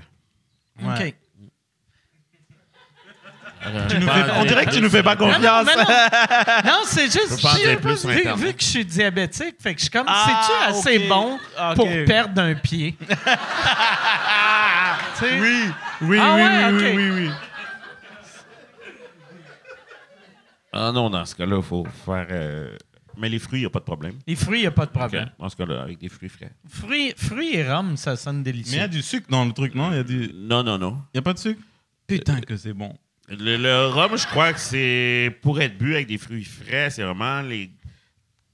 Ouais. 0.81 1.07
OK. 1.07 1.15
Tu 3.89 3.99
nous 3.99 4.07
fais- 4.07 4.31
on 4.37 4.45
dirait 4.45 4.65
que 4.65 4.71
tu 4.71 4.81
nous 4.81 4.89
fais 4.89 5.03
pas 5.03 5.15
Non, 5.15 5.27
non, 5.27 5.33
confiance. 5.35 5.65
mais 5.67 5.75
non. 5.75 5.83
Non, 6.71 6.79
c'est 6.85 7.11
juste. 7.11 7.41
plus 7.81 8.05
vu, 8.37 8.53
que 8.53 8.61
je 8.61 8.65
suis 8.65 8.85
diabétique, 8.85 9.55
fait 9.59 9.73
que 9.73 9.79
je 9.79 9.83
suis 9.85 9.91
comme. 9.91 10.05
Ah, 10.07 10.25
C'est-tu 10.73 10.77
assez 10.97 11.07
bon 11.07 11.37
pour 11.75 11.87
perdre 12.05 12.41
un 12.41 12.55
pied? 12.55 12.95
Oui, 15.21 15.71
oui, 16.01 16.17
Ah 16.21 16.35
oui, 16.35 16.41
ouais, 16.41 16.71
oui, 16.71 16.83
oui, 16.95 17.09
oui, 17.11 17.27
oui. 17.27 17.31
Ah 20.71 20.91
non, 20.93 21.09
dans 21.09 21.25
ce 21.25 21.35
cas-là, 21.35 21.57
il 21.57 21.63
faut 21.63 21.85
faire. 22.05 22.27
euh, 22.29 22.75
Mais 23.17 23.27
les 23.27 23.39
fruits, 23.39 23.59
il 23.59 23.63
n'y 23.63 23.67
a 23.67 23.69
pas 23.69 23.79
de 23.79 23.83
problème. 23.85 24.13
Les 24.27 24.35
fruits, 24.35 24.59
il 24.59 24.61
n'y 24.61 24.67
a 24.67 24.71
pas 24.71 24.85
de 24.85 24.91
problème. 24.91 25.29
Dans 25.37 25.49
ce 25.49 25.55
cas-là, 25.57 25.81
avec 25.81 25.97
des 25.99 26.07
fruits 26.09 26.29
frais. 26.29 26.51
Fruits, 26.69 27.13
fruits 27.17 27.55
et 27.55 27.69
rhum, 27.69 27.97
ça 27.97 28.15
sonne 28.15 28.37
Mais 28.37 28.51
il 28.51 28.55
y 28.57 28.61
délicieux. 28.63 28.81
a 28.81 28.87
du 28.87 29.01
sucre 29.01 29.27
dans 29.29 29.43
le 29.43 29.51
truc, 29.51 29.75
non? 29.75 29.91
Il 29.91 29.97
y 29.97 29.99
a 29.99 30.03
du. 30.03 30.31
Non, 30.33 30.63
non, 30.63 30.77
non. 30.77 31.01
Il 31.13 31.17
y 31.17 31.19
a 31.19 31.21
pas 31.21 31.33
de 31.33 31.39
sucre? 31.39 31.61
Putain 32.07 32.39
que 32.39 32.55
c'est 32.55 32.73
bon. 32.73 32.95
Le, 33.29 33.57
le 33.57 33.87
rhum, 33.87 34.17
je 34.17 34.25
crois 34.25 34.53
que 34.53 34.59
c'est 34.59 35.35
pour 35.41 35.61
être 35.61 35.77
bu 35.77 35.93
avec 35.95 36.07
des 36.07 36.17
fruits 36.17 36.43
frais, 36.43 36.89
c'est 36.89 37.03
vraiment 37.03 37.41
les, 37.41 37.69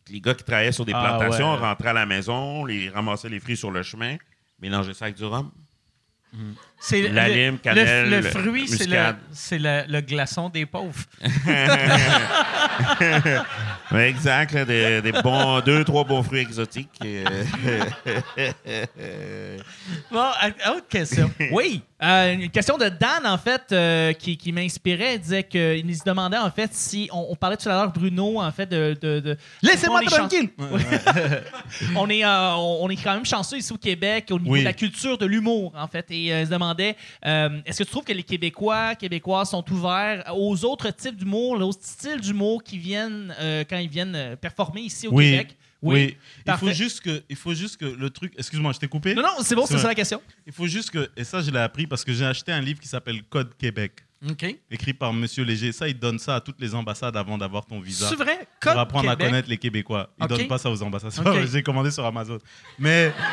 les 0.09 0.19
gars 0.19 0.33
qui 0.33 0.43
travaillaient 0.43 0.71
sur 0.73 0.83
des 0.85 0.91
Ah, 0.93 1.17
plantations 1.17 1.53
ouais. 1.53 1.59
rentraient 1.59 1.89
à 1.89 1.93
la 1.93 2.05
maison, 2.05 2.65
les 2.65 2.89
ramassaient 2.89 3.29
les 3.29 3.39
fruits 3.39 3.55
sur 3.57 3.71
le 3.71 3.83
chemin, 3.83 4.17
mélangeaient 4.61 4.93
ça 4.93 5.05
avec 5.05 5.15
du 5.17 5.23
rhum. 5.25 5.49
C'est 6.77 7.03
La 7.07 7.29
le- 7.29 7.33
lime, 7.33 7.53
le- 7.53 7.57
cannelle, 7.59 8.09
Le, 8.09 8.21
fruit, 8.23 8.67
c'est 8.67 8.83
le, 8.83 8.89
muscade. 8.97 9.17
c'est 9.31 9.57
le, 9.57 9.83
le 9.87 10.01
glaçon 10.01 10.49
des 10.49 10.65
pauvres. 10.65 10.99
Ouais, 13.91 14.09
exact, 14.09 14.51
là, 14.53 14.65
des, 14.65 15.01
des 15.01 15.11
bons, 15.13 15.61
deux, 15.61 15.83
trois 15.85 16.03
bons 16.03 16.23
fruits 16.23 16.41
exotiques. 16.41 16.89
euh, 17.05 17.23
Bon, 20.11 20.19
à- 20.19 20.71
autre 20.75 20.87
question. 20.89 21.31
Oui. 21.51 21.83
Euh, 22.05 22.33
une 22.33 22.49
question 22.51 22.77
de 22.77 22.87
Dan, 22.89 23.25
en 23.25 23.37
fait, 23.37 23.63
euh, 23.71 24.13
qui, 24.13 24.37
qui 24.37 24.51
m'inspirait. 24.51 25.15
Il 25.15 25.21
disait 25.21 25.43
qu'il 25.43 25.85
nous 25.85 25.95
demandait, 26.05 26.37
en 26.37 26.51
fait, 26.51 26.73
si. 26.73 27.09
On, 27.11 27.27
on 27.29 27.35
parlait 27.35 27.57
tout 27.57 27.67
à 27.69 27.73
l'heure, 27.73 27.91
Bruno, 27.91 28.39
en 28.39 28.51
fait, 28.51 28.67
de. 28.67 28.95
de, 29.01 29.19
de- 29.19 29.37
Laissez-moi 29.63 30.01
tranquille. 30.03 30.49
on, 31.95 32.09
est, 32.09 32.23
euh, 32.23 32.53
on, 32.55 32.89
est 32.89 32.95
quand 33.01 33.13
même 33.13 33.25
chanceux 33.25 33.57
ici 33.57 33.73
au 33.73 33.77
Québec 33.77 34.27
au 34.31 34.39
niveau 34.39 34.53
Oui. 34.53 34.59
de 34.59 34.65
la 34.65 34.73
culture 34.73 35.17
de 35.17 35.25
l'humour, 35.25 35.73
en 35.75 35.87
fait. 35.87 36.05
Et 36.11 36.27
il 36.27 36.45
se 36.45 36.51
demandait 36.51 36.95
est-ce 37.23 37.79
que 37.79 37.83
tu 37.83 37.89
trouves 37.91 38.03
que 38.03 38.13
les 38.13 38.23
Québécois, 38.23 38.95
Québécoises 38.95 39.49
sont 39.49 39.63
ouverts 39.71 40.23
aux 40.35 40.63
autres 40.65 40.91
types 40.91 41.15
d'humour, 41.17 41.59
aux 41.61 41.71
styles 41.71 42.21
d'humour 42.21 42.63
qui 42.63 42.77
viennent 42.77 43.33
quand 43.69 43.77
ils 43.77 43.89
viennent 43.89 44.35
performer 44.39 44.81
ici 44.81 45.07
au 45.07 45.13
Oui. 45.13 45.31
Québec? 45.31 45.55
Oui. 45.93 46.17
Il 46.47 46.53
faut 46.53 46.71
juste 46.71 47.01
que, 47.01 47.23
il 47.29 47.35
faut 47.35 47.53
juste 47.53 47.77
que 47.77 47.85
le 47.85 48.09
truc. 48.09 48.33
Excuse-moi, 48.37 48.71
je 48.73 48.79
t'ai 48.79 48.87
coupé. 48.87 49.13
Non, 49.15 49.21
non, 49.21 49.29
c'est 49.41 49.55
bon, 49.55 49.65
C'est 49.65 49.77
ça 49.77 49.87
la 49.87 49.95
question. 49.95 50.21
Il 50.45 50.53
faut 50.53 50.67
juste 50.67 50.91
que, 50.91 51.09
et 51.15 51.23
ça 51.23 51.41
je 51.41 51.51
l'ai 51.51 51.59
appris 51.59 51.87
parce 51.87 52.03
que 52.03 52.13
j'ai 52.13 52.25
acheté 52.25 52.51
un 52.51 52.61
livre 52.61 52.79
qui 52.79 52.87
s'appelle 52.87 53.23
Code 53.23 53.55
Québec, 53.57 54.03
OK. 54.29 54.45
écrit 54.71 54.93
par 54.93 55.13
Monsieur 55.13 55.43
Léger. 55.43 55.71
Ça, 55.71 55.87
il 55.87 55.97
donne 55.99 56.19
ça 56.19 56.35
à 56.35 56.41
toutes 56.41 56.59
les 56.59 56.73
ambassades 56.73 57.15
avant 57.17 57.37
d'avoir 57.37 57.65
ton 57.65 57.79
visa. 57.79 58.09
C'est 58.09 58.15
vrai? 58.15 58.37
Pour 58.59 58.71
Code 58.71 58.77
apprendre 58.77 59.09
Québec? 59.09 59.21
à 59.21 59.29
connaître 59.29 59.49
les 59.49 59.57
Québécois. 59.57 60.09
Ils 60.19 60.23
Ok. 60.23 60.29
donnent 60.29 60.47
pas 60.47 60.57
ça 60.57 60.69
aux 60.71 60.81
ambassades. 60.81 61.11
J'ai 61.51 61.63
commandé 61.63 61.91
sur 61.91 62.05
Amazon. 62.05 62.39
Mais. 62.79 63.13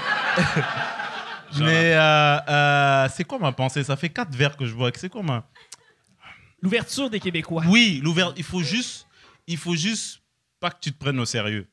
Mais 1.58 1.94
euh, 1.94 2.38
euh, 2.48 3.08
c'est 3.14 3.24
quoi 3.24 3.38
ma 3.38 3.52
pensée? 3.52 3.84
Ça 3.84 3.96
fait 3.96 4.08
quatre 4.08 4.34
verres 4.34 4.56
que 4.56 4.64
je 4.64 4.74
bois. 4.74 4.90
C'est 4.96 5.10
quoi 5.10 5.22
ma. 5.22 5.46
L'ouverture 6.62 7.10
des 7.10 7.20
Québécois. 7.20 7.64
Oui. 7.68 8.02
Il 8.36 8.42
faut 8.44 8.62
juste, 8.62 9.06
il 9.46 9.56
faut 9.58 9.74
juste 9.74 10.20
pas 10.60 10.70
que 10.70 10.78
tu 10.80 10.92
te 10.92 10.98
prennes 10.98 11.18
au 11.18 11.24
sérieux. 11.26 11.66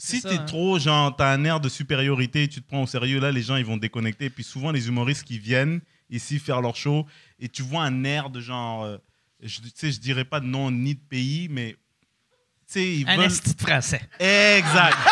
Si 0.00 0.22
t'es 0.22 0.38
hein. 0.38 0.44
trop, 0.46 0.78
genre, 0.78 1.14
t'as 1.16 1.32
un 1.32 1.44
air 1.44 1.58
de 1.58 1.68
supériorité, 1.68 2.46
tu 2.46 2.62
te 2.62 2.68
prends 2.68 2.84
au 2.84 2.86
sérieux, 2.86 3.18
là, 3.18 3.32
les 3.32 3.42
gens, 3.42 3.56
ils 3.56 3.64
vont 3.64 3.76
déconnecter. 3.76 4.30
Puis 4.30 4.44
souvent, 4.44 4.70
les 4.70 4.86
humoristes 4.86 5.24
qui 5.24 5.40
viennent 5.40 5.80
ici 6.08 6.38
faire 6.38 6.60
leur 6.62 6.76
show, 6.76 7.04
et 7.40 7.48
tu 7.48 7.62
vois 7.62 7.82
un 7.82 8.04
air 8.04 8.30
de 8.30 8.40
genre, 8.40 8.84
euh, 8.84 8.96
je, 9.42 9.58
tu 9.58 9.70
sais, 9.74 9.90
je 9.90 9.98
dirais 9.98 10.24
pas 10.24 10.38
de 10.38 10.46
nom 10.46 10.70
ni 10.70 10.94
de 10.94 11.00
pays, 11.00 11.48
mais, 11.50 11.72
tu 11.72 11.78
sais, 12.68 12.94
ils 12.94 13.08
Un 13.08 13.16
veulent... 13.16 13.30
français. 13.58 14.00
Exact. 14.20 14.96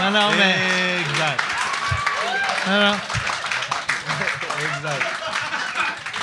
Non, 0.00 0.10
non, 0.10 0.30
mais. 0.36 0.56
Exact. 1.02 1.40
non, 2.66 2.80
non. 2.80 2.96
Exact. 4.58 5.06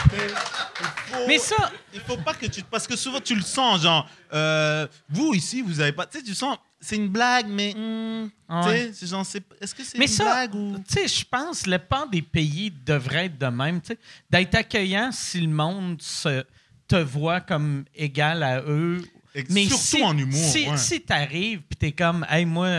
Mais 1.27 1.37
ça, 1.37 1.71
Il 1.93 1.99
faut 2.01 2.17
pas 2.17 2.33
que 2.33 2.45
tu... 2.47 2.63
Parce 2.63 2.87
que 2.87 2.95
souvent, 2.95 3.19
tu 3.19 3.35
le 3.35 3.41
sens, 3.41 3.81
genre, 3.83 4.09
euh, 4.33 4.87
vous, 5.09 5.33
ici, 5.33 5.61
vous 5.61 5.79
avez 5.79 5.91
pas... 5.91 6.05
Tu 6.05 6.17
sais, 6.17 6.23
tu 6.23 6.33
sens, 6.33 6.57
c'est 6.81 6.95
une 6.95 7.09
blague, 7.09 7.47
mais... 7.49 7.73
hmm, 7.75 8.29
Ouais. 8.49 8.63
Tu 8.63 8.69
sais, 8.69 8.93
c'est 8.93 9.07
genre, 9.07 9.25
c'est- 9.25 9.43
est-ce 9.61 9.75
que 9.75 9.83
c'est 9.83 9.97
Mais 9.99 10.05
une 10.05 10.11
ça, 10.11 10.23
blague 10.23 10.55
ou... 10.55 10.75
tu 10.87 10.93
sais, 10.93 11.07
je 11.07 11.23
pense 11.25 11.61
que 11.63 11.69
le 11.69 11.77
pan 11.77 12.07
des 12.07 12.21
pays 12.23 12.71
devrait 12.85 13.25
être 13.25 13.37
de 13.37 13.45
même, 13.45 13.79
tu 13.81 13.89
sais, 13.93 13.99
d'être 14.29 14.55
accueillant 14.55 15.11
si 15.11 15.39
le 15.41 15.49
monde 15.49 16.01
se, 16.01 16.43
te 16.87 16.95
voit 16.95 17.41
comme 17.41 17.85
égal 17.93 18.41
à 18.41 18.61
eux. 18.61 19.03
Et 19.35 19.43
Mais 19.51 19.65
surtout 19.67 19.83
si, 19.83 20.03
en 20.03 20.17
humour. 20.17 20.33
Si, 20.51 20.67
ouais. 20.67 20.77
si 20.77 21.01
t'arrives 21.01 21.59
puis 21.61 21.77
t'es 21.77 21.91
comme, 21.91 22.25
hey, 22.27 22.45
moi, 22.45 22.69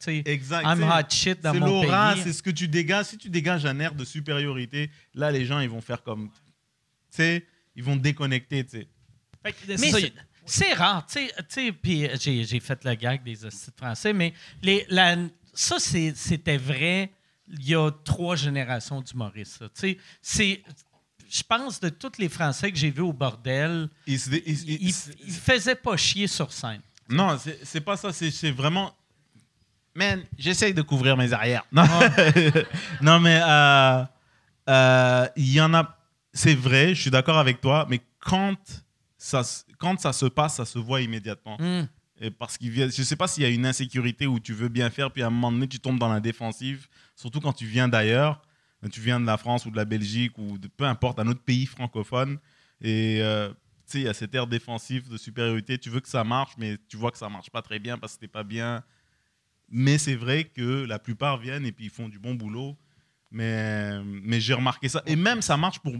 tu 0.00 0.06
sais, 0.06 0.22
Exact. 0.26 0.64
I'm 0.66 0.80
sais, 0.80 0.84
hot 0.84 1.10
shit 1.10 1.40
dans 1.40 1.52
C'est 1.52 1.60
mon 1.60 1.66
l'aura, 1.82 2.14
pays. 2.14 2.22
c'est 2.24 2.32
ce 2.32 2.42
que 2.42 2.50
tu 2.50 2.66
dégages. 2.66 3.06
Si 3.06 3.16
tu 3.18 3.30
dégages 3.30 3.64
un 3.64 3.78
air 3.78 3.94
de 3.94 4.04
supériorité, 4.04 4.90
là, 5.14 5.30
les 5.30 5.46
gens, 5.46 5.60
ils 5.60 5.70
vont 5.70 5.80
faire 5.80 6.02
comme. 6.02 6.28
Tu 6.28 7.16
sais, 7.16 7.46
ils 7.76 7.84
vont 7.84 7.94
déconnecter, 7.94 8.64
tu 8.64 8.70
sais. 8.80 8.88
Fait 9.44 9.52
que 9.52 9.58
c'est 9.64 9.80
Mais 9.80 9.90
ça, 9.92 9.98
c'est- 10.50 10.74
rare, 10.74 11.06
tu 11.06 11.28
sais, 11.48 11.72
puis 11.72 12.08
j'ai 12.18 12.60
fait 12.60 12.84
le 12.84 12.94
gag 12.94 13.22
des 13.22 13.44
hosties 13.44 13.70
de 13.70 13.76
français, 13.76 14.12
mais 14.12 14.32
les, 14.62 14.84
la, 14.88 15.16
ça, 15.54 15.78
c'était 15.78 16.56
vrai 16.56 17.10
il 17.52 17.68
y 17.68 17.74
a 17.74 17.90
trois 18.04 18.36
générations 18.36 19.00
d'humoristes. 19.00 19.64
Tu 19.78 19.98
sais. 20.22 20.62
Je 21.28 21.42
pense 21.44 21.78
de 21.78 21.88
tous 21.90 22.12
les 22.18 22.28
Français 22.28 22.72
que 22.72 22.78
j'ai 22.78 22.90
vus 22.90 23.02
au 23.02 23.12
bordel, 23.12 23.88
Ils 24.06 24.18
ils 24.34 24.92
faisaient 25.32 25.76
pas 25.76 25.96
chier 25.96 26.26
sur 26.26 26.52
scène. 26.52 26.80
Non, 27.08 27.38
c'est 27.62 27.80
pas 27.80 27.96
ça. 27.96 28.12
C'est 28.12 28.50
vraiment. 28.50 28.94
Man, 29.94 30.22
j'essaye 30.38 30.72
de 30.72 30.82
couvrir 30.82 31.16
mes 31.16 31.32
arrières. 31.32 31.64
Non, 31.72 31.84
non 33.00 33.18
mais 33.20 33.40
euh, 33.42 34.04
euh, 34.68 35.28
il 35.36 35.52
y 35.52 35.60
en 35.60 35.74
a. 35.74 35.96
C'est 36.32 36.54
vrai, 36.54 36.94
je 36.94 37.02
suis 37.02 37.10
d'accord 37.10 37.38
avec 37.38 37.60
toi, 37.60 37.86
mais 37.88 38.00
quand 38.20 38.56
ça, 39.18 39.42
quand 39.80 39.98
ça 39.98 40.12
se 40.12 40.26
passe, 40.26 40.56
ça 40.56 40.64
se 40.64 40.78
voit 40.78 41.00
immédiatement. 41.00 41.56
Hmm. 41.58 41.86
Et 42.20 42.30
parce 42.30 42.58
qu'il 42.58 42.70
vient, 42.70 42.88
je 42.88 43.02
sais 43.02 43.16
pas 43.16 43.26
s'il 43.26 43.42
y 43.42 43.46
a 43.46 43.48
une 43.48 43.66
insécurité 43.66 44.26
où 44.26 44.38
tu 44.38 44.52
veux 44.52 44.68
bien 44.68 44.90
faire, 44.90 45.10
puis 45.10 45.22
à 45.22 45.28
un 45.28 45.30
moment 45.30 45.50
donné, 45.50 45.66
tu 45.66 45.80
tombes 45.80 45.98
dans 45.98 46.12
la 46.12 46.20
défensive, 46.20 46.86
surtout 47.16 47.40
quand 47.40 47.54
tu 47.54 47.66
viens 47.66 47.88
d'ailleurs, 47.88 48.42
tu 48.92 49.00
viens 49.00 49.18
de 49.18 49.26
la 49.26 49.38
France 49.38 49.64
ou 49.66 49.70
de 49.70 49.76
la 49.76 49.86
Belgique 49.86 50.36
ou 50.38 50.58
de 50.58 50.68
peu 50.68 50.84
importe, 50.84 51.18
un 51.18 51.26
autre 51.26 51.42
pays 51.42 51.66
francophone. 51.66 52.38
Et 52.82 53.20
euh, 53.22 53.48
tu 53.48 53.54
sais, 53.86 53.98
il 54.00 54.04
y 54.04 54.08
a 54.08 54.14
cet 54.14 54.34
air 54.34 54.46
défensif 54.46 55.08
de 55.08 55.16
supériorité. 55.16 55.78
Tu 55.78 55.90
veux 55.90 56.00
que 56.00 56.08
ça 56.08 56.24
marche, 56.24 56.52
mais 56.58 56.76
tu 56.88 56.96
vois 56.96 57.10
que 57.10 57.18
ça 57.18 57.28
marche 57.28 57.50
pas 57.50 57.62
très 57.62 57.78
bien 57.78 57.98
parce 57.98 58.14
que 58.14 58.20
t'es 58.20 58.28
pas 58.28 58.44
bien. 58.44 58.82
Mais 59.68 59.98
c'est 59.98 60.14
vrai 60.14 60.44
que 60.44 60.84
la 60.84 60.98
plupart 60.98 61.38
viennent 61.38 61.66
et 61.66 61.72
puis 61.72 61.86
ils 61.86 61.90
font 61.90 62.08
du 62.08 62.18
bon 62.18 62.34
boulot. 62.34 62.76
Mais, 63.30 64.02
mais 64.04 64.40
j'ai 64.40 64.54
remarqué 64.54 64.88
ça. 64.88 65.02
Et 65.06 65.16
même, 65.16 65.42
ça 65.42 65.56
marche 65.56 65.78
pour. 65.80 65.94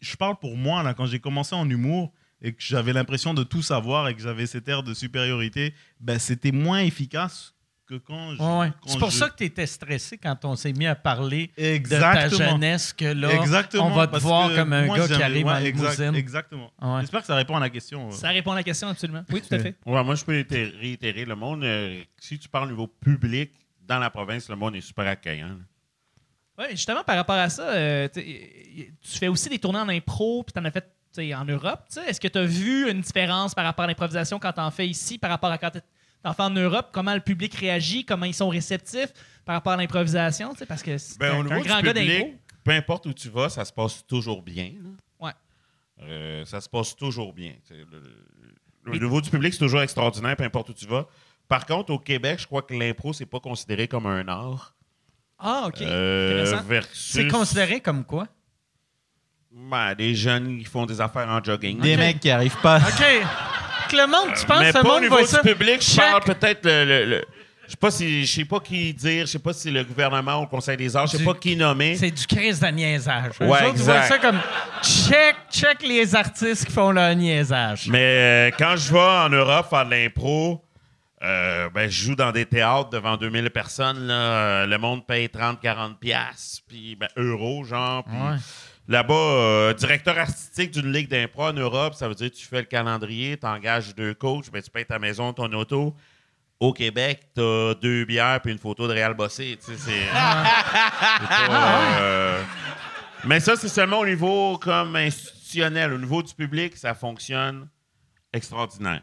Je 0.00 0.16
parle 0.16 0.38
pour 0.38 0.56
moi, 0.56 0.82
là, 0.82 0.94
quand 0.94 1.06
j'ai 1.06 1.20
commencé 1.20 1.54
en 1.54 1.68
humour 1.68 2.12
et 2.42 2.52
que 2.52 2.62
j'avais 2.62 2.92
l'impression 2.92 3.34
de 3.34 3.42
tout 3.42 3.62
savoir 3.62 4.08
et 4.08 4.14
que 4.14 4.20
j'avais 4.22 4.46
cette 4.46 4.68
air 4.68 4.82
de 4.82 4.94
supériorité, 4.94 5.74
ben, 6.00 6.18
c'était 6.18 6.52
moins 6.52 6.80
efficace 6.80 7.54
que 7.86 7.94
quand 7.96 8.34
je. 8.34 8.42
Ouais, 8.42 8.72
C'est 8.86 8.98
pour 8.98 9.10
je- 9.10 9.16
ça 9.18 9.28
que 9.28 9.36
tu 9.36 9.44
étais 9.44 9.66
stressé 9.66 10.16
quand 10.16 10.42
on 10.46 10.56
s'est 10.56 10.72
mis 10.72 10.86
à 10.86 10.94
parler 10.94 11.48
de 11.48 11.62
ta 11.62 11.62
Exactement. 11.74 12.50
jeunesse, 12.52 12.92
que 12.94 13.04
là, 13.04 13.30
Exactement, 13.34 13.86
on 13.88 13.90
va 13.90 14.06
te 14.06 14.16
voir 14.16 14.54
comme 14.54 14.72
un 14.72 14.86
gars 14.86 15.06
qui 15.06 15.22
arrive 15.22 15.46
ouais, 15.46 15.66
exact- 15.66 15.98
limousine. 15.98 16.14
Exactement. 16.14 16.70
Ouais. 16.80 17.00
J'espère 17.02 17.20
que 17.20 17.26
ça 17.26 17.36
répond 17.36 17.56
à 17.56 17.60
la 17.60 17.68
question. 17.70 18.08
euh. 18.08 18.12
Ça 18.12 18.28
répond 18.30 18.52
à 18.52 18.54
la 18.56 18.62
question, 18.62 18.88
absolument. 18.88 19.22
Oui, 19.30 19.42
tout 19.42 19.54
à 19.54 19.58
fait. 19.58 19.76
Ouais, 19.84 20.02
moi, 20.02 20.14
je 20.14 20.24
peux 20.24 20.32
réitérer, 20.80 21.24
le 21.26 21.34
monde. 21.36 21.62
euh, 21.64 22.02
si 22.18 22.38
tu 22.38 22.48
parles 22.48 22.68
au 22.68 22.70
niveau 22.70 22.86
public, 22.86 23.50
dans 23.86 23.98
la 23.98 24.08
province, 24.08 24.48
le 24.48 24.56
monde 24.56 24.74
est 24.76 24.80
super 24.80 25.06
accueillant. 25.06 25.58
Oui, 26.58 26.64
justement, 26.70 27.02
par 27.04 27.16
rapport 27.16 27.36
à 27.36 27.50
ça, 27.50 27.68
euh, 27.68 28.08
tu 28.14 28.92
fais 29.02 29.28
aussi 29.28 29.48
des 29.50 29.58
tournées 29.58 29.80
en 29.80 29.88
impro, 29.90 30.42
puis 30.42 30.52
tu 30.54 30.58
en 30.58 30.64
as 30.64 30.70
fait 30.70 30.88
en 31.34 31.44
Europe. 31.44 31.80
tu 31.88 31.94
sais. 32.00 32.08
Est-ce 32.08 32.20
que 32.20 32.28
tu 32.28 32.38
as 32.38 32.44
vu 32.44 32.90
une 32.90 33.00
différence 33.00 33.54
par 33.54 33.64
rapport 33.64 33.84
à 33.84 33.88
l'improvisation 33.88 34.38
quand 34.38 34.52
tu 34.52 34.60
en 34.60 34.70
fais 34.70 34.86
ici, 34.88 35.18
par 35.18 35.30
rapport 35.30 35.50
à 35.50 35.58
quand 35.58 35.70
tu 35.70 35.80
en 36.24 36.32
fais 36.32 36.42
en 36.42 36.50
Europe? 36.50 36.88
Comment 36.92 37.14
le 37.14 37.20
public 37.20 37.54
réagit? 37.54 38.04
Comment 38.04 38.26
ils 38.26 38.34
sont 38.34 38.48
réceptifs 38.48 39.12
par 39.44 39.54
rapport 39.54 39.72
à 39.72 39.76
l'improvisation? 39.76 40.52
tu 40.52 40.58
sais, 40.58 40.66
Parce 40.66 40.82
que 40.82 40.98
c'est 40.98 41.18
Ben, 41.18 41.34
un, 41.40 41.42
grand 41.44 41.80
gars 41.82 41.92
public, 41.94 42.08
d'impro. 42.08 42.34
peu 42.64 42.70
importe 42.72 43.06
où 43.06 43.12
tu 43.12 43.28
vas, 43.28 43.48
ça 43.48 43.64
se 43.64 43.72
passe 43.72 44.06
toujours 44.06 44.42
bien. 44.42 44.72
là. 44.82 44.90
Ouais. 45.26 45.32
Euh, 46.02 46.44
ça 46.44 46.60
se 46.60 46.68
passe 46.68 46.96
toujours 46.96 47.32
bien. 47.32 47.52
Le, 47.70 47.84
le- 47.84 48.92
le 48.92 48.98
niveau 48.98 49.20
du 49.20 49.30
public, 49.30 49.52
c'est 49.54 49.60
toujours 49.60 49.80
extraordinaire, 49.80 50.36
peu 50.36 50.44
importe 50.44 50.68
où 50.70 50.74
tu 50.74 50.86
vas. 50.86 51.06
Par 51.48 51.64
contre, 51.64 51.90
au 51.92 51.98
Québec, 51.98 52.38
je 52.40 52.46
crois 52.46 52.62
que 52.62 52.74
l'impro, 52.74 53.12
c'est 53.14 53.24
pas 53.26 53.40
considéré 53.40 53.88
comme 53.88 54.06
un 54.06 54.26
art. 54.28 54.74
Ah, 55.38 55.64
OK. 55.68 55.80
Euh, 55.82 56.60
versus 56.66 57.12
C'est 57.12 57.28
considéré 57.28 57.80
comme 57.80 58.04
quoi? 58.04 58.28
Ben, 59.54 59.94
des 59.94 60.14
jeunes 60.14 60.58
qui 60.58 60.64
font 60.64 60.84
des 60.86 61.00
affaires 61.00 61.28
en 61.28 61.42
jogging. 61.42 61.80
Des 61.80 61.96
mecs 61.96 62.20
qui 62.20 62.30
arrivent 62.30 62.56
pas. 62.62 62.78
OK. 62.78 63.04
Que 63.88 63.96
le 63.96 64.06
monde, 64.06 64.34
tu 64.38 64.44
penses 64.46 64.60
Mais 64.60 64.72
que 64.72 64.78
le 64.78 64.82
pas 64.82 64.88
au 64.88 64.92
monde 64.92 65.02
niveau 65.02 65.14
voit 65.16 65.24
du 65.24 65.28
ça? 65.30 65.40
public, 65.42 65.76
je 65.80 65.90
Chaque- 65.90 66.10
parle 66.10 66.36
peut-être 66.36 66.64
le... 66.64 66.84
le- 66.84 67.04
le- 67.06 67.24
je 67.66 67.70
sais 67.70 67.76
pas 67.78 67.90
si 67.90 68.26
je 68.26 68.30
sais 68.34 68.44
pas 68.44 68.60
qui 68.60 68.92
dire, 68.92 69.24
je 69.24 69.32
sais 69.32 69.38
pas 69.38 69.54
si 69.54 69.60
c'est 69.62 69.70
le 69.70 69.84
gouvernement 69.84 70.38
ou 70.38 70.42
le 70.42 70.46
Conseil 70.48 70.76
des 70.76 70.94
arts, 70.94 71.06
je 71.06 71.12
sais 71.12 71.18
Du- 71.18 71.24
pas 71.24 71.32
qui 71.34 71.56
nommer. 71.56 71.96
C'est 71.96 72.10
du 72.10 72.26
crise 72.26 72.60
de 72.60 72.66
niaisage. 72.66 73.32
Eux 73.40 73.46
Ouais, 73.46 73.62
autres, 73.64 73.72
ils 73.76 73.82
voient 73.82 73.94
exact. 74.02 74.08
ça 74.08 74.18
comme 74.18 74.38
check, 74.82 75.36
check 75.50 75.82
les 75.82 76.14
artistes 76.14 76.66
qui 76.66 76.72
font 76.72 76.90
leur 76.90 77.14
niaisage. 77.16 77.86
Mais 77.88 77.98
euh, 77.98 78.50
quand 78.58 78.74
je 78.76 78.92
vais 78.92 78.98
en 79.00 79.30
Europe 79.30 79.66
faire 79.70 79.86
de 79.86 79.90
l'impro, 79.92 80.62
euh, 81.22 81.70
ben, 81.74 81.88
je 81.88 82.04
joue 82.04 82.14
dans 82.14 82.32
des 82.32 82.44
théâtres 82.44 82.90
devant 82.90 83.16
2000 83.16 83.48
personnes. 83.48 84.06
Là, 84.08 84.14
Euh, 84.14 84.66
le 84.66 84.76
monde 84.76 85.06
paye 85.06 85.28
30-40 85.28 85.94
piastres, 85.98 86.62
puis 86.68 86.96
ben, 86.96 87.08
euros, 87.16 87.64
genre. 87.64 88.04
puis 88.04 88.14
Ouais. 88.14 88.36
Là-bas, 88.86 89.14
euh, 89.14 89.74
directeur 89.74 90.18
artistique 90.18 90.70
d'une 90.72 90.92
ligue 90.92 91.08
d'impro 91.08 91.44
en 91.44 91.52
Europe, 91.54 91.94
ça 91.94 92.06
veut 92.06 92.14
dire 92.14 92.30
que 92.30 92.36
tu 92.36 92.44
fais 92.44 92.58
le 92.58 92.66
calendrier, 92.66 93.38
tu 93.38 93.46
engages 93.46 93.94
deux 93.94 94.12
coachs, 94.12 94.50
ben, 94.50 94.60
tu 94.62 94.70
payes 94.70 94.84
ta 94.84 94.98
maison, 94.98 95.32
ton 95.32 95.50
auto. 95.52 95.94
Au 96.60 96.72
Québec, 96.72 97.28
t'as 97.34 97.74
deux 97.74 98.04
bières 98.04 98.40
puis 98.42 98.52
une 98.52 98.58
photo 98.58 98.86
de 98.86 98.92
Réal 98.92 99.14
Bossé. 99.14 99.58
tu 99.58 99.72
sais, 99.72 99.78
C'est 99.78 100.00
c'est 100.00 101.46
pas, 101.46 102.00
euh, 102.00 102.42
Mais 103.24 103.40
ça, 103.40 103.56
c'est 103.56 103.68
seulement 103.68 104.00
au 104.00 104.06
niveau 104.06 104.58
comme 104.58 104.94
institutionnel. 104.96 105.92
Au 105.92 105.98
niveau 105.98 106.22
du 106.22 106.32
public, 106.34 106.76
ça 106.76 106.94
fonctionne 106.94 107.68
extraordinaire. 108.32 109.02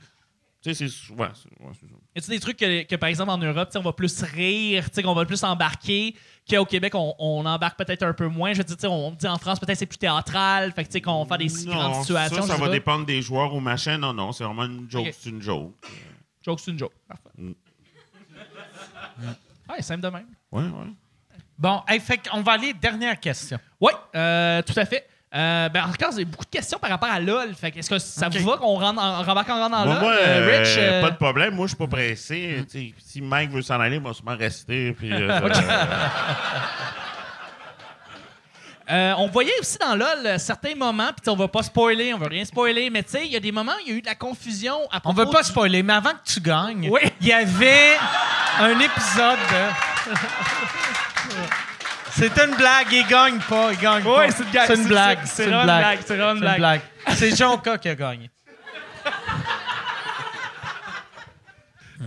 Tu 0.64 0.76
sais, 0.76 0.88
c'est... 0.88 1.14
Ouais, 1.14 1.28
ouais. 1.60 1.72
Y 2.16 2.20
a-tu 2.20 2.30
des 2.30 2.40
trucs 2.40 2.58
que, 2.58 2.84
que, 2.84 2.96
par 2.96 3.10
exemple, 3.10 3.32
en 3.32 3.38
Europe, 3.38 3.70
on 3.76 3.82
va 3.82 3.94
plus 3.94 4.22
rire, 4.22 4.86
qu'on 5.04 5.16
va 5.16 5.26
plus 5.26 5.44
embarquer, 5.44 6.16
qu'au 6.50 6.66
Québec, 6.66 6.94
on, 6.96 7.14
on 7.20 7.46
embarque 7.46 7.78
peut-être 7.78 8.04
un 8.04 8.14
peu 8.14 8.28
moins? 8.28 8.54
Je 8.54 8.60
veux 8.60 8.64
dire, 8.64 8.92
on 8.92 9.12
dit 9.12 9.28
en 9.28 9.38
France, 9.38 9.60
peut-être 9.60 9.78
c'est 9.78 9.86
plus 9.86 9.98
théâtral, 9.98 10.72
fait 10.72 10.84
que, 10.84 10.90
tu 10.90 10.94
sais, 10.94 11.02
qu'on 11.02 11.24
va 11.24 11.28
faire 11.28 11.38
des 11.38 11.50
si 11.50 11.66
grandes 11.66 12.02
situations. 12.02 12.42
ça, 12.42 12.48
ça 12.48 12.56
va 12.58 12.68
pas. 12.68 12.72
dépendre 12.72 13.06
des 13.06 13.22
joueurs 13.22 13.54
ou 13.54 13.60
machin. 13.60 13.98
Non, 13.98 14.14
non, 14.14 14.32
c'est 14.32 14.44
vraiment 14.44 14.66
une 14.66 14.90
joke. 14.90 15.08
Ok. 15.08 15.16
C'est 15.20 15.30
une 15.30 15.42
joke. 15.42 15.74
Joke, 16.44 16.60
c'est 16.60 16.72
une 16.72 16.80
joke. 16.80 16.94
Parfait. 17.08 17.30
Mm. 17.38 17.52
Ouais, 19.70 19.82
simple 19.82 20.02
de 20.02 20.10
même. 20.10 20.28
Ouais, 20.52 20.64
ouais. 20.64 20.94
Bon, 21.58 21.82
hey, 21.88 22.00
fait 22.00 22.18
qu'on 22.18 22.42
va 22.42 22.54
aller 22.54 22.74
dernière 22.74 23.20
question. 23.20 23.60
Oui, 23.80 23.92
euh, 24.16 24.62
tout 24.64 24.74
à 24.78 24.86
fait. 24.86 25.08
Euh, 25.34 25.70
ben, 25.70 25.86
encore, 25.86 26.12
j'ai 26.18 26.26
beaucoup 26.26 26.44
de 26.44 26.50
questions 26.50 26.78
par 26.78 26.90
rapport 26.90 27.08
à 27.10 27.18
LOL. 27.20 27.54
Fait 27.56 27.72
est-ce 27.78 27.90
que 27.90 28.00
ça 28.00 28.28
vous 28.28 28.46
va 28.46 28.58
qu'on 28.58 28.78
rentre 28.78 29.02
en, 29.02 29.24
rembarque 29.24 29.50
en 29.50 29.60
rentre 29.62 29.72
dans 29.72 29.86
Moi, 29.86 29.94
LOL? 29.94 30.02
moi, 30.04 30.12
Euh, 30.14 30.50
euh, 30.50 30.60
Rich, 30.60 30.76
euh, 30.78 31.02
pas 31.02 31.12
de 31.12 31.16
problème. 31.16 31.56
Moi, 31.56 31.68
je 31.68 31.70
suis 31.70 31.78
pas 31.78 31.88
pressé. 31.88 32.66
Si 32.98 33.22
Mike 33.22 33.52
veut 33.52 33.62
s'en 33.62 33.80
aller, 33.80 33.96
il 33.96 34.02
va 34.02 34.14
sûrement 34.14 34.36
rester. 34.36 34.92
Puis, 34.92 35.10
euh, 35.14 35.30
euh, 35.32 35.50
euh, 38.92 39.14
on 39.20 39.28
voyait 39.28 39.58
aussi 39.62 39.78
dans 39.78 39.96
LOL 39.96 40.26
euh, 40.26 40.38
certains 40.38 40.76
moments, 40.76 41.12
puis 41.16 41.30
on 41.30 41.36
va 41.38 41.48
pas 41.48 41.64
spoiler, 41.64 42.14
on 42.14 42.18
va 42.18 42.28
rien 42.28 42.44
spoiler, 42.44 42.90
mais 42.90 43.04
tu 43.04 43.12
sais, 43.12 43.26
il 43.26 43.32
y 43.32 43.38
a 43.38 43.40
des 43.40 43.54
moments 43.54 43.72
où 43.72 43.80
il 43.86 43.90
y 43.90 43.94
a 43.94 43.98
eu 44.00 44.02
de 44.02 44.08
la 44.08 44.16
confusion 44.16 44.76
à 44.92 45.00
On 45.06 45.14
veut 45.14 45.28
pas 45.28 45.44
du- 45.44 45.48
spoiler, 45.48 45.82
mais 45.82 45.94
avant 45.94 46.12
que 46.12 46.26
tu 46.26 46.42
gagnes, 46.42 46.90
Oui. 46.92 47.00
il 47.22 47.28
y 47.28 47.32
avait 47.34 47.96
un 48.60 48.78
épisode 48.78 49.40
de. 49.50 50.12
C'est 52.18 52.38
une 52.38 52.56
blague, 52.56 52.88
il 52.92 53.08
gagne 53.08 53.40
pas, 53.40 53.72
il 53.72 53.80
gagne 53.80 54.04
pas. 54.04 54.18
Ouais, 54.18 54.32
c'est 54.32 54.44
une, 54.44 54.66
C'est 54.68 54.76
une 54.76 54.88
blague. 54.88 55.20
C'est 55.26 55.46
une 55.46 55.64
blague. 55.64 56.00
C'est 56.06 56.20
une 56.20 56.40
blague. 56.40 56.82
C'est 57.16 57.36
Jonka 57.36 57.78
qui 57.78 57.90
a 57.90 57.96
gagné. 57.96 58.30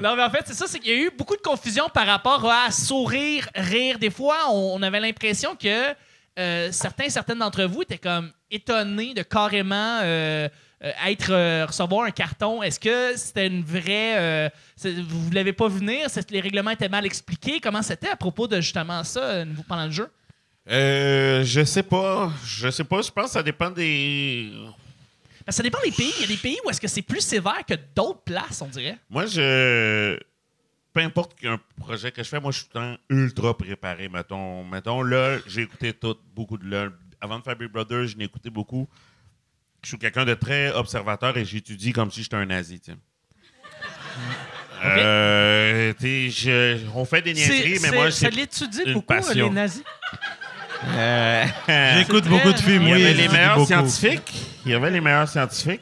Non, 0.01 0.16
mais 0.16 0.24
en 0.24 0.31
fait, 0.31 0.43
c'est 0.47 0.55
ça, 0.55 0.66
c'est 0.66 0.81
qu'il 0.81 0.90
y 0.90 0.94
a 0.94 1.06
eu 1.06 1.10
beaucoup 1.16 1.36
de 1.36 1.40
confusion 1.40 1.89
par 1.89 2.06
rapport 2.06 2.51
à 2.51 2.70
sourire, 2.72 3.48
rire. 3.55 3.98
Des 3.98 4.10
fois, 4.10 4.48
on, 4.51 4.74
on 4.74 4.82
avait 4.82 4.98
l'impression 4.98 5.55
que 5.55 5.94
euh, 6.39 6.72
certains, 6.72 7.09
certaines 7.09 7.39
d'entre 7.39 7.62
vous 7.64 7.82
étaient 7.82 7.98
comme 7.98 8.32
étonnés 8.51 9.14
de 9.14 9.22
carrément 9.22 10.01
euh, 10.02 10.48
être 11.06 11.31
euh, 11.32 11.66
recevoir 11.66 12.05
un 12.06 12.11
carton. 12.11 12.62
Est-ce 12.62 12.78
que 12.78 13.16
c'était 13.16 13.47
une 13.47 13.62
vraie. 13.62 14.19
euh, 14.19 14.48
vous 14.85 15.31
ne 15.31 15.35
l'avez 15.35 15.52
pas 15.52 15.69
venir? 15.69 16.09
Les 16.31 16.40
règlements 16.40 16.70
étaient 16.73 16.89
mal 16.89 17.06
expliqués? 17.06 17.61
Comment 17.61 17.82
c'était 17.82 18.09
à 18.11 18.16
propos 18.16 18.47
de 18.47 18.61
justement 18.61 19.02
ça 19.05 19.20
euh, 19.20 19.44
pendant 19.69 19.86
le 19.86 19.93
jeu? 19.93 20.09
euh, 20.70 21.44
je 21.44 21.65
sais 21.65 21.82
pas. 21.82 22.32
Je 22.44 22.70
sais 22.70 22.85
pas. 22.85 23.02
Je 23.02 23.11
pense 23.11 23.27
que 23.27 23.31
ça 23.32 23.43
dépend 23.43 23.70
des. 23.70 24.51
Ça 25.48 25.62
dépend 25.62 25.78
des 25.85 25.93
pays. 25.93 26.12
Il 26.19 26.23
y 26.23 26.24
a 26.24 26.28
des 26.28 26.36
pays 26.36 26.59
où 26.65 26.70
est-ce 26.70 26.81
que 26.81 26.89
c'est 26.89 27.02
plus 27.02 27.20
sévère 27.20 27.65
que 27.66 27.74
d'autres 27.94 28.23
places, 28.23 28.62
on 28.62 28.69
dirait. 28.69 28.98
Moi, 29.11 29.27
je. 29.27 30.19
Peu 30.93 31.01
importe 31.01 31.35
qu'un 31.39 31.59
projet 31.81 32.12
que 32.12 32.23
je 32.23 32.28
fais, 32.28 32.39
moi, 32.40 32.52
je 32.52 32.59
suis 32.59 32.69
tout 32.69 32.78
le 32.78 32.94
temps 32.94 32.97
ultra 33.11 33.56
préparé. 33.59 34.09
Mettons, 34.09 34.65
mettons 34.65 35.02
LOL, 35.02 35.43
j'ai 35.48 35.62
écouté 35.62 35.93
tout, 35.93 36.16
beaucoup 36.35 36.56
de 36.56 36.65
LOL. 36.65 36.93
Avant 37.20 37.39
de 37.40 37.43
faire 37.44 37.56
Big 37.56 37.69
Brother, 37.69 38.06
je 38.06 38.16
n'ai 38.16 38.24
écouté 38.24 38.48
beaucoup. 38.48 38.89
Je 39.85 39.89
suis 39.89 39.98
quelqu'un 39.98 40.24
de 40.24 40.35
très 40.35 40.73
observateur 40.73 41.36
et 41.36 41.44
j'étudie 41.44 41.93
comme 41.93 42.11
si 42.11 42.23
j'étais 42.23 42.36
un 42.36 42.47
nazi. 42.47 42.81
tu 42.81 42.93
sais. 42.93 42.98
Euh, 44.85 45.93
je- 46.01 46.78
on 46.94 47.05
fait 47.05 47.23
des 47.23 47.32
niaiseries, 47.32 47.70
mais 47.73 47.78
C'est- 47.78 47.93
moi, 47.93 48.11
ça 48.11 48.19
c'est 48.19 48.31
l'étudie 48.31 48.82
une 48.86 48.94
beaucoup, 48.94 49.06
passion. 49.06 49.48
les 49.48 49.55
nazis? 49.55 49.82
J'écoute 50.82 52.24
C'est 52.24 52.31
beaucoup 52.31 52.48
de 52.48 52.52
très- 52.52 52.62
films, 52.73 52.82
Il 52.82 52.89
y 52.89 52.93
oui. 52.94 53.05
avait 53.05 53.15
les 53.15 53.28
meilleurs 53.28 53.55
beaucoup. 53.56 53.66
scientifiques. 53.69 54.32
Il 54.66 54.73
y 54.73 54.74
avait 54.74 54.90
les 54.90 55.01
meilleurs 55.01 55.28
scientifiques. 55.28 55.81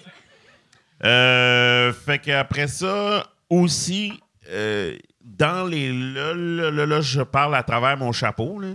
Euh, 1.05 1.93
fait 1.93 2.19
qu'après 2.21 2.69
ça, 2.69 3.27
aussi, 3.51 4.13
euh, 4.51 4.97
dans 5.21 5.67
les. 5.67 5.91
Là, 5.93 6.35
là, 6.35 6.71
là, 6.71 6.87
là, 6.87 7.01
je 7.01 7.23
parle 7.23 7.57
à 7.57 7.63
travers 7.65 7.97
mon 7.97 8.13
chapeau, 8.13 8.61
là, 8.61 8.75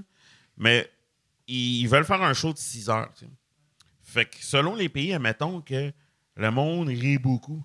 mais 0.57 0.89
ils 1.47 1.85
veulent 1.87 2.03
faire 2.05 2.21
un 2.21 2.33
show 2.33 2.51
de 2.51 2.57
6 2.57 2.89
heures. 2.89 3.09
tu 3.17 3.25
sais. 3.25 3.31
Fait 4.17 4.25
que 4.25 4.37
selon 4.39 4.73
les 4.73 4.89
pays, 4.89 5.13
admettons 5.13 5.61
que 5.61 5.93
le 6.37 6.49
monde 6.49 6.87
rit 6.87 7.19
beaucoup. 7.19 7.63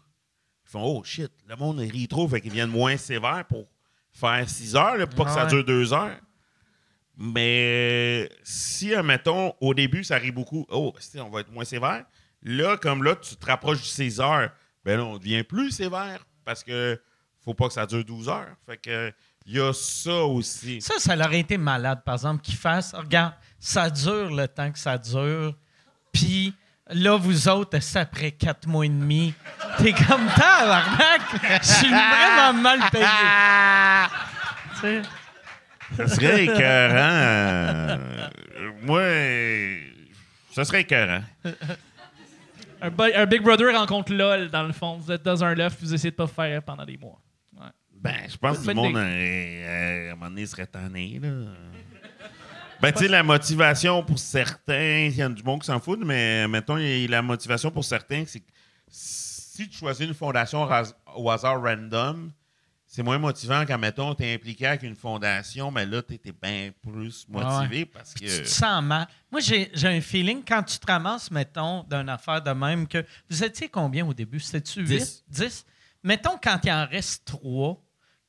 Ils 0.66 0.70
font 0.70 0.82
Oh 0.84 1.02
shit, 1.02 1.32
le 1.48 1.56
monde 1.56 1.78
rit 1.78 2.06
trop, 2.08 2.28
fait 2.28 2.42
qu'ils 2.42 2.52
viennent 2.52 2.68
moins 2.68 2.98
sévères 2.98 3.46
pour 3.48 3.68
faire 4.12 4.46
6 4.46 4.76
heures, 4.76 4.98
là, 4.98 5.06
pour 5.06 5.24
pas 5.24 5.24
que 5.24 5.40
ça 5.40 5.46
dure 5.46 5.64
2 5.64 5.94
heures. 5.94 6.20
Mais 7.16 8.28
si, 8.42 8.94
admettons, 8.94 9.54
au 9.62 9.72
début, 9.72 10.04
ça 10.04 10.16
rit 10.16 10.30
beaucoup, 10.30 10.66
oh, 10.68 10.92
si, 10.98 11.18
on 11.20 11.30
va 11.30 11.40
être 11.40 11.50
moins 11.50 11.64
sévère. 11.64 12.04
Là, 12.42 12.76
comme 12.76 13.02
là, 13.02 13.16
tu 13.16 13.34
te 13.34 13.46
rapproches 13.46 13.80
du 13.80 13.88
6 13.88 14.20
heures, 14.20 14.50
ben 14.84 14.98
là, 14.98 15.06
on 15.06 15.16
devient 15.16 15.44
plus 15.44 15.70
sévère 15.70 16.22
parce 16.44 16.62
que 16.62 17.00
faut 17.40 17.54
pas 17.54 17.68
que 17.68 17.72
ça 17.72 17.86
dure 17.86 18.04
12 18.04 18.28
heures. 18.28 18.56
Fait 18.66 18.76
que 18.76 19.10
il 19.46 19.54
y 19.54 19.58
a 19.58 19.72
ça 19.72 20.24
aussi. 20.24 20.82
Ça, 20.82 20.98
ça 20.98 21.16
aurait 21.16 21.40
été 21.40 21.56
malade, 21.56 22.02
par 22.04 22.16
exemple, 22.16 22.42
qu'ils 22.42 22.56
fassent. 22.56 22.94
Regarde, 22.94 23.32
ça 23.58 23.88
dure 23.88 24.30
le 24.30 24.46
temps 24.46 24.70
que 24.70 24.78
ça 24.78 24.98
dure. 24.98 25.56
Puis 26.12 26.54
là, 26.90 27.16
vous 27.16 27.48
autres, 27.48 27.78
c'est 27.80 27.98
après 27.98 28.32
quatre 28.32 28.66
mois 28.66 28.86
et 28.86 28.88
demi. 28.88 29.34
T'es 29.78 29.92
comme 29.92 30.26
tabarnak! 30.36 31.22
Je 31.62 31.66
suis 31.66 31.88
vraiment 31.88 32.52
mal 32.60 32.80
payé. 32.90 33.04
Tu 34.74 34.80
sais, 34.80 35.02
Ça 35.96 36.08
serait 36.08 36.44
écœurant. 36.44 37.98
moi, 38.82 39.02
ça 40.52 40.64
serait 40.64 40.82
écœurant. 40.82 41.22
Un, 42.82 43.26
Big 43.26 43.42
Brother 43.42 43.72
rencontre 43.74 44.12
LOL, 44.12 44.50
dans 44.50 44.64
le 44.64 44.72
fond. 44.72 44.98
Vous 44.98 45.12
êtes 45.12 45.22
dans 45.22 45.44
un 45.44 45.54
loft, 45.54 45.78
vous 45.80 45.94
essayez 45.94 46.10
de 46.10 46.16
pas 46.16 46.26
faire 46.26 46.62
pendant 46.62 46.84
des 46.84 46.96
mois. 46.96 47.20
Ben, 48.02 48.16
je 48.28 48.36
pense 48.36 48.58
que 48.58 48.66
le 48.66 48.74
monde, 48.74 48.96
euh, 48.96 49.00
euh, 49.00 50.08
à 50.08 50.12
un 50.12 50.14
moment 50.16 50.28
donné, 50.28 50.44
serait 50.44 50.66
tanné. 50.66 51.20
Là. 51.22 51.28
Ben, 52.82 52.90
tu 52.90 52.98
sais, 52.98 53.08
la 53.08 53.22
motivation 53.22 54.02
pour 54.02 54.18
certains, 54.18 55.06
il 55.06 55.14
y 55.14 55.22
a 55.22 55.28
du 55.28 55.44
monde 55.44 55.60
qui 55.60 55.66
s'en 55.66 55.78
fout, 55.78 56.00
mais 56.04 56.48
mettons, 56.48 56.76
y 56.78 57.04
a 57.04 57.08
la 57.08 57.22
motivation 57.22 57.70
pour 57.70 57.84
certains, 57.84 58.24
c'est 58.26 58.40
que 58.40 58.50
si 58.88 59.68
tu 59.68 59.78
choisis 59.78 60.04
une 60.04 60.14
fondation 60.14 60.68
au 61.14 61.30
hasard 61.30 61.62
random, 61.62 62.32
c'est 62.84 63.04
moins 63.04 63.18
motivant 63.18 63.64
quand, 63.64 63.78
mettons, 63.78 64.16
tu 64.16 64.24
es 64.24 64.34
impliqué 64.34 64.66
avec 64.66 64.82
une 64.82 64.96
fondation, 64.96 65.70
mais 65.70 65.86
là, 65.86 66.02
tu 66.02 66.14
étais 66.14 66.32
bien 66.32 66.72
plus 66.82 67.24
motivé 67.28 67.86
parce 67.86 68.14
Puis 68.14 68.26
que. 68.26 68.36
tu 68.38 68.42
te 68.42 68.48
sens 68.48 68.82
mal. 68.82 69.06
Moi, 69.30 69.40
j'ai 69.40 69.70
un 69.84 70.00
feeling, 70.00 70.42
quand 70.44 70.64
tu 70.64 70.78
te 70.80 70.86
ramasses, 70.90 71.30
mettons, 71.30 71.84
d'une 71.84 72.08
affaire 72.08 72.42
de 72.42 72.50
même, 72.50 72.88
que 72.88 73.06
vous 73.30 73.44
étiez 73.44 73.68
combien 73.68 74.04
au 74.04 74.12
début? 74.12 74.40
C'était-tu 74.40 74.80
8? 74.80 74.86
Dix? 74.88 75.24
10? 75.28 75.66
Mettons, 76.02 76.36
quand 76.42 76.58
il 76.64 76.72
en 76.72 76.86
reste 76.86 77.26
3, 77.26 77.80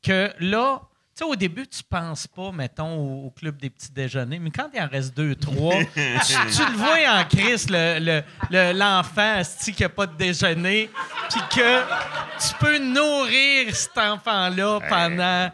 que 0.04 0.32
là, 0.40 0.80
sais, 1.16 1.24
au 1.26 1.36
début, 1.36 1.68
tu 1.68 1.84
penses 1.84 2.26
pas, 2.28 2.52
mettons, 2.52 2.96
au, 2.96 3.28
au 3.28 3.30
club 3.32 3.58
des 3.62 3.70
petits 3.70 3.92
déjeuners, 3.92 4.40
mais 4.40 4.50
quand 4.50 4.70
il 4.74 4.82
en 4.82 4.88
reste 4.88 5.16
2, 5.16 5.36
3, 5.36 5.76
tu, 5.80 5.86
tu 5.96 6.66
le 6.72 6.78
vois 6.78 7.20
en 7.20 7.24
crise, 7.26 7.70
le- 7.70 8.00
le- 8.00 8.24
le- 8.50 8.74
l'enfant, 8.78 9.36
asti, 9.38 9.74
qui 9.74 9.84
n'a 9.84 9.90
pas 9.90 10.08
de 10.08 10.16
déjeuner, 10.18 10.90
puis 11.30 11.42
que 11.56 11.80
tu 12.48 12.54
peux 12.60 12.78
nourrir 12.80 13.76
cet 13.76 13.98
enfant-là 13.98 14.80
pendant 14.90 15.52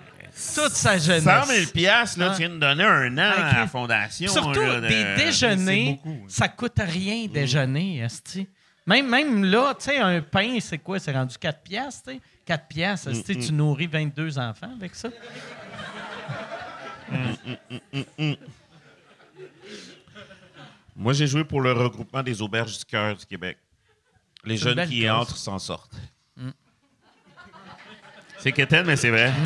toute 0.56 0.72
sa 0.72 0.98
jeunesse. 0.98 1.24
100 1.24 1.46
000 1.46 1.66
piastres, 1.74 2.20
là, 2.20 2.28
Ah. 2.30 2.34
tu 2.36 2.38
viens 2.40 2.50
de 2.50 2.60
donner 2.60 2.84
un 2.86 3.18
an 3.18 3.32
à 3.38 3.60
la 3.60 3.68
fondation. 3.68 4.32
Surtout 4.32 4.62
là, 4.62 4.80
de- 4.80 4.88
des 4.88 5.04
déjeuners, 5.18 6.00
ça 6.30 6.48
coûte 6.48 6.78
rien 6.80 7.26
déjeuner, 7.28 8.00
esti. 8.00 8.48
Même, 8.90 9.08
même 9.08 9.46
là, 9.46 9.76
tu 9.76 9.86
sais, 9.86 10.00
un 10.00 10.20
pain, 10.20 10.60
c'est 10.60 10.80
quoi? 10.80 10.98
C'est 10.98 11.12
rendu 11.12 11.38
4 11.38 11.62
piastres, 11.62 12.10
tu 12.10 12.16
sais? 12.16 12.22
4 12.44 12.68
piastres, 12.68 13.10
esti, 13.10 13.38
tu 13.38 13.54
nourris 13.54 13.86
22 13.86 14.40
enfants 14.40 14.72
avec 14.76 14.96
ça. 14.96 15.10
Moi, 20.96 21.14
j'ai 21.14 21.28
joué 21.28 21.44
pour 21.44 21.62
le 21.62 21.72
regroupement 21.72 22.24
des 22.24 22.42
auberges 22.42 22.80
du 22.80 22.86
cœur 22.86 23.16
du 23.16 23.28
Québec. 23.28 23.60
Les 24.44 24.58
jeunes 24.58 24.84
qui 24.88 25.02
cause. 25.02 25.12
entrent 25.12 25.38
s'en 25.38 25.60
sortent. 25.60 25.96
C'est 28.40 28.52
quétaine, 28.52 28.88
mais 28.88 28.96
c'est 28.96 29.12
vrai. 29.12 29.32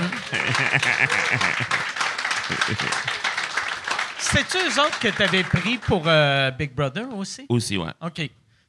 C'est-tu 4.19 4.57
eux 4.57 4.79
autres 4.79 4.99
que 4.99 5.09
tu 5.09 5.21
avais 5.21 5.43
pris 5.43 5.79
pour 5.79 6.03
euh, 6.07 6.49
Big 6.51 6.73
Brother 6.73 7.13
aussi? 7.13 7.45
Aussi, 7.49 7.75
ouais. 7.75 7.91
OK. 8.01 8.21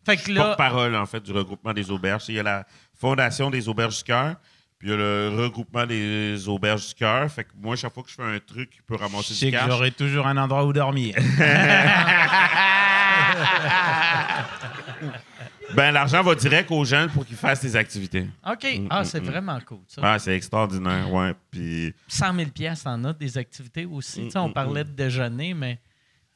Fait 0.04 0.16
que 0.16 0.30
là, 0.32 0.44
Porte-parole, 0.44 0.94
en 0.96 1.06
fait, 1.06 1.20
du 1.22 1.32
regroupement 1.32 1.72
des 1.72 1.90
auberges. 1.90 2.24
Il 2.28 2.34
y 2.34 2.40
a 2.40 2.42
la 2.42 2.66
fondation 2.94 3.50
des 3.50 3.68
auberges 3.68 3.98
du 3.98 4.04
cœur, 4.04 4.36
puis 4.78 4.88
il 4.88 4.90
y 4.90 4.94
a 4.94 4.96
le 4.96 5.32
regroupement 5.36 5.86
des 5.86 6.46
auberges 6.48 6.88
du 6.88 6.94
cœur. 6.94 7.30
Fait 7.30 7.44
que 7.44 7.50
moi, 7.60 7.76
chaque 7.76 7.92
fois 7.94 8.02
que 8.02 8.10
je 8.10 8.14
fais 8.14 8.22
un 8.22 8.38
truc 8.38 8.70
qui 8.70 8.82
peut 8.82 8.96
Je 8.98 9.02
ramasser 9.02 9.34
sais 9.34 9.46
du 9.46 9.52
que 9.52 9.56
cash, 9.56 9.68
j'aurai 9.70 9.90
toujours 9.90 10.26
un 10.26 10.36
endroit 10.36 10.64
où 10.66 10.72
dormir. 10.72 11.14
ben, 15.74 15.90
l'argent 15.92 16.22
va 16.22 16.34
direct 16.34 16.70
aux 16.70 16.84
jeunes 16.84 17.08
pour 17.10 17.24
qu'ils 17.26 17.36
fassent 17.36 17.62
des 17.62 17.74
activités. 17.76 18.26
OK. 18.46 18.66
Ah, 18.90 19.04
c'est 19.04 19.20
vraiment 19.24 19.58
cool, 19.66 19.80
ça. 19.88 20.00
Ah, 20.04 20.18
c'est 20.18 20.36
extraordinaire, 20.36 21.10
ouais. 21.12 21.32
Puis 21.50 21.94
100 22.08 22.34
000 22.34 22.50
piastres 22.50 22.86
en 22.88 23.02
a 23.04 23.12
des 23.12 23.36
activités 23.38 23.84
aussi. 23.86 24.24
Tu 24.26 24.30
sais, 24.30 24.38
on 24.38 24.52
parlait 24.52 24.84
de 24.84 24.90
déjeuner, 24.90 25.54
mais 25.54 25.76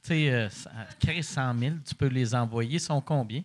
tu 0.03 0.09
sais, 0.11 0.31
euh, 0.31 0.49
ça- 0.51 0.71
créer 1.01 1.23
100 1.23 1.59
000, 1.59 1.75
tu 1.87 1.95
peux 1.95 2.09
les 2.09 2.35
envoyer. 2.35 2.75
Ils 2.75 2.81
sont 2.81 3.01
combien? 3.01 3.43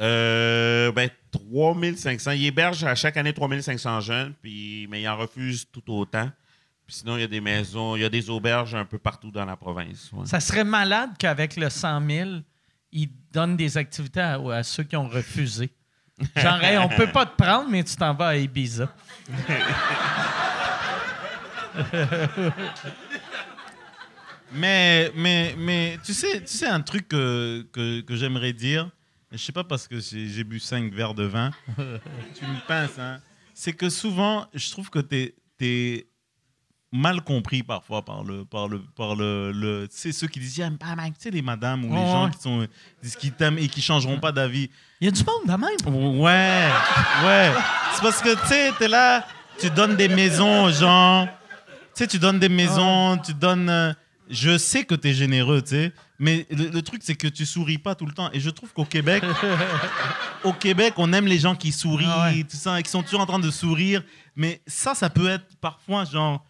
Euh, 0.00 0.90
ben, 0.92 1.08
3500. 1.30 2.32
Il 2.32 2.46
héberge 2.46 2.82
à 2.84 2.94
chaque 2.94 3.16
année 3.16 3.32
3500 3.32 4.00
jeunes, 4.00 4.34
puis, 4.42 4.86
mais 4.90 5.02
il 5.02 5.08
en 5.08 5.16
refuse 5.16 5.66
tout 5.70 5.82
autant. 5.92 6.30
Puis 6.86 6.96
sinon, 6.96 7.16
il 7.16 7.20
y 7.20 7.24
a 7.24 7.28
des 7.28 7.40
maisons, 7.40 7.94
il 7.96 8.02
y 8.02 8.04
a 8.04 8.08
des 8.08 8.28
auberges 8.30 8.74
un 8.74 8.84
peu 8.84 8.98
partout 8.98 9.30
dans 9.30 9.44
la 9.44 9.56
province. 9.56 10.10
ouais. 10.12 10.26
Ça 10.26 10.40
serait 10.40 10.64
malade 10.64 11.10
qu'avec 11.18 11.56
le 11.56 11.70
100 11.70 12.06
000, 12.08 12.30
ils 12.90 13.10
donnent 13.32 13.56
des 13.56 13.76
activités 13.78 14.20
à, 14.20 14.34
à 14.52 14.62
ceux 14.62 14.82
qui 14.82 14.96
ont 14.96 15.08
refusé. 15.08 15.70
Genre, 16.36 16.62
Hey, 16.62 16.78
on 16.78 16.88
peut 16.88 17.10
pas 17.10 17.24
te 17.26 17.36
prendre, 17.36 17.68
mais 17.70 17.82
tu 17.84 17.96
t'en 17.96 18.14
vas 18.14 18.28
à 18.28 18.36
Ibiza. 18.36 18.92
Mais, 24.54 25.10
mais, 25.14 25.54
mais 25.56 25.98
tu, 26.04 26.12
sais, 26.12 26.40
tu 26.42 26.48
sais 26.48 26.66
un 26.66 26.82
truc 26.82 27.08
que, 27.08 27.66
que, 27.72 28.02
que 28.02 28.14
j'aimerais 28.16 28.52
dire, 28.52 28.90
je 29.32 29.38
sais 29.38 29.52
pas 29.52 29.64
parce 29.64 29.88
que 29.88 29.98
j'ai 30.00 30.44
bu 30.44 30.60
5 30.60 30.92
verres 30.92 31.14
de 31.14 31.24
vin, 31.24 31.50
tu 31.78 32.44
me 32.44 32.66
pinces, 32.66 32.98
hein, 32.98 33.20
c'est 33.54 33.72
que 33.72 33.88
souvent, 33.90 34.46
je 34.54 34.70
trouve 34.70 34.90
que 34.90 34.98
tu 34.98 35.34
es, 35.60 36.06
mal 36.94 37.22
compris 37.22 37.62
parfois 37.62 38.04
par 38.04 38.22
le 38.22 38.44
par 38.44 38.68
le 38.68 38.78
par 38.78 39.16
le, 39.16 39.50
le 39.50 39.88
tu 39.88 39.96
sais 39.96 40.12
ceux 40.12 40.26
qui 40.26 40.38
disent 40.40 40.56
J'aime 40.56 40.76
pas 40.76 40.94
Mike 40.94 41.14
tu 41.16 41.22
sais 41.22 41.30
les 41.30 41.40
madames 41.40 41.86
ou 41.86 41.88
les 41.88 41.98
Ouais, 41.98 42.06
gens 42.06 42.24
ouais. 42.26 42.30
qui 42.32 42.42
sont 42.42 42.66
disent 43.02 43.16
qu'ils 43.16 43.32
t'aiment 43.32 43.56
et 43.56 43.66
qui 43.66 43.80
changeront 43.80 44.18
pas 44.20 44.30
d'avis 44.30 44.68
Il 45.00 45.06
y 45.06 45.08
a 45.08 45.10
du 45.10 45.22
monde 45.24 45.46
de 45.46 45.52
même. 45.52 46.18
Ouais, 46.20 46.68
ouais. 47.24 47.52
C'est 47.94 48.02
parce 48.02 48.20
que, 48.20 48.38
tu 48.42 48.46
sais, 48.46 48.72
t'es 48.78 48.88
là, 48.88 49.26
tu 49.58 49.70
donnes 49.70 49.96
des 49.96 50.08
maisons 50.08 50.64
aux 50.64 50.70
gens. 50.70 51.26
Tu 51.94 52.04
sais, 52.04 52.06
tu 52.06 52.18
donnes 52.18 52.38
des 52.38 52.48
maisons, 52.50 53.16
tu 53.18 53.32
donnes... 53.32 53.94
je 54.32 54.56
sais 54.58 54.84
que 54.84 54.94
t'es 54.94 55.12
généreux, 55.12 55.62
tu 55.62 55.68
sais, 55.70 55.92
mais 56.18 56.46
le, 56.50 56.68
le 56.68 56.82
truc, 56.82 57.02
c'est 57.04 57.14
que 57.14 57.28
tu 57.28 57.44
souris 57.46 57.78
pas 57.78 57.94
tout 57.94 58.06
le 58.06 58.12
temps. 58.12 58.30
Et 58.32 58.40
je 58.40 58.48
trouve 58.50 58.72
qu'au 58.72 58.84
Québec, 58.86 59.22
au 60.44 60.52
Québec, 60.54 60.94
on 60.96 61.12
aime 61.12 61.26
les 61.26 61.38
gens 61.38 61.54
qui 61.54 61.70
sourient, 61.70 62.06
Ah 62.08 62.30
ouais. 62.30 62.42
tout 62.44 62.56
ça, 62.56 62.80
et 62.80 62.82
qui 62.82 62.90
sont 62.90 63.02
toujours 63.02 63.20
en 63.20 63.26
train 63.26 63.38
de 63.38 63.50
sourire. 63.50 64.02
Mais 64.34 64.62
ça, 64.66 64.94
ça 64.94 65.10
peut 65.10 65.28
être 65.28 65.44
parfois, 65.60 66.04
genre, 66.04 66.42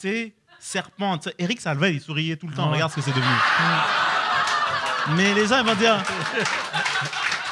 tu 0.00 0.08
sais, 0.08 0.34
serpent. 0.58 1.16
Tu 1.18 1.28
Eric 1.38 1.60
Salvet, 1.60 1.94
il 1.94 2.00
souriait 2.00 2.36
tout 2.36 2.48
le 2.48 2.54
temps. 2.54 2.64
Ah 2.64 2.68
ouais. 2.70 2.74
Regarde 2.74 2.90
ce 2.90 2.96
que 2.96 3.02
c'est 3.02 3.10
devenu. 3.14 3.26
Mais 5.16 5.34
les 5.34 5.46
gens, 5.46 5.60
ils 5.60 5.66
vont 5.66 5.74
dire... 5.74 6.02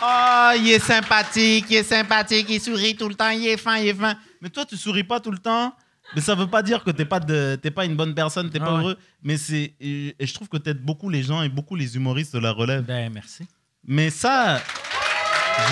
Oh, 0.03 0.51
il 0.57 0.71
est 0.71 0.79
sympathique, 0.79 1.67
il 1.71 1.77
est 1.77 1.83
sympathique, 1.85 2.47
il 2.49 2.61
sourit 2.61 2.97
tout 2.97 3.09
le 3.09 3.15
temps, 3.15 3.29
il 3.31 3.47
est 3.47 3.57
fin, 3.57 3.77
il 3.77 3.89
est 3.89 3.95
fin. 3.95 4.17
Mais 4.41 4.49
toi, 4.51 4.65
tu 4.65 4.77
souris 4.77 5.05
pas 5.05 5.21
tout 5.21 5.31
le 5.31 5.39
temps. 5.39 5.73
Mais 6.15 6.21
ça 6.21 6.35
veut 6.35 6.47
pas 6.47 6.63
dire 6.63 6.85
que 6.85 6.91
t'es 6.91 7.05
pas 7.05 7.21
de, 7.21 7.57
pas 7.75 7.85
une 7.85 7.97
bonne 7.97 8.15
personne, 8.15 8.51
t'es 8.51 8.59
Ah 8.61 8.67
pas 8.67 8.73
ouais. 8.75 8.81
heureux. 8.81 8.99
Mais 9.23 9.37
c'est, 9.37 9.75
et, 9.81 10.15
et 10.19 10.27
je 10.27 10.35
trouve 10.35 10.49
que 10.49 10.57
t'aides 10.59 10.83
beaucoup 10.83 11.09
les 11.09 11.23
gens 11.23 11.43
et 11.43 11.49
beaucoup 11.49 11.75
les 11.77 11.97
humoristes 11.97 12.35
de 12.35 12.41
la 12.41 12.51
relève. 12.53 12.83
Ben, 12.85 13.11
merci. 13.13 13.47
Mais 13.87 14.11
ça, 14.11 14.61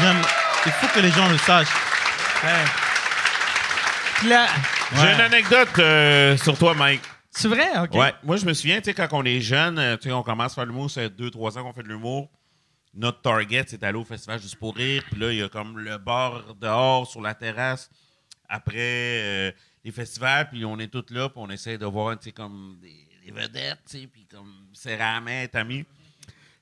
j'aime. 0.00 0.16
Il 0.66 0.72
faut 0.72 0.86
que 0.88 1.00
les 1.00 1.10
gens 1.10 1.28
le 1.28 1.38
sachent. 1.38 1.68
Là, 4.26 4.46
J'ai 4.96 5.12
une 5.14 5.20
anecdote 5.20 5.68
euh, 5.78 6.36
sur 6.36 6.56
toi, 6.58 6.74
Mike. 6.74 7.00
c'est 7.30 7.48
vrai? 7.48 7.68
OK. 7.82 7.94
Ouais, 7.94 8.12
moi, 8.22 8.36
je 8.36 8.44
me 8.44 8.52
souviens, 8.52 8.78
tu 8.78 8.84
sais, 8.84 8.94
quand 8.94 9.08
on 9.12 9.24
est 9.24 9.40
jeune, 9.40 9.78
euh, 9.78 9.96
tu 9.96 10.08
sais, 10.08 10.12
on 10.12 10.22
commence 10.22 10.52
à 10.52 10.54
faire 10.56 10.64
de 10.64 10.70
l'humour, 10.70 10.90
c'est 10.90 11.08
2-3 11.08 11.58
ans 11.58 11.62
qu'on 11.62 11.72
fait 11.72 11.82
de 11.82 11.88
l'humour. 11.88 12.28
Notre 12.92 13.22
target, 13.22 13.64
c'est 13.68 13.80
d'aller 13.80 13.98
au 13.98 14.04
festival 14.04 14.40
juste 14.40 14.56
pour 14.56 14.74
rire. 14.76 15.02
Puis 15.10 15.18
là, 15.20 15.32
il 15.32 15.38
y 15.38 15.42
a 15.42 15.48
comme 15.48 15.78
le 15.78 15.96
bar 15.96 16.54
dehors 16.60 17.06
sur 17.06 17.20
la 17.22 17.34
terrasse 17.34 17.88
après 18.48 18.74
euh, 18.76 19.52
les 19.84 19.90
festivals. 19.92 20.48
Puis 20.50 20.64
on 20.64 20.78
est 20.78 20.88
tous 20.88 21.12
là, 21.12 21.28
puis 21.28 21.38
on 21.40 21.50
essaie 21.50 21.78
de 21.78 21.86
voir, 21.86 22.18
tu 22.18 22.24
sais, 22.26 22.32
comme 22.32 22.78
des, 22.80 23.06
vedettes, 23.32 23.78
tu 23.88 24.00
sais, 24.00 24.06
puis 24.08 24.26
comme 24.26 24.52
serrer 24.72 24.98
la 24.98 25.20
main. 25.20 25.46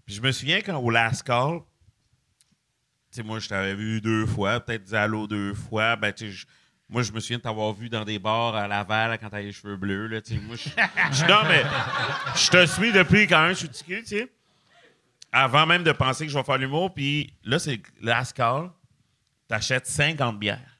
Puis 0.04 0.14
je 0.14 0.20
me 0.20 0.30
souviens 0.32 0.60
quand 0.60 0.76
au 0.78 0.90
Last 0.90 1.22
Call, 1.22 1.60
tu 1.60 3.16
sais, 3.16 3.22
moi, 3.22 3.38
je 3.38 3.48
t'avais 3.48 3.74
vu 3.74 4.00
deux 4.00 4.26
fois, 4.26 4.60
peut-être 4.60 4.92
allô 4.92 5.26
deux 5.26 5.54
fois. 5.54 5.96
Ben, 5.96 6.12
tu 6.12 6.30
sais, 6.32 6.46
moi, 6.90 7.02
je 7.02 7.12
me 7.12 7.20
souviens 7.20 7.38
de 7.38 7.42
t'avoir 7.42 7.72
vu 7.72 7.88
dans 7.88 8.04
des 8.04 8.18
bars 8.18 8.54
à 8.54 8.66
Laval 8.68 9.18
quand 9.18 9.28
t'avais 9.30 9.44
les 9.44 9.52
cheveux 9.52 9.76
bleus. 9.76 10.06
Là, 10.08 10.20
tu 10.22 10.34
sais. 10.34 10.40
moi, 10.40 10.56
je, 10.56 10.68
je- 10.68 11.24
non, 11.26 11.42
mais 11.48 11.62
je 12.36 12.50
te 12.50 12.66
suis 12.66 12.92
depuis 12.92 13.26
quand 13.26 13.42
même, 13.42 13.52
je 13.52 13.58
suis 13.60 13.68
tiqué, 13.68 14.00
tu 14.00 14.06
sais. 14.08 14.32
Avant 15.32 15.66
même 15.66 15.82
de 15.84 15.92
penser 15.92 16.24
que 16.24 16.32
je 16.32 16.38
vais 16.38 16.44
faire 16.44 16.56
l'humour. 16.58 16.94
Puis 16.94 17.32
là, 17.44 17.58
c'est 17.58 17.80
last 18.00 18.34
call. 18.34 18.70
T'achètes 19.46 19.86
50 19.86 20.38
bières. 20.38 20.77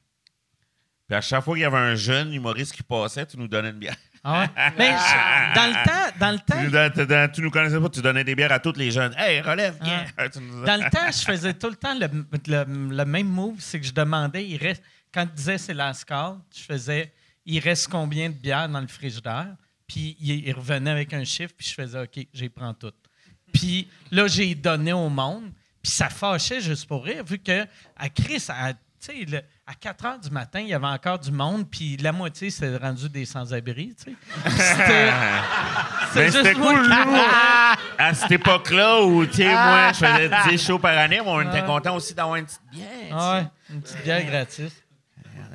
Puis 1.09 1.17
à 1.17 1.21
chaque 1.23 1.43
fois 1.43 1.55
qu'il 1.55 1.63
y 1.63 1.65
avait 1.65 1.77
un 1.79 1.95
jeune 1.95 2.33
humoriste 2.35 2.73
qui 2.75 2.83
passait, 2.83 3.25
tu 3.27 3.39
nous 3.39 3.49
donnais 3.49 3.71
une 3.71 3.79
bière. 3.79 3.97
Ah 4.23 4.41
ouais? 4.43 4.49
Mais 4.77 4.91
je- 4.91 5.55
dans 5.55 5.67
le 5.67 5.85
temps, 5.85 6.19
dans 6.21 6.31
le 6.33 6.39
Tu 6.39 6.67
nous, 6.67 6.71
temps, 7.07 7.27
tu- 7.27 7.33
tu 7.37 7.43
nous 7.43 7.51
connaissais 7.51 7.81
pas, 7.81 7.89
tu 7.89 8.03
donnais 8.03 8.25
des 8.25 8.35
bières 8.35 8.53
à 8.53 8.59
tous 8.59 8.75
les 8.77 8.91
jeunes. 8.91 9.15
Hey, 9.17 9.41
relève, 9.41 9.79
viens. 9.83 10.05
Tu 10.33 10.39
nous- 10.41 10.65
dans 10.65 10.77
le 10.77 10.91
temps, 10.91 11.11
je 11.11 11.23
faisais 11.25 11.55
tout 11.55 11.69
le 11.71 11.77
temps 11.77 11.95
le, 11.99 12.09
le- 12.47 12.95
le 12.97 13.05
même 13.07 13.29
move, 13.29 13.57
c'est 13.61 13.81
que 13.81 13.87
je 13.87 13.93
demandais, 13.93 14.47
il 14.47 14.59
reste, 14.59 14.83
quand 15.15 15.23
il 15.23 15.33
disait 15.33 15.57
c'est 15.57 15.73
la 15.75 15.95
score, 15.95 16.39
je 16.55 16.61
faisais, 16.63 17.11
il 17.47 17.59
reste 17.61 17.89
combien 17.89 18.29
de 18.29 18.35
bières 18.35 18.69
dans 18.69 18.81
le 18.81 18.87
frigidaire? 18.89 19.55
Puis 19.87 20.17
il, 20.21 20.47
il 20.47 20.53
revenait 20.53 20.91
avec 20.91 21.15
un 21.15 21.25
chiffre, 21.25 21.55
puis 21.57 21.67
je 21.67 21.73
faisais, 21.75 21.99
OK, 22.03 22.27
j'y 22.35 22.49
prends 22.51 22.75
toutes. 22.75 22.97
Puis 23.55 23.89
là, 24.11 24.27
j'ai 24.27 24.55
donné 24.55 24.93
au 24.93 25.09
monde, 25.09 25.51
puis 25.81 25.91
ça 25.91 26.11
fâchait 26.11 26.61
juste 26.61 26.87
pour 26.87 27.03
rire, 27.05 27.25
vu 27.25 27.39
que 27.39 27.65
à 27.97 28.11
Chris, 28.11 28.45
à, 28.49 28.75
tu 28.75 28.79
sais, 28.99 29.25
le- 29.25 29.43
à 29.71 29.75
4 29.75 30.05
heures 30.07 30.19
du 30.19 30.31
matin, 30.31 30.61
il 30.61 30.69
y 30.69 30.73
avait 30.75 30.87
encore 30.87 31.19
du 31.19 31.31
monde, 31.31 31.69
puis 31.71 31.99
la 31.99 32.11
moitié 32.11 32.49
s'est 32.49 32.75
rendu 32.79 33.07
des 33.11 33.27
sans-abri, 33.27 33.95
tu 34.03 34.11
sais. 34.13 34.17
C'était 34.51 35.11
Ben, 36.15 36.33
c'était 36.33 36.55
cool, 36.55 36.89
nous. 36.89 37.17
À 37.99 38.15
cette 38.15 38.31
époque-là 38.31 39.03
où, 39.03 39.27
tu 39.27 39.35
sais, 39.35 39.53
moi, 39.53 39.93
je 39.93 39.99
faisais 40.07 40.31
10 40.51 40.67
shows 40.67 40.79
par 40.79 40.97
année, 40.97 41.21
mais 41.23 41.31
on 41.31 41.43
était 41.43 41.65
content 41.65 41.97
aussi 41.97 42.15
d'avoir 42.15 42.37
une 42.37 42.47
petite 42.47 42.63
bière. 42.73 42.87
ouais, 43.13 43.47
une 43.75 43.83
petite 43.83 44.03
bière 44.05 44.25
gratis. 44.25 44.73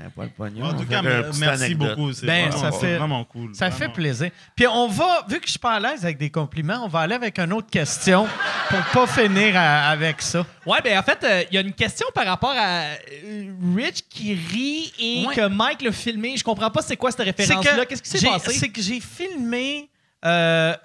Pas 0.09 0.23
le 0.23 0.29
pognon. 0.29 0.65
En 0.65 0.73
tout 0.73 0.85
cas, 0.85 1.01
merci 1.01 1.43
anecdote. 1.43 1.95
beaucoup. 1.97 2.13
C'est 2.13 2.25
Ben, 2.25 2.49
vraiment, 2.49 2.71
ça 2.71 2.77
fait- 2.79 2.97
vraiment 2.97 3.23
cool. 3.25 3.55
Ça 3.55 3.69
Vraiment. 3.69 3.85
fait 3.93 3.93
plaisir. 4.01 4.31
Puis 4.55 4.67
on 4.67 4.87
va, 4.87 5.25
vu 5.29 5.39
que 5.39 5.45
je 5.45 5.51
suis 5.51 5.59
pas 5.59 5.73
à 5.73 5.79
l'aise 5.79 6.03
avec 6.03 6.17
des 6.17 6.29
compliments, 6.29 6.81
on 6.83 6.87
va 6.87 6.99
aller 7.01 7.15
avec 7.15 7.37
une 7.39 7.53
autre 7.53 7.69
question 7.69 8.27
pour 8.69 8.79
pas 8.93 9.07
finir 9.07 9.55
à- 9.55 9.89
avec 9.89 10.21
ça. 10.21 10.45
Ouais, 10.65 10.79
ben 10.83 10.97
en 10.97 11.03
fait, 11.03 11.23
euh, 11.23 11.43
il 11.51 11.55
y 11.55 11.57
a 11.57 11.61
une 11.61 11.73
question 11.73 12.07
par 12.13 12.25
rapport 12.25 12.53
à 12.55 12.83
euh, 13.23 13.53
Rich 13.75 14.03
qui 14.09 14.33
rit 14.33 14.93
et 14.99 15.25
Ouais. 15.27 15.35
que 15.35 15.47
Mike 15.47 15.81
l'a 15.81 15.91
filmé. 15.91 16.35
Je 16.37 16.43
comprends 16.43 16.69
pas 16.71 16.81
c'est 16.81 16.97
quoi 16.97 17.11
cette 17.11 17.21
référence-là. 17.25 17.85
que 17.85 17.89
Qu'est-ce 17.89 18.01
qui 18.03 18.09
s'est 18.09 18.19
j'ai- 18.19 18.27
passé? 18.27 18.53
C'est 18.53 18.69
que 18.69 18.81
j'ai 18.81 18.99
filmé. 18.99 19.89
euh, 20.25 20.75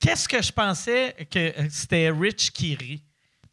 Qu'est-ce 0.00 0.28
que 0.28 0.40
je 0.40 0.52
pensais 0.52 1.14
que 1.30 1.52
c'était 1.68 2.10
Rich 2.10 2.52
qui 2.52 2.74
rit? 2.74 3.02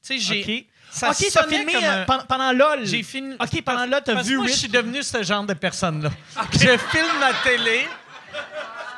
Tu 0.05 0.17
sais, 0.17 0.19
j'ai. 0.19 0.67
Ça 0.89 1.09
ok, 1.11 1.17
t'as 1.31 1.47
filmé 1.47 1.73
comme 1.73 1.83
euh, 1.83 2.01
un- 2.01 2.05
pendant, 2.05 2.25
pendant 2.25 2.51
LOL. 2.53 2.85
J'ai 2.85 3.03
filmé. 3.03 3.35
Ok, 3.39 3.61
pendant 3.63 3.85
là, 3.85 4.01
t'as 4.01 4.21
vu 4.21 4.37
moi, 4.37 4.47
je 4.47 4.53
suis 4.53 4.67
devenu 4.67 5.03
ce 5.03 5.21
genre 5.23 5.43
de 5.43 5.53
personne-là. 5.53 6.09
Je 6.53 6.59
filme 6.77 7.19
ma 7.19 7.33
télé, 7.43 7.85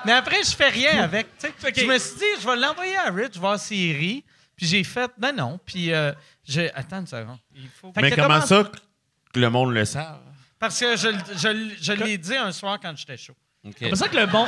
mais 0.06 0.14
après, 0.14 0.44
je 0.44 0.56
fais 0.56 0.70
rien 0.70 1.04
avec. 1.04 1.28
tu 1.38 1.48
sais. 1.48 1.68
Ok. 1.68 1.74
Je 1.78 1.86
me 1.86 1.98
suis 1.98 2.16
dit, 2.18 2.26
je 2.42 2.48
vais 2.48 2.56
l'envoyer 2.56 2.96
à 2.98 3.10
Rich, 3.12 3.36
voir 3.38 3.60
s'il 3.60 3.96
rit. 3.98 4.24
Puis 4.56 4.66
j'ai 4.68 4.84
fait, 4.84 5.12
non, 5.22 5.34
non. 5.34 5.60
Puis 5.66 5.94
euh, 5.94 6.12
j'ai. 6.44 6.74
Attends 6.74 7.00
une 7.00 7.08
seconde. 7.08 7.38
Il 7.56 7.70
faut... 7.70 7.92
Mais 7.96 8.12
comment 8.12 8.42
ça 8.42 8.64
que 9.34 9.40
le 9.40 9.50
monde 9.50 9.74
le 9.74 9.86
savent? 9.86 10.20
Parce 10.60 10.80
que 10.80 10.96
je, 10.98 11.10
je, 11.38 11.76
je 11.82 11.94
l'ai 11.94 12.18
dit 12.18 12.36
un 12.36 12.52
soir 12.52 12.78
quand 12.82 12.96
j'étais 12.96 13.16
chaud. 13.18 13.36
Comme 13.64 13.96
ça 13.96 14.08
que 14.08 14.18
le 14.18 14.26
bon. 14.26 14.46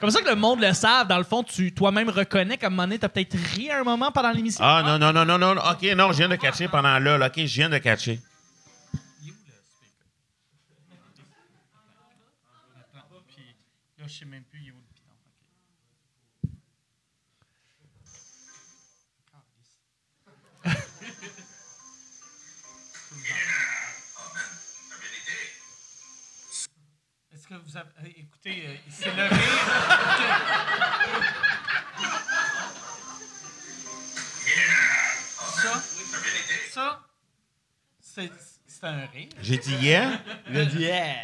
Comme 0.00 0.10
ça 0.10 0.20
que 0.20 0.28
le 0.28 0.34
monde 0.34 0.60
le 0.60 0.72
savent, 0.72 1.06
dans 1.06 1.18
le 1.18 1.24
fond, 1.24 1.44
tu 1.44 1.72
toi-même 1.72 2.08
reconnais 2.08 2.56
qu'à 2.56 2.66
un 2.66 2.70
moment 2.70 2.82
donné, 2.84 2.98
t'as 2.98 3.08
peut-être 3.08 3.36
ri 3.54 3.70
à 3.70 3.80
un 3.80 3.84
moment 3.84 4.10
pendant 4.10 4.32
l'émission. 4.32 4.64
Ah, 4.66 4.82
non, 4.84 4.98
non, 4.98 5.12
non, 5.12 5.24
non, 5.24 5.38
non. 5.38 5.60
OK, 5.60 5.82
non, 5.96 6.10
je 6.10 6.18
viens 6.18 6.28
de 6.28 6.34
catcher 6.36 6.66
pendant 6.66 6.98
là. 6.98 7.18
là. 7.18 7.26
OK, 7.26 7.34
je 7.36 7.54
viens 7.54 7.68
de 7.68 7.78
catcher. 7.78 8.18
Vous 27.72 27.78
avez. 27.78 27.88
euh, 28.08 28.12
Écoutez, 28.18 28.64
euh, 28.66 28.74
c'est 28.90 29.14
le 29.16 29.22
rire. 29.22 30.62
Ça, 35.62 35.82
ça, 36.72 37.00
c'est 38.00 38.30
c'est 38.66 38.84
un 38.86 39.06
rire. 39.12 39.28
J'ai 39.42 39.58
dit 39.58 39.74
yeah? 39.80 40.20
Il 40.50 40.58
a 40.60 40.64
dit 40.64 40.78
yeah. 40.78 41.14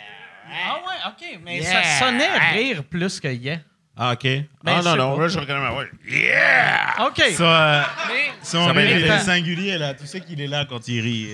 Ah 0.51 0.77
ouais, 0.77 0.95
OK, 1.12 1.41
mais 1.45 1.59
Yeah. 1.59 1.83
ça 1.83 2.07
sonnait 2.07 2.39
rire 2.53 2.85
plus 2.85 3.20
que 3.20 3.29
yeah. 3.29 3.59
Ah, 4.01 4.12
OK. 4.12 4.23
Ben, 4.23 4.47
ah, 4.66 4.70
je 4.81 4.85
non, 4.85 4.93
sais 4.93 4.97
non, 4.97 5.16
pas. 5.16 5.23
là, 5.23 5.29
je 5.29 5.39
reconnais 5.41 5.61
ma 5.61 5.70
voix. 5.70 5.85
Yeah! 6.07 7.07
OK. 7.09 7.20
Ça, 7.37 7.81
euh, 7.81 7.83
mais 8.09 8.31
on 8.31 8.45
Ça 8.45 8.70
être 8.70 8.97
il 9.01 9.05
est 9.05 9.19
singulier, 9.19 9.77
là. 9.77 9.93
Tu 9.95 10.07
sais 10.07 10.20
qu'il 10.20 10.41
est 10.41 10.47
là 10.47 10.65
quand 10.66 10.87
il 10.87 11.01
rit. 11.01 11.29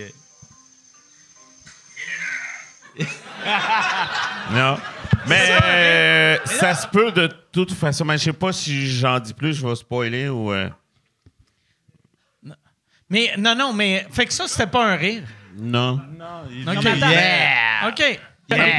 Non. 4.52 4.76
Mais 5.26 5.46
ça, 5.46 5.64
euh, 5.64 6.36
ça 6.44 6.74
se 6.74 6.86
peut 6.88 7.10
de 7.12 7.28
toute 7.52 7.72
façon. 7.72 8.04
Mais 8.04 8.18
je 8.18 8.24
sais 8.24 8.32
pas 8.32 8.52
si 8.52 8.90
j'en 8.90 9.18
dis 9.18 9.32
plus, 9.32 9.54
je 9.54 9.66
vais 9.66 9.74
spoiler 9.74 10.28
ou. 10.28 10.52
euh, 10.52 10.68
Mais 13.10 13.32
non, 13.38 13.54
non, 13.54 13.72
mais 13.72 14.06
fait 14.10 14.26
que 14.26 14.32
ça, 14.32 14.46
c'était 14.48 14.66
pas 14.70 14.84
un 14.92 14.96
rire. 14.96 15.22
non. 15.56 16.00
Non, 16.18 16.42
il 16.50 16.68
Ok. 16.68 16.84
yeah. 16.84 17.88
OK. 17.88 18.20
Même 18.50 18.70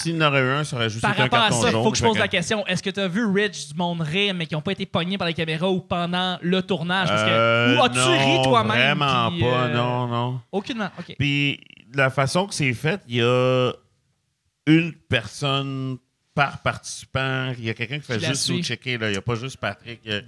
S'il 0.00 0.16
y 0.16 0.18
en 0.22 0.26
aurait 0.26 0.40
eu 0.40 0.50
un, 0.50 0.64
ça 0.64 0.74
aurait 0.74 0.90
juste 0.90 1.02
Par 1.02 1.12
été 1.12 1.20
un 1.20 1.24
rapport 1.24 1.38
à 1.38 1.48
carton 1.50 1.62
ça, 1.62 1.68
il 1.68 1.72
faut 1.74 1.92
que 1.92 1.98
je 1.98 2.02
pose 2.02 2.18
la 2.18 2.26
question. 2.26 2.66
Est-ce 2.66 2.82
que 2.82 2.90
tu 2.90 2.98
as 2.98 3.06
vu 3.06 3.24
Rich 3.24 3.68
du 3.68 3.74
monde 3.74 4.00
rire, 4.00 4.34
mais 4.34 4.46
qui 4.46 4.54
n'ont 4.54 4.60
pas 4.60 4.72
été 4.72 4.84
pognés 4.84 5.16
par 5.16 5.28
les 5.28 5.34
caméras 5.34 5.68
ou 5.70 5.80
pendant 5.80 6.38
le 6.42 6.60
tournage? 6.62 7.08
Parce 7.08 7.22
que, 7.22 7.28
Euh, 7.30 7.76
ou 7.76 7.82
as-tu 7.84 7.98
ri 8.00 8.42
toi-même? 8.42 8.98
Vraiment 8.98 9.30
pas, 9.30 9.46
euh, 9.64 9.74
non, 9.74 10.08
non. 10.08 10.40
Aucunement, 10.50 10.90
OK. 10.98 11.14
Puis 11.18 11.60
la 11.94 12.10
façon 12.10 12.46
que 12.48 12.54
c'est 12.54 12.72
fait, 12.74 13.00
il 13.06 13.16
y 13.16 13.22
a 13.22 13.70
une 14.66 14.92
personne 14.92 15.96
par 16.34 16.62
participant. 16.62 17.52
Il 17.58 17.64
y 17.64 17.70
a 17.70 17.74
quelqu'un 17.74 17.98
qui 17.98 18.06
fait 18.06 18.16
Qui 18.18 18.24
juste 18.24 18.42
suit. 18.44 18.56
sous-checker. 18.62 18.96
là. 18.96 19.08
Il 19.08 19.12
n'y 19.12 19.18
a 19.18 19.20
pas 19.22 19.34
juste 19.34 19.58
Patrick. 19.58 20.00
A- 20.08 20.22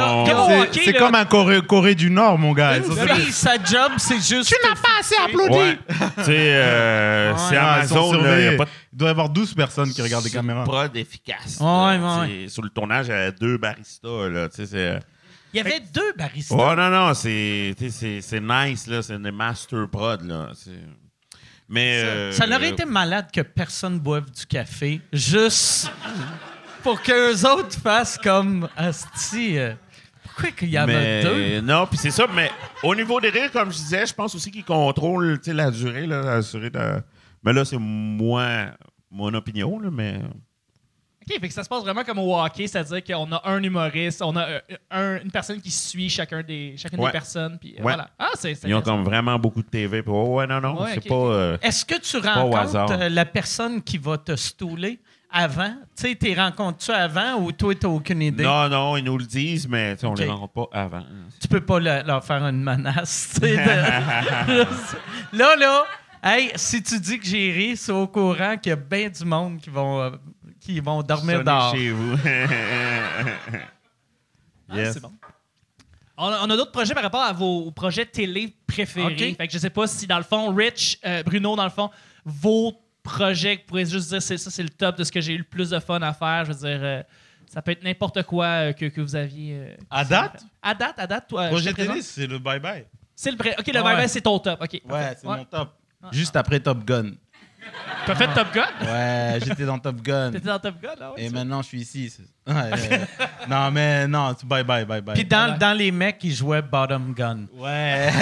on- 0.00 0.24
au 0.24 0.72
C'est- 0.72 0.84
C'est 0.86 0.92
comme 0.94 1.14
un 1.14 1.24
Corée, 1.24 1.62
Corée 1.62 1.94
du 1.94 2.10
Nord, 2.10 2.36
mon 2.38 2.52
gars. 2.52 2.80
Sa 3.30 3.62
job, 3.62 3.92
c'est 3.98 4.16
juste. 4.16 4.48
Tu 4.52 4.56
n'as 4.68 4.74
pas 4.74 4.98
assez 4.98 5.14
applaudi. 5.24 5.56
Ouais. 5.56 5.78
tu 6.16 6.24
sais, 6.24 6.54
euh, 6.54 7.32
Ouais. 7.32 7.38
c'est 7.48 7.56
Ah, 7.56 7.74
Amazon. 7.74 8.12
là, 8.22 8.40
Il 8.40 8.48
a 8.48 8.56
pas 8.56 8.66
doit 8.92 9.08
y 9.08 9.10
avoir 9.12 9.28
12 9.28 9.54
personnes 9.54 9.90
qui 9.92 10.02
regardent 10.02 10.24
les 10.24 10.30
caméras. 10.30 10.64
prod 10.64 10.96
efficace. 10.96 11.58
Ouais, 11.60 12.48
Sur 12.48 12.62
le 12.62 12.70
tournage, 12.70 13.06
il 13.06 13.10
y 13.10 13.12
avait 13.12 13.32
deux 13.32 13.58
baristas. 13.58 14.28
Là, 14.30 14.48
tu 14.48 14.56
sais, 14.56 14.66
c'est... 14.66 14.98
Il 15.54 15.58
y 15.58 15.60
avait 15.60 15.80
deux 15.94 16.12
baristas. 16.18 16.56
Oh 16.58 16.74
non, 16.74 16.88
non, 16.90 17.14
c'est, 17.14 17.74
c'est, 17.90 18.20
c'est 18.20 18.40
nice, 18.40 18.86
là. 18.88 19.00
C'est 19.02 19.20
des 19.20 19.30
master 19.30 19.86
prod, 19.88 20.22
là. 20.26 20.48
C'est- 20.54 20.70
Mais. 21.72 22.02
euh, 22.04 22.32
Ça 22.32 22.44
aurait 22.46 22.68
été 22.70 22.84
malade 22.84 23.26
que 23.32 23.40
personne 23.40 23.98
boive 23.98 24.30
du 24.30 24.44
café, 24.46 25.00
juste 25.12 25.90
pour 26.82 27.00
qu'eux 27.02 27.34
autres 27.46 27.78
fassent 27.80 28.18
comme 28.18 28.68
Asti. 28.76 29.58
euh, 29.58 29.72
pourquoi 30.24 30.50
qu'il 30.50 30.68
y 30.70 30.78
en 30.78 30.86
a 30.88 31.22
deux? 31.22 31.60
Non, 31.62 31.86
puis 31.86 31.98
c'est 31.98 32.10
ça. 32.10 32.26
Mais 32.34 32.50
au 32.82 32.94
niveau 32.94 33.20
des 33.20 33.28
rires, 33.30 33.50
comme 33.52 33.70
je 33.72 33.76
disais, 33.76 34.06
je 34.06 34.14
pense 34.14 34.34
aussi 34.34 34.50
qu'ils 34.50 34.64
contrôlent 34.64 35.38
la 35.46 35.70
durée, 35.70 36.06
là, 36.06 36.22
la 36.22 36.40
durée 36.40 36.70
de- 36.70 37.02
Mais 37.42 37.52
là, 37.52 37.64
c'est 37.64 37.76
moi, 37.78 38.66
mon 39.10 39.32
opinion, 39.34 39.78
là, 39.80 39.90
mais. 39.90 40.20
OK, 41.28 41.40
fait 41.40 41.48
que 41.48 41.54
ça 41.54 41.62
se 41.62 41.68
passe 41.68 41.82
vraiment 41.82 42.02
comme 42.04 42.18
au 42.18 42.36
hockey, 42.36 42.66
c'est-à-dire 42.66 43.02
qu'on 43.04 43.30
a 43.32 43.40
un 43.48 43.62
humoriste, 43.62 44.22
on 44.22 44.34
a 44.36 44.44
euh, 44.48 44.60
un- 44.90 45.20
une 45.22 45.30
personne 45.30 45.60
qui 45.60 45.70
suit 45.70 46.08
chacun 46.10 46.42
des, 46.42 46.74
chacune 46.76 46.98
Ouais. 47.00 47.06
des 47.06 47.12
personnes, 47.12 47.58
puis 47.60 47.70
euh, 47.70 47.76
Ouais. 47.76 47.82
voilà. 47.82 48.10
Ah, 48.18 48.30
c'est 48.34 48.58
Ils 48.64 48.74
ont 48.74 48.82
comme 48.82 49.04
vraiment 49.04 49.38
beaucoup 49.38 49.62
de 49.62 49.68
TV. 49.68 50.02
Puis, 50.02 50.12
oh, 50.12 50.34
ouais, 50.36 50.46
non, 50.46 50.60
non, 50.60 50.82
Ouais, 50.82 50.90
c'est 50.94 51.08
pas. 51.08 51.14
euh, 51.14 51.58
Est-ce 51.62 51.84
que 51.84 51.94
tu 52.00 52.16
rencontres 52.18 53.08
la 53.08 53.24
personne 53.24 53.82
qui 53.82 53.98
va 53.98 54.18
te 54.18 54.34
stouler 54.34 54.98
avant? 55.30 55.74
Tu 55.96 56.08
sais, 56.08 56.14
t'es 56.16 56.34
rencontres-tu 56.34 56.90
avant 56.90 57.36
ou 57.36 57.52
toi, 57.52 57.72
t'as 57.74 57.88
aucune 57.88 58.20
idée? 58.22 58.42
Non, 58.44 58.68
non, 58.68 58.96
ils 58.96 59.04
nous 59.04 59.16
le 59.18 59.24
disent, 59.24 59.68
mais 59.68 59.96
on 60.02 60.08
Ok. 60.08 60.18
les 60.18 60.26
rencontre 60.26 60.52
pas 60.68 60.68
avant. 60.80 61.04
Tu 61.40 61.46
peux 61.48 61.60
pas 61.64 61.78
le- 61.78 62.02
leur 62.06 62.24
faire 62.24 62.42
une 62.44 62.62
menace. 62.62 63.34
tu 63.34 63.46
sais, 63.46 63.56
de- 63.56 64.66
là, 65.38 65.56
là, 65.56 65.84
hey, 66.24 66.50
si 66.56 66.82
tu 66.82 66.98
dis 67.00 67.18
que 67.18 67.26
j'ai 67.26 67.52
ri, 67.52 67.76
c'est 67.76 67.92
au 67.92 68.06
courant 68.06 68.56
qu'il 68.56 68.70
y 68.70 68.72
a 68.72 68.76
bien 68.76 69.08
du 69.08 69.24
monde 69.24 69.58
qui 69.58 69.70
vont, 69.70 70.00
euh, 70.00 70.10
qui 70.64 70.80
vont 70.80 71.02
dormir 71.02 71.42
dehors. 71.44 71.74
chez 71.74 71.90
vous. 71.90 72.16
Ah, 74.68 74.76
yes. 74.76 74.94
c'est 74.94 75.00
bon. 75.00 75.12
On 76.16 76.28
a, 76.28 76.40
on 76.46 76.50
a 76.50 76.56
d'autres 76.56 76.72
projets 76.72 76.94
par 76.94 77.02
rapport 77.02 77.20
à 77.22 77.32
vos 77.32 77.70
projets 77.72 78.06
télé 78.06 78.54
préférés. 78.66 79.12
Ok. 79.32 79.36
Fait 79.36 79.46
que 79.46 79.52
je 79.52 79.58
sais 79.58 79.68
pas 79.70 79.86
si, 79.86 80.06
dans 80.06 80.16
le 80.16 80.22
fond, 80.24 80.54
Rich, 80.54 80.98
euh, 81.04 81.22
Bruno, 81.22 81.56
dans 81.56 81.64
le 81.64 81.70
fond, 81.70 81.90
vos 82.24 82.72
projets, 83.02 83.56
vous 83.56 83.62
pourrez 83.66 83.84
juste 83.84 84.08
dire 84.10 84.22
c'est 84.22 84.38
ça, 84.38 84.50
c'est 84.50 84.62
le 84.62 84.70
top 84.70 84.96
de 84.96 85.04
ce 85.04 85.12
que 85.12 85.20
j'ai 85.20 85.34
eu 85.34 85.38
le 85.38 85.44
plus 85.44 85.70
de 85.70 85.78
fun 85.78 86.00
à 86.00 86.14
faire. 86.14 86.44
Je 86.46 86.52
veux 86.52 86.58
dire, 86.58 86.80
euh, 86.82 87.02
ça 87.52 87.60
peut 87.60 87.72
être 87.72 87.82
n'importe 87.82 88.22
quoi 88.22 88.46
euh, 88.46 88.72
que, 88.72 88.86
que 88.86 89.00
vous 89.02 89.14
aviez. 89.16 89.56
euh, 89.58 89.74
À 89.90 90.04
date? 90.04 90.42
À 90.62 90.74
date, 90.74 90.98
à 90.98 91.06
date, 91.06 91.28
toi. 91.28 91.48
Projet 91.48 91.74
télé, 91.74 92.00
c'est 92.00 92.26
le 92.26 92.38
bye-bye. 92.38 92.84
C'est 93.14 93.30
le. 93.30 93.36
Ok, 93.36 93.66
le 93.66 93.82
Ouais. 93.82 93.94
bye-bye, 93.94 94.08
c'est 94.08 94.20
ton 94.22 94.38
top. 94.38 94.58
Ok. 94.62 94.80
Ouais, 94.88 95.14
c'est 95.20 95.26
Ouais. 95.26 95.36
mon 95.38 95.44
top. 95.44 95.74
Juste 96.12 96.34
après 96.36 96.60
Top 96.60 96.82
Gun. 96.84 97.10
T'as 98.04 98.14
fait 98.16 98.26
Top 98.34 98.48
Gun? 98.52 98.66
Ouais, 98.82 99.38
j'étais 99.44 99.64
dans 99.64 99.78
Top 99.78 100.02
Gun. 100.02 100.32
T'étais 100.32 100.48
dans 100.48 100.58
Top 100.58 100.74
Gun, 100.82 100.94
là? 100.98 101.12
Ouais, 101.12 101.22
Et 101.22 101.30
maintenant, 101.30 101.62
je 101.62 101.68
suis 101.68 101.80
ici. 101.80 102.12
Ouais, 102.44 102.54
ouais. 102.54 103.00
non, 103.48 103.70
mais 103.70 104.08
non, 104.08 104.34
c'est 104.36 104.44
bye 104.48 104.64
bye, 104.64 104.84
bye 104.84 105.00
bye. 105.00 105.14
Puis 105.14 105.24
dans, 105.24 105.56
dans 105.56 105.78
les 105.78 105.92
mecs, 105.92 106.18
ils 106.24 106.34
jouaient 106.34 106.60
Bottom 106.60 107.14
Gun. 107.14 107.46
Ouais. 107.54 108.10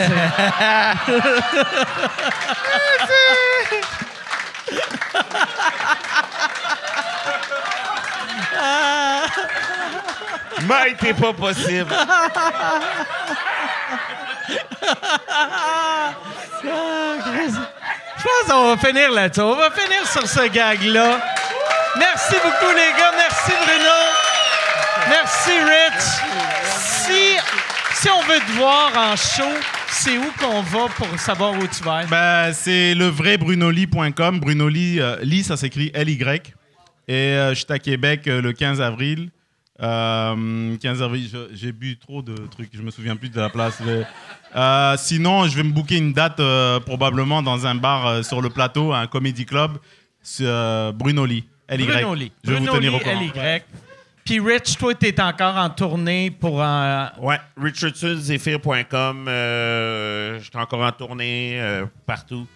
Mais 10.69 10.95
t'es 10.99 11.15
pas 11.15 11.33
possible. 11.33 11.95
Je 18.21 18.25
pense 18.25 18.53
qu'on 18.53 18.75
va 18.75 18.77
finir 18.77 19.11
là-dessus. 19.13 19.41
On 19.41 19.57
va 19.57 19.71
finir 19.71 20.07
sur 20.07 20.27
ce 20.29 20.47
gag-là. 20.49 21.21
Merci 21.99 22.35
beaucoup, 22.43 22.71
les 22.75 22.93
gars. 22.99 23.13
Merci, 23.17 23.53
Bruno. 23.65 23.97
Merci, 25.09 25.51
Rich. 25.51 26.05
Si, 26.79 28.01
si 28.03 28.09
on 28.11 28.23
veut 28.23 28.39
te 28.41 28.53
voir 28.53 28.93
en 28.97 29.17
show, 29.17 29.51
c'est 29.89 30.19
où 30.19 30.27
qu'on 30.39 30.61
va 30.63 30.87
pour 30.97 31.19
savoir 31.19 31.53
où 31.53 31.67
tu 31.67 31.83
vas? 31.83 32.05
Ben, 32.07 32.53
c'est 32.53 32.95
le 32.95 33.07
vrai 33.07 33.37
brunoli.com. 33.39 34.39
Brunoli, 34.41 35.01
euh, 35.01 35.17
Lee, 35.23 35.43
ça 35.43 35.57
s'écrit 35.57 35.91
L-Y. 35.95 36.55
Et 37.09 37.15
euh, 37.15 37.51
je 37.51 37.55
suis 37.57 37.67
à 37.71 37.79
Québec 37.79 38.29
euh, 38.29 38.41
le 38.43 38.53
15 38.53 38.81
avril. 38.81 39.31
Euh, 39.83 40.77
15 40.77 41.03
avril, 41.03 41.29
je- 41.33 41.57
j'ai 41.57 41.73
bu 41.73 41.97
trop 41.99 42.21
de 42.21 42.35
trucs, 42.49 42.69
je 42.75 42.83
me 42.83 42.91
souviens 42.91 43.17
plus 43.17 43.31
de 43.31 43.41
la 43.41 43.49
place. 43.49 43.79
Euh, 44.57 44.97
sinon, 44.99 45.47
je 45.47 45.57
vais 45.57 45.63
me 45.63 45.71
booker 45.73 45.97
une 45.97 46.13
date 46.13 46.41
euh, 46.41 46.81
probablement 46.81 47.43
dans 47.43 47.67
un 47.67 47.75
bar 47.77 48.07
euh, 48.07 48.23
sur 48.23 48.41
le 48.43 48.51
plateau, 48.51 48.93
un 48.93 49.07
comedy 49.07 49.47
club, 49.47 49.79
sur 50.23 50.47
euh, 50.49 50.93
Bruno 50.93 51.25
Lee. 51.25 51.45
LY. 51.69 51.85
Bruno 51.87 52.15
Lee. 52.15 52.33
Je 52.43 52.51
vais 52.51 52.57
Bruno 52.57 52.73
vous 52.73 52.79
tenir 52.79 52.91
Lee, 52.93 52.97
au 52.97 53.01
courant. 53.01 53.21
LY. 53.55 53.61
Puis 54.25 54.39
Rich, 54.41 54.77
toi, 54.77 54.95
t'es 54.95 55.21
encore 55.21 55.57
en 55.57 55.71
tournée 55.71 56.31
pour 56.31 56.63
un... 56.63 57.11
Ouais, 57.21 57.39
richardsonzephyr.com. 57.61 59.27
Euh, 59.29 60.39
J'étais 60.41 60.59
encore 60.59 60.83
en 60.83 60.93
tournée 60.93 61.59
euh, 61.61 61.87
partout 62.07 62.47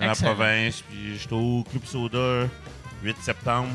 dans 0.00 0.10
Excellent. 0.10 0.30
la 0.30 0.34
province. 0.36 0.82
Puis 0.88 1.18
j'étais 1.18 1.34
au 1.34 1.64
Club 1.70 1.84
Soda 1.84 2.48
8 3.02 3.16
septembre. 3.20 3.68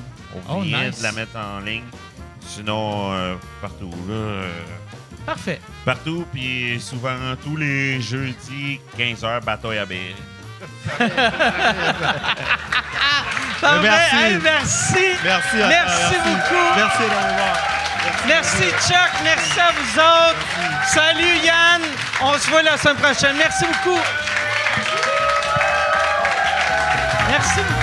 On 0.50 0.58
Oh, 0.58 0.62
vient 0.62 0.88
nice. 0.88 0.98
de 1.00 1.04
la 1.04 1.12
mettre 1.12 1.38
en 1.38 1.60
ligne. 1.60 1.84
Sinon, 2.42 3.12
euh, 3.14 3.36
partout. 3.62 3.92
Là, 4.08 4.14
euh, 4.14 4.52
Parfait. 5.26 5.60
partout. 5.84 6.26
Puis 6.32 6.80
souvent, 6.80 7.36
tous 7.44 7.58
les 7.58 8.00
jeudis, 8.02 8.80
15h, 8.98 9.44
bataille 9.44 9.80
à 9.80 9.86
Berry. 9.86 10.16
Parfait. 13.62 13.82
merci. 13.82 14.16
Hey, 14.16 14.38
merci. 14.44 15.06
Merci, 15.24 15.62
à- 15.62 15.68
Merci 15.68 16.16
beaucoup. 16.24 16.76
Merci. 16.76 17.04
Merci 18.28 18.64
Chuck, 18.88 19.12
merci 19.24 19.60
à 19.60 19.72
vous 19.72 20.00
autres. 20.00 20.46
Salut 20.88 21.38
Yann, 21.44 21.82
on 22.22 22.38
se 22.38 22.50
voit 22.50 22.62
la 22.62 22.78
semaine 22.78 22.98
prochaine. 22.98 23.36
Merci 23.38 23.66
beaucoup. 23.66 24.00
Merci 27.30 27.60
beaucoup. 27.68 27.75